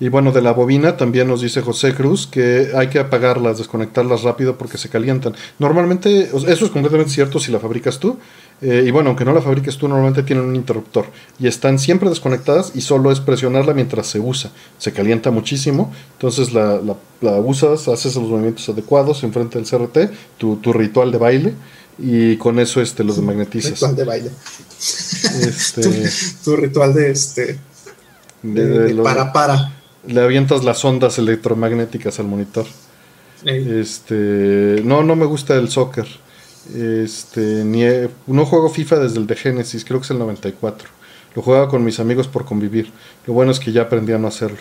Y 0.00 0.08
bueno, 0.08 0.32
de 0.32 0.42
la 0.42 0.52
bobina 0.52 0.96
también 0.96 1.28
nos 1.28 1.40
dice 1.40 1.62
José 1.62 1.94
Cruz 1.94 2.26
que 2.26 2.72
hay 2.74 2.88
que 2.88 2.98
apagarlas, 2.98 3.58
desconectarlas 3.58 4.22
rápido 4.22 4.58
porque 4.58 4.76
se 4.76 4.88
calientan. 4.88 5.34
Normalmente, 5.58 6.30
eso 6.34 6.48
es 6.48 6.70
completamente 6.70 7.12
cierto 7.12 7.38
si 7.38 7.52
la 7.52 7.60
fabricas 7.60 7.98
tú. 8.00 8.18
Eh, 8.64 8.84
y 8.86 8.90
bueno, 8.90 9.10
aunque 9.10 9.26
no 9.26 9.34
la 9.34 9.42
fabriques 9.42 9.76
tú, 9.76 9.88
normalmente 9.88 10.22
tienen 10.22 10.46
un 10.46 10.56
interruptor. 10.56 11.04
Y 11.38 11.46
están 11.46 11.78
siempre 11.78 12.08
desconectadas 12.08 12.72
y 12.74 12.80
solo 12.80 13.12
es 13.12 13.20
presionarla 13.20 13.74
mientras 13.74 14.06
se 14.06 14.20
usa. 14.20 14.50
Se 14.78 14.92
calienta 14.92 15.30
muchísimo. 15.30 15.92
Entonces 16.12 16.54
la, 16.54 16.80
la, 17.20 17.32
usas, 17.40 17.88
haces 17.88 18.16
los 18.16 18.24
movimientos 18.24 18.66
adecuados 18.70 19.22
enfrente 19.22 19.58
del 19.58 19.68
CRT, 19.68 20.10
tu, 20.38 20.56
tu 20.56 20.72
ritual 20.72 21.12
de 21.12 21.18
baile. 21.18 21.54
Y 21.98 22.38
con 22.38 22.58
eso 22.58 22.80
este, 22.80 23.04
los 23.04 23.16
desmagnetizas. 23.16 23.72
Ritual 23.72 23.96
de 23.96 24.04
baile. 24.04 24.30
Este, 24.78 25.82
tu, 26.44 26.56
ritual 26.56 26.94
de 26.94 27.10
este. 27.10 27.58
De, 28.42 28.94
para 29.02 29.32
para 29.32 29.72
le 30.06 30.20
avientas 30.20 30.64
las 30.64 30.84
ondas 30.84 31.18
electromagnéticas 31.18 32.18
al 32.18 32.26
monitor. 32.26 32.66
Este, 33.44 34.80
no, 34.84 35.02
no 35.02 35.16
me 35.16 35.26
gusta 35.26 35.54
el 35.54 35.68
soccer. 35.68 36.06
Este, 36.72 37.40
ni 37.64 37.82
no 38.26 38.46
juego 38.46 38.70
FIFA 38.70 39.00
desde 39.00 39.18
el 39.18 39.26
de 39.26 39.36
Genesis, 39.36 39.84
creo 39.84 40.00
que 40.00 40.04
es 40.04 40.10
el 40.10 40.18
94. 40.18 40.88
Lo 41.34 41.42
jugaba 41.42 41.68
con 41.68 41.84
mis 41.84 42.00
amigos 42.00 42.28
por 42.28 42.44
convivir. 42.44 42.92
Lo 43.26 43.34
bueno 43.34 43.52
es 43.52 43.58
que 43.58 43.72
ya 43.72 43.82
aprendí 43.82 44.12
a 44.12 44.18
no 44.18 44.28
hacerlo. 44.28 44.58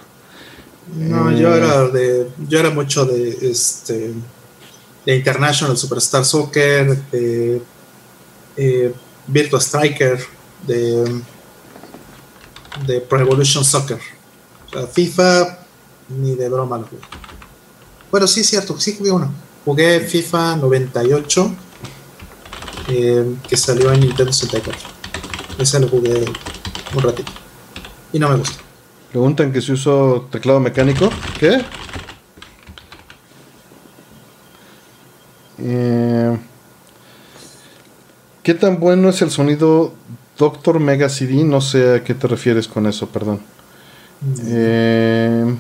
No, 0.96 1.32
yo 1.32 1.54
eh, 1.54 1.58
era 1.58 1.88
de 1.88 2.28
yo 2.48 2.60
era 2.60 2.70
mucho 2.70 3.06
de 3.06 3.50
este 3.50 4.14
de 5.06 5.16
International 5.16 5.78
Superstar 5.78 6.26
Soccer, 6.26 6.98
de 7.12 7.62
eh, 8.58 8.94
Virtua 9.28 9.60
Striker, 9.60 10.20
de 10.68 11.22
de 12.86 13.02
Pro 13.02 13.20
Evolution 13.20 13.64
Soccer. 13.64 14.00
FIFA, 14.92 15.60
ni 16.10 16.36
de 16.36 16.50
broma 16.50 16.80
lo 16.80 16.86
jugué. 16.86 17.02
Bueno, 18.10 18.28
sí 18.28 18.44
cierto, 18.44 18.80
sí 18.80 18.96
jugué 18.98 19.12
uno. 19.12 19.32
Jugué 19.66 20.00
FIFA 20.02 20.58
98, 20.58 21.56
eh, 22.90 23.36
que 23.48 23.58
salió 23.58 23.92
en 23.92 24.02
Nintendo 24.02 24.32
64. 24.32 24.82
Ese 25.60 25.80
lo 25.80 25.88
jugué 25.88 26.26
un 26.96 27.02
ratito. 27.02 27.32
Y 28.12 28.20
no 28.20 28.30
me 28.30 28.38
gusta. 28.38 28.62
Preguntan 29.12 29.52
que 29.52 29.62
si 29.62 29.72
uso 29.72 30.28
teclado 30.32 30.60
mecánico. 30.60 31.10
¿Qué? 31.40 31.62
Eh, 35.60 36.38
¿Qué 38.42 38.54
tan 38.54 38.80
bueno 38.80 39.10
es 39.10 39.22
el 39.22 39.32
sonido 39.32 39.94
Doctor 40.38 40.80
Mega 40.80 41.10
CD? 41.10 41.44
No 41.44 41.62
sé 41.62 41.96
a 41.96 42.04
qué 42.04 42.14
te 42.14 42.28
refieres 42.28 42.68
con 42.68 42.88
eso, 42.88 43.08
perdón. 43.08 43.42
Eh, 44.48 45.56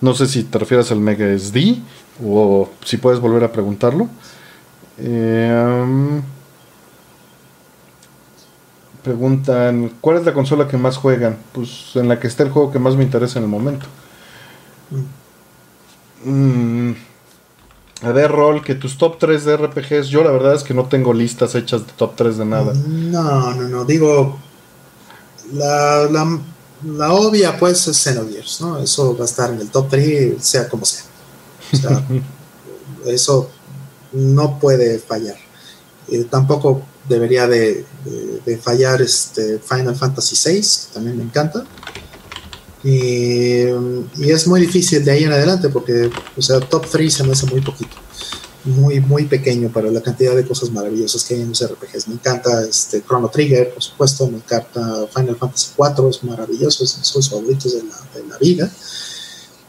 no 0.00 0.14
sé 0.14 0.26
si 0.26 0.44
te 0.44 0.58
refieres 0.58 0.90
al 0.92 1.00
Mega 1.00 1.26
SD 1.26 1.78
o 2.24 2.68
si 2.84 2.96
puedes 2.98 3.20
volver 3.20 3.44
a 3.44 3.52
preguntarlo. 3.52 4.08
Eh, 4.98 5.82
um, 5.84 6.22
preguntan, 9.02 9.92
¿cuál 10.00 10.18
es 10.18 10.24
la 10.24 10.32
consola 10.32 10.68
que 10.68 10.76
más 10.76 10.96
juegan? 10.96 11.36
Pues 11.52 11.92
en 11.94 12.08
la 12.08 12.20
que 12.20 12.28
está 12.28 12.42
el 12.42 12.50
juego 12.50 12.72
que 12.72 12.78
más 12.78 12.96
me 12.96 13.04
interesa 13.04 13.38
en 13.38 13.44
el 13.44 13.50
momento. 13.50 13.86
Mm, 16.24 16.92
a 18.02 18.10
ver, 18.10 18.30
Rol, 18.30 18.64
que 18.64 18.74
tus 18.74 18.98
top 18.98 19.18
3 19.18 19.44
de 19.44 19.56
RPGs, 19.56 20.08
yo 20.08 20.22
la 20.24 20.30
verdad 20.30 20.54
es 20.54 20.62
que 20.62 20.74
no 20.74 20.86
tengo 20.86 21.12
listas 21.12 21.54
hechas 21.54 21.86
de 21.86 21.92
top 21.92 22.14
3 22.16 22.38
de 22.38 22.44
nada. 22.44 22.72
No, 22.74 23.54
no, 23.54 23.68
no, 23.68 23.84
digo, 23.84 24.38
la, 25.52 26.08
la, 26.84 27.12
obvia 27.12 27.58
pues 27.58 27.86
es 27.88 27.96
Xenogears, 27.96 28.60
¿no? 28.60 28.78
Eso 28.78 29.16
va 29.16 29.22
a 29.22 29.26
estar 29.26 29.50
en 29.50 29.60
el 29.60 29.70
top 29.70 29.88
3, 29.90 30.42
sea 30.42 30.68
como 30.68 30.84
sea. 30.84 31.04
O 31.72 31.76
sea, 31.76 32.04
eso 33.06 33.50
no 34.12 34.58
puede 34.58 34.98
fallar. 34.98 35.36
Eh, 36.08 36.26
tampoco 36.28 36.82
debería 37.08 37.46
de, 37.46 37.84
fallar 38.60 39.02
este 39.02 39.58
Final 39.58 39.96
Fantasy 39.96 40.36
VI, 40.36 40.60
que 40.60 40.94
también 40.94 41.16
me 41.16 41.24
encanta. 41.24 41.64
Y, 42.84 43.62
es 44.20 44.46
muy 44.46 44.60
difícil 44.60 45.04
de 45.04 45.10
ahí 45.12 45.24
en 45.24 45.32
adelante 45.32 45.68
porque, 45.68 46.10
o 46.36 46.42
sea, 46.42 46.60
top 46.60 46.86
3 46.90 47.12
se 47.12 47.24
me 47.24 47.32
hace 47.32 47.46
muy 47.46 47.60
poquito. 47.60 47.96
Muy, 48.64 49.00
muy 49.00 49.24
pequeño 49.24 49.70
para 49.70 49.90
la 49.90 50.00
cantidad 50.00 50.36
de 50.36 50.46
cosas 50.46 50.70
maravillosas 50.70 51.24
que 51.24 51.34
hay 51.34 51.40
en 51.40 51.48
los 51.48 51.64
RPGs. 51.64 52.06
Me 52.06 52.14
encanta 52.14 52.62
este 52.64 53.02
Chrono 53.02 53.28
Trigger, 53.28 53.74
por 53.74 53.82
supuesto. 53.82 54.28
Me 54.28 54.36
encanta 54.36 55.06
Final 55.12 55.36
Fantasy 55.36 55.72
4, 55.74 56.08
es 56.08 56.22
maravilloso, 56.22 56.84
es 56.84 56.96
de 56.96 57.22
favoritos 57.22 57.74
de 57.74 57.82
la, 57.82 57.96
de 58.14 58.28
la 58.28 58.38
vida. 58.38 58.70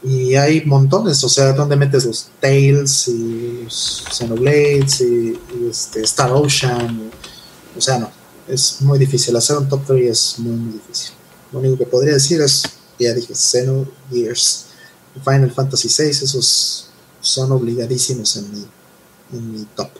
Y 0.04 0.34
hay 0.34 0.62
montones, 0.66 1.24
o 1.24 1.28
sea, 1.30 1.54
donde 1.54 1.76
metes 1.76 2.04
los 2.04 2.28
Tales 2.38 3.08
y 3.08 3.62
los 3.64 4.04
Xenoblades 4.12 5.00
y, 5.00 5.38
este 5.70 6.02
Star 6.02 6.30
Ocean. 6.30 7.10
O 7.76 7.80
sea, 7.80 7.98
no, 7.98 8.10
es 8.48 8.80
muy 8.80 8.98
difícil. 8.98 9.36
Hacer 9.36 9.56
un 9.56 9.68
top 9.68 9.82
3 9.86 10.10
es 10.10 10.38
muy, 10.38 10.56
muy 10.56 10.72
difícil. 10.74 11.12
Lo 11.52 11.58
único 11.60 11.78
que 11.78 11.86
podría 11.86 12.14
decir 12.14 12.40
es 12.40 12.62
ya 12.98 13.12
dije, 13.12 13.34
Xenogears, 13.34 14.66
Final 15.24 15.50
Fantasy 15.50 15.88
VI, 15.88 16.10
esos 16.10 16.90
son 17.20 17.52
obligadísimos 17.52 18.36
en 18.36 18.52
mi, 18.52 18.66
en 19.32 19.52
mi 19.52 19.64
top. 19.76 19.90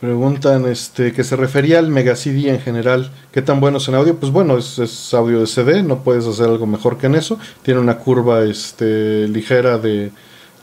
Preguntan 0.00 0.66
este, 0.66 1.12
que 1.12 1.24
se 1.24 1.36
refería 1.36 1.78
al 1.78 1.88
Mega 1.88 2.16
CD 2.16 2.48
en 2.48 2.60
general. 2.60 3.12
¿Qué 3.32 3.42
tan 3.42 3.60
bueno 3.60 3.76
es 3.76 3.88
en 3.88 3.96
audio? 3.96 4.18
Pues 4.18 4.32
bueno, 4.32 4.56
es, 4.56 5.12
audio 5.12 5.40
de 5.40 5.46
CD, 5.46 5.82
no 5.82 6.02
puedes 6.02 6.26
hacer 6.26 6.46
algo 6.46 6.66
mejor 6.66 6.96
que 6.96 7.06
en 7.06 7.16
eso. 7.16 7.38
Tiene 7.62 7.80
una 7.80 7.98
curva 7.98 8.44
este, 8.44 9.28
ligera 9.28 9.76
de, 9.76 10.10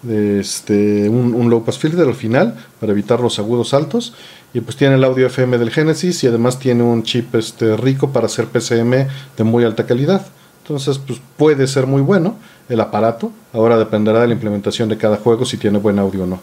este, 0.09 1.09
un, 1.09 1.33
un, 1.33 1.49
low 1.49 1.63
pass 1.63 1.77
filter 1.77 2.07
al 2.07 2.15
final 2.15 2.55
para 2.79 2.91
evitar 2.91 3.19
los 3.19 3.39
agudos 3.39 3.73
altos. 3.73 4.13
Y 4.53 4.61
pues 4.61 4.77
tiene 4.77 4.95
el 4.95 5.03
audio 5.03 5.27
FM 5.27 5.57
del 5.57 5.71
Genesis 5.71 6.23
y 6.23 6.27
además 6.27 6.59
tiene 6.59 6.83
un 6.83 7.03
chip 7.03 7.35
este, 7.35 7.75
rico 7.77 8.11
para 8.11 8.27
hacer 8.27 8.47
PCM 8.47 9.07
de 9.37 9.43
muy 9.43 9.63
alta 9.63 9.85
calidad. 9.85 10.25
Entonces, 10.63 10.97
pues 10.97 11.21
puede 11.37 11.67
ser 11.67 11.87
muy 11.87 12.01
bueno 12.01 12.35
el 12.69 12.79
aparato. 12.79 13.31
Ahora 13.53 13.77
dependerá 13.77 14.21
de 14.21 14.27
la 14.27 14.33
implementación 14.33 14.89
de 14.89 14.97
cada 14.97 15.17
juego 15.17 15.45
si 15.45 15.57
tiene 15.57 15.79
buen 15.79 15.99
audio 15.99 16.23
o 16.23 16.27
no. 16.27 16.41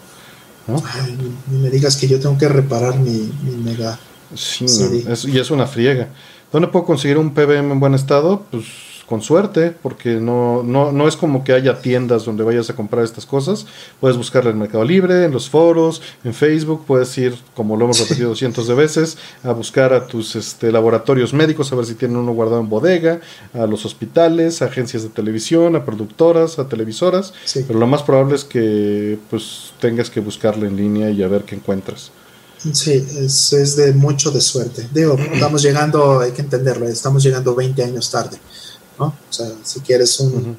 Ay, 0.67 1.17
ni 1.51 1.57
me 1.59 1.69
digas 1.69 1.95
que 1.95 2.07
yo 2.07 2.19
tengo 2.19 2.37
que 2.37 2.47
reparar 2.47 2.97
mi, 2.97 3.31
mega. 3.63 3.99
Sí, 4.33 4.65
y 5.27 5.37
es 5.37 5.51
una 5.51 5.67
friega. 5.67 6.09
¿Dónde 6.51 6.67
puedo 6.69 6.85
conseguir 6.85 7.17
un 7.17 7.33
PBM 7.33 7.71
en 7.71 7.79
buen 7.79 7.93
estado? 7.93 8.43
Pues 8.49 8.65
con 9.07 9.21
suerte, 9.21 9.71
porque 9.71 10.15
no, 10.15 10.63
no, 10.63 10.91
no 10.91 11.07
es 11.07 11.15
como 11.15 11.43
que 11.43 11.53
haya 11.53 11.81
tiendas 11.81 12.25
donde 12.25 12.43
vayas 12.43 12.69
a 12.69 12.75
comprar 12.75 13.03
estas 13.03 13.25
cosas. 13.25 13.65
Puedes 13.99 14.17
buscarla 14.17 14.51
en 14.51 14.59
Mercado 14.59 14.83
Libre, 14.83 15.25
en 15.25 15.31
los 15.31 15.49
foros, 15.49 16.01
en 16.23 16.33
Facebook, 16.33 16.85
puedes 16.85 17.15
ir, 17.17 17.37
como 17.55 17.77
lo 17.77 17.85
hemos 17.85 17.99
repetido 17.99 18.35
cientos 18.35 18.67
de 18.67 18.73
veces, 18.73 19.17
a 19.43 19.51
buscar 19.51 19.93
a 19.93 20.07
tus 20.07 20.35
este, 20.35 20.71
laboratorios 20.71 21.33
médicos, 21.33 21.71
a 21.71 21.75
ver 21.75 21.85
si 21.85 21.95
tienen 21.95 22.17
uno 22.17 22.33
guardado 22.33 22.61
en 22.61 22.69
bodega, 22.69 23.19
a 23.53 23.67
los 23.67 23.85
hospitales, 23.85 24.61
a 24.61 24.65
agencias 24.65 25.03
de 25.03 25.09
televisión, 25.09 25.75
a 25.75 25.85
productoras, 25.85 26.57
a 26.57 26.67
televisoras. 26.67 27.33
Pero 27.53 27.79
lo 27.79 27.87
más 27.87 28.03
probable 28.03 28.35
es 28.35 28.43
que 28.43 29.19
pues 29.29 29.73
tengas 29.79 30.09
que 30.09 30.19
buscarla 30.19 30.67
en 30.67 30.75
línea 30.75 31.09
y 31.11 31.21
a 31.21 31.27
ver 31.27 31.43
qué 31.43 31.55
encuentras. 31.55 32.11
Sí, 32.73 32.93
es, 32.93 33.53
es 33.53 33.75
de 33.75 33.93
mucho 33.93 34.31
de 34.31 34.41
suerte. 34.41 34.87
Digo, 34.91 35.15
estamos 35.33 35.61
llegando, 35.61 36.19
hay 36.21 36.31
que 36.31 36.41
entenderlo, 36.41 36.87
estamos 36.87 37.21
llegando 37.21 37.53
20 37.53 37.83
años 37.83 38.09
tarde. 38.09 38.37
¿No? 38.99 39.07
O 39.07 39.33
sea, 39.33 39.51
si 39.63 39.79
quieres 39.81 40.19
un, 40.19 40.57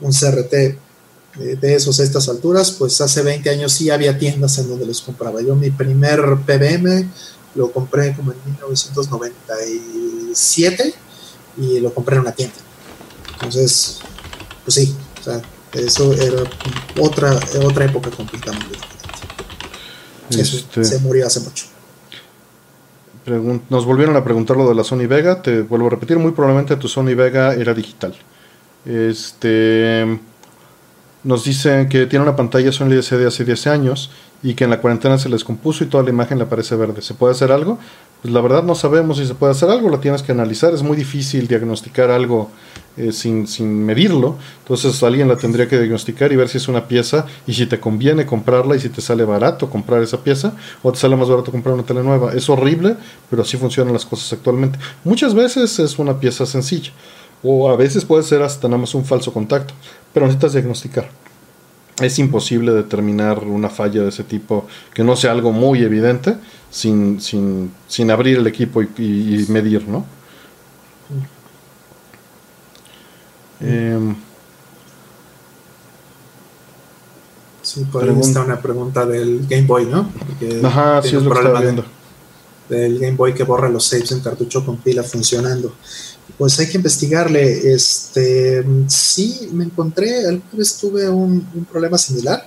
un 0.00 0.12
CRT 0.12 0.78
de, 1.34 1.74
esos 1.74 1.98
a 2.00 2.02
estas 2.02 2.28
alturas, 2.28 2.72
pues 2.72 3.00
hace 3.00 3.22
20 3.22 3.48
años 3.50 3.72
sí 3.72 3.88
había 3.90 4.18
tiendas 4.18 4.58
en 4.58 4.68
donde 4.68 4.84
los 4.86 5.00
compraba. 5.00 5.40
Yo 5.40 5.54
mi 5.54 5.70
primer 5.70 6.20
PBM 6.46 7.08
lo 7.54 7.70
compré 7.72 8.14
como 8.14 8.32
en 8.32 8.38
1997 8.44 10.94
y 11.58 11.78
lo 11.80 11.94
compré 11.94 12.16
en 12.16 12.22
una 12.22 12.32
tienda. 12.32 12.56
Entonces, 13.34 13.98
pues 14.64 14.74
sí, 14.74 14.96
o 15.20 15.24
sea, 15.24 15.40
eso 15.72 16.12
era 16.12 16.42
otra, 16.98 17.38
otra 17.64 17.84
época 17.86 18.10
completamente 18.10 18.74
diferente. 18.74 18.92
Este... 20.30 20.84
se 20.84 20.98
murió 20.98 21.26
hace 21.26 21.40
mucho 21.40 21.71
nos 23.26 23.84
volvieron 23.84 24.16
a 24.16 24.24
preguntar 24.24 24.56
lo 24.56 24.68
de 24.68 24.74
la 24.74 24.84
Sony 24.84 25.06
Vega. 25.06 25.42
Te 25.42 25.62
vuelvo 25.62 25.86
a 25.86 25.90
repetir, 25.90 26.18
muy 26.18 26.32
probablemente 26.32 26.76
tu 26.76 26.88
Sony 26.88 27.14
Vega 27.14 27.54
era 27.54 27.74
digital. 27.74 28.14
Este 28.84 30.18
nos 31.24 31.44
dicen 31.44 31.88
que 31.88 32.06
tiene 32.06 32.24
una 32.24 32.34
pantalla 32.34 32.72
Sony 32.72 32.92
LCD 32.94 33.26
hace 33.26 33.44
10 33.44 33.66
años 33.68 34.10
y 34.42 34.54
que 34.54 34.64
en 34.64 34.70
la 34.70 34.80
cuarentena 34.80 35.18
se 35.18 35.28
les 35.28 35.44
compuso 35.44 35.84
y 35.84 35.86
toda 35.86 36.02
la 36.02 36.10
imagen 36.10 36.38
le 36.38 36.46
parece 36.46 36.74
verde. 36.74 37.00
¿Se 37.00 37.14
puede 37.14 37.32
hacer 37.32 37.52
algo? 37.52 37.78
Pues 38.22 38.34
la 38.34 38.40
verdad 38.40 38.64
no 38.64 38.74
sabemos 38.74 39.18
si 39.18 39.26
se 39.26 39.34
puede 39.34 39.52
hacer 39.52 39.70
algo, 39.70 39.88
lo 39.88 40.00
tienes 40.00 40.22
que 40.22 40.32
analizar. 40.32 40.74
Es 40.74 40.82
muy 40.82 40.96
difícil 40.96 41.46
diagnosticar 41.46 42.10
algo 42.10 42.50
eh, 42.96 43.12
sin, 43.12 43.46
sin, 43.46 43.84
medirlo. 43.84 44.36
Entonces 44.60 45.02
alguien 45.02 45.26
la 45.26 45.36
tendría 45.36 45.66
que 45.66 45.78
diagnosticar 45.78 46.30
y 46.30 46.36
ver 46.36 46.48
si 46.48 46.58
es 46.58 46.68
una 46.68 46.86
pieza 46.88 47.26
y 47.46 47.54
si 47.54 47.66
te 47.66 47.80
conviene 47.80 48.26
comprarla 48.26 48.76
y 48.76 48.80
si 48.80 48.90
te 48.90 49.00
sale 49.00 49.24
barato 49.24 49.70
comprar 49.70 50.02
esa 50.02 50.22
pieza 50.22 50.52
o 50.82 50.92
te 50.92 50.98
sale 50.98 51.16
más 51.16 51.28
barato 51.28 51.50
comprar 51.50 51.74
una 51.74 51.84
tele 51.84 52.02
nueva. 52.02 52.34
Es 52.34 52.50
horrible, 52.50 52.96
pero 53.30 53.42
así 53.42 53.56
funcionan 53.56 53.94
las 53.94 54.04
cosas 54.04 54.32
actualmente. 54.34 54.78
Muchas 55.04 55.34
veces 55.34 55.78
es 55.78 55.98
una 55.98 56.20
pieza 56.20 56.44
sencilla 56.44 56.92
o 57.42 57.70
a 57.70 57.76
veces 57.76 58.04
puede 58.04 58.22
ser 58.22 58.42
hasta 58.42 58.68
nada 58.68 58.78
más 58.78 58.94
un 58.94 59.04
falso 59.04 59.32
contacto, 59.32 59.74
pero 60.12 60.26
necesitas 60.26 60.52
diagnosticar. 60.52 61.08
Es 62.00 62.18
imposible 62.18 62.72
determinar 62.72 63.44
una 63.44 63.68
falla 63.68 64.02
de 64.02 64.08
ese 64.08 64.24
tipo 64.24 64.66
que 64.94 65.04
no 65.04 65.16
sea 65.16 65.32
algo 65.32 65.52
muy 65.52 65.82
evidente 65.82 66.36
sin, 66.70 67.20
sin, 67.20 67.72
sin 67.86 68.10
abrir 68.10 68.38
el 68.38 68.46
equipo 68.46 68.82
y, 68.82 68.88
y 68.98 69.46
medir, 69.48 69.86
¿no? 69.88 70.04
Eh, 73.62 74.14
sí, 77.62 77.84
por 77.84 78.04
una 78.04 78.60
pregunta 78.60 79.06
del 79.06 79.46
Game 79.48 79.66
Boy, 79.66 79.86
¿no? 79.86 80.10
Ajá, 80.64 81.00
sí 81.02 81.16
es 81.16 81.22
lo 81.22 81.30
que 81.30 81.38
estaba 81.38 81.60
viendo. 81.60 81.84
del 82.68 82.98
Game 82.98 83.16
Boy 83.16 83.34
que 83.34 83.44
borra 83.44 83.68
los 83.68 83.84
saves 83.84 84.10
en 84.12 84.20
cartucho 84.20 84.66
con 84.66 84.78
pila 84.78 85.04
funcionando. 85.04 85.74
Pues 86.36 86.58
hay 86.58 86.68
que 86.68 86.78
investigarle. 86.78 87.72
Este, 87.72 88.64
sí, 88.88 89.48
me 89.52 89.64
encontré, 89.64 90.26
alguna 90.26 90.52
vez 90.54 90.76
tuve 90.76 91.08
un, 91.08 91.66
problema 91.70 91.98
similar 91.98 92.46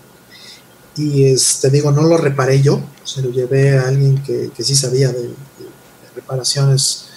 y 0.97 1.25
este, 1.25 1.69
digo, 1.69 1.91
no 1.91 2.03
lo 2.03 2.17
reparé 2.17 2.61
yo, 2.61 2.81
se 3.03 3.21
lo 3.21 3.29
llevé 3.29 3.77
a 3.77 3.87
alguien 3.87 4.21
que, 4.23 4.49
que 4.55 4.63
sí 4.63 4.75
sabía 4.75 5.09
de, 5.09 5.23
de 5.23 5.33
reparaciones 6.15 7.07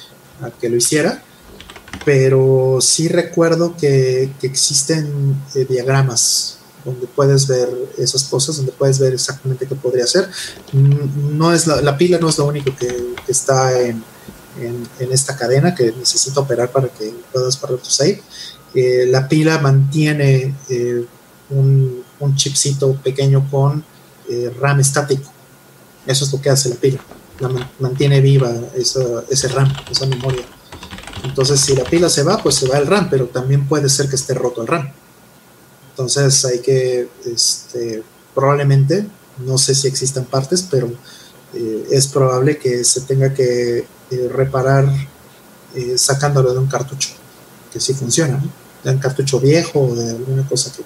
a 0.40 0.50
que 0.50 0.68
lo 0.68 0.76
hiciera 0.76 1.22
pero 2.04 2.78
sí 2.80 3.08
recuerdo 3.08 3.76
que, 3.76 4.30
existen 4.42 5.36
eh, 5.54 5.66
diagramas 5.68 6.58
donde 6.84 7.06
puedes 7.06 7.46
ver 7.46 7.68
esas 7.98 8.24
cosas, 8.24 8.56
donde 8.56 8.72
puedes 8.72 8.98
ver 8.98 9.12
exactamente 9.12 9.66
qué 9.66 9.74
podría 9.74 10.06
ser. 10.06 10.28
Mm, 10.72 11.36
no 11.36 11.52
es 11.52 11.66
la, 11.66 11.98
pila 11.98 12.18
no 12.18 12.28
es 12.28 12.38
lo 12.38 12.46
único 12.46 12.74
que, 12.76 13.14
está 13.26 13.78
en, 13.80 14.02
esta 14.98 15.36
cadena 15.36 15.74
que 15.74 15.92
necesita 15.92 16.40
operar 16.40 16.72
para 16.72 16.88
que 16.88 17.14
puedas 17.32 17.56
parar 17.56 17.78
tu 17.78 17.90
save. 17.90 18.22
Eh, 18.74 19.06
la 19.08 19.28
pila 19.28 19.58
mantiene 19.58 20.54
eh, 20.68 21.04
un, 21.50 22.04
chipcito 22.34 22.94
pequeño 22.94 23.48
con 23.50 23.84
RAM 24.60 24.80
estático. 24.80 25.30
Eso 26.06 26.24
es 26.24 26.32
lo 26.32 26.40
que 26.40 26.50
hace 26.50 26.70
la 26.70 26.76
pila. 26.76 27.00
mantiene 27.78 28.20
viva 28.20 28.52
ese 28.74 29.48
RAM, 29.48 29.72
esa 29.90 30.06
memoria. 30.06 30.44
Entonces, 31.24 31.60
si 31.60 31.74
la 31.74 31.84
pila 31.84 32.08
se 32.08 32.22
va, 32.22 32.42
pues 32.42 32.56
se 32.56 32.68
va 32.68 32.78
el 32.78 32.86
RAM, 32.86 33.08
pero 33.10 33.26
también 33.26 33.66
puede 33.66 33.88
ser 33.88 34.08
que 34.08 34.16
esté 34.16 34.34
roto 34.34 34.62
el 34.62 34.68
RAM. 34.68 34.90
Entonces, 35.90 36.44
hay 36.44 36.60
que, 36.60 37.08
este, 37.26 38.02
probablemente, 38.34 39.06
no 39.38 39.58
sé 39.58 39.74
si 39.74 39.88
existen 39.88 40.24
partes, 40.24 40.66
pero 40.70 40.90
eh, 41.54 41.88
es 41.90 42.06
probable 42.06 42.58
que 42.58 42.84
se 42.84 43.02
tenga 43.02 43.34
que 43.34 43.78
eh, 43.78 44.30
reparar 44.32 44.86
eh, 45.74 45.98
sacándolo 45.98 46.52
de 46.52 46.58
un 46.58 46.66
cartucho, 46.66 47.10
que 47.72 47.80
sí 47.80 47.94
funciona, 47.94 48.42
de 48.84 48.90
un 48.90 48.98
cartucho 48.98 49.40
viejo 49.40 49.80
o 49.80 49.94
de 49.94 50.10
alguna 50.10 50.46
cosa 50.46 50.72
que 50.72 50.82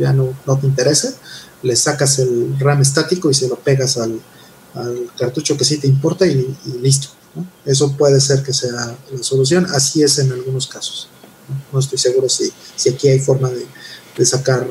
ya 0.00 0.12
no, 0.12 0.34
te 0.60 0.66
interese, 0.66 1.14
le 1.62 1.76
sacas 1.76 2.18
el 2.18 2.58
RAM 2.58 2.80
estático 2.80 3.30
y 3.30 3.34
se 3.34 3.48
lo 3.48 3.56
pegas 3.56 3.98
al, 3.98 4.20
cartucho 5.18 5.54
que 5.54 5.66
sí 5.66 5.76
te 5.76 5.86
importa 5.86 6.26
y 6.26 6.56
listo 6.80 7.08
eso 7.64 7.92
puede 7.96 8.20
ser 8.20 8.42
que 8.42 8.52
sea 8.52 8.96
la 9.10 9.22
solución, 9.22 9.66
así 9.72 10.02
es 10.02 10.18
en 10.18 10.32
algunos 10.32 10.66
casos. 10.66 11.08
No, 11.72 11.78
estoy 11.78 11.98
seguro 11.98 12.28
si, 12.28 12.52
si 12.76 12.90
aquí 12.90 13.08
hay 13.08 13.18
forma 13.18 13.50
de, 13.50 14.24
sacar 14.24 14.66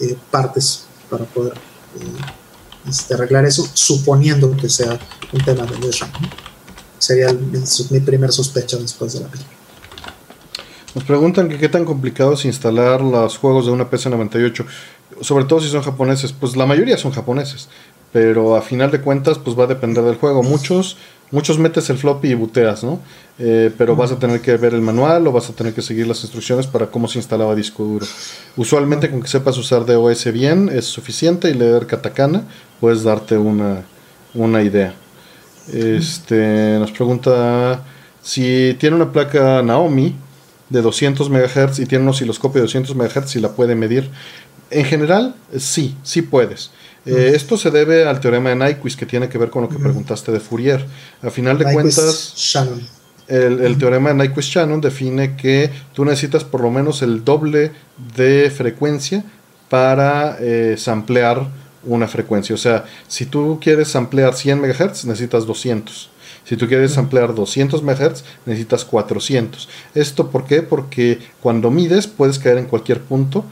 eh, 0.00 0.16
partes 0.30 0.84
para 1.10 1.24
poder 1.24 1.54
eh, 1.54 2.88
este, 2.88 3.14
arreglar 3.14 3.44
eso, 3.44 3.68
suponiendo 3.74 4.56
que 4.56 4.68
sea 4.68 4.98
un 5.32 5.44
tema 5.44 5.64
de 5.66 5.92
RAM. 5.92 6.10
Sería 6.98 7.28
mi 7.90 8.00
primer 8.00 8.32
sospecha 8.32 8.76
después 8.76 9.12
de 9.12 9.20
la 9.20 9.28
película. 9.28 9.54
Nos 10.94 11.04
preguntan 11.04 11.48
que 11.48 11.58
qué 11.58 11.68
tan 11.68 11.84
complicado 11.84 12.34
es 12.34 12.44
instalar 12.44 13.00
los 13.00 13.36
juegos 13.36 13.66
de 13.66 13.72
una 13.72 13.90
PC98, 13.90 14.64
sobre 15.20 15.44
todo 15.44 15.60
si 15.60 15.68
son 15.68 15.82
japoneses. 15.82 16.32
Pues 16.32 16.56
la 16.56 16.66
mayoría 16.66 16.96
son 16.96 17.10
japoneses, 17.10 17.68
pero 18.12 18.54
a 18.54 18.62
final 18.62 18.92
de 18.92 19.00
cuentas 19.00 19.38
pues 19.38 19.58
va 19.58 19.64
a 19.64 19.66
depender 19.66 20.04
del 20.04 20.14
juego. 20.14 20.44
Muchos 20.44 20.96
muchos 21.30 21.58
metes 21.58 21.90
el 21.90 21.98
floppy 21.98 22.28
y 22.28 22.34
buteas, 22.34 22.84
¿no? 22.84 23.00
Eh, 23.38 23.72
pero 23.76 23.96
vas 23.96 24.12
a 24.12 24.18
tener 24.18 24.40
que 24.40 24.56
ver 24.56 24.74
el 24.74 24.80
manual 24.80 25.26
o 25.26 25.32
vas 25.32 25.50
a 25.50 25.52
tener 25.52 25.74
que 25.74 25.82
seguir 25.82 26.06
las 26.06 26.22
instrucciones 26.22 26.66
para 26.66 26.86
cómo 26.86 27.08
se 27.08 27.18
instalaba 27.18 27.54
disco 27.54 27.82
duro. 27.84 28.06
Usualmente 28.56 29.10
con 29.10 29.22
que 29.22 29.28
sepas 29.28 29.58
usar 29.58 29.84
DOS 29.84 30.32
bien 30.32 30.70
es 30.72 30.84
suficiente 30.84 31.50
y 31.50 31.54
leer 31.54 31.86
katakana 31.86 32.44
puedes 32.80 33.02
darte 33.02 33.36
una, 33.36 33.82
una 34.34 34.62
idea. 34.62 34.94
Este, 35.72 36.76
nos 36.78 36.92
pregunta 36.92 37.82
si 38.22 38.76
tiene 38.78 38.96
una 38.96 39.10
placa 39.10 39.62
Naomi 39.62 40.14
de 40.68 40.82
200 40.82 41.30
MHz 41.30 41.78
y 41.78 41.86
tiene 41.86 42.04
un 42.04 42.10
osciloscopio 42.10 42.60
de 42.60 42.66
200 42.66 42.94
MHz 42.94 43.36
y 43.36 43.40
la 43.40 43.50
puede 43.50 43.74
medir. 43.74 44.10
En 44.70 44.84
general, 44.84 45.34
sí, 45.58 45.96
sí 46.02 46.22
puedes. 46.22 46.70
Eh, 47.06 47.32
esto 47.34 47.56
se 47.56 47.70
debe 47.70 48.06
al 48.06 48.20
teorema 48.20 48.50
de 48.50 48.56
Nyquist 48.56 48.98
que 48.98 49.06
tiene 49.06 49.28
que 49.28 49.38
ver 49.38 49.50
con 49.50 49.62
lo 49.62 49.68
que 49.68 49.78
preguntaste 49.78 50.32
de 50.32 50.40
Fourier. 50.40 50.84
A 51.22 51.30
final 51.30 51.58
de 51.58 51.72
cuentas, 51.72 52.56
el, 53.28 53.78
teorema 53.78 54.12
de 54.12 54.28
Nyquist-Shannon 54.28 54.80
define 54.80 55.36
que 55.36 55.70
tú 55.92 56.04
necesitas 56.04 56.44
por 56.44 56.62
lo 56.62 56.70
menos 56.70 57.02
el 57.02 57.24
doble 57.24 57.72
de 58.16 58.50
frecuencia 58.50 59.24
para 59.68 60.36
eh, 60.40 60.76
samplear 60.78 61.46
una 61.84 62.08
frecuencia. 62.08 62.54
O 62.54 62.58
sea, 62.58 62.84
si 63.08 63.26
tú 63.26 63.58
quieres 63.60 63.88
samplear 63.88 64.34
100 64.34 64.60
MHz, 64.60 65.04
necesitas 65.04 65.46
200. 65.46 66.10
Si 66.44 66.56
tú 66.56 66.68
quieres 66.68 66.96
ampliar 66.98 67.34
200 67.34 67.82
MHz, 67.82 68.24
necesitas 68.44 68.84
400. 68.84 69.68
¿Esto 69.94 70.30
por 70.30 70.44
qué? 70.44 70.62
Porque 70.62 71.18
cuando 71.40 71.70
mides 71.70 72.06
puedes 72.06 72.38
caer 72.38 72.58
en 72.58 72.66
cualquier 72.66 73.00
punto 73.00 73.44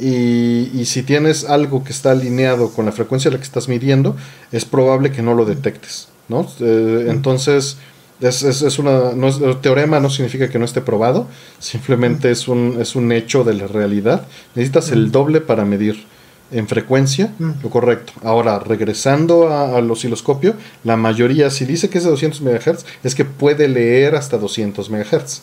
y, 0.00 0.84
si 0.86 1.02
tienes 1.02 1.44
algo 1.44 1.84
que 1.84 1.92
está 1.92 2.12
alineado 2.12 2.70
con 2.70 2.86
la 2.86 2.92
frecuencia 2.92 3.28
a 3.28 3.32
la 3.32 3.38
que 3.38 3.44
estás 3.44 3.68
midiendo, 3.68 4.16
es 4.52 4.64
probable 4.64 5.12
que 5.12 5.22
no 5.22 5.34
lo 5.34 5.44
detectes. 5.44 6.08
¿no? 6.28 6.48
Eh, 6.60 7.06
entonces, 7.08 7.76
es, 8.20 8.42
es, 8.42 8.78
una, 8.78 9.12
no 9.14 9.28
el 9.28 9.60
teorema 9.60 10.00
no 10.00 10.10
significa 10.10 10.48
que 10.48 10.58
no 10.58 10.64
esté 10.64 10.80
probado, 10.80 11.26
simplemente 11.58 12.30
es 12.30 12.48
un, 12.48 12.78
es 12.80 12.94
un 12.94 13.12
hecho 13.12 13.44
de 13.44 13.54
la 13.54 13.66
realidad. 13.66 14.26
Necesitas 14.54 14.90
el 14.90 15.10
doble 15.10 15.40
para 15.40 15.64
medir 15.64 16.04
en 16.52 16.66
frecuencia, 16.66 17.32
lo 17.38 17.70
correcto. 17.70 18.12
Ahora, 18.22 18.58
regresando 18.58 19.54
al 19.54 19.90
osciloscopio, 19.90 20.54
la 20.84 20.96
mayoría, 20.96 21.50
si 21.50 21.64
dice 21.64 21.88
que 21.88 21.98
es 21.98 22.04
de 22.04 22.10
200 22.10 22.40
MHz, 22.42 22.84
es 23.04 23.14
que 23.14 23.24
puede 23.24 23.68
leer 23.68 24.16
hasta 24.16 24.36
200 24.36 24.90
MHz. 24.90 25.42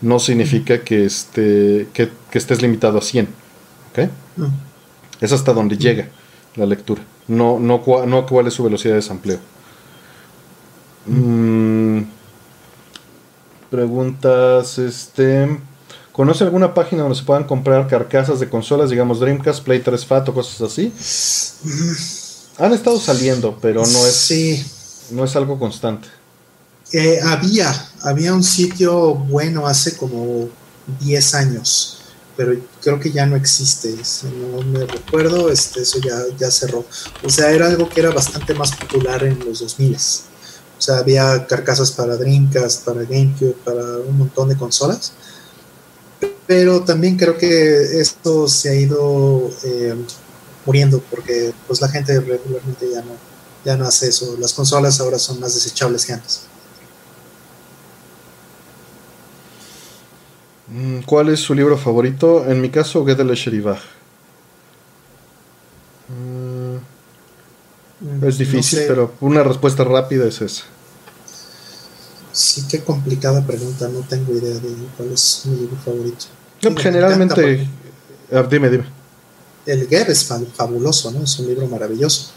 No 0.00 0.18
significa 0.18 0.80
que, 0.80 1.04
esté, 1.04 1.88
que, 1.92 2.10
estés 2.32 2.60
limitado 2.60 2.98
a 2.98 3.02
100. 3.02 3.28
Es 5.20 5.32
hasta 5.32 5.52
donde 5.52 5.76
llega 5.76 6.08
la 6.56 6.66
lectura. 6.66 7.02
No, 7.28 7.58
no, 7.58 7.82
no 8.06 8.26
cuál 8.26 8.46
es 8.46 8.54
su 8.54 8.64
velocidad 8.64 8.94
de 8.94 9.02
sampleo. 9.02 9.38
Mm, 11.06 12.02
preguntas, 13.70 14.78
este... 14.78 15.58
¿Conoce 16.12 16.44
alguna 16.44 16.74
página 16.74 17.02
donde 17.02 17.16
se 17.16 17.24
puedan 17.24 17.44
comprar 17.44 17.88
carcasas 17.88 18.38
de 18.38 18.48
consolas, 18.50 18.90
digamos 18.90 19.18
Dreamcast, 19.18 19.64
Play 19.64 19.80
3 19.80 20.04
Fat 20.04 20.28
o 20.28 20.34
cosas 20.34 20.60
así? 20.60 20.92
Han 22.58 22.72
estado 22.74 23.00
saliendo, 23.00 23.58
pero 23.62 23.80
no 23.80 24.06
es, 24.06 25.08
no 25.10 25.24
es 25.24 25.34
algo 25.36 25.58
constante. 25.58 26.08
Eh, 26.92 27.18
había, 27.24 27.74
había 28.02 28.34
un 28.34 28.44
sitio 28.44 29.14
bueno 29.14 29.66
hace 29.66 29.96
como 29.96 30.50
10 31.00 31.34
años, 31.34 32.01
pero 32.44 32.60
creo 32.82 33.00
que 33.00 33.12
ya 33.12 33.26
no 33.26 33.36
existe. 33.36 33.94
No 34.24 34.62
me 34.62 34.84
recuerdo, 34.86 35.50
este, 35.50 35.82
eso 35.82 35.98
ya, 36.00 36.18
ya 36.38 36.50
cerró. 36.50 36.84
O 37.22 37.28
sea, 37.28 37.50
era 37.50 37.66
algo 37.66 37.88
que 37.88 38.00
era 38.00 38.10
bastante 38.10 38.54
más 38.54 38.74
popular 38.76 39.24
en 39.24 39.38
los 39.44 39.60
2000. 39.60 39.94
O 39.94 40.80
sea, 40.80 40.98
había 40.98 41.46
carcasas 41.46 41.92
para 41.92 42.16
Dreamcast, 42.16 42.84
para 42.84 43.02
GameCube, 43.02 43.56
para 43.64 43.82
un 43.98 44.18
montón 44.18 44.48
de 44.48 44.56
consolas 44.56 45.12
pero 46.46 46.82
también 46.82 47.16
creo 47.16 47.38
que 47.38 48.00
esto 48.00 48.48
se 48.48 48.70
ha 48.70 48.74
ido 48.74 49.50
eh, 49.64 49.94
muriendo 50.66 51.00
porque 51.10 51.54
pues 51.66 51.80
la 51.80 51.88
gente 51.88 52.18
regularmente 52.20 52.90
ya 52.92 53.00
no, 53.00 53.12
ya 53.64 53.76
no 53.76 53.86
hace 53.86 54.08
eso. 54.08 54.36
Las 54.38 54.52
consolas 54.52 55.00
ahora 55.00 55.18
son 55.18 55.40
más 55.40 55.54
desechables 55.54 56.04
que 56.04 56.12
antes. 56.12 56.42
¿Cuál 61.06 61.28
es 61.28 61.40
su 61.40 61.54
libro 61.54 61.76
favorito? 61.76 62.48
En 62.48 62.60
mi 62.60 62.70
caso, 62.70 63.04
Gedele 63.04 63.34
Sheribach. 63.34 63.80
Mm, 66.08 66.76
es 68.24 68.38
difícil, 68.38 68.80
pero 68.86 69.12
una 69.20 69.42
respuesta 69.42 69.84
rápida 69.84 70.26
es 70.26 70.40
esa. 70.40 70.64
Sí, 72.32 72.64
qué 72.70 72.80
complicada 72.80 73.46
pregunta, 73.46 73.88
no 73.88 74.00
tengo 74.00 74.32
idea 74.32 74.54
de 74.54 74.74
cuál 74.96 75.12
es 75.12 75.42
mi 75.44 75.56
libro 75.56 75.76
favorito. 75.84 76.26
generalmente, 76.78 77.68
dime, 78.50 78.70
dime. 78.70 78.84
El 79.66 79.86
Geb 79.86 80.10
es 80.10 80.24
fabuloso, 80.54 81.10
¿no? 81.10 81.22
Es 81.22 81.38
un 81.38 81.46
libro 81.48 81.66
maravilloso. 81.66 82.32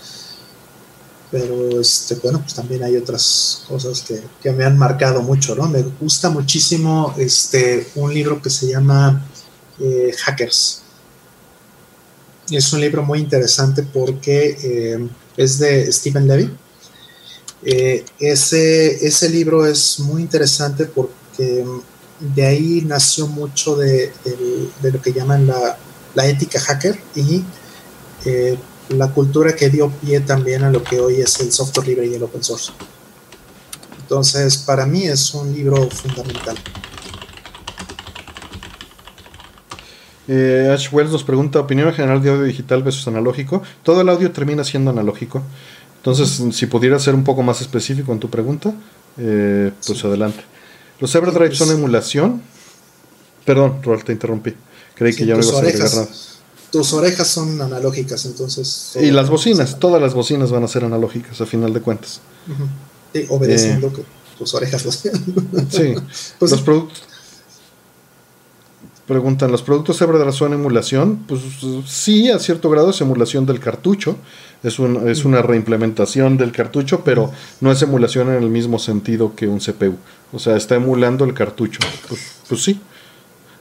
Pero, 1.31 1.81
este, 1.81 2.15
bueno, 2.15 2.39
pues 2.39 2.53
también 2.53 2.83
hay 2.83 2.95
otras 2.97 3.63
cosas 3.67 4.03
que, 4.41 4.51
me 4.51 4.63
han 4.63 4.77
marcado 4.77 5.21
mucho, 5.21 5.55
¿no? 5.55 5.67
Me 5.67 5.81
gusta 5.81 6.29
muchísimo 6.29 7.13
este, 7.17 7.87
un 7.95 8.13
libro 8.13 8.41
que 8.41 8.49
se 8.49 8.67
llama 8.67 9.25
eh, 9.79 10.13
Hackers. 10.17 10.81
Es 12.49 12.71
un 12.73 12.81
libro 12.81 13.03
muy 13.03 13.19
interesante 13.19 13.83
porque 13.83 14.57
eh, 14.61 15.09
es 15.35 15.57
de 15.57 15.91
Stephen 15.91 16.27
Levy 16.27 16.51
eh, 17.67 18.05
ese, 18.19 19.07
ese 19.07 19.27
libro 19.27 19.65
es 19.65 19.99
muy 19.99 20.21
interesante 20.21 20.85
porque 20.85 21.65
de 22.19 22.45
ahí 22.45 22.83
nació 22.85 23.25
mucho 23.25 23.75
de, 23.75 24.11
lo 24.83 25.01
que 25.01 25.11
llaman 25.11 25.47
la, 25.47 26.27
ética 26.27 26.59
hacker 26.59 26.97
y 27.15 27.43
la 28.89 29.09
cultura 29.09 29.55
que 29.55 29.69
dio 29.69 29.89
pie 29.89 30.19
también 30.19 30.63
a 30.63 30.69
lo 30.69 30.83
que 30.83 30.99
hoy 30.99 31.21
es 31.21 31.39
el 31.39 31.51
software 31.51 31.87
libre 31.87 32.07
y 32.07 32.13
el 32.13 32.23
open 32.23 32.43
source. 32.43 32.71
Entonces, 34.01 34.57
para 34.57 34.85
mí 34.85 35.03
es 35.03 35.33
un 35.33 35.53
libro 35.53 35.89
fundamental. 35.89 36.55
Eh, 40.27 40.71
Ash 40.73 40.89
Wells 40.91 41.11
nos 41.11 41.23
pregunta 41.23 41.59
opinión 41.59 41.93
general 41.93 42.21
de 42.21 42.29
audio 42.29 42.43
digital 42.43 42.83
versus 42.83 43.07
analógico. 43.07 43.61
Todo 43.83 44.01
el 44.01 44.09
audio 44.09 44.31
termina 44.31 44.63
siendo 44.63 44.91
analógico. 44.91 45.41
Entonces, 45.97 46.55
si 46.55 46.65
pudiera 46.67 46.99
ser 46.99 47.15
un 47.15 47.23
poco 47.23 47.41
más 47.41 47.61
específico 47.61 48.11
en 48.11 48.19
tu 48.19 48.29
pregunta, 48.29 48.73
eh, 49.17 49.71
pues 49.85 50.03
adelante. 50.05 50.43
¿Los 50.99 51.13
Everdrive 51.15 51.55
son 51.55 51.71
emulación? 51.71 52.41
Perdón, 53.43 53.81
Rol, 53.83 54.03
te 54.03 54.13
interrumpí. 54.13 54.53
Creí 54.95 55.15
que 55.15 55.25
ya 55.25 55.35
no 55.35 55.41
ibas 55.41 55.55
a 55.55 55.59
agregar 55.59 55.89
nada. 55.93 56.07
Tus 56.75 56.91
orejas 56.91 57.29
son 57.29 57.61
analógicas, 57.61 58.25
entonces. 58.25 58.97
Y 59.01 59.11
las 59.11 59.29
bocinas, 59.29 59.79
todas 59.79 60.01
las 60.01 60.13
bocinas 60.13 60.51
van 60.51 60.65
a 60.65 60.67
ser 60.67 60.83
analógicas 60.83 61.39
a 61.39 61.45
final 61.45 61.73
de 61.73 61.79
cuentas. 61.79 62.19
obedeciendo 63.29 63.87
eh, 63.87 63.91
que 63.95 64.03
tus 64.37 64.53
orejas 64.53 64.83
las 64.83 64.95
Sí, 64.97 65.95
pues 66.37 66.51
los 66.51 66.61
productos 66.61 67.03
Preguntan, 69.07 69.51
¿los 69.51 69.61
productos 69.61 70.01
Everdrive 70.01 70.33
son 70.33 70.51
emulación? 70.51 71.23
Pues 71.27 71.39
sí, 71.85 72.29
a 72.29 72.39
cierto 72.39 72.69
grado 72.69 72.89
es 72.89 72.99
emulación 72.99 73.45
del 73.45 73.61
cartucho, 73.61 74.17
es, 74.61 74.77
un, 74.77 75.07
es 75.07 75.23
una 75.23 75.43
reimplementación 75.43 76.35
del 76.37 76.51
cartucho, 76.51 77.05
pero 77.05 77.31
no 77.61 77.71
es 77.71 77.81
emulación 77.83 78.29
en 78.29 78.43
el 78.43 78.49
mismo 78.49 78.79
sentido 78.79 79.33
que 79.33 79.47
un 79.47 79.59
CPU. 79.59 79.95
O 80.33 80.39
sea, 80.39 80.57
está 80.57 80.75
emulando 80.75 81.23
el 81.23 81.35
cartucho. 81.35 81.79
Pues, 82.09 82.19
pues 82.49 82.63
sí. 82.63 82.81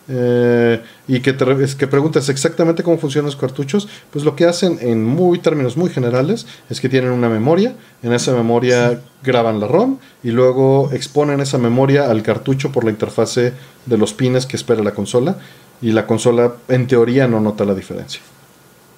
Eh, 0.06 0.82
y 1.08 1.20
que, 1.20 1.32
te, 1.32 1.46
que 1.78 1.86
preguntas 1.86 2.28
exactamente 2.28 2.82
cómo 2.82 2.98
funcionan 2.98 3.26
los 3.26 3.36
cartuchos, 3.36 3.88
pues 4.10 4.24
lo 4.24 4.36
que 4.36 4.44
hacen 4.44 4.78
en 4.82 5.04
muy 5.04 5.38
términos 5.38 5.76
muy 5.78 5.88
generales 5.88 6.46
es 6.68 6.80
que 6.80 6.90
tienen 6.90 7.10
una 7.10 7.30
memoria, 7.30 7.74
en 8.02 8.12
esa 8.12 8.32
memoria 8.32 9.00
graban 9.22 9.60
la 9.60 9.66
ROM 9.66 9.98
y 10.22 10.30
luego 10.30 10.90
exponen 10.92 11.40
esa 11.40 11.56
memoria 11.56 12.10
al 12.10 12.22
cartucho 12.22 12.70
por 12.70 12.84
la 12.84 12.90
interfase 12.90 13.54
de 13.86 13.96
los 13.96 14.12
pines 14.12 14.44
que 14.44 14.56
espera 14.56 14.82
la 14.82 14.92
consola 14.92 15.38
y 15.80 15.92
la 15.92 16.06
consola 16.06 16.54
en 16.68 16.86
teoría 16.86 17.26
no 17.26 17.40
nota 17.40 17.64
la 17.64 17.74
diferencia. 17.74 18.20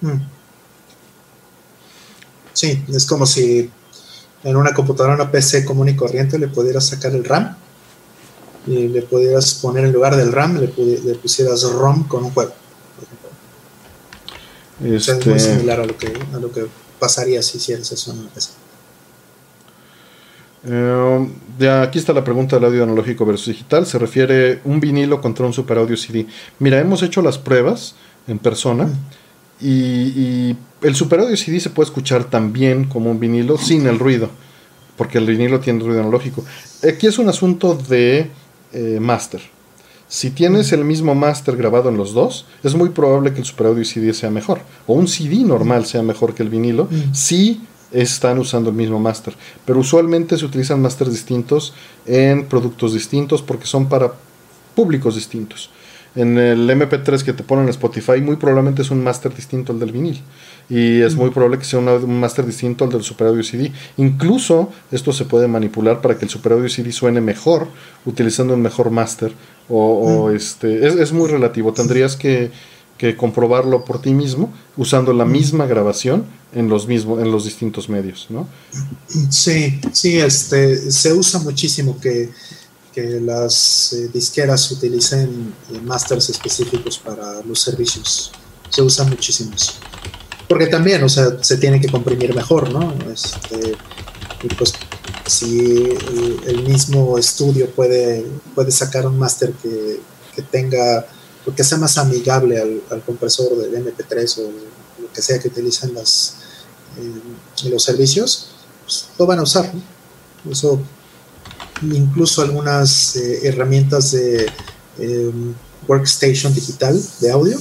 Mm. 0.00 0.18
Sí, 2.52 2.82
es 2.88 3.06
como 3.06 3.26
si 3.26 3.70
en 4.42 4.56
una 4.56 4.72
computadora, 4.72 5.14
una 5.14 5.30
PC 5.30 5.64
común 5.64 5.88
y 5.88 5.96
corriente 5.96 6.38
le 6.38 6.48
pudieras 6.48 6.86
sacar 6.86 7.12
el 7.12 7.24
RAM 7.24 7.56
y 8.66 8.88
le 8.88 9.02
pudieras 9.02 9.54
poner 9.54 9.84
en 9.84 9.92
lugar 9.92 10.16
del 10.16 10.32
RAM, 10.32 10.58
le, 10.58 10.68
pusieras 11.14 11.62
ROM 11.62 12.06
con 12.08 12.24
un 12.24 12.30
juego. 12.30 12.52
es 14.82 14.86
muy 14.86 14.96
este, 14.96 15.38
similar 15.38 15.80
a 15.80 15.86
lo 15.86 15.96
que, 15.96 16.12
a 16.34 16.38
lo 16.38 16.50
que 16.50 16.66
pasaría 16.98 17.42
si 17.42 17.58
hicieras 17.58 17.90
eso 17.92 18.12
en 18.12 18.18
una 18.20 18.30
PC. 18.30 18.50
Eh, 20.68 21.28
ya 21.58 21.82
aquí 21.82 21.98
está 21.98 22.12
la 22.12 22.24
pregunta 22.24 22.56
del 22.56 22.64
audio 22.64 22.82
analógico 22.82 23.24
versus 23.24 23.48
digital. 23.48 23.86
Se 23.86 23.98
refiere 23.98 24.60
un 24.64 24.80
vinilo 24.80 25.20
contra 25.20 25.46
un 25.46 25.52
super 25.52 25.78
audio 25.78 25.96
CD. 25.96 26.26
Mira, 26.58 26.80
hemos 26.80 27.02
hecho 27.02 27.22
las 27.22 27.38
pruebas 27.38 27.94
en 28.26 28.38
persona 28.38 28.88
y, 29.60 30.56
el 30.82 30.94
super 30.94 31.20
audio 31.20 31.36
CD 31.36 31.58
se 31.58 31.70
puede 31.70 31.86
escuchar 31.86 32.24
también 32.24 32.84
como 32.84 33.10
un 33.10 33.18
vinilo 33.18 33.56
sin 33.56 33.86
el 33.86 33.98
ruido, 33.98 34.28
porque 34.96 35.16
el 35.16 35.26
vinilo 35.26 35.58
tiene 35.58 35.82
ruido 35.82 36.00
analógico. 36.00 36.44
Aquí 36.86 37.06
es 37.06 37.18
un 37.18 37.28
asunto 37.30 37.74
de 37.74 38.30
eh, 38.72 38.98
master. 39.00 39.40
Si 40.08 40.30
tienes 40.30 40.72
el 40.72 40.84
mismo 40.84 41.14
master 41.14 41.56
grabado 41.56 41.88
en 41.88 41.96
los 41.96 42.12
dos, 42.12 42.46
es 42.62 42.74
muy 42.74 42.90
probable 42.90 43.32
que 43.32 43.40
el 43.40 43.44
super 43.44 43.66
audio 43.66 43.84
CD 43.84 44.14
sea 44.14 44.30
mejor. 44.30 44.60
O 44.86 44.94
un 44.94 45.08
CD 45.08 45.36
normal 45.38 45.84
sea 45.84 46.02
mejor 46.02 46.32
que 46.34 46.44
el 46.44 46.48
vinilo. 46.48 46.88
Si 47.12 47.60
están 47.92 48.38
usando 48.38 48.70
el 48.70 48.76
mismo 48.76 48.98
máster. 48.98 49.34
Pero 49.64 49.80
usualmente 49.80 50.36
se 50.36 50.44
utilizan 50.44 50.82
másters 50.82 51.12
distintos 51.12 51.72
en 52.04 52.46
productos 52.46 52.92
distintos 52.92 53.42
porque 53.42 53.66
son 53.66 53.88
para 53.88 54.12
públicos 54.74 55.14
distintos. 55.14 55.70
En 56.16 56.38
el 56.38 56.68
MP3 56.68 57.22
que 57.22 57.32
te 57.32 57.42
ponen 57.42 57.64
en 57.64 57.70
Spotify, 57.70 58.20
muy 58.20 58.36
probablemente 58.36 58.82
es 58.82 58.90
un 58.90 59.04
máster 59.04 59.34
distinto 59.34 59.72
al 59.72 59.78
del 59.78 59.92
vinil. 59.92 60.20
Y 60.68 61.00
es 61.02 61.14
muy 61.14 61.30
probable 61.30 61.58
que 61.58 61.64
sea 61.64 61.78
un 61.78 62.20
máster 62.20 62.46
distinto 62.46 62.84
al 62.84 62.90
del 62.90 63.02
Super 63.02 63.28
Audio 63.28 63.42
CD. 63.42 63.70
Incluso 63.98 64.72
esto 64.90 65.12
se 65.12 65.26
puede 65.26 65.46
manipular 65.46 66.00
para 66.00 66.18
que 66.18 66.24
el 66.24 66.30
Super 66.30 66.52
Audio 66.52 66.68
CD 66.68 66.90
suene 66.90 67.20
mejor 67.20 67.68
utilizando 68.06 68.54
un 68.54 68.62
mejor 68.62 68.90
máster. 68.90 69.32
O, 69.68 70.30
este, 70.30 70.86
es, 70.86 70.94
es 70.94 71.12
muy 71.12 71.28
relativo. 71.28 71.72
Tendrías 71.72 72.16
que 72.16 72.50
que 72.98 73.16
comprobarlo 73.16 73.84
por 73.84 74.00
ti 74.00 74.12
mismo 74.12 74.52
usando 74.76 75.12
la 75.12 75.24
misma 75.24 75.66
grabación 75.66 76.24
en 76.54 76.68
los 76.68 76.86
mismos 76.86 77.20
en 77.20 77.30
los 77.30 77.44
distintos 77.44 77.88
medios, 77.88 78.26
¿no? 78.30 78.48
Sí, 79.28 79.78
sí, 79.92 80.18
este 80.18 80.90
se 80.90 81.12
usa 81.12 81.40
muchísimo 81.40 81.98
que, 82.00 82.30
que 82.96 83.20
las 83.20 83.92
eh, 83.92 84.08
disqueras 84.10 84.70
utilicen 84.70 85.54
eh, 85.70 85.78
masters 85.82 86.30
específicos 86.30 86.96
para 86.96 87.42
los 87.42 87.60
servicios. 87.60 88.32
Se 88.70 88.80
usa 88.80 89.04
muchísimo 89.04 89.54
eso. 89.54 89.74
Porque 90.48 90.68
también, 90.68 91.04
o 91.04 91.08
sea, 91.10 91.36
se 91.42 91.58
tiene 91.58 91.78
que 91.78 91.90
comprimir 91.90 92.34
mejor, 92.34 92.72
¿no? 92.72 92.94
Este, 93.12 93.76
pues 94.56 94.72
si 95.26 95.90
el, 96.46 96.62
mismo 96.62 97.18
estudio 97.18 97.70
puede, 97.70 98.24
puede 98.54 98.70
sacar 98.70 99.06
un 99.06 99.18
máster 99.18 99.52
que, 99.52 100.00
que 100.34 100.40
tenga 100.40 101.04
que 101.54 101.64
sea 101.64 101.78
más 101.78 101.96
amigable 101.98 102.58
al, 102.90 103.02
compresor 103.04 103.56
del 103.56 103.84
MP3 103.84 104.38
o 104.38 105.02
lo 105.02 105.12
que 105.12 105.22
sea 105.22 105.38
que 105.38 105.48
utilizan 105.48 105.94
las, 105.94 106.36
eh, 106.98 107.68
los 107.68 107.82
servicios, 107.82 108.48
pues, 108.82 109.06
lo 109.18 109.26
van 109.26 109.38
a 109.38 109.42
usar. 109.42 109.70
Eso, 110.50 110.80
incluso 111.82 112.42
algunas 112.42 113.16
eh, 113.16 113.48
herramientas 113.48 114.12
de 114.12 114.46
em, 114.98 115.54
workstation 115.86 116.54
digital 116.54 117.00
de 117.20 117.30
audio 117.30 117.58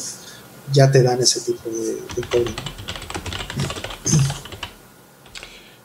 ya 0.72 0.92
te 0.92 1.04
dan 1.04 1.22
ese 1.22 1.42
tipo 1.42 1.70
de, 1.70 1.96
de 1.96 2.46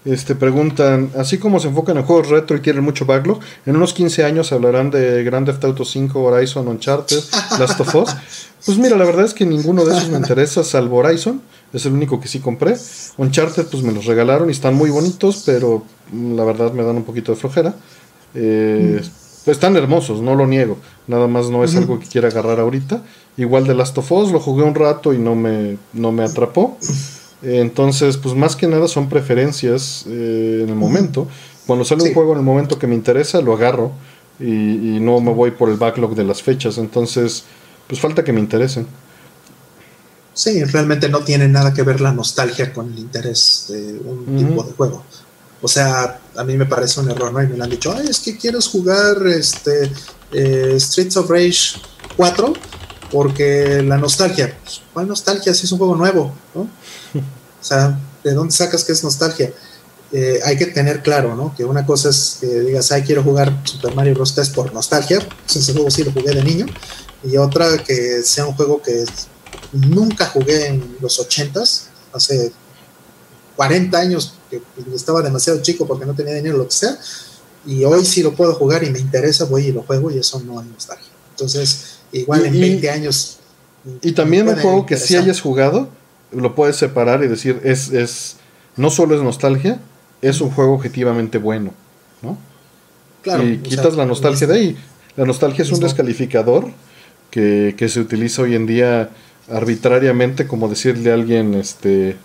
Este, 0.02 0.34
preguntan, 0.34 1.10
así 1.18 1.36
como 1.36 1.60
se 1.60 1.68
enfocan 1.68 1.98
en 1.98 2.04
juegos 2.04 2.28
retro 2.28 2.56
y 2.56 2.60
quieren 2.60 2.82
mucho 2.82 3.04
backlog, 3.04 3.40
en 3.66 3.76
unos 3.76 3.92
15 3.92 4.24
años 4.24 4.50
hablarán 4.50 4.90
de 4.90 5.22
Grand 5.24 5.44
Theft 5.44 5.62
Auto 5.62 5.84
5, 5.84 6.22
Horizon, 6.22 6.66
Uncharted, 6.68 7.22
Last 7.58 7.80
of 7.80 7.94
Us. 7.94 8.10
Pues 8.62 8.76
mira, 8.76 8.94
la 8.94 9.06
verdad 9.06 9.24
es 9.24 9.32
que 9.32 9.46
ninguno 9.46 9.86
de 9.86 9.96
esos 9.96 10.10
me 10.10 10.18
interesa, 10.18 10.62
salvo 10.62 10.98
Horizon, 10.98 11.40
es 11.72 11.86
el 11.86 11.94
único 11.94 12.20
que 12.20 12.28
sí 12.28 12.40
compré. 12.40 12.76
Uncharted, 13.16 13.64
pues 13.68 13.82
me 13.82 13.90
los 13.90 14.04
regalaron 14.04 14.50
y 14.50 14.52
están 14.52 14.74
muy 14.74 14.90
bonitos, 14.90 15.44
pero 15.46 15.82
mm, 16.12 16.34
la 16.34 16.44
verdad 16.44 16.70
me 16.72 16.82
dan 16.82 16.96
un 16.96 17.04
poquito 17.04 17.32
de 17.32 17.38
flojera. 17.38 17.74
Eh, 18.34 19.02
pues 19.44 19.56
están 19.56 19.76
hermosos, 19.76 20.20
no 20.20 20.34
lo 20.34 20.46
niego, 20.46 20.76
nada 21.06 21.26
más 21.26 21.48
no 21.48 21.64
es 21.64 21.74
algo 21.74 21.98
que 21.98 22.06
quiera 22.06 22.28
agarrar 22.28 22.60
ahorita. 22.60 23.02
Igual 23.36 23.66
de 23.66 23.74
Last 23.74 23.96
of 23.96 24.12
Us, 24.12 24.32
lo 24.32 24.40
jugué 24.40 24.64
un 24.64 24.74
rato 24.74 25.14
y 25.14 25.18
no 25.18 25.34
me, 25.34 25.78
no 25.92 26.12
me 26.12 26.24
atrapó. 26.24 26.76
Entonces, 27.42 28.18
pues 28.18 28.34
más 28.34 28.54
que 28.54 28.66
nada 28.66 28.86
son 28.86 29.08
preferencias 29.08 30.04
eh, 30.06 30.60
en 30.62 30.68
el 30.68 30.74
momento. 30.74 31.26
Cuando 31.66 31.84
sale 31.84 32.02
un 32.02 32.12
juego 32.12 32.32
en 32.32 32.38
el 32.38 32.44
momento 32.44 32.78
que 32.78 32.86
me 32.86 32.94
interesa, 32.94 33.40
lo 33.40 33.54
agarro 33.54 33.92
y, 34.38 34.44
no 35.00 35.20
me 35.20 35.32
voy 35.32 35.50
por 35.52 35.70
el 35.70 35.76
backlog 35.76 36.14
de 36.14 36.24
las 36.24 36.42
fechas. 36.42 36.78
Entonces, 36.78 37.44
pues 37.86 38.00
falta 38.00 38.24
que 38.24 38.32
me 38.32 38.40
interesen. 38.40 38.86
Sí, 40.34 40.62
realmente 40.64 41.08
no 41.08 41.20
tiene 41.20 41.48
nada 41.48 41.72
que 41.72 41.82
ver 41.82 42.00
la 42.00 42.12
nostalgia 42.12 42.72
con 42.72 42.92
el 42.92 42.98
interés 42.98 43.66
de 43.68 44.00
un 44.00 44.36
tipo 44.36 44.62
de 44.62 44.72
juego. 44.72 45.02
O 45.62 45.68
sea, 45.68 46.19
a 46.36 46.44
mí 46.44 46.56
me 46.56 46.66
parece 46.66 47.00
un 47.00 47.10
error, 47.10 47.32
¿no? 47.32 47.42
Y 47.42 47.48
me 47.48 47.56
lo 47.56 47.64
han 47.64 47.70
dicho, 47.70 47.92
Ay, 47.96 48.06
es 48.08 48.20
que 48.20 48.36
quieres 48.36 48.66
jugar 48.66 49.26
este 49.26 49.90
eh, 50.32 50.76
Streets 50.78 51.16
of 51.16 51.30
Rage 51.30 51.80
4 52.16 52.52
porque 53.10 53.82
la 53.82 53.98
nostalgia. 53.98 54.56
Pues, 54.62 54.82
¿Cuál 54.92 55.08
nostalgia 55.08 55.52
si 55.52 55.66
es 55.66 55.72
un 55.72 55.78
juego 55.78 55.96
nuevo? 55.96 56.32
¿no? 56.54 56.62
O 56.62 57.64
sea, 57.64 57.98
¿de 58.24 58.32
dónde 58.32 58.54
sacas 58.54 58.84
que 58.84 58.92
es 58.92 59.04
nostalgia? 59.04 59.52
Eh, 60.12 60.40
hay 60.44 60.56
que 60.56 60.66
tener 60.66 61.02
claro, 61.02 61.36
¿no? 61.36 61.54
Que 61.54 61.64
una 61.64 61.86
cosa 61.86 62.08
es 62.08 62.38
que 62.40 62.46
digas, 62.46 62.90
ay, 62.90 63.02
quiero 63.02 63.22
jugar 63.22 63.60
Super 63.64 63.94
Mario 63.94 64.14
Bros. 64.14 64.34
3 64.34 64.50
por 64.50 64.72
nostalgia, 64.72 65.20
pues 65.20 65.56
ese 65.56 65.72
juego 65.72 65.90
sí 65.90 66.02
lo 66.02 66.12
jugué 66.12 66.32
de 66.34 66.42
niño, 66.42 66.66
y 67.22 67.36
otra 67.36 67.78
que 67.78 68.22
sea 68.24 68.46
un 68.46 68.54
juego 68.54 68.82
que 68.82 69.04
nunca 69.72 70.26
jugué 70.26 70.66
en 70.66 70.96
los 71.00 71.20
80s, 71.20 71.82
hace 72.12 72.50
40 73.54 73.98
años, 73.98 74.34
que 74.50 74.60
estaba 74.94 75.22
demasiado 75.22 75.62
chico 75.62 75.86
porque 75.86 76.04
no 76.04 76.14
tenía 76.14 76.34
dinero, 76.34 76.58
lo 76.58 76.66
que 76.66 76.74
sea, 76.74 76.98
y 77.66 77.84
hoy 77.84 78.04
sí 78.04 78.22
lo 78.22 78.34
puedo 78.34 78.54
jugar 78.54 78.84
y 78.84 78.90
me 78.90 78.98
interesa, 78.98 79.44
voy 79.44 79.66
y 79.66 79.72
lo 79.72 79.82
juego, 79.82 80.10
y 80.10 80.18
eso 80.18 80.42
no 80.44 80.60
es 80.60 80.66
nostalgia. 80.66 81.08
Entonces, 81.30 81.98
igual 82.12 82.46
en 82.46 82.58
20 82.58 82.90
años. 82.90 83.38
Y 84.02 84.12
también 84.12 84.48
un 84.48 84.56
juego 84.56 84.86
que 84.86 84.96
sí 84.96 85.16
hayas 85.16 85.40
jugado, 85.40 85.88
lo 86.32 86.54
puedes 86.54 86.76
separar 86.76 87.22
y 87.22 87.28
decir, 87.28 87.60
es, 87.64 87.90
es, 87.90 88.36
no 88.76 88.90
solo 88.90 89.14
es 89.14 89.22
nostalgia, 89.22 89.80
es 90.22 90.40
un 90.40 90.50
juego 90.50 90.74
objetivamente 90.74 91.38
bueno, 91.38 91.72
¿no? 92.22 92.36
Claro, 93.22 93.46
y 93.46 93.58
quitas 93.58 93.94
la 93.94 94.06
nostalgia 94.06 94.46
de 94.46 94.54
ahí. 94.54 94.76
La 95.16 95.24
nostalgia 95.24 95.62
es 95.62 95.72
un 95.72 95.80
descalificador 95.80 96.70
que, 97.30 97.74
que, 97.76 97.88
se 97.88 98.00
utiliza 98.00 98.42
hoy 98.42 98.54
en 98.54 98.66
día 98.66 99.10
arbitrariamente 99.50 100.46
como 100.46 100.68
decirle 100.68 101.10
a 101.10 101.14
alguien, 101.14 101.54
este, 101.54 102.16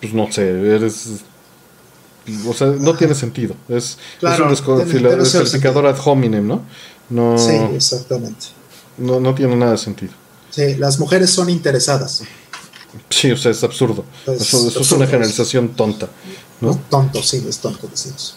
pues 0.00 0.12
no 0.12 0.30
sé, 0.30 0.74
eres... 0.74 1.08
O 2.48 2.54
sea, 2.54 2.68
no 2.68 2.94
tiene 2.94 3.14
sentido. 3.14 3.54
Es, 3.68 3.98
es 4.22 4.40
un 4.40 4.48
descalificador 4.48 5.86
ad 5.86 5.98
hominem, 6.02 6.46
¿no? 6.46 6.62
no 7.10 7.36
sí, 7.36 7.54
exactamente. 7.74 8.46
No, 8.96 9.20
no 9.20 9.34
tiene 9.34 9.56
nada 9.56 9.72
de 9.72 9.78
sentido. 9.78 10.12
Sí, 10.50 10.76
las 10.76 10.98
mujeres 10.98 11.30
son 11.30 11.50
interesadas. 11.50 12.22
Sí, 13.10 13.30
o 13.30 13.36
sea, 13.36 13.50
es 13.50 13.62
absurdo. 13.64 14.04
eso, 14.26 14.68
es 14.68 14.92
una 14.92 15.06
generalización 15.06 15.70
tonta. 15.70 16.08
¿no? 16.60 16.80
tonto, 16.88 17.22
sí, 17.22 17.44
es 17.48 17.58
tonto, 17.58 17.88
decimos. 17.88 18.36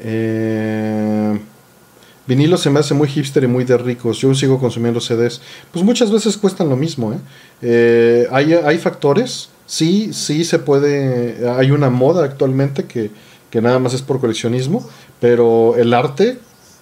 Eh, 0.00 1.38
vinilo 2.26 2.56
se 2.56 2.70
me 2.70 2.80
hace 2.80 2.94
muy 2.94 3.08
hipster 3.08 3.44
y 3.44 3.46
muy 3.46 3.64
de 3.64 3.76
ricos. 3.76 4.18
Yo 4.18 4.34
sigo 4.34 4.58
consumiendo 4.58 5.00
CDs. 5.00 5.40
Pues 5.72 5.84
muchas 5.84 6.10
veces 6.10 6.36
cuestan 6.36 6.68
lo 6.68 6.76
mismo. 6.76 7.12
¿eh? 7.12 7.18
Eh, 7.62 8.28
hay, 8.30 8.54
hay, 8.54 8.78
factores. 8.78 9.50
Sí, 9.68 10.12
sí 10.12 10.44
se 10.44 10.58
puede. 10.58 11.48
Hay 11.48 11.70
una 11.70 11.90
moda 11.90 12.24
actualmente 12.24 12.86
que, 12.86 13.12
que 13.50 13.60
nada 13.60 13.78
más 13.78 13.94
es 13.94 14.02
por 14.02 14.18
coleccionismo. 14.18 14.84
Pero 15.20 15.76
el 15.76 15.94
arte 15.94 16.38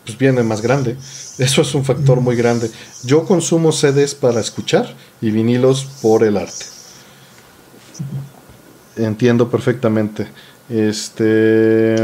pues 0.07 0.17
viene 0.17 0.43
más 0.43 0.63
grande. 0.63 0.97
Eso 1.39 1.61
es 1.61 1.75
un 1.75 1.85
factor 1.85 2.21
muy 2.21 2.37
grande. 2.37 2.71
Yo 3.05 3.25
consumo 3.25 3.73
CDs 3.73 4.15
para 4.15 4.41
escuchar 4.41 4.95
y 5.21 5.31
vinilos 5.31 5.85
por 6.01 6.25
el 6.25 6.39
arte. 6.39 6.65
Entiendo 8.97 9.51
perfectamente. 9.51 10.29
Este. 10.71 11.97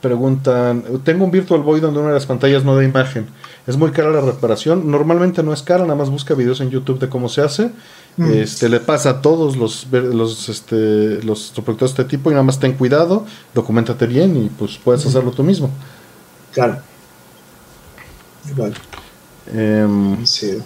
Preguntan, 0.00 0.82
tengo 1.04 1.26
un 1.26 1.30
Virtual 1.30 1.60
Boy 1.60 1.78
donde 1.78 2.00
una 2.00 2.08
de 2.08 2.14
las 2.14 2.24
pantallas 2.24 2.64
no 2.64 2.74
da 2.74 2.82
imagen. 2.82 3.28
¿Es 3.66 3.76
muy 3.76 3.90
cara 3.90 4.10
la 4.10 4.20
reparación? 4.20 4.90
Normalmente 4.90 5.42
no 5.42 5.52
es 5.52 5.62
cara, 5.62 5.82
nada 5.82 5.94
más 5.94 6.10
busca 6.10 6.34
videos 6.34 6.60
en 6.60 6.70
YouTube 6.70 6.98
de 6.98 7.08
cómo 7.08 7.28
se 7.28 7.42
hace. 7.42 7.70
Mm. 8.16 8.32
Este, 8.32 8.68
le 8.68 8.80
pasa 8.80 9.10
a 9.10 9.22
todos 9.22 9.56
los, 9.56 9.86
los, 9.92 10.48
este, 10.48 11.22
los 11.22 11.52
reproductores 11.54 11.94
de 11.96 12.02
este 12.02 12.16
tipo 12.16 12.30
y 12.30 12.32
nada 12.32 12.42
más 12.42 12.58
ten 12.58 12.72
cuidado, 12.72 13.24
documentate 13.54 14.06
bien 14.06 14.36
y 14.36 14.48
pues 14.48 14.78
puedes 14.82 15.04
hacerlo 15.06 15.30
tú 15.30 15.44
mismo. 15.44 15.70
Claro. 16.52 16.78
Igual. 18.50 18.74
Em, 19.52 20.24
sí. 20.26 20.58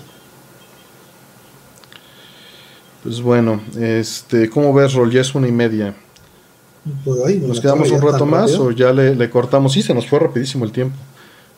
Pues 3.02 3.20
bueno, 3.20 3.60
este, 3.78 4.48
¿cómo 4.48 4.72
ves, 4.72 4.94
Rol? 4.94 5.10
Ya 5.10 5.20
es 5.20 5.34
una 5.34 5.46
y 5.46 5.52
media. 5.52 5.94
Pues 7.04 7.40
¿Nos 7.40 7.60
quedamos 7.60 7.90
un 7.90 8.00
rato 8.00 8.26
más 8.26 8.52
o 8.54 8.70
ya 8.70 8.92
le, 8.92 9.30
cortamos? 9.30 9.72
Sí, 9.72 9.82
se 9.82 9.94
nos 9.94 10.06
fue 10.06 10.18
rapidísimo 10.18 10.64
el 10.64 10.72
tiempo. 10.72 10.96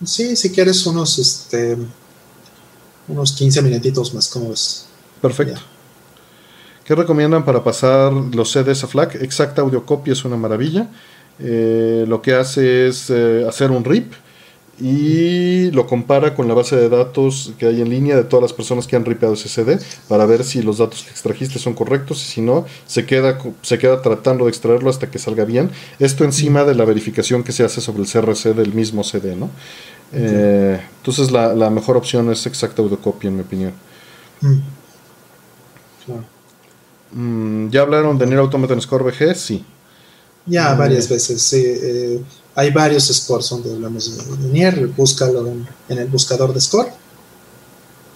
Sí, 0.05 0.36
si 0.36 0.50
quieres 0.50 0.84
unos, 0.86 1.18
este, 1.18 1.76
unos 3.08 3.33
15 3.33 3.62
minutitos 3.62 4.12
más, 4.12 4.28
¿cómo 4.28 4.50
ves? 4.50 4.86
Perfecto. 5.23 5.60
¿Qué 6.84 6.94
recomiendan 6.94 7.44
para 7.44 7.65
pasar 7.65 8.12
los 8.12 8.52
CDs 8.52 8.84
a 8.84 8.86
FLAC? 8.86 9.16
Exacta 9.16 9.62
Audiocopy 9.62 10.12
es 10.12 10.25
una 10.25 10.36
maravilla. 10.36 10.89
Eh, 11.39 12.05
lo 12.07 12.23
que 12.23 12.34
hace 12.34 12.89
es 12.89 13.10
eh, 13.10 13.44
hacer 13.49 13.70
un 13.70 13.84
RIP 13.84 14.12
y 14.78 15.70
lo 15.70 15.86
compara 15.86 16.34
con 16.34 16.48
la 16.48 16.55
base 16.55 16.76
de 16.76 16.88
datos 16.88 17.52
que 17.58 17.66
hay 17.66 17.80
en 17.80 17.88
línea 17.88 18.14
de 18.14 18.24
todas 18.24 18.42
las 18.42 18.52
personas 18.52 18.86
que 18.86 18.94
han 18.94 19.05
ripeado 19.05 19.34
ese 19.34 19.48
CD 19.48 19.78
para 20.08 20.26
ver 20.26 20.44
si 20.44 20.60
los 20.62 20.78
datos 20.78 21.02
que 21.02 21.10
extrajiste 21.10 21.58
son 21.58 21.72
correctos 21.74 22.22
y 22.22 22.26
si 22.26 22.40
no, 22.42 22.66
se 22.86 23.06
queda, 23.06 23.38
se 23.62 23.78
queda 23.78 24.02
tratando 24.02 24.44
de 24.44 24.50
extraerlo 24.50 24.90
hasta 24.90 25.10
que 25.10 25.18
salga 25.18 25.44
bien. 25.44 25.70
Esto 25.98 26.24
encima 26.24 26.64
de 26.64 26.74
la 26.74 26.84
verificación 26.84 27.42
que 27.42 27.52
se 27.52 27.64
hace 27.64 27.80
sobre 27.80 28.02
el 28.02 28.08
CRC 28.08 28.55
del 28.55 28.74
mismo 28.74 29.02
CD, 29.02 29.34
¿no? 29.34 29.50
Eh, 30.12 30.80
entonces 30.98 31.30
la, 31.30 31.70
mejor 31.70 31.96
opción 31.96 32.30
es 32.30 32.46
exacta 32.46 32.82
autocopia, 32.82 33.28
en 33.28 33.36
mi 33.36 33.42
opinión. 33.42 33.72
Mm, 37.12 37.70
¿Ya 37.70 37.80
hablaron 37.80 38.18
de 38.18 38.26
Nier 38.26 38.40
Automata 38.40 38.74
en 38.74 38.80
Score? 38.80 39.34
Sí. 39.34 39.64
Ya, 40.44 40.74
varias 40.74 41.08
veces, 41.08 41.42
sí. 41.42 41.62
Eh, 41.64 42.20
hay 42.56 42.70
varios 42.70 43.04
scores 43.08 43.50
donde 43.50 43.72
hablamos 43.72 44.16
de 44.16 44.48
Nier, 44.48 44.86
búscalo 44.88 45.46
en, 45.46 45.98
el 45.98 46.08
buscador 46.08 46.54
de 46.54 46.60
score 46.60 46.88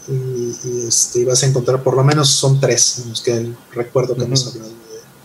y, 0.08 0.88
este, 0.88 1.26
vas 1.26 1.42
a 1.42 1.46
encontrar 1.46 1.82
por 1.82 1.94
lo 1.94 2.02
menos 2.02 2.30
son 2.30 2.58
tres 2.58 3.00
en 3.04 3.10
los 3.10 3.20
que 3.20 3.52
recuerdo 3.72 4.16
que 4.16 4.24
hemos 4.24 4.46
hablado 4.46 4.70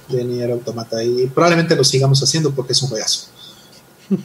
de, 0.09 0.23
Nier 0.25 0.51
Automata 0.51 1.01
y 1.01 1.27
probablemente 1.27 1.77
lo 1.77 1.83
sigamos 1.85 2.21
haciendo 2.21 2.51
porque 2.51 2.73
es 2.73 2.81
un 2.83 2.89
juegazo. 2.89 3.27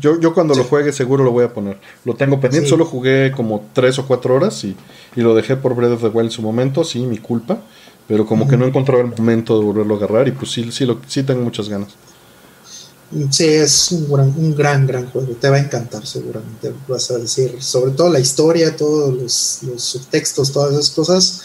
Yo, 0.00 0.20
yo 0.20 0.32
cuando 0.32 0.54
lo 0.54 0.62
juegue 0.62 0.92
seguro 0.92 1.24
lo 1.24 1.32
voy 1.32 1.44
a 1.44 1.52
poner. 1.52 1.80
Lo 2.04 2.14
tengo 2.14 2.38
pendiente, 2.38 2.68
solo 2.68 2.84
jugué 2.84 3.32
como 3.32 3.66
tres 3.72 3.98
o 3.98 4.06
cuatro 4.06 4.36
horas 4.36 4.62
y, 4.62 4.76
lo 5.16 5.34
dejé 5.34 5.56
por 5.56 5.74
Breath 5.74 5.94
of 5.94 6.02
the 6.02 6.06
Wild 6.06 6.28
en 6.28 6.30
su 6.30 6.40
momento, 6.40 6.84
sí, 6.84 7.00
mi 7.00 7.18
culpa. 7.18 7.58
Pero 8.06 8.26
como 8.26 8.46
que 8.46 8.56
no 8.56 8.64
encontraba 8.64 9.02
el 9.02 9.08
momento 9.08 9.58
de 9.58 9.64
volverlo 9.64 9.94
a 9.94 9.96
agarrar 9.96 10.28
y 10.28 10.30
pues 10.30 10.52
sí, 10.52 10.70
sí, 10.70 10.86
lo, 10.86 11.00
sí 11.08 11.24
tengo 11.24 11.42
muchas 11.42 11.68
ganas. 11.68 11.96
Sí, 13.30 13.44
es 13.46 13.92
un 13.92 14.10
gran, 14.10 14.34
un 14.36 14.54
gran, 14.54 14.86
gran 14.86 15.10
juego. 15.10 15.34
Te 15.34 15.48
va 15.48 15.56
a 15.56 15.60
encantar, 15.60 16.04
seguramente. 16.04 16.72
Vas 16.88 17.10
a 17.10 17.18
decir, 17.18 17.62
sobre 17.62 17.92
todo 17.92 18.10
la 18.10 18.18
historia, 18.18 18.74
todos 18.76 19.14
los, 19.14 19.60
subtextos, 19.76 20.50
todas 20.50 20.72
esas 20.72 20.90
cosas, 20.90 21.42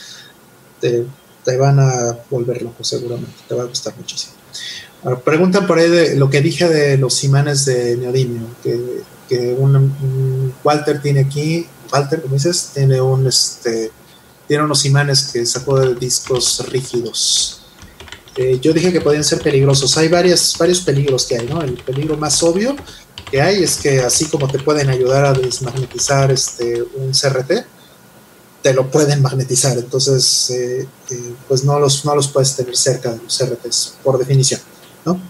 te, 0.81 1.06
van 1.57 1.80
a 1.80 2.17
volver 2.30 2.61
loco, 2.64 2.83
seguramente. 2.83 3.33
Te 3.48 3.53
va 3.53 3.64
a 3.64 3.67
gustar 3.67 3.95
muchísimo. 3.98 4.33
Ahora, 5.03 5.19
preguntan 5.19 5.67
por 5.67 5.77
ahí 5.77 5.89
de 5.89 6.15
lo 6.15 6.30
que 6.30 6.41
dije 6.41 6.67
de 6.67 6.98
los 6.98 7.23
imanes 7.23 7.65
de 7.65 7.98
neodimio, 7.98 8.48
que, 8.64 9.03
que 9.27 9.53
un, 9.53 10.53
Walter 10.64 11.01
tiene 11.01 11.22
aquí. 11.22 11.67
Walter, 11.93 12.22
como 12.22 12.33
dices, 12.33 12.72
tiene 12.73 12.99
un 12.99 13.27
este 13.27 13.91
tiene 14.48 14.64
unos 14.64 14.83
imanes 14.85 15.30
que 15.31 15.45
sacó 15.45 15.80
de 15.80 15.93
discos 15.93 16.67
rígidos 16.69 17.58
eh, 18.35 18.59
yo 18.61 18.74
dije 18.74 18.91
que 18.91 19.01
podían 19.01 19.24
ser 19.24 19.41
peligrosos. 19.41 19.98
Hay 19.98 20.08
varios 20.08 20.56
peligros 20.85 21.25
que 21.25 21.38
hay, 21.38 21.48
¿no? 21.48 21.61
El 21.61 21.74
peligro 21.74 22.17
más 22.17 22.41
obvio 22.43 22.75
que 23.30 23.41
hay 23.41 23.64
es 23.64 23.77
que 23.77 23.99
así 23.99 24.25
como 24.25 24.48
te 24.48 24.59
pueden 24.59 24.90
ayudar 24.90 25.25
a 25.25 25.33
desmagnetizar 25.33 26.32
este, 26.32 26.82
un 26.82 27.11
CRT, 27.11 27.51
te 28.61 28.74
lo 28.74 28.90
pueden 28.90 29.22
magnetizar. 29.22 29.77
Entonces, 29.77 30.49
eh, 30.51 30.88
eh, 31.11 31.33
pues 31.48 31.64
no 31.64 31.80
los, 31.80 32.06
no 32.06 32.16
los 32.16 32.27
puedes 32.27 32.56
tener 32.56 32.75
cerca 32.75 33.11
de 33.11 33.19
los 33.24 33.38
CRTs, 33.38 33.95
por 34.03 34.17
definición, 34.17 34.61
¿no? 35.06 35.22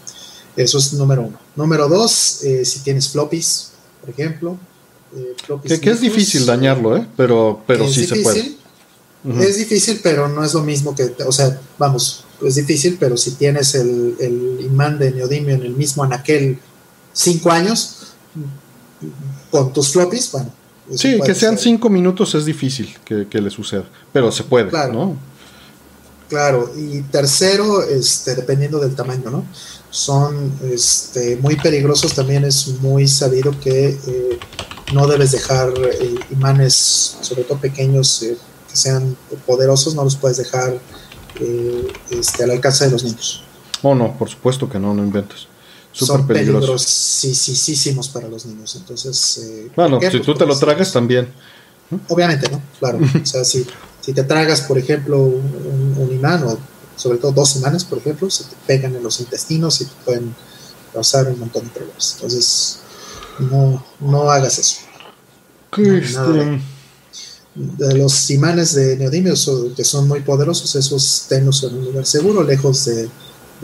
Eso 0.56 0.78
es 0.78 0.94
número 0.94 1.24
uno. 1.24 1.40
Número 1.56 1.88
dos, 1.88 2.12
si 2.12 2.80
tienes 2.80 3.10
floppies, 3.10 3.72
por 4.02 4.10
ejemplo. 4.10 4.58
que, 5.64 5.90
es 5.90 6.02
difícil 6.02 6.46
dañarlo, 6.46 6.98
¿eh? 6.98 7.08
Pero, 7.16 7.62
pero 7.66 7.88
sí 7.88 8.06
se 8.06 8.18
puede. 8.18 8.59
Es 9.24 9.58
difícil, 9.58 10.00
pero 10.02 10.30
no 10.30 10.46
es 10.46 10.54
lo 10.54 10.64
mismo 10.64 10.96
que, 10.96 11.14
o 11.26 11.32
sea, 11.32 11.60
vamos, 11.78 12.24
es 12.42 12.56
difícil, 12.56 12.96
pero 12.98 13.18
si 13.18 13.32
tienes 13.32 13.76
el, 13.76 14.16
el 14.20 14.62
imán 14.62 14.98
de 14.98 15.12
neodimio 15.12 15.56
en 15.56 15.64
el 15.64 15.76
mismo 15.76 16.04
anaquel 16.04 16.58
cinco 17.12 17.52
años, 17.52 18.14
con 19.52 19.74
tus 19.74 19.90
floppies, 19.92 20.32
bueno. 20.32 20.52
Sí, 20.96 21.20
que 21.24 21.36
sean 21.36 21.58
cinco 21.58 21.90
minutos 21.90 22.34
es 22.34 22.46
difícil 22.46 22.96
que, 23.06 23.42
le 23.42 23.50
suceda, 23.50 23.84
pero 24.12 24.32
se 24.32 24.44
puede, 24.44 24.70
claro, 24.70 24.94
¿no? 24.94 25.18
Claro, 26.28 26.72
y 26.76 27.02
tercero, 27.04 27.84
este, 27.84 28.36
dependiendo 28.36 28.80
del 28.80 28.96
tamaño, 28.96 29.30
¿no? 29.30 29.46
Son 29.92 30.52
este, 30.72 31.38
muy 31.38 31.56
peligrosos, 31.58 32.14
también 32.14 32.44
es 32.44 32.68
muy 32.82 33.08
sabido 33.08 33.60
que 33.60 33.90
eh, 33.90 34.40
no 34.94 35.08
debes 35.08 35.32
dejar 35.32 35.72
eh, 35.78 36.16
imanes, 36.32 37.18
sobre 37.22 37.44
todo 37.44 37.60
pequeños, 37.60 38.24
eh, 38.24 38.38
que 38.38 38.49
sean 38.80 39.18
poderosos, 39.46 39.96
no 39.96 40.04
los 40.04 40.16
puedes 40.16 40.38
dejar 40.38 40.80
eh, 41.40 41.88
este, 42.10 42.44
al 42.44 42.52
alcance 42.52 42.86
de 42.86 42.92
los 42.92 43.04
niños. 43.04 43.44
Oh, 43.82 43.96
no, 43.96 44.18
por 44.18 44.30
supuesto 44.30 44.70
que 44.70 44.80
no, 44.80 44.94
no 44.94 45.04
inventes. 45.04 45.48
Son 45.92 46.28
peligrosísimos 46.28 48.10
para 48.10 48.28
los 48.28 48.46
niños. 48.46 48.76
Entonces, 48.76 49.38
eh, 49.44 49.72
bueno, 49.76 50.00
si 50.00 50.20
tú 50.20 50.34
te 50.34 50.46
lo 50.46 50.58
tragas 50.58 50.92
también. 50.92 51.30
Obviamente, 52.08 52.50
¿no? 52.50 52.62
Claro. 52.80 53.00
o 53.22 53.26
sea, 53.26 53.44
si, 53.44 53.66
si 54.02 54.14
te 54.14 54.24
tragas, 54.24 54.62
por 54.62 54.78
ejemplo, 54.78 55.20
un, 55.20 56.10
imán, 56.12 56.44
o 56.44 56.58
sobre 56.96 57.18
todo 57.18 57.32
dos 57.32 57.56
imanes, 57.56 57.84
por 57.84 57.98
ejemplo, 57.98 58.30
se 58.30 58.44
te 58.44 58.56
pegan 58.68 58.96
en 58.96 59.04
los 59.04 59.20
intestinos 59.20 59.82
y 59.82 59.86
te 59.86 59.94
pueden 60.06 60.36
causar 60.94 61.28
un 61.28 61.40
montón 61.40 61.64
de 61.66 61.70
problemas. 61.70 62.14
Entonces, 62.16 62.80
no, 63.40 63.84
no 64.00 64.30
hagas 64.30 64.60
eso. 64.60 64.82
Este, 65.78 66.60
de 67.56 67.98
los 67.98 68.30
imanes 68.30 68.76
de 68.76 68.96
neodimios 68.96 69.50
que 69.76 69.84
son 69.84 70.08
muy 70.08 70.22
poderosos, 70.22 70.76
esos 70.76 71.26
tenlos 71.28 71.64
en 71.64 71.76
un 71.76 71.86
lugar 71.86 72.06
seguro, 72.06 72.44
lejos 72.44 72.86
de, 72.86 73.10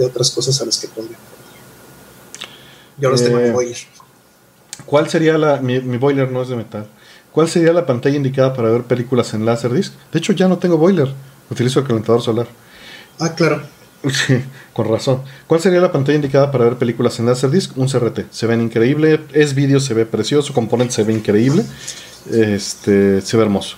otras 0.03 0.31
cosas 0.31 0.59
a 0.61 0.65
las 0.65 0.77
que 0.77 0.87
podrían 0.89 1.19
Yo 2.97 3.09
los 3.09 3.23
tengo 3.23 3.39
en 3.39 3.45
eh, 3.47 3.51
boiler. 3.51 3.77
¿Cuál 4.85 5.09
sería 5.09 5.37
la. 5.37 5.57
Mi, 5.57 5.79
boiler 5.79 6.31
no 6.31 6.41
es 6.41 6.49
de 6.49 6.55
metal. 6.55 6.87
¿Cuál 7.31 7.49
sería 7.49 7.73
la 7.73 7.85
pantalla 7.85 8.15
indicada 8.15 8.53
para 8.53 8.69
ver 8.69 8.83
películas 8.83 9.33
en 9.33 9.45
Laserdisc? 9.45 9.93
De 10.11 10.19
hecho, 10.19 10.33
ya 10.33 10.47
no 10.47 10.57
tengo 10.57 10.77
boiler. 10.77 11.13
Utilizo 11.49 11.79
el 11.79 11.87
calentador 11.87 12.21
solar. 12.21 12.47
Ah, 13.19 13.33
claro. 13.35 13.61
Sí, 14.11 14.35
con 14.73 14.87
razón. 14.87 15.23
¿Cuál 15.47 15.61
sería 15.61 15.81
la 15.81 15.91
pantalla 15.91 16.17
indicada 16.17 16.51
para 16.51 16.65
ver 16.65 16.77
películas 16.77 17.17
en 17.19 17.25
Laserdisc? 17.25 17.75
Un 17.75 17.87
CRT. 17.87 18.31
Se 18.31 18.45
ven 18.45 18.61
increíble. 18.61 19.21
Es 19.33 19.55
vídeo, 19.55 19.79
se 19.79 19.95
ve 19.95 20.05
precioso. 20.05 20.53
Componente 20.53 20.93
se 20.93 21.03
ve 21.03 21.13
increíble. 21.13 21.65
Este, 22.31 23.21
se 23.21 23.37
ve 23.37 23.43
hermoso. 23.43 23.77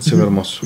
Se 0.00 0.14
ve 0.14 0.22
hermoso. 0.22 0.60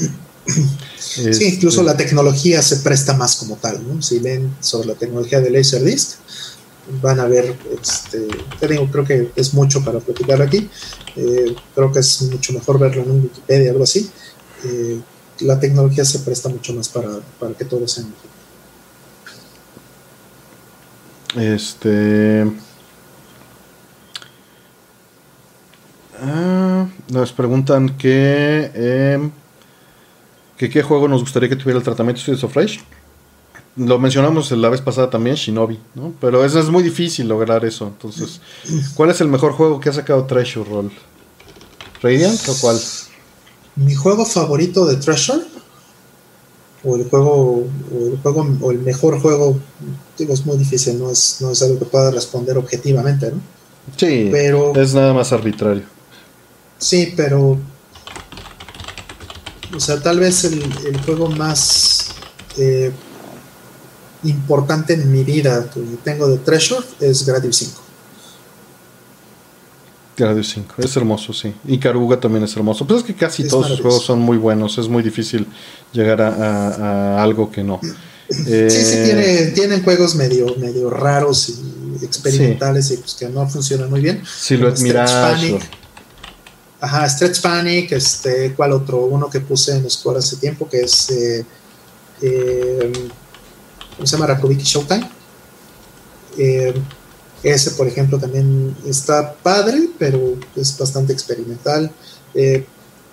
Sí, 0.98 1.44
incluso 1.54 1.82
la 1.82 1.96
tecnología 1.96 2.62
se 2.62 2.76
presta 2.76 3.14
más 3.14 3.36
como 3.36 3.56
tal, 3.56 3.86
¿no? 3.86 4.00
Si 4.00 4.20
leen 4.20 4.54
sobre 4.60 4.88
la 4.88 4.94
tecnología 4.94 5.40
de 5.40 5.50
Laserdisc, 5.50 6.18
van 7.02 7.20
a 7.20 7.26
ver, 7.26 7.56
este, 7.80 8.26
creo 8.60 9.04
que 9.04 9.30
es 9.36 9.52
mucho 9.52 9.84
para 9.84 10.00
platicar 10.00 10.40
aquí, 10.40 10.68
eh, 11.16 11.54
creo 11.74 11.92
que 11.92 12.00
es 12.00 12.22
mucho 12.22 12.52
mejor 12.52 12.78
verlo 12.78 13.02
en 13.02 13.10
un 13.10 13.22
Wikipedia, 13.24 13.70
algo 13.70 13.84
así. 13.84 14.08
Eh, 14.64 15.00
la 15.40 15.60
tecnología 15.60 16.04
se 16.04 16.20
presta 16.20 16.48
mucho 16.48 16.72
más 16.72 16.88
para, 16.88 17.20
para 17.38 17.54
que 17.54 17.64
todo 17.64 17.86
sea 17.86 18.04
Este. 21.36 22.46
Ah, 26.22 26.86
nos 27.10 27.32
preguntan 27.32 27.90
que, 27.96 28.70
em, 28.74 29.30
que 30.56 30.68
qué 30.68 30.82
juego 30.82 31.08
nos 31.08 31.20
gustaría 31.20 31.48
que 31.48 31.56
tuviera 31.56 31.78
el 31.78 31.84
tratamiento 31.84 32.20
de 32.26 32.44
of 32.44 32.54
Rage. 32.54 32.80
Lo 33.76 33.98
mencionamos 33.98 34.50
la 34.50 34.68
vez 34.68 34.80
pasada 34.80 35.08
también, 35.08 35.36
Shinobi, 35.36 35.78
¿no? 35.94 36.12
Pero 36.20 36.44
es, 36.44 36.54
es 36.54 36.68
muy 36.68 36.82
difícil 36.82 37.28
lograr 37.28 37.64
eso. 37.64 37.86
Entonces, 37.86 38.40
¿cuál 38.94 39.10
es 39.10 39.20
el 39.20 39.28
mejor 39.28 39.52
juego 39.52 39.78
que 39.78 39.88
ha 39.90 39.92
sacado 39.92 40.24
Treasure 40.24 40.68
Roll? 40.68 40.90
¿Radiant 42.02 42.48
o 42.48 42.54
cuál? 42.60 42.78
Mi 43.76 43.94
juego 43.94 44.24
favorito 44.24 44.86
de 44.86 44.96
Treasure 44.96 45.42
o 46.84 46.96
el 46.96 47.08
juego 47.08 47.64
o 47.92 48.06
el 48.12 48.18
juego 48.18 48.46
o 48.60 48.70
el 48.70 48.78
mejor 48.80 49.20
juego 49.20 49.58
digo 50.16 50.34
es 50.34 50.46
muy 50.46 50.56
difícil 50.56 50.98
no 50.98 51.10
es 51.10 51.38
no 51.40 51.50
es 51.50 51.62
algo 51.62 51.78
que 51.78 51.84
pueda 51.84 52.10
responder 52.10 52.56
objetivamente 52.56 53.30
no 53.32 53.40
sí 53.96 54.28
pero 54.30 54.74
es 54.76 54.94
nada 54.94 55.12
más 55.12 55.32
arbitrario 55.32 55.97
Sí, 56.78 57.12
pero. 57.16 57.58
O 59.74 59.80
sea, 59.80 60.00
tal 60.00 60.18
vez 60.18 60.44
el, 60.44 60.62
juego 61.04 61.28
más 61.28 62.08
eh, 62.56 62.90
importante 64.24 64.94
en 64.94 65.12
mi 65.12 65.24
vida 65.24 65.68
que 65.72 65.80
tengo 66.02 66.26
de 66.28 66.38
Treasure 66.38 66.84
es 67.00 67.26
Gradius 67.26 67.56
5. 67.56 67.82
Gradius 70.16 70.50
5, 70.50 70.74
es 70.78 70.96
hermoso, 70.96 71.32
sí. 71.32 71.54
Y 71.66 71.78
Caruga 71.78 72.18
también 72.18 72.44
es 72.44 72.56
hermoso. 72.56 72.86
Pues 72.86 73.00
es 73.00 73.06
que 73.06 73.14
casi 73.14 73.46
todos 73.46 73.70
los 73.70 73.80
juegos 73.80 74.04
son 74.04 74.20
muy 74.20 74.36
buenos, 74.36 74.78
es 74.78 74.88
muy 74.88 75.02
difícil 75.02 75.46
llegar 75.92 76.20
a, 76.22 77.22
algo 77.22 77.52
que 77.52 77.62
no. 77.62 77.80
sí, 78.28 78.36
sí, 78.38 78.52
eh, 78.54 79.52
tienen 79.54 79.84
juegos 79.84 80.14
medio, 80.14 80.56
medio 80.56 80.90
raros 80.90 81.50
y 81.50 82.04
experimentales 82.04 82.90
y 82.90 82.96
pues 82.96 83.14
que 83.14 83.28
no 83.28 83.46
funcionan 83.48 83.90
muy 83.90 84.00
bien. 84.00 84.22
Sí, 84.26 84.56
lo 84.56 84.72
Mirage. 84.72 85.58
Ajá, 86.80 87.08
Stretch 87.08 87.40
Panic, 87.40 87.90
este, 87.92 88.54
¿cuál 88.54 88.72
otro? 88.72 88.98
Uno 89.06 89.28
que 89.28 89.40
puse 89.40 89.76
en 89.76 89.90
Score 89.90 90.18
hace 90.18 90.36
tiempo, 90.36 90.68
que 90.68 90.82
es, 90.82 91.10
eh, 91.10 91.44
eh, 92.22 92.92
¿cómo 93.96 94.06
se 94.06 94.16
llama? 94.16 94.28
Rakubiki 94.28 94.62
Showtime. 94.62 95.10
Eh, 96.38 96.74
ese, 97.42 97.72
por 97.72 97.88
ejemplo, 97.88 98.18
también 98.18 98.76
está 98.86 99.34
padre, 99.34 99.88
pero 99.98 100.36
es 100.54 100.78
bastante 100.78 101.12
experimental. 101.12 101.90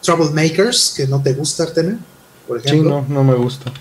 Troublemakers, 0.01 0.93
que 0.95 1.07
no 1.07 1.21
te 1.23 1.33
gusta, 1.33 1.63
Artemen, 1.63 1.99
por 2.47 2.59
ejemplo. 2.59 2.83
Sí, 2.83 2.87
no, 2.87 3.15
no 3.15 3.23
me 3.23 3.33
gusta. 3.33 3.71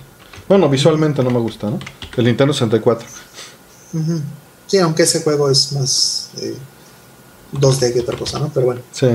Bueno, 0.48 0.68
visualmente 0.70 1.22
no 1.22 1.30
me 1.30 1.40
gusta, 1.40 1.68
¿no? 1.68 1.78
El 2.16 2.24
Nintendo 2.24 2.54
64. 2.54 3.06
Sí, 4.66 4.78
aunque 4.78 5.02
ese 5.02 5.22
juego 5.22 5.50
es 5.50 5.72
más 5.72 6.30
2D 7.52 7.92
que 7.92 8.00
otra 8.00 8.16
cosa, 8.16 8.38
¿no? 8.38 8.50
Pero 8.52 8.66
bueno. 8.66 8.80
Sí. 8.92 9.06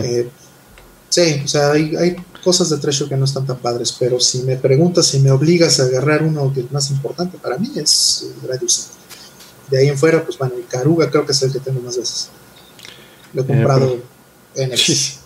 Sí, 1.09 1.41
o 1.43 1.47
sea, 1.47 1.71
hay, 1.71 2.15
cosas 2.43 2.69
de 2.69 2.77
Treasure 2.77 3.09
que 3.09 3.17
no 3.17 3.25
están 3.25 3.45
tan 3.45 3.57
padres, 3.57 3.93
pero 3.99 4.17
si 4.19 4.43
me 4.43 4.55
preguntas, 4.55 5.07
si 5.07 5.19
me 5.19 5.29
obligas 5.29 5.79
a 5.81 5.83
agarrar 5.83 6.23
uno 6.23 6.53
que 6.53 6.61
es 6.61 6.71
más 6.71 6.89
importante 6.89 7.37
para 7.37 7.57
mí, 7.57 7.69
es 7.75 8.27
Gradius. 8.41 8.87
De 9.69 9.77
ahí 9.77 9.89
en 9.89 9.97
fuera, 9.97 10.23
pues 10.23 10.37
bueno, 10.37 10.55
el 10.55 10.65
Caruga 10.65 11.11
creo 11.11 11.25
que 11.25 11.33
es 11.33 11.41
el 11.43 11.51
que 11.51 11.59
tengo 11.59 11.81
más 11.81 11.97
veces. 11.97 12.29
Lo 13.33 13.41
he 13.41 13.43
eh, 13.43 13.47
comprado 13.47 13.97
en 14.55 14.71
el... 14.71 14.79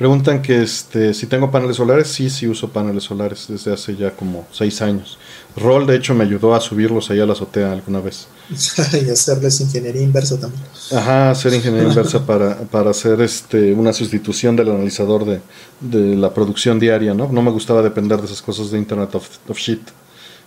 Preguntan 0.00 0.40
que 0.40 0.62
este, 0.62 1.12
si 1.12 1.26
tengo 1.26 1.50
paneles 1.50 1.76
solares, 1.76 2.08
sí, 2.08 2.30
sí 2.30 2.48
uso 2.48 2.70
paneles 2.70 3.04
solares 3.04 3.44
desde 3.48 3.70
hace 3.70 3.94
ya 3.96 4.10
como 4.12 4.46
seis 4.50 4.80
años. 4.80 5.18
Roll, 5.58 5.86
de 5.86 5.94
hecho, 5.94 6.14
me 6.14 6.24
ayudó 6.24 6.54
a 6.54 6.60
subirlos 6.62 7.10
ahí 7.10 7.20
a 7.20 7.26
la 7.26 7.34
azotea 7.34 7.70
alguna 7.70 8.00
vez. 8.00 8.26
y 8.48 9.10
hacerles 9.10 9.60
ingeniería 9.60 10.00
inversa 10.00 10.40
también. 10.40 10.62
Ajá, 10.90 11.30
hacer 11.30 11.52
ingeniería 11.52 11.90
inversa 11.90 12.24
para, 12.24 12.60
para 12.60 12.92
hacer 12.92 13.20
este, 13.20 13.74
una 13.74 13.92
sustitución 13.92 14.56
del 14.56 14.70
analizador 14.70 15.26
de, 15.26 15.42
de, 15.80 16.16
la 16.16 16.32
producción 16.32 16.80
diaria, 16.80 17.12
¿no? 17.12 17.30
No 17.30 17.42
me 17.42 17.50
gustaba 17.50 17.82
depender 17.82 18.20
de 18.20 18.24
esas 18.24 18.40
cosas 18.40 18.70
de 18.70 18.78
Internet 18.78 19.14
of, 19.14 19.58
Shit. 19.58 19.82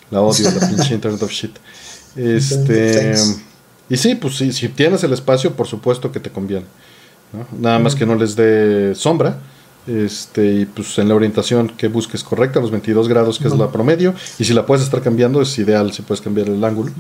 La 0.10 0.22
odio, 0.22 0.50
la 0.50 0.68
pinche 0.68 0.96
Internet 0.96 1.22
of 1.22 1.32
Shit. 1.32 1.58
Este, 2.16 3.14
y 3.88 3.98
sí, 3.98 4.16
pues 4.16 4.36
sí, 4.36 4.52
si 4.52 4.70
tienes 4.70 5.04
el 5.04 5.14
espacio, 5.14 5.56
por 5.56 5.68
supuesto 5.68 6.12
que 6.12 6.20
te 6.20 6.32
conviene. 6.32 6.66
Nada 7.60 7.80
más 7.80 7.96
que 7.96 8.06
no 8.06 8.16
les 8.16 8.36
dé 8.36 8.94
sombra 8.96 9.40
este, 9.86 10.54
y 10.54 10.66
pues 10.66 10.98
en 10.98 11.10
la 11.10 11.16
orientación 11.16 11.68
que 11.68 11.90
busques 11.90 12.24
correcta, 12.24 12.62
los 12.62 12.72
22 12.72 13.10
grados 13.10 13.38
que 13.38 13.48
es 13.50 13.58
la 13.58 13.70
promedio, 13.70 14.14
y 14.40 14.46
si 14.46 14.54
la 14.54 14.66
puedes 14.66 14.86
estar 14.86 15.02
cambiando 15.02 15.42
es 15.42 15.58
ideal 15.60 15.92
si 15.92 16.04
puedes 16.04 16.22
cambiar 16.22 16.48
el 16.48 16.64
ángulo. 16.64 16.92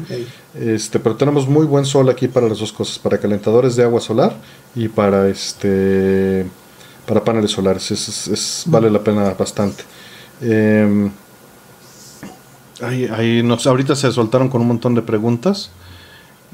Este, 0.60 1.00
pero 1.00 1.16
tenemos 1.16 1.48
muy 1.48 1.66
buen 1.66 1.86
sol 1.86 2.10
aquí 2.10 2.28
para 2.28 2.50
las 2.50 2.60
dos 2.60 2.74
cosas, 2.74 3.00
para 3.00 3.18
calentadores 3.20 3.76
de 3.76 3.84
agua 3.84 4.02
solar 4.02 4.36
y 4.76 4.90
para 4.90 5.30
este 5.30 6.46
para 7.06 7.24
paneles 7.24 7.52
solares, 7.52 7.92
es, 7.92 8.64
vale 8.66 8.90
la 8.90 9.04
pena 9.04 9.34
bastante. 9.34 9.84
Eh, 10.42 11.10
ahorita 13.66 13.96
se 13.96 14.12
soltaron 14.12 14.50
con 14.50 14.62
un 14.62 14.68
montón 14.68 14.96
de 14.96 15.02
preguntas. 15.02 15.70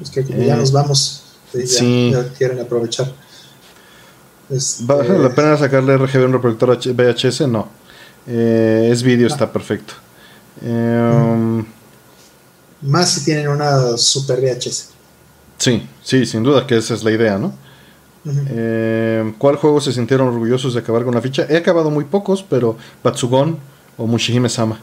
Es 0.02 0.12
que 0.12 0.24
ya 0.24 0.56
nos 0.56 0.72
vamos, 0.72 1.24
ya 1.54 2.30
quieren 2.38 2.60
aprovechar. 2.60 3.12
¿Vale 4.80 5.20
la 5.20 5.30
pena 5.30 5.58
sacarle 5.58 5.98
RGB 5.98 6.24
a 6.24 6.26
un 6.26 6.34
reproductor 6.34 6.78
VHS? 6.78 7.48
No. 7.48 7.68
Eh, 8.28 8.90
es 8.92 9.04
vídeo, 9.04 9.28
está 9.28 9.52
perfecto. 9.52 9.94
Em, 10.62 11.64
Más 12.82 13.10
si 13.10 13.26
tienen 13.26 13.48
una 13.48 13.98
super 13.98 14.40
VHS. 14.40 14.90
Sí, 15.58 15.88
sí, 16.04 16.26
sin 16.26 16.44
duda 16.44 16.66
que 16.66 16.78
esa 16.78 16.94
es 16.94 17.04
la 17.04 17.12
idea, 17.12 17.38
¿no? 17.38 17.54
Em, 18.26 19.34
¿Cuál 19.34 19.56
juego 19.56 19.80
se 19.82 19.94
sintieron 19.94 20.28
orgullosos 20.28 20.74
de 20.74 20.80
acabar 20.80 21.04
con 21.04 21.16
la 21.16 21.22
ficha? 21.22 21.46
He 21.50 21.58
acabado 21.58 21.90
muy 21.90 22.06
pocos, 22.06 22.44
pero 22.44 22.78
Batsugon 23.04 23.58
o 23.98 24.08
Mushihime-sama. 24.08 24.80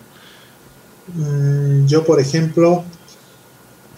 Mm, 1.14 1.86
yo, 1.86 2.04
por 2.04 2.20
ejemplo, 2.20 2.84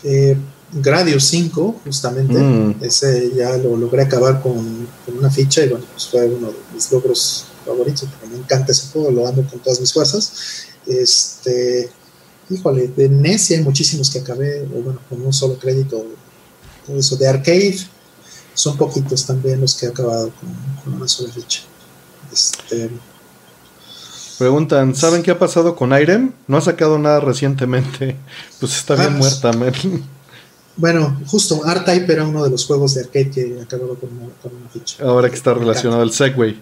eh, 0.05 0.37
Gradius 0.73 1.25
5, 1.25 1.81
justamente, 1.85 2.39
mm. 2.39 2.77
ese 2.83 3.33
ya 3.35 3.57
lo 3.57 3.77
logré 3.77 4.03
acabar 4.03 4.43
con, 4.43 4.87
una 5.07 5.31
ficha 5.31 5.65
y 5.65 5.69
bueno, 5.69 5.85
pues 5.93 6.09
fue 6.09 6.27
uno 6.27 6.49
de 6.49 6.57
mis 6.75 6.93
logros 6.93 7.47
favoritos 7.65 8.09
porque 8.09 8.35
me 8.35 8.39
encanta 8.39 8.73
ese 8.73 8.89
juego, 8.93 9.11
lo 9.11 9.27
amo 9.27 9.43
con 9.49 9.59
todas 9.61 9.81
mis 9.81 9.93
fuerzas. 9.93 10.67
Este, 10.87 11.91
híjole, 12.51 12.89
de 12.89 13.09
NES 13.09 13.53
hay 13.53 13.63
muchísimos 13.63 14.11
que 14.11 14.19
acabé, 14.19 14.63
o 14.63 14.83
bueno, 14.83 15.01
con 15.09 15.23
un 15.23 15.33
solo 15.33 15.59
crédito, 15.59 16.05
todo 16.87 16.99
eso 16.99 17.17
de 17.17 17.29
arcade, 17.29 17.79
son 18.53 18.77
poquitos 18.77 19.25
también 19.25 19.61
los 19.61 19.75
que 19.75 19.87
he 19.87 19.89
acabado 19.89 20.31
con, 20.85 20.95
una 20.95 21.09
sola 21.09 21.33
ficha. 21.33 21.63
Este, 22.33 22.91
Preguntan, 24.39 24.95
¿saben 24.95 25.23
qué 25.23 25.33
ha 25.33 25.39
pasado 25.39 25.75
con 25.75 25.99
Irem? 25.99 26.33
No 26.47 26.59
ha 26.59 26.61
sacado 26.61 26.99
nada 26.99 27.21
recientemente. 27.21 28.17
Pues 28.61 28.77
está 28.77 28.95
bien 28.95 29.15
ah, 29.15 29.17
pues, 29.19 29.43
muerta, 29.43 29.53
bueno, 30.79 31.21
justo 31.27 31.61
R-Type 31.67 32.13
era 32.13 32.25
uno 32.25 32.45
de 32.45 32.51
los 32.51 32.65
juegos 32.65 32.95
de 32.95 33.01
arcade 33.03 33.31
que 33.31 33.59
acababa 33.61 33.97
con 33.97 34.11
una, 34.13 34.69
ficha. 34.73 35.03
Ahora 35.05 35.29
que 35.29 35.35
está 35.35 35.53
relacionado 35.53 36.03
al 36.03 36.13
Segway, 36.13 36.59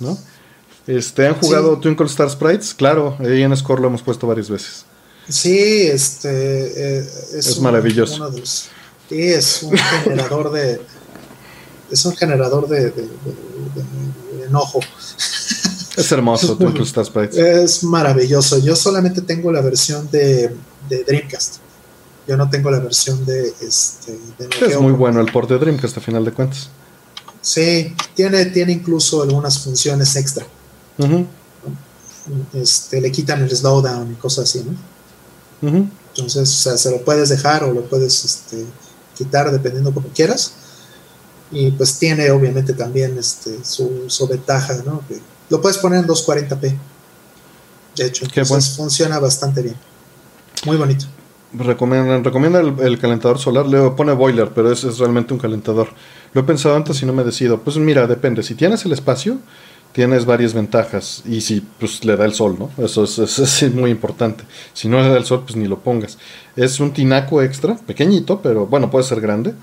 ¿no? 0.00 0.18
Este, 0.86 1.26
¿Han 1.26 1.34
jugado 1.34 1.78
Twinkle 1.78 2.06
Star 2.06 2.30
Sprites? 2.30 2.72
Claro, 2.72 3.14
ahí 3.20 3.42
en 3.42 3.54
Score 3.54 3.80
lo 3.80 3.88
hemos 3.88 4.00
puesto 4.00 4.26
varias 4.26 4.48
veces. 4.48 4.86
Sí, 5.28 5.86
este. 5.86 7.00
Eh, 7.00 7.08
es, 7.34 7.60
maravilloso. 7.60 8.32
sí, 8.42 8.64
es 9.10 9.62
un 9.62 9.76
generador 9.76 10.50
de. 10.50 10.80
Es 11.90 12.04
un 12.06 12.16
generador 12.16 12.68
de, 12.68 12.92
enojo. 14.46 14.80
Es 15.94 16.10
hermoso, 16.10 16.56
Twinkle 16.56 16.84
Star 16.84 17.04
Sprites. 17.04 17.36
Es 17.36 17.84
maravilloso. 17.84 18.58
Yo 18.58 18.74
solamente 18.74 19.20
tengo 19.20 19.52
la 19.52 19.60
versión 19.60 20.10
de, 20.10 20.54
de 20.88 21.04
Dreamcast. 21.04 21.56
Yo 22.28 22.36
no 22.36 22.50
tengo 22.50 22.70
la 22.70 22.78
versión 22.78 23.24
de 23.24 23.54
este. 23.62 24.18
es 24.60 24.78
muy 24.78 24.92
bueno 24.92 25.20
el 25.22 25.32
port 25.32 25.48
de 25.48 25.58
Dreamcast 25.58 25.96
a 25.96 26.00
final 26.02 26.26
de 26.26 26.32
cuentas. 26.32 26.68
Sí, 27.40 27.94
tiene, 28.14 28.44
tiene 28.46 28.72
incluso 28.72 29.22
algunas 29.22 29.58
funciones 29.60 30.14
extra. 30.14 30.46
este, 32.52 33.00
le 33.00 33.10
quitan 33.10 33.40
el 33.40 33.50
slowdown 33.50 34.12
y 34.12 34.14
cosas 34.16 34.44
así, 34.44 34.62
¿no? 34.62 34.76
Entonces, 35.70 36.50
o 36.50 36.62
sea, 36.62 36.76
se 36.76 36.90
lo 36.90 37.02
puedes 37.02 37.30
dejar 37.30 37.64
o 37.64 37.72
lo 37.72 37.88
puedes 37.88 38.22
este, 38.24 38.66
quitar 39.16 39.50
dependiendo 39.50 39.94
como 39.94 40.08
quieras. 40.08 40.52
Y 41.50 41.70
pues 41.70 41.98
tiene 41.98 42.30
obviamente 42.30 42.74
también 42.74 43.16
este, 43.16 43.64
su, 43.64 44.28
ventaja, 44.28 44.82
¿no? 44.84 45.02
Que 45.08 45.18
lo 45.48 45.62
puedes 45.62 45.78
poner 45.78 46.00
en 46.00 46.06
240p. 46.06 46.78
De 47.96 48.04
hecho, 48.04 48.26
entonces 48.26 48.76
funciona 48.76 49.18
bastante 49.18 49.62
bien. 49.62 49.76
Muy 50.66 50.76
bonito. 50.76 51.06
Recomienda, 51.52 52.18
recomienda 52.18 52.60
el, 52.60 52.98
calentador 52.98 53.38
solar, 53.38 53.66
le 53.66 53.90
pone 53.90 54.12
boiler, 54.12 54.50
pero 54.54 54.70
es, 54.70 54.84
es 54.84 54.98
realmente 54.98 55.32
un 55.32 55.40
calentador. 55.40 55.88
Lo 56.34 56.42
he 56.42 56.44
pensado 56.44 56.76
antes 56.76 57.02
y 57.02 57.06
no 57.06 57.12
me 57.12 57.24
decido. 57.24 57.60
Pues 57.60 57.78
mira, 57.78 58.06
depende. 58.06 58.42
Si 58.42 58.54
tienes 58.54 58.84
el 58.84 58.92
espacio, 58.92 59.38
tienes 59.92 60.26
varias 60.26 60.54
ventajas. 60.54 61.22
Y 61.26 61.40
si 61.40 61.60
pues 61.60 62.04
le 62.04 62.16
da 62.16 62.24
el 62.24 62.34
sol, 62.34 62.56
¿no? 62.58 62.70
Eso 62.84 63.04
es, 63.04 63.18
es, 63.38 63.74
muy 63.74 63.90
importante. 63.90 64.44
Si 64.72 64.88
no 64.88 65.00
le 65.00 65.08
da 65.08 65.16
el 65.16 65.24
sol, 65.24 65.42
pues 65.44 65.56
ni 65.56 65.66
lo 65.66 65.78
pongas. 65.78 66.18
Es 66.56 66.80
un 66.80 66.92
tinaco 66.92 67.42
extra, 67.42 67.76
pequeñito, 67.76 68.40
pero 68.42 68.66
bueno, 68.66 68.90
puede 68.90 69.04
ser 69.04 69.20
grande. 69.20 69.54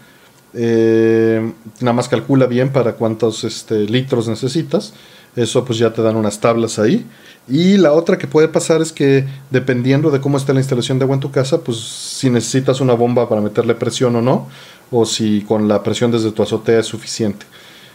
Eh, 0.54 1.54
nada 1.82 1.94
más 1.94 2.08
calcula 2.08 2.46
bien 2.48 2.70
para 2.70 2.94
cuántos 2.94 3.44
este, 3.44 3.82
litros 3.82 4.28
necesitas. 4.28 4.94
Eso 5.36 5.66
pues 5.66 5.78
ya 5.78 5.92
te 5.92 6.02
dan 6.02 6.16
unas 6.16 6.40
tablas 6.40 6.80
ahí. 6.80 7.06
Y 7.48 7.78
la 7.78 7.92
otra 7.94 8.18
que 8.18 8.28
puede 8.28 8.48
pasar 8.48 8.82
es 8.82 8.92
que 8.92 9.28
dependiendo 9.52 10.10
de 10.10 10.20
cómo 10.20 10.38
esté 10.38 10.54
la 10.54 10.60
instalación 10.60 10.98
de 10.98 11.04
agua 11.04 11.16
en 11.16 11.20
tu 11.20 11.32
casa, 11.32 11.62
pues 11.62 11.78
si 11.78 12.30
necesitas 12.30 12.82
una 12.82 12.94
bomba 12.94 13.30
para 13.30 13.42
meterle 13.42 13.76
presión 13.76 14.16
o 14.16 14.22
no, 14.22 14.48
o 14.92 15.06
si 15.06 15.42
con 15.42 15.68
la 15.68 15.84
presión 15.84 16.12
desde 16.12 16.32
tu 16.32 16.42
azotea 16.42 16.80
es 16.80 16.88
suficiente. 16.88 17.46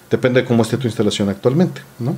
Depende 0.08 0.42
de 0.42 0.46
cómo 0.46 0.62
esté 0.62 0.76
tu 0.76 0.86
instalación 0.86 1.28
actualmente, 1.28 1.82
¿no? 1.98 2.16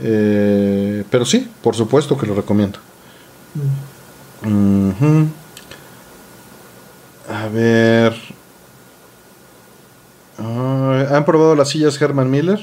Eh, 0.00 1.04
pero 1.10 1.24
sí, 1.24 1.48
por 1.62 1.76
supuesto 1.76 2.18
que 2.18 2.26
lo 2.26 2.34
recomiendo. 2.34 2.78
A 7.28 7.48
ver. 7.48 8.14
Ah, 10.38 11.06
¿Han 11.12 11.24
probado 11.24 11.54
las 11.54 11.70
sillas 11.70 12.00
Herman 12.00 12.30
Miller? 12.30 12.60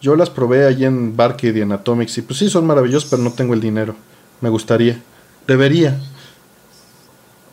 Yo 0.00 0.16
las 0.16 0.30
probé 0.30 0.66
allí 0.66 0.84
en 0.84 1.16
Barkid 1.16 1.54
y 1.54 1.60
en 1.60 1.72
Atomics 1.72 2.18
y 2.18 2.22
pues 2.22 2.38
sí, 2.38 2.48
son 2.48 2.66
maravillosos, 2.66 3.08
pero 3.10 3.22
no 3.22 3.32
tengo 3.32 3.54
el 3.54 3.60
dinero. 3.60 3.94
Me 4.40 4.48
gustaría. 4.48 5.02
Debería. 5.46 6.00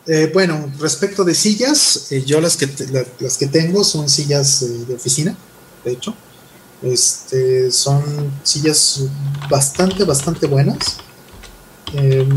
Eh, 0.06 0.30
bueno, 0.32 0.72
respecto 0.78 1.22
de 1.22 1.34
sillas, 1.34 2.10
eh, 2.10 2.24
yo 2.24 2.40
las 2.40 2.56
que, 2.56 2.66
las 3.20 3.36
que 3.36 3.46
tengo 3.46 3.84
son 3.84 4.08
sillas 4.08 4.62
eh, 4.62 4.68
de 4.88 4.94
oficina, 4.94 5.36
de 5.84 5.92
hecho. 5.92 6.14
Este, 6.82 7.70
son 7.70 8.02
sillas 8.42 9.02
bastante, 9.50 10.04
bastante 10.04 10.46
buenas. 10.46 10.98
Em, 11.92 12.28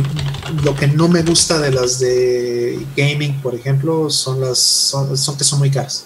lo 0.64 0.75
que 0.75 0.88
no 0.88 1.07
me 1.07 1.23
gusta 1.23 1.59
de 1.59 1.72
las 1.72 1.99
de 1.99 2.85
gaming, 2.95 3.41
por 3.41 3.53
ejemplo, 3.53 4.09
son 4.09 4.41
las 4.41 4.57
son, 4.57 5.38
que 5.38 5.43
son 5.43 5.59
muy 5.59 5.69
caras. 5.69 6.06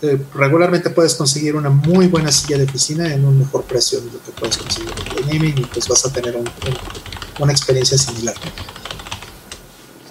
Eh, 0.00 0.18
regularmente 0.34 0.90
puedes 0.90 1.14
conseguir 1.14 1.56
una 1.56 1.70
muy 1.70 2.06
buena 2.06 2.30
silla 2.30 2.56
de 2.56 2.64
oficina 2.64 3.12
en 3.12 3.24
un 3.24 3.38
mejor 3.38 3.64
precio 3.64 4.00
de 4.00 4.06
lo 4.06 4.22
que 4.22 4.30
puedes 4.30 4.56
conseguir 4.56 4.92
en 5.16 5.26
gaming 5.26 5.58
y 5.58 5.64
pues 5.64 5.88
vas 5.88 6.04
a 6.06 6.12
tener 6.12 6.38
una 7.38 7.52
experiencia 7.52 7.98
similar. 7.98 8.34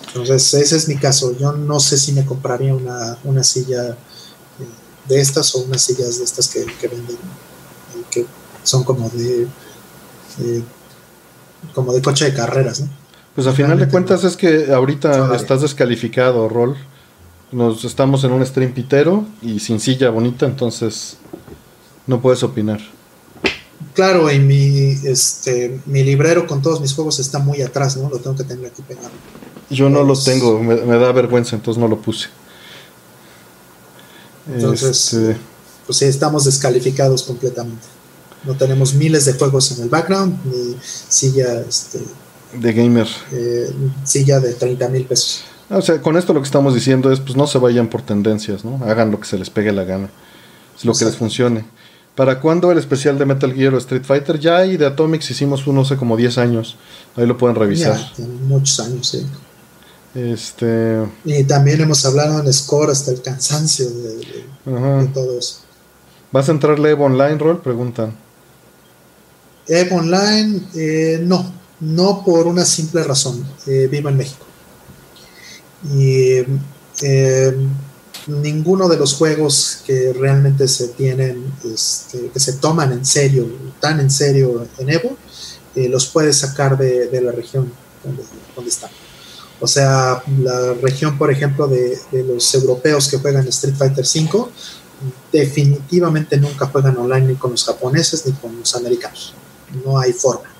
Entonces, 0.07 0.53
ese 0.55 0.75
es 0.75 0.87
mi 0.87 0.97
caso. 0.97 1.37
Yo 1.37 1.53
no 1.53 1.79
sé 1.79 1.97
si 1.97 2.11
me 2.11 2.25
compraría 2.25 2.73
una, 2.73 3.43
silla 3.43 3.89
eh, 3.89 3.95
de 5.07 5.21
estas 5.21 5.55
o 5.55 5.59
unas 5.59 5.81
sillas 5.81 6.17
de 6.17 6.23
estas 6.25 6.49
que, 6.49 6.65
venden, 6.65 7.15
eh, 7.15 8.03
que 8.11 8.25
son 8.63 8.83
como 8.83 9.09
de, 9.09 9.47
como 11.73 11.93
de 11.93 12.01
coche 12.01 12.25
de 12.25 12.33
carreras, 12.33 12.81
¿no? 12.81 12.89
Pues 13.35 13.45
a 13.45 13.53
final 13.53 13.77
de 13.77 13.87
cuentas 13.87 14.23
es 14.23 14.35
que 14.35 14.73
ahorita 14.73 15.35
estás 15.35 15.61
descalificado, 15.61 16.49
Rol. 16.49 16.75
Nos 17.51 17.85
estamos 17.85 18.23
en 18.23 18.31
un 18.31 18.45
stream 18.45 18.73
pitero 18.73 19.25
y 19.41 19.59
sin 19.59 19.79
silla 19.79 20.09
bonita, 20.09 20.45
entonces 20.45 21.17
no 22.05 22.21
puedes 22.21 22.43
opinar. 22.43 22.79
Claro, 23.93 24.31
y 24.31 24.39
mi, 24.39 24.97
este, 25.05 25.79
mi 25.85 26.03
librero 26.03 26.45
con 26.45 26.61
todos 26.61 26.81
mis 26.81 26.93
juegos 26.93 27.19
está 27.19 27.39
muy 27.39 27.61
atrás, 27.61 27.97
¿no? 27.97 28.09
Lo 28.09 28.19
tengo 28.19 28.35
que 28.35 28.43
tener 28.43 28.65
aquí 28.65 28.81
pegado. 28.81 29.09
Yo 29.69 29.89
no 29.89 30.01
lo 30.01 30.13
pues, 30.13 30.23
tengo, 30.23 30.59
me, 30.61 30.75
da 30.75 31.11
vergüenza, 31.11 31.55
entonces 31.55 31.81
no 31.81 31.87
lo 31.87 32.01
puse. 32.01 32.27
Entonces, 34.53 35.13
este, 35.13 35.37
pues 35.85 35.97
sí, 35.97 36.05
estamos 36.05 36.45
descalificados 36.45 37.23
completamente. 37.23 37.85
No 38.43 38.55
tenemos 38.55 38.93
miles 38.93 39.25
de 39.25 39.33
juegos 39.33 39.71
en 39.71 39.83
el 39.83 39.89
background, 39.89 40.37
ni 40.45 40.77
silla 40.81 41.61
este, 41.61 41.99
de 42.53 42.73
gamer. 42.73 43.07
Eh, 43.31 43.71
silla 44.03 44.39
de 44.39 44.53
30 44.53 44.89
mil 44.89 45.05
pesos. 45.05 45.43
O 45.69 45.81
sea, 45.81 46.01
con 46.01 46.17
esto 46.17 46.33
lo 46.33 46.41
que 46.41 46.45
estamos 46.45 46.73
diciendo 46.73 47.11
es, 47.11 47.19
pues 47.19 47.35
no 47.35 47.45
se 47.47 47.57
vayan 47.57 47.87
por 47.87 48.01
tendencias, 48.01 48.63
¿no? 48.63 48.83
Hagan 48.85 49.11
lo 49.11 49.19
que 49.19 49.27
se 49.27 49.37
les 49.37 49.49
pegue 49.49 49.71
la 49.71 49.83
gana. 49.83 50.09
Es 50.77 50.85
lo 50.85 50.93
que 50.93 51.05
les 51.05 51.17
funcione. 51.17 51.65
¿Para 52.15 52.39
cuándo 52.39 52.71
el 52.71 52.77
especial 52.77 53.19
de 53.19 53.25
Metal 53.25 53.53
Gear 53.53 53.73
o 53.73 53.77
Street 53.77 54.03
Fighter? 54.03 54.39
Ya 54.39 54.65
y 54.65 54.77
de 54.77 54.85
Atomics 54.85 55.29
hicimos 55.29 55.67
uno 55.67 55.81
hace 55.81 55.97
como 55.97 56.17
10 56.17 56.37
años. 56.37 56.77
Ahí 57.15 57.27
lo 57.27 57.37
pueden 57.37 57.55
revisar. 57.55 57.97
Ya, 58.17 58.25
muchos 58.47 58.79
años, 58.79 59.07
sí. 59.07 59.25
Este... 60.15 61.05
Y 61.25 61.43
también 61.43 61.81
hemos 61.81 62.03
hablado 62.05 62.39
en 62.39 62.51
Score 62.51 62.91
hasta 62.91 63.11
el 63.11 63.21
cansancio 63.21 63.87
de, 63.89 65.07
todo 65.13 65.37
eso. 65.37 65.59
¿Vas 66.31 66.49
a 66.49 66.51
entrarle 66.53 66.91
Evo 66.91 67.05
Online, 67.05 67.37
Roll? 67.37 67.59
Preguntan. 67.59 68.15
Evo 69.67 69.97
Online, 69.97 70.61
eh, 70.75 71.19
no 71.21 71.57
no 71.79 72.23
por 72.23 72.47
una 72.47 72.65
simple 72.65 73.03
razón, 73.03 73.45
eh, 73.67 73.87
vivo 73.89 74.09
en 74.09 74.17
México. 74.17 74.45
Y 75.83 76.43
eh, 77.01 77.57
ninguno 78.27 78.87
de 78.89 78.97
los 78.97 79.13
juegos 79.13 79.83
que 79.85 80.13
realmente 80.13 80.67
se 80.67 80.89
tienen, 80.89 81.53
este, 81.63 82.29
que 82.29 82.39
se 82.39 82.53
toman 82.53 82.91
en 82.91 83.05
serio, 83.05 83.47
tan 83.79 83.99
en 83.99 84.09
serio 84.09 84.67
en 84.77 84.89
Evo, 84.89 85.17
eh, 85.75 85.87
los 85.89 86.07
puedes 86.07 86.37
sacar 86.37 86.77
de, 86.77 87.21
la 87.21 87.31
región 87.31 87.71
donde, 88.03 88.69
están. 88.69 88.89
O 89.59 89.67
sea, 89.67 90.21
la 90.41 90.73
región, 90.75 91.17
por 91.17 91.31
ejemplo, 91.31 91.67
de, 91.67 91.97
de, 92.11 92.23
los 92.23 92.53
europeos 92.53 93.07
que 93.07 93.17
juegan 93.17 93.47
Street 93.47 93.75
Fighter 93.75 94.05
V, 94.05 94.49
definitivamente 95.31 96.37
nunca 96.37 96.67
juegan 96.67 96.97
online 96.97 97.27
ni 97.27 97.35
con 97.35 97.51
los 97.51 97.63
japoneses 97.63 98.25
ni 98.25 98.33
con 98.33 98.57
los 98.57 98.75
americanos. 98.75 99.33
No 99.85 99.99
hay 99.99 100.13
forma. 100.13 100.56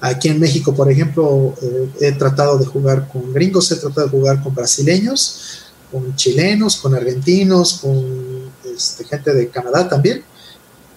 Aquí 0.00 0.28
en 0.28 0.38
México, 0.38 0.74
por 0.74 0.90
ejemplo, 0.90 1.54
eh, 1.60 1.88
he 2.00 2.12
tratado 2.12 2.56
de 2.58 2.66
jugar 2.66 3.08
con 3.08 3.32
gringos, 3.32 3.70
he 3.72 3.76
tratado 3.76 4.06
de 4.06 4.10
jugar 4.10 4.42
con 4.42 4.54
brasileños, 4.54 5.72
con 5.90 6.14
chilenos, 6.14 6.76
con 6.76 6.94
argentinos, 6.94 7.80
con 7.82 8.50
este, 8.64 9.04
gente 9.04 9.34
de 9.34 9.48
Canadá 9.48 9.88
también, 9.88 10.22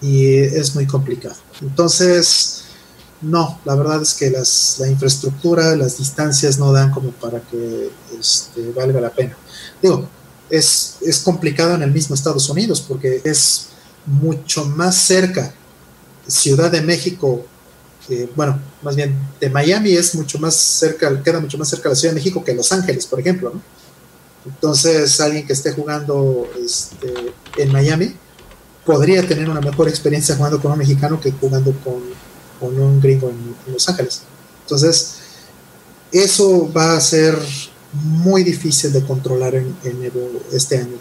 y 0.00 0.36
es 0.36 0.74
muy 0.74 0.86
complicado. 0.86 1.34
Entonces, 1.60 2.62
no, 3.20 3.60
la 3.64 3.74
verdad 3.74 4.02
es 4.02 4.14
que 4.14 4.30
la 4.30 4.88
infraestructura, 4.88 5.74
las 5.76 5.98
distancias 5.98 6.58
no 6.58 6.72
dan 6.72 6.90
como 6.92 7.10
para 7.10 7.40
que 7.40 7.90
este, 8.18 8.72
valga 8.72 9.00
la 9.00 9.10
pena. 9.10 9.36
Digo, 9.80 10.08
es, 10.50 10.96
es 11.00 11.18
complicado 11.20 11.74
en 11.74 11.82
el 11.82 11.90
mismo 11.90 12.14
Estados 12.14 12.48
Unidos 12.48 12.80
porque 12.80 13.20
es 13.24 13.68
mucho 14.06 14.64
más 14.66 14.96
cerca 14.96 15.54
Ciudad 16.26 16.70
de 16.70 16.82
México 16.82 17.44
bueno, 18.34 18.60
más 18.82 18.96
bien 18.96 19.16
de 19.40 19.48
Miami 19.48 19.92
es 19.92 20.14
mucho 20.14 20.38
más 20.38 20.54
cerca, 20.54 21.22
queda 21.22 21.40
mucho 21.40 21.56
más 21.58 21.68
cerca 21.68 21.84
de 21.84 21.90
la 21.90 21.96
Ciudad 21.96 22.14
de 22.14 22.20
México 22.20 22.44
que 22.44 22.54
Los 22.54 22.72
Ángeles, 22.72 23.06
por 23.06 23.20
ejemplo. 23.20 23.52
Entonces, 24.44 25.20
alguien 25.20 25.46
que 25.46 25.52
esté 25.52 25.72
jugando 25.72 26.50
este, 26.62 27.32
en 27.56 27.72
Miami 27.72 28.14
podría 28.84 29.26
tener 29.26 29.48
una 29.48 29.60
mejor 29.60 29.88
experiencia 29.88 30.34
jugando 30.34 30.60
con 30.60 30.72
un 30.72 30.78
mexicano 30.78 31.20
que 31.20 31.30
jugando 31.30 31.72
con, 31.84 32.02
un 32.60 33.00
gringo 33.00 33.30
en, 33.30 33.72
Los 33.72 33.88
Ángeles. 33.88 34.22
Entonces, 34.62 35.16
eso 36.10 36.72
va 36.72 36.96
a 36.96 37.00
ser 37.00 37.38
muy 37.92 38.42
difícil 38.42 38.92
de 38.92 39.04
controlar 39.04 39.54
en, 39.54 39.76
este 40.52 40.78
año, 40.78 40.96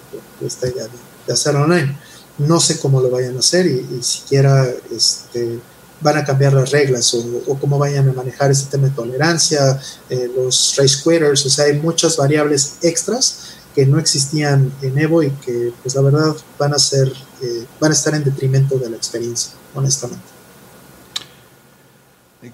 esta 0.46 0.68
idea 0.68 0.88
de, 1.28 1.34
hacerlo 1.34 1.64
online. 1.64 1.98
No 2.38 2.60
sé 2.60 2.80
cómo 2.80 3.02
lo 3.02 3.10
vayan 3.10 3.36
a 3.36 3.40
hacer 3.40 3.66
y, 3.66 3.86
y 3.98 4.04
siquiera 4.04 4.68
este, 4.92 5.60
van 6.02 6.18
a 6.18 6.26
cambiar 6.26 6.54
las 6.54 6.72
reglas 6.72 7.14
o, 7.14 7.58
cómo 7.60 7.78
vayan 7.78 8.10
a 8.10 8.14
manejar 8.14 8.52
este 8.52 8.72
tema 8.72 8.88
de 8.88 8.96
tolerancia, 8.96 9.80
eh, 10.10 10.30
los 10.36 10.76
race 10.78 10.98
quitters, 11.04 11.46
o 11.46 11.50
sea, 11.50 11.66
hay 11.66 11.80
muchas 11.80 12.18
variables 12.18 12.78
extras 12.82 13.56
que 13.74 13.86
no 13.86 14.00
existían 14.00 14.72
en 14.82 14.98
Evo 14.98 15.24
y 15.24 15.32
que 15.32 15.72
pues 15.82 15.96
la 15.96 16.02
verdad 16.02 16.36
van 16.60 16.74
a 16.74 16.80
ser, 16.80 17.08
eh, 17.42 17.66
van 17.80 17.92
a 17.92 17.94
estar 17.94 18.14
en 18.14 18.24
detrimento 18.24 18.78
de 18.78 18.90
la 18.90 18.98
experiencia, 18.98 19.54
honestamente. 19.74 20.24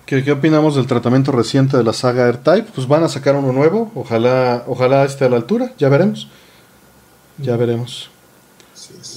¿Qué, 0.06 0.24
¿Qué, 0.24 0.32
opinamos 0.34 0.76
del 0.76 0.85
tratamiento 0.85 1.32
reciente 1.32 1.77
de 1.77 1.84
la 1.84 1.93
saga 1.93 2.26
AirType? 2.26 2.72
Pues 2.76 2.88
van 2.88 3.03
a 3.03 3.09
sacar 3.09 3.35
uno 3.35 3.53
nuevo, 3.53 3.90
ojalá, 3.95 4.66
ojalá 4.67 5.06
esté 5.06 5.26
a 5.26 5.30
la 5.30 5.38
altura, 5.38 5.74
ya 5.77 5.88
veremos. 5.88 6.27
Ya 7.38 7.56
veremos. 7.56 8.09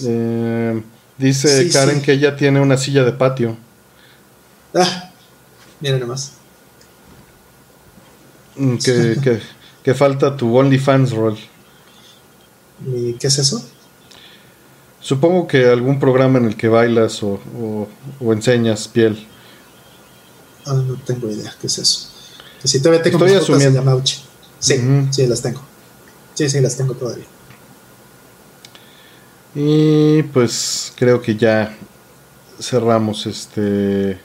Eh, 0.04 0.82
dice 1.18 1.70
Karen 1.70 2.02
que 2.02 2.12
ella 2.12 2.36
tiene 2.36 2.60
una 2.60 2.76
silla 2.76 3.04
de 3.04 3.12
patio. 3.12 3.56
Ah, 4.74 5.10
mira 5.80 5.98
nomás. 5.98 6.32
Mm, 8.56 8.76
que, 8.76 9.94
falta 9.94 10.36
tu 10.36 10.56
OnlyFans 10.56 11.12
roll. 11.12 11.38
¿Y 12.86 13.14
qué 13.14 13.26
es 13.26 13.38
eso? 13.38 13.64
Supongo 15.00 15.46
que 15.46 15.66
algún 15.66 15.98
programa 15.98 16.38
en 16.38 16.44
el 16.46 16.56
que 16.56 16.68
bailas 16.68 17.22
o, 17.22 17.40
enseñas 18.20 18.86
piel. 18.88 19.26
Ah, 20.66 20.74
no 20.74 20.94
tengo 21.06 21.30
idea 21.30 21.54
qué 21.60 21.66
es 21.66 21.78
eso. 21.78 22.10
Que 22.60 22.68
si 22.68 22.80
todavía 22.80 23.02
tengo 23.02 23.24
Estoy 23.24 23.40
asumiendo. 23.40 24.02
Sí, 24.58 24.78
sí, 25.10 25.26
las 25.26 25.40
tengo. 25.40 25.62
Sí, 26.34 26.48
sí, 26.50 26.60
las 26.60 26.76
tengo 26.76 26.94
todavía. 26.94 27.24
Y 29.54 30.22
pues 30.24 30.92
creo 30.96 31.20
que 31.20 31.34
ya 31.34 31.76
cerramos 32.60 33.26
este 33.26 34.20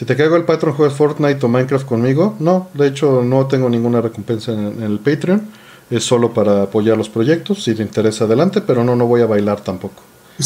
si 0.00 0.06
te 0.06 0.16
caigo 0.16 0.34
el 0.36 0.46
Patreon, 0.46 0.74
juegas 0.74 0.96
Fortnite 0.96 1.44
o 1.44 1.48
Minecraft 1.50 1.84
conmigo. 1.84 2.34
No, 2.38 2.70
de 2.72 2.86
hecho 2.86 3.22
no 3.22 3.46
tengo 3.48 3.68
ninguna 3.68 4.00
recompensa 4.00 4.50
en, 4.50 4.82
el 4.82 4.98
Patreon. 4.98 5.46
Es 5.90 6.04
solo 6.04 6.32
para 6.32 6.62
apoyar 6.62 6.96
los 6.96 7.10
proyectos. 7.10 7.64
Si 7.64 7.74
te 7.74 7.82
interesa, 7.82 8.24
adelante, 8.24 8.62
pero 8.62 8.82
no, 8.82 8.96
no 8.96 9.06
voy 9.06 9.20
a 9.20 9.26
bailar 9.26 9.60
tampoco. 9.60 10.02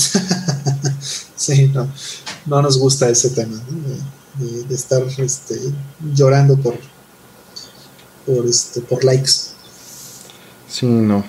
sí, 1.36 1.70
no, 1.73 1.89
no 2.47 2.62
nos 2.62 2.78
gusta 2.78 3.08
ese 3.08 3.31
tema 3.31 3.57
de, 4.39 4.74
estar 4.74 5.05
este, 5.18 5.55
llorando 6.12 6.57
por, 6.57 6.74
por, 8.26 8.47
este, 8.47 8.81
por 8.81 9.05
likes. 9.05 9.31
Sí, 10.68 10.86
no. 10.86 11.24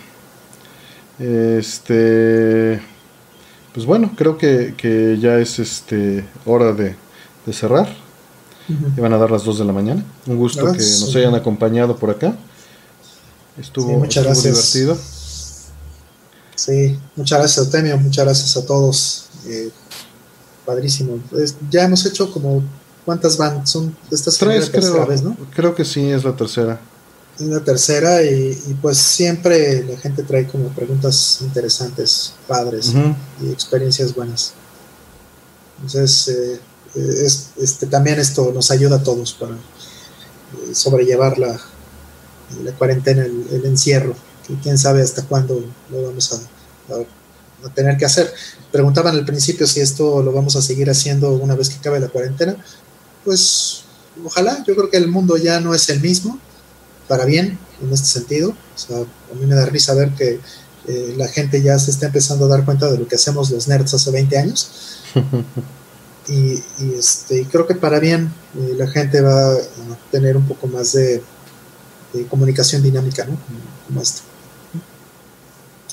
Este. 1.20 2.82
Pues 3.72 3.86
bueno, 3.86 4.14
creo 4.18 4.36
que, 4.40 4.74
que 4.76 5.20
ya 5.20 5.38
es 5.38 5.60
este 5.60 6.26
hora 6.44 6.74
de, 6.74 6.96
de 7.46 7.54
cerrar. 7.54 8.05
Iban 8.68 9.14
a 9.14 9.18
dar 9.18 9.30
las 9.30 9.44
2 9.44 9.60
de 9.60 9.66
la 9.66 9.74
mañana. 9.74 10.04
Un 10.26 10.38
gusto 10.38 10.66
que 10.72 10.78
nos 10.78 11.16
hayan 11.16 11.36
acompañado 11.36 11.96
por 11.96 12.10
acá. 12.10 12.36
Estuvo, 13.58 14.00
muchas 14.00 14.44
divertido. 14.44 14.98
Sí, 16.56 16.98
muchas 17.16 17.40
gracias, 17.40 17.70
Temio. 17.70 17.98
Muchas 17.98 18.26
gracias 18.26 18.58
a 18.58 18.66
todos. 18.66 19.28
Eh, 19.48 19.70
padrísimo. 20.66 21.20
ya 21.70 21.84
hemos 21.84 22.06
hecho 22.06 22.32
como. 22.32 22.64
¿Cuántas 23.06 23.38
van? 23.38 23.68
Son 23.68 23.96
estas 24.12 24.36
tres, 24.38 24.70
creo. 24.72 25.06
Vez, 25.06 25.22
¿no? 25.22 25.38
Creo 25.54 25.76
que 25.76 25.86
sí, 25.86 26.10
es 26.10 26.24
la 26.24 26.36
tercera. 26.36 26.82
Es 27.40 27.46
la 27.46 27.60
tercera, 27.60 28.24
y, 28.24 28.78
pues 28.82 28.98
siempre 28.98 29.84
la 29.84 29.98
gente 29.98 30.24
trae 30.24 30.48
como 30.48 30.70
preguntas 30.70 31.40
interesantes, 31.42 32.34
padres 32.48 32.94
y 33.44 33.52
experiencias 33.52 34.16
buenas. 34.16 34.54
Entonces, 35.84 36.30
eh, 36.30 36.60
es, 36.96 37.50
este, 37.58 37.88
también 37.88 38.20
esto 38.20 38.52
nos 38.54 38.72
ayuda 38.72 38.98
a 38.98 39.04
todos 39.04 39.34
para 39.34 39.54
eh, 39.54 40.74
sobrellevar 40.74 41.38
la, 41.38 41.60
la 42.64 42.72
cuarentena, 42.74 43.26
el, 43.26 43.66
encierro, 43.66 44.16
que 44.48 44.56
quién 44.56 44.78
sabe 44.78 45.02
hasta 45.02 45.24
cuándo 45.24 45.64
lo 45.90 46.04
vamos 46.04 46.34
a, 46.34 46.40
tener 47.74 47.98
que 47.98 48.06
hacer. 48.06 48.32
Preguntaban 48.72 49.16
al 49.16 49.26
principio 49.26 49.66
si 49.66 49.80
esto 49.80 50.22
lo 50.22 50.32
vamos 50.32 50.56
a 50.56 50.62
seguir 50.62 50.90
haciendo 50.90 51.32
una 51.32 51.56
vez 51.56 51.70
que 51.70 51.78
acabe 51.78 52.00
la 52.00 52.10
cuarentena. 52.10 52.56
Pues 53.24 53.82
ojalá, 54.24 54.64
yo 54.68 54.76
creo 54.76 54.90
que 54.92 54.98
el 54.98 55.08
mundo 55.08 55.36
ya 55.38 55.60
no 55.60 55.74
es 55.74 55.90
el 55.90 56.00
mismo, 56.00 56.40
para 57.08 57.26
bien 57.26 57.58
en 57.82 57.92
este 57.92 58.06
sentido. 58.06 58.52
O 58.52 58.78
sea, 58.78 58.98
a 58.98 59.36
mí 59.36 59.48
me 59.48 59.56
da 59.56 59.66
risa 59.66 59.96
ver 59.96 60.12
que 60.12 60.40
eh, 60.88 61.16
la 61.18 61.28
gente 61.28 61.62
ya 61.64 61.80
se 61.80 61.90
está 61.90 62.06
empezando 62.06 62.46
a 62.46 62.50
dar 62.50 62.66
cuenta 62.66 62.92
de 62.92 63.00
lo 63.00 63.08
que 63.08 63.16
hacemos 63.16 63.50
los 63.50 63.68
nerds 63.68 63.96
hace 63.96 64.12
20 64.12 64.38
años. 64.38 64.70
y, 66.28 66.64
este, 66.98 67.46
creo 67.52 67.68
que 67.68 67.76
para 67.76 68.00
bien 68.00 68.32
eh, 68.58 68.74
la 68.78 68.88
gente 68.88 69.22
va 69.22 69.54
a 69.54 69.58
tener 70.12 70.36
un 70.38 70.48
poco 70.48 70.68
más 70.68 70.94
de, 70.94 71.22
comunicación 72.30 72.82
dinámica, 72.82 73.26
¿no? 73.26 73.38
Como 73.88 74.02
esto. 74.02 74.22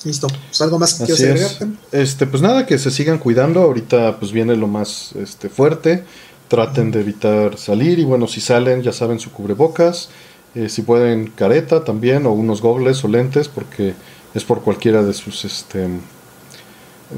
Listo. 0.04 0.28
¿Pues 0.28 0.60
¿Algo 0.60 0.78
más 0.78 0.94
que 0.94 1.04
quieras 1.04 1.22
agregar? 1.22 1.78
Este, 1.90 2.26
pues 2.26 2.42
nada, 2.42 2.64
que 2.64 2.78
se 2.78 2.92
sigan 2.92 3.18
cuidando. 3.18 3.62
Ahorita 3.62 4.18
pues 4.20 4.30
viene 4.30 4.56
lo 4.56 4.68
más 4.68 5.12
este, 5.16 5.48
fuerte. 5.48 6.04
Traten 6.48 6.92
de 6.92 7.00
evitar 7.00 7.58
salir 7.58 7.98
y 7.98 8.04
bueno, 8.04 8.28
si 8.28 8.40
salen 8.40 8.82
ya 8.82 8.92
saben 8.92 9.18
su 9.18 9.32
cubrebocas. 9.32 10.10
Eh, 10.54 10.68
si 10.68 10.82
pueden 10.82 11.28
careta 11.28 11.82
también 11.82 12.26
o 12.26 12.32
unos 12.32 12.60
gogles 12.60 13.02
o 13.04 13.08
lentes 13.08 13.48
porque 13.48 13.94
es 14.34 14.44
por 14.44 14.62
cualquiera 14.62 15.02
de 15.02 15.14
sus 15.14 15.44
este 15.44 15.88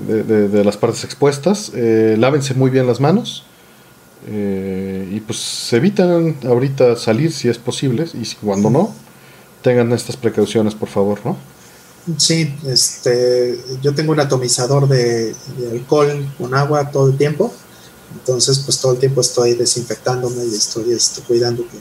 de, 0.06 0.64
las 0.64 0.76
partes 0.76 1.04
expuestas. 1.04 1.72
Eh, 1.74 2.16
lávense 2.18 2.54
muy 2.54 2.70
bien 2.70 2.86
las 2.86 3.00
manos. 3.00 3.44
Eh, 4.26 5.08
y 5.12 5.20
pues 5.20 5.38
se 5.38 5.76
evitan 5.76 6.36
ahorita 6.44 6.96
salir 6.96 7.32
si 7.32 7.48
es 7.48 7.58
posible. 7.58 8.06
Y 8.14 8.24
si, 8.24 8.36
cuando 8.36 8.70
no, 8.70 8.94
tengan 9.62 9.92
estas 9.92 10.16
precauciones, 10.16 10.74
por 10.74 10.88
favor, 10.88 11.20
¿no? 11.24 11.36
Sí, 12.18 12.54
este, 12.66 13.58
yo 13.82 13.94
tengo 13.94 14.12
un 14.12 14.20
atomizador 14.20 14.88
de, 14.88 15.34
alcohol 15.70 16.26
con 16.38 16.54
agua 16.54 16.90
todo 16.90 17.10
el 17.10 17.16
tiempo. 17.16 17.52
Entonces, 18.12 18.58
pues 18.60 18.78
todo 18.80 18.92
el 18.92 18.98
tiempo 18.98 19.20
estoy 19.20 19.54
desinfectándome 19.54 20.44
y 20.44 20.54
estoy, 20.54 20.92
estoy 20.92 21.24
cuidando 21.24 21.64
que, 21.66 21.78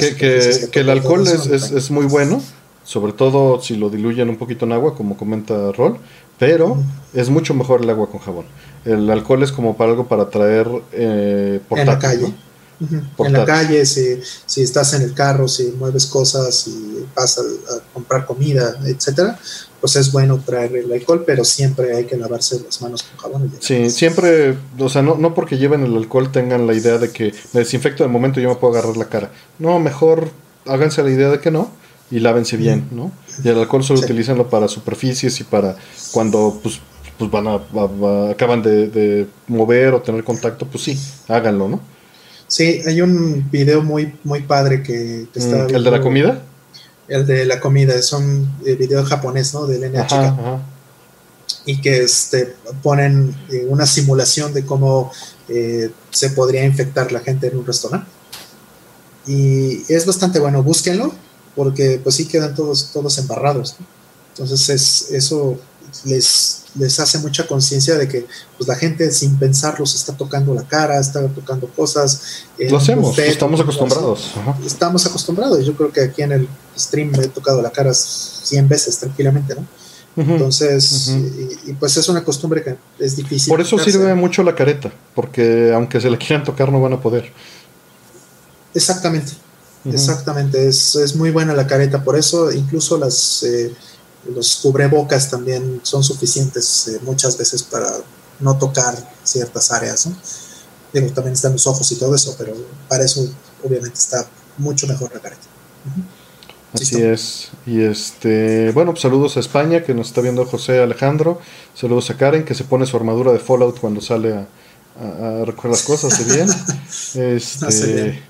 que, 0.00 0.16
que, 0.16 0.70
que, 0.70 0.80
el 0.80 0.90
alcohol 0.90 1.26
es, 1.28 1.46
es, 1.46 1.70
es, 1.70 1.90
muy 1.90 2.06
bueno, 2.06 2.42
sobre 2.84 3.12
todo 3.12 3.60
si 3.60 3.76
lo 3.76 3.90
diluyen 3.90 4.28
un 4.28 4.38
poquito 4.38 4.64
en 4.64 4.72
agua, 4.72 4.96
como 4.96 5.16
comenta 5.16 5.70
Rol, 5.72 5.98
pero 6.42 6.76
es 7.14 7.30
mucho 7.30 7.54
mejor 7.54 7.82
el 7.82 7.90
agua 7.90 8.10
con 8.10 8.18
jabón. 8.18 8.46
El 8.84 9.08
alcohol 9.10 9.44
es 9.44 9.52
como 9.52 9.76
para 9.76 9.92
algo 9.92 10.08
para 10.08 10.28
traer 10.28 10.66
eh, 10.90 11.60
En 11.70 11.86
la 11.86 12.00
calle. 12.00 12.34
En 13.18 13.32
la 13.32 13.44
calle, 13.44 13.86
si, 13.86 14.18
si, 14.44 14.60
estás 14.60 14.92
en 14.94 15.02
el 15.02 15.14
carro, 15.14 15.46
si 15.46 15.66
mueves 15.78 16.04
cosas, 16.06 16.52
si 16.52 17.06
vas 17.14 17.38
a, 17.38 17.42
comprar 17.92 18.26
comida, 18.26 18.76
etcétera, 18.84 19.38
pues 19.80 19.94
es 19.94 20.10
bueno 20.10 20.42
traer 20.44 20.74
el 20.74 20.92
alcohol, 20.92 21.22
pero 21.24 21.44
siempre 21.44 21.96
hay 21.96 22.06
que 22.06 22.16
lavarse 22.16 22.60
las 22.66 22.82
manos 22.82 23.04
con 23.04 23.18
jabón. 23.18 23.52
sí, 23.60 23.88
siempre, 23.90 24.56
o 24.80 24.88
sea, 24.88 25.02
no, 25.02 25.14
no 25.14 25.34
porque 25.34 25.58
lleven 25.58 25.84
el 25.84 25.96
alcohol 25.96 26.32
tengan 26.32 26.66
la 26.66 26.74
idea 26.74 26.98
de 26.98 27.12
que 27.12 27.32
me 27.52 27.60
desinfecto 27.60 28.02
de 28.02 28.08
momento 28.08 28.40
y 28.40 28.42
yo 28.42 28.48
me 28.48 28.56
puedo 28.56 28.74
agarrar 28.74 28.96
la 28.96 29.08
cara. 29.08 29.30
No, 29.60 29.78
mejor 29.78 30.30
háganse 30.66 31.04
la 31.04 31.10
idea 31.10 31.28
de 31.28 31.38
que 31.38 31.52
no 31.52 31.70
y 32.12 32.20
lávense 32.20 32.58
bien, 32.58 32.88
¿no? 32.90 33.10
Y 33.42 33.48
el 33.48 33.58
alcohol 33.58 33.82
solo 33.82 34.00
utilícenlo 34.00 34.50
para 34.50 34.68
superficies 34.68 35.40
y 35.40 35.44
para 35.44 35.76
cuando 36.12 36.60
pues, 36.62 36.78
pues 37.16 37.30
van 37.30 37.46
a, 37.46 37.54
acaban 38.30 38.62
de, 38.62 39.26
mover 39.48 39.94
o 39.94 40.02
tener 40.02 40.22
contacto, 40.22 40.66
pues 40.66 40.84
sí, 40.84 40.98
háganlo, 41.26 41.68
¿no? 41.68 41.80
Sí, 42.46 42.82
hay 42.86 43.00
un 43.00 43.50
video 43.50 43.82
muy 43.82 44.14
muy 44.24 44.42
padre 44.42 44.82
que, 44.82 45.26
está 45.34 45.68
mm, 45.68 45.74
¿El 45.74 45.84
de 45.84 45.90
la 45.90 46.00
comida? 46.02 46.42
El 47.08 47.26
de 47.26 47.46
la 47.46 47.60
comida, 47.60 47.94
es 47.94 48.12
un 48.12 48.56
eh, 48.66 48.74
video 48.74 49.02
japonés, 49.04 49.54
¿no? 49.54 49.66
Del 49.66 49.90
NHK. 49.90 50.60
Y 51.64 51.80
que 51.80 52.02
este, 52.02 52.56
ponen 52.82 53.34
eh, 53.50 53.64
una 53.68 53.86
simulación 53.86 54.52
de 54.52 54.66
cómo 54.66 55.10
eh, 55.48 55.90
se 56.10 56.30
podría 56.30 56.64
infectar 56.64 57.10
la 57.10 57.20
gente 57.20 57.46
en 57.46 57.56
un 57.56 57.66
restaurante. 57.66 58.06
Y 59.26 59.90
es 59.90 60.04
bastante 60.04 60.40
bueno, 60.40 60.62
búsquenlo 60.62 61.14
porque 61.54 62.00
pues 62.02 62.14
sí 62.16 62.26
quedan 62.26 62.54
todos, 62.54 62.90
todos 62.92 63.18
embarrados. 63.18 63.76
Entonces 64.30 64.68
es, 64.68 65.10
eso 65.10 65.58
les, 66.04 66.64
les 66.74 66.98
hace 67.00 67.18
mucha 67.18 67.46
conciencia 67.46 67.96
de 67.96 68.08
que 68.08 68.26
pues 68.56 68.66
la 68.66 68.74
gente 68.74 69.10
sin 69.10 69.36
pensarlo 69.36 69.84
se 69.84 69.96
está 69.96 70.14
tocando 70.14 70.54
la 70.54 70.62
cara, 70.62 70.98
está 70.98 71.26
tocando 71.28 71.68
cosas. 71.68 72.44
Lo 72.58 72.78
hacemos, 72.78 73.18
estamos 73.18 73.60
acostumbrados. 73.60 74.32
Estamos 74.64 75.06
acostumbrados. 75.06 75.64
Yo 75.66 75.74
creo 75.74 75.92
que 75.92 76.00
aquí 76.02 76.22
en 76.22 76.32
el 76.32 76.48
stream 76.78 77.10
me 77.10 77.24
he 77.24 77.28
tocado 77.28 77.60
la 77.60 77.70
cara 77.70 77.92
100 77.92 78.68
veces 78.68 78.98
tranquilamente, 78.98 79.54
¿no? 79.54 79.66
Entonces, 80.14 81.16
y, 81.66 81.72
pues 81.72 81.96
es 81.96 82.06
una 82.08 82.22
costumbre 82.22 82.62
que 82.62 82.76
es 82.98 83.16
difícil. 83.16 83.50
Por 83.50 83.62
eso 83.62 83.78
sirve 83.78 84.14
mucho 84.14 84.42
la 84.42 84.54
careta, 84.54 84.92
porque 85.14 85.72
aunque 85.74 86.00
se 86.00 86.10
la 86.10 86.18
quieran 86.18 86.44
tocar 86.44 86.70
no 86.70 86.80
van 86.80 86.92
a 86.92 87.00
poder. 87.00 87.32
Exactamente. 88.74 89.32
Exactamente, 89.84 90.68
es, 90.68 90.94
es, 90.94 91.16
muy 91.16 91.30
buena 91.30 91.54
la 91.54 91.66
careta, 91.66 92.04
por 92.04 92.16
eso 92.16 92.52
incluso 92.52 92.98
las, 92.98 93.42
eh, 93.42 93.74
los 94.32 94.56
cubrebocas 94.56 95.28
también 95.28 95.80
son 95.82 96.04
suficientes 96.04 96.88
eh, 96.88 97.00
muchas 97.02 97.36
veces 97.36 97.62
para 97.64 97.90
no 98.38 98.56
tocar 98.58 98.94
ciertas 99.24 99.72
áreas. 99.72 100.06
¿no? 100.06 100.16
Digo, 100.92 101.12
también 101.12 101.34
están 101.34 101.52
los 101.52 101.66
ojos 101.66 101.90
y 101.90 101.96
todo 101.96 102.14
eso, 102.14 102.34
pero 102.38 102.54
para 102.88 103.04
eso 103.04 103.26
obviamente 103.64 103.98
está 103.98 104.26
mucho 104.58 104.86
mejor 104.86 105.12
la 105.14 105.20
careta. 105.20 105.42
Así 106.72 107.02
es. 107.02 107.50
Y 107.66 107.82
este, 107.82 108.70
bueno, 108.72 108.92
pues 108.92 109.02
saludos 109.02 109.36
a 109.36 109.40
España, 109.40 109.82
que 109.82 109.94
nos 109.94 110.08
está 110.08 110.20
viendo 110.20 110.44
José 110.46 110.80
Alejandro. 110.80 111.40
Saludos 111.74 112.10
a 112.10 112.16
Karen, 112.16 112.44
que 112.44 112.54
se 112.54 112.64
pone 112.64 112.86
su 112.86 112.96
armadura 112.96 113.32
de 113.32 113.38
Fallout 113.38 113.78
cuando 113.78 114.00
sale 114.00 114.34
a, 114.34 114.46
a, 115.00 115.44
recoger 115.44 115.70
las 115.70 115.82
cosas. 115.82 116.26
bien. 116.26 116.48
Este, 117.14 118.22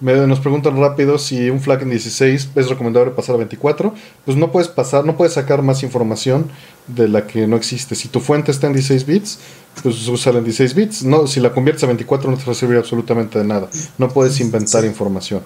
nos 0.00 0.40
preguntan 0.40 0.78
rápido 0.80 1.18
si 1.18 1.50
un 1.50 1.60
flag 1.60 1.82
en 1.82 1.90
16 1.90 2.50
es 2.54 2.68
recomendable 2.68 3.10
pasar 3.12 3.34
a 3.34 3.38
24. 3.38 3.92
Pues 4.24 4.36
no 4.36 4.52
puedes 4.52 4.68
pasar, 4.68 5.04
no 5.04 5.16
puedes 5.16 5.34
sacar 5.34 5.62
más 5.62 5.82
información 5.82 6.50
de 6.86 7.08
la 7.08 7.26
que 7.26 7.46
no 7.46 7.56
existe. 7.56 7.94
Si 7.94 8.08
tu 8.08 8.20
fuente 8.20 8.50
está 8.50 8.68
en 8.68 8.74
16 8.74 9.06
bits, 9.06 9.38
pues 9.82 10.06
usa 10.08 10.32
en 10.32 10.44
16 10.44 10.74
bits. 10.74 11.04
No, 11.04 11.26
si 11.26 11.40
la 11.40 11.52
conviertes 11.52 11.82
a 11.84 11.86
24 11.86 12.30
no 12.30 12.36
te 12.36 12.44
va 12.44 12.52
a 12.52 12.54
servir 12.54 12.78
absolutamente 12.78 13.38
de 13.38 13.44
nada. 13.44 13.68
No 13.98 14.08
puedes 14.08 14.40
inventar 14.40 14.84
información. 14.84 15.42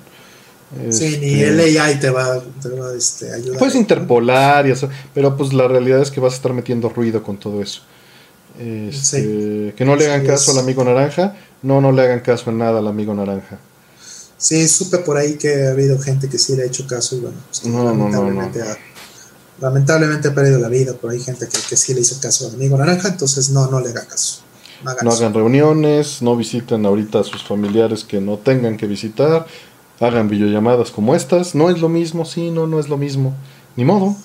Sí, 0.91 1.19
ni 1.21 1.41
el 1.43 1.61
este, 1.61 1.81
AI 1.81 2.01
te 2.01 2.11
va, 2.11 2.43
este, 2.97 3.33
ayudar. 3.33 3.59
Puedes 3.59 3.75
interpolar 3.75 4.67
y 4.67 4.71
eso, 4.71 4.89
pero 5.13 5.37
pues 5.37 5.53
la 5.53 5.69
realidad 5.69 6.01
es 6.01 6.11
que 6.11 6.19
vas 6.19 6.33
a 6.33 6.37
estar 6.37 6.55
metiendo 6.55 6.89
ruido 6.89 7.23
con 7.23 7.37
todo 7.37 7.61
eso. 7.61 7.83
Este, 8.59 9.75
que 9.77 9.85
no 9.85 9.97
le 9.97 10.07
hagan 10.07 10.27
caso 10.27 10.53
al 10.53 10.59
amigo 10.59 10.85
naranja. 10.85 11.37
No, 11.63 11.81
no 11.81 11.93
le 11.93 12.03
hagan 12.03 12.21
caso 12.21 12.51
en 12.51 12.59
nada 12.59 12.79
al 12.79 12.89
amigo 12.89 13.15
naranja. 13.15 13.59
Sí, 14.43 14.67
supe 14.67 14.99
por 14.99 15.17
ahí 15.17 15.35
que 15.35 15.67
ha 15.67 15.71
habido 15.71 16.01
gente 16.01 16.29
que 16.29 16.37
sí 16.37 16.57
le 16.57 16.65
ha 16.65 16.67
hecho 16.67 16.85
caso 16.85 17.15
y 17.15 17.21
bueno, 17.21 17.37
pues, 17.47 17.65
lamentablemente, 17.65 18.61
Ha, 18.61 18.77
lamentablemente, 19.61 20.27
ha, 20.27 20.35
perdido 20.35 20.59
la 20.59 20.69
vida, 20.69 20.97
pero 21.01 21.13
hay 21.13 21.21
gente 21.21 21.47
que, 21.47 21.59
que, 21.69 21.77
sí 21.77 21.95
le 21.95 22.01
hizo 22.01 22.21
caso 22.21 22.49
al 22.49 22.55
amigo 22.55 22.77
naranja, 22.77 23.07
entonces 23.07 23.51
no, 23.51 23.71
no 23.71 23.79
le 23.79 23.91
haga 23.91 24.05
caso. 24.05 24.41
No, 25.05 25.13
hagan, 25.13 25.33
reuniones, 25.33 26.23
no 26.23 26.35
visiten 26.35 26.85
ahorita 26.85 27.21
a 27.21 27.23
sus 27.23 27.45
familiares 27.45 28.03
que 28.03 28.21
no 28.21 28.37
tengan 28.37 28.77
que 28.77 28.89
visitar, 28.89 29.47
hagan 30.01 30.29
videollamadas 30.29 30.91
como 30.91 31.15
estas, 31.15 31.55
no 31.55 31.71
es 31.71 31.81
lo 31.81 31.89
mismo, 31.89 32.25
sí, 32.25 32.51
no, 32.51 32.67
no 32.67 32.81
es 32.81 32.89
lo 32.89 32.97
mismo, 32.97 33.37
ni 33.77 33.85
modo. 33.85 34.17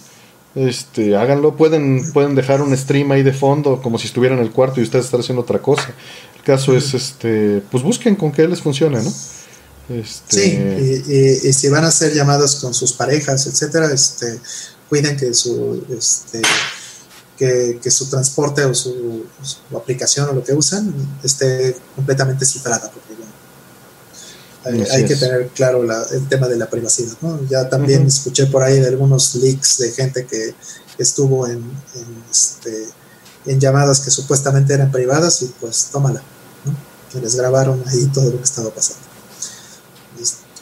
Este, 0.55 1.15
háganlo, 1.15 1.55
pueden, 1.55 2.11
pueden 2.11 2.33
dejar 2.33 2.63
un 2.63 2.75
stream 2.75 3.11
ahí 3.11 3.21
de 3.21 3.33
fondo 3.33 3.83
como 3.83 3.99
si 3.99 4.07
estuvieran 4.07 4.39
en 4.39 4.45
el 4.45 4.51
cuarto 4.51 4.79
y 4.79 4.83
ustedes 4.83 5.05
están 5.05 5.19
haciendo 5.19 5.43
otra 5.43 5.59
cosa. 5.59 5.93
El 6.37 6.41
caso 6.41 6.75
es 6.75 6.95
este, 6.95 7.61
pues 7.69 7.83
busquen 7.83 8.15
con 8.15 8.31
que 8.31 8.47
les 8.47 8.61
funcione, 8.61 9.03
¿no? 9.03 9.11
Este... 9.89 11.01
Sí, 11.05 11.43
y, 11.47 11.53
si 11.53 11.69
van 11.69 11.85
a 11.85 11.87
hacer 11.87 12.13
llamadas 12.13 12.55
con 12.55 12.73
sus 12.73 12.93
parejas, 12.93 13.47
etcétera, 13.47 13.91
este, 13.93 14.39
cuiden 14.89 15.15
que 15.15 15.33
su, 15.33 15.83
este, 15.97 16.41
que, 17.37 17.91
su 17.91 18.09
transporte 18.09 18.65
o 18.65 18.73
su, 18.73 19.25
aplicación 19.75 20.29
o 20.29 20.33
lo 20.33 20.43
que 20.43 20.53
usan 20.53 20.93
esté 21.23 21.77
completamente 21.95 22.45
cifrada, 22.45 22.91
porque 22.91 23.07
hay, 24.91 25.05
que 25.05 25.15
tener 25.15 25.47
claro 25.49 25.83
el 26.11 26.27
tema 26.27 26.47
de 26.49 26.57
la 26.57 26.69
privacidad. 26.69 27.15
Ya 27.49 27.69
también 27.69 28.05
escuché 28.05 28.47
por 28.47 28.63
ahí 28.63 28.79
de 28.79 28.87
algunos 28.87 29.35
leaks 29.35 29.77
de 29.77 29.91
gente 29.93 30.25
que 30.25 30.53
estuvo 30.97 31.47
en, 31.47 31.63
este, 32.29 32.89
en 33.45 33.59
llamadas 33.59 34.01
que 34.01 34.11
supuestamente 34.11 34.73
eran 34.73 34.91
privadas 34.91 35.41
y 35.43 35.45
pues 35.61 35.87
tómala, 35.91 36.21
que 37.13 37.21
les 37.21 37.35
grabaron 37.35 37.81
ahí 37.87 38.07
todo 38.07 38.29
lo 38.29 38.37
que 38.37 38.43
estaba 38.43 38.69
pasando 38.71 39.06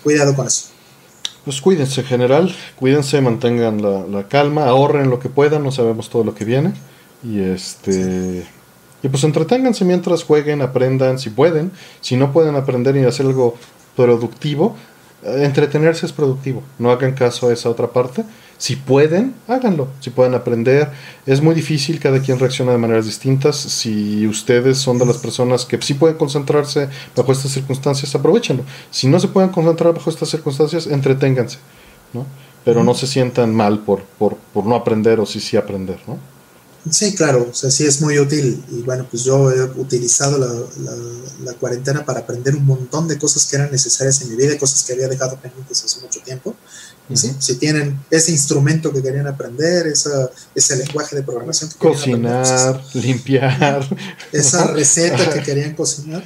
cuidado 0.06 0.36
con 0.36 0.46
eso. 0.46 0.68
Pues 1.44 1.62
cuídense 1.62 2.02
en 2.02 2.08
general, 2.08 2.56
cuídense, 2.76 3.22
mantengan 3.22 3.82
la, 3.82 4.28
calma, 4.28 4.66
ahorren 4.66 5.10
lo 5.10 5.20
que 5.20 5.30
puedan, 5.30 5.64
no 5.64 5.72
sabemos 5.72 6.10
todo 6.12 6.24
lo 6.24 6.36
que 6.36 6.46
viene. 6.46 6.74
Y 7.24 7.42
este. 7.42 8.46
Y 9.02 9.10
pues 9.10 9.24
entreténganse 9.24 9.84
mientras 9.84 10.24
jueguen, 10.24 10.62
aprendan 10.62 11.18
si 11.18 11.32
pueden. 11.32 11.72
Si 12.02 12.18
no 12.18 12.32
pueden 12.32 12.56
aprender 12.56 12.96
y 12.96 13.04
hacer 13.04 13.26
algo 13.26 13.56
productivo, 13.96 14.76
entretenerse 15.24 16.06
es 16.06 16.12
productivo. 16.12 16.62
No 16.78 16.92
hagan 16.92 17.14
caso 17.14 17.50
a 17.50 17.54
esa 17.54 17.70
otra 17.70 17.88
parte. 17.88 18.24
Si 18.58 18.76
pueden, 18.76 19.36
háganlo. 19.48 19.90
Si 20.00 20.10
pueden 20.10 20.34
aprender. 20.34 20.92
Es 21.26 21.42
muy 21.42 21.56
difícil, 21.56 22.00
cada 22.00 22.22
quien 22.22 22.40
reacciona 22.40 22.72
de 22.72 22.78
maneras 22.78 23.06
distintas. 23.06 23.58
Si 23.58 24.26
ustedes 24.28 24.78
son 24.78 24.98
de 24.98 25.06
las 25.06 25.18
personas 25.18 25.66
que 25.66 25.82
sí 25.82 25.94
pueden 25.94 26.18
concentrarse 26.18 26.90
bajo 27.16 27.32
estas 27.32 27.52
circunstancias, 27.52 28.16
aprovechenlo. 28.16 28.64
Si 28.92 29.08
no 29.08 29.20
se 29.20 29.28
pueden 29.28 29.50
concentrar 29.50 29.94
bajo 29.94 30.10
estas 30.10 30.30
circunstancias, 30.30 30.88
entreténganse. 30.88 31.58
¿no? 32.14 32.26
Pero 32.64 32.84
no 32.84 32.94
se 32.94 33.08
sientan 33.08 33.54
mal 33.54 33.80
por, 33.80 34.04
por, 34.04 34.38
por 34.54 34.66
no 34.66 34.76
aprender 34.76 35.20
o 35.20 35.26
sí 35.26 35.40
sí 35.40 35.58
aprender. 35.58 36.00
¿no? 36.08 36.18
Sí, 36.90 37.16
claro, 37.16 37.48
o 37.50 37.54
sea, 37.54 37.72
sí 37.72 37.86
es 37.86 38.00
muy 38.02 38.20
útil 38.20 38.64
y 38.70 38.84
bueno, 38.84 39.08
pues 39.10 39.24
yo 39.24 39.50
he 39.52 39.64
utilizado 39.80 40.38
la, 40.38 41.54
cuarentena 41.54 42.06
para 42.06 42.20
aprender 42.20 42.56
un 42.56 42.66
montón 42.66 43.08
de 43.08 43.18
cosas 43.18 43.46
que 43.46 43.56
eran 43.56 43.72
necesarias 43.72 44.22
en 44.22 44.30
mi 44.30 44.36
vida, 44.36 44.58
cosas 44.58 44.84
que 44.84 44.94
había 44.94 45.08
dejado 45.08 45.38
pendientes 45.38 45.84
hace 45.84 46.00
mucho 46.02 46.20
tiempo. 46.22 46.56
Si 47.14 47.56
tienen 47.56 48.00
ese 48.10 48.32
instrumento 48.32 48.92
que 48.92 49.02
querían 49.02 49.28
aprender, 49.28 49.88
esa, 49.88 50.30
ese 50.54 50.76
lenguaje 50.76 51.16
de 51.16 51.24
programación 51.24 51.70
que 51.70 51.78
Cocinar, 51.78 52.84
limpiar. 52.94 53.88
Esa 54.32 54.68
receta 54.68 55.30
que 55.30 55.42
querían 55.44 55.76
cocinar. 55.76 56.24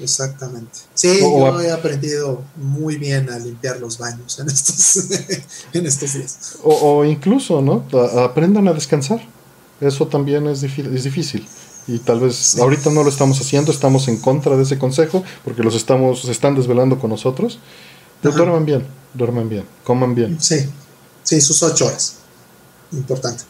Exactamente. 0.00 0.78
Sí, 0.94 1.18
yo 1.20 1.60
he 1.60 1.72
aprendido 1.72 2.44
muy 2.56 2.96
bien 2.96 3.28
a 3.28 3.38
limpiar 3.38 3.80
los 3.80 3.98
baños 3.98 4.38
en 4.38 4.48
estos, 4.48 5.04
en 5.72 5.86
estos 5.86 6.14
días. 6.14 6.38
O, 6.62 6.74
o 6.74 7.04
incluso, 7.04 7.60
¿no? 7.60 7.84
Aprendan 8.22 8.68
a 8.68 8.72
descansar 8.72 9.20
eso 9.80 10.06
también 10.06 10.46
es, 10.46 10.62
es 10.62 11.04
difícil. 11.04 11.46
Y 11.86 12.00
tal 12.00 12.20
vez 12.20 12.58
ahorita 12.58 12.90
no 12.90 13.02
lo 13.02 13.08
estamos 13.08 13.40
haciendo, 13.40 13.72
estamos 13.72 14.08
en 14.08 14.18
contra 14.18 14.56
de 14.56 14.62
ese 14.62 14.78
consejo 14.78 15.24
porque 15.42 15.62
los 15.62 15.74
estamos, 15.74 16.22
se 16.22 16.32
están 16.32 16.54
desvelando 16.54 16.98
con 16.98 17.10
nosotros. 17.10 17.58
Pero 18.20 18.34
duerman 18.34 18.66
bien, 18.66 18.86
duerman 19.14 19.48
bien, 19.48 19.64
coman 19.84 20.14
bien. 20.14 20.38
Sí, 20.40 20.68
sí, 21.22 21.40
sus 21.40 21.62
ocho 21.62 21.86
horas. 21.86 22.16
Importante. 22.92 23.44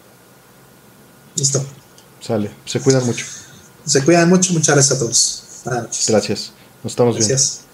Listo. 1.35 1.65
Sale, 2.21 2.51
se 2.65 2.81
cuidan 2.81 3.05
mucho. 3.07 3.25
Se 3.85 4.05
cuidan 4.05 4.29
mucho, 4.29 4.53
muchas 4.53 4.75
gracias 4.75 4.97
a 4.97 5.01
todos. 5.01 5.45
Buenas 5.65 5.83
noches. 5.85 6.07
Gracias, 6.09 6.53
nos 6.85 6.93
estamos 6.93 7.17
viendo. 7.17 7.68